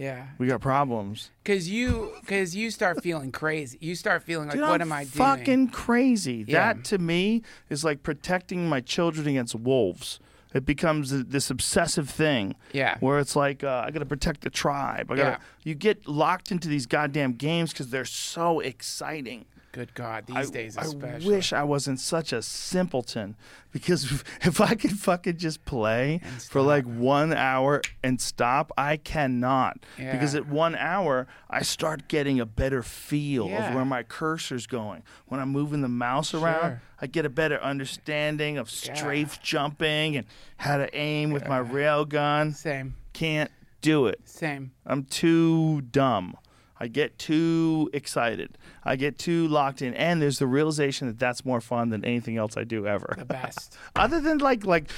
Yeah. 0.00 0.28
We 0.38 0.46
got 0.46 0.62
problems. 0.62 1.30
Cause 1.44 1.68
you, 1.68 2.12
cause 2.26 2.54
you 2.54 2.70
start 2.70 3.02
feeling 3.02 3.30
crazy. 3.32 3.76
You 3.82 3.94
start 3.94 4.22
feeling 4.22 4.48
like, 4.48 4.56
Dude, 4.56 4.66
what 4.66 4.80
I'm 4.80 4.88
am 4.88 4.92
I 4.92 5.04
doing? 5.04 5.10
Fucking 5.10 5.68
crazy. 5.68 6.44
Yeah. 6.48 6.72
That 6.72 6.84
to 6.84 6.98
me 6.98 7.42
is 7.68 7.84
like 7.84 8.02
protecting 8.02 8.66
my 8.68 8.80
children 8.80 9.26
against 9.28 9.54
wolves. 9.54 10.18
It 10.54 10.64
becomes 10.66 11.10
this 11.26 11.50
obsessive 11.50 12.08
thing. 12.08 12.56
Yeah. 12.72 12.96
Where 13.00 13.18
it's 13.18 13.36
like 13.36 13.62
uh, 13.62 13.84
I 13.86 13.90
got 13.90 14.00
to 14.00 14.06
protect 14.06 14.40
the 14.40 14.50
tribe. 14.50 15.10
I 15.12 15.16
got 15.16 15.22
to. 15.22 15.30
Yeah. 15.30 15.38
You 15.62 15.74
get 15.74 16.08
locked 16.08 16.50
into 16.50 16.66
these 16.66 16.86
goddamn 16.86 17.34
games 17.34 17.72
because 17.72 17.90
they're 17.90 18.04
so 18.04 18.60
exciting. 18.60 19.44
Good 19.72 19.94
God, 19.94 20.26
these 20.26 20.36
I, 20.36 20.44
days 20.46 20.76
especially. 20.76 21.26
I 21.32 21.36
wish 21.36 21.52
I 21.52 21.62
wasn't 21.62 22.00
such 22.00 22.32
a 22.32 22.42
simpleton 22.42 23.36
because 23.70 24.24
if 24.42 24.60
I 24.60 24.74
could 24.74 24.90
fucking 24.98 25.36
just 25.36 25.64
play 25.64 26.20
for 26.50 26.60
like 26.60 26.84
one 26.84 27.32
hour 27.32 27.80
and 28.02 28.20
stop, 28.20 28.72
I 28.76 28.96
cannot. 28.96 29.78
Yeah. 29.96 30.10
Because 30.12 30.34
at 30.34 30.48
one 30.48 30.74
hour, 30.74 31.28
I 31.48 31.62
start 31.62 32.08
getting 32.08 32.40
a 32.40 32.46
better 32.46 32.82
feel 32.82 33.48
Yeah. 33.48 33.68
of 33.68 33.74
where 33.76 33.84
my 33.84 34.02
cursor's 34.02 34.66
going. 34.66 35.04
When 35.26 35.38
I'm 35.38 35.50
moving 35.50 35.82
the 35.82 35.88
mouse 35.88 36.34
around, 36.34 36.60
Sure. 36.60 36.82
I 37.00 37.06
get 37.06 37.24
a 37.24 37.30
better 37.30 37.60
understanding 37.62 38.58
of 38.58 38.68
Yeah. 38.84 38.94
strafe 38.94 39.40
jumping 39.40 40.16
and 40.16 40.26
how 40.56 40.78
to 40.78 40.92
aim 40.96 41.30
with 41.30 41.46
my 41.46 41.58
rail 41.58 42.04
gun. 42.04 42.54
Same, 42.54 42.94
Can't 43.12 43.52
do 43.82 44.06
it. 44.06 44.20
same. 44.24 44.72
I'm 44.84 45.04
too 45.04 45.80
dumb. 45.82 46.36
I 46.82 46.88
get 46.88 47.18
too 47.18 47.90
excited. 47.92 48.56
I 48.84 48.96
get 48.96 49.18
too 49.18 49.46
locked 49.48 49.82
in, 49.82 49.92
and 49.94 50.20
there's 50.22 50.38
the 50.38 50.46
realization 50.46 51.08
that 51.08 51.18
that's 51.18 51.44
more 51.44 51.60
fun 51.60 51.90
than 51.90 52.04
anything 52.04 52.38
else 52.38 52.56
I 52.56 52.64
do 52.64 52.86
ever. 52.86 53.14
The 53.18 53.26
best. 53.26 53.76
Other 53.96 54.18
than 54.20 54.38
like 54.38 54.64
like 54.64 54.90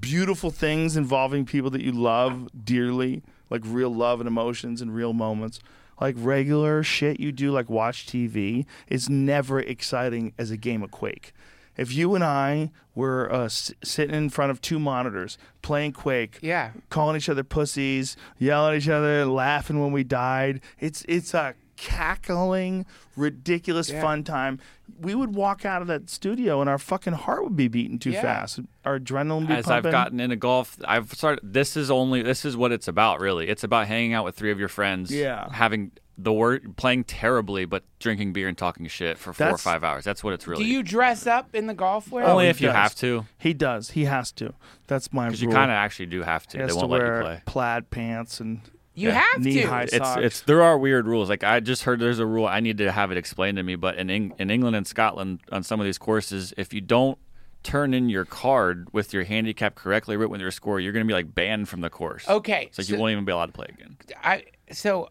beautiful 0.00 0.50
things 0.50 0.96
involving 0.96 1.44
people 1.44 1.68
that 1.70 1.82
you 1.82 1.92
love 1.92 2.48
dearly, 2.64 3.22
like 3.50 3.60
real 3.66 3.94
love 3.94 4.20
and 4.20 4.26
emotions 4.26 4.80
and 4.80 4.94
real 4.94 5.12
moments. 5.12 5.60
like 6.00 6.14
regular 6.18 6.82
shit 6.82 7.20
you 7.20 7.30
do, 7.30 7.50
like 7.52 7.68
watch 7.68 8.06
TV, 8.06 8.64
is 8.88 9.10
never 9.10 9.60
exciting 9.60 10.32
as 10.38 10.50
a 10.50 10.56
game 10.56 10.82
of 10.82 10.90
Quake. 10.90 11.34
If 11.80 11.94
you 11.94 12.14
and 12.14 12.22
I 12.22 12.70
were 12.94 13.32
uh, 13.32 13.44
s- 13.46 13.72
sitting 13.82 14.14
in 14.14 14.28
front 14.28 14.50
of 14.50 14.60
two 14.60 14.78
monitors 14.78 15.38
playing 15.62 15.92
Quake, 15.92 16.38
Yeah. 16.42 16.72
calling 16.90 17.16
each 17.16 17.28
other 17.28 17.42
pussies, 17.42 18.16
yelling 18.38 18.74
at 18.76 18.82
each 18.82 18.88
other, 18.88 19.24
laughing 19.24 19.80
when 19.80 19.90
we 19.92 20.04
died, 20.04 20.60
it's 20.78 21.04
it's 21.08 21.32
a 21.32 21.54
cackling, 21.76 22.84
ridiculous 23.16 23.90
Yeah. 23.90 24.02
fun 24.02 24.24
time. 24.24 24.58
We 25.00 25.14
would 25.14 25.34
walk 25.34 25.64
out 25.64 25.80
of 25.80 25.88
that 25.88 26.10
studio 26.10 26.60
and 26.60 26.68
our 26.68 26.76
fucking 26.78 27.14
heart 27.14 27.44
would 27.44 27.56
be 27.56 27.68
beating 27.68 27.98
too 27.98 28.10
Yeah. 28.10 28.20
fast. 28.22 28.60
Our 28.84 28.98
adrenaline 28.98 29.38
would 29.40 29.48
be 29.48 29.54
As 29.54 29.64
pumping. 29.64 29.86
I've 29.86 29.92
gotten 29.92 30.20
into 30.20 30.36
golf, 30.36 30.76
I've 30.84 31.10
started. 31.12 31.40
This 31.42 31.76
is 31.78 31.90
only. 31.90 32.22
This 32.22 32.44
is 32.44 32.56
what 32.56 32.72
it's 32.72 32.88
about, 32.88 33.20
really. 33.20 33.48
It's 33.48 33.64
about 33.64 33.86
hanging 33.86 34.12
out 34.12 34.24
with 34.26 34.34
three 34.36 34.50
of 34.50 34.58
your 34.58 34.68
friends. 34.68 35.10
Yeah. 35.10 35.48
Having 35.52 35.92
the 36.22 36.32
word 36.32 36.76
playing 36.76 37.04
terribly, 37.04 37.64
but 37.64 37.82
drinking 37.98 38.32
beer 38.32 38.48
and 38.48 38.56
talking 38.58 38.86
shit 38.88 39.18
for 39.18 39.32
four 39.32 39.50
or 39.50 39.58
five 39.58 39.82
hours. 39.84 40.04
That's 40.04 40.22
what 40.24 40.34
it's 40.34 40.46
really. 40.46 40.64
Do 40.64 40.70
you 40.70 40.82
dress 40.82 41.26
up 41.26 41.54
in 41.54 41.66
the 41.66 41.74
golf 41.74 42.10
wear? 42.10 42.24
Only 42.24 42.44
oh, 42.44 42.46
he 42.46 42.50
if 42.50 42.60
you 42.60 42.68
does. 42.68 42.76
have 42.76 42.94
to, 42.96 43.26
He 43.38 43.54
does. 43.54 43.90
He 43.90 44.04
has 44.04 44.32
to. 44.32 44.54
That's 44.86 45.12
my 45.12 45.26
because 45.26 45.42
you 45.42 45.48
kind 45.50 45.70
of 45.70 45.74
actually 45.76 46.06
do 46.06 46.22
have 46.22 46.46
to. 46.48 46.58
he 46.58 46.62
has 46.62 46.70
They 46.70 46.80
to 46.80 46.86
won't 46.86 46.90
let 46.92 47.02
wear 47.02 47.16
you 47.18 47.22
play. 47.24 47.42
plaid 47.46 47.90
pants 47.90 48.40
and 48.40 48.60
you 48.94 49.08
Yeah. 49.08 49.14
have 49.20 49.34
to. 49.34 49.40
knee-high 49.40 49.82
It's 49.84 49.96
socks. 49.96 50.20
it's 50.22 50.40
there 50.42 50.62
are 50.62 50.76
weird 50.78 51.06
rules. 51.06 51.28
Like 51.28 51.44
I 51.44 51.60
just 51.60 51.84
heard 51.84 52.00
there's 52.00 52.18
a 52.18 52.26
rule. 52.26 52.46
I 52.46 52.60
need 52.60 52.78
to 52.78 52.90
have 52.92 53.10
it 53.10 53.16
explained 53.18 53.56
to 53.56 53.62
me. 53.62 53.76
But 53.76 53.96
in 53.96 54.10
Eng- 54.10 54.34
in 54.38 54.50
England 54.50 54.76
and 54.76 54.86
Scotland 54.86 55.40
on 55.52 55.62
some 55.62 55.80
of 55.80 55.86
these 55.86 55.98
courses, 55.98 56.52
if 56.56 56.74
you 56.74 56.80
don't 56.80 57.18
turn 57.62 57.92
in 57.92 58.08
your 58.08 58.24
card 58.24 58.88
with 58.92 59.12
your 59.12 59.22
handicap 59.24 59.74
correctly 59.74 60.16
written 60.16 60.32
with 60.32 60.40
your 60.40 60.50
score, 60.50 60.80
you're 60.80 60.92
going 60.94 61.04
to 61.04 61.08
be 61.08 61.12
like 61.12 61.34
banned 61.34 61.68
from 61.68 61.82
the 61.82 61.90
course. 61.90 62.26
Okay, 62.28 62.64
It's 62.68 62.78
like 62.78 62.86
so- 62.86 62.94
you 62.94 62.98
won't 63.00 63.12
even 63.12 63.24
be 63.26 63.32
allowed 63.32 63.46
to 63.46 63.52
play 63.52 63.66
again. 63.68 63.96
I 64.24 64.44
so 64.72 65.10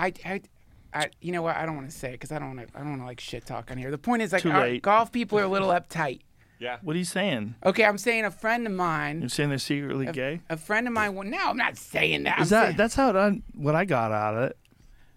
I 0.00 0.12
I. 0.24 0.40
I, 0.92 1.08
you 1.20 1.30
know 1.30 1.42
what? 1.42 1.54
I 1.56 1.66
don't 1.66 1.76
want 1.76 1.88
to 1.88 1.96
say 1.96 2.08
it 2.08 2.12
because 2.14 2.32
I 2.32 2.40
don't 2.40 2.56
want 2.56 2.68
to. 2.68 2.76
I 2.76 2.80
don't 2.80 2.90
want 2.90 3.02
to 3.02 3.06
like 3.06 3.20
shit 3.20 3.46
talk 3.46 3.70
on 3.70 3.78
here. 3.78 3.92
The 3.92 3.98
point 3.98 4.22
is, 4.22 4.32
like, 4.32 4.42
Too 4.42 4.50
our 4.50 4.62
late. 4.62 4.82
golf 4.82 5.12
people 5.12 5.38
are 5.38 5.44
a 5.44 5.48
little 5.48 5.68
uptight. 5.68 6.20
Yeah. 6.58 6.76
What 6.82 6.94
are 6.94 6.98
you 6.98 7.06
saying? 7.06 7.54
Okay, 7.64 7.86
I'm 7.86 7.96
saying 7.96 8.26
a 8.26 8.30
friend 8.30 8.66
of 8.66 8.74
mine. 8.74 9.20
You're 9.20 9.30
saying 9.30 9.48
they're 9.48 9.56
secretly 9.56 10.04
gay? 10.12 10.42
A 10.50 10.58
friend 10.58 10.86
of 10.86 10.92
mine. 10.92 11.14
Well, 11.14 11.26
no, 11.26 11.38
I'm 11.42 11.56
not 11.56 11.78
saying 11.78 12.24
that. 12.24 12.34
I'm 12.38 12.40
that 12.48 12.64
saying- 12.66 12.76
that's 12.76 12.94
how 12.94 13.08
it, 13.08 13.16
I, 13.16 13.40
what 13.54 13.74
I 13.74 13.86
got 13.86 14.12
out 14.12 14.34
of 14.36 14.42
it? 14.50 14.58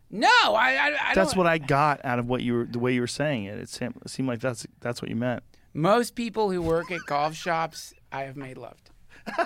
no? 0.10 0.28
I. 0.30 0.76
I, 0.76 1.10
I 1.10 1.14
That's 1.16 1.32
don't, 1.32 1.40
what 1.40 1.48
I 1.48 1.58
got 1.58 2.00
out 2.06 2.18
of 2.18 2.30
what 2.30 2.44
you 2.44 2.54
were 2.54 2.64
the 2.66 2.80
way 2.80 2.94
you 2.94 3.02
were 3.02 3.08
saying 3.08 3.44
it. 3.44 3.60
It 3.60 3.68
seemed, 3.68 3.96
it 4.06 4.10
seemed 4.10 4.30
like 4.30 4.40
that's 4.40 4.66
that's 4.80 5.02
what 5.02 5.10
you 5.10 5.18
meant. 5.18 5.44
Most 5.74 6.16
people 6.16 6.50
who 6.50 6.62
work 6.62 6.92
at 6.92 7.02
golf 7.08 7.34
shops, 7.36 7.94
I 8.10 8.22
have 8.22 8.38
made 8.38 8.58
loved. 8.58 8.90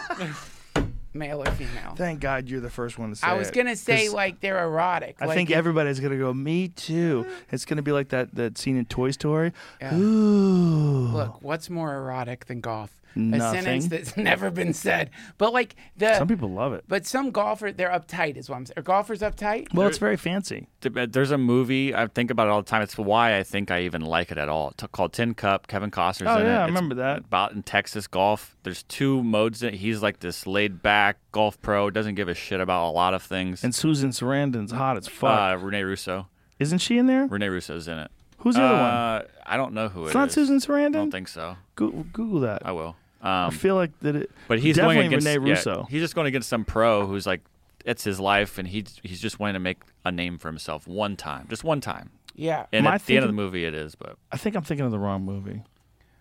Male 1.17 1.41
or 1.41 1.51
female. 1.51 1.93
Thank 1.95 2.19
God 2.19 2.47
you're 2.47 2.61
the 2.61 2.69
first 2.69 2.97
one 2.97 3.09
to 3.09 3.15
say 3.15 3.27
I 3.27 3.33
was 3.33 3.49
it, 3.49 3.53
gonna 3.53 3.75
say 3.75 4.09
like 4.09 4.39
they're 4.39 4.63
erotic. 4.63 5.17
I 5.19 5.25
like 5.25 5.35
think 5.35 5.51
everybody's 5.51 5.99
gonna 5.99 6.17
go. 6.17 6.33
Me 6.33 6.69
too. 6.69 7.25
It's 7.51 7.65
gonna 7.65 7.81
be 7.81 7.91
like 7.91 8.09
that 8.09 8.35
that 8.35 8.57
scene 8.57 8.77
in 8.77 8.85
Toy 8.85 9.11
Story. 9.11 9.53
Yeah. 9.81 9.95
Ooh. 9.95 11.07
Look, 11.13 11.41
what's 11.41 11.69
more 11.69 11.95
erotic 11.95 12.45
than 12.45 12.61
golf? 12.61 12.96
A 13.15 13.19
Nothing. 13.19 13.61
sentence 13.63 13.87
that's 13.87 14.17
never 14.17 14.51
been 14.51 14.73
said. 14.73 15.09
But 15.37 15.53
like 15.53 15.75
the 15.95 16.15
Some 16.17 16.27
people 16.27 16.49
love 16.51 16.73
it. 16.73 16.83
But 16.87 17.05
some 17.05 17.31
golfer, 17.31 17.71
they're 17.71 17.89
uptight. 17.89 18.37
Is 18.37 18.49
what 18.49 18.57
I'm 18.57 18.65
saying. 18.65 18.75
Are 18.77 18.81
golfers 18.83 19.21
uptight? 19.21 19.73
Well, 19.73 19.87
it's 19.87 19.97
very 19.97 20.17
fancy. 20.17 20.67
Th- 20.81 21.09
There's 21.11 21.31
a 21.31 21.37
movie 21.37 21.95
I 21.95 22.07
think 22.07 22.29
about 22.31 22.47
it 22.47 22.51
all 22.51 22.61
the 22.61 22.69
time. 22.69 22.81
It's 22.81 22.97
why 22.97 23.37
I 23.37 23.43
think 23.43 23.71
I 23.71 23.81
even 23.81 24.01
like 24.01 24.31
it 24.31 24.37
at 24.37 24.49
all. 24.49 24.69
It's 24.69 24.83
called 24.91 25.13
Tin 25.13 25.33
Cup. 25.33 25.67
Kevin 25.67 25.89
Costner's 25.91 26.27
Oh, 26.27 26.37
in 26.39 26.45
yeah, 26.45 26.57
it. 26.57 26.59
I 26.59 26.63
It's 26.63 26.69
remember 26.69 26.95
that. 26.95 27.19
About 27.19 27.53
in 27.53 27.63
Texas 27.63 28.07
golf. 28.07 28.55
There's 28.63 28.83
two 28.83 29.23
modes. 29.23 29.63
In 29.63 29.73
it. 29.73 29.77
He's 29.77 30.01
like 30.03 30.19
this 30.19 30.45
laid 30.45 30.81
back 30.81 31.17
golf 31.31 31.59
pro. 31.61 31.89
Doesn't 31.89 32.15
give 32.15 32.27
a 32.29 32.33
shit 32.35 32.59
about 32.61 32.89
a 32.89 32.91
lot 32.91 33.13
of 33.13 33.23
things. 33.23 33.63
And 33.63 33.73
Susan 33.73 34.11
Sarandon's 34.11 34.71
hot 34.71 34.97
as 34.97 35.07
fuck. 35.07 35.53
uh, 35.53 35.57
Rene 35.57 35.81
Russo. 35.83 36.27
Isn't 36.59 36.79
she 36.79 36.97
in 36.97 37.05
there? 37.07 37.27
Rene 37.27 37.47
Russo's 37.47 37.87
in 37.87 37.97
it. 37.99 38.11
Who's 38.47 38.55
the 38.55 38.61
other 38.63 38.73
one? 38.73 38.83
Uh, 38.83 39.23
I 39.45 39.57
don't 39.57 39.73
know 39.73 39.89
who 39.89 40.05
It's 40.05 40.15
it 40.15 40.17
not 40.17 40.27
is. 40.29 40.33
Susan 40.35 40.55
I 40.55 40.59
Sarandon. 40.59 40.93
don't 40.93 41.11
think 41.11 41.27
so. 41.27 41.57
Google, 41.75 42.03
Google 42.13 42.39
that. 42.41 42.65
I 42.65 42.71
will. 42.71 42.95
I 43.21 43.45
Um, 43.45 43.51
feel 43.51 43.75
like 43.75 43.97
that. 44.01 44.15
It, 44.15 44.31
but 44.47 44.59
he's 44.59 44.75
definitely 44.75 44.95
going 44.95 45.07
against 45.07 45.27
Rene 45.27 45.47
yeah, 45.47 45.53
Russo. 45.55 45.87
he's 45.89 46.01
just 46.01 46.15
going 46.15 46.27
against 46.27 46.49
some 46.49 46.65
pro 46.65 47.05
who's 47.07 47.25
like 47.25 47.41
it's 47.85 48.03
his 48.03 48.19
life, 48.19 48.57
and 48.57 48.67
he's 48.67 48.99
he's 49.03 49.19
just 49.21 49.39
wanting 49.39 49.53
to 49.55 49.59
make 49.59 49.77
a 50.05 50.11
name 50.11 50.37
for 50.37 50.47
himself 50.49 50.87
one 50.87 51.15
time, 51.15 51.47
just 51.49 51.63
one 51.63 51.81
time. 51.81 52.11
Yeah. 52.35 52.65
And 52.71 52.85
Am 52.85 52.91
I 52.91 52.95
at 52.95 53.05
the 53.05 53.15
end 53.15 53.23
of 53.23 53.29
the 53.29 53.33
thinking- 53.33 53.45
movie, 53.45 53.65
it 53.65 53.73
is. 53.73 53.95
But 53.95 54.17
I 54.31 54.37
think 54.37 54.55
I'm 54.55 54.63
thinking 54.63 54.85
of 54.85 54.91
the 54.91 54.99
wrong 54.99 55.23
movie. 55.23 55.63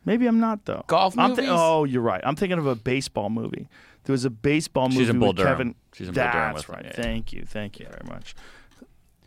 Maybe 0.05 0.27
I'm 0.27 0.39
not 0.40 0.65
though. 0.65 0.85
Golf 0.86 1.19
I'm 1.19 1.35
thi- 1.35 1.43
movies? 1.43 1.51
oh, 1.53 1.85
you're 1.85 2.01
right. 2.03 2.20
I'm 2.24 2.36
thinking 2.36 2.59
of 2.59 2.66
a 2.66 2.74
baseball 2.77 3.28
movie. 3.28 3.69
There 4.05 4.12
was 4.12 4.24
a 4.24 4.31
baseball 4.31 4.89
movie 4.89 5.11
in 5.11 5.19
Bull 5.19 5.28
with 5.28 5.39
Durham. 5.39 5.53
Kevin. 5.53 5.74
She's 5.93 6.07
in 6.09 6.15
Bull 6.15 6.23
That's 6.23 6.35
Durham 6.35 6.55
with 6.55 6.69
him, 6.69 6.74
right. 6.77 6.85
yeah, 6.85 6.93
yeah. 6.97 7.03
Thank 7.03 7.32
you. 7.32 7.44
Thank 7.44 7.81
you 7.81 7.86
very 7.86 8.09
much. 8.09 8.35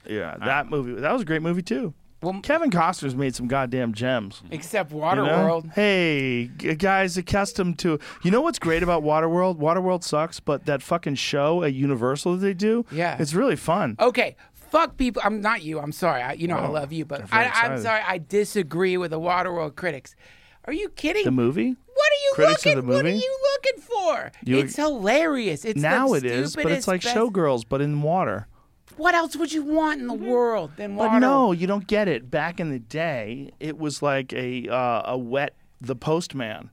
Yeah, 0.08 0.38
that 0.38 0.70
movie. 0.70 0.94
That 1.02 1.12
was 1.12 1.22
a 1.22 1.26
great 1.26 1.42
movie 1.42 1.62
too. 1.62 1.94
Well, 2.22 2.40
Kevin 2.42 2.70
Costner's 2.70 3.16
made 3.16 3.34
some 3.34 3.48
goddamn 3.48 3.94
gems. 3.94 4.42
except 4.52 4.92
you 4.92 4.98
know? 5.00 5.04
Waterworld. 5.06 5.72
Hey, 5.74 6.50
g- 6.58 6.76
guys 6.76 7.18
accustomed 7.18 7.80
to. 7.80 7.98
You 8.24 8.32
know 8.32 8.42
what's 8.42 8.60
great 8.60 8.84
about 8.84 9.04
Waterworld? 9.04 9.58
Waterworld 9.58 10.04
sucks, 10.04 10.40
but 10.42 10.66
that 10.66 10.82
fucking 10.82 11.16
show 11.16 11.64
at 11.64 11.74
Universal 11.74 12.34
that 12.34 12.40
they 12.40 12.54
do, 12.54 12.86
Yeah. 12.92 13.16
it's 13.20 13.34
really 13.34 13.56
fun. 13.56 13.96
Okay. 14.00 14.36
Fuck 14.54 14.98
people. 14.98 15.22
I'm 15.26 15.42
not 15.42 15.64
you. 15.64 15.80
I'm 15.80 15.92
sorry. 15.94 16.22
I, 16.22 16.34
you 16.34 16.48
know 16.48 16.58
I 16.58 16.68
Oh, 16.68 16.72
love 16.72 16.92
you, 16.92 17.04
but 17.06 17.22
I'm 17.22 17.28
I, 17.32 17.50
I'm 17.54 17.82
sorry. 17.82 18.02
I 18.06 18.20
disagree 18.20 18.98
with 18.98 19.12
the 19.12 19.20
Waterworld 19.20 19.76
critics. 19.76 20.16
Are 20.66 20.74
you 20.74 20.90
kidding? 20.90 21.24
The 21.24 21.32
movie? 21.32 21.70
What 21.70 22.12
are 22.12 22.22
you 22.26 22.32
Critics 22.36 22.66
of 22.66 22.76
looking? 22.76 22.88
the 22.88 22.94
What 22.96 23.06
are 23.06 23.10
you 23.10 23.38
looking 23.54 23.82
for? 23.82 24.32
You- 24.46 24.60
it's 24.60 24.76
hilarious. 24.76 25.66
It's 25.66 25.82
now 25.82 26.14
it 26.14 26.24
is, 26.26 26.56
but 26.56 26.70
it's 26.72 26.88
like 26.88 27.02
best- 27.02 27.16
Showgirls, 27.16 27.64
but 27.68 27.82
in 27.82 28.02
water. 28.02 28.48
What 29.00 29.16
else 29.16 29.36
would 29.36 29.52
you 29.54 29.64
want 29.64 30.02
in 30.02 30.08
the 30.08 30.14
world 30.14 30.72
than 30.76 30.96
water? 30.96 31.10
But 31.12 31.20
no, 31.20 31.52
you 31.54 31.66
don't 31.68 31.88
get 31.88 32.08
it. 32.08 32.30
Back 32.30 32.60
in 32.60 32.70
the 32.70 32.80
day, 32.80 33.52
it 33.60 33.78
was 33.78 34.02
like 34.02 34.34
a 34.34 34.68
uh, 34.68 35.14
a 35.14 35.18
wet 35.18 35.56
the 35.82 35.96
postman. 35.96 36.70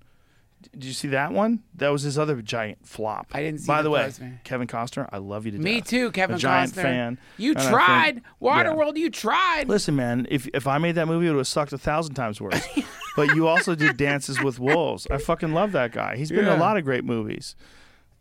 Did 0.72 0.84
you 0.84 0.92
see 0.94 1.08
that 1.08 1.32
one? 1.32 1.62
That 1.76 1.90
was 1.90 2.02
his 2.02 2.18
other 2.18 2.42
giant 2.42 2.84
flop. 2.84 3.28
I 3.32 3.40
didn't 3.42 3.60
see 3.60 3.68
By 3.68 3.78
The 3.78 3.82
the, 3.84 3.90
way, 3.90 4.04
Postman. 4.04 4.40
Kevin 4.42 4.66
Costner, 4.66 5.08
I 5.12 5.18
love 5.18 5.46
you 5.46 5.52
to 5.52 5.58
Me 5.58 5.78
death. 5.78 5.88
too, 5.88 6.10
Kevin 6.10 6.34
a 6.36 6.38
giant 6.40 6.72
Costner. 6.72 6.82
fan. 6.82 7.18
You 7.36 7.50
And 7.52 7.60
I 7.60 7.70
tried 7.70 8.14
think- 8.14 8.24
Waterworld. 8.42 8.96
You 8.96 9.08
tried. 9.08 9.68
Listen, 9.68 9.94
man, 9.94 10.26
if 10.28 10.48
if 10.52 10.66
I 10.66 10.78
made 10.78 10.96
that 10.96 11.06
movie, 11.06 11.26
it 11.28 11.30
would 11.30 11.36
have 11.38 11.46
sucked 11.46 11.72
a 11.72 11.78
thousand 11.78 12.14
times 12.16 12.40
worse. 12.40 12.60
but 13.16 13.36
you 13.36 13.46
also 13.46 13.76
did 13.76 13.96
Dances 13.96 14.42
with 14.42 14.58
Wolves. 14.58 15.06
I 15.08 15.18
fucking 15.18 15.52
love 15.54 15.70
that 15.72 15.92
guy. 15.92 16.16
He's 16.16 16.30
been 16.30 16.40
in 16.40 16.46
Yeah. 16.46 16.56
a 16.58 16.58
lot 16.58 16.76
of 16.76 16.84
great 16.84 17.04
movies. 17.04 17.54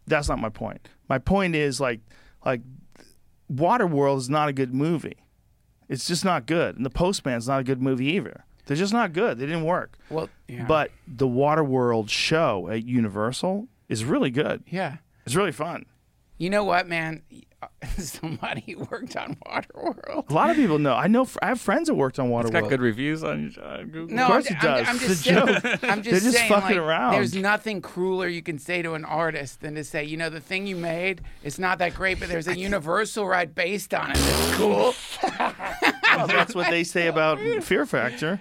That's 0.05 0.29
not 0.29 0.37
my 0.37 0.49
point. 0.49 0.87
My 1.09 1.17
point 1.17 1.55
is 1.55 1.79
like 1.81 2.01
like 2.45 2.61
Waterworld 3.51 4.17
is 4.17 4.29
not 4.29 4.49
a 4.49 4.53
good 4.53 4.73
movie. 4.73 5.17
It's 5.87 6.07
just 6.07 6.25
not 6.25 6.45
good. 6.47 6.75
And 6.77 6.85
The 6.85 6.89
Postman's 6.89 7.47
not 7.47 7.59
a 7.59 7.63
good 7.63 7.81
movie 7.81 8.07
either. 8.13 8.45
They're 8.65 8.75
just 8.77 8.93
not 8.93 9.13
good. 9.13 9.37
They 9.37 9.45
didn't 9.45 9.65
work. 9.65 9.97
Well, 10.09 10.29
yeah. 10.47 10.65
But 10.65 10.91
the 11.07 11.27
Waterworld 11.27 12.09
show 12.09 12.67
at 12.69 12.83
Universal 12.85 13.67
is 13.89 14.03
really 14.03 14.31
good. 14.31 14.63
yeah. 14.67 14.97
It's 15.25 15.35
really 15.35 15.51
fun. 15.51 15.85
You 16.37 16.49
know 16.51 16.63
what, 16.63 16.87
man? 16.87 17.23
Somebody 17.97 18.75
worked 18.75 19.15
on 19.15 19.35
Waterworld. 19.45 20.29
A 20.29 20.33
lot 20.33 20.49
of 20.49 20.55
people 20.55 20.79
know. 20.79 20.93
I 20.93 21.07
know. 21.07 21.27
I 21.41 21.47
have 21.47 21.61
friends 21.61 21.87
that 21.87 21.95
worked 21.95 22.19
on 22.19 22.29
Waterworld. 22.29 22.41
it's 22.41 22.51
got 22.51 22.69
good 22.69 22.81
reviews 22.81 23.23
on 23.23 23.53
uh, 23.61 23.83
Google. 23.83 24.15
No, 24.15 24.27
course 24.27 24.49
I'm, 24.49 24.57
it 24.57 24.61
does. 24.61 24.87
I'm, 24.87 24.95
I'm 24.95 24.99
just 24.99 25.11
a 25.11 25.15
saying, 25.15 25.45
joke. 25.47 25.63
I'm 25.83 26.03
just 26.03 26.11
They're 26.11 26.19
just 26.19 26.37
saying, 26.37 26.49
fucking 26.49 26.77
like, 26.77 26.85
around. 26.85 27.13
There's 27.13 27.35
nothing 27.35 27.81
crueler 27.81 28.27
you 28.27 28.41
can 28.41 28.59
say 28.59 28.81
to 28.81 28.93
an 28.93 29.05
artist 29.05 29.61
than 29.61 29.75
to 29.75 29.83
say, 29.83 30.03
you 30.03 30.17
know, 30.17 30.29
the 30.29 30.39
thing 30.39 30.67
you 30.67 30.75
made, 30.75 31.21
it's 31.43 31.59
not 31.59 31.79
that 31.79 31.95
great, 31.95 32.19
but 32.19 32.29
there's 32.29 32.47
a 32.47 32.57
Universal 32.57 33.27
ride 33.27 33.55
based 33.55 33.93
on 33.93 34.11
it 34.11 34.17
that's 34.17 34.55
cool. 34.55 34.93
Well, 36.17 36.27
that's 36.27 36.55
what 36.55 36.69
they 36.69 36.83
say 36.83 37.07
about 37.07 37.39
Fear 37.63 37.85
Factor. 37.85 38.39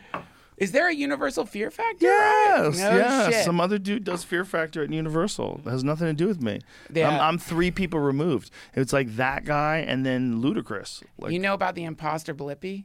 Is 0.57 0.71
there 0.73 0.89
a 0.89 0.95
Universal 0.95 1.47
Fear 1.47 1.71
Factor? 1.71 2.07
Yes, 2.07 2.79
No 2.79 2.97
yes. 2.97 3.35
shit. 3.35 3.45
Some 3.45 3.61
other 3.61 3.79
dude 3.79 4.05
does 4.05 4.23
Fear 4.23 4.45
Factor 4.45 4.85
at 4.85 4.93
Universal. 4.93 5.63
It 5.67 5.71
has 5.71 5.83
nothing 5.83 6.07
to 6.07 6.13
do 6.13 6.29
with 6.29 6.41
me. 6.43 6.61
Yeah. 6.93 7.09
I'm, 7.09 7.21
I'm 7.21 7.39
three 7.39 7.71
people 7.73 7.99
removed. 8.01 8.51
It's 8.75 8.93
like 8.93 9.17
that 9.17 9.45
guy 9.45 9.79
and 9.79 10.07
then 10.07 10.41
Ludacris. 10.41 11.03
Like, 11.19 11.33
you 11.33 11.39
know 11.41 11.55
about 11.55 11.75
the 11.75 11.85
imposter 11.85 12.35
Blippi? 12.35 12.85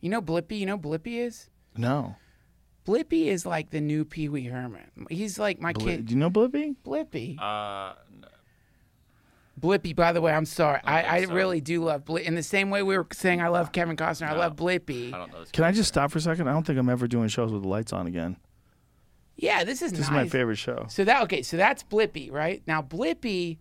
You 0.00 0.08
know 0.10 0.22
Blippi? 0.22 0.58
You 0.58 0.66
know 0.66 0.78
Blippi 0.78 1.18
is? 1.26 1.50
no. 1.76 2.16
Blippi 2.86 3.28
is 3.28 3.46
like 3.46 3.70
the 3.70 3.80
new 3.80 4.04
Pee 4.04 4.28
Wee 4.28 4.44
Herman. 4.44 4.90
He's 5.08 5.38
like 5.38 5.58
my 5.58 5.72
Bli- 5.72 5.84
kid. 5.96 6.04
do 6.06 6.12
you 6.12 6.20
know 6.20 6.28
Blippi? 6.28 6.76
Blippi. 6.84 7.38
Uh, 7.40 7.94
Blippi, 9.60 9.94
by 9.94 10.12
the 10.12 10.20
way, 10.20 10.32
I'm 10.32 10.46
sorry. 10.46 10.80
I, 10.84 11.02
I, 11.02 11.18
think 11.18 11.28
so. 11.28 11.34
really 11.34 11.60
do 11.60 11.84
love 11.84 12.04
Blippi. 12.04 12.24
In 12.24 12.34
the 12.34 12.42
same 12.42 12.70
way 12.70 12.82
we 12.82 12.96
were 12.96 13.06
saying 13.12 13.40
I 13.40 13.48
love 13.48 13.72
Kevin 13.72 13.96
Costner, 13.96 14.28
I 14.28 14.36
love 14.36 14.56
Blippi. 14.56 15.12
I 15.14 15.18
don't 15.18 15.32
know. 15.32 15.40
This 15.40 15.50
Can 15.52 15.64
I 15.64 15.72
just 15.72 15.88
stop 15.88 16.10
for 16.10 16.18
a 16.18 16.20
second? 16.20 16.48
I 16.48 16.52
don't 16.52 16.66
think 16.66 16.78
I'm 16.78 16.88
ever 16.88 17.06
doing 17.06 17.28
shows 17.28 17.52
with 17.52 17.62
the 17.62 17.68
lights 17.68 17.92
on 17.92 18.06
again. 18.06 18.36
Yeah, 19.36 19.64
this 19.64 19.82
is 19.82 19.90
This 19.90 20.00
nice. 20.00 20.08
is 20.08 20.12
my 20.12 20.28
favorite 20.28 20.56
show. 20.56 20.86
So 20.88 21.04
that 21.04 21.22
okay, 21.24 21.42
so 21.42 21.56
that's 21.56 21.82
Blippi, 21.82 22.30
right? 22.30 22.62
Now 22.66 22.82
Blippi, 22.82 23.58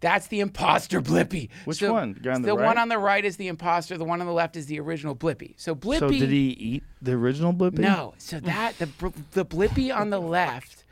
that's 0.00 0.28
the 0.28 0.40
imposter 0.40 1.00
Blippi. 1.00 1.48
Which 1.64 1.78
So 1.78 1.92
one? 1.92 2.18
The 2.20 2.30
on 2.32 2.42
the 2.42 2.54
one 2.54 2.64
right? 2.64 2.76
on 2.78 2.88
the 2.88 2.98
right 2.98 3.24
is 3.24 3.36
the 3.36 3.48
imposter. 3.48 3.96
The 3.98 4.04
one 4.04 4.20
on 4.20 4.26
the 4.26 4.32
left 4.32 4.56
is 4.56 4.66
the 4.66 4.78
original 4.78 5.16
Blippi. 5.16 5.54
So 5.56 5.74
Blippi. 5.74 5.98
So 6.00 6.08
did 6.10 6.30
he 6.30 6.50
eat 6.50 6.84
the 7.02 7.12
original 7.12 7.52
Blippi? 7.52 7.78
No. 7.78 8.14
So 8.18 8.38
that 8.40 8.78
the 8.78 8.86
br- 8.86 9.08
the 9.32 9.44
Blippi 9.44 9.94
on 9.96 10.10
the 10.10 10.20
left, 10.20 10.84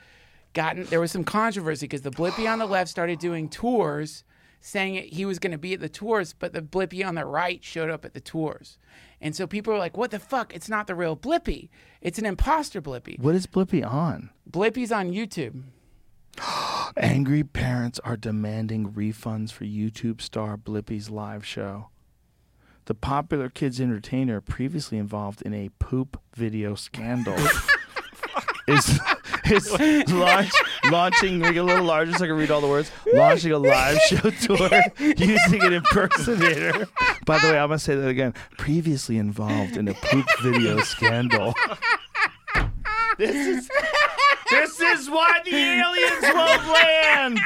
gotten 0.52 0.84
there 0.84 1.00
was 1.00 1.12
some 1.12 1.24
controversy 1.24 1.86
because 1.86 2.02
the 2.02 2.10
Blippi 2.10 2.50
on 2.50 2.58
the 2.58 2.66
left 2.66 2.90
started 2.90 3.18
doing 3.20 3.48
tours, 3.48 4.24
saying 4.64 4.94
it, 4.94 5.12
he 5.12 5.26
was 5.26 5.38
going 5.38 5.52
to 5.52 5.58
be 5.58 5.74
at 5.74 5.80
the 5.80 5.90
tours, 5.90 6.32
but 6.32 6.54
the 6.54 6.62
Blippi 6.62 7.06
on 7.06 7.16
the 7.16 7.26
right 7.26 7.62
showed 7.62 7.90
up 7.90 8.04
at 8.04 8.14
the 8.14 8.20
tours. 8.20 8.78
And 9.20 9.36
so 9.36 9.46
people 9.46 9.74
are 9.74 9.78
like, 9.78 9.96
what 9.96 10.10
the 10.10 10.18
fuck? 10.18 10.54
It's 10.54 10.70
not 10.70 10.86
the 10.86 10.94
real 10.94 11.16
Blippi. 11.16 11.68
It's 12.00 12.18
an 12.18 12.24
imposter 12.24 12.80
Blippi. 12.80 13.18
What 13.18 13.34
is 13.34 13.46
Blippi 13.46 13.86
on? 13.86 14.30
Blippi's 14.50 14.90
on 14.90 15.12
YouTube. 15.12 15.64
Angry 16.96 17.44
parents 17.44 18.00
are 18.04 18.16
demanding 18.16 18.90
refunds 18.90 19.52
for 19.52 19.64
YouTube 19.64 20.22
star 20.22 20.56
Blippi's 20.56 21.10
live 21.10 21.44
show. 21.44 21.88
The 22.86 22.94
popular 22.94 23.50
kids 23.50 23.80
entertainer 23.80 24.40
previously 24.40 24.96
involved 24.96 25.42
in 25.42 25.52
a 25.52 25.70
poop 25.78 26.20
video 26.34 26.74
scandal 26.74 27.36
is 28.68 28.98
is 29.50 29.70
launch, 30.12 30.52
launching 30.90 31.38
make 31.38 31.56
it 31.56 31.58
a 31.58 31.62
little 31.62 31.84
larger 31.84 32.12
so 32.12 32.24
I 32.24 32.28
can 32.28 32.36
read 32.36 32.50
all 32.50 32.60
the 32.60 32.68
words. 32.68 32.90
Launching 33.12 33.52
a 33.52 33.58
live 33.58 33.98
show 34.02 34.30
tour 34.30 34.70
using 34.98 35.62
an 35.62 35.72
impersonator. 35.72 36.86
By 37.24 37.38
the 37.38 37.48
way, 37.48 37.58
I'm 37.58 37.68
gonna 37.68 37.78
say 37.78 37.94
that 37.94 38.08
again. 38.08 38.34
Previously 38.58 39.18
involved 39.18 39.76
in 39.76 39.88
a 39.88 39.94
poop 39.94 40.26
video 40.42 40.80
scandal. 40.80 41.54
This 43.18 43.46
is 43.46 43.70
this 44.50 44.80
is 44.80 45.10
why 45.10 45.40
the 45.44 45.54
aliens 45.54 46.34
won't 46.34 46.66
land. 46.66 47.38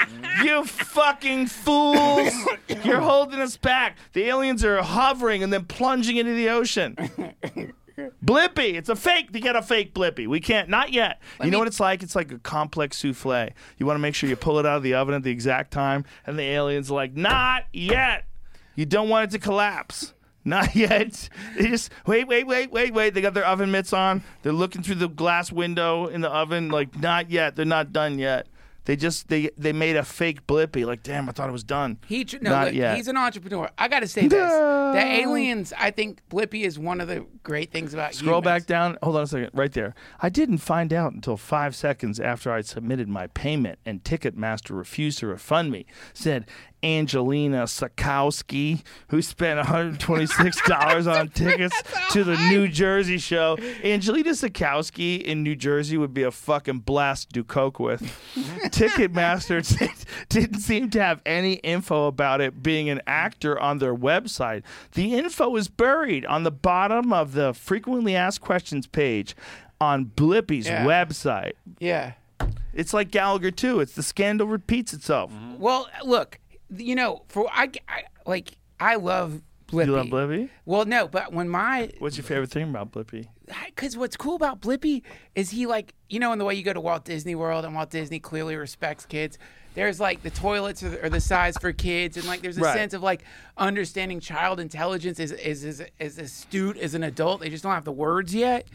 You 0.42 0.64
fucking 0.64 1.46
fools! 1.46 2.32
You're 2.84 3.00
holding 3.00 3.40
us 3.40 3.56
back. 3.56 3.98
The 4.12 4.24
aliens 4.24 4.64
are 4.64 4.82
hovering 4.82 5.42
and 5.42 5.52
then 5.52 5.64
plunging 5.64 6.16
into 6.16 6.32
the 6.32 6.48
ocean. 6.48 6.96
Blippi, 8.24 8.74
it's 8.74 8.88
a 8.88 8.96
fake. 8.96 9.32
To 9.32 9.40
get 9.40 9.56
a 9.56 9.62
fake 9.62 9.94
Blippi, 9.94 10.26
we 10.26 10.40
can't. 10.40 10.68
Not 10.68 10.92
yet. 10.92 11.20
you 11.42 11.50
know 11.50 11.58
what 11.58 11.68
it's 11.68 11.80
like? 11.80 12.02
It's 12.02 12.16
like 12.16 12.32
a 12.32 12.38
complex 12.38 12.96
souffle. 13.02 13.50
You 13.78 13.86
want 13.86 13.96
to 13.96 14.00
make 14.00 14.14
sure 14.14 14.28
you 14.28 14.36
pull 14.36 14.58
it 14.58 14.66
out 14.66 14.78
of 14.78 14.82
the 14.82 14.94
oven 14.94 15.14
at 15.14 15.22
the 15.22 15.30
exact 15.30 15.72
time, 15.72 16.04
and 16.26 16.38
the 16.38 16.44
aliens 16.44 16.90
are 16.90 16.94
like, 16.94 17.14
"Not 17.14 17.64
yet." 17.72 18.24
You 18.74 18.86
don't 18.86 19.08
want 19.08 19.24
it 19.24 19.30
to 19.32 19.38
collapse. 19.40 20.14
Not 20.44 20.74
yet. 20.76 21.28
They 21.56 21.66
just 21.68 21.90
wait, 22.06 22.28
wait, 22.28 22.46
wait, 22.46 22.70
wait, 22.70 22.94
wait. 22.94 23.14
They 23.14 23.20
got 23.20 23.34
their 23.34 23.44
oven 23.44 23.70
mitts 23.70 23.92
on. 23.92 24.22
They're 24.42 24.52
looking 24.52 24.82
through 24.82 24.94
the 24.96 25.08
glass 25.08 25.50
window 25.52 26.06
in 26.06 26.20
the 26.20 26.30
oven. 26.30 26.68
Like, 26.70 26.98
not 26.98 27.30
yet. 27.30 27.56
They're 27.56 27.64
not 27.64 27.92
done 27.92 28.18
yet. 28.18 28.46
They 28.88 28.96
just 28.96 29.28
they 29.28 29.50
they 29.58 29.74
made 29.74 29.96
a 29.96 30.02
fake 30.02 30.46
Blippi. 30.46 30.86
Like, 30.86 31.02
damn, 31.02 31.28
I 31.28 31.32
thought 31.32 31.50
it 31.50 31.52
was 31.52 31.62
done. 31.62 31.98
He 32.06 32.24
tr- 32.24 32.38
no, 32.40 32.48
Not 32.48 32.64
look, 32.68 32.74
yet. 32.74 32.96
he's 32.96 33.06
an 33.06 33.18
entrepreneur. 33.18 33.68
I 33.76 33.86
got 33.86 34.00
to 34.00 34.08
say 34.08 34.22
this: 34.28 34.50
the 34.50 34.98
aliens. 35.04 35.74
I 35.76 35.90
think 35.90 36.22
Blippi 36.30 36.62
is 36.64 36.78
one 36.78 37.02
of 37.02 37.06
the 37.08 37.26
great 37.42 37.70
things 37.70 37.92
about 37.92 38.14
Scroll 38.14 38.38
humans. 38.38 38.44
back 38.46 38.66
down. 38.66 38.96
Hold 39.02 39.16
on 39.16 39.22
a 39.24 39.26
second. 39.26 39.50
Right 39.52 39.70
there. 39.70 39.94
I 40.20 40.30
didn't 40.30 40.58
find 40.58 40.94
out 40.94 41.12
until 41.12 41.36
five 41.36 41.76
seconds 41.76 42.18
after 42.18 42.50
I'd 42.50 42.64
submitted 42.64 43.08
my 43.10 43.26
payment 43.26 43.78
and 43.84 44.02
Ticketmaster 44.02 44.74
refused 44.74 45.18
to 45.18 45.26
refund 45.26 45.70
me, 45.70 45.84
said 46.14 46.46
Angelina 46.82 47.64
Sakowski, 47.64 48.82
who 49.08 49.20
spent 49.22 49.58
$126 49.66 51.12
on 51.12 51.28
tickets 51.34 51.82
to 52.12 52.24
the 52.24 52.36
New 52.48 52.68
Jersey 52.68 53.18
show. 53.18 53.56
Angelina 53.82 54.30
Sakowski 54.30 55.20
in 55.22 55.42
New 55.42 55.56
Jersey 55.56 55.96
would 55.96 56.14
be 56.14 56.22
a 56.22 56.30
fucking 56.30 56.80
blast 56.80 57.28
to 57.28 57.32
do 57.34 57.44
coke 57.44 57.78
with. 57.80 58.02
Ticketmaster 58.68 59.58
didn't 60.28 60.60
seem 60.60 60.90
to 60.90 61.02
have 61.02 61.20
any 61.26 61.54
info 61.54 62.06
about 62.06 62.40
it 62.40 62.62
being 62.62 62.88
an 62.88 63.00
actor 63.06 63.58
on 63.58 63.78
their 63.78 63.94
website. 63.94 64.62
The 64.92 65.14
info 65.14 65.56
is 65.56 65.68
buried 65.68 66.24
on 66.26 66.42
the 66.44 66.50
bottom 66.50 67.12
of 67.12 67.32
the 67.32 67.54
frequently 67.54 68.14
asked 68.14 68.40
questions 68.40 68.86
page 68.86 69.34
on 69.80 70.06
Blippi's 70.06 70.66
Yeah. 70.66 70.84
website. 70.84 71.52
Yeah. 71.78 72.12
It's 72.74 72.94
like 72.94 73.10
Gallagher 73.10 73.50
too. 73.50 73.80
It's 73.80 73.94
the 73.94 74.02
scandal 74.02 74.46
repeats 74.46 74.92
itself. 74.92 75.32
Well, 75.58 75.88
look, 76.04 76.38
you 76.76 76.94
know, 76.94 77.22
for 77.28 77.48
I, 77.52 77.70
I 77.88 78.02
like 78.26 78.56
I 78.80 78.96
love 78.96 79.42
Blippi. 79.68 79.86
You 79.86 79.92
love 79.92 80.06
Blippi? 80.06 80.48
Well, 80.64 80.84
no, 80.86 81.08
but 81.08 81.32
when 81.32 81.48
my 81.48 81.90
What's 81.98 82.16
your 82.16 82.24
favorite 82.24 82.50
thing 82.50 82.68
about 82.70 82.92
Blippi? 82.92 83.26
because 83.66 83.96
what's 83.96 84.14
cool 84.16 84.34
about 84.36 84.60
Blippi 84.60 85.02
is 85.34 85.50
he 85.50 85.64
like 85.66 85.94
you 86.10 86.18
know 86.20 86.32
in 86.32 86.38
the 86.38 86.44
way 86.44 86.54
you 86.54 86.62
go 86.62 86.72
to 86.74 86.80
Walt 86.80 87.04
Disney 87.04 87.34
World 87.34 87.64
and 87.64 87.74
Walt 87.74 87.90
Disney 87.90 88.18
clearly 88.18 88.56
respects 88.56 89.06
kids. 89.06 89.38
There's 89.74 90.00
like 90.00 90.22
the 90.22 90.30
toilets 90.30 90.82
are, 90.82 91.04
are 91.04 91.08
the 91.08 91.20
size 91.20 91.56
for 91.58 91.72
kids 91.72 92.16
and 92.16 92.26
like 92.26 92.42
there's 92.42 92.58
a 92.58 92.62
Right. 92.62 92.74
sense 92.74 92.94
of 92.94 93.02
like 93.02 93.22
understanding 93.56 94.20
child 94.20 94.60
intelligence 94.60 95.18
is 95.20 95.32
is 95.32 95.64
is 95.64 95.82
as 96.00 96.18
astute 96.18 96.76
as 96.78 96.94
an 96.94 97.02
adult. 97.04 97.40
They 97.40 97.48
just 97.50 97.62
don't 97.62 97.72
have 97.74 97.84
the 97.84 97.92
words 97.92 98.34
yet. 98.34 98.66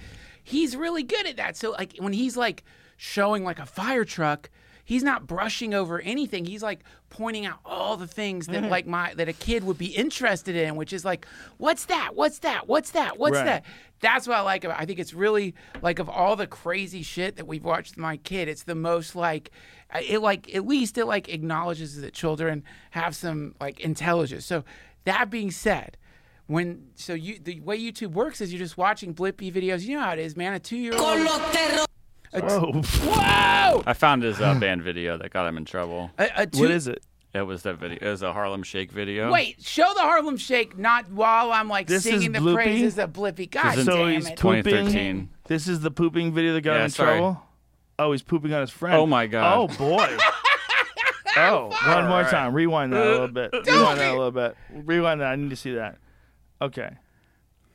He's 0.44 0.76
really 0.76 1.04
good 1.04 1.26
at 1.28 1.38
that. 1.38 1.56
So 1.58 1.72
like 1.72 1.96
when 2.00 2.14
he's 2.14 2.36
like 2.38 2.64
showing 2.98 3.44
like 3.44 3.60
a 3.60 3.66
fire 3.66 4.06
truck. 4.06 4.50
He's 4.86 5.04
not 5.04 5.26
brushing 5.28 5.74
over 5.74 6.00
anything. 6.02 6.46
He's 6.46 6.62
like 6.64 6.82
pointing 7.10 7.46
out 7.46 7.60
all 7.66 7.96
the 7.96 8.08
things 8.08 8.48
Mm-hmm. 8.48 8.64
that 8.64 8.70
like 8.72 8.86
my 8.88 9.14
that 9.16 9.30
a 9.30 9.34
kid 9.34 9.64
would 9.64 9.78
be 9.78 9.88
interested 9.88 10.56
in, 10.56 10.76
which 10.76 10.92
is 10.94 11.06
like, 11.06 11.26
what's 11.58 11.86
that? 11.86 12.16
What's 12.16 12.40
that? 12.40 12.68
What's 12.68 12.92
that? 12.92 13.18
What's 13.18 13.36
Right. 13.38 13.46
that? 13.46 13.66
That's 14.02 14.28
what 14.28 14.36
I 14.38 14.42
like 14.42 14.66
about. 14.66 14.80
I 14.82 14.86
think 14.86 15.00
it's 15.00 15.14
really 15.14 15.56
like 15.82 16.00
of 16.00 16.10
all 16.10 16.36
the 16.36 16.48
crazy 16.48 17.02
shit 17.04 17.38
that 17.38 17.48
we've 17.48 17.64
watched 17.64 17.92
with 17.92 18.00
my 18.00 18.18
kid, 18.18 18.50
it's 18.50 18.64
the 18.64 18.76
most 18.76 19.16
like 19.16 19.52
uh, 19.94 20.00
it 20.06 20.20
like 20.20 20.54
at 20.54 20.66
least 20.68 20.98
it 20.98 21.06
like 21.06 21.30
acknowledges 21.30 22.02
that 22.02 22.14
children 22.14 22.64
have 22.92 23.16
some 23.16 23.56
like 23.62 23.80
intelligence. 23.80 24.46
So 24.46 24.66
that 25.06 25.30
being 25.30 25.52
said, 25.52 25.96
when 26.48 26.88
so 26.96 27.14
you 27.14 27.40
the 27.42 27.62
way 27.62 27.80
YouTube 27.80 28.12
works 28.12 28.42
is 28.42 28.52
you're 28.52 28.60
just 28.60 28.78
watching 28.78 29.14
Blippi 29.16 29.50
videos. 29.54 29.84
You 29.84 29.96
know 29.96 30.04
how 30.04 30.12
it 30.12 30.20
is, 30.20 30.36
man. 30.36 30.54
A 30.54 30.60
two 30.60 30.76
year 30.76 30.92
old. 30.94 31.26
Whoa. 32.36 32.72
Whoa! 32.82 33.84
I 33.86 33.94
found 33.94 34.24
his 34.24 34.40
uh, 34.42 34.56
band 34.60 34.82
video 34.84 35.18
that 35.18 35.32
got 35.32 35.48
him 35.48 35.58
in 35.58 35.66
trouble. 35.66 36.12
A, 36.18 36.30
a 36.38 36.46
two, 36.48 36.60
what 36.62 36.72
is 36.72 36.88
it? 36.88 37.04
It 37.34 37.42
was 37.42 37.64
that 37.64 37.76
video. 37.76 37.98
It 38.00 38.10
was 38.12 38.22
a 38.22 38.32
Harlem 38.32 38.62
Shake 38.64 38.92
video. 38.92 39.32
Wait, 39.32 39.60
show 39.62 39.92
the 39.96 40.02
Harlem 40.02 40.38
Shake, 40.38 40.78
not 40.78 41.10
while 41.12 41.52
I'm 41.52 41.68
like 41.68 41.88
This 41.88 42.06
is 42.06 42.12
singing 42.12 42.32
the 42.32 42.40
Blippi? 42.40 42.54
praises 42.54 43.00
of 43.00 43.12
Blippi. 43.12 43.50
God 43.50 43.80
in- 43.80 43.86
So 43.86 43.98
damn 44.06 44.14
he's 44.14 44.28
it. 44.30 44.40
pooping. 44.40 44.64
2013. 44.64 45.30
This 45.48 45.68
is 45.68 45.80
the 45.82 45.90
pooping 45.92 46.32
video 46.34 46.54
that 46.54 46.62
got 46.62 46.74
Yeah, 46.74 46.80
him 46.80 46.84
in 46.86 46.90
sorry. 46.92 47.18
trouble. 47.20 47.42
Oh, 48.00 48.12
he's 48.12 48.22
pooping 48.22 48.54
on 48.54 48.62
his 48.62 48.70
friend. 48.70 48.96
Oh, 48.98 49.06
my 49.08 49.26
God. 49.28 49.58
Oh 49.58 49.68
boy. 49.78 50.18
oh, 51.38 51.76
one 51.86 52.08
more 52.08 52.24
time. 52.24 52.54
Rewind 52.54 52.94
that 52.94 53.06
a 53.06 53.10
little 53.10 53.28
bit. 53.30 53.52
Rewind 53.54 54.00
that 54.00 54.10
a 54.12 54.18
little 54.18 54.32
bit. 54.32 54.56
Rewind 54.72 55.22
that. 55.22 55.28
I 55.28 55.36
need 55.36 55.50
to 55.50 55.56
see 55.56 55.74
that. 55.76 55.98
Okay. 56.62 56.92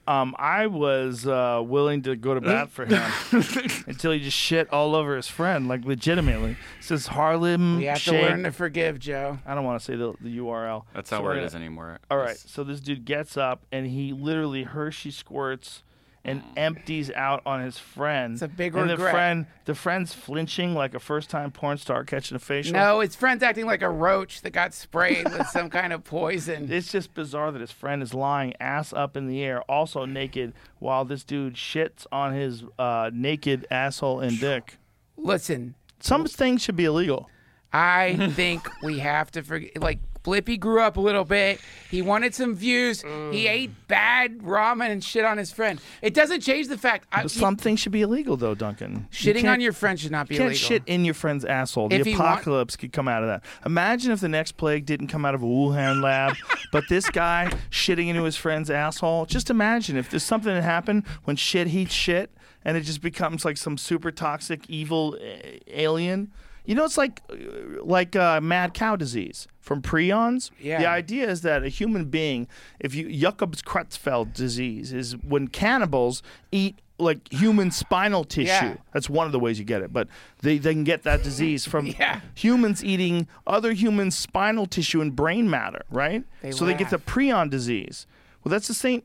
Um, 0.09 0.35
I 0.39 0.69
was 0.69 1.27
uh, 1.27 1.63
willing 1.63 2.01
to 2.05 2.17
go 2.17 2.33
to 2.33 2.41
bat 2.41 2.71
for 2.71 2.87
him 2.87 3.03
until 3.87 4.11
he 4.13 4.21
just 4.21 4.37
shit 4.37 4.73
all 4.73 4.95
over 4.95 5.15
his 5.17 5.29
friend, 5.29 5.69
like 5.69 5.85
legitimately. 5.85 6.53
It 6.53 6.57
says 6.81 7.09
Harlem 7.09 7.77
We 7.77 7.85
have 7.85 8.03
to 8.05 8.13
learn 8.13 8.45
to 8.45 8.51
forgive, 8.53 8.99
Joe. 8.99 9.39
I 9.45 9.55
don't 9.55 9.65
want 9.65 9.79
to 9.81 9.85
say 9.85 9.97
the, 9.97 10.15
the 10.21 10.39
URL. 10.39 10.85
That's 10.95 11.11
not 11.11 11.23
we're 11.23 11.29
where 11.29 11.35
it 11.35 11.41
gonna- 11.41 11.47
is 11.49 11.55
anymore. 11.55 11.99
all 12.11 12.17
right, 12.17 12.31
It's- 12.31 12.51
so 12.51 12.65
this 12.65 12.81
dude 12.81 13.05
gets 13.05 13.37
up 13.37 13.67
and 13.71 13.87
he 13.87 14.15
literally 14.15 14.63
Hershey 14.63 15.11
squirts 15.11 15.83
and 16.25 16.43
empties 16.57 17.11
out 17.13 17.43
on 17.47 17.63
his 17.63 17.79
friend. 17.79 18.35
It's 18.35 18.43
a 18.43 18.49
big 18.49 18.75
and 18.75 18.91
the 18.91 18.97
friend, 18.97 19.47
the 19.65 19.75
friend's 19.75 20.13
flinching 20.13 20.75
like 20.75 20.95
a 20.95 20.99
first-time 20.99 21.51
porn 21.53 21.79
star 21.79 22.05
catching 22.05 22.37
a 22.37 22.39
facial. 22.39 22.75
No, 22.75 23.01
his 23.01 23.17
friend's 23.17 23.43
acting 23.43 23.67
like 23.67 23.83
a 23.83 23.89
roach 23.89 24.43
that 24.43 24.51
got 24.51 24.75
sprayed 24.75 25.25
with 25.25 25.47
some 25.49 25.71
kind 25.79 25.93
of 25.93 26.05
poison. 26.05 26.71
It's 26.71 26.93
just 26.93 27.15
bizarre 27.15 27.53
that 27.53 27.61
his 27.61 27.73
friend 27.73 28.03
is 28.03 28.13
lying 28.15 28.55
ass 28.61 28.93
up 28.93 29.17
in 29.17 29.27
the 29.27 29.43
air, 29.43 29.63
also 29.63 30.05
naked, 30.05 30.53
while 30.79 31.05
this 31.05 31.25
dude 31.25 31.55
shits 31.55 32.07
on 32.13 32.35
his 32.35 32.65
uh, 32.79 33.11
naked 33.13 33.67
asshole 33.71 34.21
and 34.21 34.39
dick. 34.39 34.77
Listen, 35.17 35.75
Some 36.01 36.27
things 36.27 36.63
should 36.63 36.77
be 36.77 36.85
illegal. 36.85 37.29
I 37.73 38.31
think 38.35 38.69
we 38.83 38.99
have 39.01 39.31
to 39.33 39.43
forget. 39.43 39.81
Like 39.81 39.99
Blippy 40.25 40.59
grew 40.59 40.81
up 40.81 40.97
a 40.97 41.01
little 41.01 41.25
bit. 41.25 41.61
He 41.91 42.03
wanted 42.03 42.35
some 42.35 42.55
views. 42.55 43.03
He 43.33 43.47
ate 43.49 43.71
bad 43.89 44.39
ramen 44.39 44.91
and 44.91 45.03
shit 45.03 45.25
on 45.25 45.39
his 45.39 45.51
friend. 45.51 45.81
It 46.03 46.13
doesn't 46.15 46.41
change 46.41 46.69
the 46.69 46.77
fact. 46.79 47.07
I, 47.13 47.23
But 47.23 47.31
some 47.31 47.57
should 47.77 47.93
be 47.93 48.03
illegal, 48.03 48.37
though, 48.37 48.55
Duncan. 48.55 49.09
Shitting 49.11 49.51
on 49.51 49.61
your 49.61 49.73
friend 49.73 49.99
should 49.99 50.11
not 50.13 50.29
be 50.29 50.35
You 50.35 50.41
can't 50.41 50.51
illegal. 50.51 50.69
shit 50.69 50.83
in 50.87 51.05
your 51.05 51.15
friend's 51.15 51.45
asshole. 51.45 51.89
The 51.89 51.97
If 51.97 52.07
he 52.07 52.13
want- 52.15 52.23
apocalypse 52.27 52.77
could 52.77 52.93
come 52.93 53.09
out 53.09 53.23
of 53.23 53.29
that. 53.29 53.45
Imagine 53.65 54.13
if 54.13 54.21
the 54.21 54.29
next 54.29 54.53
plague 54.59 54.85
didn't 54.87 55.09
come 55.09 55.25
out 55.25 55.35
of 55.35 55.43
a 55.43 55.47
Wuhan 55.47 56.03
lab, 56.03 56.37
but 56.73 56.85
this 56.89 57.09
guy 57.11 57.51
shitting 57.71 58.09
into 58.09 58.25
his 58.25 58.37
friend's 58.37 58.71
asshole. 58.71 59.27
Just 59.27 59.51
imagine 59.51 59.97
if 59.97 60.11
there's 60.11 60.25
something 60.25 60.53
that 60.53 60.63
happened 60.63 61.07
when 61.25 61.37
shit 61.37 61.69
heats 61.69 61.95
shit 61.95 62.31
and 62.65 62.77
it 62.77 62.83
just 62.83 63.01
becomes 63.01 63.45
like 63.45 63.57
some 63.57 63.79
super 63.79 64.11
toxic 64.11 64.69
evil 64.69 65.17
uh, 65.21 65.59
alien. 65.69 66.31
You 66.69 66.75
know, 66.75 66.85
it's 66.85 66.99
like 66.99 67.23
uh, 67.31 67.35
like 67.83 68.15
uh, 68.15 68.43
mad 68.43 68.75
cow 68.75 68.95
disease 68.95 69.49
from 69.59 69.81
prions. 69.81 70.51
Yeah. 70.61 70.79
The 70.81 70.87
idea 70.87 71.27
is 71.29 71.41
that 71.41 71.65
a 71.65 71.69
human 71.71 72.05
being, 72.11 72.47
if 72.79 72.95
you 72.95 73.11
Jacobs 73.11 73.63
Creutzfeldt 73.63 74.35
disease, 74.35 74.93
is 74.93 75.17
when 75.17 75.49
cannibals 75.49 76.23
eat 76.53 76.79
like 76.99 77.33
human 77.33 77.71
spinal 77.71 78.23
tissue. 78.23 78.49
Yeah. 78.49 78.77
That's 78.93 79.09
one 79.09 79.25
of 79.25 79.33
the 79.33 79.39
ways 79.39 79.59
you 79.59 79.65
get 79.65 79.81
it. 79.81 79.95
But 79.95 80.09
they, 80.43 80.59
they 80.59 80.75
can 80.75 80.85
get 80.85 81.05
that 81.05 81.23
disease 81.23 81.65
from 81.65 81.87
Yeah. 81.99 82.21
humans 82.35 82.85
eating 82.85 83.29
other 83.47 83.73
humans' 83.73 84.15
spinal 84.19 84.67
tissue 84.67 85.01
and 85.01 85.17
brain 85.17 85.49
matter, 85.49 85.85
right? 85.91 86.23
They 86.43 86.51
so 86.51 86.67
they 86.67 86.75
get 86.75 86.91
the 86.91 86.99
prion 86.99 87.49
disease. 87.49 88.07
Well, 88.45 88.51
that's 88.51 88.69
the 88.69 88.75
same. 88.75 89.03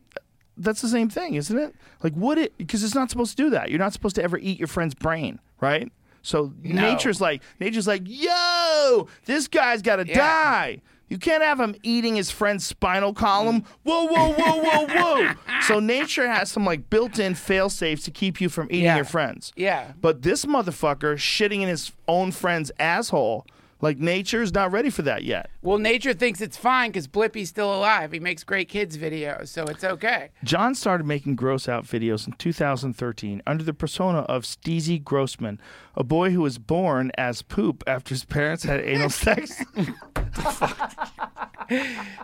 That's 0.57 0.81
the 0.81 0.89
same 0.89 1.09
thing, 1.09 1.35
isn't 1.35 1.57
it? 1.57 1.73
Like, 2.03 2.13
would 2.17 2.37
it? 2.37 2.57
Because 2.57 2.83
it's 2.83 2.93
not 2.93 3.09
supposed 3.09 3.37
to 3.37 3.43
do 3.43 3.49
that. 3.51 3.69
You're 3.69 3.79
not 3.79 3.93
supposed 3.93 4.15
to 4.17 4.23
ever 4.23 4.37
eat 4.37 4.59
your 4.59 4.67
friend's 4.67 4.93
brain, 4.95 5.39
right? 5.61 5.89
So 6.23 6.53
nature's 6.63 7.21
like 7.21 7.43
nature's 7.59 7.85
like, 7.85 8.01
yo, 8.05 9.07
this 9.25 9.47
guy's 9.47 9.81
got 9.83 9.97
to 9.97 10.07
Yeah. 10.07 10.15
die. 10.17 10.81
You 11.09 11.19
can't 11.19 11.43
have 11.43 11.59
him 11.59 11.75
eating 11.83 12.15
his 12.15 12.31
friend's 12.31 12.65
spinal 12.65 13.13
column. 13.13 13.65
Whoa, 13.83 14.05
whoa, 14.07 14.33
whoa, 14.33 14.61
whoa, 14.63 14.87
whoa. 14.87 15.33
so 15.61 15.79
nature 15.79 16.27
has 16.27 16.49
some 16.49 16.65
like 16.65 16.89
built-in 16.89 17.35
fail 17.35 17.69
safes 17.69 18.03
to 18.05 18.11
keep 18.11 18.41
you 18.41 18.49
from 18.49 18.67
eating 18.71 18.85
Yeah. 18.85 18.95
your 18.95 19.05
friends. 19.05 19.51
Yeah. 19.55 19.91
But 20.01 20.23
this 20.23 20.45
motherfucker 20.45 21.15
shitting 21.17 21.61
in 21.61 21.67
his 21.67 21.91
own 22.07 22.31
friend's 22.31 22.71
asshole, 22.79 23.45
like 23.83 23.97
nature's 23.99 24.53
not 24.53 24.71
ready 24.71 24.89
for 24.89 25.01
that 25.01 25.23
yet. 25.23 25.49
Well, 25.61 25.77
nature 25.77 26.13
thinks 26.13 26.39
it's 26.39 26.55
fine 26.55 26.89
because 26.91 27.07
Blippi's 27.07 27.49
still 27.49 27.73
alive. 27.75 28.13
He 28.13 28.19
makes 28.19 28.43
great 28.43 28.69
kids 28.69 28.97
videos, 28.97 29.49
so 29.49 29.65
it's 29.65 29.83
okay. 29.83 30.29
John 30.43 30.73
started 30.73 31.05
making 31.05 31.35
gross 31.35 31.67
out 31.67 31.83
videos 31.85 32.25
in 32.25 32.33
2013 32.33 33.41
under 33.45 33.63
the 33.63 33.73
persona 33.73 34.19
of 34.19 34.43
Steezy 34.43 35.03
Grossman, 35.03 35.59
a 35.95 36.03
boy 36.03 36.29
who 36.31 36.41
was 36.41 36.57
born 36.57 37.11
as 37.17 37.41
poop 37.41 37.83
after 37.85 38.15
his 38.15 38.23
parents 38.23 38.63
had 38.63 38.79
anal 38.79 39.09
sex. 39.11 39.61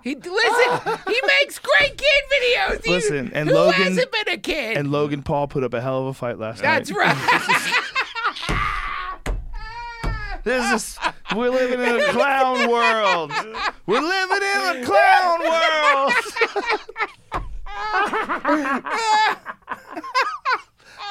He 0.03 0.15
listen. 0.15 0.97
he 1.07 1.19
makes 1.39 1.59
great 1.59 1.97
kid 1.97 2.23
videos. 2.33 2.85
He- 2.85 2.91
Listen, 2.91 3.31
and 3.33 3.49
who 3.49 3.55
Logan- 3.55 3.81
hasn't 3.81 4.11
been 4.11 4.33
a 4.33 4.37
kid? 4.37 4.77
and 4.77 4.91
Logan 4.91 5.23
Paul 5.23 5.47
put 5.47 5.63
up 5.63 5.73
a 5.73 5.81
hell 5.81 5.99
of 6.01 6.07
a 6.07 6.13
fight 6.13 6.37
last 6.39 6.61
That's 6.61 6.89
night. 6.89 7.15
That's 7.15 7.71
right. 7.71 7.83
This 10.43 10.71
is 10.73 10.97
we're 11.35 11.49
living 11.49 11.79
in 11.79 11.99
a 11.99 12.05
clown 12.11 12.69
world. 12.69 13.31
We're 13.85 14.01
living 14.01 14.41
in 14.41 14.81
a 14.81 14.85
clown 14.85 15.39
world. 15.41 16.13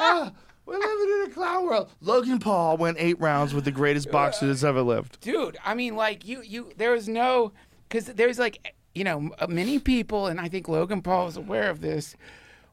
we're 0.67 0.79
living 0.79 1.15
in 1.25 1.31
a 1.31 1.35
clown 1.35 1.67
world. 1.67 1.91
Logan 2.01 2.39
Paul 2.39 2.77
went 2.77 2.97
eight 3.01 3.21
rounds 3.21 3.55
with 3.55 3.65
the 3.65 3.71
greatest 3.71 4.11
boxer 4.11 4.47
that's 4.47 4.65
ever 4.65 4.83
lived. 4.83 5.21
dude 5.21 5.57
i 5.65 5.75
mean 5.75 5.97
like 5.97 6.27
you 6.27 6.43
you 6.43 6.71
there 6.77 6.93
was 6.93 7.09
no 7.09 7.53
because 7.89 8.07
there's 8.07 8.39
like 8.39 8.75
you 8.95 9.05
know 9.05 9.31
many 9.49 9.79
people 9.79 10.27
and 10.27 10.41
i 10.41 10.49
think 10.49 10.69
logan 10.69 11.01
paul 11.03 11.27
is 11.29 11.37
aware 11.37 11.71
of 11.71 11.81
this 11.81 12.17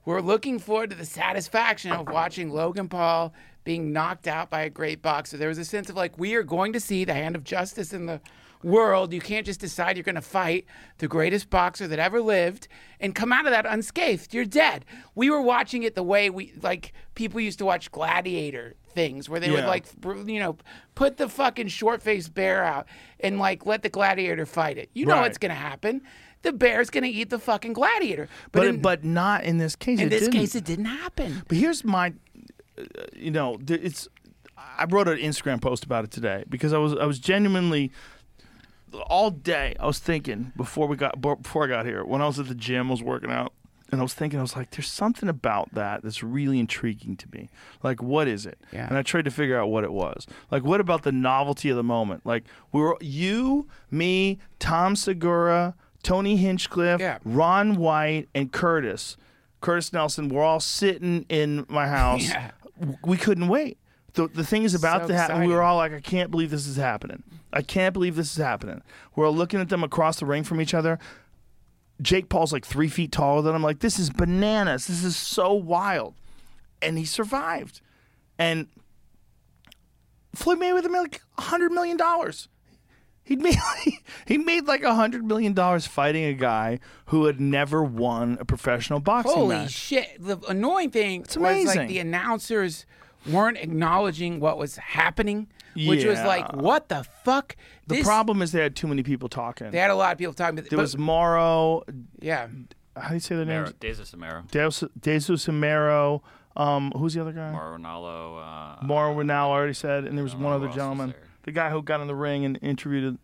We're 0.06 0.22
looking 0.22 0.60
forward 0.60 0.90
to 0.92 0.96
the 0.96 1.06
satisfaction 1.06 1.92
of 1.92 2.08
watching 2.10 2.50
logan 2.52 2.88
paul 2.90 3.34
being 3.66 3.92
knocked 3.92 4.28
out 4.28 4.50
by 4.50 4.62
a 4.62 4.70
great 4.70 5.02
boxer 5.02 5.36
there 5.36 5.50
was 5.50 5.58
a 5.58 5.66
sense 5.66 5.90
of 5.90 5.96
like 5.98 6.18
we 6.18 6.34
are 6.36 6.44
going 6.44 6.72
to 6.72 6.80
see 6.80 7.04
the 7.04 7.14
hand 7.14 7.36
of 7.36 7.44
justice 7.44 7.92
in 7.92 8.06
the 8.06 8.22
world 8.64 9.12
you 9.14 9.20
can't 9.22 9.46
just 9.46 9.60
decide 9.60 9.96
you're 9.98 10.04
going 10.04 10.16
to 10.16 10.22
fight 10.22 10.66
the 11.00 11.08
greatest 11.08 11.50
boxer 11.50 11.88
that 11.88 12.00
ever 12.00 12.22
lived 12.22 12.68
and 13.00 13.14
come 13.14 13.32
out 13.34 13.46
of 13.46 13.52
that 13.52 13.66
unscathed 13.66 14.34
you're 14.34 14.46
dead 14.46 14.86
we 15.14 15.30
were 15.30 15.42
watching 15.42 15.84
it 15.84 15.94
the 15.94 16.02
way 16.02 16.30
we 16.30 16.54
like 16.64 16.94
people 17.16 17.40
used 17.40 17.60
to 17.60 17.66
watch 17.66 17.92
gladiator 17.92 18.74
things 18.94 19.28
where 19.30 19.40
they 19.42 19.52
would 19.52 19.66
like 19.66 19.86
you 20.26 20.40
know, 20.40 20.58
put 20.96 21.18
the 21.18 21.28
fucking 21.28 21.68
short 21.68 22.02
faced 22.02 22.34
bear 22.34 22.64
out 22.64 22.88
and 23.20 23.38
like 23.40 23.66
let 23.66 23.84
the 23.84 23.90
gladiator 23.90 24.46
fight 24.46 24.78
it. 24.78 24.90
You 24.94 25.06
know 25.06 25.16
Right. 25.16 25.24
what's 25.24 25.38
gonna 25.38 25.54
happen. 25.54 26.02
The 26.44 26.54
bear's 26.54 26.90
gonna 26.90 27.08
eat 27.08 27.30
the 27.30 27.38
fucking 27.40 27.74
gladiator. 27.74 28.30
But, 28.54 28.60
But 28.62 28.68
in, 28.68 28.82
but 28.82 29.04
not 29.04 29.44
in 29.44 29.58
this 29.58 29.76
case. 29.76 30.00
in 30.00 30.06
it 30.08 30.10
this 30.12 30.22
didn't. 30.22 30.40
case, 30.40 30.56
it 30.56 30.64
didn't 30.64 30.86
happen. 30.86 31.42
But 31.50 31.58
here's 31.58 31.84
my, 31.84 32.14
you 33.16 33.32
know, 33.32 33.58
it's. 33.68 34.08
I 34.58 34.86
wrote 34.86 35.08
an 35.10 35.18
Instagram 35.18 35.62
post 35.62 35.84
about 35.84 36.06
it 36.06 36.12
today 36.12 36.44
because 36.50 36.72
I 36.74 36.78
was 36.78 36.94
I 36.94 37.06
was 37.06 37.20
genuinely 37.20 37.92
all 39.08 39.30
day 39.30 39.76
I 39.80 39.86
was 39.86 40.00
thinking 40.00 40.54
before 40.56 40.88
we 40.88 40.96
got 40.96 41.20
before 41.20 41.66
I 41.66 41.68
got 41.68 41.86
here 41.86 42.06
when 42.06 42.22
I 42.22 42.28
was 42.28 42.40
at 42.40 42.48
the 42.48 42.56
gym 42.56 42.88
I 42.88 42.92
was 42.92 43.04
working 43.04 43.30
out 43.32 43.52
and 43.92 44.00
I 44.00 44.04
was 44.04 44.14
thinking 44.14 44.40
I 44.40 44.42
was 44.42 44.56
like 44.56 44.72
there's 44.72 44.90
something 44.90 45.28
about 45.28 45.74
that 45.74 46.04
that's 46.04 46.24
really 46.24 46.60
intriguing 46.60 47.18
to 47.18 47.28
me 47.34 47.50
like 47.84 48.02
what 48.02 48.30
is 48.30 48.46
it 48.46 48.58
Yeah. 48.72 48.88
and 48.88 48.98
I 48.98 49.02
tried 49.02 49.26
to 49.26 49.32
figure 49.32 49.60
out 49.60 49.68
what 49.68 49.84
it 49.84 49.92
was 49.92 50.26
like 50.52 50.64
what 50.64 50.80
about 50.80 51.04
the 51.04 51.12
novelty 51.12 51.70
of 51.70 51.76
the 51.76 51.84
moment 51.84 52.26
like 52.26 52.46
we 52.72 52.80
were 52.80 52.98
you 53.02 53.68
me 53.92 54.40
Tom 54.60 54.96
Segura 54.96 55.76
Tony 56.04 56.38
Hinchcliffe 56.38 57.02
Yeah. 57.02 57.18
Ron 57.26 57.76
White 57.76 58.30
and 58.34 58.52
Curtis 58.54 59.18
Curtis 59.60 59.92
Nelson 59.92 60.30
we're 60.30 60.44
all 60.44 60.62
sitting 60.62 61.26
in 61.28 61.66
my 61.68 61.90
house 61.90 62.24
Yeah. 62.30 62.52
We 63.04 63.18
couldn't 63.18 63.48
wait. 63.48 63.78
The, 64.14 64.28
the 64.28 64.46
thing 64.46 64.64
is 64.64 64.74
about 64.74 65.04
So 65.04 65.08
to 65.10 65.16
happen. 65.16 65.42
We 65.42 65.54
were 65.54 65.62
all 65.62 65.78
like, 65.78 65.94
I 65.94 66.00
can't 66.00 66.32
believe 66.32 66.50
this 66.50 66.68
is 66.68 66.78
happening. 66.78 67.24
I 67.52 67.62
can't 67.62 67.94
believe 67.94 68.16
this 68.16 68.32
is 68.32 68.38
happening. 68.38 68.82
We're 69.16 69.28
all 69.28 69.36
looking 69.36 69.60
at 69.60 69.70
them 69.70 69.84
across 69.84 70.20
the 70.20 70.26
ring 70.26 70.44
from 70.44 70.62
each 70.62 70.74
other. 70.74 71.00
Jake 72.02 72.30
Paul's 72.30 72.52
like 72.52 72.66
three 72.66 72.90
feet 72.90 73.12
taller 73.12 73.42
than 73.42 73.56
I'm 73.56 73.64
Like, 73.64 73.80
this 73.80 74.00
is 74.00 74.10
bananas. 74.10 74.88
This 74.88 75.04
is 75.04 75.16
so 75.16 75.54
wild. 75.54 76.14
And 76.82 76.98
he 76.98 77.06
survived. 77.06 77.82
And 78.38 78.68
Floyd 80.34 80.60
Mayweather 80.60 80.90
made 80.92 81.00
like 81.00 81.22
$100 81.38 81.72
million. 81.72 81.98
He 83.26 83.36
made 83.36 83.58
he 84.28 84.38
made 84.38 84.66
like 84.68 84.84
a 84.84 84.94
hundred 84.96 85.26
million 85.26 85.54
dollars 85.54 85.86
fighting 85.88 86.24
a 86.26 86.34
guy 86.34 86.80
who 87.08 87.26
had 87.26 87.42
never 87.42 87.84
won 87.84 88.38
a 88.40 88.46
professional 88.46 89.00
boxing 89.00 89.34
Holy 89.36 89.56
match. 89.58 89.72
shit! 89.72 90.16
The 90.20 90.38
annoying 90.48 90.92
thing 90.92 91.22
was 91.24 91.36
amazing. 91.36 91.80
like 91.82 91.88
the 91.90 92.00
announcers 92.00 92.86
weren't 93.28 93.58
acknowledging 93.58 94.40
what 94.40 94.58
was 94.60 94.78
happening, 94.78 95.48
which 95.76 96.06
was 96.06 96.20
Yeah. 96.20 96.28
like, 96.28 96.54
what 96.56 96.90
the 96.90 97.04
fuck? 97.24 97.56
The 97.88 97.96
This- 97.96 98.06
problem 98.06 98.44
is 98.44 98.52
they 98.52 98.62
had 98.62 98.76
too 98.76 98.88
many 98.88 99.02
people 99.02 99.28
talking. 99.30 99.72
they 99.72 99.80
had 99.80 99.90
a 99.90 99.96
lot 99.96 100.12
of 100.12 100.18
people 100.20 100.34
talking. 100.36 100.60
About, 100.60 100.70
There 100.70 100.78
but- 100.78 100.84
was 100.84 100.96
Morrow. 100.98 101.84
yeah, 102.22 102.48
How 102.96 103.08
do 103.10 103.14
you 103.16 103.20
say 103.20 103.36
their 103.36 103.44
name? 103.46 103.66
Amaro, 103.66 103.74
Desus 103.74 104.16
Amaro, 104.16 104.50
Deus, 104.52 104.84
Jesus 105.02 105.48
Amaro. 105.48 106.22
Um, 106.56 106.92
who's 106.96 107.14
the 107.16 107.20
other 107.22 107.34
guy? 107.34 107.52
Mauro 107.52 107.78
Ranallo. 107.78 108.78
Uh, 108.82 108.86
Mauro 108.86 109.14
Renal 109.14 109.52
already 109.52 109.74
said, 109.74 110.06
and 110.06 110.16
there 110.18 110.24
was 110.24 110.36
one 110.36 110.54
other 110.54 110.60
who 110.60 110.66
else 110.68 110.76
was 110.76 110.82
gentleman, 110.82 111.10
there. 111.10 111.20
The 111.46 111.52
guy 111.52 111.70
who 111.70 111.82
got 111.82 112.02
in 112.02 112.08
the 112.08 112.16
ring 112.16 112.44
and 112.46 112.60
interviewed 112.62 113.18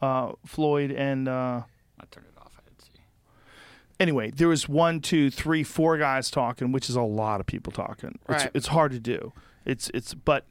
uh, 0.00 0.32
Floyd. 0.46 0.90
And 0.92 1.28
uh, 1.28 1.62
I 2.00 2.04
turned 2.10 2.26
it 2.26 2.38
off. 2.40 2.52
I 2.58 2.62
didn't 2.68 2.82
see. 2.82 2.90
anyway, 4.00 4.30
there 4.30 4.48
was 4.48 4.68
one, 4.68 5.00
two, 5.00 5.30
three, 5.30 5.62
four 5.62 5.98
guys 5.98 6.30
talking, 6.30 6.72
which 6.72 6.88
is 6.88 6.96
a 6.96 7.02
lot 7.02 7.40
of 7.40 7.46
people 7.46 7.72
talking. 7.72 8.18
It's, 8.28 8.44
Right. 8.44 8.50
it's 8.54 8.66
hard 8.68 8.92
to 8.92 9.00
do. 9.00 9.32
It's 9.64 9.90
it's 9.94 10.12
but 10.14 10.44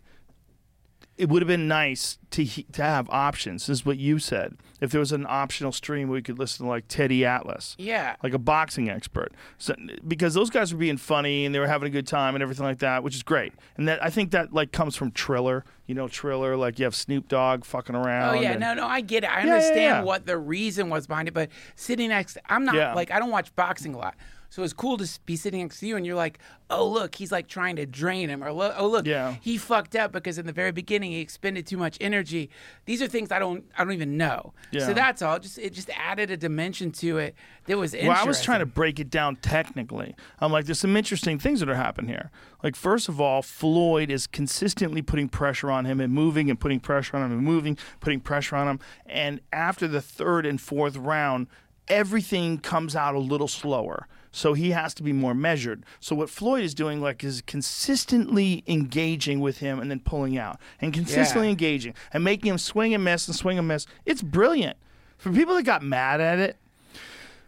it 1.16 1.30
would 1.30 1.44
have 1.44 1.48
been 1.48 1.68
nice 1.68 2.18
to 2.32 2.44
he- 2.44 2.64
to 2.72 2.82
have 2.82 3.08
options. 3.12 3.68
This 3.68 3.80
is 3.82 3.86
what 3.86 3.98
you 4.00 4.18
said. 4.18 4.58
If 4.82 4.90
there 4.90 5.00
was 5.00 5.12
an 5.12 5.28
optional 5.30 5.72
stream, 5.72 6.10
we 6.10 6.24
could 6.24 6.40
listen 6.40 6.66
to 6.66 6.70
like 6.72 6.86
Teddy 6.88 7.24
Atlas. 7.24 7.76
yeah. 7.78 8.16
like 8.24 8.34
a 8.34 8.40
boxing 8.40 8.90
expert. 8.90 9.32
So, 9.60 9.76
because 10.08 10.34
those 10.34 10.50
guys 10.50 10.74
were 10.74 10.80
being 10.80 10.98
funny 10.98 11.46
and 11.46 11.54
they 11.54 11.60
were 11.60 11.68
having 11.68 11.86
a 11.88 11.92
good 11.92 12.08
time 12.08 12.34
and 12.36 12.42
everything 12.42 12.66
like 12.66 12.80
that, 12.80 13.04
which 13.04 13.14
is 13.16 13.22
great. 13.22 13.54
And 13.78 13.88
that 13.88 14.04
I 14.04 14.10
think 14.10 14.32
that 14.32 14.52
like 14.52 14.72
comes 14.72 14.96
from 14.96 15.12
Triller. 15.12 15.64
You 15.86 15.96
know, 15.96 16.08
Triller. 16.08 16.56
Like 16.56 16.80
you 16.80 16.86
have 16.86 16.96
Snoop 16.96 17.28
Dogg 17.28 17.66
fucking 17.66 17.96
oh, 17.96 18.02
around. 18.04 18.36
Oh 18.36 18.40
yeah, 18.42 18.52
and- 18.52 18.60
no, 18.60 18.74
no, 18.74 18.88
I 18.88 19.02
get 19.02 19.24
it. 19.24 19.28
I 19.30 19.40
Yeah, 19.40 19.46
yeah, 19.46 19.54
understand 19.54 19.78
yeah. 19.80 20.04
what 20.04 20.26
the 20.26 20.38
reason 20.38 20.90
was 20.90 21.08
behind 21.08 21.28
it, 21.28 21.34
but 21.34 21.50
sitting 21.76 22.10
next, 22.10 22.38
I'm 22.48 22.66
not 22.66 22.76
Yeah. 22.76 22.94
like 22.94 23.12
I 23.12 23.20
don't 23.20 23.32
watch 23.32 23.54
boxing 23.56 23.94
a 23.94 23.98
lot, 23.98 24.16
so 24.54 24.62
it's 24.62 24.72
cool 24.72 24.98
to 24.98 25.20
be 25.26 25.36
sitting 25.36 25.62
next 25.62 25.80
to 25.80 25.88
you 25.88 25.98
and 25.98 26.06
you're 26.06 26.14
like, 26.14 26.38
oh 26.70 26.88
look, 26.88 27.16
he's 27.16 27.32
like 27.32 27.48
trying 27.48 27.76
to 27.78 27.88
drain 27.88 28.30
him, 28.30 28.44
or 28.44 28.50
oh 28.50 28.88
look, 28.88 29.08
Yeah. 29.08 29.36
he 29.42 29.58
fucked 29.58 29.96
up 29.96 30.12
because 30.12 30.38
in 30.38 30.46
the 30.46 30.54
very 30.54 30.72
beginning 30.72 31.12
he 31.12 31.22
expended 31.22 31.66
too 31.66 31.76
much 31.78 31.98
energy. 32.00 32.52
These 32.86 33.02
are 33.02 33.08
things 33.08 33.32
I 33.32 33.40
don't, 33.40 33.66
I 33.76 33.84
don't 33.84 33.94
even 33.94 34.16
know. 34.16 34.54
Yeah. 34.70 34.86
So 34.86 34.94
that's 34.94 35.24
all. 35.24 35.40
Just 35.40 35.58
it 35.58 35.74
just 35.74 35.90
added 35.98 36.30
a 36.30 36.38
dimension 36.38 36.92
to 36.92 37.18
it 37.18 37.34
that 37.66 37.80
was 37.80 37.94
Well, 37.94 38.12
I 38.12 38.26
was 38.26 38.44
trying 38.44 38.60
to 38.60 38.68
break 38.68 39.00
it 39.00 39.10
down 39.10 39.38
technically. 39.38 40.16
I'm 40.40 40.52
like, 40.52 40.66
there's 40.66 40.80
some 40.80 40.96
interesting 40.96 41.40
things 41.40 41.60
that 41.62 41.68
are 41.68 41.74
happening 41.74 42.10
here. 42.12 42.30
Like, 42.62 42.76
first 42.76 43.10
of 43.10 43.20
all, 43.20 43.42
Floyd 43.42 44.12
is 44.12 44.28
consistently 44.28 45.02
putting 45.02 45.30
pressure 45.30 45.72
on 45.72 45.86
him 45.86 46.00
and 46.00 46.14
moving 46.14 46.52
and 46.52 46.60
putting 46.60 46.80
pressure 46.80 47.18
on 47.18 47.24
him 47.26 47.32
and 47.32 47.42
moving, 47.42 47.76
putting 48.02 48.20
pressure 48.20 48.56
on 48.56 48.68
him. 48.68 48.80
And 49.08 49.42
after 49.52 49.88
the 49.88 50.00
third 50.00 50.46
and 50.46 50.62
fourth 50.62 50.96
round, 50.96 51.48
everything 51.88 52.60
comes 52.60 52.96
out 52.96 53.16
a 53.16 53.20
little 53.20 53.48
slower. 53.48 54.08
So 54.36 54.54
he 54.54 54.72
has 54.72 54.94
to 54.96 55.04
be 55.04 55.14
more 55.14 55.36
measured. 55.36 55.86
So 56.00 56.16
what 56.16 56.30
Floyd 56.30 56.64
is 56.64 56.74
doing, 56.74 57.00
like, 57.00 57.24
is 57.24 57.42
consistently 57.46 58.64
engaging 58.68 59.40
with 59.40 59.60
him 59.60 59.80
and 59.80 59.92
then 59.92 60.00
pulling 60.00 60.38
out, 60.38 60.60
and 60.82 60.92
consistently 60.92 61.48
Yeah. 61.48 61.52
engaging 61.52 61.94
and 62.12 62.24
making 62.24 62.52
him 62.52 62.58
swing 62.58 62.94
and 62.96 63.04
miss 63.04 63.28
and 63.28 63.36
swing 63.36 63.60
and 63.60 63.68
miss. 63.68 63.86
It's 64.06 64.24
brilliant. 64.24 64.76
For 65.18 65.32
people 65.32 65.54
that 65.56 65.64
got 65.64 65.84
mad 65.84 66.20
at 66.20 66.40
it, 66.40 66.58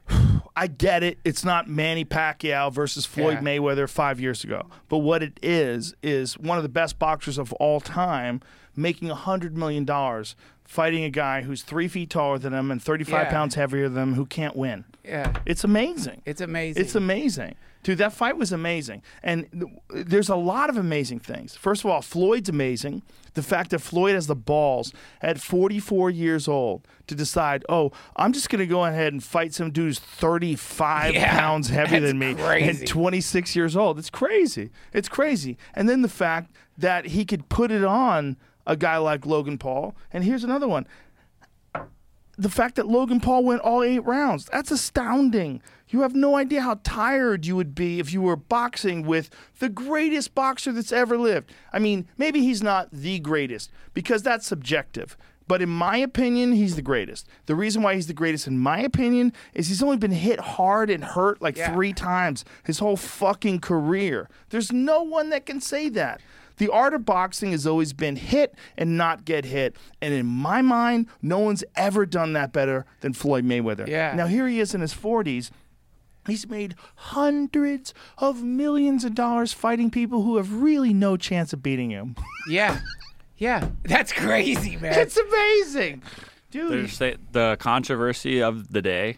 I 0.56 0.68
get 0.68 1.04
it. 1.04 1.18
It's 1.26 1.44
not 1.44 1.68
Manny 1.68 2.06
Pacquiao 2.06 2.72
versus 2.72 3.06
Floyd 3.06 3.40
Yeah. 3.42 3.58
Mayweather 3.58 3.90
five 3.90 4.20
years 4.20 4.44
ago. 4.44 4.68
But 4.88 5.00
what 5.00 5.24
it 5.24 5.40
is, 5.42 5.96
is 6.04 6.38
one 6.38 6.58
of 6.58 6.64
the 6.64 6.70
best 6.70 7.00
boxers 7.00 7.38
of 7.38 7.52
all 7.54 7.82
time 7.82 8.42
making 8.76 9.10
a 9.10 9.16
$100 9.16 9.54
million 9.54 9.86
fighting 10.66 11.04
a 11.04 11.10
guy 11.10 11.42
who's 11.44 11.62
three 11.64 11.88
feet 11.88 12.10
taller 12.10 12.38
than 12.38 12.54
him 12.54 12.72
and 12.72 12.82
35 12.82 13.14
Yeah. 13.28 13.30
pounds 13.32 13.56
heavier 13.56 13.88
than 13.88 14.02
him 14.02 14.14
who 14.16 14.26
can't 14.26 14.56
win. 14.56 14.84
Yeah, 15.04 15.34
It's 15.46 15.64
amazing. 15.64 16.22
it's 16.26 16.42
amazing. 16.42 16.82
It's 16.84 16.96
amazing. 16.96 17.56
Dude, 17.84 18.00
that 18.00 18.14
fight 18.14 18.36
was 18.36 18.52
amazing. 18.52 19.04
And 19.22 19.46
th- 19.52 20.06
there's 20.08 20.28
a 20.30 20.36
lot 20.36 20.72
of 20.72 20.78
amazing 20.78 21.20
things. 21.20 21.56
First 21.56 21.84
of 21.86 21.92
all, 21.92 22.02
Floyd's 22.02 22.50
amazing. 22.50 23.04
The 23.36 23.44
fact 23.44 23.70
that 23.70 23.80
Floyd 23.80 24.16
has 24.16 24.26
the 24.26 24.36
balls 24.36 24.92
at 25.22 25.40
44 25.40 26.10
years 26.10 26.48
old 26.48 26.88
to 27.06 27.14
decide, 27.14 27.64
oh, 27.70 27.92
I'm 28.16 28.34
just 28.34 28.50
going 28.50 28.60
to 28.62 28.66
go 28.66 28.86
ahead 28.86 29.14
and 29.14 29.24
fight 29.24 29.54
some 29.54 29.70
dude 29.70 29.86
who's 29.86 30.00
35 30.00 31.14
Yeah, 31.14 31.40
pounds 31.40 31.70
heavier 31.70 32.00
that's 32.00 32.10
than 32.12 32.18
me 32.20 32.34
crazy. 32.34 32.80
and 32.80 32.88
26 32.88 33.56
years 33.56 33.78
old. 33.78 34.00
It's 34.00 34.10
crazy. 34.10 34.72
It's 34.92 35.08
crazy. 35.10 35.56
And 35.76 35.88
then 35.88 36.02
the 36.02 36.10
fact 36.10 36.52
that 36.78 37.06
he 37.08 37.24
could 37.24 37.50
put 37.50 37.70
it 37.72 37.84
on 37.84 38.38
a 38.66 38.76
guy 38.76 38.98
like 38.98 39.26
Logan 39.26 39.58
Paul. 39.58 39.96
And 40.12 40.24
here's 40.24 40.44
another 40.44 40.68
one 40.68 40.86
the 42.38 42.50
fact 42.50 42.76
that 42.76 42.86
Logan 42.88 43.22
Paul 43.22 43.46
went 43.46 43.62
all 43.62 43.82
eight 43.82 44.04
rounds. 44.06 44.46
That's 44.52 44.72
astounding. 44.72 45.62
You 45.88 46.02
have 46.02 46.16
no 46.16 46.36
idea 46.36 46.62
how 46.62 46.80
tired 46.84 47.46
you 47.46 47.56
would 47.56 47.74
be 47.74 48.00
if 48.00 48.12
you 48.12 48.22
were 48.22 48.36
boxing 48.36 49.06
with 49.06 49.30
the 49.60 49.70
greatest 49.70 50.36
boxer 50.36 50.74
that's 50.74 50.92
ever 50.92 51.18
lived. 51.18 51.54
I 51.72 51.80
mean, 51.80 52.08
maybe 52.18 52.42
he's 52.42 52.62
not 52.62 52.90
the 52.92 53.20
greatest 53.20 53.72
because 53.94 54.22
that's 54.24 54.46
subjective. 54.46 55.16
But 55.48 55.62
in 55.62 55.70
my 55.70 55.98
opinion, 55.98 56.54
he's 56.54 56.76
the 56.76 56.82
greatest. 56.82 57.28
The 57.46 57.56
reason 57.56 57.84
why 57.84 57.94
he's 57.94 58.08
the 58.08 58.14
greatest, 58.14 58.48
in 58.48 58.58
my 58.58 58.80
opinion, 58.80 59.32
is 59.54 59.68
he's 59.68 59.84
only 59.84 59.96
been 59.98 60.12
hit 60.12 60.40
hard 60.40 60.90
and 60.90 61.04
hurt 61.06 61.40
like 61.42 61.56
Yeah. 61.56 61.72
three 61.72 61.94
times 61.94 62.44
his 62.66 62.80
whole 62.80 62.98
fucking 62.98 63.60
career. 63.60 64.28
There's 64.50 64.74
no 64.74 65.04
one 65.04 65.30
that 65.30 65.46
can 65.46 65.62
say 65.62 65.88
that. 65.90 66.20
The 66.58 66.70
art 66.70 66.94
of 66.94 67.06
boxing 67.06 67.52
has 67.52 67.68
always 67.68 67.94
been 67.94 68.16
hit 68.16 68.56
and 68.78 68.98
not 68.98 69.26
get 69.26 69.46
hit. 69.46 69.76
And 70.02 70.14
in 70.14 70.26
my 70.26 70.62
mind, 70.62 71.08
no 71.22 71.40
one's 71.40 71.64
ever 71.76 72.06
done 72.06 72.34
that 72.34 72.54
better 72.54 72.86
than 73.02 73.14
Floyd 73.14 73.44
Mayweather. 73.46 73.88
Yeah. 73.88 74.14
Now, 74.16 74.28
here 74.28 74.48
he 74.48 74.60
is 74.60 74.74
in 74.74 74.82
his 74.82 74.94
40s. 74.94 75.52
He's 76.28 76.48
made 76.50 76.76
hundreds 76.96 77.94
of 78.18 78.42
millions 78.42 79.04
of 79.04 79.14
dollars 79.14 79.54
fighting 79.54 79.92
people 79.92 80.24
who 80.24 80.38
have 80.38 80.52
really 80.54 80.94
no 80.94 81.18
chance 81.18 81.54
of 81.54 81.62
beating 81.62 81.92
him. 81.92 82.16
Yeah. 82.48 82.80
Yeah. 83.38 83.70
That's 83.84 84.14
crazy, 84.14 84.76
man. 84.78 85.00
it's 85.00 85.18
amazing. 85.18 86.04
Dude. 86.52 86.72
There's 86.72 87.00
the 87.00 87.58
controversy 87.60 88.40
of 88.42 88.72
the 88.72 88.84
day. 88.84 89.18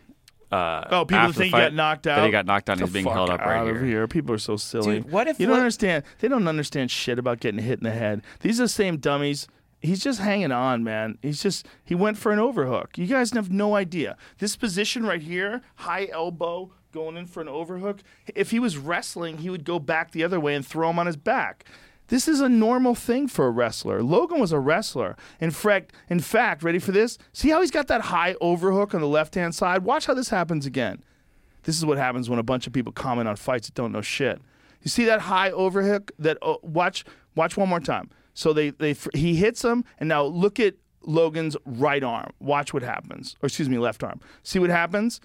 Uh, 0.52 0.86
Oh, 0.90 1.06
people 1.06 1.18
after 1.18 1.34
the 1.34 1.40
think 1.40 1.56
he 1.56 1.62
got 1.62 1.74
knocked 1.74 2.08
out. 2.08 2.18
That 2.18 2.26
he 2.26 2.32
got 2.32 2.46
knocked 2.46 2.70
out. 2.70 2.74
and 2.74 2.80
Get 2.82 2.88
He's 2.88 2.94
being 2.94 3.06
held 3.14 3.30
up 3.30 3.42
right 3.42 3.58
out 3.58 3.68
of 3.68 3.82
here. 3.82 4.08
People 4.08 4.34
are 4.34 4.38
so 4.40 4.56
silly. 4.58 5.02
Dude, 5.02 5.12
what 5.12 5.28
if 5.28 5.40
you 5.40 5.48
don't 5.48 5.58
understand? 5.58 6.04
They 6.20 6.28
don't 6.28 6.48
understand 6.48 6.90
shit 6.92 7.20
about 7.20 7.40
getting 7.40 7.60
hit 7.62 7.80
in 7.80 7.84
the 7.84 7.92
head. 7.92 8.22
These 8.40 8.60
are 8.60 8.64
the 8.64 8.70
same 8.70 8.98
dummies. 8.98 9.48
He's 9.80 10.02
just 10.04 10.20
hanging 10.20 10.52
on, 10.52 10.84
man. 10.84 11.18
He's 11.22 11.42
just 11.44 11.68
he 11.84 11.94
went 11.96 12.18
for 12.18 12.32
an 12.32 12.40
overhook. 12.40 12.98
You 12.98 13.06
guys 13.08 13.32
have 13.32 13.52
no 13.52 13.76
idea. 13.76 14.18
This 14.40 14.56
position 14.56 15.06
right 15.06 15.22
here, 15.22 15.62
high 15.76 16.08
elbow, 16.12 16.72
going 16.92 17.16
in 17.18 17.28
for 17.28 17.42
an 17.42 17.48
overhook. 17.48 18.00
If 18.34 18.52
he 18.52 18.60
was 18.60 18.78
wrestling, 18.78 19.40
he 19.40 19.50
would 19.50 19.64
go 19.66 19.78
back 19.80 20.12
the 20.12 20.24
other 20.24 20.40
way 20.40 20.56
and 20.56 20.66
throw 20.66 20.90
him 20.90 20.98
on 20.98 21.06
his 21.06 21.18
back. 21.18 21.66
This 22.10 22.28
is 22.28 22.40
a 22.40 22.48
normal 22.50 22.96
thing 22.96 23.28
for 23.28 23.48
a 23.48 23.50
wrestler. 23.52 24.02
Logan 24.02 24.40
was 24.40 24.52
a 24.52 24.60
wrestler. 24.60 25.16
In 25.42 25.52
fact, 25.52 25.92
in 26.10 26.20
fact, 26.20 26.64
ready 26.64 26.80
for 26.80 26.92
this? 26.92 27.18
See 27.34 27.50
how 27.50 27.60
he's 27.62 27.72
got 27.72 27.88
that 27.88 28.02
high 28.02 28.36
overhook 28.40 28.94
on 28.96 29.02
the 29.02 29.08
left-hand 29.08 29.54
side? 29.56 29.84
Watch 29.84 30.06
how 30.06 30.14
this 30.14 30.30
happens 30.30 30.66
again. 30.66 31.04
This 31.64 31.78
is 31.78 31.86
what 31.86 31.98
happens 31.98 32.30
when 32.30 32.40
a 32.40 32.44
bunch 32.44 32.66
of 32.66 32.72
people 32.74 32.94
comment 32.94 33.28
on 33.28 33.36
fights 33.36 33.68
that 33.68 33.76
don't 33.76 33.92
know 33.92 34.02
shit. 34.02 34.42
You 34.82 34.90
see 34.90 35.04
that 35.06 35.22
high 35.22 35.52
overhook? 35.52 36.12
That 36.18 36.38
oh, 36.42 36.60
watch, 36.62 37.04
watch 37.36 37.58
one 37.58 37.68
more 37.68 37.82
time. 37.82 38.10
So 38.34 38.54
they 38.54 38.70
they 38.70 38.96
he 39.14 39.36
hits 39.36 39.66
him, 39.66 39.84
and 40.00 40.08
now 40.08 40.24
look 40.24 40.60
at 40.62 40.76
Logan's 41.02 41.58
right 41.66 42.04
arm. 42.04 42.30
Watch 42.40 42.74
what 42.74 42.84
happens, 42.84 43.36
or 43.42 43.48
excuse 43.48 43.68
me, 43.68 43.78
left 43.80 44.02
arm. 44.04 44.22
See 44.44 44.60
what 44.60 44.70
happens? 44.70 45.20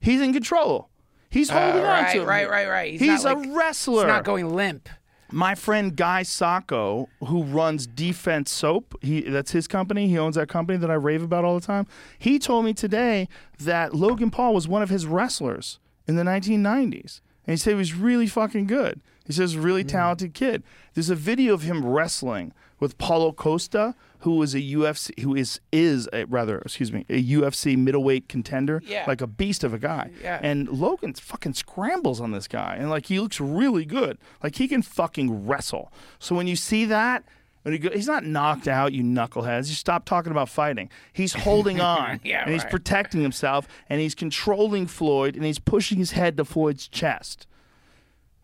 He's 0.00 0.20
in 0.20 0.32
control. 0.34 0.90
He's 1.30 1.48
holding 1.50 1.82
on 1.82 1.86
Uh, 1.86 1.88
right, 1.88 2.12
to 2.14 2.20
him. 2.22 2.26
right, 2.28 2.50
right, 2.50 2.68
right. 2.68 2.92
He's 2.92 3.00
He's, 3.00 3.24
a 3.24 3.34
like- 3.34 3.48
wrestler. 3.56 4.02
He's 4.04 4.08
not 4.08 4.24
going 4.24 4.48
limp. 4.54 4.88
My 5.30 5.54
friend 5.54 5.94
Guy 5.94 6.22
Sacco, 6.22 7.08
who 7.26 7.42
runs 7.42 7.86
Defense 7.86 8.50
Soap, 8.50 8.94
he 9.02 9.20
that's 9.22 9.50
his 9.50 9.68
company. 9.68 10.08
He 10.08 10.18
owns 10.18 10.36
that 10.36 10.48
company 10.48 10.78
that 10.78 10.90
I 10.90 10.94
rave 10.94 11.22
about 11.22 11.44
all 11.44 11.58
the 11.58 11.66
time. 11.66 11.86
He 12.18 12.38
told 12.38 12.64
me 12.64 12.72
today 12.72 13.28
that 13.58 13.94
Logan 13.94 14.30
Paul 14.30 14.54
was 14.54 14.66
one 14.66 14.82
of 14.82 14.88
his 14.88 15.06
wrestlers 15.06 15.78
in 16.06 16.16
the 16.16 16.22
1990s, 16.22 17.20
and 17.46 17.52
he 17.52 17.56
said 17.56 17.70
he 17.70 17.76
was 17.76 17.94
really 17.94 18.26
fucking 18.26 18.66
good. 18.66 19.00
He 19.26 19.34
says 19.34 19.56
really 19.56 19.82
hmm. 19.82 19.88
talented 19.88 20.32
kid. 20.32 20.62
There's 20.94 21.10
a 21.10 21.14
video 21.14 21.52
of 21.52 21.62
him 21.62 21.84
wrestling 21.84 22.54
with 22.80 22.96
Paulo 22.96 23.32
Costa, 23.32 23.94
who 24.22 24.42
is 24.42 24.54
a 24.54 24.60
UFC, 24.60 25.18
who 25.20 25.34
is 25.36 25.60
is 25.70 26.08
a, 26.12 26.24
rather, 26.24 26.58
excuse 26.58 26.92
me, 26.92 27.04
a 27.08 27.22
UFC 27.22 27.76
middleweight 27.76 28.28
contender, 28.28 28.82
Yeah. 28.84 29.04
like 29.06 29.20
a 29.20 29.26
beast 29.26 29.62
of 29.64 29.72
a 29.72 29.78
guy. 29.78 30.10
Yeah. 30.22 30.40
And 30.42 30.68
Logan 30.68 31.14
fucking 31.14 31.54
scrambles 31.54 32.20
on 32.20 32.32
this 32.32 32.48
guy, 32.48 32.76
and 32.78 32.90
like 32.90 33.06
he 33.06 33.20
looks 33.20 33.40
really 33.40 33.84
good. 33.84 34.18
Like 34.42 34.56
he 34.56 34.66
can 34.68 34.82
fucking 34.82 35.46
wrestle. 35.46 35.92
So 36.18 36.34
when 36.34 36.46
you 36.48 36.56
see 36.56 36.84
that, 36.86 37.24
when 37.62 37.72
he 37.74 37.78
go, 37.78 37.90
he's 37.90 38.06
not 38.06 38.24
knocked 38.24 38.66
out, 38.66 38.92
you 38.92 39.02
knuckleheads. 39.02 39.68
You 39.68 39.74
stop 39.74 40.04
talking 40.04 40.32
about 40.32 40.48
fighting. 40.48 40.90
He's 41.12 41.34
holding 41.34 41.80
on, 41.94 42.20
Yeah, 42.24 42.42
and 42.42 42.52
he's 42.52 42.62
right. 42.62 42.70
protecting 42.70 43.20
himself, 43.22 43.68
and 43.88 44.00
he's 44.00 44.14
controlling 44.14 44.86
Floyd, 44.86 45.36
and 45.36 45.44
he's 45.44 45.58
pushing 45.58 45.98
his 45.98 46.12
head 46.12 46.36
to 46.38 46.44
Floyd's 46.44 46.88
chest. 46.88 47.46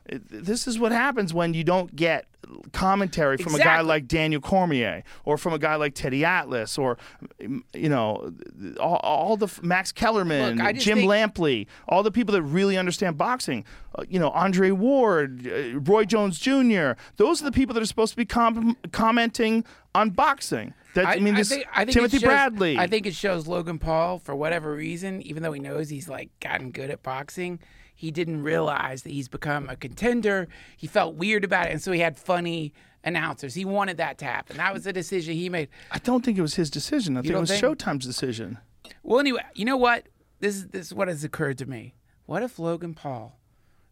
It- 0.07 0.23
this 0.29 0.67
is 0.67 0.79
what 0.79 0.93
happens 0.93 1.33
when 1.33 1.55
you 1.55 1.65
don't 1.65 1.97
get 1.97 2.27
commentary 2.73 3.37
from 3.37 3.55
a 3.55 3.59
guy 3.59 3.81
like 3.81 4.07
Daniel 4.09 4.41
Cormier 4.41 5.03
or 5.25 5.37
from 5.39 5.53
a 5.53 5.59
guy 5.59 5.75
like 5.77 5.95
Teddy 5.95 6.25
Atlas 6.25 6.77
or 6.79 6.99
you 7.39 7.89
know 7.89 8.33
all, 8.81 8.97
all 9.03 9.37
the 9.37 9.49
Max 9.63 9.93
Kellerman, 9.93 10.59
Look, 10.59 10.77
Jim 10.77 10.99
think- 10.99 11.11
Lampley, 11.11 11.67
all 11.89 12.03
the 12.03 12.11
people 12.13 12.33
that 12.33 12.43
really 12.43 12.77
understand 12.77 13.17
boxing. 13.19 13.65
Uh, 13.97 14.05
you 14.09 14.19
know 14.19 14.31
Andre 14.31 14.71
Ward, 14.71 15.47
uh, 15.47 15.79
Roy 15.81 16.05
Jones 16.05 16.39
Jr. 16.39 16.93
Those 17.17 17.41
are 17.41 17.45
the 17.45 17.53
people 17.53 17.75
that 17.75 17.83
are 17.83 17.87
supposed 17.87 18.13
to 18.13 18.17
be 18.17 18.25
com- 18.25 18.77
commenting 18.93 19.65
on 19.95 20.11
boxing. 20.11 20.75
That, 20.95 21.07
I, 21.07 21.19
mean, 21.19 21.35
this 21.35 21.49
think, 21.49 21.67
I 21.75 21.85
think 21.85 21.95
Timothy 21.95 22.19
shows- 22.19 22.25
Bradley. 22.29 22.79
I 22.79 22.87
think 22.87 23.05
it 23.07 23.15
shows 23.15 23.49
Logan 23.49 23.79
Paul 23.81 24.21
for 24.21 24.35
whatever 24.37 24.73
reason, 24.75 25.23
even 25.23 25.43
though 25.43 25.53
he 25.53 25.61
knows 25.61 25.89
he's 25.89 26.09
like 26.09 26.31
gotten 26.41 26.71
good 26.71 26.89
at 26.91 27.03
boxing, 27.03 27.59
he 28.05 28.11
didn't 28.11 28.43
realize 28.43 29.03
that 29.03 29.11
he's 29.13 29.29
become 29.29 29.69
a 29.69 29.77
contender. 29.77 30.47
He 30.77 30.87
felt 30.87 31.15
weird 31.15 31.43
about 31.45 31.67
it, 31.67 31.73
and 31.73 31.83
so 31.83 31.91
he 31.91 32.01
had 32.01 32.17
funny 32.19 32.73
announcers. 33.03 33.55
He 33.55 33.65
wanted 33.65 33.97
that 33.97 34.19
to 34.19 34.25
happen. 34.27 34.57
That 34.59 34.73
was 34.75 34.85
the 34.85 34.93
decision 34.93 35.35
he 35.35 35.49
made. 35.49 35.69
I 35.91 35.99
don't 35.99 36.25
think 36.25 36.37
it 36.39 36.43
was 36.43 36.55
his 36.55 36.71
decision. 36.71 37.17
I 37.17 37.23
think 37.23 37.35
it 37.35 37.39
was 37.41 37.51
think? 37.51 37.63
Showtime's 37.65 38.07
decision. 38.07 38.59
Well, 39.03 39.21
anyway, 39.21 39.43
you 39.55 39.65
know 39.65 39.77
what? 39.77 40.07
This 40.41 40.57
is 40.57 40.67
this 40.69 40.87
is 40.89 40.95
what 40.95 41.09
has 41.09 41.25
occurred 41.25 41.59
to 41.59 41.67
me. 41.67 41.95
What 42.27 42.43
if 42.43 42.59
Logan 42.59 42.95
Paul 42.95 43.39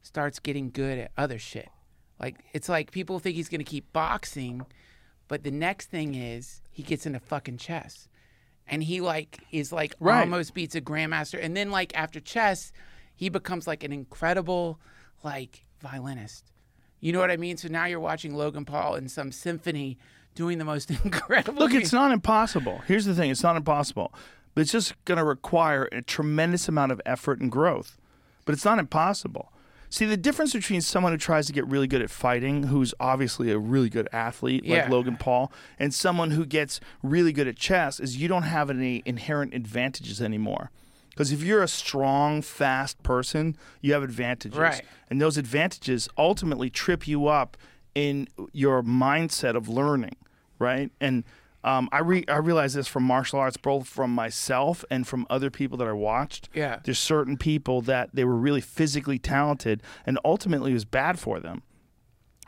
starts 0.02 0.38
getting 0.38 0.70
good 0.70 0.98
at 0.98 1.10
other 1.16 1.38
shit? 1.38 1.68
Like 2.20 2.36
it's 2.52 2.68
like 2.68 2.90
people 2.90 3.18
think 3.18 3.36
he's 3.36 3.48
gonna 3.48 3.64
keep 3.64 3.92
boxing, 3.92 4.66
but 5.28 5.42
the 5.42 5.50
next 5.50 5.86
thing 5.90 6.14
is 6.14 6.60
he 6.70 6.82
gets 6.82 7.06
into 7.06 7.18
fucking 7.20 7.56
chess, 7.58 8.08
and 8.66 8.82
he 8.84 9.00
like 9.00 9.38
is 9.50 9.72
like 9.72 9.94
Right. 10.00 10.20
almost 10.20 10.54
beats 10.54 10.74
a 10.74 10.80
grandmaster, 10.80 11.38
and 11.42 11.56
then 11.56 11.70
like 11.70 11.92
after 11.96 12.20
chess, 12.20 12.72
he 13.14 13.28
becomes 13.28 13.66
like 13.66 13.84
an 13.84 13.92
incredible 13.92 14.78
like 15.22 15.64
violinist. 15.80 16.50
You 17.00 17.12
know 17.12 17.18
what 17.20 17.30
I 17.30 17.36
mean? 17.36 17.56
So 17.56 17.68
now 17.68 17.86
you're 17.86 18.00
watching 18.00 18.34
Logan 18.34 18.64
Paul 18.64 18.94
in 18.94 19.08
some 19.08 19.32
symphony 19.32 19.98
doing 20.34 20.58
the 20.58 20.64
most 20.64 20.90
incredible. 21.04 21.58
Look, 21.60 21.72
mu- 21.72 21.78
it's 21.78 21.92
not 21.92 22.12
impossible. 22.12 22.82
Here's 22.86 23.04
the 23.04 23.14
thing 23.14 23.30
it's 23.30 23.42
not 23.42 23.56
impossible, 23.56 24.14
but 24.54 24.62
it's 24.62 24.72
just 24.72 24.94
going 25.04 25.18
to 25.18 25.24
require 25.24 25.88
a 25.92 26.02
tremendous 26.02 26.68
amount 26.68 26.92
of 26.92 27.00
effort 27.04 27.40
and 27.40 27.50
growth. 27.50 27.98
But 28.44 28.54
it's 28.54 28.64
not 28.64 28.78
impossible. 28.78 29.52
See, 29.90 30.06
the 30.06 30.16
difference 30.16 30.54
between 30.54 30.80
someone 30.80 31.12
who 31.12 31.18
tries 31.18 31.46
to 31.48 31.52
get 31.52 31.66
really 31.66 31.86
good 31.86 32.00
at 32.00 32.08
fighting, 32.08 32.64
who's 32.64 32.94
obviously 32.98 33.50
a 33.50 33.58
really 33.58 33.90
good 33.90 34.08
athlete 34.10 34.62
like 34.64 34.70
Yeah. 34.70 34.88
Logan 34.88 35.16
Paul, 35.18 35.52
and 35.78 35.92
someone 35.92 36.30
who 36.30 36.46
gets 36.46 36.80
really 37.02 37.32
good 37.32 37.46
at 37.46 37.56
chess 37.56 38.00
is 38.00 38.16
you 38.16 38.26
don't 38.26 38.44
have 38.44 38.70
any 38.70 39.02
inherent 39.04 39.52
advantages 39.52 40.22
anymore. 40.22 40.70
Because 41.12 41.30
if 41.30 41.42
you're 41.42 41.62
a 41.62 41.68
strong, 41.68 42.40
fast 42.42 43.02
person, 43.02 43.56
you 43.80 43.92
have 43.92 44.02
advantages. 44.02 44.58
Right. 44.58 44.82
And 45.10 45.20
those 45.20 45.36
advantages 45.36 46.08
ultimately 46.16 46.70
trip 46.70 47.06
you 47.06 47.26
up 47.26 47.56
in 47.94 48.28
your 48.52 48.82
mindset 48.82 49.54
of 49.54 49.68
learning, 49.68 50.16
right? 50.58 50.90
And 51.00 51.24
um, 51.64 51.88
I 51.92 52.00
re- 52.00 52.24
I 52.28 52.38
realize 52.38 52.74
this 52.74 52.88
from 52.88 53.04
martial 53.04 53.38
arts, 53.38 53.56
both 53.56 53.86
from 53.86 54.12
myself 54.14 54.84
and 54.90 55.06
from 55.06 55.26
other 55.28 55.50
people 55.50 55.76
that 55.78 55.86
I 55.86 55.92
watched. 55.92 56.48
Yeah. 56.54 56.80
There's 56.82 56.98
certain 56.98 57.36
people 57.36 57.82
that 57.82 58.10
they 58.14 58.24
were 58.24 58.36
really 58.36 58.60
physically 58.60 59.18
talented, 59.18 59.82
and 60.06 60.18
ultimately 60.24 60.70
it 60.70 60.74
was 60.74 60.84
bad 60.84 61.18
for 61.18 61.38
them 61.38 61.62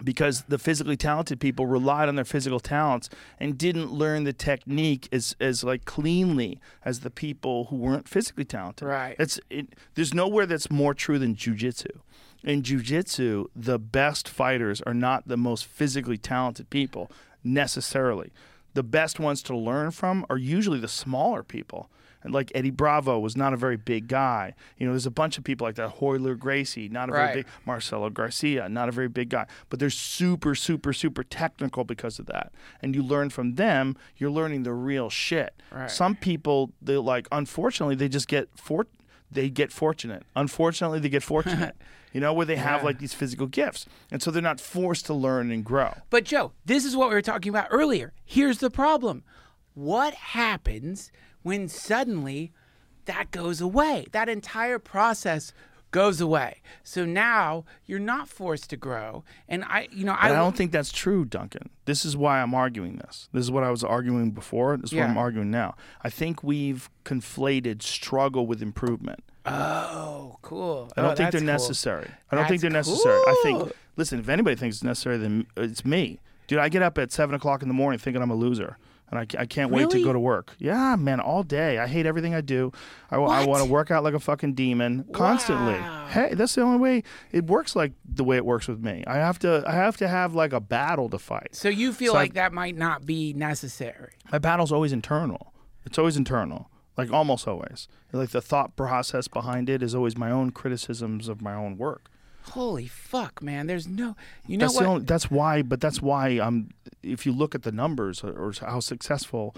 because 0.05 0.43
the 0.49 0.59
physically 0.59 0.97
talented 0.97 1.41
people 1.41 1.67
relied 1.67 2.09
on 2.09 2.15
their 2.15 2.25
physical 2.25 2.61
talents 2.61 3.09
and 3.41 3.57
didn't 3.57 3.91
learn 3.91 4.25
the 4.25 4.33
technique 4.33 5.09
as, 5.11 5.35
as 5.41 5.65
like 5.65 5.85
cleanly 5.85 6.61
as 6.85 7.01
the 7.01 7.11
people 7.11 7.67
who 7.67 7.77
weren't 7.77 8.09
physically 8.09 8.45
talented. 8.45 8.87
Right. 8.87 9.17
It's 9.19 9.41
it, 9.51 9.75
there's 9.95 10.15
nowhere 10.15 10.47
that's 10.47 10.71
more 10.71 10.95
true 10.95 11.19
than 11.19 11.35
jujitsu. 11.35 12.01
In 12.43 12.63
jujitsu, 12.63 13.47
the 13.57 13.79
best 13.79 14.29
fighters 14.29 14.83
are 14.83 14.95
not 14.95 15.27
the 15.27 15.39
most 15.39 15.65
physically 15.65 16.19
talented 16.19 16.69
people 16.69 17.11
necessarily. 17.43 18.33
The 18.75 18.83
best 18.83 19.19
ones 19.19 19.43
to 19.45 19.57
learn 19.57 19.93
from 19.93 20.27
are 20.29 20.37
usually 20.37 20.81
the 20.81 20.89
smaller 20.89 21.43
people. 21.43 21.89
Like 22.33 22.51
Eddie 22.55 22.71
Bravo 22.71 23.19
was 23.19 23.37
not 23.37 23.53
a 23.53 23.57
very 23.57 23.77
big 23.77 24.09
guy. 24.09 24.55
You 24.79 24.87
know, 24.87 24.93
there's 24.93 25.05
a 25.07 25.11
bunch 25.11 25.37
of 25.39 25.45
people 25.45 25.67
like 25.67 25.75
that. 25.77 26.01
Royler 26.01 26.35
Gracie, 26.39 26.89
not 26.89 27.09
a 27.09 27.13
Right. 27.13 27.27
very 27.27 27.43
big. 27.43 27.47
Marcelo 27.67 28.09
Garcia, 28.11 28.69
not 28.69 28.89
a 28.89 28.93
very 28.93 29.09
big 29.09 29.29
guy, 29.29 29.47
but 29.69 29.79
they're 29.79 29.91
super, 29.91 30.55
super, 30.55 30.93
super 30.93 31.23
technical 31.23 31.85
because 31.85 32.19
of 32.19 32.27
that. 32.27 32.53
And 32.81 32.95
you 32.95 33.03
learn 33.03 33.31
from 33.31 33.57
them. 33.57 33.97
You're 34.17 34.31
learning 34.31 34.63
the 34.63 34.73
real 34.73 35.11
shit. 35.11 35.61
Right. 35.71 35.91
Some 35.91 36.17
people, 36.17 36.73
they 36.81 36.97
like, 36.97 37.29
unfortunately, 37.31 37.95
they 37.95 38.09
just 38.09 38.29
get 38.29 38.49
for, 38.57 38.87
they 39.31 39.51
get 39.51 39.73
fortunate. 39.73 40.23
Unfortunately, 40.35 41.01
they 41.01 41.09
get 41.09 41.23
fortunate. 41.35 41.77
you 42.13 42.21
know, 42.21 42.33
where 42.33 42.47
they 42.47 42.55
have 42.55 42.83
Yeah. 42.83 42.87
like 42.87 42.99
these 43.01 43.13
physical 43.13 43.49
gifts, 43.49 43.87
and 44.13 44.23
so 44.23 44.31
they're 44.31 44.41
not 44.41 44.61
forced 44.61 45.05
to 45.07 45.13
learn 45.15 45.51
and 45.51 45.65
grow. 45.65 45.95
But 46.11 46.23
Joe, 46.23 46.53
this 46.65 46.85
is 46.85 46.95
what 46.95 47.09
we 47.09 47.15
were 47.17 47.23
talking 47.23 47.51
about 47.51 47.67
earlier. 47.73 48.13
Here's 48.25 48.59
the 48.59 48.71
problem. 48.71 49.25
What 49.75 50.15
happens 50.15 51.11
when 51.45 51.69
suddenly 51.69 52.53
that 53.05 53.31
goes 53.31 53.61
away. 53.61 54.07
That 54.11 54.29
entire 54.29 54.81
process 54.81 55.53
goes 55.93 56.21
away. 56.21 56.61
So 56.83 57.05
now 57.05 57.65
you're 57.87 58.01
not 58.01 58.29
forced 58.29 58.69
to 58.71 58.77
grow. 58.77 59.23
And 59.49 59.63
I, 59.63 59.87
you 59.93 60.05
know, 60.05 60.13
But 60.21 60.23
I 60.33 60.35
don't 60.35 60.57
think 60.57 60.73
that's 60.73 60.91
true, 60.91 61.25
Duncan. 61.25 61.71
This 61.85 62.05
is 62.05 62.17
why 62.17 62.41
I'm 62.43 62.53
arguing 62.53 62.97
this. 62.97 63.29
This 63.33 63.45
is 63.45 63.51
what 63.53 63.63
I 63.63 63.71
was 63.71 63.85
arguing 63.85 64.33
before. 64.33 64.77
This 64.77 64.91
is 64.93 64.99
what 64.99 65.05
I'm 65.09 65.17
arguing 65.17 65.53
now. 65.53 65.77
I 66.03 66.11
think 66.11 66.43
we've 66.43 66.91
conflated 67.05 67.81
struggle 67.83 68.45
with 68.49 68.61
improvement. 68.61 69.23
Oh, 69.47 70.39
cool. 70.43 70.91
I 70.97 71.03
don't 71.03 71.13
Oh, 71.13 71.15
think 71.15 71.31
they're 71.31 71.41
cool. 71.41 71.47
necessary. 71.47 72.11
I 72.33 72.37
don't 72.37 72.49
think 72.49 72.61
they're 72.63 72.71
That's 72.71 72.89
necessary. 72.89 73.21
I 73.27 73.41
think, 73.45 73.73
listen, 73.97 74.19
if 74.19 74.29
anybody 74.29 74.57
thinks 74.57 74.77
it's 74.77 74.83
necessary, 74.85 75.19
then 75.19 75.47
it's 75.57 75.85
me. 75.85 76.19
Dude, 76.49 76.59
I 76.59 76.69
get 76.71 76.83
up 76.83 76.99
at 76.99 77.13
7 77.13 77.35
o'clock 77.37 77.63
in 77.63 77.69
the 77.69 77.75
morning 77.75 77.99
thinking 78.01 78.21
I'm 78.23 78.31
a 78.31 78.35
loser. 78.35 78.79
And 79.15 79.33
I, 79.39 79.43
I 79.43 79.47
can't 79.47 79.71
wait 79.71 79.91
to 79.91 80.03
go 80.03 80.13
to 80.13 80.19
work. 80.19 80.55
Yeah, 80.59 80.97
man, 80.97 81.21
all 81.21 81.45
day. 81.45 81.79
I 81.79 81.87
hate 81.87 82.05
everything 82.05 82.35
I 82.35 82.41
do. 82.41 82.73
I, 83.11 83.17
I 83.17 83.47
want 83.47 83.63
to 83.65 83.71
work 83.71 83.93
out 83.93 84.03
like 84.03 84.15
a 84.15 84.19
fucking 84.19 84.55
demon 84.55 85.05
constantly. 85.13 85.75
Wow. 85.75 86.07
Hey, 86.09 86.35
that's 86.35 86.55
the 86.57 86.63
only 86.63 86.79
way 86.79 87.03
it 87.31 87.47
works 87.47 87.77
like 87.77 87.93
the 88.05 88.25
way 88.25 88.37
it 88.37 88.45
works 88.45 88.67
with 88.67 88.81
me. 88.83 89.05
I 89.07 89.15
have 89.17 89.39
to 89.41 89.63
I 89.67 89.73
have 89.73 89.97
to 89.99 90.09
have 90.09 90.35
like 90.35 90.53
a 90.53 90.61
battle 90.61 91.09
to 91.11 91.19
fight. 91.19 91.51
So 91.55 91.69
you 91.69 91.93
feel 91.93 92.13
So 92.13 92.19
I- 92.19 92.23
like 92.23 92.35
that 92.35 92.53
might 92.53 92.77
not 92.77 93.07
be 93.07 93.33
necessary. 93.35 94.15
My 94.33 94.39
battle's 94.39 94.73
always 94.73 94.93
internal. 94.93 95.53
It's 95.87 95.99
always 95.99 96.17
internal. 96.17 96.71
Like 96.97 97.13
almost 97.13 97.47
always. 97.47 97.87
Like 98.13 98.31
the 98.31 98.41
thought 98.41 98.75
process 98.77 99.29
behind 99.29 99.69
it 99.71 99.83
is 99.83 99.95
always 99.95 100.17
my 100.17 100.31
own 100.31 100.51
criticisms 100.51 101.29
of 101.29 101.41
my 101.43 101.55
own 101.55 101.77
work. 101.77 102.09
Holy 102.53 102.87
fuck, 102.87 103.43
man. 103.43 103.67
There's 103.67 103.87
no, 103.89 104.17
you 104.47 104.57
know 104.59 104.67
That's 104.67 104.75
what? 104.77 104.85
only, 104.87 105.05
that's 105.05 105.31
why. 105.31 105.63
But 105.63 105.81
that's 105.81 106.01
why 106.03 106.29
I'm. 106.29 106.71
If 107.03 107.25
you 107.27 107.33
look 107.33 107.55
at 107.55 107.63
the 107.63 107.73
numbers 107.73 108.23
or, 108.23 108.31
or 108.33 108.53
how 108.61 108.81
successful 108.81 109.55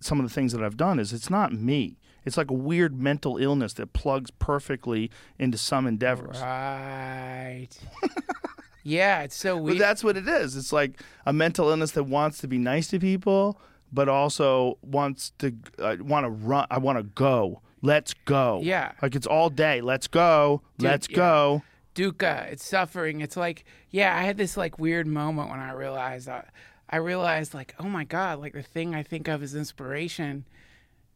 some 0.00 0.18
of 0.20 0.26
the 0.26 0.32
things 0.32 0.52
that 0.52 0.62
I've 0.62 0.76
done 0.76 0.98
is, 0.98 1.12
it's 1.12 1.28
not 1.30 1.52
me. 1.52 1.98
It's 2.24 2.36
like 2.38 2.50
a 2.50 2.54
weird 2.54 2.98
mental 2.98 3.36
illness 3.36 3.74
that 3.74 3.92
plugs 3.92 4.30
perfectly 4.30 5.10
into 5.38 5.58
some 5.58 5.86
endeavors. 5.86 6.40
right. 6.40 7.68
yeah, 8.82 9.22
it's 9.22 9.36
so 9.36 9.56
But 9.56 9.62
weird. 9.62 9.78
that's 9.78 10.02
what 10.02 10.16
it 10.16 10.26
is. 10.26 10.56
It's 10.56 10.72
like 10.72 11.02
a 11.26 11.32
mental 11.32 11.68
illness 11.68 11.90
that 11.92 12.04
wants 12.04 12.38
to 12.38 12.48
be 12.48 12.56
nice 12.58 12.88
to 12.88 12.98
people, 12.98 13.60
but 13.92 14.08
also 14.08 14.78
wants 14.82 15.32
to 15.38 15.54
uh, 15.78 15.96
want 16.00 16.24
to 16.24 16.30
run. 16.30 16.66
I 16.70 16.78
want 16.78 16.98
to 16.98 17.02
go. 17.04 17.60
Let's 17.82 18.14
go. 18.24 18.60
Yeah. 18.62 18.92
Like 19.02 19.14
it's 19.14 19.26
all 19.26 19.50
day. 19.50 19.82
Let's 19.82 20.06
go. 20.08 20.62
Dude, 20.78 20.88
Let's 20.90 21.08
yeah. 21.10 21.16
go. 21.16 21.62
Dukkha, 21.94 22.50
it's 22.50 22.64
suffering. 22.66 23.20
It's 23.20 23.36
like, 23.36 23.64
yeah, 23.90 24.16
I 24.16 24.22
had 24.22 24.36
this 24.36 24.56
like 24.56 24.78
weird 24.78 25.06
moment 25.06 25.50
when 25.50 25.60
I 25.60 25.72
realized 25.72 26.28
I, 26.28 26.44
I 26.90 26.96
realized 26.96 27.54
like, 27.54 27.74
oh 27.78 27.84
my 27.88 28.04
god, 28.04 28.40
like 28.40 28.52
the 28.52 28.62
thing 28.62 28.94
I 28.94 29.02
think 29.02 29.28
of 29.28 29.42
as 29.42 29.54
inspiration, 29.54 30.44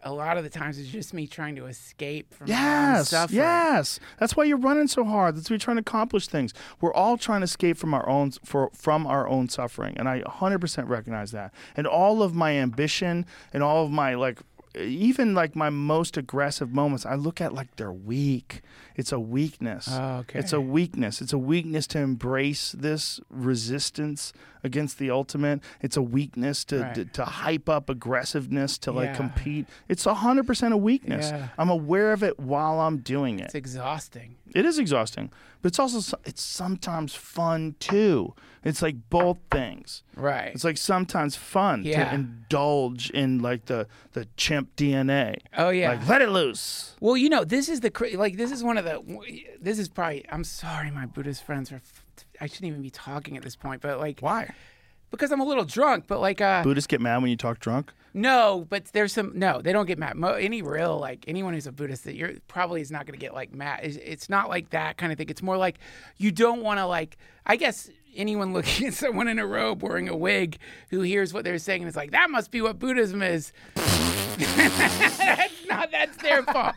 a 0.04 0.12
lot 0.12 0.36
of 0.38 0.44
the 0.44 0.50
times 0.50 0.78
is 0.78 0.86
just 0.88 1.12
me 1.12 1.26
trying 1.26 1.56
to 1.56 1.66
escape 1.66 2.32
from 2.32 2.46
Yes. 2.46 3.08
suffering. 3.08 3.38
Yes. 3.38 3.98
That's 4.20 4.36
why 4.36 4.44
you're 4.44 4.56
running 4.56 4.86
so 4.86 5.02
hard. 5.02 5.36
That's 5.36 5.50
why 5.50 5.54
you're 5.54 5.58
trying 5.58 5.76
to 5.78 5.80
accomplish 5.80 6.28
things. 6.28 6.54
We're 6.80 6.94
all 6.94 7.16
trying 7.18 7.40
to 7.40 7.44
escape 7.46 7.76
from 7.76 7.92
our 7.94 8.08
own 8.08 8.30
for 8.44 8.70
from 8.72 9.06
our 9.08 9.26
own 9.26 9.48
suffering, 9.48 9.96
and 9.98 10.08
I 10.08 10.20
100% 10.20 10.88
recognize 10.88 11.32
that. 11.32 11.52
And 11.76 11.86
all 11.88 12.22
of 12.22 12.32
my 12.34 12.52
ambition 12.52 13.26
and 13.52 13.62
all 13.64 13.84
of 13.84 13.90
my 13.90 14.14
like 14.14 14.38
even 14.76 15.34
like 15.34 15.56
my 15.56 15.70
most 15.70 16.16
aggressive 16.16 16.72
moments, 16.72 17.06
I 17.06 17.14
look 17.14 17.40
at 17.40 17.54
like 17.54 17.76
they're 17.76 17.92
weak. 17.92 18.62
It's 18.96 19.12
a 19.12 19.20
weakness. 19.20 19.88
Oh, 19.90 20.16
okay. 20.18 20.40
It's 20.40 20.52
a 20.52 20.60
weakness. 20.60 21.20
It's 21.20 21.32
a 21.32 21.38
weakness 21.38 21.86
to 21.88 21.98
embrace 22.00 22.72
this 22.72 23.20
resistance 23.30 24.32
against 24.64 24.98
the 24.98 25.10
ultimate. 25.10 25.60
It's 25.80 25.96
a 25.96 26.02
weakness 26.02 26.64
to 26.66 26.80
Right. 26.80 26.94
to, 26.96 27.04
to 27.04 27.24
hype 27.24 27.68
up 27.68 27.88
aggressiveness 27.88 28.76
to 28.78 28.92
like 28.92 29.10
Yeah. 29.10 29.16
compete. 29.16 29.66
It's 29.88 30.04
a 30.06 30.14
hundred 30.14 30.46
percent 30.46 30.74
a 30.74 30.76
weakness. 30.76 31.30
Yeah. 31.30 31.48
I'm 31.58 31.70
aware 31.70 32.12
of 32.12 32.22
it 32.22 32.38
while 32.40 32.80
I'm 32.80 32.98
doing 32.98 33.38
it. 33.38 33.46
It's 33.46 33.54
exhausting. 33.54 34.36
It 34.54 34.64
is 34.64 34.78
exhausting, 34.78 35.30
but 35.62 35.68
it's 35.68 35.78
also 35.78 36.18
it's 36.24 36.42
sometimes 36.42 37.14
fun 37.14 37.76
too. 37.78 38.34
It's 38.68 38.82
like 38.82 38.96
both 39.10 39.38
things. 39.50 40.02
Right. 40.14 40.52
It's 40.54 40.64
like 40.64 40.76
sometimes 40.76 41.34
fun 41.36 41.82
Yeah. 41.84 42.04
to 42.10 42.14
indulge 42.14 43.10
in 43.10 43.38
like 43.40 43.66
the 43.66 43.86
the 44.12 44.26
chimp 44.36 44.76
DNA. 44.76 45.38
Oh, 45.56 45.70
yeah. 45.70 45.90
Like 45.90 46.08
let 46.08 46.22
it 46.22 46.28
loose. 46.30 46.94
Well, 47.00 47.16
you 47.16 47.28
know, 47.28 47.44
this 47.44 47.68
is 47.68 47.80
the 47.80 47.90
like 48.16 48.36
this 48.36 48.52
is 48.52 48.62
one 48.62 48.78
of 48.78 48.84
the 48.84 49.02
this 49.60 49.78
is 49.78 49.88
probably 49.88 50.24
I'm 50.30 50.44
sorry, 50.44 50.90
my 50.90 51.06
Buddhist 51.06 51.44
friends 51.44 51.72
are. 51.72 51.80
I 52.40 52.46
shouldn't 52.46 52.66
even 52.70 52.82
be 52.82 52.90
talking 52.90 53.36
at 53.36 53.42
this 53.42 53.56
point, 53.56 53.80
but 53.82 53.98
like 53.98 54.20
Why? 54.20 54.52
because 55.10 55.32
I'm 55.32 55.40
a 55.40 55.44
little 55.44 55.64
drunk. 55.64 56.04
But 56.06 56.20
like, 56.20 56.40
uh, 56.40 56.62
Buddhists 56.62 56.86
get 56.86 57.00
mad 57.00 57.22
when 57.22 57.30
you 57.30 57.36
talk 57.36 57.58
drunk. 57.60 57.92
no, 58.14 58.66
but 58.68 58.86
there's 58.92 59.12
some 59.12 59.32
no, 59.38 59.60
they 59.62 59.72
don't 59.72 59.86
get 59.86 59.98
mad. 59.98 60.16
Mo, 60.16 60.34
any 60.34 60.62
real 60.62 60.98
like 60.98 61.24
anyone 61.26 61.54
who's 61.54 61.66
a 61.66 61.72
Buddhist 61.72 62.04
that 62.04 62.14
you're 62.14 62.34
probably 62.46 62.80
is 62.80 62.90
not 62.90 63.06
going 63.06 63.18
to 63.18 63.24
get 63.24 63.34
like 63.34 63.52
mad. 63.52 63.80
It's, 63.82 63.96
it's 63.96 64.28
not 64.28 64.48
like 64.48 64.70
that 64.70 64.96
kind 64.98 65.10
of 65.12 65.18
thing. 65.18 65.28
It's 65.30 65.42
more 65.42 65.56
like 65.56 65.78
you 66.16 66.30
don't 66.30 66.62
want 66.62 66.78
to 66.78 66.86
like. 66.86 67.16
I 67.46 67.56
guess 67.56 67.88
anyone 68.18 68.52
looking 68.52 68.86
at 68.88 68.94
someone 68.94 69.28
in 69.28 69.38
a 69.38 69.46
robe 69.46 69.82
wearing 69.82 70.08
a 70.08 70.16
wig 70.16 70.58
who 70.90 71.00
hears 71.00 71.32
what 71.32 71.44
they're 71.44 71.58
saying 71.58 71.82
and 71.82 71.88
is 71.88 71.96
like, 71.96 72.10
that 72.10 72.30
must 72.30 72.50
be 72.50 72.60
what 72.60 72.78
Buddhism 72.78 73.22
is. 73.22 73.52
that's 74.38 75.66
not 75.66 75.90
that's 75.90 76.16
their 76.18 76.42
fault. 76.44 76.74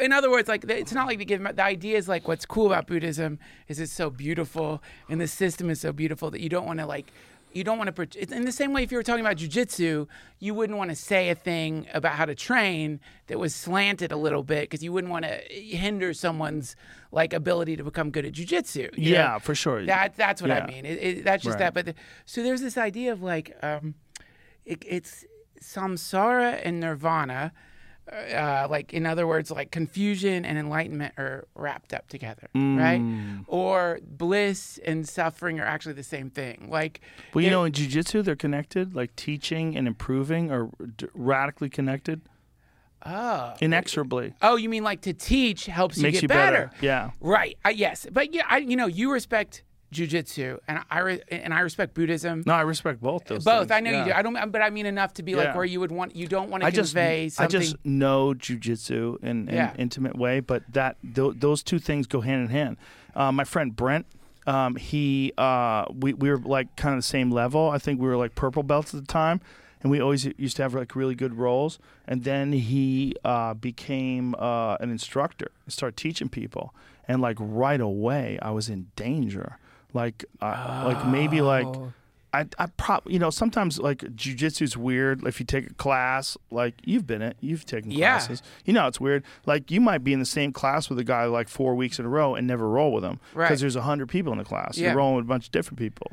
In 0.00 0.12
other 0.12 0.30
words, 0.30 0.48
like 0.48 0.64
it's 0.64 0.92
not 0.92 1.06
like 1.06 1.18
they 1.18 1.24
give 1.24 1.42
the 1.42 1.64
idea 1.64 1.96
is 1.96 2.06
like 2.08 2.28
what's 2.28 2.46
cool 2.46 2.66
about 2.66 2.86
Buddhism 2.86 3.38
is 3.66 3.80
it's 3.80 3.92
so 3.92 4.08
beautiful 4.10 4.82
and 5.08 5.20
the 5.20 5.26
system 5.26 5.68
is 5.68 5.80
so 5.80 5.92
beautiful 5.92 6.30
that 6.30 6.40
you 6.40 6.48
don't 6.48 6.66
want 6.66 6.78
to 6.78 6.86
like 6.86 7.12
you 7.54 7.64
don't 7.64 7.78
want 7.78 7.94
to. 7.94 8.34
In 8.36 8.44
the 8.44 8.52
same 8.52 8.72
way 8.72 8.82
if 8.82 8.90
you 8.92 8.98
were 8.98 9.02
talking 9.02 9.24
about 9.24 9.36
jujitsu, 9.36 10.06
you 10.40 10.54
wouldn't 10.54 10.76
want 10.78 10.90
to 10.90 10.96
say 10.96 11.30
a 11.30 11.34
thing 11.34 11.86
about 11.94 12.12
how 12.14 12.24
to 12.24 12.34
train 12.34 13.00
that 13.28 13.38
was 13.38 13.54
slanted 13.54 14.12
a 14.12 14.16
little 14.16 14.42
bit 14.42 14.62
because 14.62 14.82
you 14.82 14.92
wouldn't 14.92 15.10
want 15.12 15.24
to 15.24 15.30
hinder 15.50 16.12
someone's 16.12 16.76
like 17.12 17.32
ability 17.32 17.76
to 17.76 17.84
become 17.84 18.10
good 18.10 18.24
at 18.26 18.32
jujitsu. 18.32 18.90
you 18.98 19.12
know? 19.12 19.18
Yeah, 19.18 19.38
for 19.38 19.54
sure. 19.54 19.86
That 19.86 20.16
that's 20.16 20.42
what 20.42 20.48
Yeah. 20.50 20.64
I 20.64 20.66
mean. 20.66 20.84
It, 20.84 20.98
it, 21.02 21.24
that's 21.24 21.42
just 21.44 21.54
Right. 21.54 21.72
that. 21.72 21.74
But 21.74 21.86
the, 21.86 21.94
so 22.26 22.42
there's 22.42 22.60
this 22.60 22.76
idea 22.76 23.12
of 23.12 23.22
like 23.22 23.56
um, 23.62 23.94
it, 24.64 24.82
it's 24.86 25.24
samsara 25.62 26.60
and 26.64 26.80
nirvana. 26.80 27.52
Uh, 28.12 28.66
like 28.68 28.92
in 28.92 29.06
other 29.06 29.26
words, 29.26 29.50
like 29.50 29.70
confusion 29.70 30.44
and 30.44 30.58
enlightenment 30.58 31.14
are 31.16 31.46
wrapped 31.54 31.94
up 31.94 32.06
together, 32.08 32.48
right? 32.54 33.00
Mm. 33.00 33.44
Or 33.48 33.98
bliss 34.06 34.78
and 34.84 35.08
suffering 35.08 35.58
are 35.58 35.64
actually 35.64 35.94
the 35.94 36.02
same 36.02 36.28
thing. 36.28 36.68
Like, 36.70 37.00
Well, 37.32 37.42
you 37.42 37.50
know, 37.50 37.64
in 37.64 37.72
jujitsu, 37.72 38.22
they're 38.22 38.36
connected. 38.36 38.94
Like 38.94 39.16
teaching 39.16 39.74
and 39.74 39.86
improving 39.88 40.50
are 40.50 40.68
d- 40.96 41.06
radically 41.14 41.70
connected, 41.70 42.20
oh, 43.06 43.54
inexorably. 43.60 44.34
oh, 44.42 44.56
you 44.56 44.68
mean 44.68 44.84
like 44.84 45.00
to 45.02 45.12
teach 45.14 45.66
helps 45.66 45.96
you 45.96 46.10
get 46.10 46.22
you 46.22 46.28
better? 46.28 46.66
better. 46.66 46.70
Yeah. 46.82 47.10
Right. 47.20 47.56
Uh, 47.64 47.70
yes, 47.70 48.06
but 48.12 48.34
yeah, 48.34 48.44
I 48.48 48.58
you 48.58 48.76
know 48.76 48.86
you 48.86 49.10
respect 49.12 49.62
jujitsu 49.94 50.58
and 50.68 50.80
I 50.90 50.98
re- 51.00 51.22
and 51.30 51.54
I 51.54 51.60
respect 51.60 51.94
Buddhism. 51.94 52.42
No, 52.44 52.52
I 52.54 52.62
respect 52.62 53.00
both 53.00 53.24
those. 53.26 53.44
Both, 53.44 53.68
things. 53.68 53.70
I 53.70 53.80
know 53.80 53.98
you 53.98 54.04
do. 54.06 54.12
I 54.12 54.22
don't, 54.22 54.52
but 54.52 54.60
I 54.60 54.70
mean 54.70 54.86
enough 54.86 55.14
to 55.14 55.22
be 55.22 55.34
like 55.34 55.54
where 55.54 55.64
you 55.64 55.80
would 55.80 55.92
want. 55.92 56.14
You 56.16 56.26
don't 56.26 56.50
want 56.50 56.62
to 56.62 56.66
I 56.66 56.70
just 56.70 56.92
convey 56.94 57.24
I 57.24 57.28
something. 57.28 57.60
just 57.60 57.76
know 57.84 58.34
jujitsu 58.34 59.22
in, 59.22 59.48
in 59.48 59.54
Yeah. 59.54 59.70
an 59.70 59.76
intimate 59.78 60.16
way, 60.18 60.40
but 60.40 60.62
that 60.72 60.96
th- 61.14 61.34
those 61.36 61.62
two 61.62 61.78
things 61.78 62.06
go 62.06 62.20
hand 62.20 62.42
in 62.42 62.48
hand. 62.50 62.76
Uh, 63.14 63.30
my 63.32 63.44
friend 63.44 63.74
Brent, 63.76 64.06
um, 64.46 64.76
he 64.76 65.32
uh, 65.38 65.86
we 65.94 66.12
we 66.14 66.28
were 66.30 66.38
like 66.38 66.74
kind 66.76 66.94
of 66.94 66.98
the 66.98 67.02
same 67.06 67.30
level. 67.30 67.70
I 67.70 67.78
think 67.78 68.00
we 68.00 68.08
were 68.08 68.16
like 68.16 68.34
purple 68.34 68.62
belts 68.62 68.92
at 68.94 69.00
the 69.00 69.06
time, 69.06 69.40
and 69.82 69.90
we 69.90 70.00
always 70.00 70.26
used 70.36 70.56
to 70.56 70.62
have 70.62 70.74
like 70.74 70.96
really 70.96 71.14
good 71.14 71.34
roles. 71.34 71.78
And 72.06 72.24
then 72.24 72.52
he 72.52 73.14
uh, 73.24 73.54
became 73.54 74.34
uh, 74.38 74.76
an 74.80 74.90
instructor 74.90 75.50
and 75.64 75.72
started 75.72 75.96
teaching 75.96 76.28
people. 76.28 76.74
And 77.06 77.20
like 77.20 77.36
right 77.38 77.80
away, 77.80 78.38
I 78.42 78.50
was 78.50 78.68
in 78.68 78.86
danger. 78.96 79.58
Like 79.94 80.24
uh, 80.42 80.82
like 80.86 81.06
maybe 81.06 81.40
like. 81.40 81.66
Oh. 81.66 81.92
I, 82.36 82.46
I 82.58 82.66
prob 82.66 83.04
you 83.06 83.20
know 83.20 83.30
sometimes 83.30 83.78
like 83.78 83.98
jujitsu's 83.98 84.76
weird. 84.76 85.24
If 85.24 85.38
you 85.38 85.46
take 85.46 85.70
a 85.70 85.74
class, 85.74 86.36
like 86.50 86.74
you've 86.84 87.06
been 87.06 87.22
it, 87.22 87.36
you've 87.40 87.64
taken 87.64 87.92
Yeah. 87.92 88.14
classes. 88.18 88.42
You 88.64 88.72
know 88.72 88.88
it's 88.88 88.98
weird. 88.98 89.22
Like 89.46 89.70
you 89.70 89.80
might 89.80 90.02
be 90.02 90.12
in 90.12 90.18
the 90.18 90.26
same 90.26 90.52
class 90.52 90.90
with 90.90 90.98
a 90.98 91.04
guy 91.04 91.26
like 91.26 91.48
four 91.48 91.76
weeks 91.76 92.00
in 92.00 92.04
a 92.04 92.08
row 92.08 92.34
and 92.34 92.44
never 92.44 92.68
roll 92.68 92.92
with 92.92 93.04
him 93.04 93.20
Right. 93.34 93.46
because 93.46 93.60
there's 93.60 93.76
a 93.76 93.82
hundred 93.82 94.08
people 94.08 94.32
in 94.32 94.38
the 94.38 94.44
class. 94.44 94.76
Yeah. 94.76 94.88
You're 94.88 94.96
rolling 94.96 95.14
with 95.14 95.26
a 95.26 95.28
bunch 95.28 95.46
of 95.46 95.52
different 95.52 95.78
people. 95.78 96.10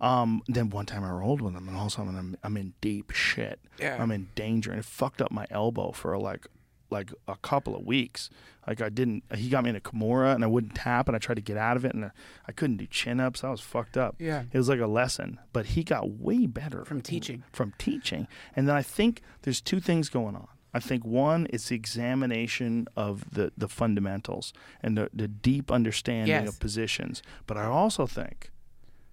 Um, 0.00 0.42
then 0.48 0.70
one 0.70 0.86
time 0.86 1.04
I 1.04 1.10
rolled 1.10 1.42
with 1.42 1.54
him, 1.54 1.68
and 1.68 1.76
all 1.76 1.82
of 1.84 1.92
a 1.92 1.96
sudden 1.96 2.16
I'm, 2.16 2.34
I'm 2.42 2.56
in 2.56 2.72
deep 2.80 3.10
shit. 3.10 3.60
Yeah. 3.78 3.98
I'm 4.02 4.10
in 4.10 4.28
danger, 4.34 4.70
and 4.70 4.78
it 4.80 4.86
fucked 4.86 5.20
up 5.20 5.30
my 5.30 5.46
elbow 5.50 5.92
for 5.92 6.16
like 6.18 6.46
like 6.92 7.10
a 7.26 7.36
couple 7.36 7.74
of 7.74 7.84
weeks. 7.84 8.30
Like 8.66 8.80
I 8.80 8.88
didn't. 8.90 9.24
He 9.34 9.48
got 9.48 9.64
me 9.64 9.70
in 9.70 9.76
a 9.76 9.80
Kimura, 9.80 10.34
and 10.34 10.44
I 10.44 10.46
wouldn't 10.46 10.76
tap, 10.76 11.08
and 11.08 11.16
I 11.16 11.18
tried 11.18 11.34
to 11.34 11.40
get 11.42 11.56
out 11.56 11.76
of 11.76 11.84
it, 11.84 11.94
and 11.94 12.04
uh, 12.04 12.10
I 12.46 12.52
couldn't 12.52 12.76
do 12.76 12.86
chin 12.86 13.18
ups. 13.18 13.42
I 13.42 13.50
was 13.50 13.60
fucked 13.60 13.96
up. 13.96 14.14
Yeah. 14.20 14.44
it 14.52 14.56
was 14.56 14.68
like 14.68 14.78
a 14.78 14.86
lesson, 14.86 15.40
but 15.52 15.66
he 15.66 15.82
got 15.82 16.08
way 16.10 16.46
better 16.46 16.84
From 16.84 17.00
teaching. 17.00 17.42
From 17.52 17.72
teaching, 17.78 18.28
and 18.54 18.68
then 18.68 18.76
I 18.76 18.82
think 18.82 19.20
there's 19.42 19.60
two 19.60 19.80
things 19.80 20.08
going 20.08 20.36
on. 20.36 20.46
I 20.74 20.80
think 20.80 21.04
one 21.04 21.44
is 21.46 21.68
the 21.68 21.74
examination 21.76 22.86
of 22.96 23.24
the, 23.34 23.52
the 23.58 23.68
fundamentals 23.68 24.54
and 24.82 24.96
the, 24.96 25.10
the 25.12 25.28
deep 25.28 25.70
understanding 25.70 26.28
Yes. 26.28 26.48
of 26.48 26.60
positions. 26.60 27.22
But 27.46 27.58
I 27.58 27.66
also 27.66 28.06
think 28.06 28.50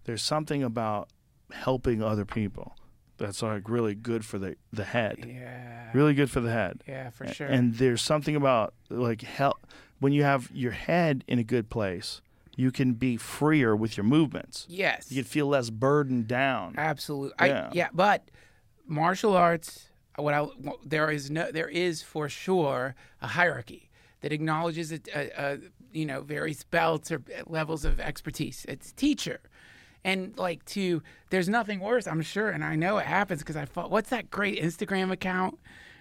there's 0.06 0.22
something 0.22 0.64
about 0.64 1.10
helping 1.52 2.02
other 2.02 2.24
people 2.24 2.78
that's 3.18 3.42
like 3.42 3.68
really 3.68 3.94
good 3.96 4.24
for 4.24 4.40
the 4.40 4.56
the 4.72 4.86
head. 4.86 5.26
Yeah. 5.28 5.69
Really 5.94 6.14
good 6.14 6.30
for 6.30 6.40
the 6.40 6.52
head. 6.52 6.84
Yeah, 6.88 7.10
for 7.10 7.28
sure. 7.28 7.48
And 7.48 7.76
there's 7.76 8.02
something 8.02 8.36
about 8.36 8.74
like 8.90 9.22
hell 9.22 9.58
when 10.00 10.14
you 10.14 10.24
have 10.24 10.50
your 10.54 10.72
head 10.72 11.24
in 11.28 11.40
a 11.40 11.44
good 11.44 11.70
place, 11.70 12.22
you 12.56 12.72
can 12.72 12.94
be 12.94 13.18
freer 13.18 13.76
with 13.76 13.98
your 13.98 14.04
movements. 14.04 14.66
yes. 14.70 15.12
You 15.12 15.24
can 15.24 15.30
feel 15.30 15.48
less 15.48 15.70
burdened 15.70 16.28
down. 16.28 16.76
Absolutely. 16.78 17.36
Yeah. 17.48 17.68
I, 17.68 17.72
yeah, 17.74 17.88
but 17.94 18.30
martial 18.86 19.36
arts, 19.36 19.90
what 20.18 20.34
I, 20.34 20.48
there 20.86 21.10
is 21.12 21.30
no, 21.30 21.52
there 21.52 21.70
is 21.70 22.02
for 22.02 22.28
sure 22.28 22.96
a 23.22 23.28
hierarchy 23.28 23.90
that 24.22 24.34
acknowledges 24.34 24.92
a, 24.92 25.00
a, 25.14 25.30
a 25.38 25.58
you 25.94 26.06
know 26.06 26.22
various 26.22 26.64
belts 26.64 27.12
or 27.12 27.22
uh, 27.38 27.44
levels 27.48 27.86
of 27.86 28.00
expertise. 28.00 28.66
It's 28.68 28.92
teacher, 28.92 29.40
and 30.04 30.38
like 30.38 30.64
to 30.66 31.02
there's 31.30 31.50
nothing 31.50 31.80
worse. 31.80 32.08
I'm 32.08 32.22
sure, 32.22 32.50
and 32.50 32.64
I 32.64 32.76
know 32.76 32.98
it 32.98 33.06
happens 33.06 33.42
because 33.42 33.56
I 33.56 33.66
thought, 33.66 33.92
what's 33.92 34.10
that 34.10 34.30
great 34.32 34.62
Instagram 34.62 35.12
account? 35.12 35.58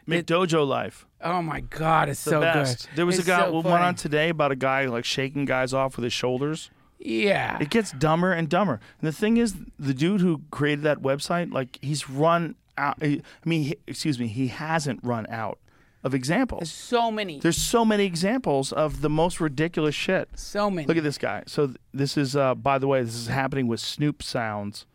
McDojo 0.06 0.66
life. 0.66 1.06
Oh 1.20 1.42
my 1.42 1.60
God, 1.60 2.08
it's 2.08 2.24
The 2.24 2.30
so 2.30 2.40
best. 2.40 2.88
good. 2.88 2.96
There 2.96 3.06
was 3.06 3.18
It's 3.18 3.26
a 3.28 3.30
guy 3.30 3.40
so 3.44 3.52
one 3.52 3.62
funny. 3.64 3.84
on 3.84 3.94
today 3.94 4.30
about 4.30 4.52
a 4.52 4.56
guy 4.56 4.86
like 4.86 5.04
shaking 5.04 5.44
guys 5.44 5.74
off 5.74 5.96
with 5.96 6.04
his 6.04 6.12
shoulders. 6.14 6.70
Yeah. 6.98 7.58
It 7.60 7.68
gets 7.70 7.92
dumber 7.92 8.32
and 8.32 8.48
dumber. 8.48 8.80
And 9.00 9.06
the 9.08 9.12
thing 9.12 9.36
is, 9.36 9.54
the 9.78 9.92
dude 9.94 10.20
who 10.22 10.42
created 10.50 10.82
that 10.84 11.02
website, 11.02 11.52
like 11.52 11.78
he's 11.82 12.08
run 12.08 12.54
out. 12.78 12.96
I 13.02 13.20
mean, 13.44 13.64
he, 13.64 13.76
excuse 13.86 14.18
me, 14.18 14.28
he 14.28 14.48
hasn't 14.48 15.00
run 15.02 15.26
out 15.28 15.58
of 16.04 16.14
examples. 16.14 16.60
There's 16.60 16.72
so 16.72 17.10
many. 17.10 17.40
There's 17.40 17.56
so 17.56 17.84
many 17.84 18.04
examples 18.04 18.72
of 18.72 19.00
the 19.00 19.10
most 19.10 19.40
ridiculous 19.40 19.94
shit. 19.94 20.28
so 20.36 20.70
many. 20.70 20.86
Look 20.86 20.96
at 20.96 21.02
this 21.02 21.18
guy. 21.18 21.42
So 21.46 21.66
th- 21.66 21.78
this 21.92 22.16
is, 22.16 22.36
uh, 22.36 22.54
by 22.54 22.78
the 22.78 22.86
way, 22.86 23.02
this 23.02 23.14
is 23.16 23.26
happening 23.26 23.66
with 23.66 23.80
Snoop 23.80 24.22
sounds. 24.22 24.86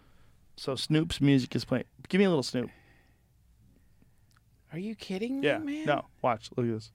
So 0.55 0.75
Snoop's 0.75 1.19
music 1.19 1.55
is 1.55 1.65
playing. 1.65 1.85
Give 2.09 2.19
me 2.19 2.25
a 2.25 2.29
little 2.29 2.43
Snoop. 2.43 2.69
Are 4.71 4.79
you 4.79 4.95
kidding 4.95 5.39
me, 5.41 5.47
Yeah. 5.47 5.57
man? 5.59 5.85
No. 5.85 6.05
Watch. 6.21 6.49
Look 6.55 6.65
at 6.65 6.71
this. 6.73 6.91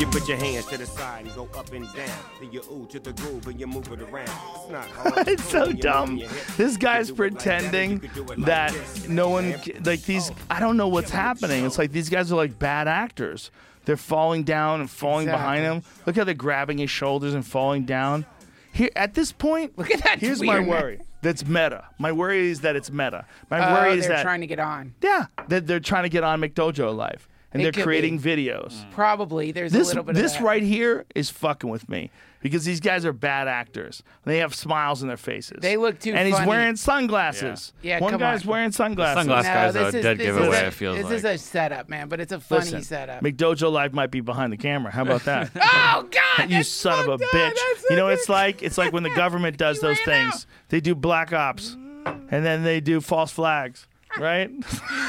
You 0.00 0.06
put 0.06 0.26
your 0.26 0.38
hands 0.38 0.64
to 0.66 0.78
the 0.78 0.86
side 0.86 1.26
and 1.26 1.34
go 1.34 1.46
up 1.58 1.70
and 1.74 1.84
down. 1.94 2.08
Then 2.40 2.50
you 2.50 2.62
ooh 2.72 2.86
to 2.90 2.98
the 2.98 3.12
groove 3.12 3.46
and 3.48 3.60
you 3.60 3.66
move 3.66 3.86
it 3.92 4.00
around. 4.00 4.30
It's 4.56 4.70
not 4.70 4.86
hard. 4.88 5.28
It's 5.28 5.44
so 5.44 5.72
dumb. 5.72 6.12
moving 6.12 6.18
your 6.20 6.28
hips, 6.30 6.56
This 6.56 6.76
guy's 6.78 7.08
can 7.10 7.16
do 7.16 7.22
it 7.24 7.32
like 7.34 7.44
that, 7.44 7.44
pretending 7.60 8.00
can 8.00 8.14
do 8.14 8.22
it 8.22 8.38
like 8.38 8.46
that 8.46 9.08
no 9.10 9.28
one, 9.28 9.54
like 9.84 10.02
these, 10.04 10.32
I 10.48 10.58
don't 10.58 10.78
know 10.78 10.88
what's 10.88 11.10
happening. 11.10 11.66
It's 11.66 11.76
like 11.76 11.92
these 11.92 12.08
guys 12.08 12.32
are 12.32 12.36
like 12.36 12.58
bad 12.58 12.88
actors. 12.88 13.50
They're 13.84 13.98
falling 13.98 14.44
down 14.44 14.80
and 14.80 14.88
falling 14.90 15.26
behind 15.26 15.64
him. 15.64 15.82
Look 16.06 16.16
how 16.16 16.24
they're 16.24 16.32
grabbing 16.34 16.78
his 16.78 16.90
shoulders 16.90 17.34
and 17.34 17.46
falling 17.46 17.84
down. 17.84 18.24
Here, 18.72 18.88
at 18.96 19.12
this 19.12 19.32
point, 19.32 19.76
Look 19.76 19.90
at 19.90 20.02
that 20.04 20.20
Here's 20.20 20.42
my 20.42 20.60
worry. 20.60 21.00
That's 21.20 21.44
meta. 21.44 21.84
My 21.98 22.12
worry 22.12 22.48
is 22.50 22.60
that 22.62 22.74
it's 22.74 22.90
meta. 22.90 23.26
My 23.50 23.68
Oh, 23.68 23.74
worry 23.74 23.98
is 23.98 24.06
that 24.06 24.14
they're 24.14 24.22
trying 24.22 24.40
to 24.40 24.46
get 24.46 24.60
on. 24.60 24.94
yeah, 25.02 25.26
that 25.48 25.66
they're 25.66 25.80
trying 25.80 26.04
to 26.04 26.08
get 26.08 26.24
on 26.24 26.40
McDojo 26.40 26.96
Life 26.96 27.28
and 27.52 27.62
It 27.62 27.74
they're 27.74 27.84
creating 27.84 28.18
be. 28.18 28.30
videos. 28.36 28.72
Mm. 28.84 28.90
Probably. 28.92 29.52
There's 29.52 29.74
a 29.74 29.78
This 29.78 29.88
little 29.88 30.04
bit 30.04 30.14
this 30.14 30.34
of 30.34 30.38
that. 30.40 30.44
right 30.46 30.62
here 30.62 31.04
is 31.14 31.30
fucking 31.30 31.68
with 31.68 31.88
me 31.88 32.10
because 32.40 32.64
these 32.64 32.80
guys 32.80 33.04
are 33.04 33.12
bad 33.12 33.48
actors. 33.48 34.02
They 34.24 34.38
have 34.38 34.54
smiles 34.54 35.02
on 35.02 35.08
their 35.08 35.16
faces. 35.16 35.58
They 35.60 35.76
look 35.76 35.98
too 35.98 36.12
And 36.14 36.26
he's 36.28 36.46
wearing 36.46 36.76
sunglasses. 36.76 37.72
Yeah. 37.82 37.96
Yeah, 37.96 38.00
One 38.00 38.12
come 38.12 38.20
guy's 38.20 38.42
on. 38.44 38.50
wearing 38.50 38.72
sunglasses. 38.72 39.26
Sunglass 39.26 39.42
No, 39.42 39.42
guys 39.42 39.74
this 39.74 39.82
are 39.82 39.84
a 39.84 39.98
is, 39.98 40.02
dead 40.04 40.18
this 40.18 40.26
giveaway. 40.26 40.48
Is 40.48 40.62
a, 40.62 40.66
it 40.66 40.72
feels 40.72 40.96
this 40.96 41.04
like. 41.06 41.14
is 41.14 41.24
a 41.24 41.38
setup, 41.38 41.88
man, 41.88 42.08
but 42.08 42.20
it's 42.20 42.32
a 42.32 42.40
funny 42.40 42.60
Listen, 42.66 42.82
setup. 42.82 43.22
McDojo 43.22 43.70
Life 43.72 43.92
might 43.92 44.10
be 44.10 44.20
behind 44.20 44.52
the 44.52 44.56
camera. 44.56 44.92
How 44.92 45.02
about 45.02 45.24
that? 45.24 45.50
oh 45.56 46.08
God! 46.10 46.50
you 46.50 46.56
that's 46.58 46.68
son 46.68 47.00
of 47.00 47.20
a 47.20 47.24
bitch. 47.24 47.30
That's 47.32 47.84
You 47.90 47.96
know 47.96 48.04
what 48.04 48.14
it's 48.14 48.28
like? 48.28 48.62
It's 48.62 48.78
like 48.78 48.92
when 48.92 49.02
the 49.02 49.10
government 49.10 49.56
does 49.58 49.80
those 49.80 49.98
ran 50.06 50.30
things. 50.30 50.46
They 50.68 50.80
do 50.80 50.94
black 50.94 51.32
ops 51.32 51.76
and 52.06 52.44
then 52.46 52.62
they 52.62 52.80
do 52.80 53.00
false 53.00 53.32
flags, 53.32 53.86
right? 54.18 54.50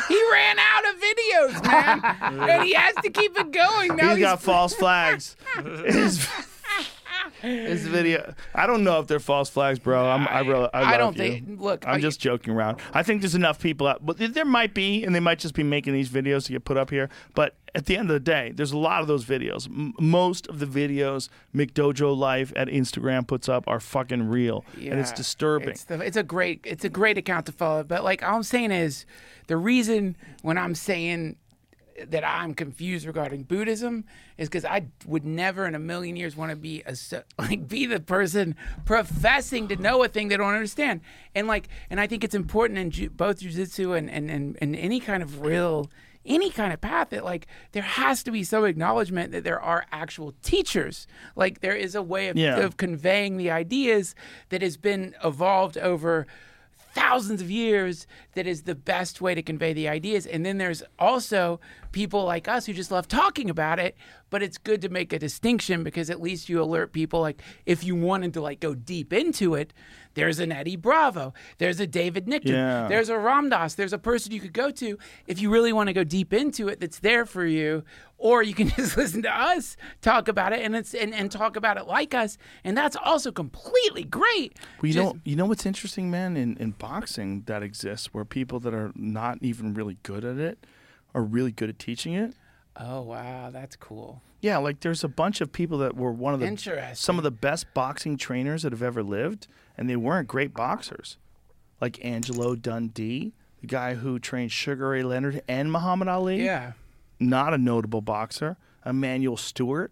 He 0.08 0.32
ran 0.32 0.58
out 0.60 0.90
of 0.90 1.02
videos, 1.02 1.64
man, 1.66 2.50
and 2.50 2.64
he 2.64 2.74
has 2.74 2.96
to 3.04 3.10
keep 3.10 3.38
it 3.38 3.52
going. 3.52 3.96
Now 3.96 4.10
He's 4.10 4.18
he's, 4.18 4.26
got 4.26 4.42
false 4.42 4.74
flags. 4.74 5.36
His, 7.42 7.82
his 7.82 7.88
video. 7.88 8.34
I 8.54 8.68
don't 8.68 8.84
know 8.84 9.00
if 9.00 9.08
they're 9.08 9.20
false 9.20 9.50
flags, 9.50 9.80
bro. 9.80 10.08
I'm, 10.10 10.28
I 10.28 10.40
really, 10.42 10.70
I, 10.74 10.94
I 10.94 10.98
don't 10.98 11.18
you. 11.18 11.24
think- 11.24 11.62
look, 11.62 11.88
I'm 11.88 12.02
just 12.02 12.20
joking 12.20 12.54
around. 12.54 12.80
I 12.94 13.04
think 13.04 13.22
there's 13.22 13.36
enough 13.36 13.60
people 13.60 13.88
out, 13.88 14.06
but 14.06 14.18
there 14.18 14.46
might 14.46 14.74
be, 14.74 15.04
and 15.04 15.14
they 15.16 15.20
might 15.20 15.40
just 15.40 15.54
be 15.54 15.64
making 15.64 15.94
these 15.94 16.10
videos 16.10 16.46
to 16.46 16.54
get 16.54 16.66
put 16.66 16.78
up 16.78 16.90
here. 16.90 17.10
But 17.36 17.56
at 17.74 17.86
the 17.86 17.98
end 17.98 18.10
of 18.10 18.14
the 18.14 18.20
day, 18.20 18.52
there's 18.54 18.72
a 18.74 18.78
lot 18.78 19.02
of 19.02 19.08
those 19.08 19.26
videos. 19.26 19.68
M- 19.68 19.94
most 20.00 20.48
of 20.48 20.60
the 20.60 20.66
videos 20.66 21.30
McDojo 21.56 22.16
Life 22.16 22.52
at 22.56 22.68
Instagram 22.68 23.26
puts 23.26 23.48
up 23.50 23.64
are 23.68 23.80
fucking 23.80 24.30
real, 24.30 24.64
and 24.76 25.00
it's 25.00 25.12
disturbing. 25.12 25.70
It's, 25.70 25.86
the, 25.86 26.00
it's 26.02 26.18
a 26.18 26.24
great 26.24 26.62
it's 26.64 26.84
a 26.86 26.90
great 26.90 27.18
account 27.18 27.46
to 27.48 27.52
follow. 27.52 27.84
But 27.84 28.04
like 28.04 28.24
all 28.24 28.36
I'm 28.36 28.44
saying 28.44 28.72
is, 28.72 29.06
the 29.48 29.58
reason 29.58 30.16
when 30.42 30.58
I'm 30.58 30.76
saying 30.76 31.38
that 32.10 32.24
I'm 32.26 32.54
confused 32.54 33.06
regarding 33.06 33.44
Buddhism 33.44 34.06
is 34.38 34.50
because 34.50 34.66
I 34.66 34.88
would 35.06 35.24
never 35.26 35.66
in 35.68 35.76
a 35.76 35.80
million 35.80 36.16
years 36.16 36.36
want 36.36 36.50
to 36.50 36.56
be 36.56 36.82
a 36.86 36.96
like 37.40 37.68
be 37.68 37.86
the 37.86 38.00
person 38.00 38.56
professing 38.86 39.68
to 39.70 39.76
know 39.76 40.04
a 40.04 40.08
thing 40.08 40.28
they 40.28 40.38
don't 40.38 40.54
understand. 40.54 41.02
And 41.36 41.48
like 41.48 41.70
and 41.90 42.00
I 42.00 42.08
think 42.08 42.24
it's 42.24 42.36
important 42.36 42.80
in 42.80 42.92
ju- 42.92 43.10
both 43.10 43.40
jujitsu 43.42 43.98
and, 43.98 44.10
and 44.10 44.30
and 44.30 44.58
and 44.62 44.76
any 44.76 45.00
kind 45.00 45.24
of 45.24 45.42
real 45.42 45.90
any 46.24 46.52
kind 46.52 46.72
of 46.72 46.80
path 46.80 47.10
that 47.10 47.24
like 47.26 47.48
there 47.72 47.82
has 47.82 48.22
to 48.24 48.32
be 48.32 48.44
some 48.44 48.64
acknowledgement 48.64 49.32
that 49.32 49.44
there 49.44 49.60
are 49.60 49.86
actual 49.92 50.36
teachers 50.44 51.08
like 51.36 51.62
there 51.62 51.76
is 51.76 51.96
a 51.96 52.02
way 52.02 52.28
of, 52.28 52.38
Yeah. 52.38 52.58
of 52.60 52.78
conveying 52.78 53.38
the 53.38 53.50
ideas 53.50 54.14
that 54.50 54.62
has 54.62 54.78
been 54.78 55.16
evolved 55.24 55.80
over 55.80 56.28
thousands 56.94 57.42
of 57.42 57.50
years 57.50 58.06
that 58.34 58.46
is 58.46 58.64
the 58.64 58.76
best 58.76 59.22
way 59.22 59.34
to 59.36 59.42
convey 59.42 59.74
the 59.74 59.88
ideas 59.88 60.26
and 60.26 60.46
then 60.46 60.58
there's 60.58 60.84
also 61.00 61.60
people 61.92 62.24
like 62.26 62.48
us 62.48 62.66
who 62.66 62.74
just 62.74 62.92
love 62.92 63.08
talking 63.08 63.50
about 63.50 63.80
it 63.80 63.96
but 64.30 64.42
it's 64.44 64.58
good 64.58 64.82
to 64.82 64.90
make 64.90 65.12
a 65.14 65.20
distinction 65.20 65.84
because 65.84 66.10
at 66.10 66.22
least 66.22 66.50
you 66.50 66.62
alert 66.62 66.92
people 66.94 67.22
like 67.22 67.42
if 67.66 67.84
you 67.84 67.96
wanted 67.96 68.34
to 68.34 68.42
like 68.42 68.60
go 68.60 68.74
deep 68.74 69.12
into 69.14 69.56
it 69.56 69.74
there's 70.14 70.40
an 70.40 70.52
Eddie 70.52 70.76
Bravo 70.76 71.34
there's 71.58 71.80
a 71.80 71.88
David 71.88 72.26
Nichtern 72.28 72.50
Yeah. 72.52 72.88
there's 72.88 73.10
a 73.10 73.18
Ram 73.18 73.50
Dass 73.50 73.76
there's 73.76 73.94
a 73.94 73.98
person 73.98 74.32
you 74.34 74.40
could 74.42 74.54
go 74.54 74.70
to 74.72 74.98
if 75.28 75.40
you 75.42 75.50
really 75.50 75.72
want 75.74 75.88
to 75.88 75.94
go 75.94 76.04
deep 76.04 76.34
into 76.34 76.68
it 76.68 76.80
that's 76.80 77.00
there 77.00 77.26
for 77.26 77.46
you 77.46 77.84
or 78.22 78.42
you 78.44 78.54
can 78.54 78.70
just 78.78 78.96
listen 78.96 79.22
to 79.24 79.30
us 79.36 79.76
talk 80.02 80.28
about 80.28 80.54
it 80.54 80.62
and 80.64 80.76
it's 80.76 80.94
and, 80.94 81.14
and 81.14 81.32
talk 81.32 81.56
about 81.56 81.76
it 81.78 81.86
like 81.88 82.14
us 82.14 82.38
and 82.64 82.78
that's 82.78 82.96
also 83.04 83.32
completely 83.32 84.04
great 84.04 84.58
Well, 84.82 84.88
you 84.88 84.94
Just- 84.94 85.14
know, 85.16 85.20
you 85.26 85.36
know 85.36 85.46
what's 85.46 85.66
interesting, 85.66 86.10
man, 86.12 86.38
in, 86.38 86.56
in 86.58 86.72
boxing 86.72 87.42
that 87.48 87.64
exists 87.64 88.14
where 88.14 88.24
people 88.26 88.60
that 88.62 88.74
are 88.74 88.92
not 88.96 89.40
even 89.42 89.74
really 89.74 89.98
good 90.04 90.24
at 90.24 90.38
it 90.38 90.66
are 91.14 91.24
really 91.24 91.52
good 91.52 91.70
at 91.70 91.78
teaching 91.80 92.14
it. 92.14 92.34
oh 92.78 93.02
wow 93.02 93.50
that's 93.52 93.76
cool 93.76 94.22
Yeah, 94.40 94.58
like 94.60 94.80
there's 94.80 95.04
a 95.04 95.10
bunch 95.10 95.42
of 95.42 95.52
people 95.52 95.78
that 95.80 95.96
were 95.96 96.12
one 96.12 96.34
of 96.34 96.40
the 96.40 96.46
some 96.96 97.18
of 97.18 97.24
the 97.24 97.32
best 97.32 97.66
boxing 97.74 98.18
trainers 98.18 98.64
that 98.64 98.72
have 98.72 98.82
ever 98.84 99.04
lived, 99.04 99.48
and 99.78 99.90
they 99.90 99.96
weren't 99.96 100.28
great 100.28 100.54
boxers. 100.54 101.18
Like 101.82 102.04
Angelo 102.06 102.56
Dundee, 102.56 103.34
the 103.60 103.68
guy 103.68 103.96
who 103.96 104.20
trained 104.20 104.52
Sugar 104.52 104.90
Ray 104.90 105.04
Leonard 105.04 105.42
and 105.48 105.72
Muhammad 105.72 106.08
Ali. 106.08 106.44
yeah 106.46 106.74
Not 107.22 107.54
a 107.54 107.58
notable 107.58 108.02
boxer. 108.02 108.58
Emanuel 108.86 109.38
Steward, 109.38 109.92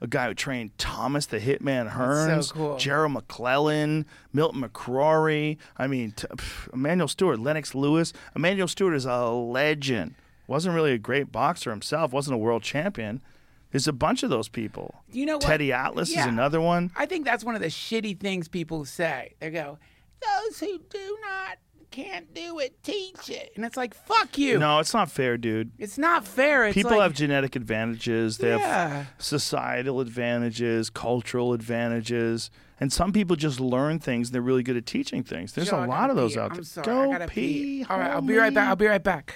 a 0.00 0.06
guy 0.08 0.26
who 0.26 0.34
trained 0.34 0.76
Thomas 0.76 1.26
the 1.26 1.38
Hitman 1.38 1.92
Hearns, 1.92 2.52
cool. 2.52 2.76
Gerald 2.76 3.12
McClellan, 3.12 4.06
Milton 4.32 4.60
McCrory. 4.62 5.56
I 5.78 5.86
mean, 5.86 6.10
t- 6.12 6.26
pff, 6.26 6.72
Emanuel 6.74 7.06
Steward, 7.08 7.38
Lennox 7.38 7.74
Lewis. 7.74 8.12
Emanuel 8.34 8.66
Steward 8.68 8.94
is 8.94 9.06
a 9.06 9.28
legend. 9.28 10.16
Wasn't 10.48 10.74
really 10.74 10.92
a 10.92 10.98
great 10.98 11.30
boxer 11.32 11.70
himself. 11.70 12.12
Wasn't 12.12 12.34
a 12.34 12.38
world 12.38 12.62
champion. 12.62 13.22
There's 13.70 13.88
a 13.88 13.92
bunch 13.92 14.22
of 14.22 14.30
those 14.30 14.48
people. 14.48 15.02
You 15.10 15.26
know 15.26 15.34
what? 15.36 15.42
Teddy 15.42 15.72
Atlas 15.72 16.10
is 16.10 16.26
another 16.26 16.60
one. 16.60 16.90
I 16.96 17.06
think 17.06 17.24
that's 17.24 17.44
one 17.44 17.54
of 17.54 17.60
the 17.60 17.68
shitty 17.68 18.18
things 18.20 18.46
people 18.48 18.84
say. 18.84 19.34
They 19.40 19.50
go, 19.50 19.78
"Those 20.20 20.60
who 20.60 20.78
do 20.90 21.18
not 21.22 21.58
can't 21.94 22.34
do 22.34 22.58
it, 22.58 22.82
teach 22.82 23.28
it," 23.30 23.52
and 23.56 23.64
it's 23.64 23.76
like, 23.76 23.94
"Fuck 23.94 24.36
you." 24.38 24.58
No, 24.58 24.78
it's 24.80 24.92
not 24.94 25.10
fair, 25.10 25.36
dude. 25.36 25.70
It's 25.78 25.96
not 25.98 26.26
fair. 26.26 26.66
It's 26.66 26.74
People 26.74 26.92
like, 26.92 27.02
have 27.02 27.14
genetic 27.14 27.54
advantages. 27.56 28.38
They 28.38 28.50
Yeah. 28.56 28.88
have 28.88 29.06
societal 29.18 30.00
advantages, 30.00 30.90
cultural 30.90 31.52
advantages, 31.52 32.50
and 32.80 32.92
some 32.92 33.12
people 33.12 33.36
just 33.36 33.60
learn 33.60 33.98
things. 33.98 34.28
and 34.28 34.34
They're 34.34 34.42
really 34.42 34.62
good 34.62 34.76
at 34.76 34.86
teaching 34.86 35.22
things. 35.22 35.52
There's 35.52 35.70
Joe, 35.70 35.84
a 35.84 35.86
lot 35.86 36.10
of 36.10 36.16
those 36.16 36.34
pee. 36.34 36.40
out 36.40 36.50
I'm 36.50 36.56
there. 36.56 36.64
sorry, 36.64 36.84
Go 36.86 37.02
I 37.02 37.12
gotta 37.18 37.28
pee. 37.28 37.86
All 37.88 37.98
right, 37.98 38.10
I'll 38.10 38.20
be 38.22 38.36
right 38.36 38.52
back. 38.52 38.68
I'll 38.68 38.76
be 38.76 38.86
right 38.86 39.02
back. 39.02 39.34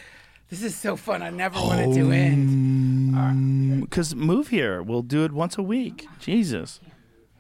This 0.51 0.63
is 0.63 0.75
so 0.75 0.97
fun. 0.97 1.23
I 1.23 1.29
never 1.31 1.59
wanted 1.61 1.95
to 1.95 2.11
end. 2.11 2.89
Because 3.81 4.15
move 4.15 4.49
here. 4.49 4.83
We'll 4.83 5.03
do 5.03 5.25
it 5.25 5.33
once 5.33 5.57
a 5.59 5.63
week. 5.63 6.07
Jesus. 6.21 6.81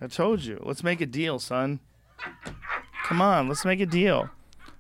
I 0.01 0.07
told 0.07 0.43
you. 0.45 0.61
Let's 0.65 0.83
make 0.83 1.01
a 1.01 1.07
deal, 1.07 1.39
son. 1.39 1.81
Come 3.05 3.21
on, 3.21 3.49
let's 3.49 3.65
make 3.65 3.81
a 3.81 3.87
deal. 3.87 4.31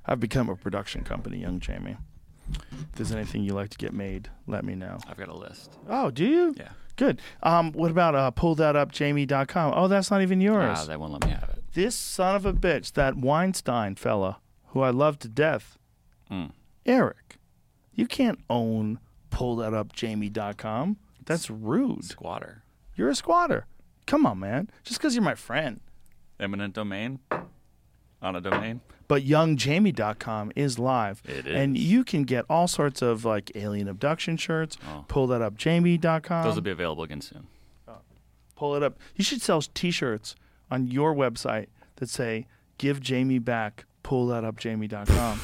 I've 0.09 0.20
become 0.20 0.49
a 0.49 0.57
production 0.57 1.05
company, 1.05 1.39
young 1.39 1.61
Jamie. 1.61 1.97
If 2.51 2.93
there's 2.97 3.12
anything 3.12 3.43
you 3.43 3.53
like 3.53 3.69
to 3.70 3.78
get 3.78 3.93
made, 3.93 4.31
let 4.47 4.65
me 4.65 4.75
know. 4.75 4.99
I've 5.07 5.19
got 5.19 5.28
a 5.28 5.37
list. 5.37 5.78
Oh, 5.89 6.11
do 6.11 6.25
you? 6.25 6.55
Yeah. 6.57 6.70
Good. 6.97 7.20
Um, 7.43 7.73
what 7.73 7.91
about 7.91 8.15
uh, 8.15 8.31
pull 8.31 8.55
that 8.57 8.75
up, 8.75 8.91
Jamie.com? 8.91 9.73
Oh, 9.77 9.87
that's 9.87 10.11
not 10.11 10.23
even 10.23 10.41
yours. 10.41 10.78
Ah, 10.81 10.85
they 10.87 10.97
won't 10.97 11.12
let 11.12 11.25
me 11.27 11.31
have 11.31 11.51
it. 11.51 11.62
this 11.75 11.95
son 11.95 12.35
of 12.35 12.47
a 12.47 12.53
bitch, 12.55 12.95
that 12.95 13.17
Weinstein 13.17 13.95
fella, 13.97 14.39
who 14.69 14.81
I 14.81 14.91
love 14.91 15.19
to 15.20 15.28
death, 15.28 15.78
Mm. 16.31 16.53
Eric, 16.85 17.37
you 17.95 18.07
can't 18.07 18.39
own 18.51 18.99
pull 19.31 19.57
that 19.57 19.73
up 19.73 19.93
jamie.com. 19.95 20.97
That's 21.25 21.49
rude. 21.51 22.05
Squatter. 22.05 22.62
You're 22.95 23.09
a 23.11 23.15
squatter. 23.15 23.67
Come 24.07 24.27
on, 24.27 24.39
man. 24.41 24.69
Just 24.85 25.01
because 25.01 25.15
you're 25.15 25.25
my 25.25 25.35
friend. 25.35 25.81
Eminent 26.41 26.75
domain. 26.75 27.20
On 28.20 28.37
a 28.37 28.41
domain. 28.43 28.81
But 29.09 29.25
youngjamie.com 29.25 30.53
is 30.55 30.78
live. 30.78 31.23
It 31.25 31.47
And 31.47 31.77
you 31.78 32.05
can 32.05 32.25
get 32.25 32.45
all 32.51 32.69
sorts 32.69 33.01
of 33.01 33.25
like 33.25 33.51
alien 33.55 33.89
abduction 33.89 34.37
shirts. 34.37 34.77
Oh. 34.87 35.07
Pull 35.09 35.27
that 35.28 35.41
up 35.41 35.57
jamie.com. 35.57 36.45
Those 36.45 36.55
will 36.55 36.62
be 36.62 36.70
available 36.70 37.03
again 37.05 37.23
soon. 37.23 37.47
Oh. 37.89 37.97
pull 38.55 38.77
it 38.77 38.83
up. 38.83 38.99
You 39.17 39.25
should 39.25 39.41
sell 39.41 39.62
t-shirts 39.62 40.37
on 40.70 40.89
your 40.89 41.15
website 41.15 41.67
that 41.97 42.11
say 42.11 42.47
"Give 42.77 43.01
Jamie 43.01 43.39
back." 43.39 43.87
Pull 44.03 44.28
that 44.28 44.43
up, 44.43 44.57
Jamie.com, 44.57 45.39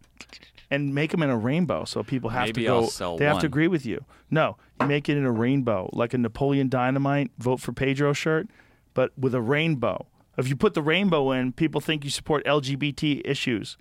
and 0.70 0.94
make 0.94 1.10
them 1.10 1.22
in 1.24 1.30
a 1.30 1.36
rainbow 1.36 1.84
so 1.84 2.04
people 2.04 2.30
have 2.30 2.46
Maybe 2.46 2.62
to 2.62 2.88
go. 2.88 3.16
They 3.16 3.24
have 3.24 3.40
to 3.40 3.46
agree 3.46 3.66
with 3.66 3.84
you. 3.84 4.04
No, 4.30 4.58
you 4.80 4.86
make 4.86 5.08
it 5.08 5.16
in 5.16 5.24
a 5.24 5.32
rainbow, 5.32 5.90
like 5.92 6.14
a 6.14 6.18
Napoleon 6.18 6.68
Dynamite 6.68 7.32
"Vote 7.38 7.60
for 7.60 7.72
Pedro" 7.72 8.12
shirt, 8.12 8.48
but 8.94 9.16
with 9.18 9.34
a 9.34 9.40
rainbow. 9.40 10.06
If 10.40 10.48
you 10.48 10.56
put 10.56 10.74
the 10.74 10.82
rainbow 10.82 11.30
in, 11.32 11.52
people 11.52 11.80
think 11.80 12.04
you 12.04 12.10
support 12.10 12.44
LGBT 12.44 13.22
issues. 13.24 13.76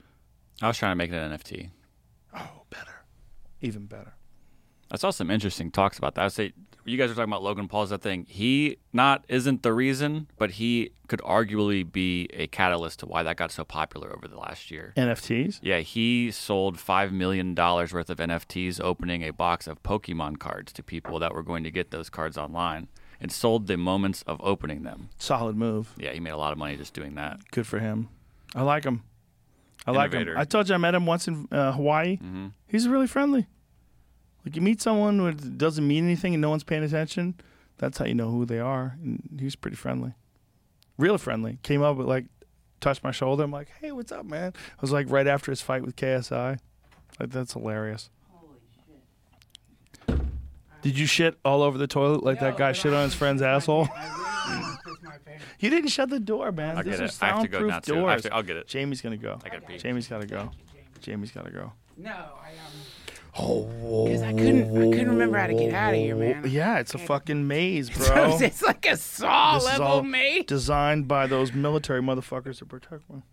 I 0.62 0.68
was 0.68 0.78
trying 0.78 0.92
to 0.92 0.96
make 0.96 1.12
it 1.12 1.16
an 1.16 1.32
NFT. 1.32 1.70
Oh, 2.36 2.64
better, 2.70 3.06
even 3.62 3.86
better. 3.86 4.14
I 4.92 4.98
saw 4.98 5.10
some 5.12 5.32
interesting 5.32 5.72
talks 5.72 5.98
about 5.98 6.16
that. 6.16 6.26
I 6.26 6.28
say 6.28 6.54
you 6.86 6.98
guys 6.98 7.10
were 7.10 7.16
talking 7.16 7.30
about 7.32 7.44
Logan 7.44 7.68
Paul's 7.68 7.92
that 7.92 8.02
thing. 8.02 8.26
He 8.28 8.78
not 8.92 9.24
isn't 9.28 9.64
the 9.64 9.74
reason, 9.74 10.28
but 10.38 10.52
he 10.52 10.92
could 11.08 11.20
arguably 11.20 11.90
be 11.90 12.28
a 12.34 12.48
catalyst 12.48 13.00
to 13.00 13.06
why 13.06 13.24
that 13.24 13.38
got 13.38 13.52
so 13.52 13.64
popular 13.64 14.12
over 14.16 14.28
the 14.28 14.38
last 14.38 14.72
year. 14.72 14.94
NFTs. 14.98 15.60
Yeah, 15.62 15.80
he 15.80 16.32
sold 16.32 16.80
five 16.80 17.12
million 17.12 17.54
dollars 17.54 17.94
worth 17.94 18.10
of 18.10 18.18
NFTs, 18.18 18.82
opening 18.82 19.24
a 19.24 19.32
box 19.32 19.68
of 19.68 19.82
Pokemon 19.84 20.40
cards 20.40 20.74
to 20.74 20.84
people 20.84 21.20
that 21.20 21.34
were 21.34 21.44
going 21.44 21.64
to 21.64 21.72
get 21.72 21.92
those 21.92 22.10
cards 22.10 22.38
online, 22.38 22.88
and 23.22 23.32
sold 23.32 23.68
the 23.68 23.78
moments 23.78 24.22
of 24.24 24.40
opening 24.42 24.84
them. 24.84 25.10
Solid 25.18 25.56
move. 25.56 25.94
Yeah, 25.98 26.12
he 26.12 26.20
made 26.20 26.32
a 26.32 26.38
lot 26.38 26.52
of 26.52 26.58
money 26.58 26.76
just 26.78 26.94
doing 26.94 27.16
that. 27.16 27.40
Good 27.52 27.68
for 27.68 27.80
him. 27.80 28.10
I 28.56 28.62
like 28.64 28.84
him. 28.84 29.04
I 29.86 29.92
like 29.92 30.14
him. 30.14 30.38
I 30.38 30.44
told 30.46 30.70
you 30.70 30.76
I 30.76 30.78
met 30.78 30.96
him 30.96 31.06
once 31.06 31.28
in 31.28 31.48
uh, 31.52 31.72
Hawaii. 31.74 32.20
He's 32.68 32.88
really 32.88 33.08
friendly. 33.08 33.48
Like 34.46 34.56
you 34.56 34.62
meet 34.62 34.82
someone 34.82 35.20
who 35.20 35.32
doesn't 35.34 35.86
mean 35.88 36.06
anything 36.06 36.34
and 36.34 36.42
no 36.42 36.50
one's 36.50 36.64
paying 36.64 36.84
attention, 36.84 37.36
that's 37.78 37.98
how 37.98 38.06
you 38.06 38.14
know 38.16 38.32
who 38.32 38.46
they 38.46 38.60
are. 38.60 38.98
And 39.02 39.38
he's 39.40 39.56
pretty 39.56 39.76
friendly, 39.78 40.14
real 40.98 41.18
friendly. 41.18 41.60
Came 41.64 41.82
up 41.82 41.98
with 41.98 42.08
like, 42.08 42.26
touched 42.80 43.04
my 43.04 43.12
shoulder. 43.12 43.44
I'm 43.44 43.52
like, 43.52 43.70
hey, 43.82 43.92
what's 43.92 44.12
up, 44.12 44.26
man? 44.26 44.54
I 44.56 44.82
was 44.82 44.92
like 44.92 45.10
right 45.10 45.28
after 45.28 45.52
his 45.52 45.62
fight 45.62 45.84
with 45.84 45.96
KSI. 45.96 46.60
Like 47.20 47.32
that's 47.32 47.54
hilarious. 47.54 48.10
Did 50.82 50.98
you 50.98 51.06
shit 51.06 51.38
all 51.44 51.62
over 51.62 51.78
the 51.78 51.88
toilet 51.88 52.24
like 52.24 52.40
that 52.40 52.58
guy 52.58 52.72
shit 52.72 52.94
on 52.94 53.04
his 53.04 53.14
friend's 53.14 53.42
asshole? 53.42 53.88
You 55.60 55.70
didn't 55.70 55.90
shut 55.90 56.10
the 56.10 56.20
door, 56.22 56.54
man. 56.54 56.78
I'll 56.78 56.84
These 56.84 56.94
get 57.00 57.02
are 57.02 57.06
it. 57.06 57.18
I 57.22 57.26
have 57.28 57.42
to 57.42 57.48
go 57.50 57.58
soundproof 57.60 57.70
now 57.70 57.80
too. 57.80 58.08
I 58.08 58.12
have 58.14 58.22
to, 58.22 58.34
I'll 58.34 58.44
get 58.44 58.56
it. 58.56 58.68
Jamie's 58.68 59.02
gonna 59.02 59.18
go. 59.18 59.40
I 59.44 59.50
gotta 59.50 59.62
pee. 59.62 59.78
Jamie's 59.78 60.08
gotta 60.08 60.26
go. 60.26 60.52
Jamie's 61.02 61.32
gotta 61.32 61.52
go. 61.52 61.74
No, 61.98 62.12
I 62.12 62.52
um. 62.52 64.06
Because 64.06 64.22
I 64.22 64.32
couldn't, 64.34 64.70
I 64.76 64.90
couldn't 64.90 65.10
remember 65.10 65.38
how 65.38 65.48
to 65.48 65.54
get 65.54 65.74
out 65.74 65.94
of 65.94 66.00
here, 66.00 66.16
man. 66.16 66.46
Yeah, 66.48 66.80
it's 66.80 66.94
a 66.96 66.98
fucking 66.98 67.48
maze, 67.48 67.90
bro. 68.08 68.38
it's 68.40 68.62
like 68.62 68.86
a 68.86 68.98
saw 68.98 69.56
This 69.56 69.64
is 69.64 69.70
level 69.70 69.86
all 69.88 70.04
maze. 70.04 70.46
designed 70.46 71.08
by 71.08 71.28
those 71.28 71.54
military 71.54 72.02
motherfuckers 72.02 72.58
to 72.60 72.66
protect 72.66 73.10
one. 73.10 73.24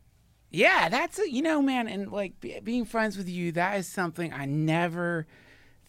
Yeah, 0.50 0.89
that's 0.89 1.18
a, 1.18 1.31
you 1.31 1.42
know, 1.42 1.60
man, 1.62 1.89
and 1.89 2.12
like 2.12 2.39
be, 2.41 2.58
being 2.62 2.84
friends 2.84 3.16
with 3.16 3.28
you, 3.28 3.52
that 3.52 3.78
is 3.78 3.86
something 3.89 4.33
I 4.33 4.44
never 4.47 5.26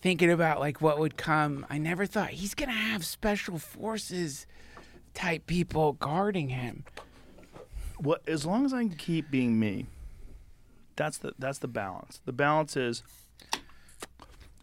thinking 0.07 0.31
about 0.31 0.57
like 0.61 0.79
what 0.79 0.99
would 0.99 1.17
come. 1.17 1.65
I 1.69 1.77
never 1.77 2.05
thought 2.05 2.29
he's 2.29 2.55
gonna 2.55 2.71
have 2.71 3.05
special 3.05 3.59
forces 3.59 4.47
type 5.13 5.45
people 5.47 5.91
guarding 5.91 6.47
him. 6.47 6.85
What 7.97 8.21
as 8.25 8.45
long 8.45 8.63
as 8.63 8.73
I 8.73 8.83
can 8.83 8.95
keep 8.95 9.29
being 9.29 9.59
me, 9.59 9.87
that's 10.95 11.17
the 11.17 11.33
that's 11.37 11.59
the 11.59 11.67
balance. 11.67 12.21
The 12.23 12.31
balance 12.31 12.77
is 12.77 13.03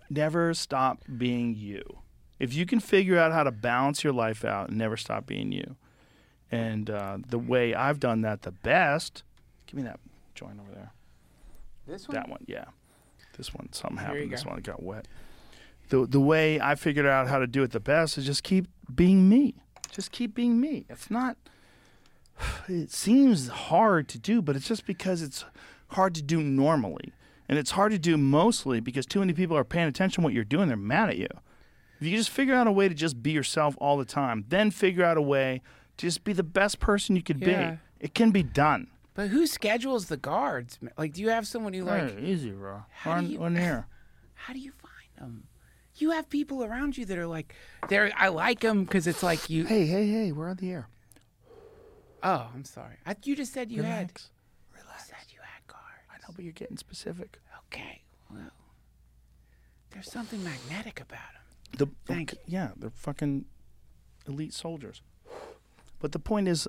never 0.09 0.55
stop 0.55 1.03
being 1.15 1.55
you. 1.55 1.83
If 2.39 2.55
you 2.55 2.65
can 2.65 2.81
figure 2.81 3.19
out 3.19 3.33
how 3.33 3.43
to 3.43 3.53
balance 3.53 4.03
your 4.03 4.15
life 4.15 4.47
out 4.47 4.71
and 4.71 4.79
never 4.79 4.97
stop 4.97 5.27
being 5.27 5.53
you, 5.53 5.77
and 6.51 6.89
uh, 6.89 7.19
the 7.29 7.39
way 7.39 7.75
I've 7.75 8.01
done 8.01 8.23
that 8.23 8.41
the 8.43 8.53
best, 8.53 9.25
give 9.67 9.77
me 9.77 9.83
that 9.83 10.01
joint 10.35 10.59
over 10.59 10.71
there. 10.75 10.93
This 11.87 12.09
one, 12.09 12.15
That 12.15 12.31
one, 12.31 12.45
yeah. 12.47 12.65
This 13.37 13.53
one, 13.53 13.71
something 13.73 13.99
Here 13.99 14.07
happened. 14.07 14.33
This 14.33 14.45
go. 14.45 14.51
one 14.51 14.61
got 14.61 14.83
wet. 14.83 15.07
The 15.89 16.07
the 16.07 16.21
way 16.21 16.61
I 16.61 16.75
figured 16.75 17.07
out 17.07 17.29
how 17.29 17.39
to 17.39 17.47
do 17.47 17.63
it 17.63 17.71
the 17.73 17.81
best 17.81 18.17
is 18.19 18.27
just 18.27 18.43
keep 18.43 18.67
being 18.95 19.29
me. 19.29 19.55
Just 19.91 20.11
keep 20.13 20.35
being 20.35 20.61
me. 20.61 20.87
It's 20.89 21.11
not. 21.11 21.37
It 22.69 22.91
seems 22.91 23.49
hard 23.49 24.09
to 24.09 24.19
do, 24.19 24.43
but 24.43 24.57
it's 24.57 24.67
just 24.67 24.87
because 24.87 25.23
it's 25.23 25.45
hard 25.89 26.15
to 26.17 26.23
do 26.23 26.43
normally, 26.43 27.13
and 27.49 27.59
it's 27.59 27.73
hard 27.73 27.93
to 27.93 27.99
do 27.99 28.17
mostly 28.17 28.81
because 28.81 29.07
too 29.07 29.21
many 29.21 29.33
people 29.33 29.57
are 29.57 29.63
paying 29.65 29.87
attention 29.87 30.23
to 30.23 30.25
what 30.25 30.33
you're 30.35 30.43
doing. 30.43 30.67
They're 30.69 30.77
mad 30.77 31.11
at 31.11 31.17
you. 31.19 31.29
If 32.01 32.09
you 32.09 32.17
just 32.17 32.31
figure 32.31 32.55
out 32.55 32.67
a 32.67 32.73
way 32.73 32.89
to 32.89 32.95
just 32.95 33.23
be 33.23 33.31
yourself 33.31 33.77
all 33.79 33.97
the 33.97 34.05
time, 34.05 34.45
then 34.49 34.71
figure 34.73 35.05
out 35.05 35.17
a 35.17 35.23
way 35.23 35.63
to 35.99 36.07
just 36.07 36.25
be 36.25 36.33
the 36.33 36.43
best 36.43 36.81
person 36.81 37.15
you 37.15 37.23
could 37.23 37.41
Yeah. 37.41 37.71
be. 37.73 37.79
It 38.01 38.15
can 38.15 38.31
be 38.33 38.43
done. 38.43 38.89
but 39.15 39.29
who 39.29 39.47
schedules 39.47 40.07
the 40.07 40.17
guards? 40.17 40.81
Like, 40.99 41.13
do 41.13 41.23
you 41.23 41.29
have 41.29 41.47
someone 41.47 41.73
who 41.73 41.85
like? 41.85 42.19
Hey, 42.19 42.25
easy, 42.25 42.51
bro. 42.51 42.83
How 42.91 43.13
do 43.13 43.27
On, 43.27 43.31
you- 43.31 43.43
on 43.45 43.55
here. 43.57 43.87
How 44.35 44.53
do 44.53 44.59
you 44.59 44.73
find 44.73 45.17
them? 45.31 45.45
You 45.97 46.11
have 46.11 46.29
people 46.29 46.65
around 46.65 46.97
you 46.99 47.05
that 47.07 47.19
are 47.19 47.27
like, 47.27 47.55
they're. 47.89 48.11
I 48.17 48.29
like 48.29 48.61
them 48.61 48.85
because 48.85 49.07
it's 49.07 49.23
like 49.23 49.49
you. 49.49 49.65
Hey, 49.65 49.87
hey, 49.87 50.07
hey, 50.09 50.33
we're 50.33 50.49
on 50.49 50.57
the 50.57 50.71
air. 50.71 50.89
Oh, 52.23 52.49
I'm 52.55 52.65
sorry. 52.65 52.97
I, 53.07 53.15
you 53.23 53.37
just 53.37 53.53
said 53.53 53.71
you 53.71 53.83
had. 53.83 54.09
Relax. 54.09 54.31
You 54.75 54.81
said 54.99 55.33
you 55.33 55.39
had 55.41 55.67
guards. 55.67 56.09
I 56.11 56.17
know, 56.17 56.35
but 56.35 56.45
you're 56.45 56.53
getting 56.53 56.77
specific. 56.77 57.39
Okay, 57.67 58.03
well, 58.33 58.51
there's 59.91 60.11
something 60.11 60.43
magnetic 60.43 61.01
about 61.01 61.19
them. 61.19 61.43
The, 61.79 62.13
Thank 62.13 62.33
okay, 62.33 62.43
Yeah, 62.47 62.71
they're 62.77 62.91
fucking 62.91 63.45
elite 64.27 64.53
soldiers. 64.53 65.03
But 66.01 66.13
the 66.13 66.19
point 66.19 66.49
is, 66.49 66.69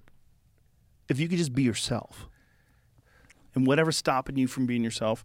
if 1.09 1.19
you 1.19 1.27
could 1.27 1.37
just 1.37 1.53
be 1.53 1.63
yourself, 1.63 2.27
and 3.53 3.65
whatever's 3.65 3.97
stopping 3.97 4.37
you 4.37 4.47
from 4.47 4.65
being 4.65 4.83
yourself, 4.83 5.23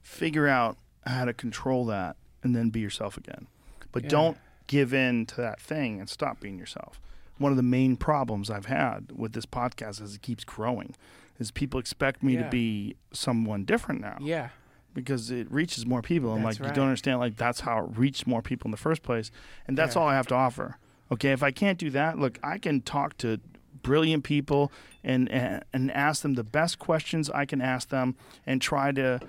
figure 0.00 0.48
out 0.48 0.76
how 1.06 1.24
to 1.24 1.32
control 1.32 1.86
that 1.86 2.16
and 2.42 2.54
then 2.56 2.70
be 2.70 2.80
yourself 2.80 3.16
again. 3.16 3.46
But 3.92 4.04
Yeah. 4.04 4.08
don't 4.10 4.38
give 4.66 4.94
in 4.94 5.26
to 5.26 5.36
that 5.36 5.60
thing 5.60 6.00
and 6.00 6.08
stop 6.08 6.40
being 6.40 6.58
yourself. 6.58 7.00
One 7.38 7.52
of 7.52 7.56
the 7.56 7.62
main 7.62 7.96
problems 7.96 8.50
I've 8.50 8.66
had 8.66 9.10
with 9.14 9.32
this 9.32 9.46
podcast 9.46 10.00
as 10.00 10.14
it 10.14 10.22
keeps 10.22 10.44
growing 10.44 10.94
is 11.38 11.50
people 11.50 11.80
expect 11.80 12.22
me 12.22 12.34
Yeah. 12.34 12.44
to 12.44 12.50
be 12.50 12.96
someone 13.12 13.64
different 13.64 14.00
now 14.00 14.18
Yeah. 14.20 14.50
because 14.94 15.30
it 15.30 15.50
reaches 15.50 15.84
more 15.84 16.02
people. 16.02 16.34
And 16.34 16.44
That's 16.44 16.60
like 16.60 16.68
you 16.70 16.74
don't 16.74 16.86
understand, 16.88 17.18
like 17.18 17.36
that's 17.36 17.60
how 17.60 17.84
it 17.84 17.96
reached 17.98 18.26
more 18.26 18.42
people 18.42 18.68
in 18.68 18.70
the 18.70 18.76
first 18.76 19.02
place, 19.02 19.30
and 19.66 19.76
that's 19.76 19.96
Yeah. 19.96 20.02
all 20.02 20.08
I 20.08 20.14
have 20.14 20.26
to 20.28 20.34
offer. 20.34 20.78
Okay, 21.10 21.32
if 21.32 21.42
I 21.42 21.50
can't 21.50 21.78
do 21.78 21.90
that, 21.90 22.18
look, 22.18 22.38
I 22.42 22.58
can 22.58 22.80
talk 22.80 23.16
to 23.18 23.38
brilliant 23.82 24.22
people 24.24 24.70
and 25.02 25.28
and, 25.30 25.64
and 25.72 25.90
ask 25.90 26.22
them 26.22 26.34
the 26.34 26.44
best 26.44 26.78
questions 26.78 27.28
I 27.30 27.44
can 27.44 27.60
ask 27.60 27.88
them, 27.88 28.14
and 28.46 28.62
try 28.62 28.92
to 28.92 29.20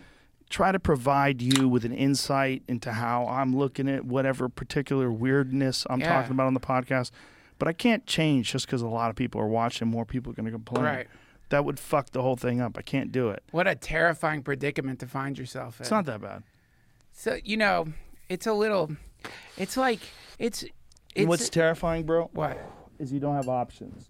try 0.53 0.72
to 0.72 0.80
provide 0.80 1.41
you 1.41 1.67
with 1.67 1.83
an 1.83 1.91
insight 1.91 2.61
into 2.67 2.91
how 2.91 3.25
I'm 3.25 3.57
looking 3.57 3.90
at 3.90 4.06
whatever 4.06 4.48
particular 4.48 5.11
weirdness 5.11 5.83
I'm 5.90 5.99
Yeah. 5.99 6.14
talking 6.14 6.32
about 6.32 6.45
on 6.45 6.53
the 6.53 6.59
podcast. 6.59 7.09
But 7.57 7.67
I 7.67 7.73
can't 7.73 8.06
change 8.06 8.51
just 8.51 8.67
because 8.67 8.83
a 8.83 8.88
lot 8.88 9.09
of 9.09 9.15
people 9.15 9.41
are 9.41 9.48
watching. 9.48 9.88
More 9.88 10.06
people 10.06 10.32
are 10.32 10.35
going 10.35 10.45
to 10.45 10.51
complain. 10.51 10.85
Right. 10.85 11.07
That 11.49 11.65
would 11.65 11.80
fuck 11.80 12.11
the 12.11 12.22
whole 12.22 12.35
thing 12.35 12.61
up. 12.61 12.77
I 12.77 12.83
can't 12.83 13.11
do 13.11 13.30
it. 13.30 13.41
What 13.49 13.67
a 13.67 13.73
terrifying 13.73 14.43
predicament 14.43 14.99
to 14.99 15.07
find 15.07 15.40
yourself 15.40 15.80
in. 15.80 15.85
It's 15.85 15.91
not 15.91 16.06
that 16.06 16.22
bad. 16.22 16.43
So 17.11 17.40
you 17.43 17.57
know, 17.57 17.88
it's 18.30 18.45
a 18.45 18.53
little. 18.53 18.91
It's 19.57 19.75
like 19.75 20.01
it's. 20.38 20.64
It's 21.15 21.27
what's 21.27 21.49
terrifying, 21.49 22.06
bro? 22.06 22.30
what? 22.33 22.59
is 22.99 23.11
you 23.11 23.19
don't 23.19 23.35
have 23.35 23.49
options. 23.49 24.09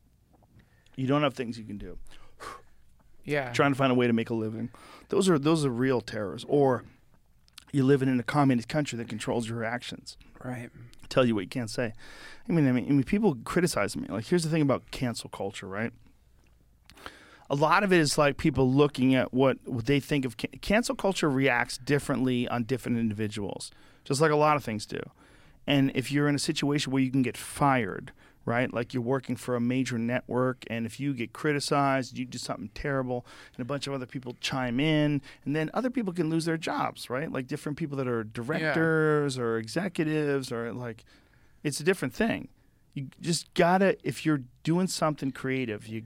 You 0.97 1.07
don't 1.07 1.23
have 1.23 1.33
things 1.35 1.57
you 1.57 1.63
can 1.63 1.77
do. 1.77 1.97
Yeah. 3.25 3.51
Trying 3.53 3.71
to 3.71 3.77
find 3.77 3.91
a 3.91 3.95
way 3.95 4.07
to 4.07 4.13
make 4.13 4.29
a 4.29 4.33
living. 4.33 4.69
Those 5.13 5.29
are 5.29 5.37
those 5.37 5.63
are 5.65 5.69
real 5.69 6.01
terrors. 6.01 6.43
Or 6.47 6.83
you're 7.71 7.85
living 7.85 8.09
in 8.09 8.19
a 8.19 8.23
communist 8.23 8.67
country 8.67 8.97
that 8.97 9.07
controls 9.07 9.47
your 9.47 9.63
actions, 9.63 10.17
Right. 10.43 10.69
tell 11.09 11.25
you 11.25 11.35
what 11.35 11.41
you 11.41 11.47
can't 11.49 11.69
say. 11.69 11.93
I 12.47 12.51
mean, 12.51 12.67
I 12.67 12.71
mean, 12.71 12.85
I 12.85 12.89
mean, 12.89 13.03
people 13.03 13.35
criticize 13.45 13.95
me. 13.95 14.07
Like, 14.09 14.25
here's 14.25 14.43
the 14.43 14.49
thing 14.49 14.61
about 14.61 14.89
cancel 14.91 15.29
culture, 15.29 15.67
right? 15.67 15.91
A 17.49 17.55
lot 17.55 17.83
of 17.83 17.91
it 17.93 17.99
is 17.99 18.17
like 18.17 18.37
people 18.37 18.71
looking 18.71 19.13
at 19.15 19.33
what, 19.33 19.57
what 19.65 19.85
they 19.85 19.99
think 19.99 20.25
of 20.25 20.37
can- 20.37 20.49
cancel 20.61 20.95
culture 20.95 21.29
reacts 21.29 21.77
differently 21.77 22.47
on 22.47 22.63
different 22.63 22.97
individuals, 22.97 23.69
just 24.03 24.21
like 24.21 24.31
a 24.31 24.35
lot 24.35 24.55
of 24.55 24.63
things 24.63 24.85
do. 24.85 24.99
And 25.67 25.91
if 25.95 26.11
you're 26.11 26.27
in 26.27 26.35
a 26.35 26.39
situation 26.39 26.91
where 26.91 27.01
you 27.01 27.11
can 27.11 27.21
get 27.21 27.37
fired, 27.37 28.11
right? 28.45 28.73
Like 28.73 28.93
you're 28.93 29.03
working 29.03 29.35
for 29.35 29.55
a 29.55 29.61
major 29.61 29.97
network, 29.97 30.65
and 30.67 30.85
if 30.85 30.99
you 30.99 31.13
get 31.13 31.33
criticized, 31.33 32.17
you 32.17 32.25
do 32.25 32.37
something 32.37 32.69
terrible, 32.73 33.25
and 33.55 33.61
a 33.61 33.65
bunch 33.65 33.87
of 33.87 33.93
other 33.93 34.05
people 34.05 34.35
chime 34.41 34.79
in, 34.79 35.21
and 35.45 35.55
then 35.55 35.69
other 35.73 35.89
people 35.89 36.13
can 36.13 36.29
lose 36.29 36.45
their 36.45 36.57
jobs, 36.57 37.09
right? 37.09 37.31
Like 37.31 37.47
different 37.47 37.77
people 37.77 37.97
that 37.97 38.07
are 38.07 38.23
directors 38.23 39.37
or 39.37 39.57
executives, 39.57 40.51
or 40.51 40.73
like 40.73 41.03
it's 41.63 41.79
a 41.79 41.83
different 41.83 42.13
thing. 42.13 42.49
You 42.93 43.07
just 43.21 43.51
gotta, 43.55 43.97
if 44.03 44.25
you're 44.25 44.43
doing 44.63 44.87
something 44.87 45.31
creative, 45.31 45.87
you 45.87 46.03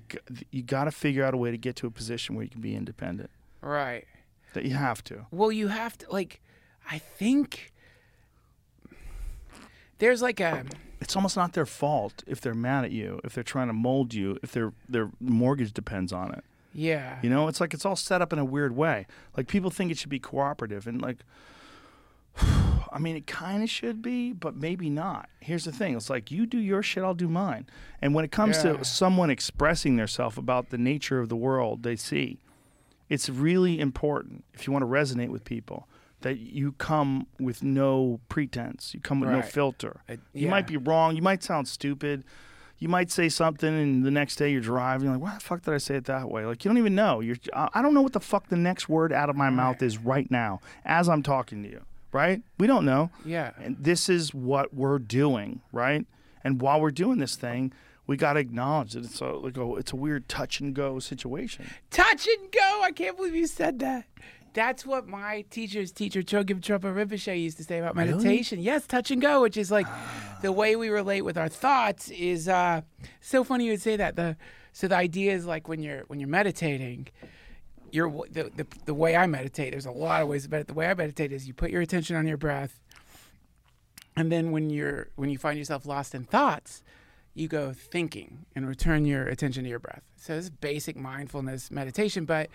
you 0.52 0.62
gotta 0.62 0.92
figure 0.92 1.24
out 1.24 1.34
a 1.34 1.38
way 1.38 1.52
to 1.52 1.58
get 1.58 1.76
to 1.78 1.88
a 1.88 1.92
position 1.92 2.36
where 2.36 2.44
you 2.44 2.50
can 2.50 2.62
be 2.62 2.76
independent. 2.76 3.30
Right. 3.62 4.06
That 4.54 4.64
you 4.64 4.76
have 4.76 5.04
to. 5.06 5.26
Well, 5.32 5.52
you 5.52 5.68
have 5.68 5.98
to 6.00 6.12
like. 6.12 6.42
I 6.90 7.00
think 7.00 7.74
there's 9.98 10.22
like 10.22 10.40
a 10.40 10.64
It's 11.00 11.16
almost 11.16 11.38
not 11.38 11.54
their 11.54 11.66
fault 11.66 12.24
if 12.28 12.42
they're 12.42 12.54
mad 12.56 12.86
at 12.86 12.92
you, 12.92 13.20
if 13.24 13.34
they're 13.34 13.44
trying 13.44 13.68
to 13.68 13.74
mold 13.74 14.14
you, 14.14 14.38
if 14.42 14.52
their 14.52 14.74
their 14.90 15.12
mortgage 15.20 15.72
depends 15.74 16.12
on 16.12 16.34
it. 16.34 16.44
yeah. 16.74 17.20
You 17.22 17.30
know, 17.30 17.48
it's 17.48 17.60
like 17.62 17.74
it's 17.74 17.86
all 17.86 17.96
set 17.96 18.22
up 18.22 18.34
in 18.34 18.40
a 18.40 18.46
weird 18.46 18.76
way. 18.76 19.06
Like 19.36 19.48
people 19.48 19.70
think 19.70 19.92
it 19.92 19.98
should 19.98 20.10
be 20.10 20.20
cooperative, 20.20 20.88
and 20.88 21.02
like, 21.02 21.18
I 22.92 23.00
mean, 23.00 23.16
it 23.16 23.28
kind 23.28 23.64
of 23.64 23.70
should 23.70 24.02
be, 24.02 24.32
but 24.34 24.56
maybe 24.56 24.90
not. 24.90 25.30
Here's 25.40 25.66
the 25.66 25.72
thing: 25.72 25.96
it's 25.96 26.10
like 26.10 26.32
you 26.32 26.46
do 26.46 26.58
your 26.60 26.82
shit, 26.84 27.04
I'll 27.04 27.14
do 27.14 27.28
mine. 27.28 27.68
And 28.02 28.14
when 28.14 28.26
it 28.26 28.32
comes 28.32 28.64
Yeah. 28.64 28.74
to 28.78 28.86
someone 28.86 29.30
expressing 29.30 29.98
themselves 29.98 30.38
about 30.38 30.70
the 30.70 30.78
nature 30.78 31.20
of 31.20 31.30
the 31.30 31.36
world 31.36 31.84
they 31.84 31.96
see, 31.96 32.40
it's 33.10 33.30
really 33.30 33.80
important 33.80 34.44
if 34.54 34.68
you 34.68 34.74
want 34.74 34.84
to 34.84 34.88
resonate 34.88 35.30
with 35.30 35.44
people 35.44 35.88
that 36.22 36.40
you 36.40 36.72
come 36.74 37.28
with 37.40 37.64
no 37.64 38.20
pretense. 38.30 38.94
You 38.94 39.00
come 39.00 39.20
with 39.20 39.30
no 39.30 39.38
Right. 39.38 39.46
filter. 39.46 40.02
Uh, 40.10 40.16
You 40.34 40.48
might 40.50 40.68
be 40.68 40.78
wrong. 40.78 41.16
You 41.16 41.22
might 41.22 41.44
sound 41.44 41.68
stupid. 41.68 42.24
You 42.80 42.90
might 42.90 43.10
say 43.10 43.28
something, 43.30 43.68
and 43.74 44.06
the 44.06 44.12
next 44.12 44.36
day 44.36 44.52
you're 44.52 44.62
driving. 44.62 45.06
You're 45.08 45.16
like, 45.18 45.24
"Why 45.24 45.34
the 45.36 45.40
fuck 45.40 45.64
did 45.64 45.74
I 45.74 45.78
say 45.80 45.96
it 45.96 46.06
that 46.06 46.30
way?" 46.30 46.46
Like 46.46 46.64
you 46.64 46.70
don't 46.70 46.78
even 46.78 46.94
know. 46.96 47.22
You're. 47.22 47.38
I 47.54 47.70
I 47.74 47.82
don't 47.82 47.94
know 47.96 48.04
what 48.04 48.14
the 48.14 48.20
fuck 48.20 48.48
the 48.50 48.56
next 48.56 48.88
word 48.88 49.12
out 49.12 49.30
of 49.30 49.36
my 49.36 49.50
mouth 49.50 49.82
is 49.82 49.98
right 49.98 50.30
now 50.30 50.60
as 50.86 51.10
I'm 51.10 51.24
talking 51.24 51.64
to 51.64 51.70
you. 51.70 51.82
Right? 52.12 52.42
We 52.60 52.68
don't 52.68 52.86
know. 52.86 53.10
Yeah. 53.26 53.52
And 53.60 53.78
this 53.80 54.10
is 54.10 54.34
what 54.34 54.74
we're 54.74 55.00
doing. 55.00 55.62
Right? 55.72 56.06
And 56.44 56.62
while 56.62 56.80
we're 56.80 56.92
doing 56.92 57.18
this 57.18 57.36
thing, 57.36 57.74
we 58.06 58.16
got 58.16 58.34
to 58.34 58.40
acknowledge 58.40 58.94
that 58.94 59.04
it's 59.06 59.20
a 59.22 59.26
like 59.26 59.58
a, 59.58 59.76
it's 59.76 59.92
a 59.92 59.96
weird 59.96 60.30
touch 60.30 60.60
and 60.62 60.74
go 60.76 61.00
situation. 61.00 61.66
touch 61.90 62.28
and 62.28 62.52
go. 62.52 62.82
I 62.84 62.92
can't 62.92 63.18
believe 63.18 63.36
you 63.36 63.48
said 63.48 63.80
that. 63.80 64.06
That's 64.58 64.88
what 64.88 65.08
my 65.08 65.46
teacher's 65.52 65.92
teacher, 65.92 66.24
Chogyam 66.24 66.62
Trungpa 66.62 66.92
Rinpoche, 66.92 67.40
used 67.40 67.58
to 67.58 67.64
say 67.64 67.78
about 67.78 67.96
meditation. 67.96 68.60
Yes, 68.60 68.88
touch 68.88 69.12
and 69.12 69.22
go, 69.22 69.44
which 69.44 69.56
is 69.56 69.70
like 69.70 69.86
the 70.42 70.52
way 70.52 70.76
we 70.76 70.90
relate 70.90 71.22
with 71.22 71.38
our 71.38 71.48
thoughts 71.48 72.10
is 72.10 72.48
uh, 72.48 72.82
so 73.22 73.44
funny 73.44 73.66
you 73.66 73.72
would 73.74 73.84
say 73.84 73.96
that. 73.98 74.16
The 74.16 74.36
so 74.74 74.88
the 74.88 74.96
idea 74.96 75.36
is 75.36 75.46
like 75.46 75.68
when 75.68 75.84
you're 75.84 76.06
when 76.08 76.20
you're 76.20 76.28
meditating, 76.28 77.10
you're 77.92 78.10
the, 78.32 78.52
the 78.56 78.66
the 78.86 78.96
way 78.96 79.16
I 79.16 79.28
meditate. 79.28 79.74
There's 79.74 79.86
a 79.86 79.92
lot 79.92 80.24
of 80.24 80.28
ways 80.28 80.46
to 80.46 80.50
meditate. 80.50 80.70
The 80.70 80.74
way 80.74 80.88
I 80.88 80.96
meditate 80.96 81.32
is 81.32 81.48
you 81.48 81.54
put 81.54 81.70
your 81.70 81.84
attention 81.84 82.16
on 82.16 82.26
your 82.26 82.38
breath, 82.38 82.82
and 84.16 84.32
then 84.32 84.50
when 84.50 84.72
you're 84.72 85.10
when 85.18 85.30
you 85.30 85.38
find 85.38 85.60
yourself 85.60 85.86
lost 85.86 86.16
in 86.16 86.24
thoughts, 86.24 86.82
you 87.36 87.48
go 87.48 87.74
thinking 87.74 88.48
and 88.56 88.68
return 88.68 89.06
your 89.06 89.28
attention 89.28 89.66
to 89.66 89.70
your 89.70 89.78
breath. 89.78 90.02
So 90.16 90.34
this 90.34 90.46
is 90.46 90.50
basic 90.50 90.96
mindfulness 90.98 91.70
meditation, 91.70 92.26
but 92.26 92.50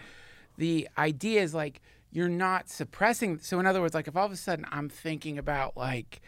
the 0.57 0.89
idea 0.99 1.43
is 1.43 1.55
like 1.55 1.81
you're 2.11 2.29
not 2.29 2.69
suppressing. 2.69 3.39
So 3.39 3.59
in 3.59 3.67
other 3.67 3.81
words, 3.81 3.95
like 3.95 4.09
if 4.09 4.17
all 4.17 4.27
of 4.27 4.33
a 4.33 4.37
sudden 4.37 4.67
I'm 4.71 4.89
thinking 4.89 5.39
about 5.39 5.77
like 5.77 6.21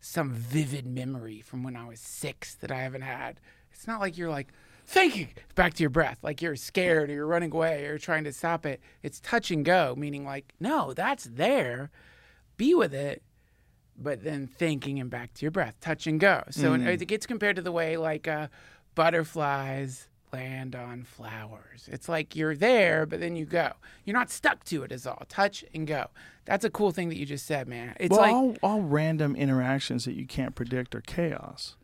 some 0.00 0.32
vivid 0.32 0.86
memory 0.86 1.40
from 1.40 1.62
when 1.62 1.76
I 1.76 1.86
was 1.86 2.00
six 2.00 2.54
that 2.56 2.70
I 2.70 2.82
haven't 2.82 3.02
had, 3.02 3.40
it's 3.72 3.86
not 3.86 4.00
like 4.00 4.18
you're 4.18 4.30
like 4.30 4.48
thinking 4.86 5.28
back 5.54 5.74
to 5.74 5.82
your 5.82 5.90
breath, 5.90 6.18
like 6.22 6.42
you're 6.42 6.56
scared 6.56 7.10
or 7.10 7.14
you're 7.14 7.26
running 7.26 7.52
away 7.52 7.84
or 7.84 7.88
you're 7.90 7.98
trying 7.98 8.24
to 8.24 8.32
stop 8.32 8.66
it. 8.66 8.80
It's 9.02 9.20
touch 9.20 9.50
and 9.50 9.64
go, 9.64 9.94
meaning 9.96 10.24
like 10.24 10.52
no, 10.60 10.92
that's 10.92 11.24
there. 11.24 11.90
Be 12.56 12.74
with 12.74 12.94
it 12.94 13.22
but 14.00 14.24
then 14.24 14.46
thinking 14.46 14.98
and 14.98 15.10
back 15.10 15.34
to 15.34 15.42
your 15.42 15.50
breath, 15.50 15.76
touch 15.80 16.06
and 16.06 16.18
go. 16.18 16.42
So 16.50 16.72
it 16.74 17.06
gets 17.06 17.26
compared 17.26 17.56
to 17.56 17.62
the 17.62 17.72
way 17.72 17.96
like 17.96 18.26
uh, 18.26 18.48
butterflies 18.94 20.08
land 20.32 20.74
on 20.76 21.04
flowers. 21.04 21.88
It's 21.90 22.08
like 22.08 22.36
you're 22.36 22.54
there, 22.56 23.06
but 23.06 23.20
then 23.20 23.36
you 23.36 23.44
go. 23.44 23.72
You're 24.04 24.16
not 24.16 24.30
stuck 24.30 24.64
to 24.64 24.82
it, 24.82 24.92
is 24.92 25.06
all. 25.06 25.22
Touch 25.28 25.64
and 25.74 25.86
go. 25.86 26.06
That's 26.44 26.64
a 26.64 26.70
cool 26.70 26.90
thing 26.90 27.08
that 27.08 27.16
you 27.18 27.26
just 27.26 27.46
said, 27.46 27.68
man. 27.68 27.94
It's 28.00 28.10
well, 28.10 28.20
like 28.20 28.32
all, 28.32 28.56
all 28.62 28.82
random 28.82 29.36
interactions 29.36 30.04
that 30.04 30.14
you 30.14 30.26
can't 30.26 30.54
predict 30.54 30.94
are 30.94 31.00
chaos. 31.00 31.76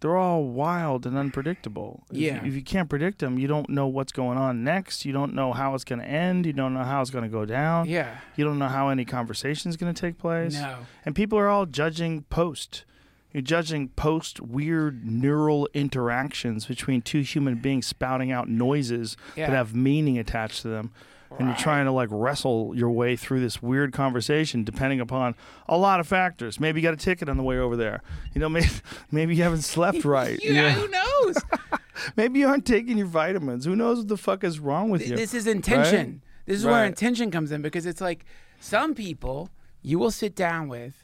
They're 0.00 0.16
all 0.16 0.42
wild 0.44 1.06
and 1.06 1.16
unpredictable. 1.16 2.02
If 2.10 2.16
you- 2.16 2.26
Yeah. 2.26 2.44
if 2.44 2.54
you 2.54 2.62
can't 2.62 2.88
predict 2.88 3.20
them, 3.20 3.38
you 3.38 3.46
don't 3.46 3.68
know 3.70 3.86
what's 3.86 4.10
going 4.10 4.36
on 4.36 4.64
next. 4.64 5.04
You 5.04 5.12
don't 5.12 5.32
know 5.32 5.52
how 5.52 5.76
it's 5.76 5.84
going 5.84 6.00
to 6.00 6.06
end. 6.08 6.44
You 6.44 6.52
don't 6.52 6.74
know 6.74 6.82
how 6.82 7.00
it's 7.02 7.10
going 7.10 7.22
to 7.22 7.30
go 7.30 7.44
down. 7.44 7.86
yeah, 7.88 8.18
You 8.34 8.44
don't 8.44 8.58
know 8.58 8.66
how 8.68 8.88
any 8.88 9.04
conversation 9.04 9.68
is 9.68 9.76
going 9.76 9.94
to 9.94 10.00
take 10.00 10.18
place. 10.18 10.54
no, 10.54 10.78
And 11.04 11.14
people 11.14 11.38
are 11.38 11.48
all 11.48 11.66
judging 11.66 12.22
post. 12.22 12.84
You're 13.32 13.42
judging 13.42 13.88
post 13.90 14.40
weird 14.40 15.04
neural 15.06 15.68
interactions 15.74 16.66
between 16.66 17.02
two 17.02 17.20
human 17.20 17.56
beings 17.56 17.86
spouting 17.86 18.30
out 18.32 18.48
noises 18.48 19.16
Yeah. 19.36 19.46
that 19.50 19.56
have 19.56 19.74
meaning 19.74 20.18
attached 20.18 20.62
to 20.62 20.68
them. 20.68 20.92
And 21.38 21.48
you're 21.48 21.56
trying 21.56 21.86
to 21.86 21.92
like 21.92 22.10
wrestle 22.12 22.72
your 22.76 22.90
way 22.90 23.16
through 23.16 23.40
this 23.40 23.62
weird 23.62 23.94
conversation 23.94 24.64
depending 24.64 25.00
upon 25.00 25.34
a 25.66 25.78
lot 25.78 25.98
of 25.98 26.06
factors. 26.06 26.60
Maybe 26.60 26.80
you 26.82 26.86
got 26.86 26.92
a 26.92 26.98
ticket 26.98 27.26
on 27.30 27.38
the 27.38 27.42
way 27.42 27.58
over 27.58 27.74
there. 27.74 28.02
You 28.34 28.40
know, 28.42 28.48
maybe 28.50 28.68
maybe 29.10 29.34
you 29.34 29.42
haven't 29.42 29.62
slept 29.62 30.04
right. 30.04 30.38
you 30.42 30.52
know, 30.52 30.68
who 30.70 30.88
knows? 30.88 31.36
Maybe 32.16 32.40
you 32.40 32.48
aren't 32.48 32.66
taking 32.66 32.96
your 32.98 33.06
vitamins. 33.06 33.64
Who 33.66 33.76
knows 33.76 33.98
what 33.98 34.08
the 34.08 34.16
fuck 34.16 34.42
is 34.44 34.58
wrong 34.58 34.90
with 34.90 35.06
you? 35.06 35.14
this 35.16 35.34
is 35.34 35.46
intention. 35.46 36.22
This 36.46 36.56
is 36.58 36.64
where 36.66 36.84
intention 36.84 37.30
comes 37.30 37.52
in 37.52 37.62
because 37.62 37.86
it's 37.86 38.00
like 38.00 38.24
some 38.60 38.94
people 38.94 39.50
you 39.82 39.98
will 39.98 40.10
sit 40.10 40.34
down 40.34 40.68
with 40.68 41.01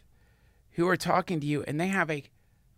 who 0.79 0.89
are 0.89 0.97
talking 0.97 1.41
to 1.41 1.47
you 1.47 1.65
and 1.67 1.79
they 1.81 1.89
have 1.89 2.09
a 2.09 2.23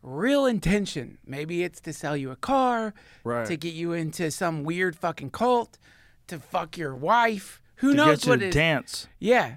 real 0.03 0.47
intention. 0.47 1.19
Maybe 1.27 1.63
it's 1.63 1.81
to 1.83 1.93
sell 1.93 2.17
you 2.17 2.31
a 2.31 2.37
car, 2.37 2.95
Right. 3.25 3.47
to 3.47 3.57
get 3.59 3.75
you 3.75 3.93
into 3.93 4.31
some 4.31 4.65
weird 4.65 4.97
fucking 4.97 5.31
cult, 5.31 5.79
to 6.29 6.39
fuck 6.39 6.79
your 6.79 6.95
wife. 6.97 7.61
Who 7.77 7.89
knows? 7.93 7.95
to 7.95 7.97
knows 8.07 8.19
get 8.21 8.25
you 8.27 8.31
what 8.31 8.41
to 8.41 8.51
dance. 8.51 9.07
Yeah. 9.19 9.57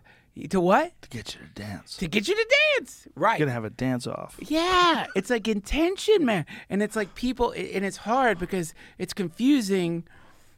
To 0.50 0.60
what? 0.60 0.92
To 1.04 1.10
get 1.10 1.36
you 1.36 1.42
to 1.42 1.54
dance. 1.62 1.96
To 1.98 2.08
get 2.08 2.28
you 2.28 2.36
to 2.36 2.56
dance. 2.78 3.08
Right. 3.16 3.40
You're 3.40 3.46
gonna 3.46 3.54
have 3.54 3.64
a 3.64 3.70
dance 3.70 4.06
off. 4.08 4.38
Yeah, 4.42 5.06
it's 5.16 5.30
like 5.30 5.48
intention, 5.48 6.26
man, 6.26 6.46
and 6.70 6.82
it's 6.84 6.96
like 6.98 7.14
people, 7.16 7.52
and 7.52 7.86
it's 7.86 7.98
hard 7.98 8.40
because 8.40 8.74
it's 8.98 9.14
confusing 9.14 10.04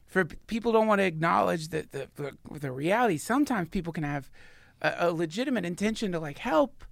for 0.07 0.23
people 0.25 0.71
don't 0.71 0.87
want 0.87 0.99
to 0.99 1.05
acknowledge 1.05 1.67
that 1.69 1.91
the, 1.91 2.07
the 2.15 2.31
the 2.59 2.71
reality. 2.71 3.17
Sometimes 3.17 3.67
people 3.69 3.91
can 3.93 4.05
have 4.05 4.31
a, 4.81 4.93
a 4.97 5.11
legitimate 5.11 5.65
intention 5.65 6.11
to 6.13 6.19
like 6.21 6.37
help, 6.37 6.85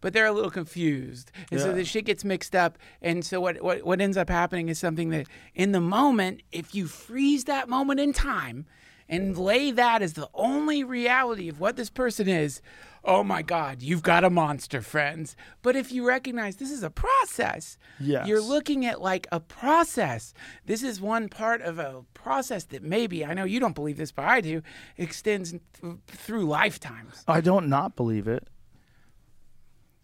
but 0.00 0.12
they're 0.12 0.26
a 0.26 0.32
little 0.32 0.50
confused, 0.50 1.30
and 1.50 1.60
so 1.60 1.72
the 1.72 1.84
shit 1.84 2.04
gets 2.06 2.24
mixed 2.24 2.54
up. 2.54 2.78
And 3.02 3.24
so 3.24 3.40
what 3.40 3.62
what 3.62 3.84
what 3.84 4.00
ends 4.00 4.16
up 4.16 4.28
happening 4.30 4.68
is 4.68 4.78
something 4.78 5.10
that 5.10 5.26
in 5.54 5.72
the 5.72 5.80
moment, 5.80 6.42
if 6.52 6.74
you 6.74 6.86
freeze 6.86 7.44
that 7.44 7.68
moment 7.68 8.00
in 8.00 8.12
time 8.12 8.66
and 9.08 9.36
lay 9.36 9.70
that 9.72 10.02
as 10.02 10.12
the 10.12 10.28
only 10.34 10.84
reality 10.84 11.48
of 11.48 11.58
what 11.58 11.76
this 11.76 11.90
person 11.90 12.28
is, 12.28 12.62
oh 13.04 13.24
my 13.24 13.42
God, 13.42 13.82
you've 13.82 14.02
got 14.04 14.22
a 14.22 14.30
monster, 14.30 14.80
friends. 14.80 15.34
But 15.62 15.74
if 15.74 15.90
you 15.90 16.06
recognize 16.06 16.56
this 16.56 16.70
is 16.70 16.84
a 16.84 16.90
process, 16.90 17.76
Yes. 17.98 18.28
you're 18.28 18.40
looking 18.42 18.86
at 18.86 19.00
like 19.00 19.26
a 19.32 19.40
process. 19.40 20.32
This 20.66 20.84
is 20.84 21.00
one 21.00 21.28
part 21.28 21.60
of 21.62 21.78
a 21.80 22.04
process 22.14 22.64
that 22.66 22.84
maybe, 22.84 23.24
I 23.24 23.34
know 23.34 23.42
you 23.44 23.58
don't 23.58 23.74
believe 23.74 23.96
this, 23.96 24.12
but 24.12 24.26
I 24.26 24.40
do, 24.40 24.62
extends 24.96 25.50
th- 25.52 25.62
through 26.06 26.44
lifetimes. 26.44 27.24
I 27.26 27.40
don't 27.40 27.68
not 27.68 27.96
believe 27.96 28.28
it. 28.28 28.46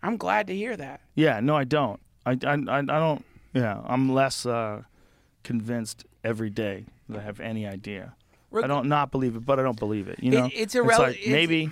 I'm 0.07 0.17
glad 0.17 0.47
to 0.47 0.55
hear 0.55 0.77
that. 0.77 1.01
Yeah, 1.15 1.41
no, 1.41 1.57
I 1.57 1.65
don't. 1.65 2.01
I, 2.25 2.33
I, 2.45 2.53
I, 2.69 2.79
I 2.79 2.83
don't. 2.83 3.25
Yeah, 3.53 3.81
I'm 3.87 4.13
less 4.13 4.47
uh, 4.47 4.83
convinced 5.43 6.05
every 6.25 6.51
day 6.51 6.85
that 7.09 7.19
I 7.19 7.23
have 7.23 7.41
any 7.41 7.67
idea. 7.67 8.15
I 8.55 8.67
don't 8.67 8.89
not 8.89 9.11
believe 9.11 9.37
it, 9.37 9.45
but 9.45 9.59
I 9.61 9.63
don't 9.63 9.79
believe 9.79 10.09
it. 10.09 10.19
You 10.23 10.31
know, 10.31 10.47
It- 10.47 10.53
it's 10.55 10.75
irrele- 10.75 10.99
like 10.99 11.21
maybe. 11.27 11.71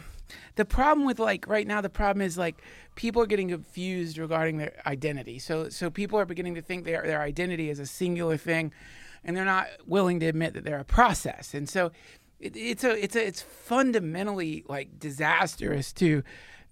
The 0.57 0.65
problem 0.65 1.07
with 1.07 1.19
like 1.19 1.47
right 1.49 1.67
now, 1.67 1.81
the 1.81 1.89
problem 1.91 2.21
is 2.23 2.37
like 2.39 2.57
people 2.95 3.23
are 3.23 3.27
getting 3.27 3.49
confused 3.49 4.19
regarding 4.19 4.57
their 4.59 4.73
identity. 4.87 5.39
So 5.39 5.69
so 5.69 5.91
people 5.91 6.19
are 6.19 6.25
beginning 6.25 6.55
to 6.57 6.63
think 6.63 6.85
their 6.85 7.03
their 7.03 7.21
identity 7.21 7.71
is 7.71 7.79
a 7.79 7.87
singular 7.87 8.37
thing, 8.37 8.73
and 9.25 9.37
they're 9.37 9.45
not 9.45 9.67
willing 9.87 10.21
to 10.21 10.27
admit 10.27 10.55
that 10.55 10.65
they're 10.65 10.79
a 10.79 10.85
process. 10.85 11.55
And 11.55 11.69
so 11.69 11.91
it, 12.41 12.57
it's 12.57 12.85
a 12.85 12.93
it's 13.03 13.17
a 13.17 13.27
it's 13.27 13.43
fundamentally 13.43 14.65
like 14.69 14.99
disastrous 14.99 15.93
to 15.95 16.23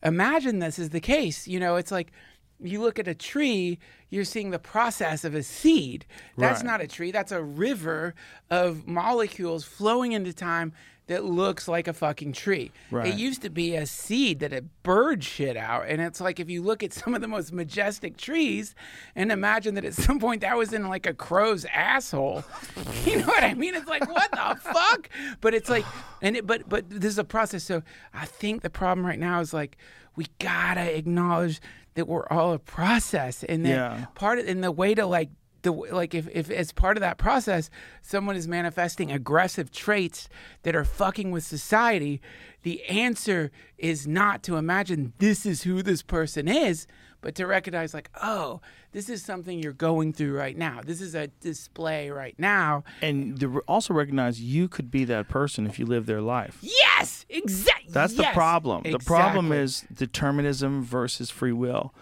imagine 0.02 0.58
this 0.58 0.78
is 0.78 0.90
the 0.90 1.00
case. 1.00 1.46
You 1.46 1.60
know, 1.60 1.76
it's 1.76 1.90
like 1.92 2.12
you 2.60 2.80
look 2.80 2.98
at 2.98 3.08
a 3.08 3.14
tree, 3.14 3.78
you're 4.10 4.24
seeing 4.24 4.50
the 4.50 4.58
process 4.58 5.24
of 5.24 5.34
a 5.34 5.42
seed. 5.42 6.06
That's 6.36 6.60
Right. 6.60 6.66
not 6.66 6.80
a 6.80 6.86
tree, 6.86 7.10
that's 7.10 7.32
a 7.32 7.42
river 7.42 8.14
of 8.50 8.86
molecules 8.86 9.64
flowing 9.64 10.12
into 10.12 10.32
time 10.32 10.72
that 11.08 11.24
looks 11.24 11.66
like 11.66 11.88
a 11.88 11.92
fucking 11.92 12.32
tree. 12.32 12.70
Right. 12.90 13.08
It 13.08 13.16
used 13.16 13.42
to 13.42 13.50
be 13.50 13.74
a 13.74 13.86
seed 13.86 14.38
that 14.40 14.52
a 14.52 14.62
bird 14.82 15.24
shit 15.24 15.56
out. 15.56 15.86
And 15.88 16.00
it's 16.00 16.20
like 16.20 16.38
if 16.38 16.48
you 16.48 16.62
look 16.62 16.82
at 16.82 16.92
some 17.00 17.14
of 17.14 17.20
the 17.20 17.28
most 17.28 17.52
majestic 17.52 18.16
trees 18.16 18.74
and 19.16 19.32
imagine 19.32 19.74
that 19.74 19.84
at 19.84 19.94
some 19.94 20.20
point 20.20 20.40
that 20.42 20.56
was 20.56 20.72
in 20.72 20.88
like 20.88 21.06
a 21.06 21.14
crow's 21.14 21.64
asshole. 21.66 22.44
You 23.04 23.18
know 23.18 23.26
what 23.26 23.42
I 23.42 23.54
mean? 23.54 23.74
It's 23.74 23.88
like, 23.88 24.08
what 24.08 24.30
the 24.30 24.56
fuck? 24.72 25.10
But 25.40 25.54
it's 25.54 25.68
like, 25.68 25.84
and 26.22 26.36
it, 26.36 26.46
but, 26.46 26.68
but 26.68 26.88
this 26.88 27.10
is 27.12 27.18
a 27.18 27.24
process. 27.24 27.64
So 27.64 27.82
I 28.14 28.24
think 28.26 28.62
the 28.62 28.70
problem 28.70 29.04
right 29.04 29.18
now 29.18 29.40
is 29.40 29.52
like, 29.52 29.76
we 30.14 30.26
gotta 30.38 30.96
acknowledge 30.96 31.60
that 31.94 32.06
we're 32.06 32.26
all 32.28 32.52
a 32.52 32.58
process 32.58 33.42
and 33.44 33.64
that 33.66 33.70
Yeah. 33.70 34.04
part 34.14 34.38
of, 34.38 34.46
and 34.46 34.62
the 34.62 34.70
way 34.70 34.94
to 34.94 35.04
like, 35.04 35.30
the 35.62 35.72
like 35.72 36.14
if, 36.14 36.28
if 36.28 36.50
as 36.50 36.72
part 36.72 36.96
of 36.96 37.00
that 37.00 37.18
process 37.18 37.70
someone 38.00 38.36
is 38.36 38.46
manifesting 38.46 39.10
aggressive 39.10 39.70
traits 39.70 40.28
that 40.62 40.76
are 40.76 40.84
fucking 40.84 41.30
with 41.30 41.44
society 41.44 42.20
the 42.62 42.84
answer 42.84 43.50
is 43.78 44.06
not 44.06 44.42
to 44.42 44.56
imagine 44.56 45.12
this 45.18 45.46
is 45.46 45.62
who 45.62 45.82
this 45.82 46.02
person 46.02 46.48
is 46.48 46.86
but 47.20 47.34
to 47.34 47.46
recognize 47.46 47.94
like 47.94 48.10
oh 48.22 48.60
this 48.92 49.08
is 49.08 49.22
something 49.22 49.58
you're 49.58 49.72
going 49.72 50.12
through 50.12 50.36
right 50.36 50.56
now. 50.56 50.80
This 50.84 51.00
is 51.00 51.14
a 51.14 51.28
display 51.28 52.10
right 52.10 52.34
now. 52.38 52.84
And 53.00 53.40
to 53.40 53.60
also 53.60 53.94
recognize 53.94 54.40
you 54.40 54.68
could 54.68 54.90
be 54.90 55.04
that 55.06 55.28
person 55.28 55.66
if 55.66 55.78
you 55.78 55.86
live 55.86 56.04
their 56.04 56.20
life. 56.20 56.58
yes! 56.60 57.24
Exactly 57.30 57.90
That's 57.90 58.14
the 58.14 58.28
problem. 58.34 58.82
The 58.82 58.98
problem 58.98 59.50
is 59.50 59.86
determinism 59.92 60.82
versus 60.82 61.30
free 61.30 61.52
will, 61.52 61.94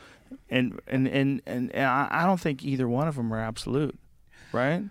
and 0.49 0.81
and 0.87 1.07
and 1.09 1.43
and, 1.47 1.75
and 1.75 1.87
I 1.87 2.25
don't 2.27 2.41
think 2.41 2.65
either 2.65 2.89
one 2.89 3.09
of 3.09 3.17
them 3.17 3.33
are 3.33 3.41
absolute, 3.41 3.99
right? 4.53 4.85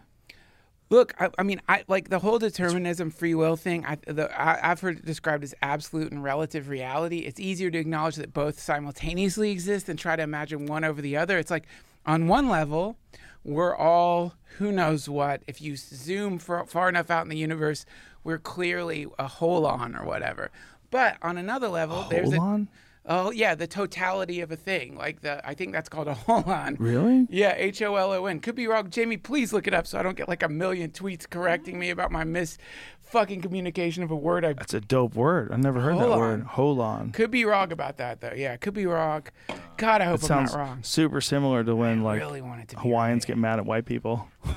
Look, 0.91 1.13
I, 1.19 1.29
I 1.37 1.43
mean, 1.43 1.61
I 1.69 1.83
like 1.87 2.09
the 2.09 2.17
whole 2.17 2.39
determinism, 2.39 3.11
free 3.11 3.35
will 3.35 3.55
thing. 3.55 3.85
I, 3.85 3.97
the, 4.07 4.29
I, 4.39 4.71
I've 4.71 4.79
heard 4.79 4.97
it 4.97 5.05
described 5.05 5.43
as 5.43 5.53
absolute 5.61 6.11
and 6.11 6.23
relative 6.23 6.67
reality. 6.67 7.19
It's 7.19 7.39
easier 7.39 7.69
to 7.69 7.77
acknowledge 7.77 8.15
that 8.15 8.33
both 8.33 8.59
simultaneously 8.59 9.51
exist 9.51 9.85
than 9.85 9.97
try 9.97 10.15
to 10.15 10.23
imagine 10.23 10.65
one 10.65 10.83
over 10.83 10.99
the 10.99 11.15
other. 11.15 11.37
It's 11.37 11.51
like, 11.51 11.67
on 12.07 12.27
one 12.27 12.49
level, 12.49 12.97
we're 13.43 13.75
all 13.75 14.33
who 14.57 14.71
knows 14.71 15.07
what. 15.07 15.43
If 15.45 15.61
you 15.61 15.75
zoom 15.75 16.39
far, 16.39 16.65
far 16.65 16.89
enough 16.89 17.11
out 17.11 17.21
in 17.23 17.29
the 17.29 17.37
universe, 17.37 17.85
we're 18.23 18.39
clearly 18.39 19.05
a 19.19 19.27
holon 19.27 19.99
or 19.99 20.05
whatever. 20.05 20.49
But 20.89 21.17
on 21.21 21.37
another 21.37 21.67
level, 21.67 22.07
there's 22.09 22.33
a 22.33 22.37
Holon? 22.37 22.67
Oh 23.09 23.31
yeah, 23.31 23.55
the 23.55 23.67
totality 23.67 24.39
of 24.39 24.51
a 24.51 24.55
thing. 24.55 24.95
Like 24.95 25.19
the 25.21 25.45
I 25.47 25.53
think 25.53 25.73
that's 25.73 25.89
called 25.89 26.07
a 26.07 26.13
holon. 26.27 26.77
Really? 26.79 27.27
Yeah, 27.29 27.53
H 27.57 27.81
O 27.81 27.95
L 27.95 28.13
O 28.13 28.25
N. 28.27 28.39
Could 28.39 28.55
be 28.55 28.67
wrong. 28.67 28.89
Jamie, 28.89 29.17
please 29.17 29.51
look 29.51 29.67
it 29.67 29.73
up 29.73 29.85
so 29.88 29.99
I 29.99 30.03
don't 30.03 30.15
get 30.15 30.29
like 30.29 30.43
a 30.43 30.49
million 30.49 30.91
tweets 30.91 31.29
correcting 31.29 31.77
me 31.77 31.89
about 31.89 32.11
my 32.11 32.23
mis 32.23 32.57
fucking 33.01 33.41
communication 33.41 34.03
of 34.03 34.11
a 34.11 34.15
word 34.15 34.45
I 34.45 34.53
That's 34.53 34.73
a 34.75 34.79
dope 34.81 35.15
word. 35.15 35.51
I 35.51 35.57
never 35.57 35.81
heard 35.81 35.97
that 35.97 36.03
Holon. 36.07 36.17
word. 36.19 36.45
Holon. 36.45 37.13
could 37.13 37.31
be 37.31 37.43
wrong 37.43 37.71
about 37.71 37.97
that 37.97 38.21
though. 38.21 38.33
Yeah, 38.35 38.55
could 38.57 38.75
be 38.75 38.85
wrong. 38.85 39.23
God, 39.77 40.01
I 40.01 40.05
hope 40.05 40.19
It 40.19 40.23
I'm 40.23 40.27
sounds 40.27 40.53
not 40.53 40.59
wrong. 40.59 40.83
super 40.83 41.19
similar 41.19 41.63
to 41.63 41.75
when 41.75 42.03
like 42.03 42.19
really 42.19 42.41
want 42.41 42.61
it 42.61 42.67
to 42.69 42.79
Hawaiians 42.79 43.23
right. 43.23 43.27
get 43.29 43.38
mad 43.38 43.57
at 43.59 43.65
white 43.65 43.85
people. 43.85 44.27
Uh, 44.45 44.53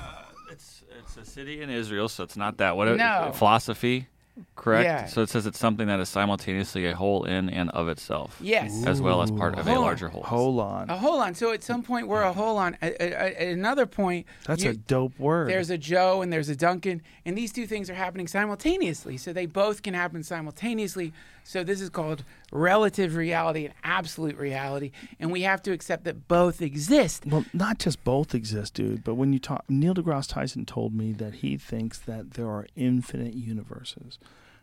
it's 0.51 0.83
it's 0.99 1.17
a 1.17 1.25
city 1.25 1.61
in 1.63 1.69
Israel, 1.71 2.07
so 2.07 2.23
it's 2.23 2.37
not 2.37 2.57
that. 2.57 2.77
What 2.77 2.95
No. 2.95 3.31
philosophy? 3.33 4.07
Correct. 4.55 4.85
Yeah. 4.85 5.05
So 5.07 5.21
it 5.21 5.29
says 5.29 5.45
it's 5.45 5.57
something 5.59 5.87
that 5.87 5.99
is 5.99 6.09
simultaneously 6.09 6.85
a 6.85 6.95
whole 6.95 7.23
in 7.23 7.49
and 7.49 7.69
of 7.71 7.89
itself. 7.89 8.37
Yes. 8.39 8.85
As 8.85 9.01
well 9.01 9.21
as 9.21 9.31
part 9.31 9.53
of 9.57 9.59
a 9.59 9.63
Hold 9.63 9.77
on. 9.77 9.83
larger 9.83 10.09
whole. 10.09 10.23
Holon. 10.23 10.83
A 10.89 10.97
holon. 10.97 11.35
So 11.35 11.51
at 11.51 11.63
some 11.63 11.81
point 11.83 12.07
we're 12.07 12.21
a 12.23 12.33
holon. 12.33 12.75
At, 12.81 12.93
at, 13.01 13.11
at 13.33 13.47
another 13.47 13.85
point, 13.85 14.27
That's 14.45 14.63
you- 14.63 14.69
a 14.69 14.73
dope 14.75 15.17
word. 15.19 15.49
There's 15.49 15.69
a 15.69 15.77
Joe 15.77 16.21
and 16.21 16.31
there's 16.31 16.49
a 16.49 16.55
Duncan, 16.55 17.01
and 17.25 17.37
these 17.37 17.51
two 17.51 17.65
things 17.65 17.89
are 17.89 17.93
happening 17.95 18.27
simultaneously. 18.27 19.17
So 19.17 19.33
they 19.33 19.47
both 19.47 19.81
can 19.81 19.93
happen 19.95 20.23
simultaneously. 20.23 21.13
So 21.45 21.63
this 21.65 21.81
is 21.81 21.89
called 21.89 22.23
relative 22.53 23.15
reality 23.15 23.65
and 23.65 23.73
absolute 23.83 24.37
reality, 24.37 24.91
and 25.19 25.29
we 25.29 25.41
have 25.41 25.61
to 25.63 25.73
accept 25.73 26.05
that 26.05 26.29
both 26.29 26.61
exist. 26.61 27.25
Well, 27.25 27.43
not 27.53 27.79
just 27.79 28.01
both 28.05 28.33
exist, 28.33 28.75
dude, 28.75 29.03
but 29.03 29.15
when 29.15 29.33
you 29.33 29.39
talk, 29.39 29.65
Neil 29.67 29.93
deGrasse 29.93 30.29
Tyson 30.29 30.65
told 30.65 30.93
me 30.95 31.11
that 31.13 31.33
he 31.35 31.57
thinks 31.57 31.97
that 31.99 32.35
there 32.35 32.47
are 32.47 32.65
infinite 32.77 33.33
universes, 33.33 34.19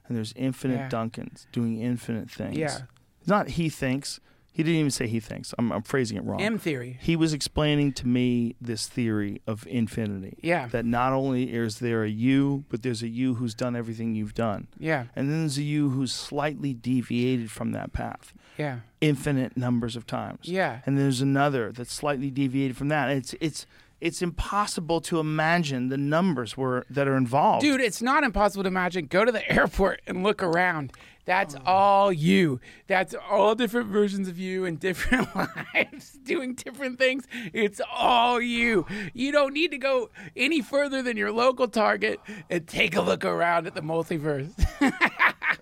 and 0.08 0.16
there's 0.16 0.32
infinite 0.36 0.74
Yeah. 0.76 0.88
Duncans 0.88 1.46
doing 1.52 1.80
infinite 1.80 2.30
things. 2.30 2.56
Yeah. 2.56 2.78
Not 3.26 3.48
he 3.50 3.68
thinks. 3.68 4.20
He 4.52 4.64
didn't 4.64 4.80
even 4.80 4.90
say 4.90 5.06
he 5.06 5.20
thinks. 5.20 5.54
I'm, 5.58 5.70
I'm 5.70 5.82
phrasing 5.82 6.16
it 6.16 6.24
wrong. 6.24 6.40
M 6.42 6.58
theory. 6.58 6.98
he 7.00 7.14
was 7.14 7.32
explaining 7.32 7.92
to 7.94 8.06
me 8.08 8.56
this 8.60 8.88
theory 8.88 9.40
of 9.46 9.64
infinity. 9.68 10.38
Yeah. 10.42 10.66
That 10.66 10.84
not 10.84 11.12
only 11.12 11.52
is 11.54 11.78
there 11.78 12.02
a 12.02 12.08
you, 12.10 12.64
but 12.68 12.82
there's 12.82 13.00
a 13.02 13.08
you 13.08 13.34
who's 13.36 13.54
done 13.54 13.76
everything 13.76 14.16
you've 14.16 14.34
done. 14.34 14.66
Yeah. 14.78 15.04
And 15.14 15.30
then 15.30 15.40
there's 15.40 15.56
a 15.56 15.62
you 15.62 15.90
who's 15.90 16.12
slightly 16.12 16.74
deviated 16.74 17.50
from 17.50 17.70
that 17.72 17.92
path 17.92 18.34
Yeah. 18.58 18.80
infinite 19.00 19.56
numbers 19.56 19.94
of 19.94 20.04
times. 20.06 20.40
Yeah. 20.48 20.80
And 20.84 20.98
there's 20.98 21.20
another 21.20 21.70
that's 21.70 21.92
slightly 21.94 22.30
deviated 22.30 22.76
from 22.76 22.88
that. 22.88 23.08
It's 23.10 23.34
it's 23.40 23.66
it's 24.00 24.22
impossible 24.22 25.00
to 25.02 25.20
imagine 25.20 25.88
the 25.88 25.98
numbers 25.98 26.56
were 26.56 26.86
that 26.90 27.06
are 27.06 27.16
involved. 27.16 27.62
Dude, 27.62 27.80
it's 27.80 28.00
not 28.02 28.24
impossible 28.24 28.62
to 28.64 28.68
imagine. 28.68 29.06
Go 29.06 29.24
to 29.24 29.32
the 29.32 29.50
airport 29.52 30.00
and 30.06 30.22
look 30.22 30.42
around. 30.42 30.92
That's 31.26 31.54
Oh. 31.54 31.60
all 31.66 32.12
you. 32.12 32.60
That's 32.86 33.14
all 33.30 33.54
different 33.54 33.88
versions 33.88 34.26
of 34.26 34.38
you 34.38 34.64
in 34.64 34.76
different 34.88 35.28
lives 35.36 36.12
doing 36.24 36.54
different 36.54 36.98
things. 36.98 37.24
It's 37.52 37.80
all 37.94 38.40
you. 38.40 38.86
You 39.12 39.30
don't 39.30 39.52
need 39.52 39.70
to 39.72 39.78
go 39.78 40.10
any 40.34 40.60
further 40.62 41.02
than 41.02 41.16
your 41.16 41.30
local 41.30 41.68
Target 41.68 42.18
and 42.48 42.66
take 42.66 42.96
a 42.96 43.02
look 43.02 43.24
around 43.24 43.66
at 43.66 43.74
the 43.74 43.82
multiverse. 43.82 44.50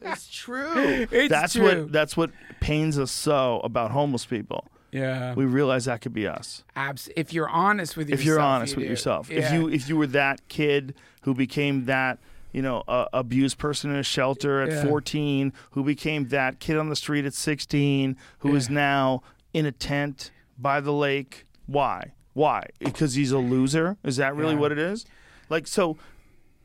it's 0.01 0.29
true. 0.29 1.07
It's 1.11 1.29
that's 1.31 1.55
true. 1.55 1.65
what 1.83 1.93
that's 1.93 2.17
what 2.17 2.31
pains 2.61 2.99
us 2.99 3.11
so 3.11 3.61
about 3.65 3.91
homeless 3.91 4.25
people. 4.25 4.65
Yeah. 4.93 5.35
We 5.35 5.45
realize 5.45 5.85
that 5.87 6.01
could 6.01 6.13
be 6.15 6.27
us. 6.27 6.65
Abs- 6.77 7.09
if 7.17 7.33
you're 7.33 7.49
honest 7.49 7.97
with 7.97 8.09
yourself. 8.09 8.21
If 8.21 8.27
you're 8.27 8.41
honest 8.41 8.73
you 8.73 8.77
with 8.77 8.87
do. 8.87 8.91
yourself. 8.91 9.31
If 9.31 9.53
you 9.53 9.69
if 9.69 9.89
you 9.89 9.97
were 9.97 10.07
that 10.09 10.47
kid 10.49 10.95
who 11.23 11.35
became 11.35 11.85
that 11.87 12.19
you 12.51 12.63
know, 12.63 12.83
uh, 12.89 13.05
abused 13.13 13.59
person 13.59 13.91
in 13.91 13.97
a 13.99 14.03
shelter 14.03 14.63
at 14.63 14.71
Yeah. 14.71 14.85
14, 14.87 15.53
who 15.73 15.85
became 15.85 16.29
that 16.29 16.59
kid 16.61 16.79
on 16.79 16.89
the 16.89 16.97
street 16.97 17.27
at 17.27 17.35
16, 17.35 18.17
who 18.39 18.57
is 18.57 18.71
now 18.71 19.23
in 19.53 19.67
a 19.67 19.71
tent 19.71 20.31
by 20.59 20.81
the 20.81 20.93
lake. 20.93 21.45
Why? 21.67 22.13
Why? 22.33 22.69
Because 22.79 23.15
he's 23.15 23.33
a 23.33 23.39
loser? 23.39 23.99
Is 24.03 24.17
that 24.17 24.35
really 24.35 24.55
Yeah. 24.55 24.61
what 24.61 24.73
it 24.73 24.79
is? 24.79 25.05
Like, 25.51 25.67
so 25.67 25.99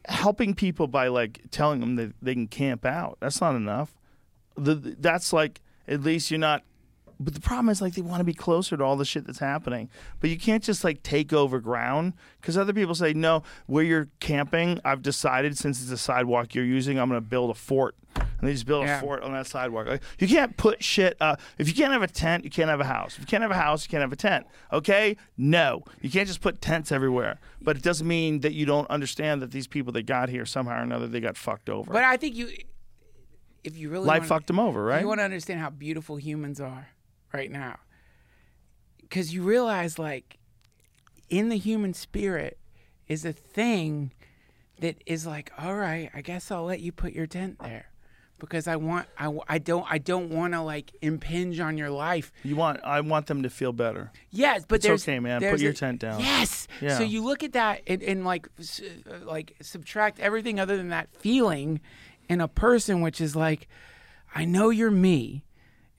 helping 0.08 0.53
people 0.56 0.88
by 0.88 1.10
like 1.10 1.42
telling 1.52 1.82
them 1.82 1.98
that 1.98 2.14
they 2.22 2.34
can 2.34 2.48
camp 2.48 2.85
out, 2.85 3.18
that's 3.19 3.42
not 3.42 3.53
enough. 3.53 3.93
The, 4.56 4.76
that's 4.76 5.34
like, 5.34 5.60
at 5.85 6.02
least 6.02 6.32
you're 6.32 6.40
not 6.40 6.64
but 7.19 7.33
the 7.33 7.40
problem 7.42 7.69
is 7.69 7.82
like 7.82 7.93
they 7.95 8.01
want 8.01 8.19
to 8.19 8.24
be 8.25 8.33
closer 8.33 8.75
to 8.77 8.83
all 8.83 8.95
the 8.95 9.06
shit 9.06 9.25
that's 9.25 9.40
happening. 9.40 9.90
But 10.19 10.30
you 10.30 10.38
can't 10.38 10.64
just 10.64 10.83
like 10.83 11.03
take 11.03 11.33
over 11.33 11.59
ground 11.59 12.14
because 12.42 12.58
other 12.58 12.74
people 12.74 12.95
say 12.95 13.14
no 13.14 13.43
where 13.67 13.83
you're 13.83 14.09
camping 14.19 14.80
i've 14.83 15.01
decided 15.01 15.58
since 15.58 15.82
it's 15.82 15.92
a 15.92 15.98
sidewalk 15.98 16.53
you're 16.53 16.66
using 16.66 17.00
i'm 17.00 17.08
going 17.09 17.22
to 17.22 17.25
build 17.27 17.50
a 17.50 17.53
fort. 17.53 17.95
And 18.16 18.48
they 18.48 18.53
just 18.53 18.66
build 18.66 18.85
Yeah. 18.85 18.98
a 18.98 19.01
fort 19.01 19.24
on 19.24 19.32
that 19.33 19.48
sidewalk. 19.48 19.88
Like, 19.88 20.03
you 20.19 20.27
can't 20.27 20.56
put 20.58 20.83
shit 20.83 21.16
uh, 21.22 21.35
if 21.58 21.67
you 21.67 21.74
can't 21.74 21.93
have 21.93 22.03
a 22.03 22.08
tent 22.08 22.43
you 22.43 22.50
can't 22.50 22.69
have 22.69 22.80
a 22.82 22.85
house. 22.85 23.14
If 23.16 23.22
you 23.22 23.25
can't 23.25 23.42
have 23.42 23.51
a 23.51 23.56
house 23.56 23.85
you 23.85 23.90
can't 23.90 24.01
have 24.01 24.11
a 24.11 24.17
tent. 24.17 24.45
Okay? 24.72 25.16
No. 25.38 25.83
You 26.01 26.09
can't 26.11 26.27
just 26.27 26.42
put 26.42 26.61
tents 26.61 26.92
everywhere. 26.92 27.40
But 27.61 27.77
it 27.77 27.83
doesn't 27.83 28.08
mean 28.08 28.42
that 28.42 28.53
you 28.53 28.66
don't 28.66 28.88
understand 28.90 29.42
that 29.42 29.51
these 29.51 29.66
people 29.67 29.93
that 29.93 30.03
got 30.03 30.27
here 30.30 30.45
somehow 30.45 30.80
or 30.80 30.83
another 30.83 31.08
they 31.08 31.22
got 31.22 31.38
fucked 31.38 31.69
over. 31.69 31.92
But 31.93 32.03
I 32.03 32.17
think 32.17 32.35
you, 32.35 32.50
if 33.64 33.77
you 33.77 33.90
really 33.90 34.06
life 34.06 34.19
wanna- 34.19 34.27
fucked 34.27 34.48
them 34.48 34.59
over 34.59 34.83
right 34.83 35.01
You 35.01 35.08
want 35.08 35.19
to 35.22 35.24
understand 35.25 35.59
how 35.61 35.69
beautiful 35.69 36.17
humans 36.17 36.59
are 36.59 36.90
right 37.34 37.52
now. 37.52 37.80
Because 39.02 39.34
you 39.34 39.44
realize, 39.44 40.00
like, 40.00 40.38
in 41.30 41.50
the 41.50 41.58
human 41.58 41.94
spirit 41.94 42.58
is 43.08 43.26
a 43.26 43.34
thing 43.34 44.12
that 44.80 44.98
is 45.06 45.26
like, 45.26 45.52
all 45.58 45.76
right, 45.76 46.10
I 46.14 46.22
guess 46.22 46.52
I'll 46.52 46.66
let 46.66 46.80
you 46.80 46.92
put 46.92 47.14
your 47.14 47.28
tent 47.28 47.58
there. 47.60 47.88
Because 48.40 48.68
I 48.68 48.76
want, 48.76 49.08
I, 49.18 49.32
I 49.48 49.58
don't, 49.58 49.86
I 49.90 50.00
don't 50.00 50.30
want 50.30 50.53
to 50.53 50.62
like 50.62 50.92
impinge 51.02 51.60
on 51.62 51.78
your 51.78 51.90
life. 51.90 52.32
you 52.44 52.58
want 52.58 52.82
i 52.84 53.00
want 53.00 53.28
them 53.28 53.44
to 53.44 53.50
feel 53.50 53.72
better 53.72 54.12
Yes, 54.32 54.66
but 54.68 54.78
It's 54.78 54.86
there's 54.86 55.03
okay, 55.08 55.20
man. 55.20 55.40
Put 55.40 55.62
your 55.62 55.72
a- 55.72 55.76
tent 55.76 56.02
down. 56.02 56.20
Yes. 56.20 56.68
Yeah. 56.82 56.98
So 56.98 57.03
you 57.03 57.24
look 57.24 57.44
at 57.44 57.53
that 57.53 57.84
and, 57.88 58.03
and 58.03 58.26
like 58.26 58.48
uh, 58.60 59.26
like 59.26 59.56
subtract 59.62 60.20
everything 60.20 60.60
other 60.60 60.76
than 60.76 60.90
that 60.90 61.16
feeling 61.16 61.80
in 62.28 62.42
a 62.42 62.48
person, 62.50 63.00
which 63.00 63.22
is 63.22 63.34
like, 63.34 63.70
I 64.36 64.44
know 64.44 64.72
you're 64.72 64.92
me, 64.92 65.45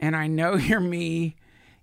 and 0.05 0.15
I 0.15 0.27
know 0.27 0.55
you're 0.69 0.81
me 0.81 1.37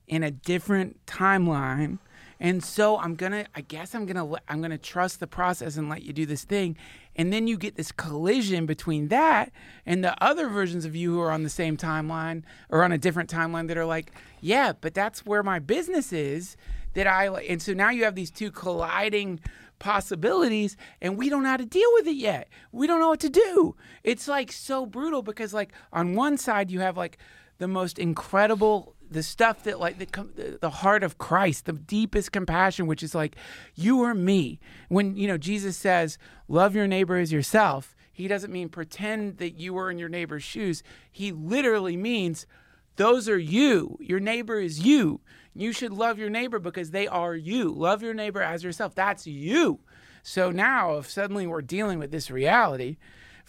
in 0.08 0.24
a 0.24 0.32
different 0.32 1.06
timeline, 1.06 1.98
And 2.40 2.64
so 2.64 2.98
I'm 2.98 3.16
gonna, 3.16 3.46
I 3.56 3.62
guess 3.62 3.94
I'm 3.96 4.06
gonna, 4.06 4.26
let- 4.26 4.44
I'm 4.50 4.62
gonna 4.62 4.78
trust 4.78 5.20
the 5.20 5.28
process 5.28 5.78
and 5.78 5.90
let 5.90 6.04
you 6.04 6.12
do 6.12 6.26
this 6.26 6.44
thing, 6.44 6.76
and 7.16 7.32
then 7.32 7.48
you 7.48 7.58
get 7.58 7.76
this 7.76 7.92
collision 7.92 8.66
between 8.66 9.08
that 9.10 9.52
and 9.86 10.04
the 10.04 10.22
other 10.24 10.48
versions 10.50 10.84
of 10.86 10.96
you 10.96 11.14
who 11.14 11.22
are 11.22 11.32
on 11.32 11.44
the 11.44 11.50
same 11.50 11.78
timeline 11.78 12.44
or 12.70 12.84
on 12.84 12.92
a 12.92 12.98
different 12.98 13.30
timeline 13.30 13.68
that 13.68 13.78
are 13.78 13.86
like, 13.86 14.12
yeah, 14.42 14.74
but 14.74 14.94
that's 14.94 15.26
where 15.26 15.44
my 15.44 15.60
business 15.60 16.12
is. 16.14 16.58
That 16.94 17.08
I, 17.08 17.28
and 17.28 17.62
so 17.62 17.74
now 17.74 17.90
you 17.90 18.04
have 18.04 18.16
these 18.16 18.32
two 18.32 18.52
colliding 18.52 19.40
possibilities 19.80 20.78
and 21.02 21.18
we 21.18 21.30
don't 21.30 21.44
know 21.44 21.50
how 21.50 21.58
to 21.58 21.66
deal 21.66 21.90
with 21.94 22.08
it 22.08 22.16
yet. 22.16 22.48
We 22.72 22.86
don't 22.86 23.00
know 23.00 23.10
what 23.10 23.20
to 23.22 23.30
do. 23.30 23.76
It's 24.04 24.28
like 24.28 24.52
so 24.52 24.86
brutal 24.86 25.22
because 25.22 25.54
like 25.54 25.72
on 25.92 26.16
one 26.16 26.38
side 26.38 26.70
you 26.70 26.80
have 26.82 26.98
like 26.98 27.18
the 27.62 27.68
most 27.68 28.00
incredible 28.00 28.96
the 29.12 29.22
stuff 29.22 29.64
that 29.64 29.80
like 29.80 30.00
the 30.00 30.58
the 30.60 30.70
heart 30.70 31.04
of 31.04 31.20
Christ, 31.20 31.66
the 31.66 31.74
deepest 31.74 32.32
compassion 32.32 32.88
which 32.88 33.04
is 33.04 33.14
like 33.14 33.36
you 33.76 34.02
or 34.02 34.16
me. 34.16 34.60
When 34.90 35.16
you 35.16 35.28
know 35.28 35.38
Jesus 35.38 35.78
says 35.78 36.18
love 36.48 36.76
your 36.76 36.88
neighbor 36.88 37.18
as 37.18 37.32
yourself, 37.32 37.96
he 38.12 38.28
doesn't 38.28 38.52
mean 38.52 38.70
pretend 38.70 39.38
that 39.38 39.60
you 39.60 39.76
were 39.76 39.92
in 39.92 40.00
your 40.00 40.10
neighbor's 40.10 40.44
shoes. 40.44 40.82
He 41.12 41.32
literally 41.32 41.96
means 41.96 42.48
those 42.96 43.30
are 43.30 43.38
you. 43.38 43.96
Your 44.02 44.20
neighbor 44.20 44.60
is 44.60 44.80
you. 44.80 45.22
You 45.54 45.72
should 45.72 45.94
love 45.94 46.18
your 46.18 46.32
neighbor 46.32 46.58
because 46.58 46.90
they 46.90 47.08
are 47.08 47.36
you. 47.36 47.70
Love 47.70 48.02
your 48.02 48.16
neighbor 48.16 48.42
as 48.42 48.64
yourself. 48.64 48.96
That's 48.96 49.28
you. 49.28 49.82
So 50.24 50.50
now, 50.50 50.98
if 50.98 51.10
suddenly 51.12 51.46
we're 51.46 51.62
dealing 51.62 52.00
with 52.00 52.12
this 52.12 52.32
reality 52.32 52.98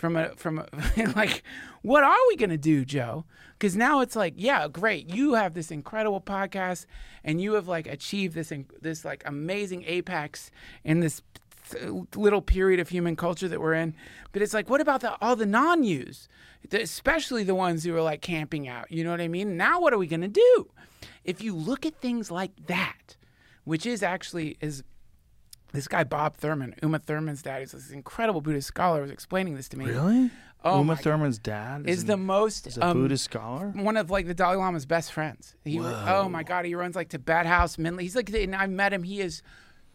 from 0.03 0.17
a 0.17 0.31
from 0.35 0.59
a, 0.59 0.67
like, 1.15 1.45
what 1.83 2.03
are 2.03 2.19
we 2.27 2.35
gonna 2.35 2.59
do, 2.59 2.85
Joe? 2.85 3.25
Because 3.53 3.77
now 3.77 4.01
it's 4.01 4.17
like, 4.17 4.35
yeah, 4.37 4.67
great. 4.67 5.09
You 5.09 5.35
have 5.35 5.55
this 5.55 5.71
incredible 5.71 6.21
podcast, 6.21 6.87
and 7.23 7.41
you 7.41 7.53
have 7.53 7.69
like 7.69 7.87
achieved 7.87 8.35
this 8.35 8.53
this 8.81 9.05
like 9.05 9.23
amazing 9.25 9.85
apex 9.87 10.51
in 10.83 10.99
this 10.99 11.23
little 12.17 12.43
period 12.43 12.81
of 12.81 12.89
human 12.89 13.15
culture 13.15 13.47
that 13.47 13.61
we're 13.61 13.75
in. 13.75 13.95
But 14.33 14.43
it's 14.43 14.53
like, 14.53 14.69
what 14.69 14.81
about 14.81 15.03
the, 15.03 15.17
all 15.23 15.37
the 15.37 15.47
non-use, 15.47 16.29
especially 16.73 17.45
the 17.45 17.55
ones 17.55 17.85
who 17.85 17.95
are 17.95 18.03
like 18.03 18.23
camping 18.23 18.67
out? 18.67 18.91
You 18.91 19.05
know 19.05 19.13
what 19.13 19.21
I 19.21 19.29
mean? 19.29 19.57
Now, 19.57 19.81
what 19.81 19.93
are 19.93 19.99
we 19.99 20.09
gonna 20.09 20.27
do? 20.27 20.69
If 21.23 21.41
you 21.41 21.55
look 21.55 21.87
at 21.87 21.95
things 22.01 22.29
like 22.29 22.67
that, 22.67 23.17
which 23.63 23.87
is 23.87 24.03
actually 24.03 24.57
is 24.61 24.83
this 25.73 25.89
guy 25.89 26.05
Bob 26.05 26.37
Thurman, 26.37 26.75
Uma 26.83 26.99
Thurman's 26.99 27.43
dad, 27.43 27.63
is 27.63 27.73
this 27.73 27.91
incredible 27.91 28.41
Buddhist 28.41 28.69
scholar, 28.69 29.03
was 29.03 29.11
explaining 29.11 29.55
this 29.57 29.69
to 29.71 29.79
me. 29.79 29.87
Really? 29.87 30.31
Oh 30.65 30.79
Uma 30.79 30.85
my 30.85 30.95
God. 30.95 31.03
Thurman's 31.05 31.39
dad 31.39 31.89
Is 31.89 32.03
an- 32.03 32.07
the 32.07 32.17
most 32.17 32.67
is 32.69 32.79
a 32.79 32.87
um, 32.87 32.97
Buddhist 33.03 33.25
scholar. 33.25 33.69
one 33.75 33.97
of 33.97 34.11
like 34.11 34.27
the 34.27 34.35
Dalai 34.35 34.57
Lama's 34.57 34.87
best 34.87 35.13
friends. 35.13 35.55
He, 35.65 35.81
oh 35.81 36.29
my 36.29 36.43
God, 36.45 36.65
he 36.65 36.75
runs 36.75 36.95
like 36.95 37.09
Tibet 37.09 37.47
House, 37.47 37.77
Menla. 37.79 38.01
He's 38.03 38.15
like, 38.15 38.31
and 38.31 38.55
I've 38.55 38.71
met 38.71 38.93
him. 38.93 39.03
He 39.03 39.21
is 39.21 39.43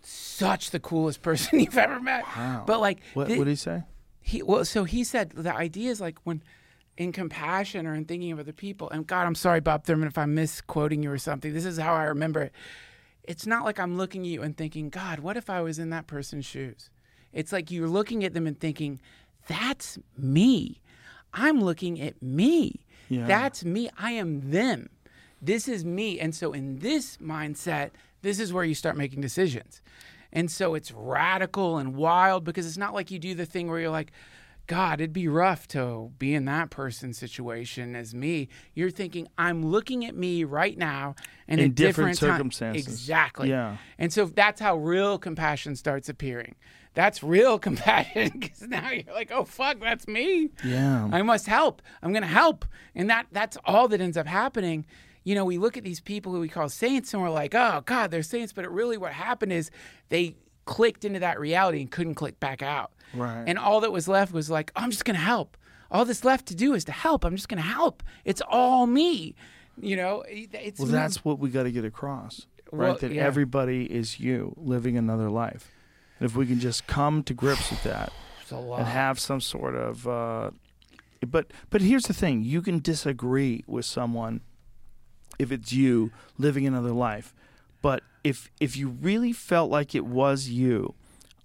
such 0.01 0.71
the 0.71 0.79
coolest 0.79 1.21
person 1.27 1.59
you've 1.59 1.77
ever 1.77 1.99
met. 1.99 2.23
Wow. 2.35 2.63
But 2.67 2.79
like, 2.81 2.99
What 3.13 3.29
what 3.29 3.37
did 3.37 3.47
he 3.47 3.55
say? 3.55 3.83
he 4.19 4.43
well 4.43 4.65
so 4.65 4.83
he 4.83 5.05
said 5.05 5.29
the 5.29 5.55
idea 5.55 5.89
is 5.89 6.01
like 6.01 6.17
when 6.25 6.43
in 6.97 7.13
compassion 7.13 7.87
or 7.87 7.93
in 7.95 8.03
thinking 8.03 8.29
of 8.33 8.39
other 8.39 8.51
people 8.51 8.89
and 8.89 9.07
god 9.07 9.25
i'm 9.25 9.35
sorry 9.35 9.61
bob 9.61 9.85
thurman 9.85 10.05
if 10.05 10.17
i'm 10.17 10.35
misquoting 10.35 11.01
you 11.01 11.09
or 11.09 11.17
something 11.17 11.53
this 11.53 11.63
is 11.63 11.77
how 11.77 11.93
i 11.93 12.03
remember 12.03 12.41
it 12.41 12.51
it's 13.27 13.45
not 13.45 13.65
like 13.65 13.79
i'm 13.79 13.97
looking 13.97 14.21
at 14.21 14.27
you 14.27 14.41
and 14.41 14.57
thinking 14.57 14.89
god 14.89 15.19
what 15.19 15.37
if 15.37 15.49
i 15.49 15.61
was 15.61 15.77
in 15.79 15.89
that 15.89 16.07
person's 16.07 16.45
shoes? 16.45 16.89
It's 17.33 17.51
like 17.51 17.69
you're 17.69 17.89
looking 17.89 18.23
at 18.23 18.33
them 18.33 18.47
and 18.47 18.59
thinking 18.59 18.99
that's 19.47 19.99
me. 20.17 20.81
I'm 21.33 21.61
looking 21.61 22.01
at 22.01 22.21
me. 22.21 22.85
Yeah. 23.09 23.27
that's 23.27 23.63
me. 23.63 23.89
I 23.97 24.11
am 24.11 24.51
them. 24.51 24.89
This 25.41 25.67
is 25.67 25.85
me. 25.85 26.19
And 26.19 26.33
so 26.33 26.51
in 26.51 26.79
this 26.79 27.17
mindset 27.17 27.91
this 28.21 28.39
is 28.39 28.51
where 28.51 28.63
you 28.63 28.73
start 28.73 28.97
making 28.97 29.21
decisions. 29.21 29.81
And 30.33 30.51
so 30.51 30.73
it's 30.73 30.91
radical 30.91 31.77
and 31.77 31.95
wild 31.95 32.43
because 32.43 32.65
it's 32.65 32.77
not 32.77 32.93
like 32.93 33.11
you 33.11 33.19
do 33.19 33.35
the 33.35 33.45
thing 33.45 33.69
where 33.69 33.79
you're 33.79 33.91
like, 33.91 34.11
God, 34.67 34.99
it'd 34.99 35.13
be 35.13 35.27
rough 35.29 35.67
to 35.69 36.11
be 36.19 36.33
in 36.33 36.45
that 36.45 36.69
person's 36.69 37.17
situation 37.17 37.95
as 37.95 38.13
me. 38.13 38.49
You're 38.73 38.91
thinking, 38.91 39.27
I'm 39.37 39.65
looking 39.65 40.05
at 40.05 40.15
me 40.15 40.43
right 40.43 40.77
now 40.77 41.15
in, 41.47 41.59
In 41.59 41.73
different 41.73 42.17
time. 42.19 42.31
circumstances. 42.31 42.85
Exactly. 42.85 43.49
Yeah. 43.49 43.77
And 43.97 44.11
so 44.11 44.25
that's 44.25 44.59
how 44.59 44.75
real 44.75 45.17
compassion 45.17 45.75
starts 45.77 46.09
appearing. 46.09 46.55
That's 46.93 47.23
real 47.23 47.57
compassion 47.67 48.31
because 48.39 48.61
now 48.63 48.89
you're 48.91 49.13
like, 49.13 49.31
oh 49.31 49.45
fuck, 49.45 49.79
that's 49.79 50.07
me. 50.07 50.49
Yeah. 50.65 51.07
I 51.13 51.21
must 51.21 51.47
help. 51.47 51.81
I'm 52.03 52.11
going 52.11 52.23
to 52.23 52.27
help. 52.27 52.65
And 52.93 53.09
that 53.09 53.27
that's 53.31 53.57
all 53.65 53.87
that 53.87 54.01
ends 54.01 54.17
up 54.17 54.27
happening. 54.27 54.85
You 55.23 55.35
know, 55.35 55.45
we 55.45 55.57
look 55.57 55.77
at 55.77 55.83
these 55.83 55.99
people 55.99 56.31
who 56.31 56.39
we 56.39 56.47
call 56.49 56.69
saints 56.69 57.13
and 57.13 57.21
we're 57.21 57.29
like, 57.29 57.53
oh, 57.53 57.83
God, 57.85 58.11
they're 58.11 58.23
saints. 58.23 58.51
But 58.53 58.65
it 58.65 58.71
really 58.71 58.97
what 58.97 59.13
happened 59.13 59.53
is 59.53 59.71
they 60.09 60.35
clicked 60.67 61.03
into 61.03 61.19
that 61.19 61.39
reality 61.39 61.81
and 61.81 61.89
couldn't 61.89 62.15
click 62.15 62.39
back 62.39 62.61
out. 62.61 62.91
Right. 63.13 63.45
And 63.47 63.57
all 63.57 63.81
that 63.81 63.91
was 63.91 64.07
left 64.07 64.31
was 64.31 64.51
like, 64.51 64.71
I'm 64.75 64.91
just 64.91 65.05
going 65.05 65.15
to 65.15 65.21
help. 65.21 65.57
All 65.89 66.05
that's 66.05 66.23
left 66.23 66.47
to 66.47 66.55
do 66.55 66.73
is 66.73 66.83
to 66.85 66.91
help. 66.91 67.25
I'm 67.25 67.35
just 67.35 67.49
going 67.49 67.61
to 67.61 67.67
help. 67.67 68.03
It's 68.25 68.41
all 68.47 68.85
me. 68.85 69.33
You 69.79 69.95
know, 69.95 70.23
it's 70.27 70.79
Well, 70.79 70.89
that's 70.89 71.23
what 71.23 71.39
we 71.39 71.49
got 71.49 71.63
to 71.63 71.71
get 71.71 71.85
across, 71.85 72.45
right? 72.71 72.89
Well, 72.89 72.97
that 72.97 73.11
yeah. 73.11 73.23
everybody 73.23 73.85
is 73.85 74.19
you 74.19 74.53
living 74.57 74.97
another 74.97 75.29
life. 75.29 75.71
And 76.19 76.29
if 76.29 76.35
we 76.35 76.45
can 76.45 76.59
just 76.59 76.87
come 76.87 77.23
to 77.23 77.33
grips 77.33 77.69
with 77.69 77.83
that 77.83 78.11
it's 78.41 78.51
a 78.51 78.57
lot. 78.57 78.79
and 78.79 78.87
have 78.87 79.19
some 79.19 79.39
sort 79.39 79.75
of, 79.75 80.07
uh, 80.07 80.51
but 81.27 81.51
but 81.69 81.81
here's 81.81 82.05
the 82.07 82.13
thing: 82.13 82.43
you 82.43 82.61
can 82.61 82.79
disagree 82.79 83.63
with 83.67 83.85
someone 83.85 84.41
if 85.39 85.51
it's 85.51 85.71
you 85.71 86.11
living 86.37 86.65
another 86.65 86.91
life, 86.91 87.33
but 87.81 88.03
if 88.23 88.49
if 88.59 88.75
you 88.75 88.89
really 88.89 89.31
felt 89.33 89.69
like 89.71 89.95
it 89.95 90.05
was 90.05 90.49
you 90.49 90.93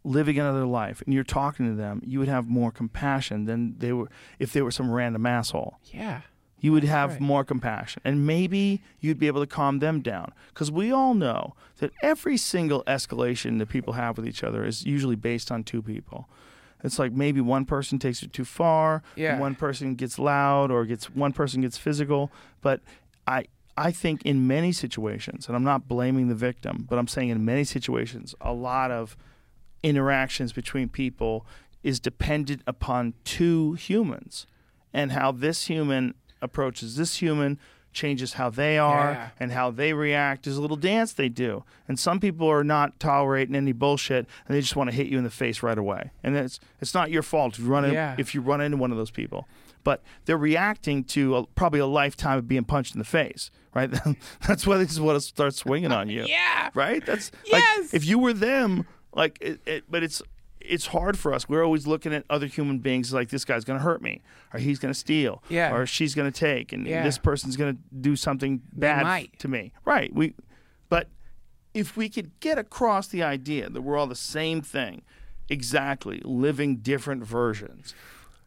living 0.05 0.39
another 0.39 0.65
life 0.67 1.01
and 1.03 1.15
you're 1.15 1.23
talking 1.23 1.67
to 1.67 1.75
them, 1.75 2.03
you 2.05 2.19
would 2.19 2.29
have 2.29 2.49
more 2.49 2.73
compassion 2.73 3.45
than 3.45 3.77
they 3.79 3.93
were 3.93 4.09
if 4.39 4.53
they 4.53 4.61
were 4.63 4.71
some 4.71 4.91
random 4.91 5.25
asshole 5.27 5.79
yeah. 5.93 6.23
you 6.59 6.73
would 6.73 6.83
have 6.85 7.11
right. 7.13 7.21
more 7.21 7.45
compassion 7.45 8.03
and 8.05 8.27
maybe 8.27 8.81
you'd 9.01 9.19
be 9.19 9.29
able 9.29 9.41
to 9.41 9.47
calm 9.47 9.79
them 9.79 10.01
down 10.01 10.33
because 10.49 10.71
we 10.73 10.91
all 10.91 11.15
know 11.15 11.55
that 11.79 11.93
every 12.03 12.37
single 12.37 12.83
escalation 12.85 13.59
that 13.61 13.69
people 13.69 13.93
have 13.93 14.17
with 14.17 14.27
each 14.27 14.43
other 14.43 14.65
is 14.65 14.85
usually 14.85 15.17
based 15.17 15.53
on 15.53 15.63
two 15.63 15.81
people 15.83 16.29
it's 16.85 16.99
like 16.99 17.13
maybe 17.13 17.41
one 17.41 17.65
person 17.65 17.97
takes 18.01 18.25
it 18.25 18.33
too 18.33 18.45
far 18.45 19.05
Yeah. 19.15 19.39
one 19.39 19.55
person 19.55 19.95
gets 19.95 20.19
loud 20.19 20.73
or 20.73 20.85
gets 20.85 21.07
one 21.15 21.33
person 21.33 21.61
gets 21.61 21.77
physical 21.79 22.33
but 22.61 22.81
i 23.29 23.45
i 23.77 23.91
think 23.91 24.23
in 24.23 24.47
many 24.47 24.73
situations 24.73 25.47
and 25.47 25.57
i'm 25.57 25.65
not 25.65 25.89
blaming 25.89 26.29
the 26.29 26.35
victim 26.35 26.87
but 26.89 26.99
i'm 26.99 27.09
saying 27.09 27.29
in 27.31 27.45
many 27.45 27.65
situations 27.65 28.35
a 28.41 28.53
lot 28.53 28.91
of 28.91 29.17
interactions 29.83 30.53
between 30.53 30.89
people 30.89 31.47
is 31.83 31.99
dependent 31.99 32.63
upon 32.67 33.15
two 33.25 33.73
humans 33.75 34.47
and 34.93 35.13
how 35.13 35.33
this 35.33 35.67
human 35.67 36.15
approaches 36.41 36.97
this 36.97 37.17
human 37.17 37.59
changes 37.93 38.35
how 38.35 38.49
they 38.49 38.79
are 38.79 39.11
Yeah. 39.13 39.29
and 39.39 39.53
how 39.53 39.71
they 39.71 39.93
react. 39.93 40.47
is 40.47 40.57
a 40.57 40.63
little 40.63 40.79
dance 40.79 41.13
they 41.13 41.29
do. 41.29 41.63
And 41.87 41.99
some 41.99 42.21
people 42.21 42.49
are 42.49 42.65
not 42.65 42.99
tolerating 42.99 43.55
any 43.55 43.73
bullshit 43.73 44.27
and 44.49 44.57
they 44.57 44.63
just 44.63 44.77
want 44.77 44.89
to 44.89 44.97
hit 44.97 45.09
you 45.09 45.19
in 45.19 45.25
the 45.25 45.31
face 45.31 45.63
right 45.63 45.77
away. 45.77 46.11
And 46.25 46.35
it's 46.35 46.59
it's 46.81 46.95
not 46.95 47.11
your 47.11 47.21
fault 47.23 47.59
if 47.59 47.65
you 47.65 47.67
run 47.71 47.85
in, 47.85 47.93
Yeah. 47.93 48.15
if 48.17 48.35
you 48.35 48.41
run 48.41 48.63
into 48.63 48.79
one 48.79 48.93
of 48.93 48.97
those 48.97 49.11
people. 49.11 49.47
But 49.85 50.03
they're 50.27 50.37
reacting 50.37 51.05
to 51.05 51.37
a, 51.37 51.47
probably 51.47 51.81
a 51.81 51.87
lifetime 51.87 52.39
of 52.39 52.47
being 52.49 52.65
punched 52.65 52.95
in 52.95 52.99
the 52.99 53.05
face, 53.05 53.51
right? 53.75 53.91
That's 54.47 54.67
why 54.67 54.79
this 54.79 54.93
is 54.93 55.01
what 55.01 55.21
starts 55.23 55.57
swinging 55.57 55.91
on 55.93 56.09
you 56.09 56.25
Yeah. 56.29 56.71
right? 56.75 57.05
That's 57.05 57.31
Yes. 57.45 57.79
like 57.85 57.95
if 57.95 58.05
you 58.05 58.19
were 58.19 58.33
them, 58.33 58.87
like 59.15 59.39
it, 59.41 59.61
it, 59.67 59.85
but 59.91 60.03
it's 60.03 60.23
it's 60.61 60.87
hard 60.87 61.19
for 61.19 61.35
us. 61.35 61.49
We're 61.49 61.65
always 61.65 61.89
looking 61.89 62.15
at 62.15 62.25
other 62.31 62.47
human 62.47 62.79
beings 62.79 63.13
like 63.13 63.31
this 63.31 63.45
guy's 63.45 63.65
going 63.65 63.81
to 63.81 63.83
hurt 63.83 64.01
me, 64.01 64.21
or 64.55 64.61
he's 64.61 64.79
going 64.79 64.95
to 64.95 64.99
steal, 64.99 65.43
Yeah. 65.49 65.75
or 65.75 65.87
she's 65.87 66.15
going 66.15 66.31
to 66.31 66.39
take, 66.39 66.73
and 66.73 66.87
Yeah. 66.87 67.03
this 67.03 67.19
person's 67.19 67.57
going 67.57 67.75
to 67.77 67.83
do 68.01 68.15
something 68.15 68.63
bad 68.73 69.27
to 69.39 69.49
me. 69.49 69.73
Right? 69.85 70.15
We, 70.15 70.35
but 70.89 71.09
if 71.75 71.97
we 71.97 72.09
could 72.09 72.39
get 72.39 72.59
across 72.59 73.09
the 73.09 73.25
idea 73.25 73.69
that 73.71 73.81
we're 73.83 73.97
all 73.97 74.07
the 74.07 74.15
same 74.15 74.63
thing, 74.63 75.03
exactly, 75.49 76.21
living 76.25 76.77
different 76.77 77.25
versions 77.25 77.93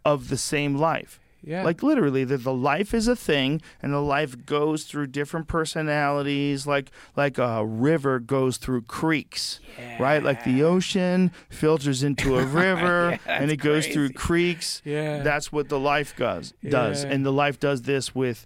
of 0.05 0.29
the 0.29 0.37
same 0.37 0.75
life. 0.77 1.19
Yeah. 1.45 1.63
Like 1.63 1.83
literally, 1.83 2.23
that 2.23 2.43
the 2.43 2.53
life 2.53 2.93
is 2.93 3.07
a 3.07 3.15
thing, 3.15 3.61
and 3.81 3.93
the 3.93 4.01
life 4.01 4.45
goes 4.45 4.83
through 4.85 5.07
different 5.07 5.47
personalities. 5.47 6.65
Like 6.67 6.91
like 7.15 7.37
a 7.37 7.65
river 7.65 8.19
goes 8.19 8.57
through 8.57 8.81
creeks, 8.83 9.59
right? 9.99 10.23
Like 10.23 10.43
the 10.43 10.63
ocean 10.63 11.31
filters 11.49 12.03
into 12.03 12.37
a 12.37 12.45
river, 12.65 13.19
and 13.27 13.51
it 13.51 13.57
goes 13.57 13.87
through 13.87 14.09
creeks. 14.13 14.81
Yeah. 14.83 15.21
That's 15.21 15.51
what 15.51 15.69
the 15.69 15.79
life 15.79 16.15
does. 16.17 16.53
Does 16.67 17.03
Yeah. 17.03 17.11
and 17.11 17.25
the 17.25 17.31
life 17.31 17.59
does 17.59 17.83
this 17.83 18.15
with 18.15 18.45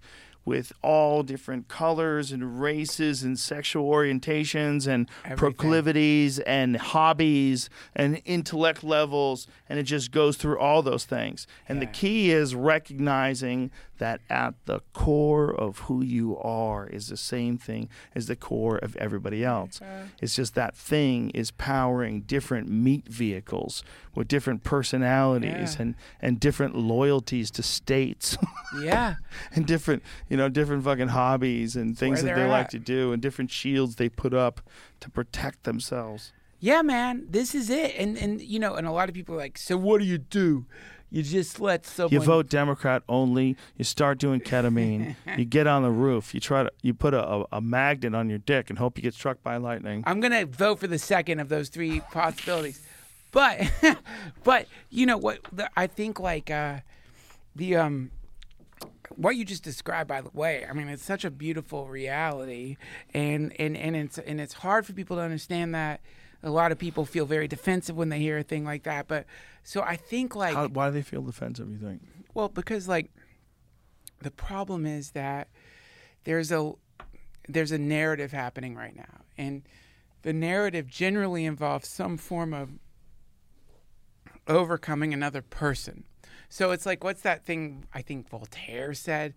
with 0.50 0.74
all 0.82 1.22
different 1.22 1.68
colors 1.68 2.32
and 2.32 2.60
races 2.60 3.22
and 3.22 3.38
sexual 3.38 3.88
orientations 3.88 4.88
and 4.88 5.08
Everything. 5.24 5.38
proclivities 5.38 6.40
and 6.40 6.76
hobbies 6.76 7.69
and 7.95 8.19
intellect 8.26 8.84
levels. 8.84 9.45
And 9.69 9.78
it 9.78 9.84
just 9.84 10.11
goes 10.11 10.38
through 10.38 10.58
all 10.58 10.82
those 10.82 11.06
things. 11.06 11.45
And 11.68 11.80
the 11.80 11.86
key 11.86 12.32
is 12.32 12.56
recognizing 12.56 13.69
that 14.00 14.19
at 14.30 14.56
the 14.66 14.80
core 14.94 15.53
of 15.53 15.80
who 15.80 16.03
you 16.03 16.38
are 16.38 16.88
is 16.88 17.08
the 17.08 17.18
same 17.18 17.58
thing 17.58 17.88
as 18.16 18.28
the 18.28 18.36
core 18.36 18.78
of 18.78 18.95
everybody 18.98 19.45
else. 19.45 19.80
It's 20.22 20.36
just 20.36 20.56
that 20.56 20.76
thing 20.76 21.30
is 21.32 21.52
powering 21.52 22.22
different 22.22 22.68
meat 22.69 23.08
vehicles 23.08 23.84
with 24.16 24.28
different 24.28 24.64
personalities 24.64 25.76
Yeah. 25.76 25.82
and, 25.82 25.95
and 26.22 26.40
different 26.40 26.76
loyalties 26.76 27.52
to 27.52 27.64
states 27.64 28.38
Yeah. 28.82 29.16
and 29.53 29.66
different, 29.66 30.03
you 30.30 30.38
know, 30.38 30.50
different 30.50 30.84
fucking 30.84 31.10
hobbies 31.10 31.76
and 31.76 31.98
things 31.98 32.24
where 32.24 32.30
that 32.34 32.36
they 32.36 32.42
they're 32.42 32.50
like 32.52 32.69
to 32.69 32.80
do 32.80 33.14
and 33.14 33.22
different 33.22 33.52
shields 33.52 33.95
they 33.95 34.10
put 34.10 34.34
up 34.34 34.61
to 35.00 35.10
protect 35.10 35.64
themselves. 35.64 36.34
Yeah, 36.61 36.82
man, 36.82 37.26
this 37.30 37.56
is 37.56 37.69
it. 37.69 37.95
And 37.98 38.18
and 38.18 38.42
you 38.42 38.60
know, 38.60 38.76
and 38.76 38.86
a 38.86 38.92
lot 38.92 39.08
of 39.08 39.16
people 39.16 39.36
are 39.36 39.38
like, 39.38 39.58
so 39.58 39.78
what 39.78 40.00
do 40.02 40.06
you 40.06 40.18
do? 40.18 40.66
You 41.12 41.24
just 41.24 41.60
let 41.60 41.86
someone 41.86 42.14
You 42.14 42.20
vote 42.20 42.50
Democrat 42.50 43.04
only. 43.10 43.58
You 43.78 43.84
start 43.84 44.20
doing 44.20 44.42
ketamine. 44.42 45.16
you 45.38 45.46
get 45.46 45.66
on 45.66 45.82
the 45.84 45.92
roof. 45.92 46.34
You 46.34 46.40
try 46.40 46.64
to 46.64 46.72
you 46.82 46.94
put 46.94 47.14
a, 47.14 47.28
a, 47.28 47.46
a 47.54 47.62
magnet 47.62 48.14
on 48.14 48.30
your 48.30 48.38
dick 48.38 48.70
and 48.70 48.78
hope 48.78 48.98
you 48.98 49.02
get 49.02 49.14
struck 49.14 49.42
by 49.42 49.58
lightning. 49.58 50.04
I'm 50.06 50.20
gonna 50.20 50.46
vote 50.46 50.80
for 50.80 50.88
the 50.88 51.00
second 51.00 51.40
of 51.40 51.50
those 51.50 51.70
three 51.70 52.02
possibilities, 52.12 52.82
but 53.32 53.62
but 54.44 54.68
you 54.90 55.06
know 55.06 55.18
what? 55.18 55.40
The, 55.52 55.70
I 55.76 55.88
think 55.88 56.20
like 56.20 56.52
uh, 56.52 56.80
the 57.56 57.76
um 57.76 58.12
what 59.16 59.36
you 59.36 59.44
just 59.44 59.64
described 59.64 60.08
by 60.08 60.22
the 60.22 60.30
way 60.34 60.66
i 60.70 60.72
mean 60.72 60.88
it's 60.88 61.04
such 61.04 61.26
a 61.26 61.32
beautiful 61.32 61.88
reality 61.88 62.78
and 63.14 63.60
and 63.60 63.76
and 63.76 63.96
it's 63.96 64.18
and 64.20 64.40
it's 64.40 64.54
hard 64.54 64.86
for 64.86 64.94
people 64.94 65.18
to 65.18 65.22
understand 65.22 65.74
that 65.74 66.00
a 66.42 66.50
lot 66.50 66.72
of 66.72 66.77
people 66.80 67.06
feel 67.06 67.26
very 67.26 67.48
defensive 67.48 67.95
when 67.98 68.09
they 68.09 68.19
hear 68.19 68.38
a 68.38 68.43
thing 68.43 68.64
like 68.64 68.84
that 68.84 69.08
but 69.08 69.26
so 69.64 69.82
i 69.82 69.95
think 69.95 70.35
like 70.35 70.53
How, 70.56 70.68
why 70.68 70.88
do 70.88 70.93
they 70.93 71.01
feel 71.01 71.22
defensive? 71.22 71.69
You 71.69 71.77
think? 71.77 72.01
well, 72.34 72.50
because 72.50 72.88
like 72.88 73.11
the 74.22 74.32
problem 74.32 74.85
is 74.85 75.11
that 75.11 75.48
there's 76.24 76.51
a 76.51 76.74
there's 77.48 77.72
a 77.72 77.77
narrative 77.77 78.32
happening 78.32 78.76
right 78.76 78.95
now, 78.95 79.22
and 79.38 79.64
the 80.22 80.34
narrative 80.34 80.88
generally 80.88 81.45
involves 81.45 81.88
some 81.88 82.18
form 82.18 82.53
of 82.53 82.69
overcoming 84.48 85.14
another 85.14 85.42
person. 85.42 86.03
So 86.50 86.72
it's 86.72 86.85
like, 86.85 87.03
what's 87.03 87.22
that 87.22 87.45
thing 87.45 87.85
I 87.93 88.01
think 88.01 88.30
Voltaire 88.30 88.93
said? 88.93 89.34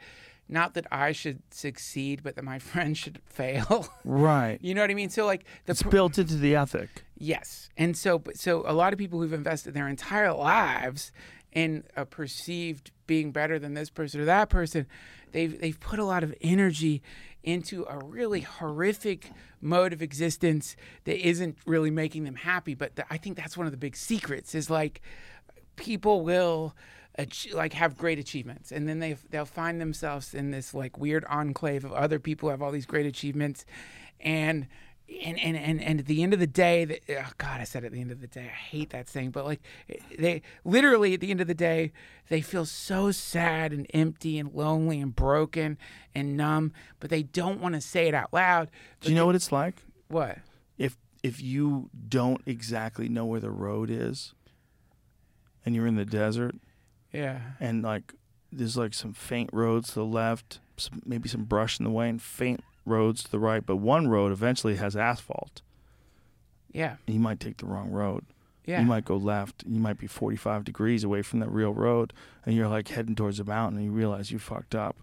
Not 0.52 0.74
that 0.74 0.86
I 0.92 1.12
should 1.12 1.40
succeed, 1.50 2.22
but 2.22 2.36
that 2.36 2.44
my 2.44 2.58
friend 2.70 2.96
should 2.96 3.20
fail. 3.24 3.88
Right. 4.04 4.58
you 4.60 4.74
know 4.74 4.82
what 4.82 4.90
I 4.90 4.94
mean? 4.94 5.08
So 5.10 5.24
like 5.26 5.44
the 5.64 5.72
It's 5.72 5.82
pr- 5.82 5.88
built 5.88 6.18
into 6.18 6.36
the 6.36 6.54
ethic. 6.54 7.04
Yes, 7.16 7.70
and 7.76 7.96
so 7.96 8.22
so 8.34 8.62
a 8.66 8.74
lot 8.74 8.92
of 8.92 8.98
people 8.98 9.20
who've 9.20 9.32
invested 9.32 9.74
their 9.74 9.88
entire 9.88 10.32
lives 10.32 11.12
in 11.52 11.84
a 11.96 12.04
perceived 12.04 12.90
being 13.06 13.30
better 13.32 13.58
than 13.58 13.74
this 13.74 13.90
person 13.90 14.20
or 14.20 14.24
that 14.26 14.48
person, 14.50 14.86
they've 15.32 15.58
they've 15.60 15.78
put 15.80 15.98
a 15.98 16.04
lot 16.04 16.22
of 16.22 16.34
energy 16.40 17.02
into 17.44 17.84
a 17.88 17.98
really 18.04 18.40
horrific 18.40 19.30
mode 19.60 19.92
of 19.92 20.00
existence 20.02 20.76
that 21.04 21.16
isn't 21.26 21.56
really 21.66 21.90
making 21.90 22.24
them 22.24 22.36
happy. 22.36 22.74
But 22.74 22.96
the, 22.96 23.04
I 23.12 23.16
think 23.16 23.36
that's 23.36 23.56
one 23.56 23.66
of 23.66 23.72
the 23.72 23.78
big 23.78 23.96
secrets 23.96 24.54
is 24.54 24.68
like 24.70 25.00
people 25.76 26.22
will 26.22 26.74
ach- 27.18 27.52
like 27.52 27.72
have 27.74 27.96
great 27.96 28.18
achievements 28.18 28.72
and 28.72 28.88
then 28.88 28.98
they 28.98 29.16
they'll 29.30 29.44
find 29.44 29.80
themselves 29.80 30.34
in 30.34 30.50
this 30.50 30.74
like 30.74 30.98
weird 30.98 31.24
enclave 31.26 31.84
of 31.84 31.92
other 31.92 32.18
people 32.18 32.48
who 32.48 32.50
have 32.50 32.62
all 32.62 32.72
these 32.72 32.86
great 32.86 33.06
achievements 33.06 33.64
and 34.20 34.66
and, 35.22 35.38
and, 35.38 35.56
and, 35.56 35.82
and 35.82 36.00
at 36.00 36.06
the 36.06 36.22
end 36.22 36.32
of 36.32 36.38
the 36.38 36.46
day, 36.46 36.84
that 36.84 37.00
oh 37.10 37.30
God, 37.38 37.60
I 37.60 37.64
said 37.64 37.84
at 37.84 37.92
the 37.92 38.00
end 38.00 38.10
of 38.10 38.20
the 38.20 38.26
day, 38.26 38.44
I 38.44 38.56
hate 38.56 38.90
that 38.90 39.08
saying, 39.08 39.30
but 39.30 39.44
like 39.44 39.60
they 40.16 40.42
literally 40.64 41.14
at 41.14 41.20
the 41.20 41.30
end 41.30 41.40
of 41.40 41.46
the 41.46 41.54
day, 41.54 41.92
they 42.28 42.40
feel 42.40 42.64
so 42.64 43.10
sad 43.10 43.72
and 43.72 43.86
empty 43.92 44.38
and 44.38 44.52
lonely 44.54 45.00
and 45.00 45.14
broken 45.14 45.76
and 46.14 46.36
numb, 46.36 46.72
but 47.00 47.10
they 47.10 47.22
don't 47.22 47.60
want 47.60 47.74
to 47.74 47.80
say 47.80 48.08
it 48.08 48.14
out 48.14 48.32
loud. 48.32 48.70
Do 49.00 49.10
you 49.10 49.14
know 49.14 49.26
what 49.26 49.34
it's 49.34 49.52
like? 49.52 49.82
What? 50.08 50.38
If 50.78 50.96
if 51.22 51.42
you 51.42 51.90
don't 52.08 52.40
exactly 52.46 53.08
know 53.08 53.26
where 53.26 53.40
the 53.40 53.50
road 53.50 53.90
is, 53.90 54.34
and 55.64 55.74
you're 55.74 55.86
in 55.86 55.96
the 55.96 56.04
desert, 56.04 56.54
Yeah. 57.12 57.40
and 57.60 57.82
like 57.82 58.14
there's 58.50 58.76
like 58.76 58.94
some 58.94 59.12
faint 59.12 59.50
roads 59.52 59.88
to 59.88 59.94
the 59.96 60.04
left, 60.04 60.60
some, 60.76 61.02
maybe 61.04 61.28
some 61.28 61.44
brush 61.44 61.78
in 61.78 61.84
the 61.84 61.90
way, 61.90 62.08
and 62.08 62.20
faint 62.20 62.62
roads 62.84 63.22
to 63.24 63.30
the 63.30 63.38
right, 63.38 63.64
but 63.64 63.76
one 63.76 64.08
road 64.08 64.32
eventually 64.32 64.76
has 64.76 64.96
asphalt. 64.96 65.62
Yeah. 66.72 66.96
And 67.06 67.14
you 67.14 67.20
might 67.20 67.40
take 67.40 67.58
the 67.58 67.66
wrong 67.66 67.90
road. 67.90 68.24
Yeah. 68.64 68.80
You 68.80 68.86
might 68.86 69.04
go 69.04 69.16
left. 69.16 69.64
You 69.66 69.80
might 69.80 69.98
be 69.98 70.06
45 70.06 70.64
degrees 70.64 71.02
away 71.04 71.22
from 71.22 71.40
that 71.40 71.50
real 71.50 71.72
road, 71.72 72.12
and 72.46 72.54
you're 72.54 72.68
like 72.68 72.88
heading 72.88 73.14
towards 73.14 73.38
the 73.38 73.44
mountain, 73.44 73.78
and 73.78 73.86
you 73.86 73.92
realize 73.92 74.30
you 74.30 74.38
fucked 74.38 74.74
up. 74.74 74.96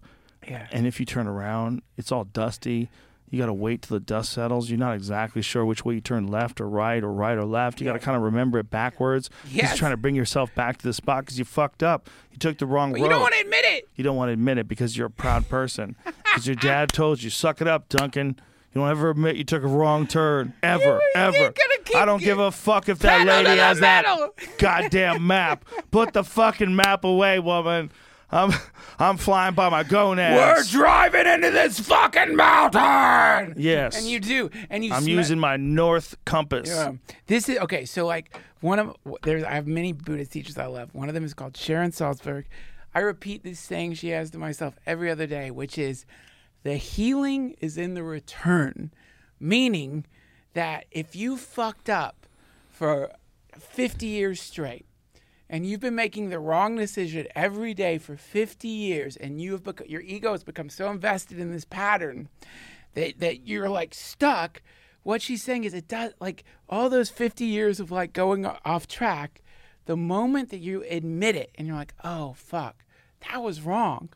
Yeah. 0.46 0.66
And 0.72 0.86
if 0.86 0.98
you 1.00 1.06
turn 1.06 1.26
around, 1.26 1.82
it's 1.96 2.10
all 2.10 2.24
dusty. 2.24 2.88
You 3.30 3.38
got 3.38 3.46
to 3.46 3.52
wait 3.54 3.82
till 3.82 3.96
the 3.96 4.00
dust 4.04 4.32
settles. 4.32 4.68
You're 4.70 4.78
not 4.78 4.94
exactly 4.94 5.40
sure 5.40 5.64
which 5.64 5.84
way 5.84 5.94
you 5.94 6.00
turn 6.00 6.26
left 6.26 6.60
or 6.60 6.68
right 6.68 7.02
or 7.02 7.12
right 7.12 7.38
or 7.38 7.44
left. 7.44 7.80
You 7.80 7.84
got 7.86 7.92
to 7.92 7.98
kind 8.00 8.16
of 8.16 8.22
remember 8.22 8.58
it 8.58 8.70
backwards. 8.70 9.30
Yes. 9.48 9.68
Just 9.68 9.78
trying 9.78 9.92
to 9.92 9.96
bring 9.96 10.16
yourself 10.16 10.52
back 10.56 10.78
to 10.78 10.84
the 10.84 10.92
spot 10.92 11.24
because 11.24 11.38
you 11.38 11.44
fucked 11.44 11.82
up. 11.84 12.10
You 12.32 12.38
took 12.38 12.58
the 12.58 12.66
wrong 12.66 12.90
But 12.92 12.98
road. 13.00 13.04
you 13.06 13.10
don't 13.10 13.20
want 13.20 13.34
to 13.34 13.40
admit 13.40 13.64
it. 13.64 13.88
You 13.94 14.02
don't 14.04 14.16
want 14.16 14.30
to 14.30 14.32
admit 14.32 14.58
it 14.58 14.66
because 14.68 14.96
you're 14.96 15.06
a 15.06 15.10
proud 15.10 15.48
person. 15.48 15.96
Because 16.30 16.46
your 16.46 16.54
dad 16.54 16.90
told 16.92 17.20
you, 17.24 17.28
suck 17.28 17.60
it 17.60 17.66
up, 17.66 17.88
Duncan. 17.88 18.38
You 18.72 18.80
don't 18.82 18.88
ever 18.88 19.10
admit 19.10 19.34
you 19.34 19.42
took 19.42 19.64
a 19.64 19.66
wrong 19.66 20.06
turn. 20.06 20.54
Ever, 20.62 20.84
You- 20.84 21.00
ever. 21.16 21.52
I 21.96 22.04
don't 22.04 22.22
give 22.22 22.38
a 22.38 22.52
fuck 22.52 22.88
if 22.88 23.00
that 23.00 23.26
lady 23.26 23.58
has 23.58 23.80
that 23.80 24.04
goddamn 24.58 25.26
map. 25.26 25.64
Put 25.90 26.12
the 26.12 26.22
fucking 26.22 26.74
map 26.76 27.02
away, 27.02 27.40
woman. 27.40 27.90
I'm 28.32 28.52
I'm 28.98 29.16
flying 29.16 29.54
by 29.54 29.68
my 29.68 29.82
gonads. 29.82 30.36
We're 30.36 30.80
driving 30.80 31.26
into 31.26 31.50
this 31.50 31.80
fucking 31.80 32.36
mountain. 32.36 33.54
Yes. 33.56 33.98
And 33.98 34.06
you 34.06 34.20
do. 34.20 34.50
And 34.68 34.84
you 34.84 34.92
I'm 34.92 35.02
sma- 35.02 35.10
using 35.10 35.38
my 35.38 35.56
north 35.56 36.16
compass. 36.24 36.68
Yeah. 36.68 36.92
This 37.26 37.48
is 37.48 37.58
okay. 37.58 37.84
So 37.84 38.06
like 38.06 38.38
one 38.60 38.78
of 38.78 38.96
there's 39.22 39.42
I 39.42 39.52
have 39.52 39.66
many 39.66 39.92
Buddhist 39.92 40.32
teachers 40.32 40.58
I 40.58 40.66
love. 40.66 40.94
One 40.94 41.08
of 41.08 41.14
them 41.14 41.24
is 41.24 41.34
called 41.34 41.56
Sharon 41.56 41.90
Salzberg. 41.90 42.44
I 42.94 43.00
repeat 43.00 43.44
this 43.44 43.60
saying 43.60 43.94
she 43.94 44.08
has 44.08 44.30
to 44.32 44.38
myself 44.38 44.74
every 44.86 45.10
other 45.10 45.26
day, 45.26 45.50
which 45.50 45.78
is 45.78 46.06
the 46.62 46.76
healing 46.76 47.56
is 47.60 47.78
in 47.78 47.94
the 47.94 48.02
return. 48.02 48.92
Meaning 49.38 50.04
that 50.52 50.84
if 50.90 51.16
you 51.16 51.36
fucked 51.36 51.88
up 51.88 52.26
for 52.68 53.10
50 53.58 54.06
years 54.06 54.40
straight 54.42 54.86
and 55.50 55.66
you've 55.66 55.80
been 55.80 55.96
making 55.96 56.30
the 56.30 56.38
wrong 56.38 56.76
decision 56.76 57.26
every 57.34 57.74
day 57.74 57.98
for 57.98 58.16
50 58.16 58.68
years 58.68 59.16
and 59.16 59.40
you 59.40 59.52
have 59.52 59.68
your 59.86 60.00
ego 60.00 60.30
has 60.30 60.44
become 60.44 60.70
so 60.70 60.90
invested 60.90 61.38
in 61.38 61.50
this 61.50 61.64
pattern 61.64 62.28
that, 62.94 63.18
that 63.18 63.46
you're 63.46 63.68
like 63.68 63.92
stuck 63.92 64.62
what 65.02 65.20
she's 65.20 65.42
saying 65.42 65.64
is 65.64 65.74
it 65.74 65.88
does 65.88 66.12
like 66.20 66.44
all 66.68 66.88
those 66.88 67.10
50 67.10 67.44
years 67.44 67.80
of 67.80 67.90
like 67.90 68.12
going 68.12 68.46
off 68.46 68.86
track 68.86 69.42
the 69.86 69.96
moment 69.96 70.50
that 70.50 70.60
you 70.60 70.84
admit 70.88 71.34
it 71.34 71.50
and 71.56 71.66
you're 71.66 71.76
like 71.76 71.94
oh 72.04 72.34
fuck 72.38 72.84
that 73.28 73.42
was 73.42 73.60
wrong. 73.60 74.08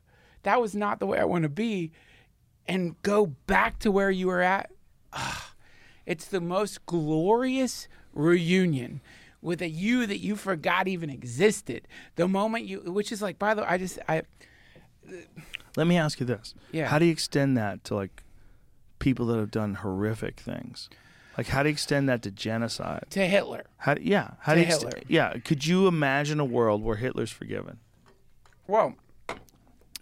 That 0.44 0.62
was 0.62 0.74
not 0.74 0.98
the 0.98 1.06
way 1.06 1.18
i 1.18 1.24
want 1.24 1.42
to 1.42 1.48
be 1.48 1.90
and 2.66 3.00
go 3.02 3.26
back 3.26 3.78
to 3.80 3.90
where 3.90 4.10
you 4.10 4.28
were 4.28 4.40
at 4.40 4.70
ah, 5.12 5.52
it's 6.06 6.26
the 6.26 6.40
most 6.40 6.86
glorious 6.86 7.88
reunion 8.12 9.00
with 9.44 9.62
a 9.62 9.68
you 9.68 10.06
that 10.06 10.18
you 10.18 10.34
forgot 10.34 10.88
even 10.88 11.10
existed. 11.10 11.86
The 12.16 12.26
moment 12.26 12.64
you, 12.64 12.80
which 12.80 13.12
is 13.12 13.20
like, 13.22 13.38
by 13.38 13.54
the 13.54 13.62
way, 13.62 13.68
I 13.68 13.78
just, 13.78 13.98
I, 14.08 14.22
Let 15.76 15.86
me 15.86 15.96
ask 15.96 16.18
you 16.18 16.26
this. 16.26 16.54
Yeah. 16.72 16.88
How 16.88 16.98
do 16.98 17.04
you 17.04 17.12
extend 17.12 17.56
that 17.56 17.84
to 17.84 17.94
like 17.94 18.22
people 18.98 19.26
that 19.26 19.38
have 19.38 19.50
done 19.50 19.74
horrific 19.76 20.40
things? 20.40 20.88
Like 21.36 21.48
how 21.48 21.62
do 21.62 21.68
you 21.68 21.72
extend 21.72 22.08
that 22.08 22.22
to 22.22 22.30
genocide? 22.30 23.04
to 23.10 23.26
Hitler. 23.26 23.64
How 23.78 23.96
yeah, 24.00 24.32
how 24.40 24.54
To 24.54 24.60
do 24.60 24.66
you 24.66 24.72
Hitler. 24.72 25.00
yeah, 25.08 25.34
could 25.44 25.66
you 25.66 25.86
imagine 25.88 26.40
a 26.40 26.44
world 26.44 26.82
where 26.82 26.96
Hitler's 26.96 27.30
forgiven? 27.32 27.78
Whoa. 28.66 28.94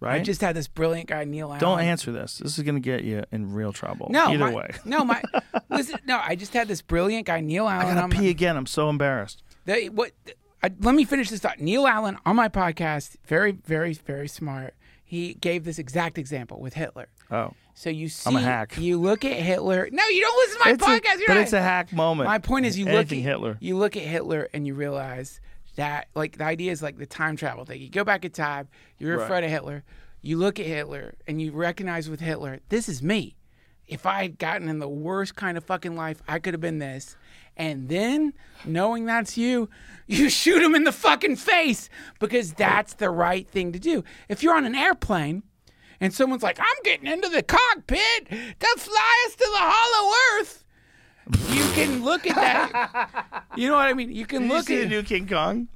Right? 0.02 0.20
I 0.20 0.24
just 0.24 0.40
had 0.40 0.56
this 0.56 0.66
brilliant 0.68 1.08
guy, 1.08 1.24
Neil 1.24 1.46
Allen. 1.48 1.60
Don't 1.60 1.80
answer 1.80 2.10
this. 2.12 2.38
This 2.38 2.58
is 2.58 2.64
going 2.64 2.74
to 2.74 2.80
get 2.80 3.04
you 3.04 3.24
in 3.30 3.52
real 3.52 3.72
trouble. 3.72 4.08
No, 4.10 4.26
Either 4.26 4.38
my, 4.38 4.52
way. 4.52 4.70
no, 4.84 5.04
my, 5.04 5.22
listen, 5.70 5.98
no, 6.06 6.20
I 6.22 6.34
just 6.34 6.52
had 6.52 6.66
this 6.68 6.82
brilliant 6.82 7.26
guy, 7.26 7.40
Neil 7.40 7.68
Allen. 7.68 7.80
I 7.80 7.82
Allen. 7.84 7.94
got 7.96 8.04
on 8.04 8.10
to 8.10 8.16
my- 8.16 8.22
pee 8.22 8.28
again. 8.30 8.56
I'm 8.56 8.66
so 8.66 8.88
embarrassed. 8.90 9.42
They, 9.64 9.88
what? 9.88 10.10
I, 10.62 10.70
let 10.80 10.94
me 10.94 11.04
finish 11.04 11.30
this 11.30 11.40
thought. 11.40 11.60
Neil 11.60 11.86
Allen 11.86 12.18
on 12.26 12.34
my 12.36 12.48
podcast, 12.48 13.16
very, 13.26 13.52
very, 13.52 13.92
very 13.94 14.28
smart. 14.28 14.74
He 15.04 15.34
gave 15.34 15.64
this 15.64 15.78
exact 15.78 16.18
example 16.18 16.58
with 16.60 16.74
Hitler. 16.74 17.08
Oh. 17.30 17.52
So 17.74 17.90
you 17.90 18.08
see, 18.08 18.28
I'm 18.28 18.36
a 18.36 18.40
hack. 18.40 18.76
You 18.78 18.98
look 19.00 19.24
at 19.24 19.32
Hitler. 19.34 19.88
No, 19.92 20.04
you 20.08 20.20
don't 20.20 20.36
listen 20.36 20.58
to 20.60 20.64
my 20.64 20.70
It's 20.72 20.82
a- 20.82 20.86
podcast. 20.86 21.18
You're 21.18 21.28
but 21.28 21.34
not- 21.34 21.42
it's 21.42 21.52
a 21.52 21.62
hack 21.62 21.92
moment. 21.92 22.28
My 22.28 22.38
point 22.38 22.66
is, 22.66 22.78
you 22.78 22.86
look 22.86 23.12
at 23.12 23.18
Hitler. 23.18 23.56
You 23.60 23.76
look 23.76 23.96
at 23.96 24.02
Hitler 24.02 24.48
and 24.52 24.66
you 24.66 24.74
realize 24.74 25.40
that, 25.76 26.08
like, 26.14 26.38
the 26.38 26.44
idea 26.44 26.72
is 26.72 26.82
like 26.82 26.98
the 26.98 27.06
time 27.06 27.36
travel 27.36 27.64
thing. 27.64 27.80
You 27.80 27.88
go 27.90 28.04
back 28.04 28.24
in 28.24 28.30
time. 28.32 28.68
You're 28.98 29.16
Right. 29.18 29.24
afraid 29.24 29.44
of 29.44 29.50
Hitler. 29.50 29.84
You 30.20 30.36
look 30.36 30.60
at 30.60 30.66
Hitler 30.66 31.14
and 31.26 31.40
you 31.42 31.52
recognize 31.52 32.08
with 32.08 32.20
Hitler, 32.20 32.60
this 32.68 32.88
is 32.88 33.02
me. 33.02 33.36
If 33.88 34.06
I 34.06 34.22
had 34.22 34.38
gotten 34.38 34.68
in 34.68 34.78
the 34.78 34.88
worst 34.88 35.34
kind 35.34 35.58
of 35.58 35.64
fucking 35.64 35.96
life, 35.96 36.22
I 36.28 36.38
could 36.38 36.54
have 36.54 36.60
been 36.60 36.78
this. 36.78 37.16
And 37.56 37.88
then, 37.88 38.32
knowing 38.64 39.04
that's 39.04 39.36
you, 39.36 39.68
you 40.06 40.30
shoot 40.30 40.62
him 40.62 40.74
in 40.74 40.84
the 40.84 40.92
fucking 40.92 41.36
face 41.36 41.90
because 42.20 42.52
that's 42.52 42.94
the 42.94 43.10
right 43.10 43.46
thing 43.48 43.72
to 43.72 43.78
do. 43.78 44.04
If 44.28 44.42
you're 44.42 44.54
on 44.54 44.64
an 44.64 44.74
airplane 44.74 45.42
and 46.00 46.14
someone's 46.14 46.42
like, 46.42 46.58
I'm 46.60 46.82
getting 46.84 47.06
into 47.08 47.28
the 47.28 47.42
cockpit 47.42 48.28
to 48.30 48.74
fly 48.78 49.24
us 49.26 49.34
to 49.34 49.44
the 49.52 49.58
hollow 49.58 50.14
earth, 50.40 50.61
you 51.50 51.64
can 51.72 52.04
look 52.04 52.26
at 52.26 52.36
that. 52.36 53.44
You 53.56 53.68
know 53.68 53.74
what 53.74 53.86
I 53.88 53.92
mean? 53.92 54.10
You 54.10 54.24
can 54.24 54.42
Did 54.42 54.48
you 54.50 54.56
look 54.56 54.66
see 54.66 54.76
at 54.80 54.82
the 54.84 54.88
new 54.88 55.02
King 55.02 55.28
Kong? 55.28 55.68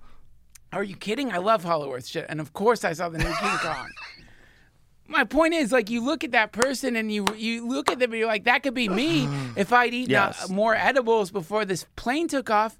are 0.73 0.83
you 0.83 0.97
kidding? 0.97 1.31
I 1.31 1.37
love 1.39 1.63
Hollow 1.63 1.93
Earth 1.95 2.07
shit. 2.07 2.25
And 2.29 2.41
of 2.41 2.53
course 2.55 2.85
I 2.85 2.95
saw 2.95 3.09
the 3.11 3.19
new 3.19 3.25
King 3.25 3.59
Kong. 3.59 3.89
My 5.09 5.23
point 5.25 5.55
is, 5.55 5.71
like, 5.71 5.89
you 5.89 6.03
look 6.05 6.25
at 6.25 6.33
that 6.33 6.53
person 6.53 6.97
and 6.97 7.13
you 7.13 7.25
you 7.37 7.67
look 7.69 7.91
at 7.91 7.99
them 8.01 8.11
and 8.13 8.19
you're 8.19 8.27
like, 8.27 8.45
that 8.45 8.63
could 8.63 8.75
be 8.75 8.89
me 8.89 9.29
if 9.57 9.73
I'd 9.73 9.95
eaten 9.95 10.11
Yes. 10.11 10.49
more 10.49 10.75
edibles 10.75 11.31
before 11.31 11.65
this 11.65 11.85
plane 11.97 12.29
took 12.29 12.51
off. 12.51 12.79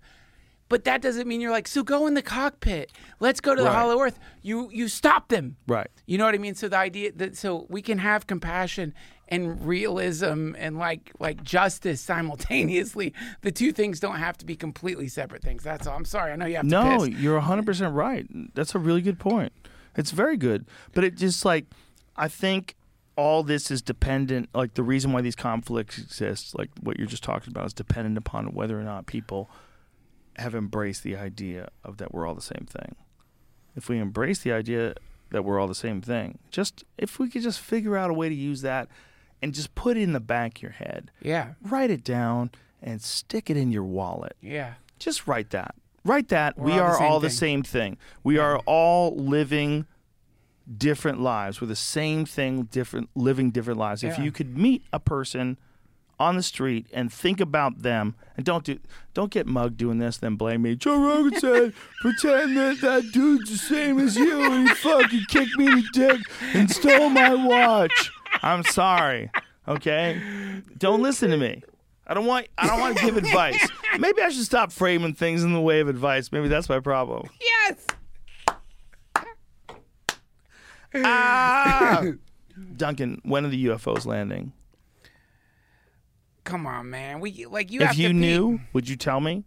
But 0.69 0.83
that 0.85 1.01
doesn't 1.01 1.29
mean 1.29 1.41
you're 1.41 1.53
like, 1.53 1.69
so 1.69 1.85
go 1.85 2.09
in 2.09 2.15
the 2.15 2.23
cockpit. 2.23 2.91
Let's 3.21 3.41
go 3.41 3.55
to 3.55 3.63
the 3.63 3.69
Right. 3.69 3.77
Hollow 3.77 4.01
Earth. 4.01 4.19
You 4.43 4.69
you 4.73 4.89
stop 4.89 5.29
them. 5.29 5.57
Right. 5.69 5.87
You 6.07 6.19
know 6.19 6.25
what 6.25 6.35
I 6.35 6.39
mean? 6.39 6.57
So 6.57 6.69
the 6.69 6.79
idea 6.79 7.13
that 7.13 7.37
so 7.37 7.67
we 7.69 7.83
can 7.83 7.99
have 7.99 8.27
compassion 8.27 8.93
and 9.29 9.67
realism 9.67 10.55
and 10.57 10.79
like 10.79 11.13
like 11.19 11.43
justice 11.43 12.01
simultaneously. 12.01 13.13
The 13.43 13.53
two 13.53 13.73
things 13.73 14.01
don't 14.01 14.17
have 14.17 14.39
to 14.39 14.47
be 14.47 14.57
completely 14.57 15.09
separate 15.09 15.43
things. 15.43 15.63
That's 15.63 15.87
all. 15.87 15.97
I'm 15.97 16.05
sorry. 16.05 16.33
I 16.33 16.37
know 16.37 16.47
you 16.47 16.57
have 16.57 16.65
to 16.65 16.71
No, 16.71 17.05
you're 17.05 17.41
100% 17.41 17.95
right. 17.95 18.27
That's 18.55 18.75
a 18.75 18.79
really 18.79 19.03
good 19.03 19.19
point. 19.19 19.53
It's 19.97 20.11
very 20.11 20.37
good. 20.37 20.67
But 20.93 21.05
it 21.05 21.17
just 21.17 21.45
like, 21.45 21.67
I 22.17 22.29
think 22.29 22.77
all 23.17 23.43
this 23.43 23.71
is 23.71 23.81
dependent, 23.83 24.51
like 24.55 24.75
the 24.75 24.83
reason 24.83 25.13
why 25.13 25.23
these 25.23 25.37
conflicts 25.37 25.99
exist, 25.99 26.57
like 26.57 26.71
what 26.81 26.99
you're 26.99 27.07
just 27.07 27.25
talking 27.25 27.51
about, 27.51 27.67
is 27.67 27.73
dependent 27.73 28.19
upon 28.19 28.53
whether 28.53 28.79
or 28.79 28.85
not 28.85 29.07
people 29.07 29.51
have 30.37 30.55
embraced 30.55 31.03
the 31.03 31.17
idea 31.17 31.69
of 31.83 31.97
that 31.97 32.13
we're 32.13 32.27
all 32.27 32.35
the 32.35 32.43
same 32.43 32.67
thing. 32.69 32.95
If 33.75 33.89
we 33.89 33.99
embrace 33.99 34.41
the 34.41 34.53
idea 34.53 34.95
that 35.31 35.45
we're 35.45 35.59
all 35.59 35.67
the 35.67 35.75
same 35.75 36.03
thing, 36.03 36.39
just 36.51 36.85
if 36.99 37.19
we 37.19 37.31
could 37.31 37.43
just 37.43 37.59
figure 37.59 37.97
out 37.97 38.11
a 38.11 38.15
way 38.15 38.29
to 38.29 38.35
use 38.35 38.61
that 38.63 38.89
and 39.43 39.53
just 39.55 39.75
put 39.75 39.97
it 39.97 40.03
in 40.03 40.13
the 40.13 40.21
back 40.21 40.59
of 40.59 40.63
your 40.63 40.73
head, 40.73 41.11
Yeah. 41.23 41.55
write 41.63 41.91
it 41.91 42.03
down 42.05 42.51
and 42.83 43.01
stick 43.03 43.51
it 43.51 43.57
in 43.57 43.71
your 43.71 43.85
wallet. 43.85 44.37
Yeah. 44.41 44.75
Just 44.99 45.27
write 45.27 45.51
that. 45.51 45.75
Write 46.05 46.29
that. 46.29 46.57
We're 46.57 46.65
we 46.67 46.73
all 46.73 46.79
the 46.79 46.83
are 46.85 46.97
same 46.99 47.07
all 47.11 47.21
the 47.21 47.31
same 47.31 47.63
thing. 47.63 47.97
We 48.23 48.39
are 48.39 48.59
all 48.67 49.15
living 49.17 49.87
different 50.79 51.21
lives. 51.21 51.61
We're 51.61 51.67
the 51.69 51.77
same 51.77 52.25
thing, 52.25 52.65
different 52.65 53.09
living 53.15 53.51
different 53.51 53.79
lives. 53.79 54.03
If 54.03 54.19
you 54.19 54.33
could 54.33 54.57
meet 54.57 54.85
a 54.93 55.01
person 55.01 55.59
on 56.19 56.35
the 56.37 56.43
street 56.43 56.87
and 56.95 57.13
think 57.13 57.41
about 57.41 57.83
them 57.83 58.15
and 58.39 58.47
don't 58.47 58.65
do 58.65 58.79
don't 59.15 59.31
get 59.31 59.47
mugged 59.47 59.77
doing 59.77 59.99
this, 59.99 60.17
then 60.17 60.37
blame 60.37 60.63
me. 60.63 60.75
Joe 60.75 60.99
Rogan 60.99 61.39
said 61.41 61.75
pretend 62.01 62.57
that 62.57 62.81
that 62.81 63.13
dude's 63.13 63.51
the 63.51 63.59
same 63.59 63.99
as 63.99 64.17
you 64.17 64.45
and 64.51 64.69
he 64.69 64.75
fucking 64.77 65.25
kicked 65.29 65.59
me 65.59 65.67
in 65.67 65.75
the 65.77 65.89
dick 65.93 66.21
and 66.55 66.71
stole 66.71 67.11
my 67.11 67.35
watch. 67.35 68.11
I'm 68.43 68.63
sorry. 68.65 69.31
Okay? 69.69 70.21
Don't 70.79 71.03
listen 71.03 71.31
to 71.31 71.37
me. 71.37 71.63
I 72.07 72.15
don't 72.15 72.27
want 72.27 72.47
I 72.57 72.67
don't 72.69 72.79
want 72.81 72.97
to 72.99 73.05
give 73.05 73.17
advice. 73.17 73.69
Maybe 73.99 74.23
I 74.23 74.29
should 74.29 74.45
stop 74.45 74.71
framing 74.71 75.15
things 75.15 75.43
in 75.43 75.53
the 75.53 75.61
way 75.61 75.81
of 75.81 75.89
advice. 75.89 76.31
Maybe 76.31 76.47
that's 76.49 76.69
my 76.69 76.79
problem. 76.81 77.29
Yes. 77.41 77.85
Ah! 80.95 82.05
Duncan, 82.77 83.21
when 83.25 83.45
are 83.45 83.49
the 83.49 83.67
UFOs 83.67 84.07
landing? 84.07 84.53
Come 86.45 86.67
on, 86.67 86.89
man. 86.91 87.21
We 87.21 87.45
like 87.47 87.71
you. 87.73 87.81
if 87.81 87.89
have 87.89 87.97
you 87.97 88.09
to 88.09 88.15
be- 88.15 88.21
knew, 88.21 88.61
would 88.73 88.89
you 88.89 88.97
tell 88.97 89.21
me? 89.21 89.45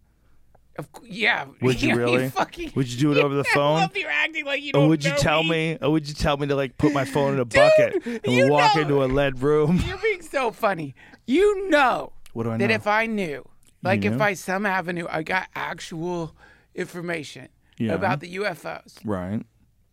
Of, 0.80 0.90
yeah. 1.03 1.45
Would 1.61 1.82
you 1.82 1.95
really? 1.95 2.30
fucking, 2.30 2.72
Would 2.75 2.91
you 2.91 2.98
do 2.99 3.11
it 3.11 3.17
over 3.24 3.35
the 3.35 3.41
I 3.51 3.53
phone? 3.53 3.80
love 3.82 3.95
you're 3.95 4.09
acting 4.09 4.45
like 4.45 4.61
you 4.61 4.74
don't 4.74 4.85
Or 4.85 4.88
would 4.90 5.03
you 5.06 5.14
tell 5.17 5.43
me? 5.43 5.77
Or 5.82 5.91
would 5.91 6.08
you 6.08 6.14
tell 6.14 6.38
me 6.38 6.48
to 6.48 6.56
like 6.56 6.77
put 6.77 6.91
my 6.93 7.06
phone 7.06 7.33
in 7.35 7.40
a 7.40 7.45
bucket 7.59 8.06
and 8.25 8.49
walk 8.49 8.75
know- 8.75 8.82
into 8.82 9.03
a 9.03 9.08
lead 9.08 9.41
room? 9.41 9.82
You're 9.85 9.98
being 9.98 10.22
so 10.22 10.51
funny. 10.51 10.95
You 11.27 11.69
know 11.69 12.11
What 12.33 12.43
do 12.43 12.49
I 12.51 12.58
know? 12.58 12.66
that 12.67 12.74
if 12.74 12.88
I 12.88 13.06
knew, 13.06 13.48
like 13.83 14.03
if 14.03 14.11
knew? 14.14 14.17
by 14.17 14.33
some 14.33 14.66
avenue 14.66 15.06
I 15.09 15.22
got 15.24 15.48
actual 15.56 16.35
information 16.75 17.49
Yeah. 17.77 17.93
about 17.93 18.19
the 18.19 18.35
UFOs, 18.35 18.98
Right. 19.06 19.43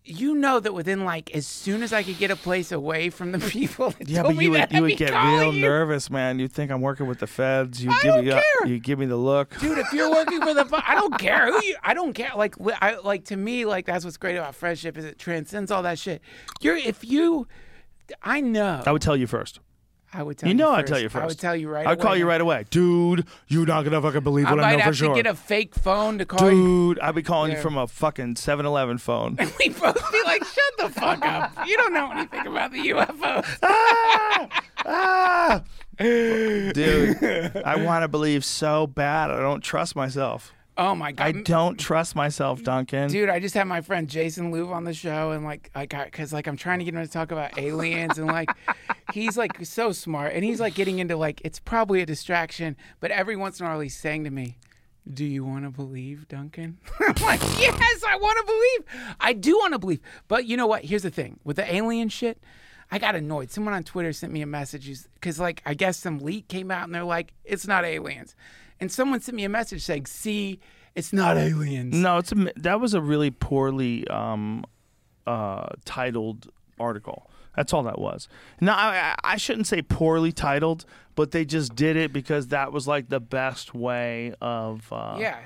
You 0.08 0.34
know 0.36 0.60
that 0.60 0.72
within 0.72 1.04
like 1.04 1.34
as 1.34 1.46
soon 1.46 1.82
as 1.82 1.92
I 1.92 2.02
could 2.02 2.16
get 2.18 2.30
a 2.30 2.36
place 2.36 2.70
away 2.72 3.10
from 3.10 3.32
the 3.32 3.38
people 3.50 3.90
that 3.90 4.08
Yeah, 4.08 4.22
but 4.22 4.36
me 4.36 4.44
you 4.44 4.50
would 4.52 4.60
that, 4.60 4.72
you 4.72 4.84
I'd 4.86 4.96
get 4.96 5.10
real 5.10 5.52
you. 5.52 5.60
nervous, 5.60 6.08
man. 6.10 6.38
You'd 6.38 6.52
think 6.52 6.70
I'm 6.70 6.80
working 6.80 7.06
with 7.06 7.18
the 7.18 7.26
feds. 7.26 7.82
You 7.82 7.90
I 7.90 7.94
give 8.02 8.14
don't 8.14 8.24
me 8.24 8.30
care. 8.30 8.66
you 8.66 8.78
give 8.78 8.98
me 8.98 9.06
the 9.06 9.16
look. 9.16 9.58
dude 9.58 9.78
if 9.78 9.92
you're 9.92 10.10
working 10.10 10.40
for 10.40 10.54
the 10.54 10.66
i 10.86 10.94
don't 10.94 11.18
care 11.18 11.46
who 11.52 11.64
you 11.64 11.76
i 11.82 11.92
don't 11.94 12.12
care 12.12 12.30
like 12.36 12.54
i 12.80 12.96
like 13.04 13.24
to 13.26 13.36
me 13.36 13.64
like 13.64 13.86
that's 13.86 14.04
what's 14.04 14.16
great 14.16 14.36
about 14.36 14.54
friendship 14.54 14.96
is 14.96 15.04
it 15.04 15.18
transcends 15.18 15.70
all 15.70 15.82
that 15.82 15.98
shit 15.98 16.20
you're 16.60 16.76
if 16.76 17.04
you 17.04 17.46
i 18.22 18.40
know 18.40 18.82
I 18.86 18.92
would 18.92 19.02
tell 19.02 19.16
you 19.16 19.26
first. 19.26 19.60
I 20.16 20.22
would 20.22 20.38
tell 20.38 20.48
You 20.48 20.54
you 20.54 20.58
know. 20.58 20.72
I'd 20.72 20.86
tell 20.86 20.98
you 20.98 21.08
first. 21.08 21.22
i 21.22 21.26
would 21.26 21.38
tell 21.38 21.54
you 21.54 21.68
right 21.68 21.86
I'd 21.86 21.98
call 22.00 22.12
away. 22.12 22.18
you 22.20 22.26
right 22.26 22.40
away. 22.40 22.64
Dude, 22.70 23.26
you're 23.48 23.66
not 23.66 23.82
gonna 23.84 24.00
fucking 24.00 24.22
believe 24.22 24.46
i 24.46 24.50
what 24.54 24.60
I, 24.60 24.70
might 24.70 24.76
know 24.78 24.82
have 24.84 24.94
for 24.94 24.96
sure. 24.98 25.14
to 25.14 25.22
get 25.22 25.30
a 25.30 25.34
fake 25.36 25.74
phone 25.74 26.18
to 26.18 26.24
call 26.24 26.50
you 26.50 26.94
Dude, 26.94 27.00
I'd 27.00 27.14
be 27.14 27.22
calling 27.22 27.50
you 27.52 27.56
Yeah. 27.58 27.62
from 27.62 27.76
a 27.78 27.86
fucking 27.86 28.34
7-Eleven 28.36 28.98
phone. 28.98 29.36
And 29.38 29.52
we 29.58 29.68
both 29.68 30.12
be 30.12 30.22
like 30.24 30.42
shut 30.44 30.72
the 30.78 30.88
fuck 30.88 31.24
up 31.24 31.52
you 31.66 31.76
don't 31.76 31.92
know 31.92 32.10
anything 32.12 32.46
about 32.46 32.72
the 32.72 32.78
ufos 32.78 33.58
ah! 33.62 34.62
ah! 34.86 35.62
Dude, 35.98 37.56
I 37.64 37.76
want 37.82 38.02
to 38.02 38.08
believe 38.08 38.44
so 38.44 38.86
bad. 38.86 39.30
I 39.30 39.38
don't 39.38 39.62
trust 39.62 39.96
myself. 39.96 40.52
Oh 40.78 40.94
my 40.94 41.12
god 41.12 41.24
I 41.24 41.32
don't 41.32 41.78
trust 41.78 42.14
myself, 42.14 42.62
Duncan. 42.62 43.10
Dude, 43.10 43.28
I 43.28 43.40
just 43.40 43.54
had 43.54 43.64
my 43.64 43.80
friend 43.80 44.08
Jason 44.08 44.52
Louv 44.52 44.70
on 44.70 44.84
the 44.84 44.94
show, 44.94 45.30
and 45.30 45.44
like, 45.44 45.70
I 45.74 45.86
got 45.86 46.06
because 46.06 46.32
like 46.32 46.46
I'm 46.46 46.56
trying 46.56 46.78
to 46.78 46.84
get 46.84 46.94
him 46.94 47.02
to 47.02 47.10
talk 47.10 47.32
about 47.32 47.58
aliens, 47.58 48.18
and 48.18 48.26
like, 48.26 48.50
he's 49.12 49.36
like 49.36 49.64
so 49.64 49.92
smart, 49.92 50.32
and 50.34 50.44
he's 50.44 50.60
like 50.60 50.74
getting 50.74 50.98
into 50.98 51.16
like 51.16 51.40
it's 51.44 51.58
probably 51.58 52.02
a 52.02 52.06
distraction, 52.06 52.76
but 53.00 53.10
every 53.10 53.36
once 53.36 53.60
in 53.60 53.66
a 53.66 53.68
while 53.68 53.80
he's 53.80 53.96
saying 53.96 54.24
to 54.24 54.30
me, 54.30 54.58
"Do 55.12 55.24
you 55.24 55.44
want 55.44 55.64
to 55.64 55.70
believe, 55.70 56.28
Duncan?" 56.28 56.78
I'm 57.00 57.22
like, 57.22 57.40
"Yes, 57.58 58.02
I 58.06 58.16
want 58.16 58.38
to 58.38 58.44
believe. 58.44 59.14
I 59.20 59.32
do 59.32 59.56
want 59.58 59.72
to 59.72 59.78
believe." 59.78 60.00
But 60.28 60.46
you 60.46 60.56
know 60.56 60.66
what? 60.66 60.84
Here's 60.84 61.02
the 61.02 61.10
thing 61.10 61.40
with 61.44 61.56
the 61.56 61.74
alien 61.74 62.08
shit. 62.08 62.40
I 62.90 62.98
got 62.98 63.16
annoyed. 63.16 63.50
Someone 63.50 63.74
on 63.74 63.82
Twitter 63.82 64.12
sent 64.12 64.32
me 64.32 64.42
a 64.42 64.46
message 64.46 64.88
because, 65.14 65.40
like, 65.40 65.60
I 65.66 65.74
guess 65.74 65.96
some 65.96 66.20
leak 66.20 66.46
came 66.46 66.70
out 66.70 66.84
and 66.84 66.94
they're 66.94 67.02
like, 67.02 67.32
it's 67.44 67.66
not 67.66 67.84
aliens. 67.84 68.36
And 68.80 68.90
someone 68.92 69.20
sent 69.20 69.36
me 69.36 69.44
a 69.44 69.48
message 69.48 69.82
saying, 69.82 70.06
see, 70.06 70.60
it's 70.94 71.12
not 71.12 71.36
aliens. 71.36 71.94
No, 71.94 72.18
it's 72.18 72.32
a, 72.32 72.52
that 72.56 72.80
was 72.80 72.94
a 72.94 73.00
really 73.00 73.30
poorly 73.30 74.06
um, 74.08 74.64
uh, 75.26 75.66
titled 75.84 76.50
article. 76.78 77.30
That's 77.56 77.72
all 77.72 77.82
that 77.84 77.98
was. 77.98 78.28
No, 78.60 78.72
I, 78.72 79.14
I- 79.24 79.32
I 79.32 79.36
shouldn't 79.38 79.66
say 79.66 79.80
poorly 79.80 80.30
titled, 80.30 80.84
but 81.14 81.30
they 81.30 81.44
just 81.46 81.74
did 81.74 81.96
it 81.96 82.12
because 82.12 82.48
that 82.48 82.70
was 82.72 82.86
like 82.86 83.08
the 83.08 83.20
best 83.20 83.74
way 83.74 84.34
of 84.42 84.92
uh, 84.92 85.16
Yeah. 85.18 85.38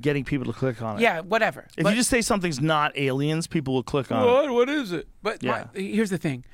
getting 0.00 0.24
people 0.24 0.46
to 0.46 0.52
click 0.52 0.82
on 0.82 0.98
it. 0.98 1.02
Yeah, 1.02 1.20
whatever. 1.20 1.68
If 1.76 1.84
But- 1.84 1.90
you 1.90 1.96
just 1.96 2.10
say 2.10 2.20
something's 2.20 2.60
not 2.60 2.98
aliens, 2.98 3.46
people 3.46 3.74
will 3.74 3.84
click 3.84 4.10
on 4.10 4.22
it. 4.24 4.26
what? 4.26 4.50
What 4.52 4.68
is 4.68 4.90
it? 4.90 5.06
But 5.22 5.42
Yeah. 5.44 5.66
my, 5.72 5.80
here's 5.80 6.10
the 6.10 6.18
thing, 6.18 6.44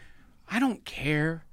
I 0.50 0.58
don't 0.60 0.84
care 0.84 1.44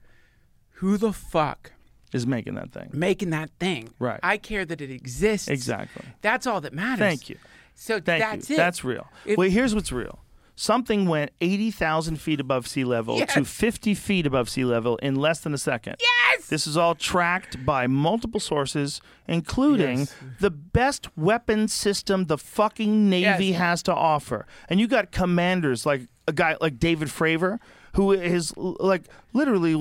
who 0.80 0.98
the 0.98 1.14
fuck 1.14 1.72
Is 2.16 2.26
making 2.28 2.56
that 2.56 2.72
thing. 2.72 2.90
making 2.94 3.30
that 3.32 3.50
thing. 3.60 3.90
Right. 4.00 4.20
I 4.24 4.38
care 4.38 4.66
that 4.66 4.82
it 4.82 4.92
exists. 4.92 5.48
Exactly. 5.48 6.06
That's 6.22 6.48
all 6.48 6.62
that 6.62 6.74
matters. 6.74 7.00
Thank 7.00 7.30
you. 7.30 7.38
So 7.76 8.00
Thank 8.00 8.24
that's 8.24 8.50
you. 8.50 8.56
it. 8.56 8.58
That's 8.58 8.84
real. 8.84 9.08
If- 9.26 9.38
Wait, 9.38 9.52
here's 9.52 9.76
what's 9.76 9.92
real. 9.92 10.20
Something 10.58 11.10
went 11.10 11.32
80,000 11.42 12.16
feet 12.16 12.40
above 12.40 12.66
sea 12.66 12.86
level 12.86 13.20
to 13.20 13.44
50 13.44 13.94
feet 13.94 14.26
above 14.26 14.50
sea 14.50 14.64
level 14.64 14.96
in 14.98 15.16
less 15.16 15.42
than 15.42 15.54
a 15.54 15.58
second. 15.58 15.98
Yes. 16.00 16.48
This 16.48 16.66
is 16.66 16.78
all 16.78 16.96
tracked 16.96 17.66
by 17.66 17.88
multiple 17.88 18.40
sources, 18.40 19.02
including 19.28 20.00
Yes. 20.00 20.16
the 20.40 20.52
best 20.52 21.10
weapon 21.18 21.68
system 21.68 22.28
the 22.28 22.38
fucking 22.38 23.10
Navy 23.10 23.48
Yes. 23.48 23.58
has 23.60 23.84
to 23.84 23.94
offer. 23.94 24.48
And 24.70 24.80
you 24.80 24.88
got 24.88 25.12
commanders 25.12 25.86
like 25.86 26.04
a 26.26 26.32
guy 26.32 26.56
like 26.62 26.80
David 26.80 27.10
Fravor, 27.10 27.60
who 27.96 28.14
is 28.14 28.54
like 28.56 29.10
literally 29.34 29.74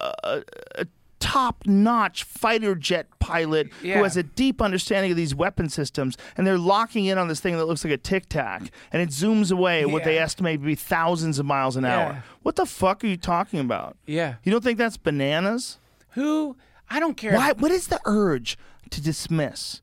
a, 0.00 0.42
a 0.76 0.86
top-notch 1.20 2.24
fighter 2.24 2.74
jet 2.74 3.06
pilot 3.20 3.68
Yeah. 3.82 3.98
who 3.98 4.02
has 4.02 4.16
a 4.16 4.22
deep 4.22 4.60
understanding 4.60 5.10
of 5.12 5.16
these 5.16 5.34
weapon 5.34 5.68
systems, 5.68 6.16
and 6.36 6.46
they're 6.46 6.58
locking 6.58 7.04
in 7.04 7.18
on 7.18 7.28
this 7.28 7.40
thing 7.40 7.56
that 7.56 7.66
looks 7.66 7.84
like 7.84 7.92
a 7.92 7.96
tic 7.96 8.28
tac, 8.28 8.62
and 8.92 9.00
it 9.00 9.10
zooms 9.10 9.52
away 9.52 9.82
at 9.82 9.90
what 9.90 10.04
they 10.04 10.18
estimate 10.18 10.60
to 10.60 10.66
be 10.66 10.74
thousands 10.74 11.38
of 11.38 11.46
miles 11.46 11.76
an 11.76 11.84
hour. 11.84 12.24
What 12.42 12.56
the 12.56 12.66
fuck 12.66 13.04
are 13.04 13.06
you 13.06 13.16
talking 13.16 13.60
about? 13.60 13.96
Yeah. 14.06 14.34
You 14.42 14.50
don't 14.52 14.64
think 14.64 14.78
that's 14.78 14.96
bananas? 14.96 15.78
Who? 16.10 16.56
I 16.88 16.98
don't 16.98 17.16
care. 17.16 17.34
Why? 17.34 17.52
What 17.52 17.70
is 17.70 17.86
the 17.88 18.00
urge 18.04 18.58
to 18.90 19.00
dismiss? 19.00 19.82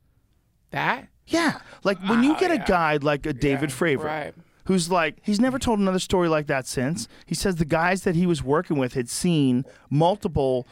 That? 0.71 1.07
Yeah, 1.27 1.59
like 1.83 1.99
when 2.07 2.23
you 2.23 2.35
Oh, 2.35 2.39
get 2.39 2.51
a 2.51 2.55
yeah. 2.55 2.65
guy 2.65 2.97
like 3.01 3.25
a 3.25 3.33
David 3.33 3.69
Yeah, 3.69 3.75
Fravor, 3.75 4.03
right. 4.03 4.33
who's 4.65 4.89
like 4.89 5.17
he's 5.21 5.39
never 5.41 5.59
told 5.59 5.77
another 5.79 5.99
story 5.99 6.29
like 6.29 6.47
that 6.47 6.65
since. 6.67 7.07
He 7.25 7.35
says 7.35 7.55
the 7.57 7.65
guys 7.65 8.03
that 8.03 8.15
he 8.15 8.25
was 8.25 8.41
working 8.43 8.77
with 8.77 8.93
had 8.93 9.09
seen 9.09 9.65
multiple 9.89 10.65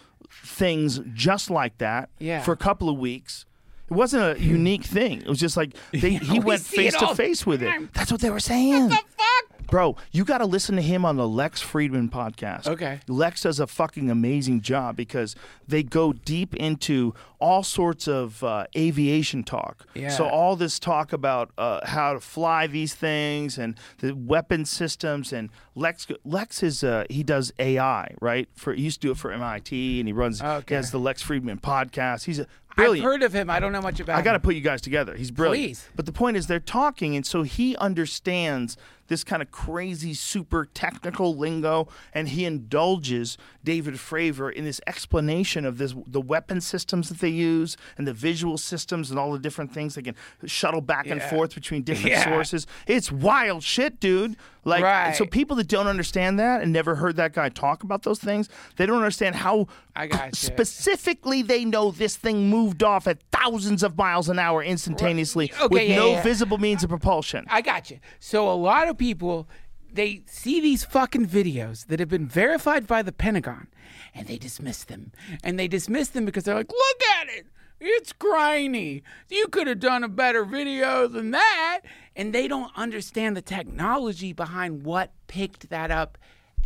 things 0.43 0.99
just 1.13 1.49
like 1.49 1.77
that 1.79 2.09
Yeah. 2.19 2.41
for 2.41 2.51
a 2.51 2.57
couple 2.57 2.89
of 2.89 2.97
weeks. 2.97 3.45
It 3.89 3.93
wasn't 3.93 4.37
a 4.37 4.41
unique 4.41 4.83
thing. 4.83 5.21
It 5.21 5.27
was 5.27 5.39
just 5.39 5.55
like 5.55 5.75
they, 5.91 6.13
he 6.15 6.39
we 6.39 6.45
went 6.45 6.61
face 6.61 6.95
to 6.95 7.13
face 7.15 7.45
with 7.45 7.61
it. 7.61 7.93
That's 7.93 8.11
what 8.11 8.21
they 8.21 8.29
were 8.31 8.39
saying. 8.39 8.89
the 8.89 8.95
fuck? 8.95 9.67
Bro, 9.69 9.97
you 10.11 10.25
got 10.25 10.39
to 10.39 10.45
listen 10.45 10.75
to 10.75 10.81
him 10.81 11.05
on 11.05 11.17
the 11.17 11.27
Lex 11.27 11.61
Fridman 11.63 12.09
podcast. 12.09 12.67
Okay. 12.67 12.99
Lex 13.07 13.41
does 13.41 13.59
a 13.59 13.65
fucking 13.67 14.09
amazing 14.11 14.61
job 14.61 14.95
because 14.95 15.35
they 15.67 15.81
go 15.81 16.13
deep 16.13 16.55
into 16.55 17.13
all 17.45 17.63
sorts 17.63 18.07
of 18.07 18.43
uh, 18.43 18.65
aviation 18.75 19.43
talk. 19.43 19.85
Yeah. 19.93 20.09
So 20.09 20.25
all 20.27 20.55
this 20.55 20.79
talk 20.79 21.13
about 21.13 21.51
uh, 21.57 21.85
how 21.85 22.13
to 22.13 22.19
fly 22.19 22.65
these 22.67 22.93
things 22.95 23.57
and 23.57 23.77
the 23.99 24.13
weapon 24.15 24.65
systems 24.65 25.31
and 25.31 25.49
Lex 25.75 26.07
Lex 26.23 26.63
is 26.63 26.83
uh, 26.83 27.03
he 27.09 27.21
does 27.23 27.51
AI 27.59 28.15
right 28.21 28.47
for 28.55 28.73
he 28.73 28.83
used 28.83 29.01
to 29.01 29.07
do 29.07 29.11
it 29.11 29.17
for 29.17 29.31
MIT 29.31 29.99
and 29.99 30.07
he 30.09 30.13
runs 30.13 30.39
he 30.41 30.47
Okay. 30.47 30.75
has 30.75 30.89
the 30.91 30.99
Lex 30.99 31.23
Fridman 31.23 31.59
podcast. 31.61 32.25
He's 32.25 32.39
a 32.39 32.47
I've 32.77 32.99
heard 32.99 33.23
of 33.23 33.31
him. 33.31 33.49
I 33.49 33.61
don't 33.61 33.71
know 33.71 33.81
much 33.81 34.01
about 34.01 34.13
him. 34.15 34.19
I 34.19 34.21
got 34.21 34.33
to 34.33 34.39
put 34.41 34.53
you 34.53 34.59
guys 34.59 34.81
together. 34.81 35.15
He's 35.15 35.31
brilliant. 35.31 35.69
Please. 35.69 35.87
But 35.95 36.05
the 36.05 36.11
point 36.11 36.35
is, 36.35 36.47
they're 36.47 36.59
talking, 36.59 37.15
and 37.15 37.25
so 37.25 37.43
he 37.43 37.73
understands 37.77 38.75
this 39.07 39.23
kind 39.23 39.41
of 39.41 39.49
crazy, 39.49 40.13
super 40.13 40.65
technical 40.73 41.37
lingo, 41.37 41.87
and 42.13 42.27
he 42.27 42.43
indulges 42.43 43.37
David 43.63 43.93
Fravor 43.93 44.51
in 44.51 44.65
this 44.65 44.81
explanation 44.87 45.63
of 45.65 45.77
this 45.77 45.95
the 46.05 46.19
weapon 46.19 46.59
systems 46.59 47.07
that 47.07 47.19
they 47.19 47.29
use 47.35 47.77
and 47.97 48.07
the 48.07 48.13
visual 48.13 48.57
systems 48.57 49.11
and 49.11 49.19
all 49.19 49.31
the 49.31 49.39
different 49.39 49.73
things 49.73 49.95
they 49.95 50.01
can 50.01 50.15
shuttle 50.45 50.81
back 50.81 51.07
and 51.07 51.21
forth 51.21 51.53
between 51.53 51.83
different 51.83 52.11
Yeah. 52.11 52.23
sources. 52.23 52.65
It's 52.87 53.11
wild 53.11 53.63
shit, 53.63 53.99
dude. 53.99 54.35
Like, 54.67 54.83
Right. 54.83 55.15
so 55.15 55.25
people 55.27 55.55
that 55.57 55.67
don't 55.67 55.85
understand 55.85 56.39
that 56.39 56.61
and 56.63 56.73
never 56.73 56.95
heard 56.95 57.17
that 57.17 57.33
guy 57.33 57.49
talk 57.49 57.83
about 57.83 58.01
those 58.01 58.17
things, 58.19 58.49
they 58.77 58.87
don't 58.87 58.97
understand 58.97 59.35
how 59.35 59.67
I 59.95 60.07
got 60.07 60.35
specifically 60.35 61.41
they 61.43 61.65
know 61.65 61.91
this 61.91 62.15
thing 62.15 62.49
moved 62.49 62.81
off 62.83 63.07
at 63.07 63.19
thousands 63.31 63.83
of 63.83 63.95
miles 63.97 64.27
an 64.27 64.39
hour 64.39 64.63
instantaneously 64.63 65.51
Okay, 65.61 65.67
with 65.69 65.89
yeah, 65.89 65.95
no 65.97 66.11
yeah. 66.13 66.23
visible 66.23 66.57
means 66.57 66.83
of 66.83 66.89
propulsion. 66.89 67.45
I 67.49 67.61
got 67.61 67.91
you. 67.91 67.99
So 68.19 68.51
a 68.51 68.55
lot 68.55 68.87
of 68.87 68.97
people 68.97 69.47
they 69.95 70.23
see 70.27 70.59
these 70.59 70.83
fucking 70.83 71.27
videos 71.27 71.87
that 71.87 71.99
have 71.99 72.09
been 72.09 72.27
verified 72.27 72.85
by 72.87 73.01
the 73.01 73.11
Pentagon 73.11 73.67
and 74.13 74.27
they 74.27 74.37
dismiss 74.37 74.83
them. 74.83 75.11
And 75.43 75.59
they 75.59 75.67
dismiss 75.67 76.09
them 76.09 76.25
because 76.25 76.43
they're 76.43 76.55
like, 76.55 76.71
"Look 76.71 77.01
at 77.19 77.29
it. 77.29 77.47
It's 77.79 78.13
grainy. 78.13 79.03
You 79.29 79.47
could 79.47 79.67
have 79.67 79.79
done 79.79 80.03
a 80.03 80.09
better 80.09 80.45
video 80.45 81.07
than 81.07 81.31
that." 81.31 81.81
And 82.15 82.33
they 82.33 82.47
don't 82.47 82.71
understand 82.75 83.35
the 83.35 83.41
technology 83.41 84.31
behind 84.31 84.83
what 84.83 85.11
picked 85.27 85.69
that 85.69 85.91
up 85.91 86.17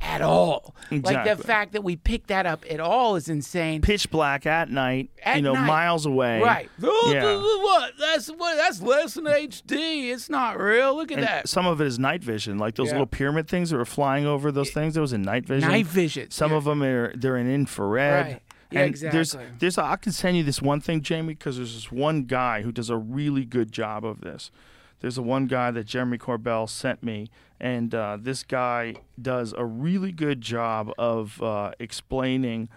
at 0.02 0.22
all. 0.22 0.76
Like 0.92 1.26
the 1.26 1.42
fact 1.44 1.74
that 1.74 1.84
we 1.84 1.96
picked 1.96 2.28
that 2.28 2.46
up 2.46 2.64
at 2.70 2.80
all 2.80 3.16
is 3.16 3.28
insane. 3.30 3.82
Pitch 3.82 4.10
black 4.10 4.46
at 4.46 4.70
night, 4.70 5.10
At 5.24 5.38
you 5.38 5.42
know, 5.42 5.54
night. 5.54 5.66
miles 5.68 6.06
away. 6.06 6.42
Right. 6.42 6.70
Oh, 6.84 7.12
Yeah. 7.14 7.36
What? 7.38 7.94
That's 8.00 8.30
what? 8.30 8.56
That's 8.58 8.82
less 8.82 9.14
than 9.16 9.26
HD. 9.26 10.12
It's 10.12 10.30
not 10.30 10.60
real. 10.60 10.96
Look 10.96 11.12
at 11.12 11.20
And 11.20 11.28
that. 11.28 11.50
some 11.50 11.66
of 11.68 11.82
it 11.82 11.88
is 11.88 12.00
night 12.00 12.24
vision, 12.24 12.58
like 12.58 12.76
those 12.76 12.88
Yeah. 12.88 12.94
little 12.94 13.08
pyramid 13.08 13.48
things 13.48 13.70
that 13.70 13.78
were 13.78 13.86
flying 13.86 14.26
over 14.26 14.52
those 14.52 14.72
things. 14.72 14.94
That 14.96 15.02
was 15.02 15.14
in 15.14 15.22
night 15.22 15.46
vision. 15.46 15.70
Night 15.70 15.86
vision. 15.86 16.32
Some 16.32 16.52
Yeah. 16.52 16.58
of 16.58 16.64
them 16.64 16.82
are 16.84 17.16
they're 17.16 17.38
in 17.38 17.50
infrared. 17.52 18.26
Right. 18.26 18.42
Yeah, 18.72 18.82
and 18.82 18.94
There's, 18.96 19.34
exactly. 19.34 19.56
there's 19.60 19.78
I 19.80 19.96
can 19.96 20.12
send 20.12 20.38
you 20.38 20.44
this 20.44 20.62
one 20.62 20.80
thing, 20.80 21.02
Jamie, 21.02 21.34
because 21.34 21.58
there's 21.58 21.74
this 21.74 21.92
one 21.92 22.24
guy 22.24 22.62
who 22.62 22.72
does 22.72 22.90
a 22.92 22.98
really 22.98 23.44
good 23.44 23.72
job 23.72 24.06
of 24.06 24.22
this. 24.22 24.52
There's 25.00 25.18
a 25.18 25.24
one 25.24 25.48
guy 25.48 25.72
that 25.72 25.86
Jeremy 25.88 26.18
Corbell 26.20 26.70
sent 26.70 27.02
me, 27.02 27.30
and 27.60 27.94
uh, 27.94 28.18
this 28.20 28.44
guy 28.44 28.96
does 29.22 29.54
a 29.58 29.66
really 29.66 30.12
good 30.12 30.42
job 30.42 30.92
of 30.98 31.42
uh, 31.42 31.72
explaining 31.80 32.70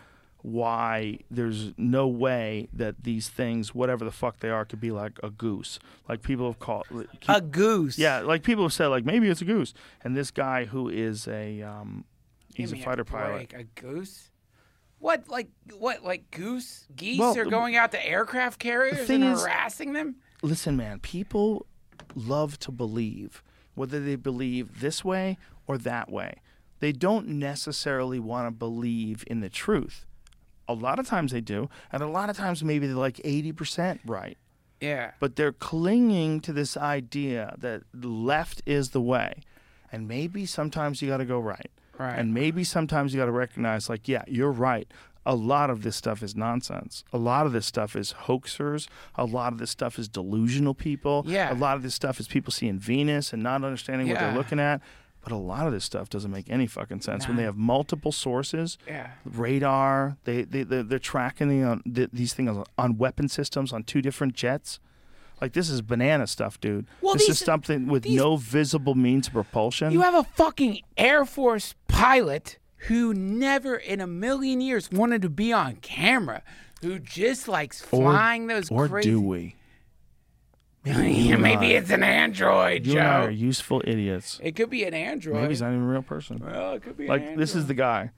why 0.43 1.19
there's 1.31 1.73
no 1.77 2.09
way 2.09 2.69
that 2.73 3.05
these 3.05 3.29
things, 3.29 3.75
whatever 3.75 4.05
the 4.05 4.11
fuck 4.11 4.41
they 4.41 4.51
are, 4.51 4.65
could 4.65 4.81
be 4.81 4.91
like 4.91 5.19
a 5.23 5.31
goose. 5.31 5.79
Like 6.09 6.23
people 6.23 6.47
have 6.47 6.59
called. 6.59 6.85
A 7.29 7.41
goose. 7.41 7.97
Yeah, 7.97 8.21
like 8.21 8.43
people 8.43 8.65
have 8.65 8.73
said, 8.73 8.89
like 8.89 9.05
maybe 9.05 9.29
it's 9.29 9.41
a 9.41 9.45
goose. 9.45 9.73
And 10.03 10.17
this 10.17 10.31
guy 10.33 10.65
who 10.65 10.89
is 10.89 11.29
a 11.29 11.63
um, 11.63 12.05
he's 12.55 12.73
a 12.73 12.77
fighter 12.77 13.05
pilot. 13.05 13.51
break. 13.51 13.55
A 13.55 13.65
goose? 13.81 14.31
What 14.99 15.29
like 15.29 15.49
what 15.79 16.03
like 16.05 16.31
goose? 16.33 16.87
Geese 16.95 17.19
Well, 17.21 17.39
are 17.39 17.45
going 17.45 17.77
out 17.77 17.93
to 17.93 18.05
aircraft 18.05 18.59
carriers 18.59 19.09
and 19.11 19.23
is- 19.25 19.43
harassing 19.43 19.93
them? 19.93 20.17
Listen, 20.43 20.77
man, 20.77 20.99
people 20.99 21.67
love 22.17 22.59
to 22.61 22.73
believe, 22.73 23.45
whether 23.75 24.01
they 24.01 24.17
believe 24.17 24.81
this 24.81 25.05
way 25.05 25.39
or 25.67 25.79
that 25.79 26.11
way. 26.11 26.35
They 26.81 26.93
don't 26.93 27.29
necessarily 27.29 28.19
want 28.19 28.47
to 28.47 28.51
believe 28.51 29.25
in 29.27 29.41
the 29.41 29.49
truth. 29.49 30.05
A 30.69 30.75
lot 30.75 30.99
of 30.99 31.07
times 31.07 31.33
they 31.33 31.41
do, 31.41 31.69
and 31.91 32.03
a 32.03 32.09
lot 32.09 32.31
of 32.31 32.37
times 32.37 32.65
maybe 32.65 32.87
they're 32.87 32.97
like 32.97 33.21
eighty 33.25 33.53
percent 33.53 34.01
right. 34.07 34.37
Yeah. 34.81 35.13
but 35.21 35.37
they're 35.37 35.53
clinging 35.53 36.41
to 36.41 36.53
this 36.53 36.77
idea 36.77 37.55
that 37.59 37.83
left 37.95 38.63
is 38.67 38.91
the 38.91 39.01
way. 39.01 39.35
And 39.93 40.09
maybe 40.09 40.45
sometimes 40.45 41.01
you 41.01 41.09
got 41.09 41.19
to 41.19 41.25
go 41.25 41.39
right. 41.39 41.71
Right. 41.99 42.19
And 42.19 42.35
maybe 42.35 42.65
sometimes 42.65 43.15
you 43.15 43.21
got 43.21 43.27
to 43.27 43.33
recognize, 43.33 43.89
like, 43.89 44.09
yeah, 44.09 44.25
you're 44.27 44.51
right. 44.51 44.91
A 45.25 45.35
lot 45.37 45.71
of 45.71 45.83
this 45.83 45.95
stuff 45.95 46.23
is 46.23 46.35
nonsense. 46.35 47.05
A 47.13 47.19
lot 47.19 47.47
of 47.47 47.53
this 47.53 47.65
stuff 47.67 47.95
is 47.95 48.13
hoaxers. 48.25 48.89
A 49.15 49.25
lot 49.25 49.53
of 49.53 49.59
this 49.61 49.71
stuff 49.71 49.99
is 49.99 50.09
delusional 50.09 50.75
people. 50.75 51.25
Yeah. 51.27 51.53
A 51.53 51.55
lot 51.55 51.77
of 51.77 51.83
this 51.85 51.95
stuff 51.95 52.19
is 52.19 52.27
people 52.27 52.53
seeing 52.53 52.79
Venus 52.79 53.33
and 53.33 53.43
not 53.43 53.63
understanding 53.63 54.09
what 54.09 54.19
they're 54.19 54.35
looking 54.35 54.59
at. 54.59 54.81
But 55.23 55.31
a 55.31 55.37
lot 55.37 55.69
of 55.69 55.73
this 55.73 55.85
stuff 55.85 56.11
doesn't 56.11 56.33
make 56.33 56.51
any 56.51 56.67
fucking 56.67 57.03
sense 57.03 57.29
when 57.29 57.37
they 57.37 57.45
have 57.45 57.57
multiple 57.57 58.11
sources 58.11 58.77
Yeah. 58.89 59.11
radar. 59.25 60.17
They 60.25 60.43
they 60.43 60.65
they're, 60.65 60.83
they're 60.83 60.99
tracking 60.99 61.49
the, 61.49 61.63
uh, 61.65 61.71
on, 61.73 61.83
the, 61.87 62.11
these 62.13 62.35
things 62.35 62.57
on 62.77 62.99
weapon 62.99 63.29
systems 63.29 63.73
on 63.73 63.85
two 63.85 64.03
different 64.03 64.35
jets. 64.35 64.81
Like 65.41 65.53
this 65.53 65.71
is 65.71 65.81
banana 65.83 66.27
stuff, 66.27 66.61
dude. 66.61 66.87
Well, 67.01 67.15
this 67.15 67.27
these- 67.29 67.41
is 67.41 67.45
something 67.45 67.87
with 67.87 68.03
these- 68.03 68.17
no 68.17 68.37
visible 68.37 68.97
means 68.97 69.29
of 69.29 69.35
propulsion. 69.35 69.93
You 69.93 70.01
have 70.01 70.15
a 70.17 70.25
fucking 70.25 70.81
Air 70.97 71.25
Force 71.25 71.77
pilot 71.87 72.59
who 72.89 73.13
never 73.15 73.77
in 73.77 74.01
a 74.01 74.07
million 74.07 74.61
years 74.61 74.91
wanted 74.91 75.23
to 75.23 75.29
be 75.29 75.53
on 75.53 75.77
camera, 75.77 76.43
who 76.83 76.99
just 76.99 77.49
likes 77.49 77.81
flying 77.81 78.47
those 78.47 78.71
or 78.71 78.89
crazy 78.89 79.11
do 79.11 79.21
we? 79.21 79.57
Maybe 80.85 81.73
it's 81.75 81.91
an 81.91 82.03
android, 82.03 82.87
You 82.87 82.99
and 82.99 83.01
I 83.07 83.21
are 83.21 83.25
Joe. 83.27 83.31
useful 83.31 83.83
idiots. 83.85 84.41
It 84.43 84.57
could 84.57 84.69
be 84.69 84.83
an 84.83 84.95
android. 84.95 85.37
Maybe 85.37 85.49
he's 85.51 85.61
not 85.63 85.69
even 85.69 85.83
a 85.83 85.87
real 85.87 86.03
person. 86.03 86.41
well, 86.45 86.73
it 86.75 86.83
could 86.83 86.97
be 86.97 87.07
Like 87.07 87.37
this 87.37 87.55
is 87.55 87.67
the 87.67 87.75
guy. 87.75 88.11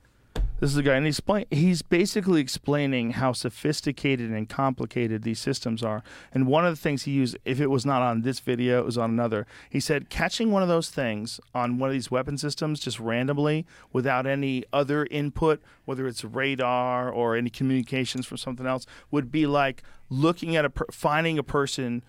This 0.60 0.70
is 0.70 0.76
the 0.76 0.82
guy, 0.82 0.94
and 0.94 1.04
he's 1.04 1.18
explain- 1.18 1.44
He's 1.50 1.82
basically 1.82 2.40
explaining 2.40 3.10
how 3.10 3.32
sophisticated 3.32 4.30
and 4.30 4.48
complicated 4.48 5.22
these 5.22 5.38
systems 5.38 5.82
are. 5.82 6.02
And 6.32 6.46
one 6.46 6.64
of 6.64 6.72
the 6.72 6.80
things 6.80 7.02
he 7.02 7.12
used, 7.12 7.36
if 7.44 7.60
it 7.60 7.66
was 7.66 7.84
not 7.84 8.00
on 8.00 8.22
this 8.22 8.40
video, 8.40 8.78
it 8.78 8.86
was 8.86 8.96
on 8.96 9.10
another. 9.10 9.46
He 9.68 9.78
said 9.78 10.08
catching 10.08 10.50
one 10.50 10.62
of 10.62 10.68
those 10.68 10.88
things 10.88 11.38
on 11.54 11.78
one 11.78 11.90
of 11.90 11.92
these 11.92 12.10
weapon 12.10 12.38
systems 12.38 12.80
just 12.80 12.98
randomly, 12.98 13.66
without 13.92 14.26
any 14.26 14.64
other 14.72 15.06
input, 15.10 15.60
whether 15.84 16.06
it's 16.06 16.24
radar 16.24 17.10
or 17.10 17.36
any 17.36 17.50
communications 17.50 18.24
from 18.24 18.38
something 18.38 18.66
else, 18.66 18.86
would 19.10 19.30
be 19.30 19.46
like 19.46 19.82
looking 20.08 20.56
at 20.56 20.64
a 20.64 20.70
per- 20.70 20.86
finding 20.90 21.38
a 21.38 21.42
person 21.42 22.02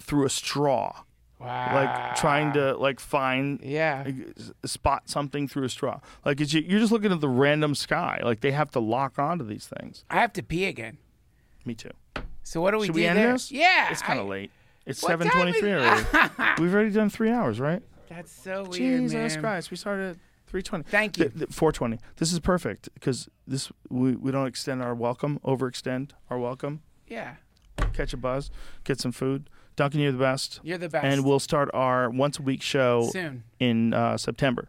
through 0.00 0.26
a 0.26 0.30
straw, 0.30 1.02
wow. 1.38 1.74
like 1.74 2.16
trying 2.16 2.52
to 2.54 2.76
like 2.76 3.00
find 3.00 3.60
Yeah. 3.62 4.06
spot 4.64 5.08
something 5.08 5.48
through 5.48 5.64
a 5.64 5.68
straw. 5.68 6.00
Like 6.24 6.40
it's, 6.40 6.52
you're 6.54 6.80
just 6.80 6.92
looking 6.92 7.12
at 7.12 7.20
the 7.20 7.28
random 7.28 7.74
sky. 7.74 8.20
Like 8.22 8.40
they 8.40 8.52
have 8.52 8.70
to 8.72 8.80
lock 8.80 9.18
onto 9.18 9.44
these 9.44 9.66
things. 9.66 10.04
I 10.10 10.20
have 10.20 10.32
to 10.34 10.42
pee 10.42 10.66
again. 10.66 10.98
Me 11.64 11.74
too. 11.74 11.90
So 12.42 12.60
what 12.60 12.70
do 12.70 12.78
we 12.78 12.86
Should 12.86 12.94
do 12.94 13.00
we 13.00 13.06
end 13.06 13.18
there? 13.18 13.32
this? 13.32 13.50
Yeah. 13.50 13.90
It's 13.90 14.02
kind 14.02 14.20
of 14.20 14.26
late. 14.26 14.50
It's 14.86 15.02
What 15.02 15.08
time 15.10 15.22
seven 15.22 15.32
twenty-three 15.32 15.72
already. 15.72 16.04
We've 16.62 16.72
already 16.72 16.90
done 16.90 17.10
three 17.10 17.30
hours, 17.30 17.58
right? 17.58 17.82
That's 18.08 18.30
so 18.30 18.62
weird, 18.62 18.74
Jesus 18.74 19.32
man. 19.34 19.40
Christ, 19.40 19.70
we 19.72 19.76
started 19.76 20.10
at 20.10 20.16
three 20.46 20.62
twenty. 20.62 20.84
Thank 20.84 21.18
you. 21.18 21.28
Four 21.50 21.72
twenty. 21.72 21.98
This 22.18 22.32
is 22.32 22.38
perfect 22.38 22.88
because 22.94 23.28
this 23.48 23.72
we, 23.90 24.14
we 24.14 24.30
don't 24.30 24.46
extend 24.46 24.80
our 24.80 24.94
welcome, 24.94 25.40
overextend 25.44 26.10
our 26.30 26.38
welcome. 26.38 26.82
Yeah. 27.08 27.34
Catch 27.92 28.12
a 28.12 28.16
buzz, 28.16 28.50
get 28.84 29.00
some 29.00 29.10
food. 29.10 29.50
Duncan, 29.76 30.00
you're 30.00 30.12
the 30.12 30.18
best. 30.18 30.60
You're 30.62 30.78
the 30.78 30.88
best. 30.88 31.04
And 31.04 31.24
we'll 31.24 31.38
start 31.38 31.68
our 31.74 32.08
once 32.10 32.38
a 32.38 32.42
week 32.42 32.62
show 32.62 33.08
soon. 33.12 33.44
in 33.60 33.92
uh, 33.94 34.16
September. 34.16 34.68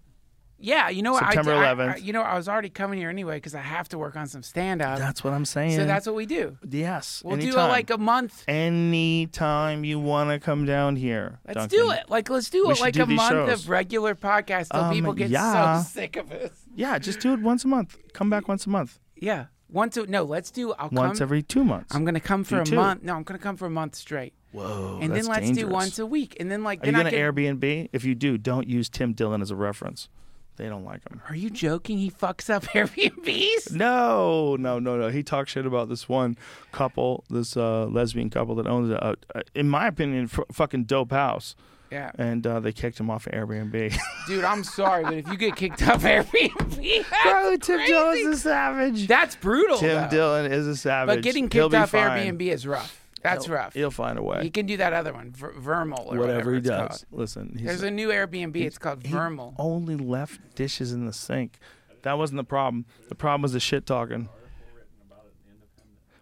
Yeah, 0.59 0.89
you 0.89 1.03
know 1.03 1.11
what? 1.13 1.23
September 1.23 1.53
I, 1.53 1.69
I- 1.69 1.75
11th. 1.75 1.93
I- 1.93 1.97
you 1.97 2.11
know, 2.13 2.23
I 2.23 2.35
was 2.35 2.49
already 2.49 2.69
coming 2.69 2.97
here 2.99 3.09
anyway 3.11 3.35
because 3.37 3.53
I 3.53 3.61
have 3.61 3.87
to 3.89 3.97
work 3.99 4.15
on 4.15 4.25
some 4.27 4.41
stand 4.41 4.81
up. 4.81 4.97
That's 4.97 5.23
what 5.23 5.31
I'm 5.33 5.45
saying. 5.45 5.75
So 5.77 5.85
that's 5.85 6.07
what 6.07 6.15
we 6.15 6.25
do. 6.25 6.57
yes. 6.67 7.21
We'll 7.23 7.37
do 7.37 7.49
it 7.49 7.55
like 7.55 7.89
a 7.91 7.97
month. 7.99 8.43
anytime 8.47 9.83
you 9.83 9.99
want 9.99 10.29
to 10.31 10.39
come 10.39 10.65
down 10.65 10.95
here. 10.95 11.39
Let's 11.45 11.57
Duncan. 11.57 11.77
do 11.79 11.91
it. 11.91 12.09
Like 12.09 12.29
let's 12.29 12.49
do 12.49 12.65
We 12.67 12.73
it 12.73 12.79
like 12.79 12.93
do 12.95 13.03
a 13.03 13.05
month 13.05 13.29
shows. 13.29 13.63
of 13.63 13.69
regular 13.69 14.15
podcasts 14.15 14.69
till 14.71 14.81
Um, 14.81 14.93
people 14.93 15.13
get 15.13 15.29
yeah. 15.29 15.81
so 15.81 15.89
sick 15.89 16.15
of 16.15 16.31
us. 16.31 16.51
Yeah, 16.75 16.97
just 16.99 17.19
do 17.19 17.33
it 17.33 17.39
once 17.39 17.63
a 17.63 17.67
month. 17.67 17.97
Come 18.13 18.29
back 18.29 18.47
once 18.47 18.65
a 18.65 18.69
month. 18.69 18.99
Yeah. 19.15 19.45
Once 19.69 19.97
a, 19.97 20.05
no, 20.07 20.23
let's 20.23 20.49
do 20.49 20.73
I'll 20.73 20.89
Once 20.91 21.19
come 21.19 21.25
every 21.25 21.43
two 21.43 21.63
months. 21.63 21.93
I'm 21.93 22.05
gonna 22.05 22.19
come 22.21 22.43
for 22.43 22.55
Do 22.55 22.61
a 22.61 22.65
two. 22.65 22.75
month. 22.75 23.03
No, 23.03 23.15
I'm 23.15 23.23
gonna 23.23 23.37
come 23.37 23.57
for 23.57 23.65
a 23.65 23.69
month 23.69 23.95
straight. 23.95 24.33
Whoa, 24.57 24.99
and 25.01 25.15
then 25.15 25.25
let's 25.25 25.41
dangerous. 25.45 25.57
do 25.67 25.67
once 25.67 25.99
a 25.99 26.05
week. 26.05 26.35
And 26.39 26.49
then 26.51 26.63
like 26.63 26.83
Are 26.83 26.87
you 26.87 26.91
then 26.91 27.03
gonna 27.05 27.09
I 27.09 27.11
can, 27.31 27.33
Airbnb? 27.59 27.89
If 27.93 28.03
you 28.03 28.15
do, 28.15 28.37
don't 28.37 28.67
use 28.67 28.89
Tim 28.89 29.13
Dillon 29.13 29.41
as 29.41 29.51
a 29.51 29.55
reference. 29.55 30.09
They 30.57 30.67
don't 30.67 30.83
like 30.85 31.07
him. 31.07 31.21
Are 31.29 31.35
you 31.35 31.51
joking? 31.51 31.99
He 31.99 32.09
fucks 32.09 32.49
up 32.49 32.63
Airbnbs? 32.73 33.71
No, 33.73 34.55
no, 34.55 34.79
no, 34.79 34.97
no. 34.97 35.09
He 35.09 35.21
talks 35.21 35.51
shit 35.51 35.67
about 35.67 35.87
this 35.87 36.09
one 36.09 36.35
couple, 36.71 37.23
this 37.29 37.55
uh, 37.55 37.85
lesbian 37.85 38.29
couple 38.31 38.55
that 38.55 38.65
owns 38.65 38.89
a, 38.89 39.15
a 39.35 39.41
in 39.53 39.69
my 39.69 39.85
opinion, 39.87 40.23
f- 40.23 40.39
fucking 40.51 40.85
dope 40.85 41.11
house, 41.11 41.55
Yeah. 41.91 42.09
and 42.17 42.47
uh, 42.47 42.59
they 42.59 42.71
kicked 42.71 42.99
him 42.99 43.11
off 43.11 43.27
of 43.27 43.33
Airbnb. 43.33 43.95
Dude, 44.27 44.43
I'm 44.43 44.63
sorry, 44.63 45.03
but 45.03 45.13
if 45.13 45.27
you 45.27 45.37
get 45.37 45.55
kicked 45.55 45.87
off 45.87 46.01
Airbnb, 46.01 47.05
Bro, 47.23 47.57
Tim 47.57 47.77
crazy. 47.77 47.91
Dillon 47.91 48.17
is 48.17 48.25
a 48.27 48.37
savage. 48.37 49.07
That's 49.07 49.35
brutal. 49.35 49.77
Tim 49.77 50.03
though. 50.05 50.09
Dillon 50.09 50.51
is 50.51 50.65
a 50.65 50.75
savage. 50.75 51.17
But 51.17 51.23
getting 51.23 51.49
kicked 51.49 51.75
off 51.75 51.91
fine. 51.91 52.35
Airbnb 52.35 52.41
is 52.51 52.65
rough. 52.65 53.03
That's 53.29 53.45
He'll- 53.45 53.55
rough. 53.55 53.73
He'll 53.73 53.91
find 53.91 54.17
a 54.19 54.23
way. 54.23 54.43
He 54.43 54.49
can 54.49 54.65
do 54.65 54.77
that 54.77 54.93
other 54.93 55.13
one, 55.13 55.31
Ver- 55.31 55.53
Vermal 55.57 56.03
or 56.05 56.17
whatever, 56.17 56.27
whatever 56.27 56.53
he 56.55 56.61
does. 56.61 56.87
called. 56.87 57.05
Listen, 57.11 57.55
he's 57.57 57.65
There's 57.67 57.83
a 57.83 57.91
new 57.91 58.09
Airbnb. 58.09 58.55
It's 58.57 58.77
called 58.77 59.03
Vermal. 59.03 59.53
only 59.57 59.95
left 59.95 60.55
dishes 60.55 60.91
in 60.93 61.05
the 61.05 61.13
sink. 61.13 61.57
That 62.03 62.17
wasn't 62.17 62.37
the 62.37 62.43
problem. 62.43 62.85
The 63.09 63.15
problem 63.15 63.41
was 63.41 63.53
the 63.53 63.59
shit 63.59 63.85
talking. 63.85 64.29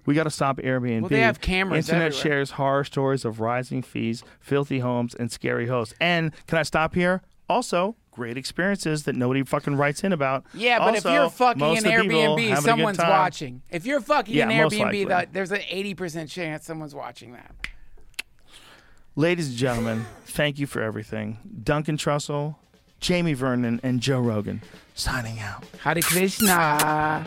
We 0.06 0.14
got 0.14 0.24
to 0.26 0.30
stop 0.30 0.58
Airbnb. 0.58 1.02
Well, 1.02 1.10
they 1.10 1.22
have 1.22 1.42
cameras 1.42 1.90
Internet 1.90 2.08
everywhere. 2.14 2.24
shares 2.24 2.52
horror 2.52 2.84
stories 2.84 3.26
of 3.26 3.40
rising 3.40 3.82
fees, 3.82 4.24
filthy 4.40 4.80
homes, 4.80 5.16
and 5.16 5.32
scary 5.32 5.68
hosts. 5.68 5.96
And 6.00 6.32
can 6.46 6.60
I 6.60 6.64
stop 6.64 6.94
here? 6.94 7.24
Also, 7.48 7.96
great 8.12 8.38
experiences 8.38 9.04
that 9.04 9.16
nobody 9.16 9.44
fucking 9.44 9.76
writes 9.76 10.04
in 10.04 10.12
about. 10.12 10.46
Yeah, 10.54 10.80
but 10.80 10.96
if 10.96 11.04
you're 11.04 11.30
fucking 11.30 11.62
an 11.62 11.78
of 11.78 11.84
the 11.84 11.90
people 11.90 12.18
Airbnb, 12.18 12.30
having 12.30 12.52
a 12.52 12.56
good 12.56 12.64
someone's 12.64 12.98
watching. 12.98 13.62
If 13.70 13.86
you're 13.86 14.02
fucking 14.02 14.36
Yeah, 14.36 14.50
an 14.50 14.70
Airbnb, 14.70 15.10
that 15.10 15.34
there's 15.34 15.52
an 15.52 15.60
80% 15.60 16.30
chance 16.30 16.66
someone's 16.66 16.96
watching 16.96 17.34
that. 17.34 17.54
Ladies 19.16 19.50
and 19.50 19.58
gentlemen, 19.58 20.06
thank 20.26 20.60
you 20.60 20.68
for 20.68 20.82
everything. 20.82 21.38
Duncan 21.64 21.98
Trussell, 21.98 22.56
Jamie 23.00 23.34
Vernon, 23.34 23.80
and 23.84 24.02
Joe 24.02 24.20
Rogan 24.20 24.62
signing 24.94 25.40
out. 25.40 25.64
Hare 25.82 26.02
Krishna. 26.02 27.26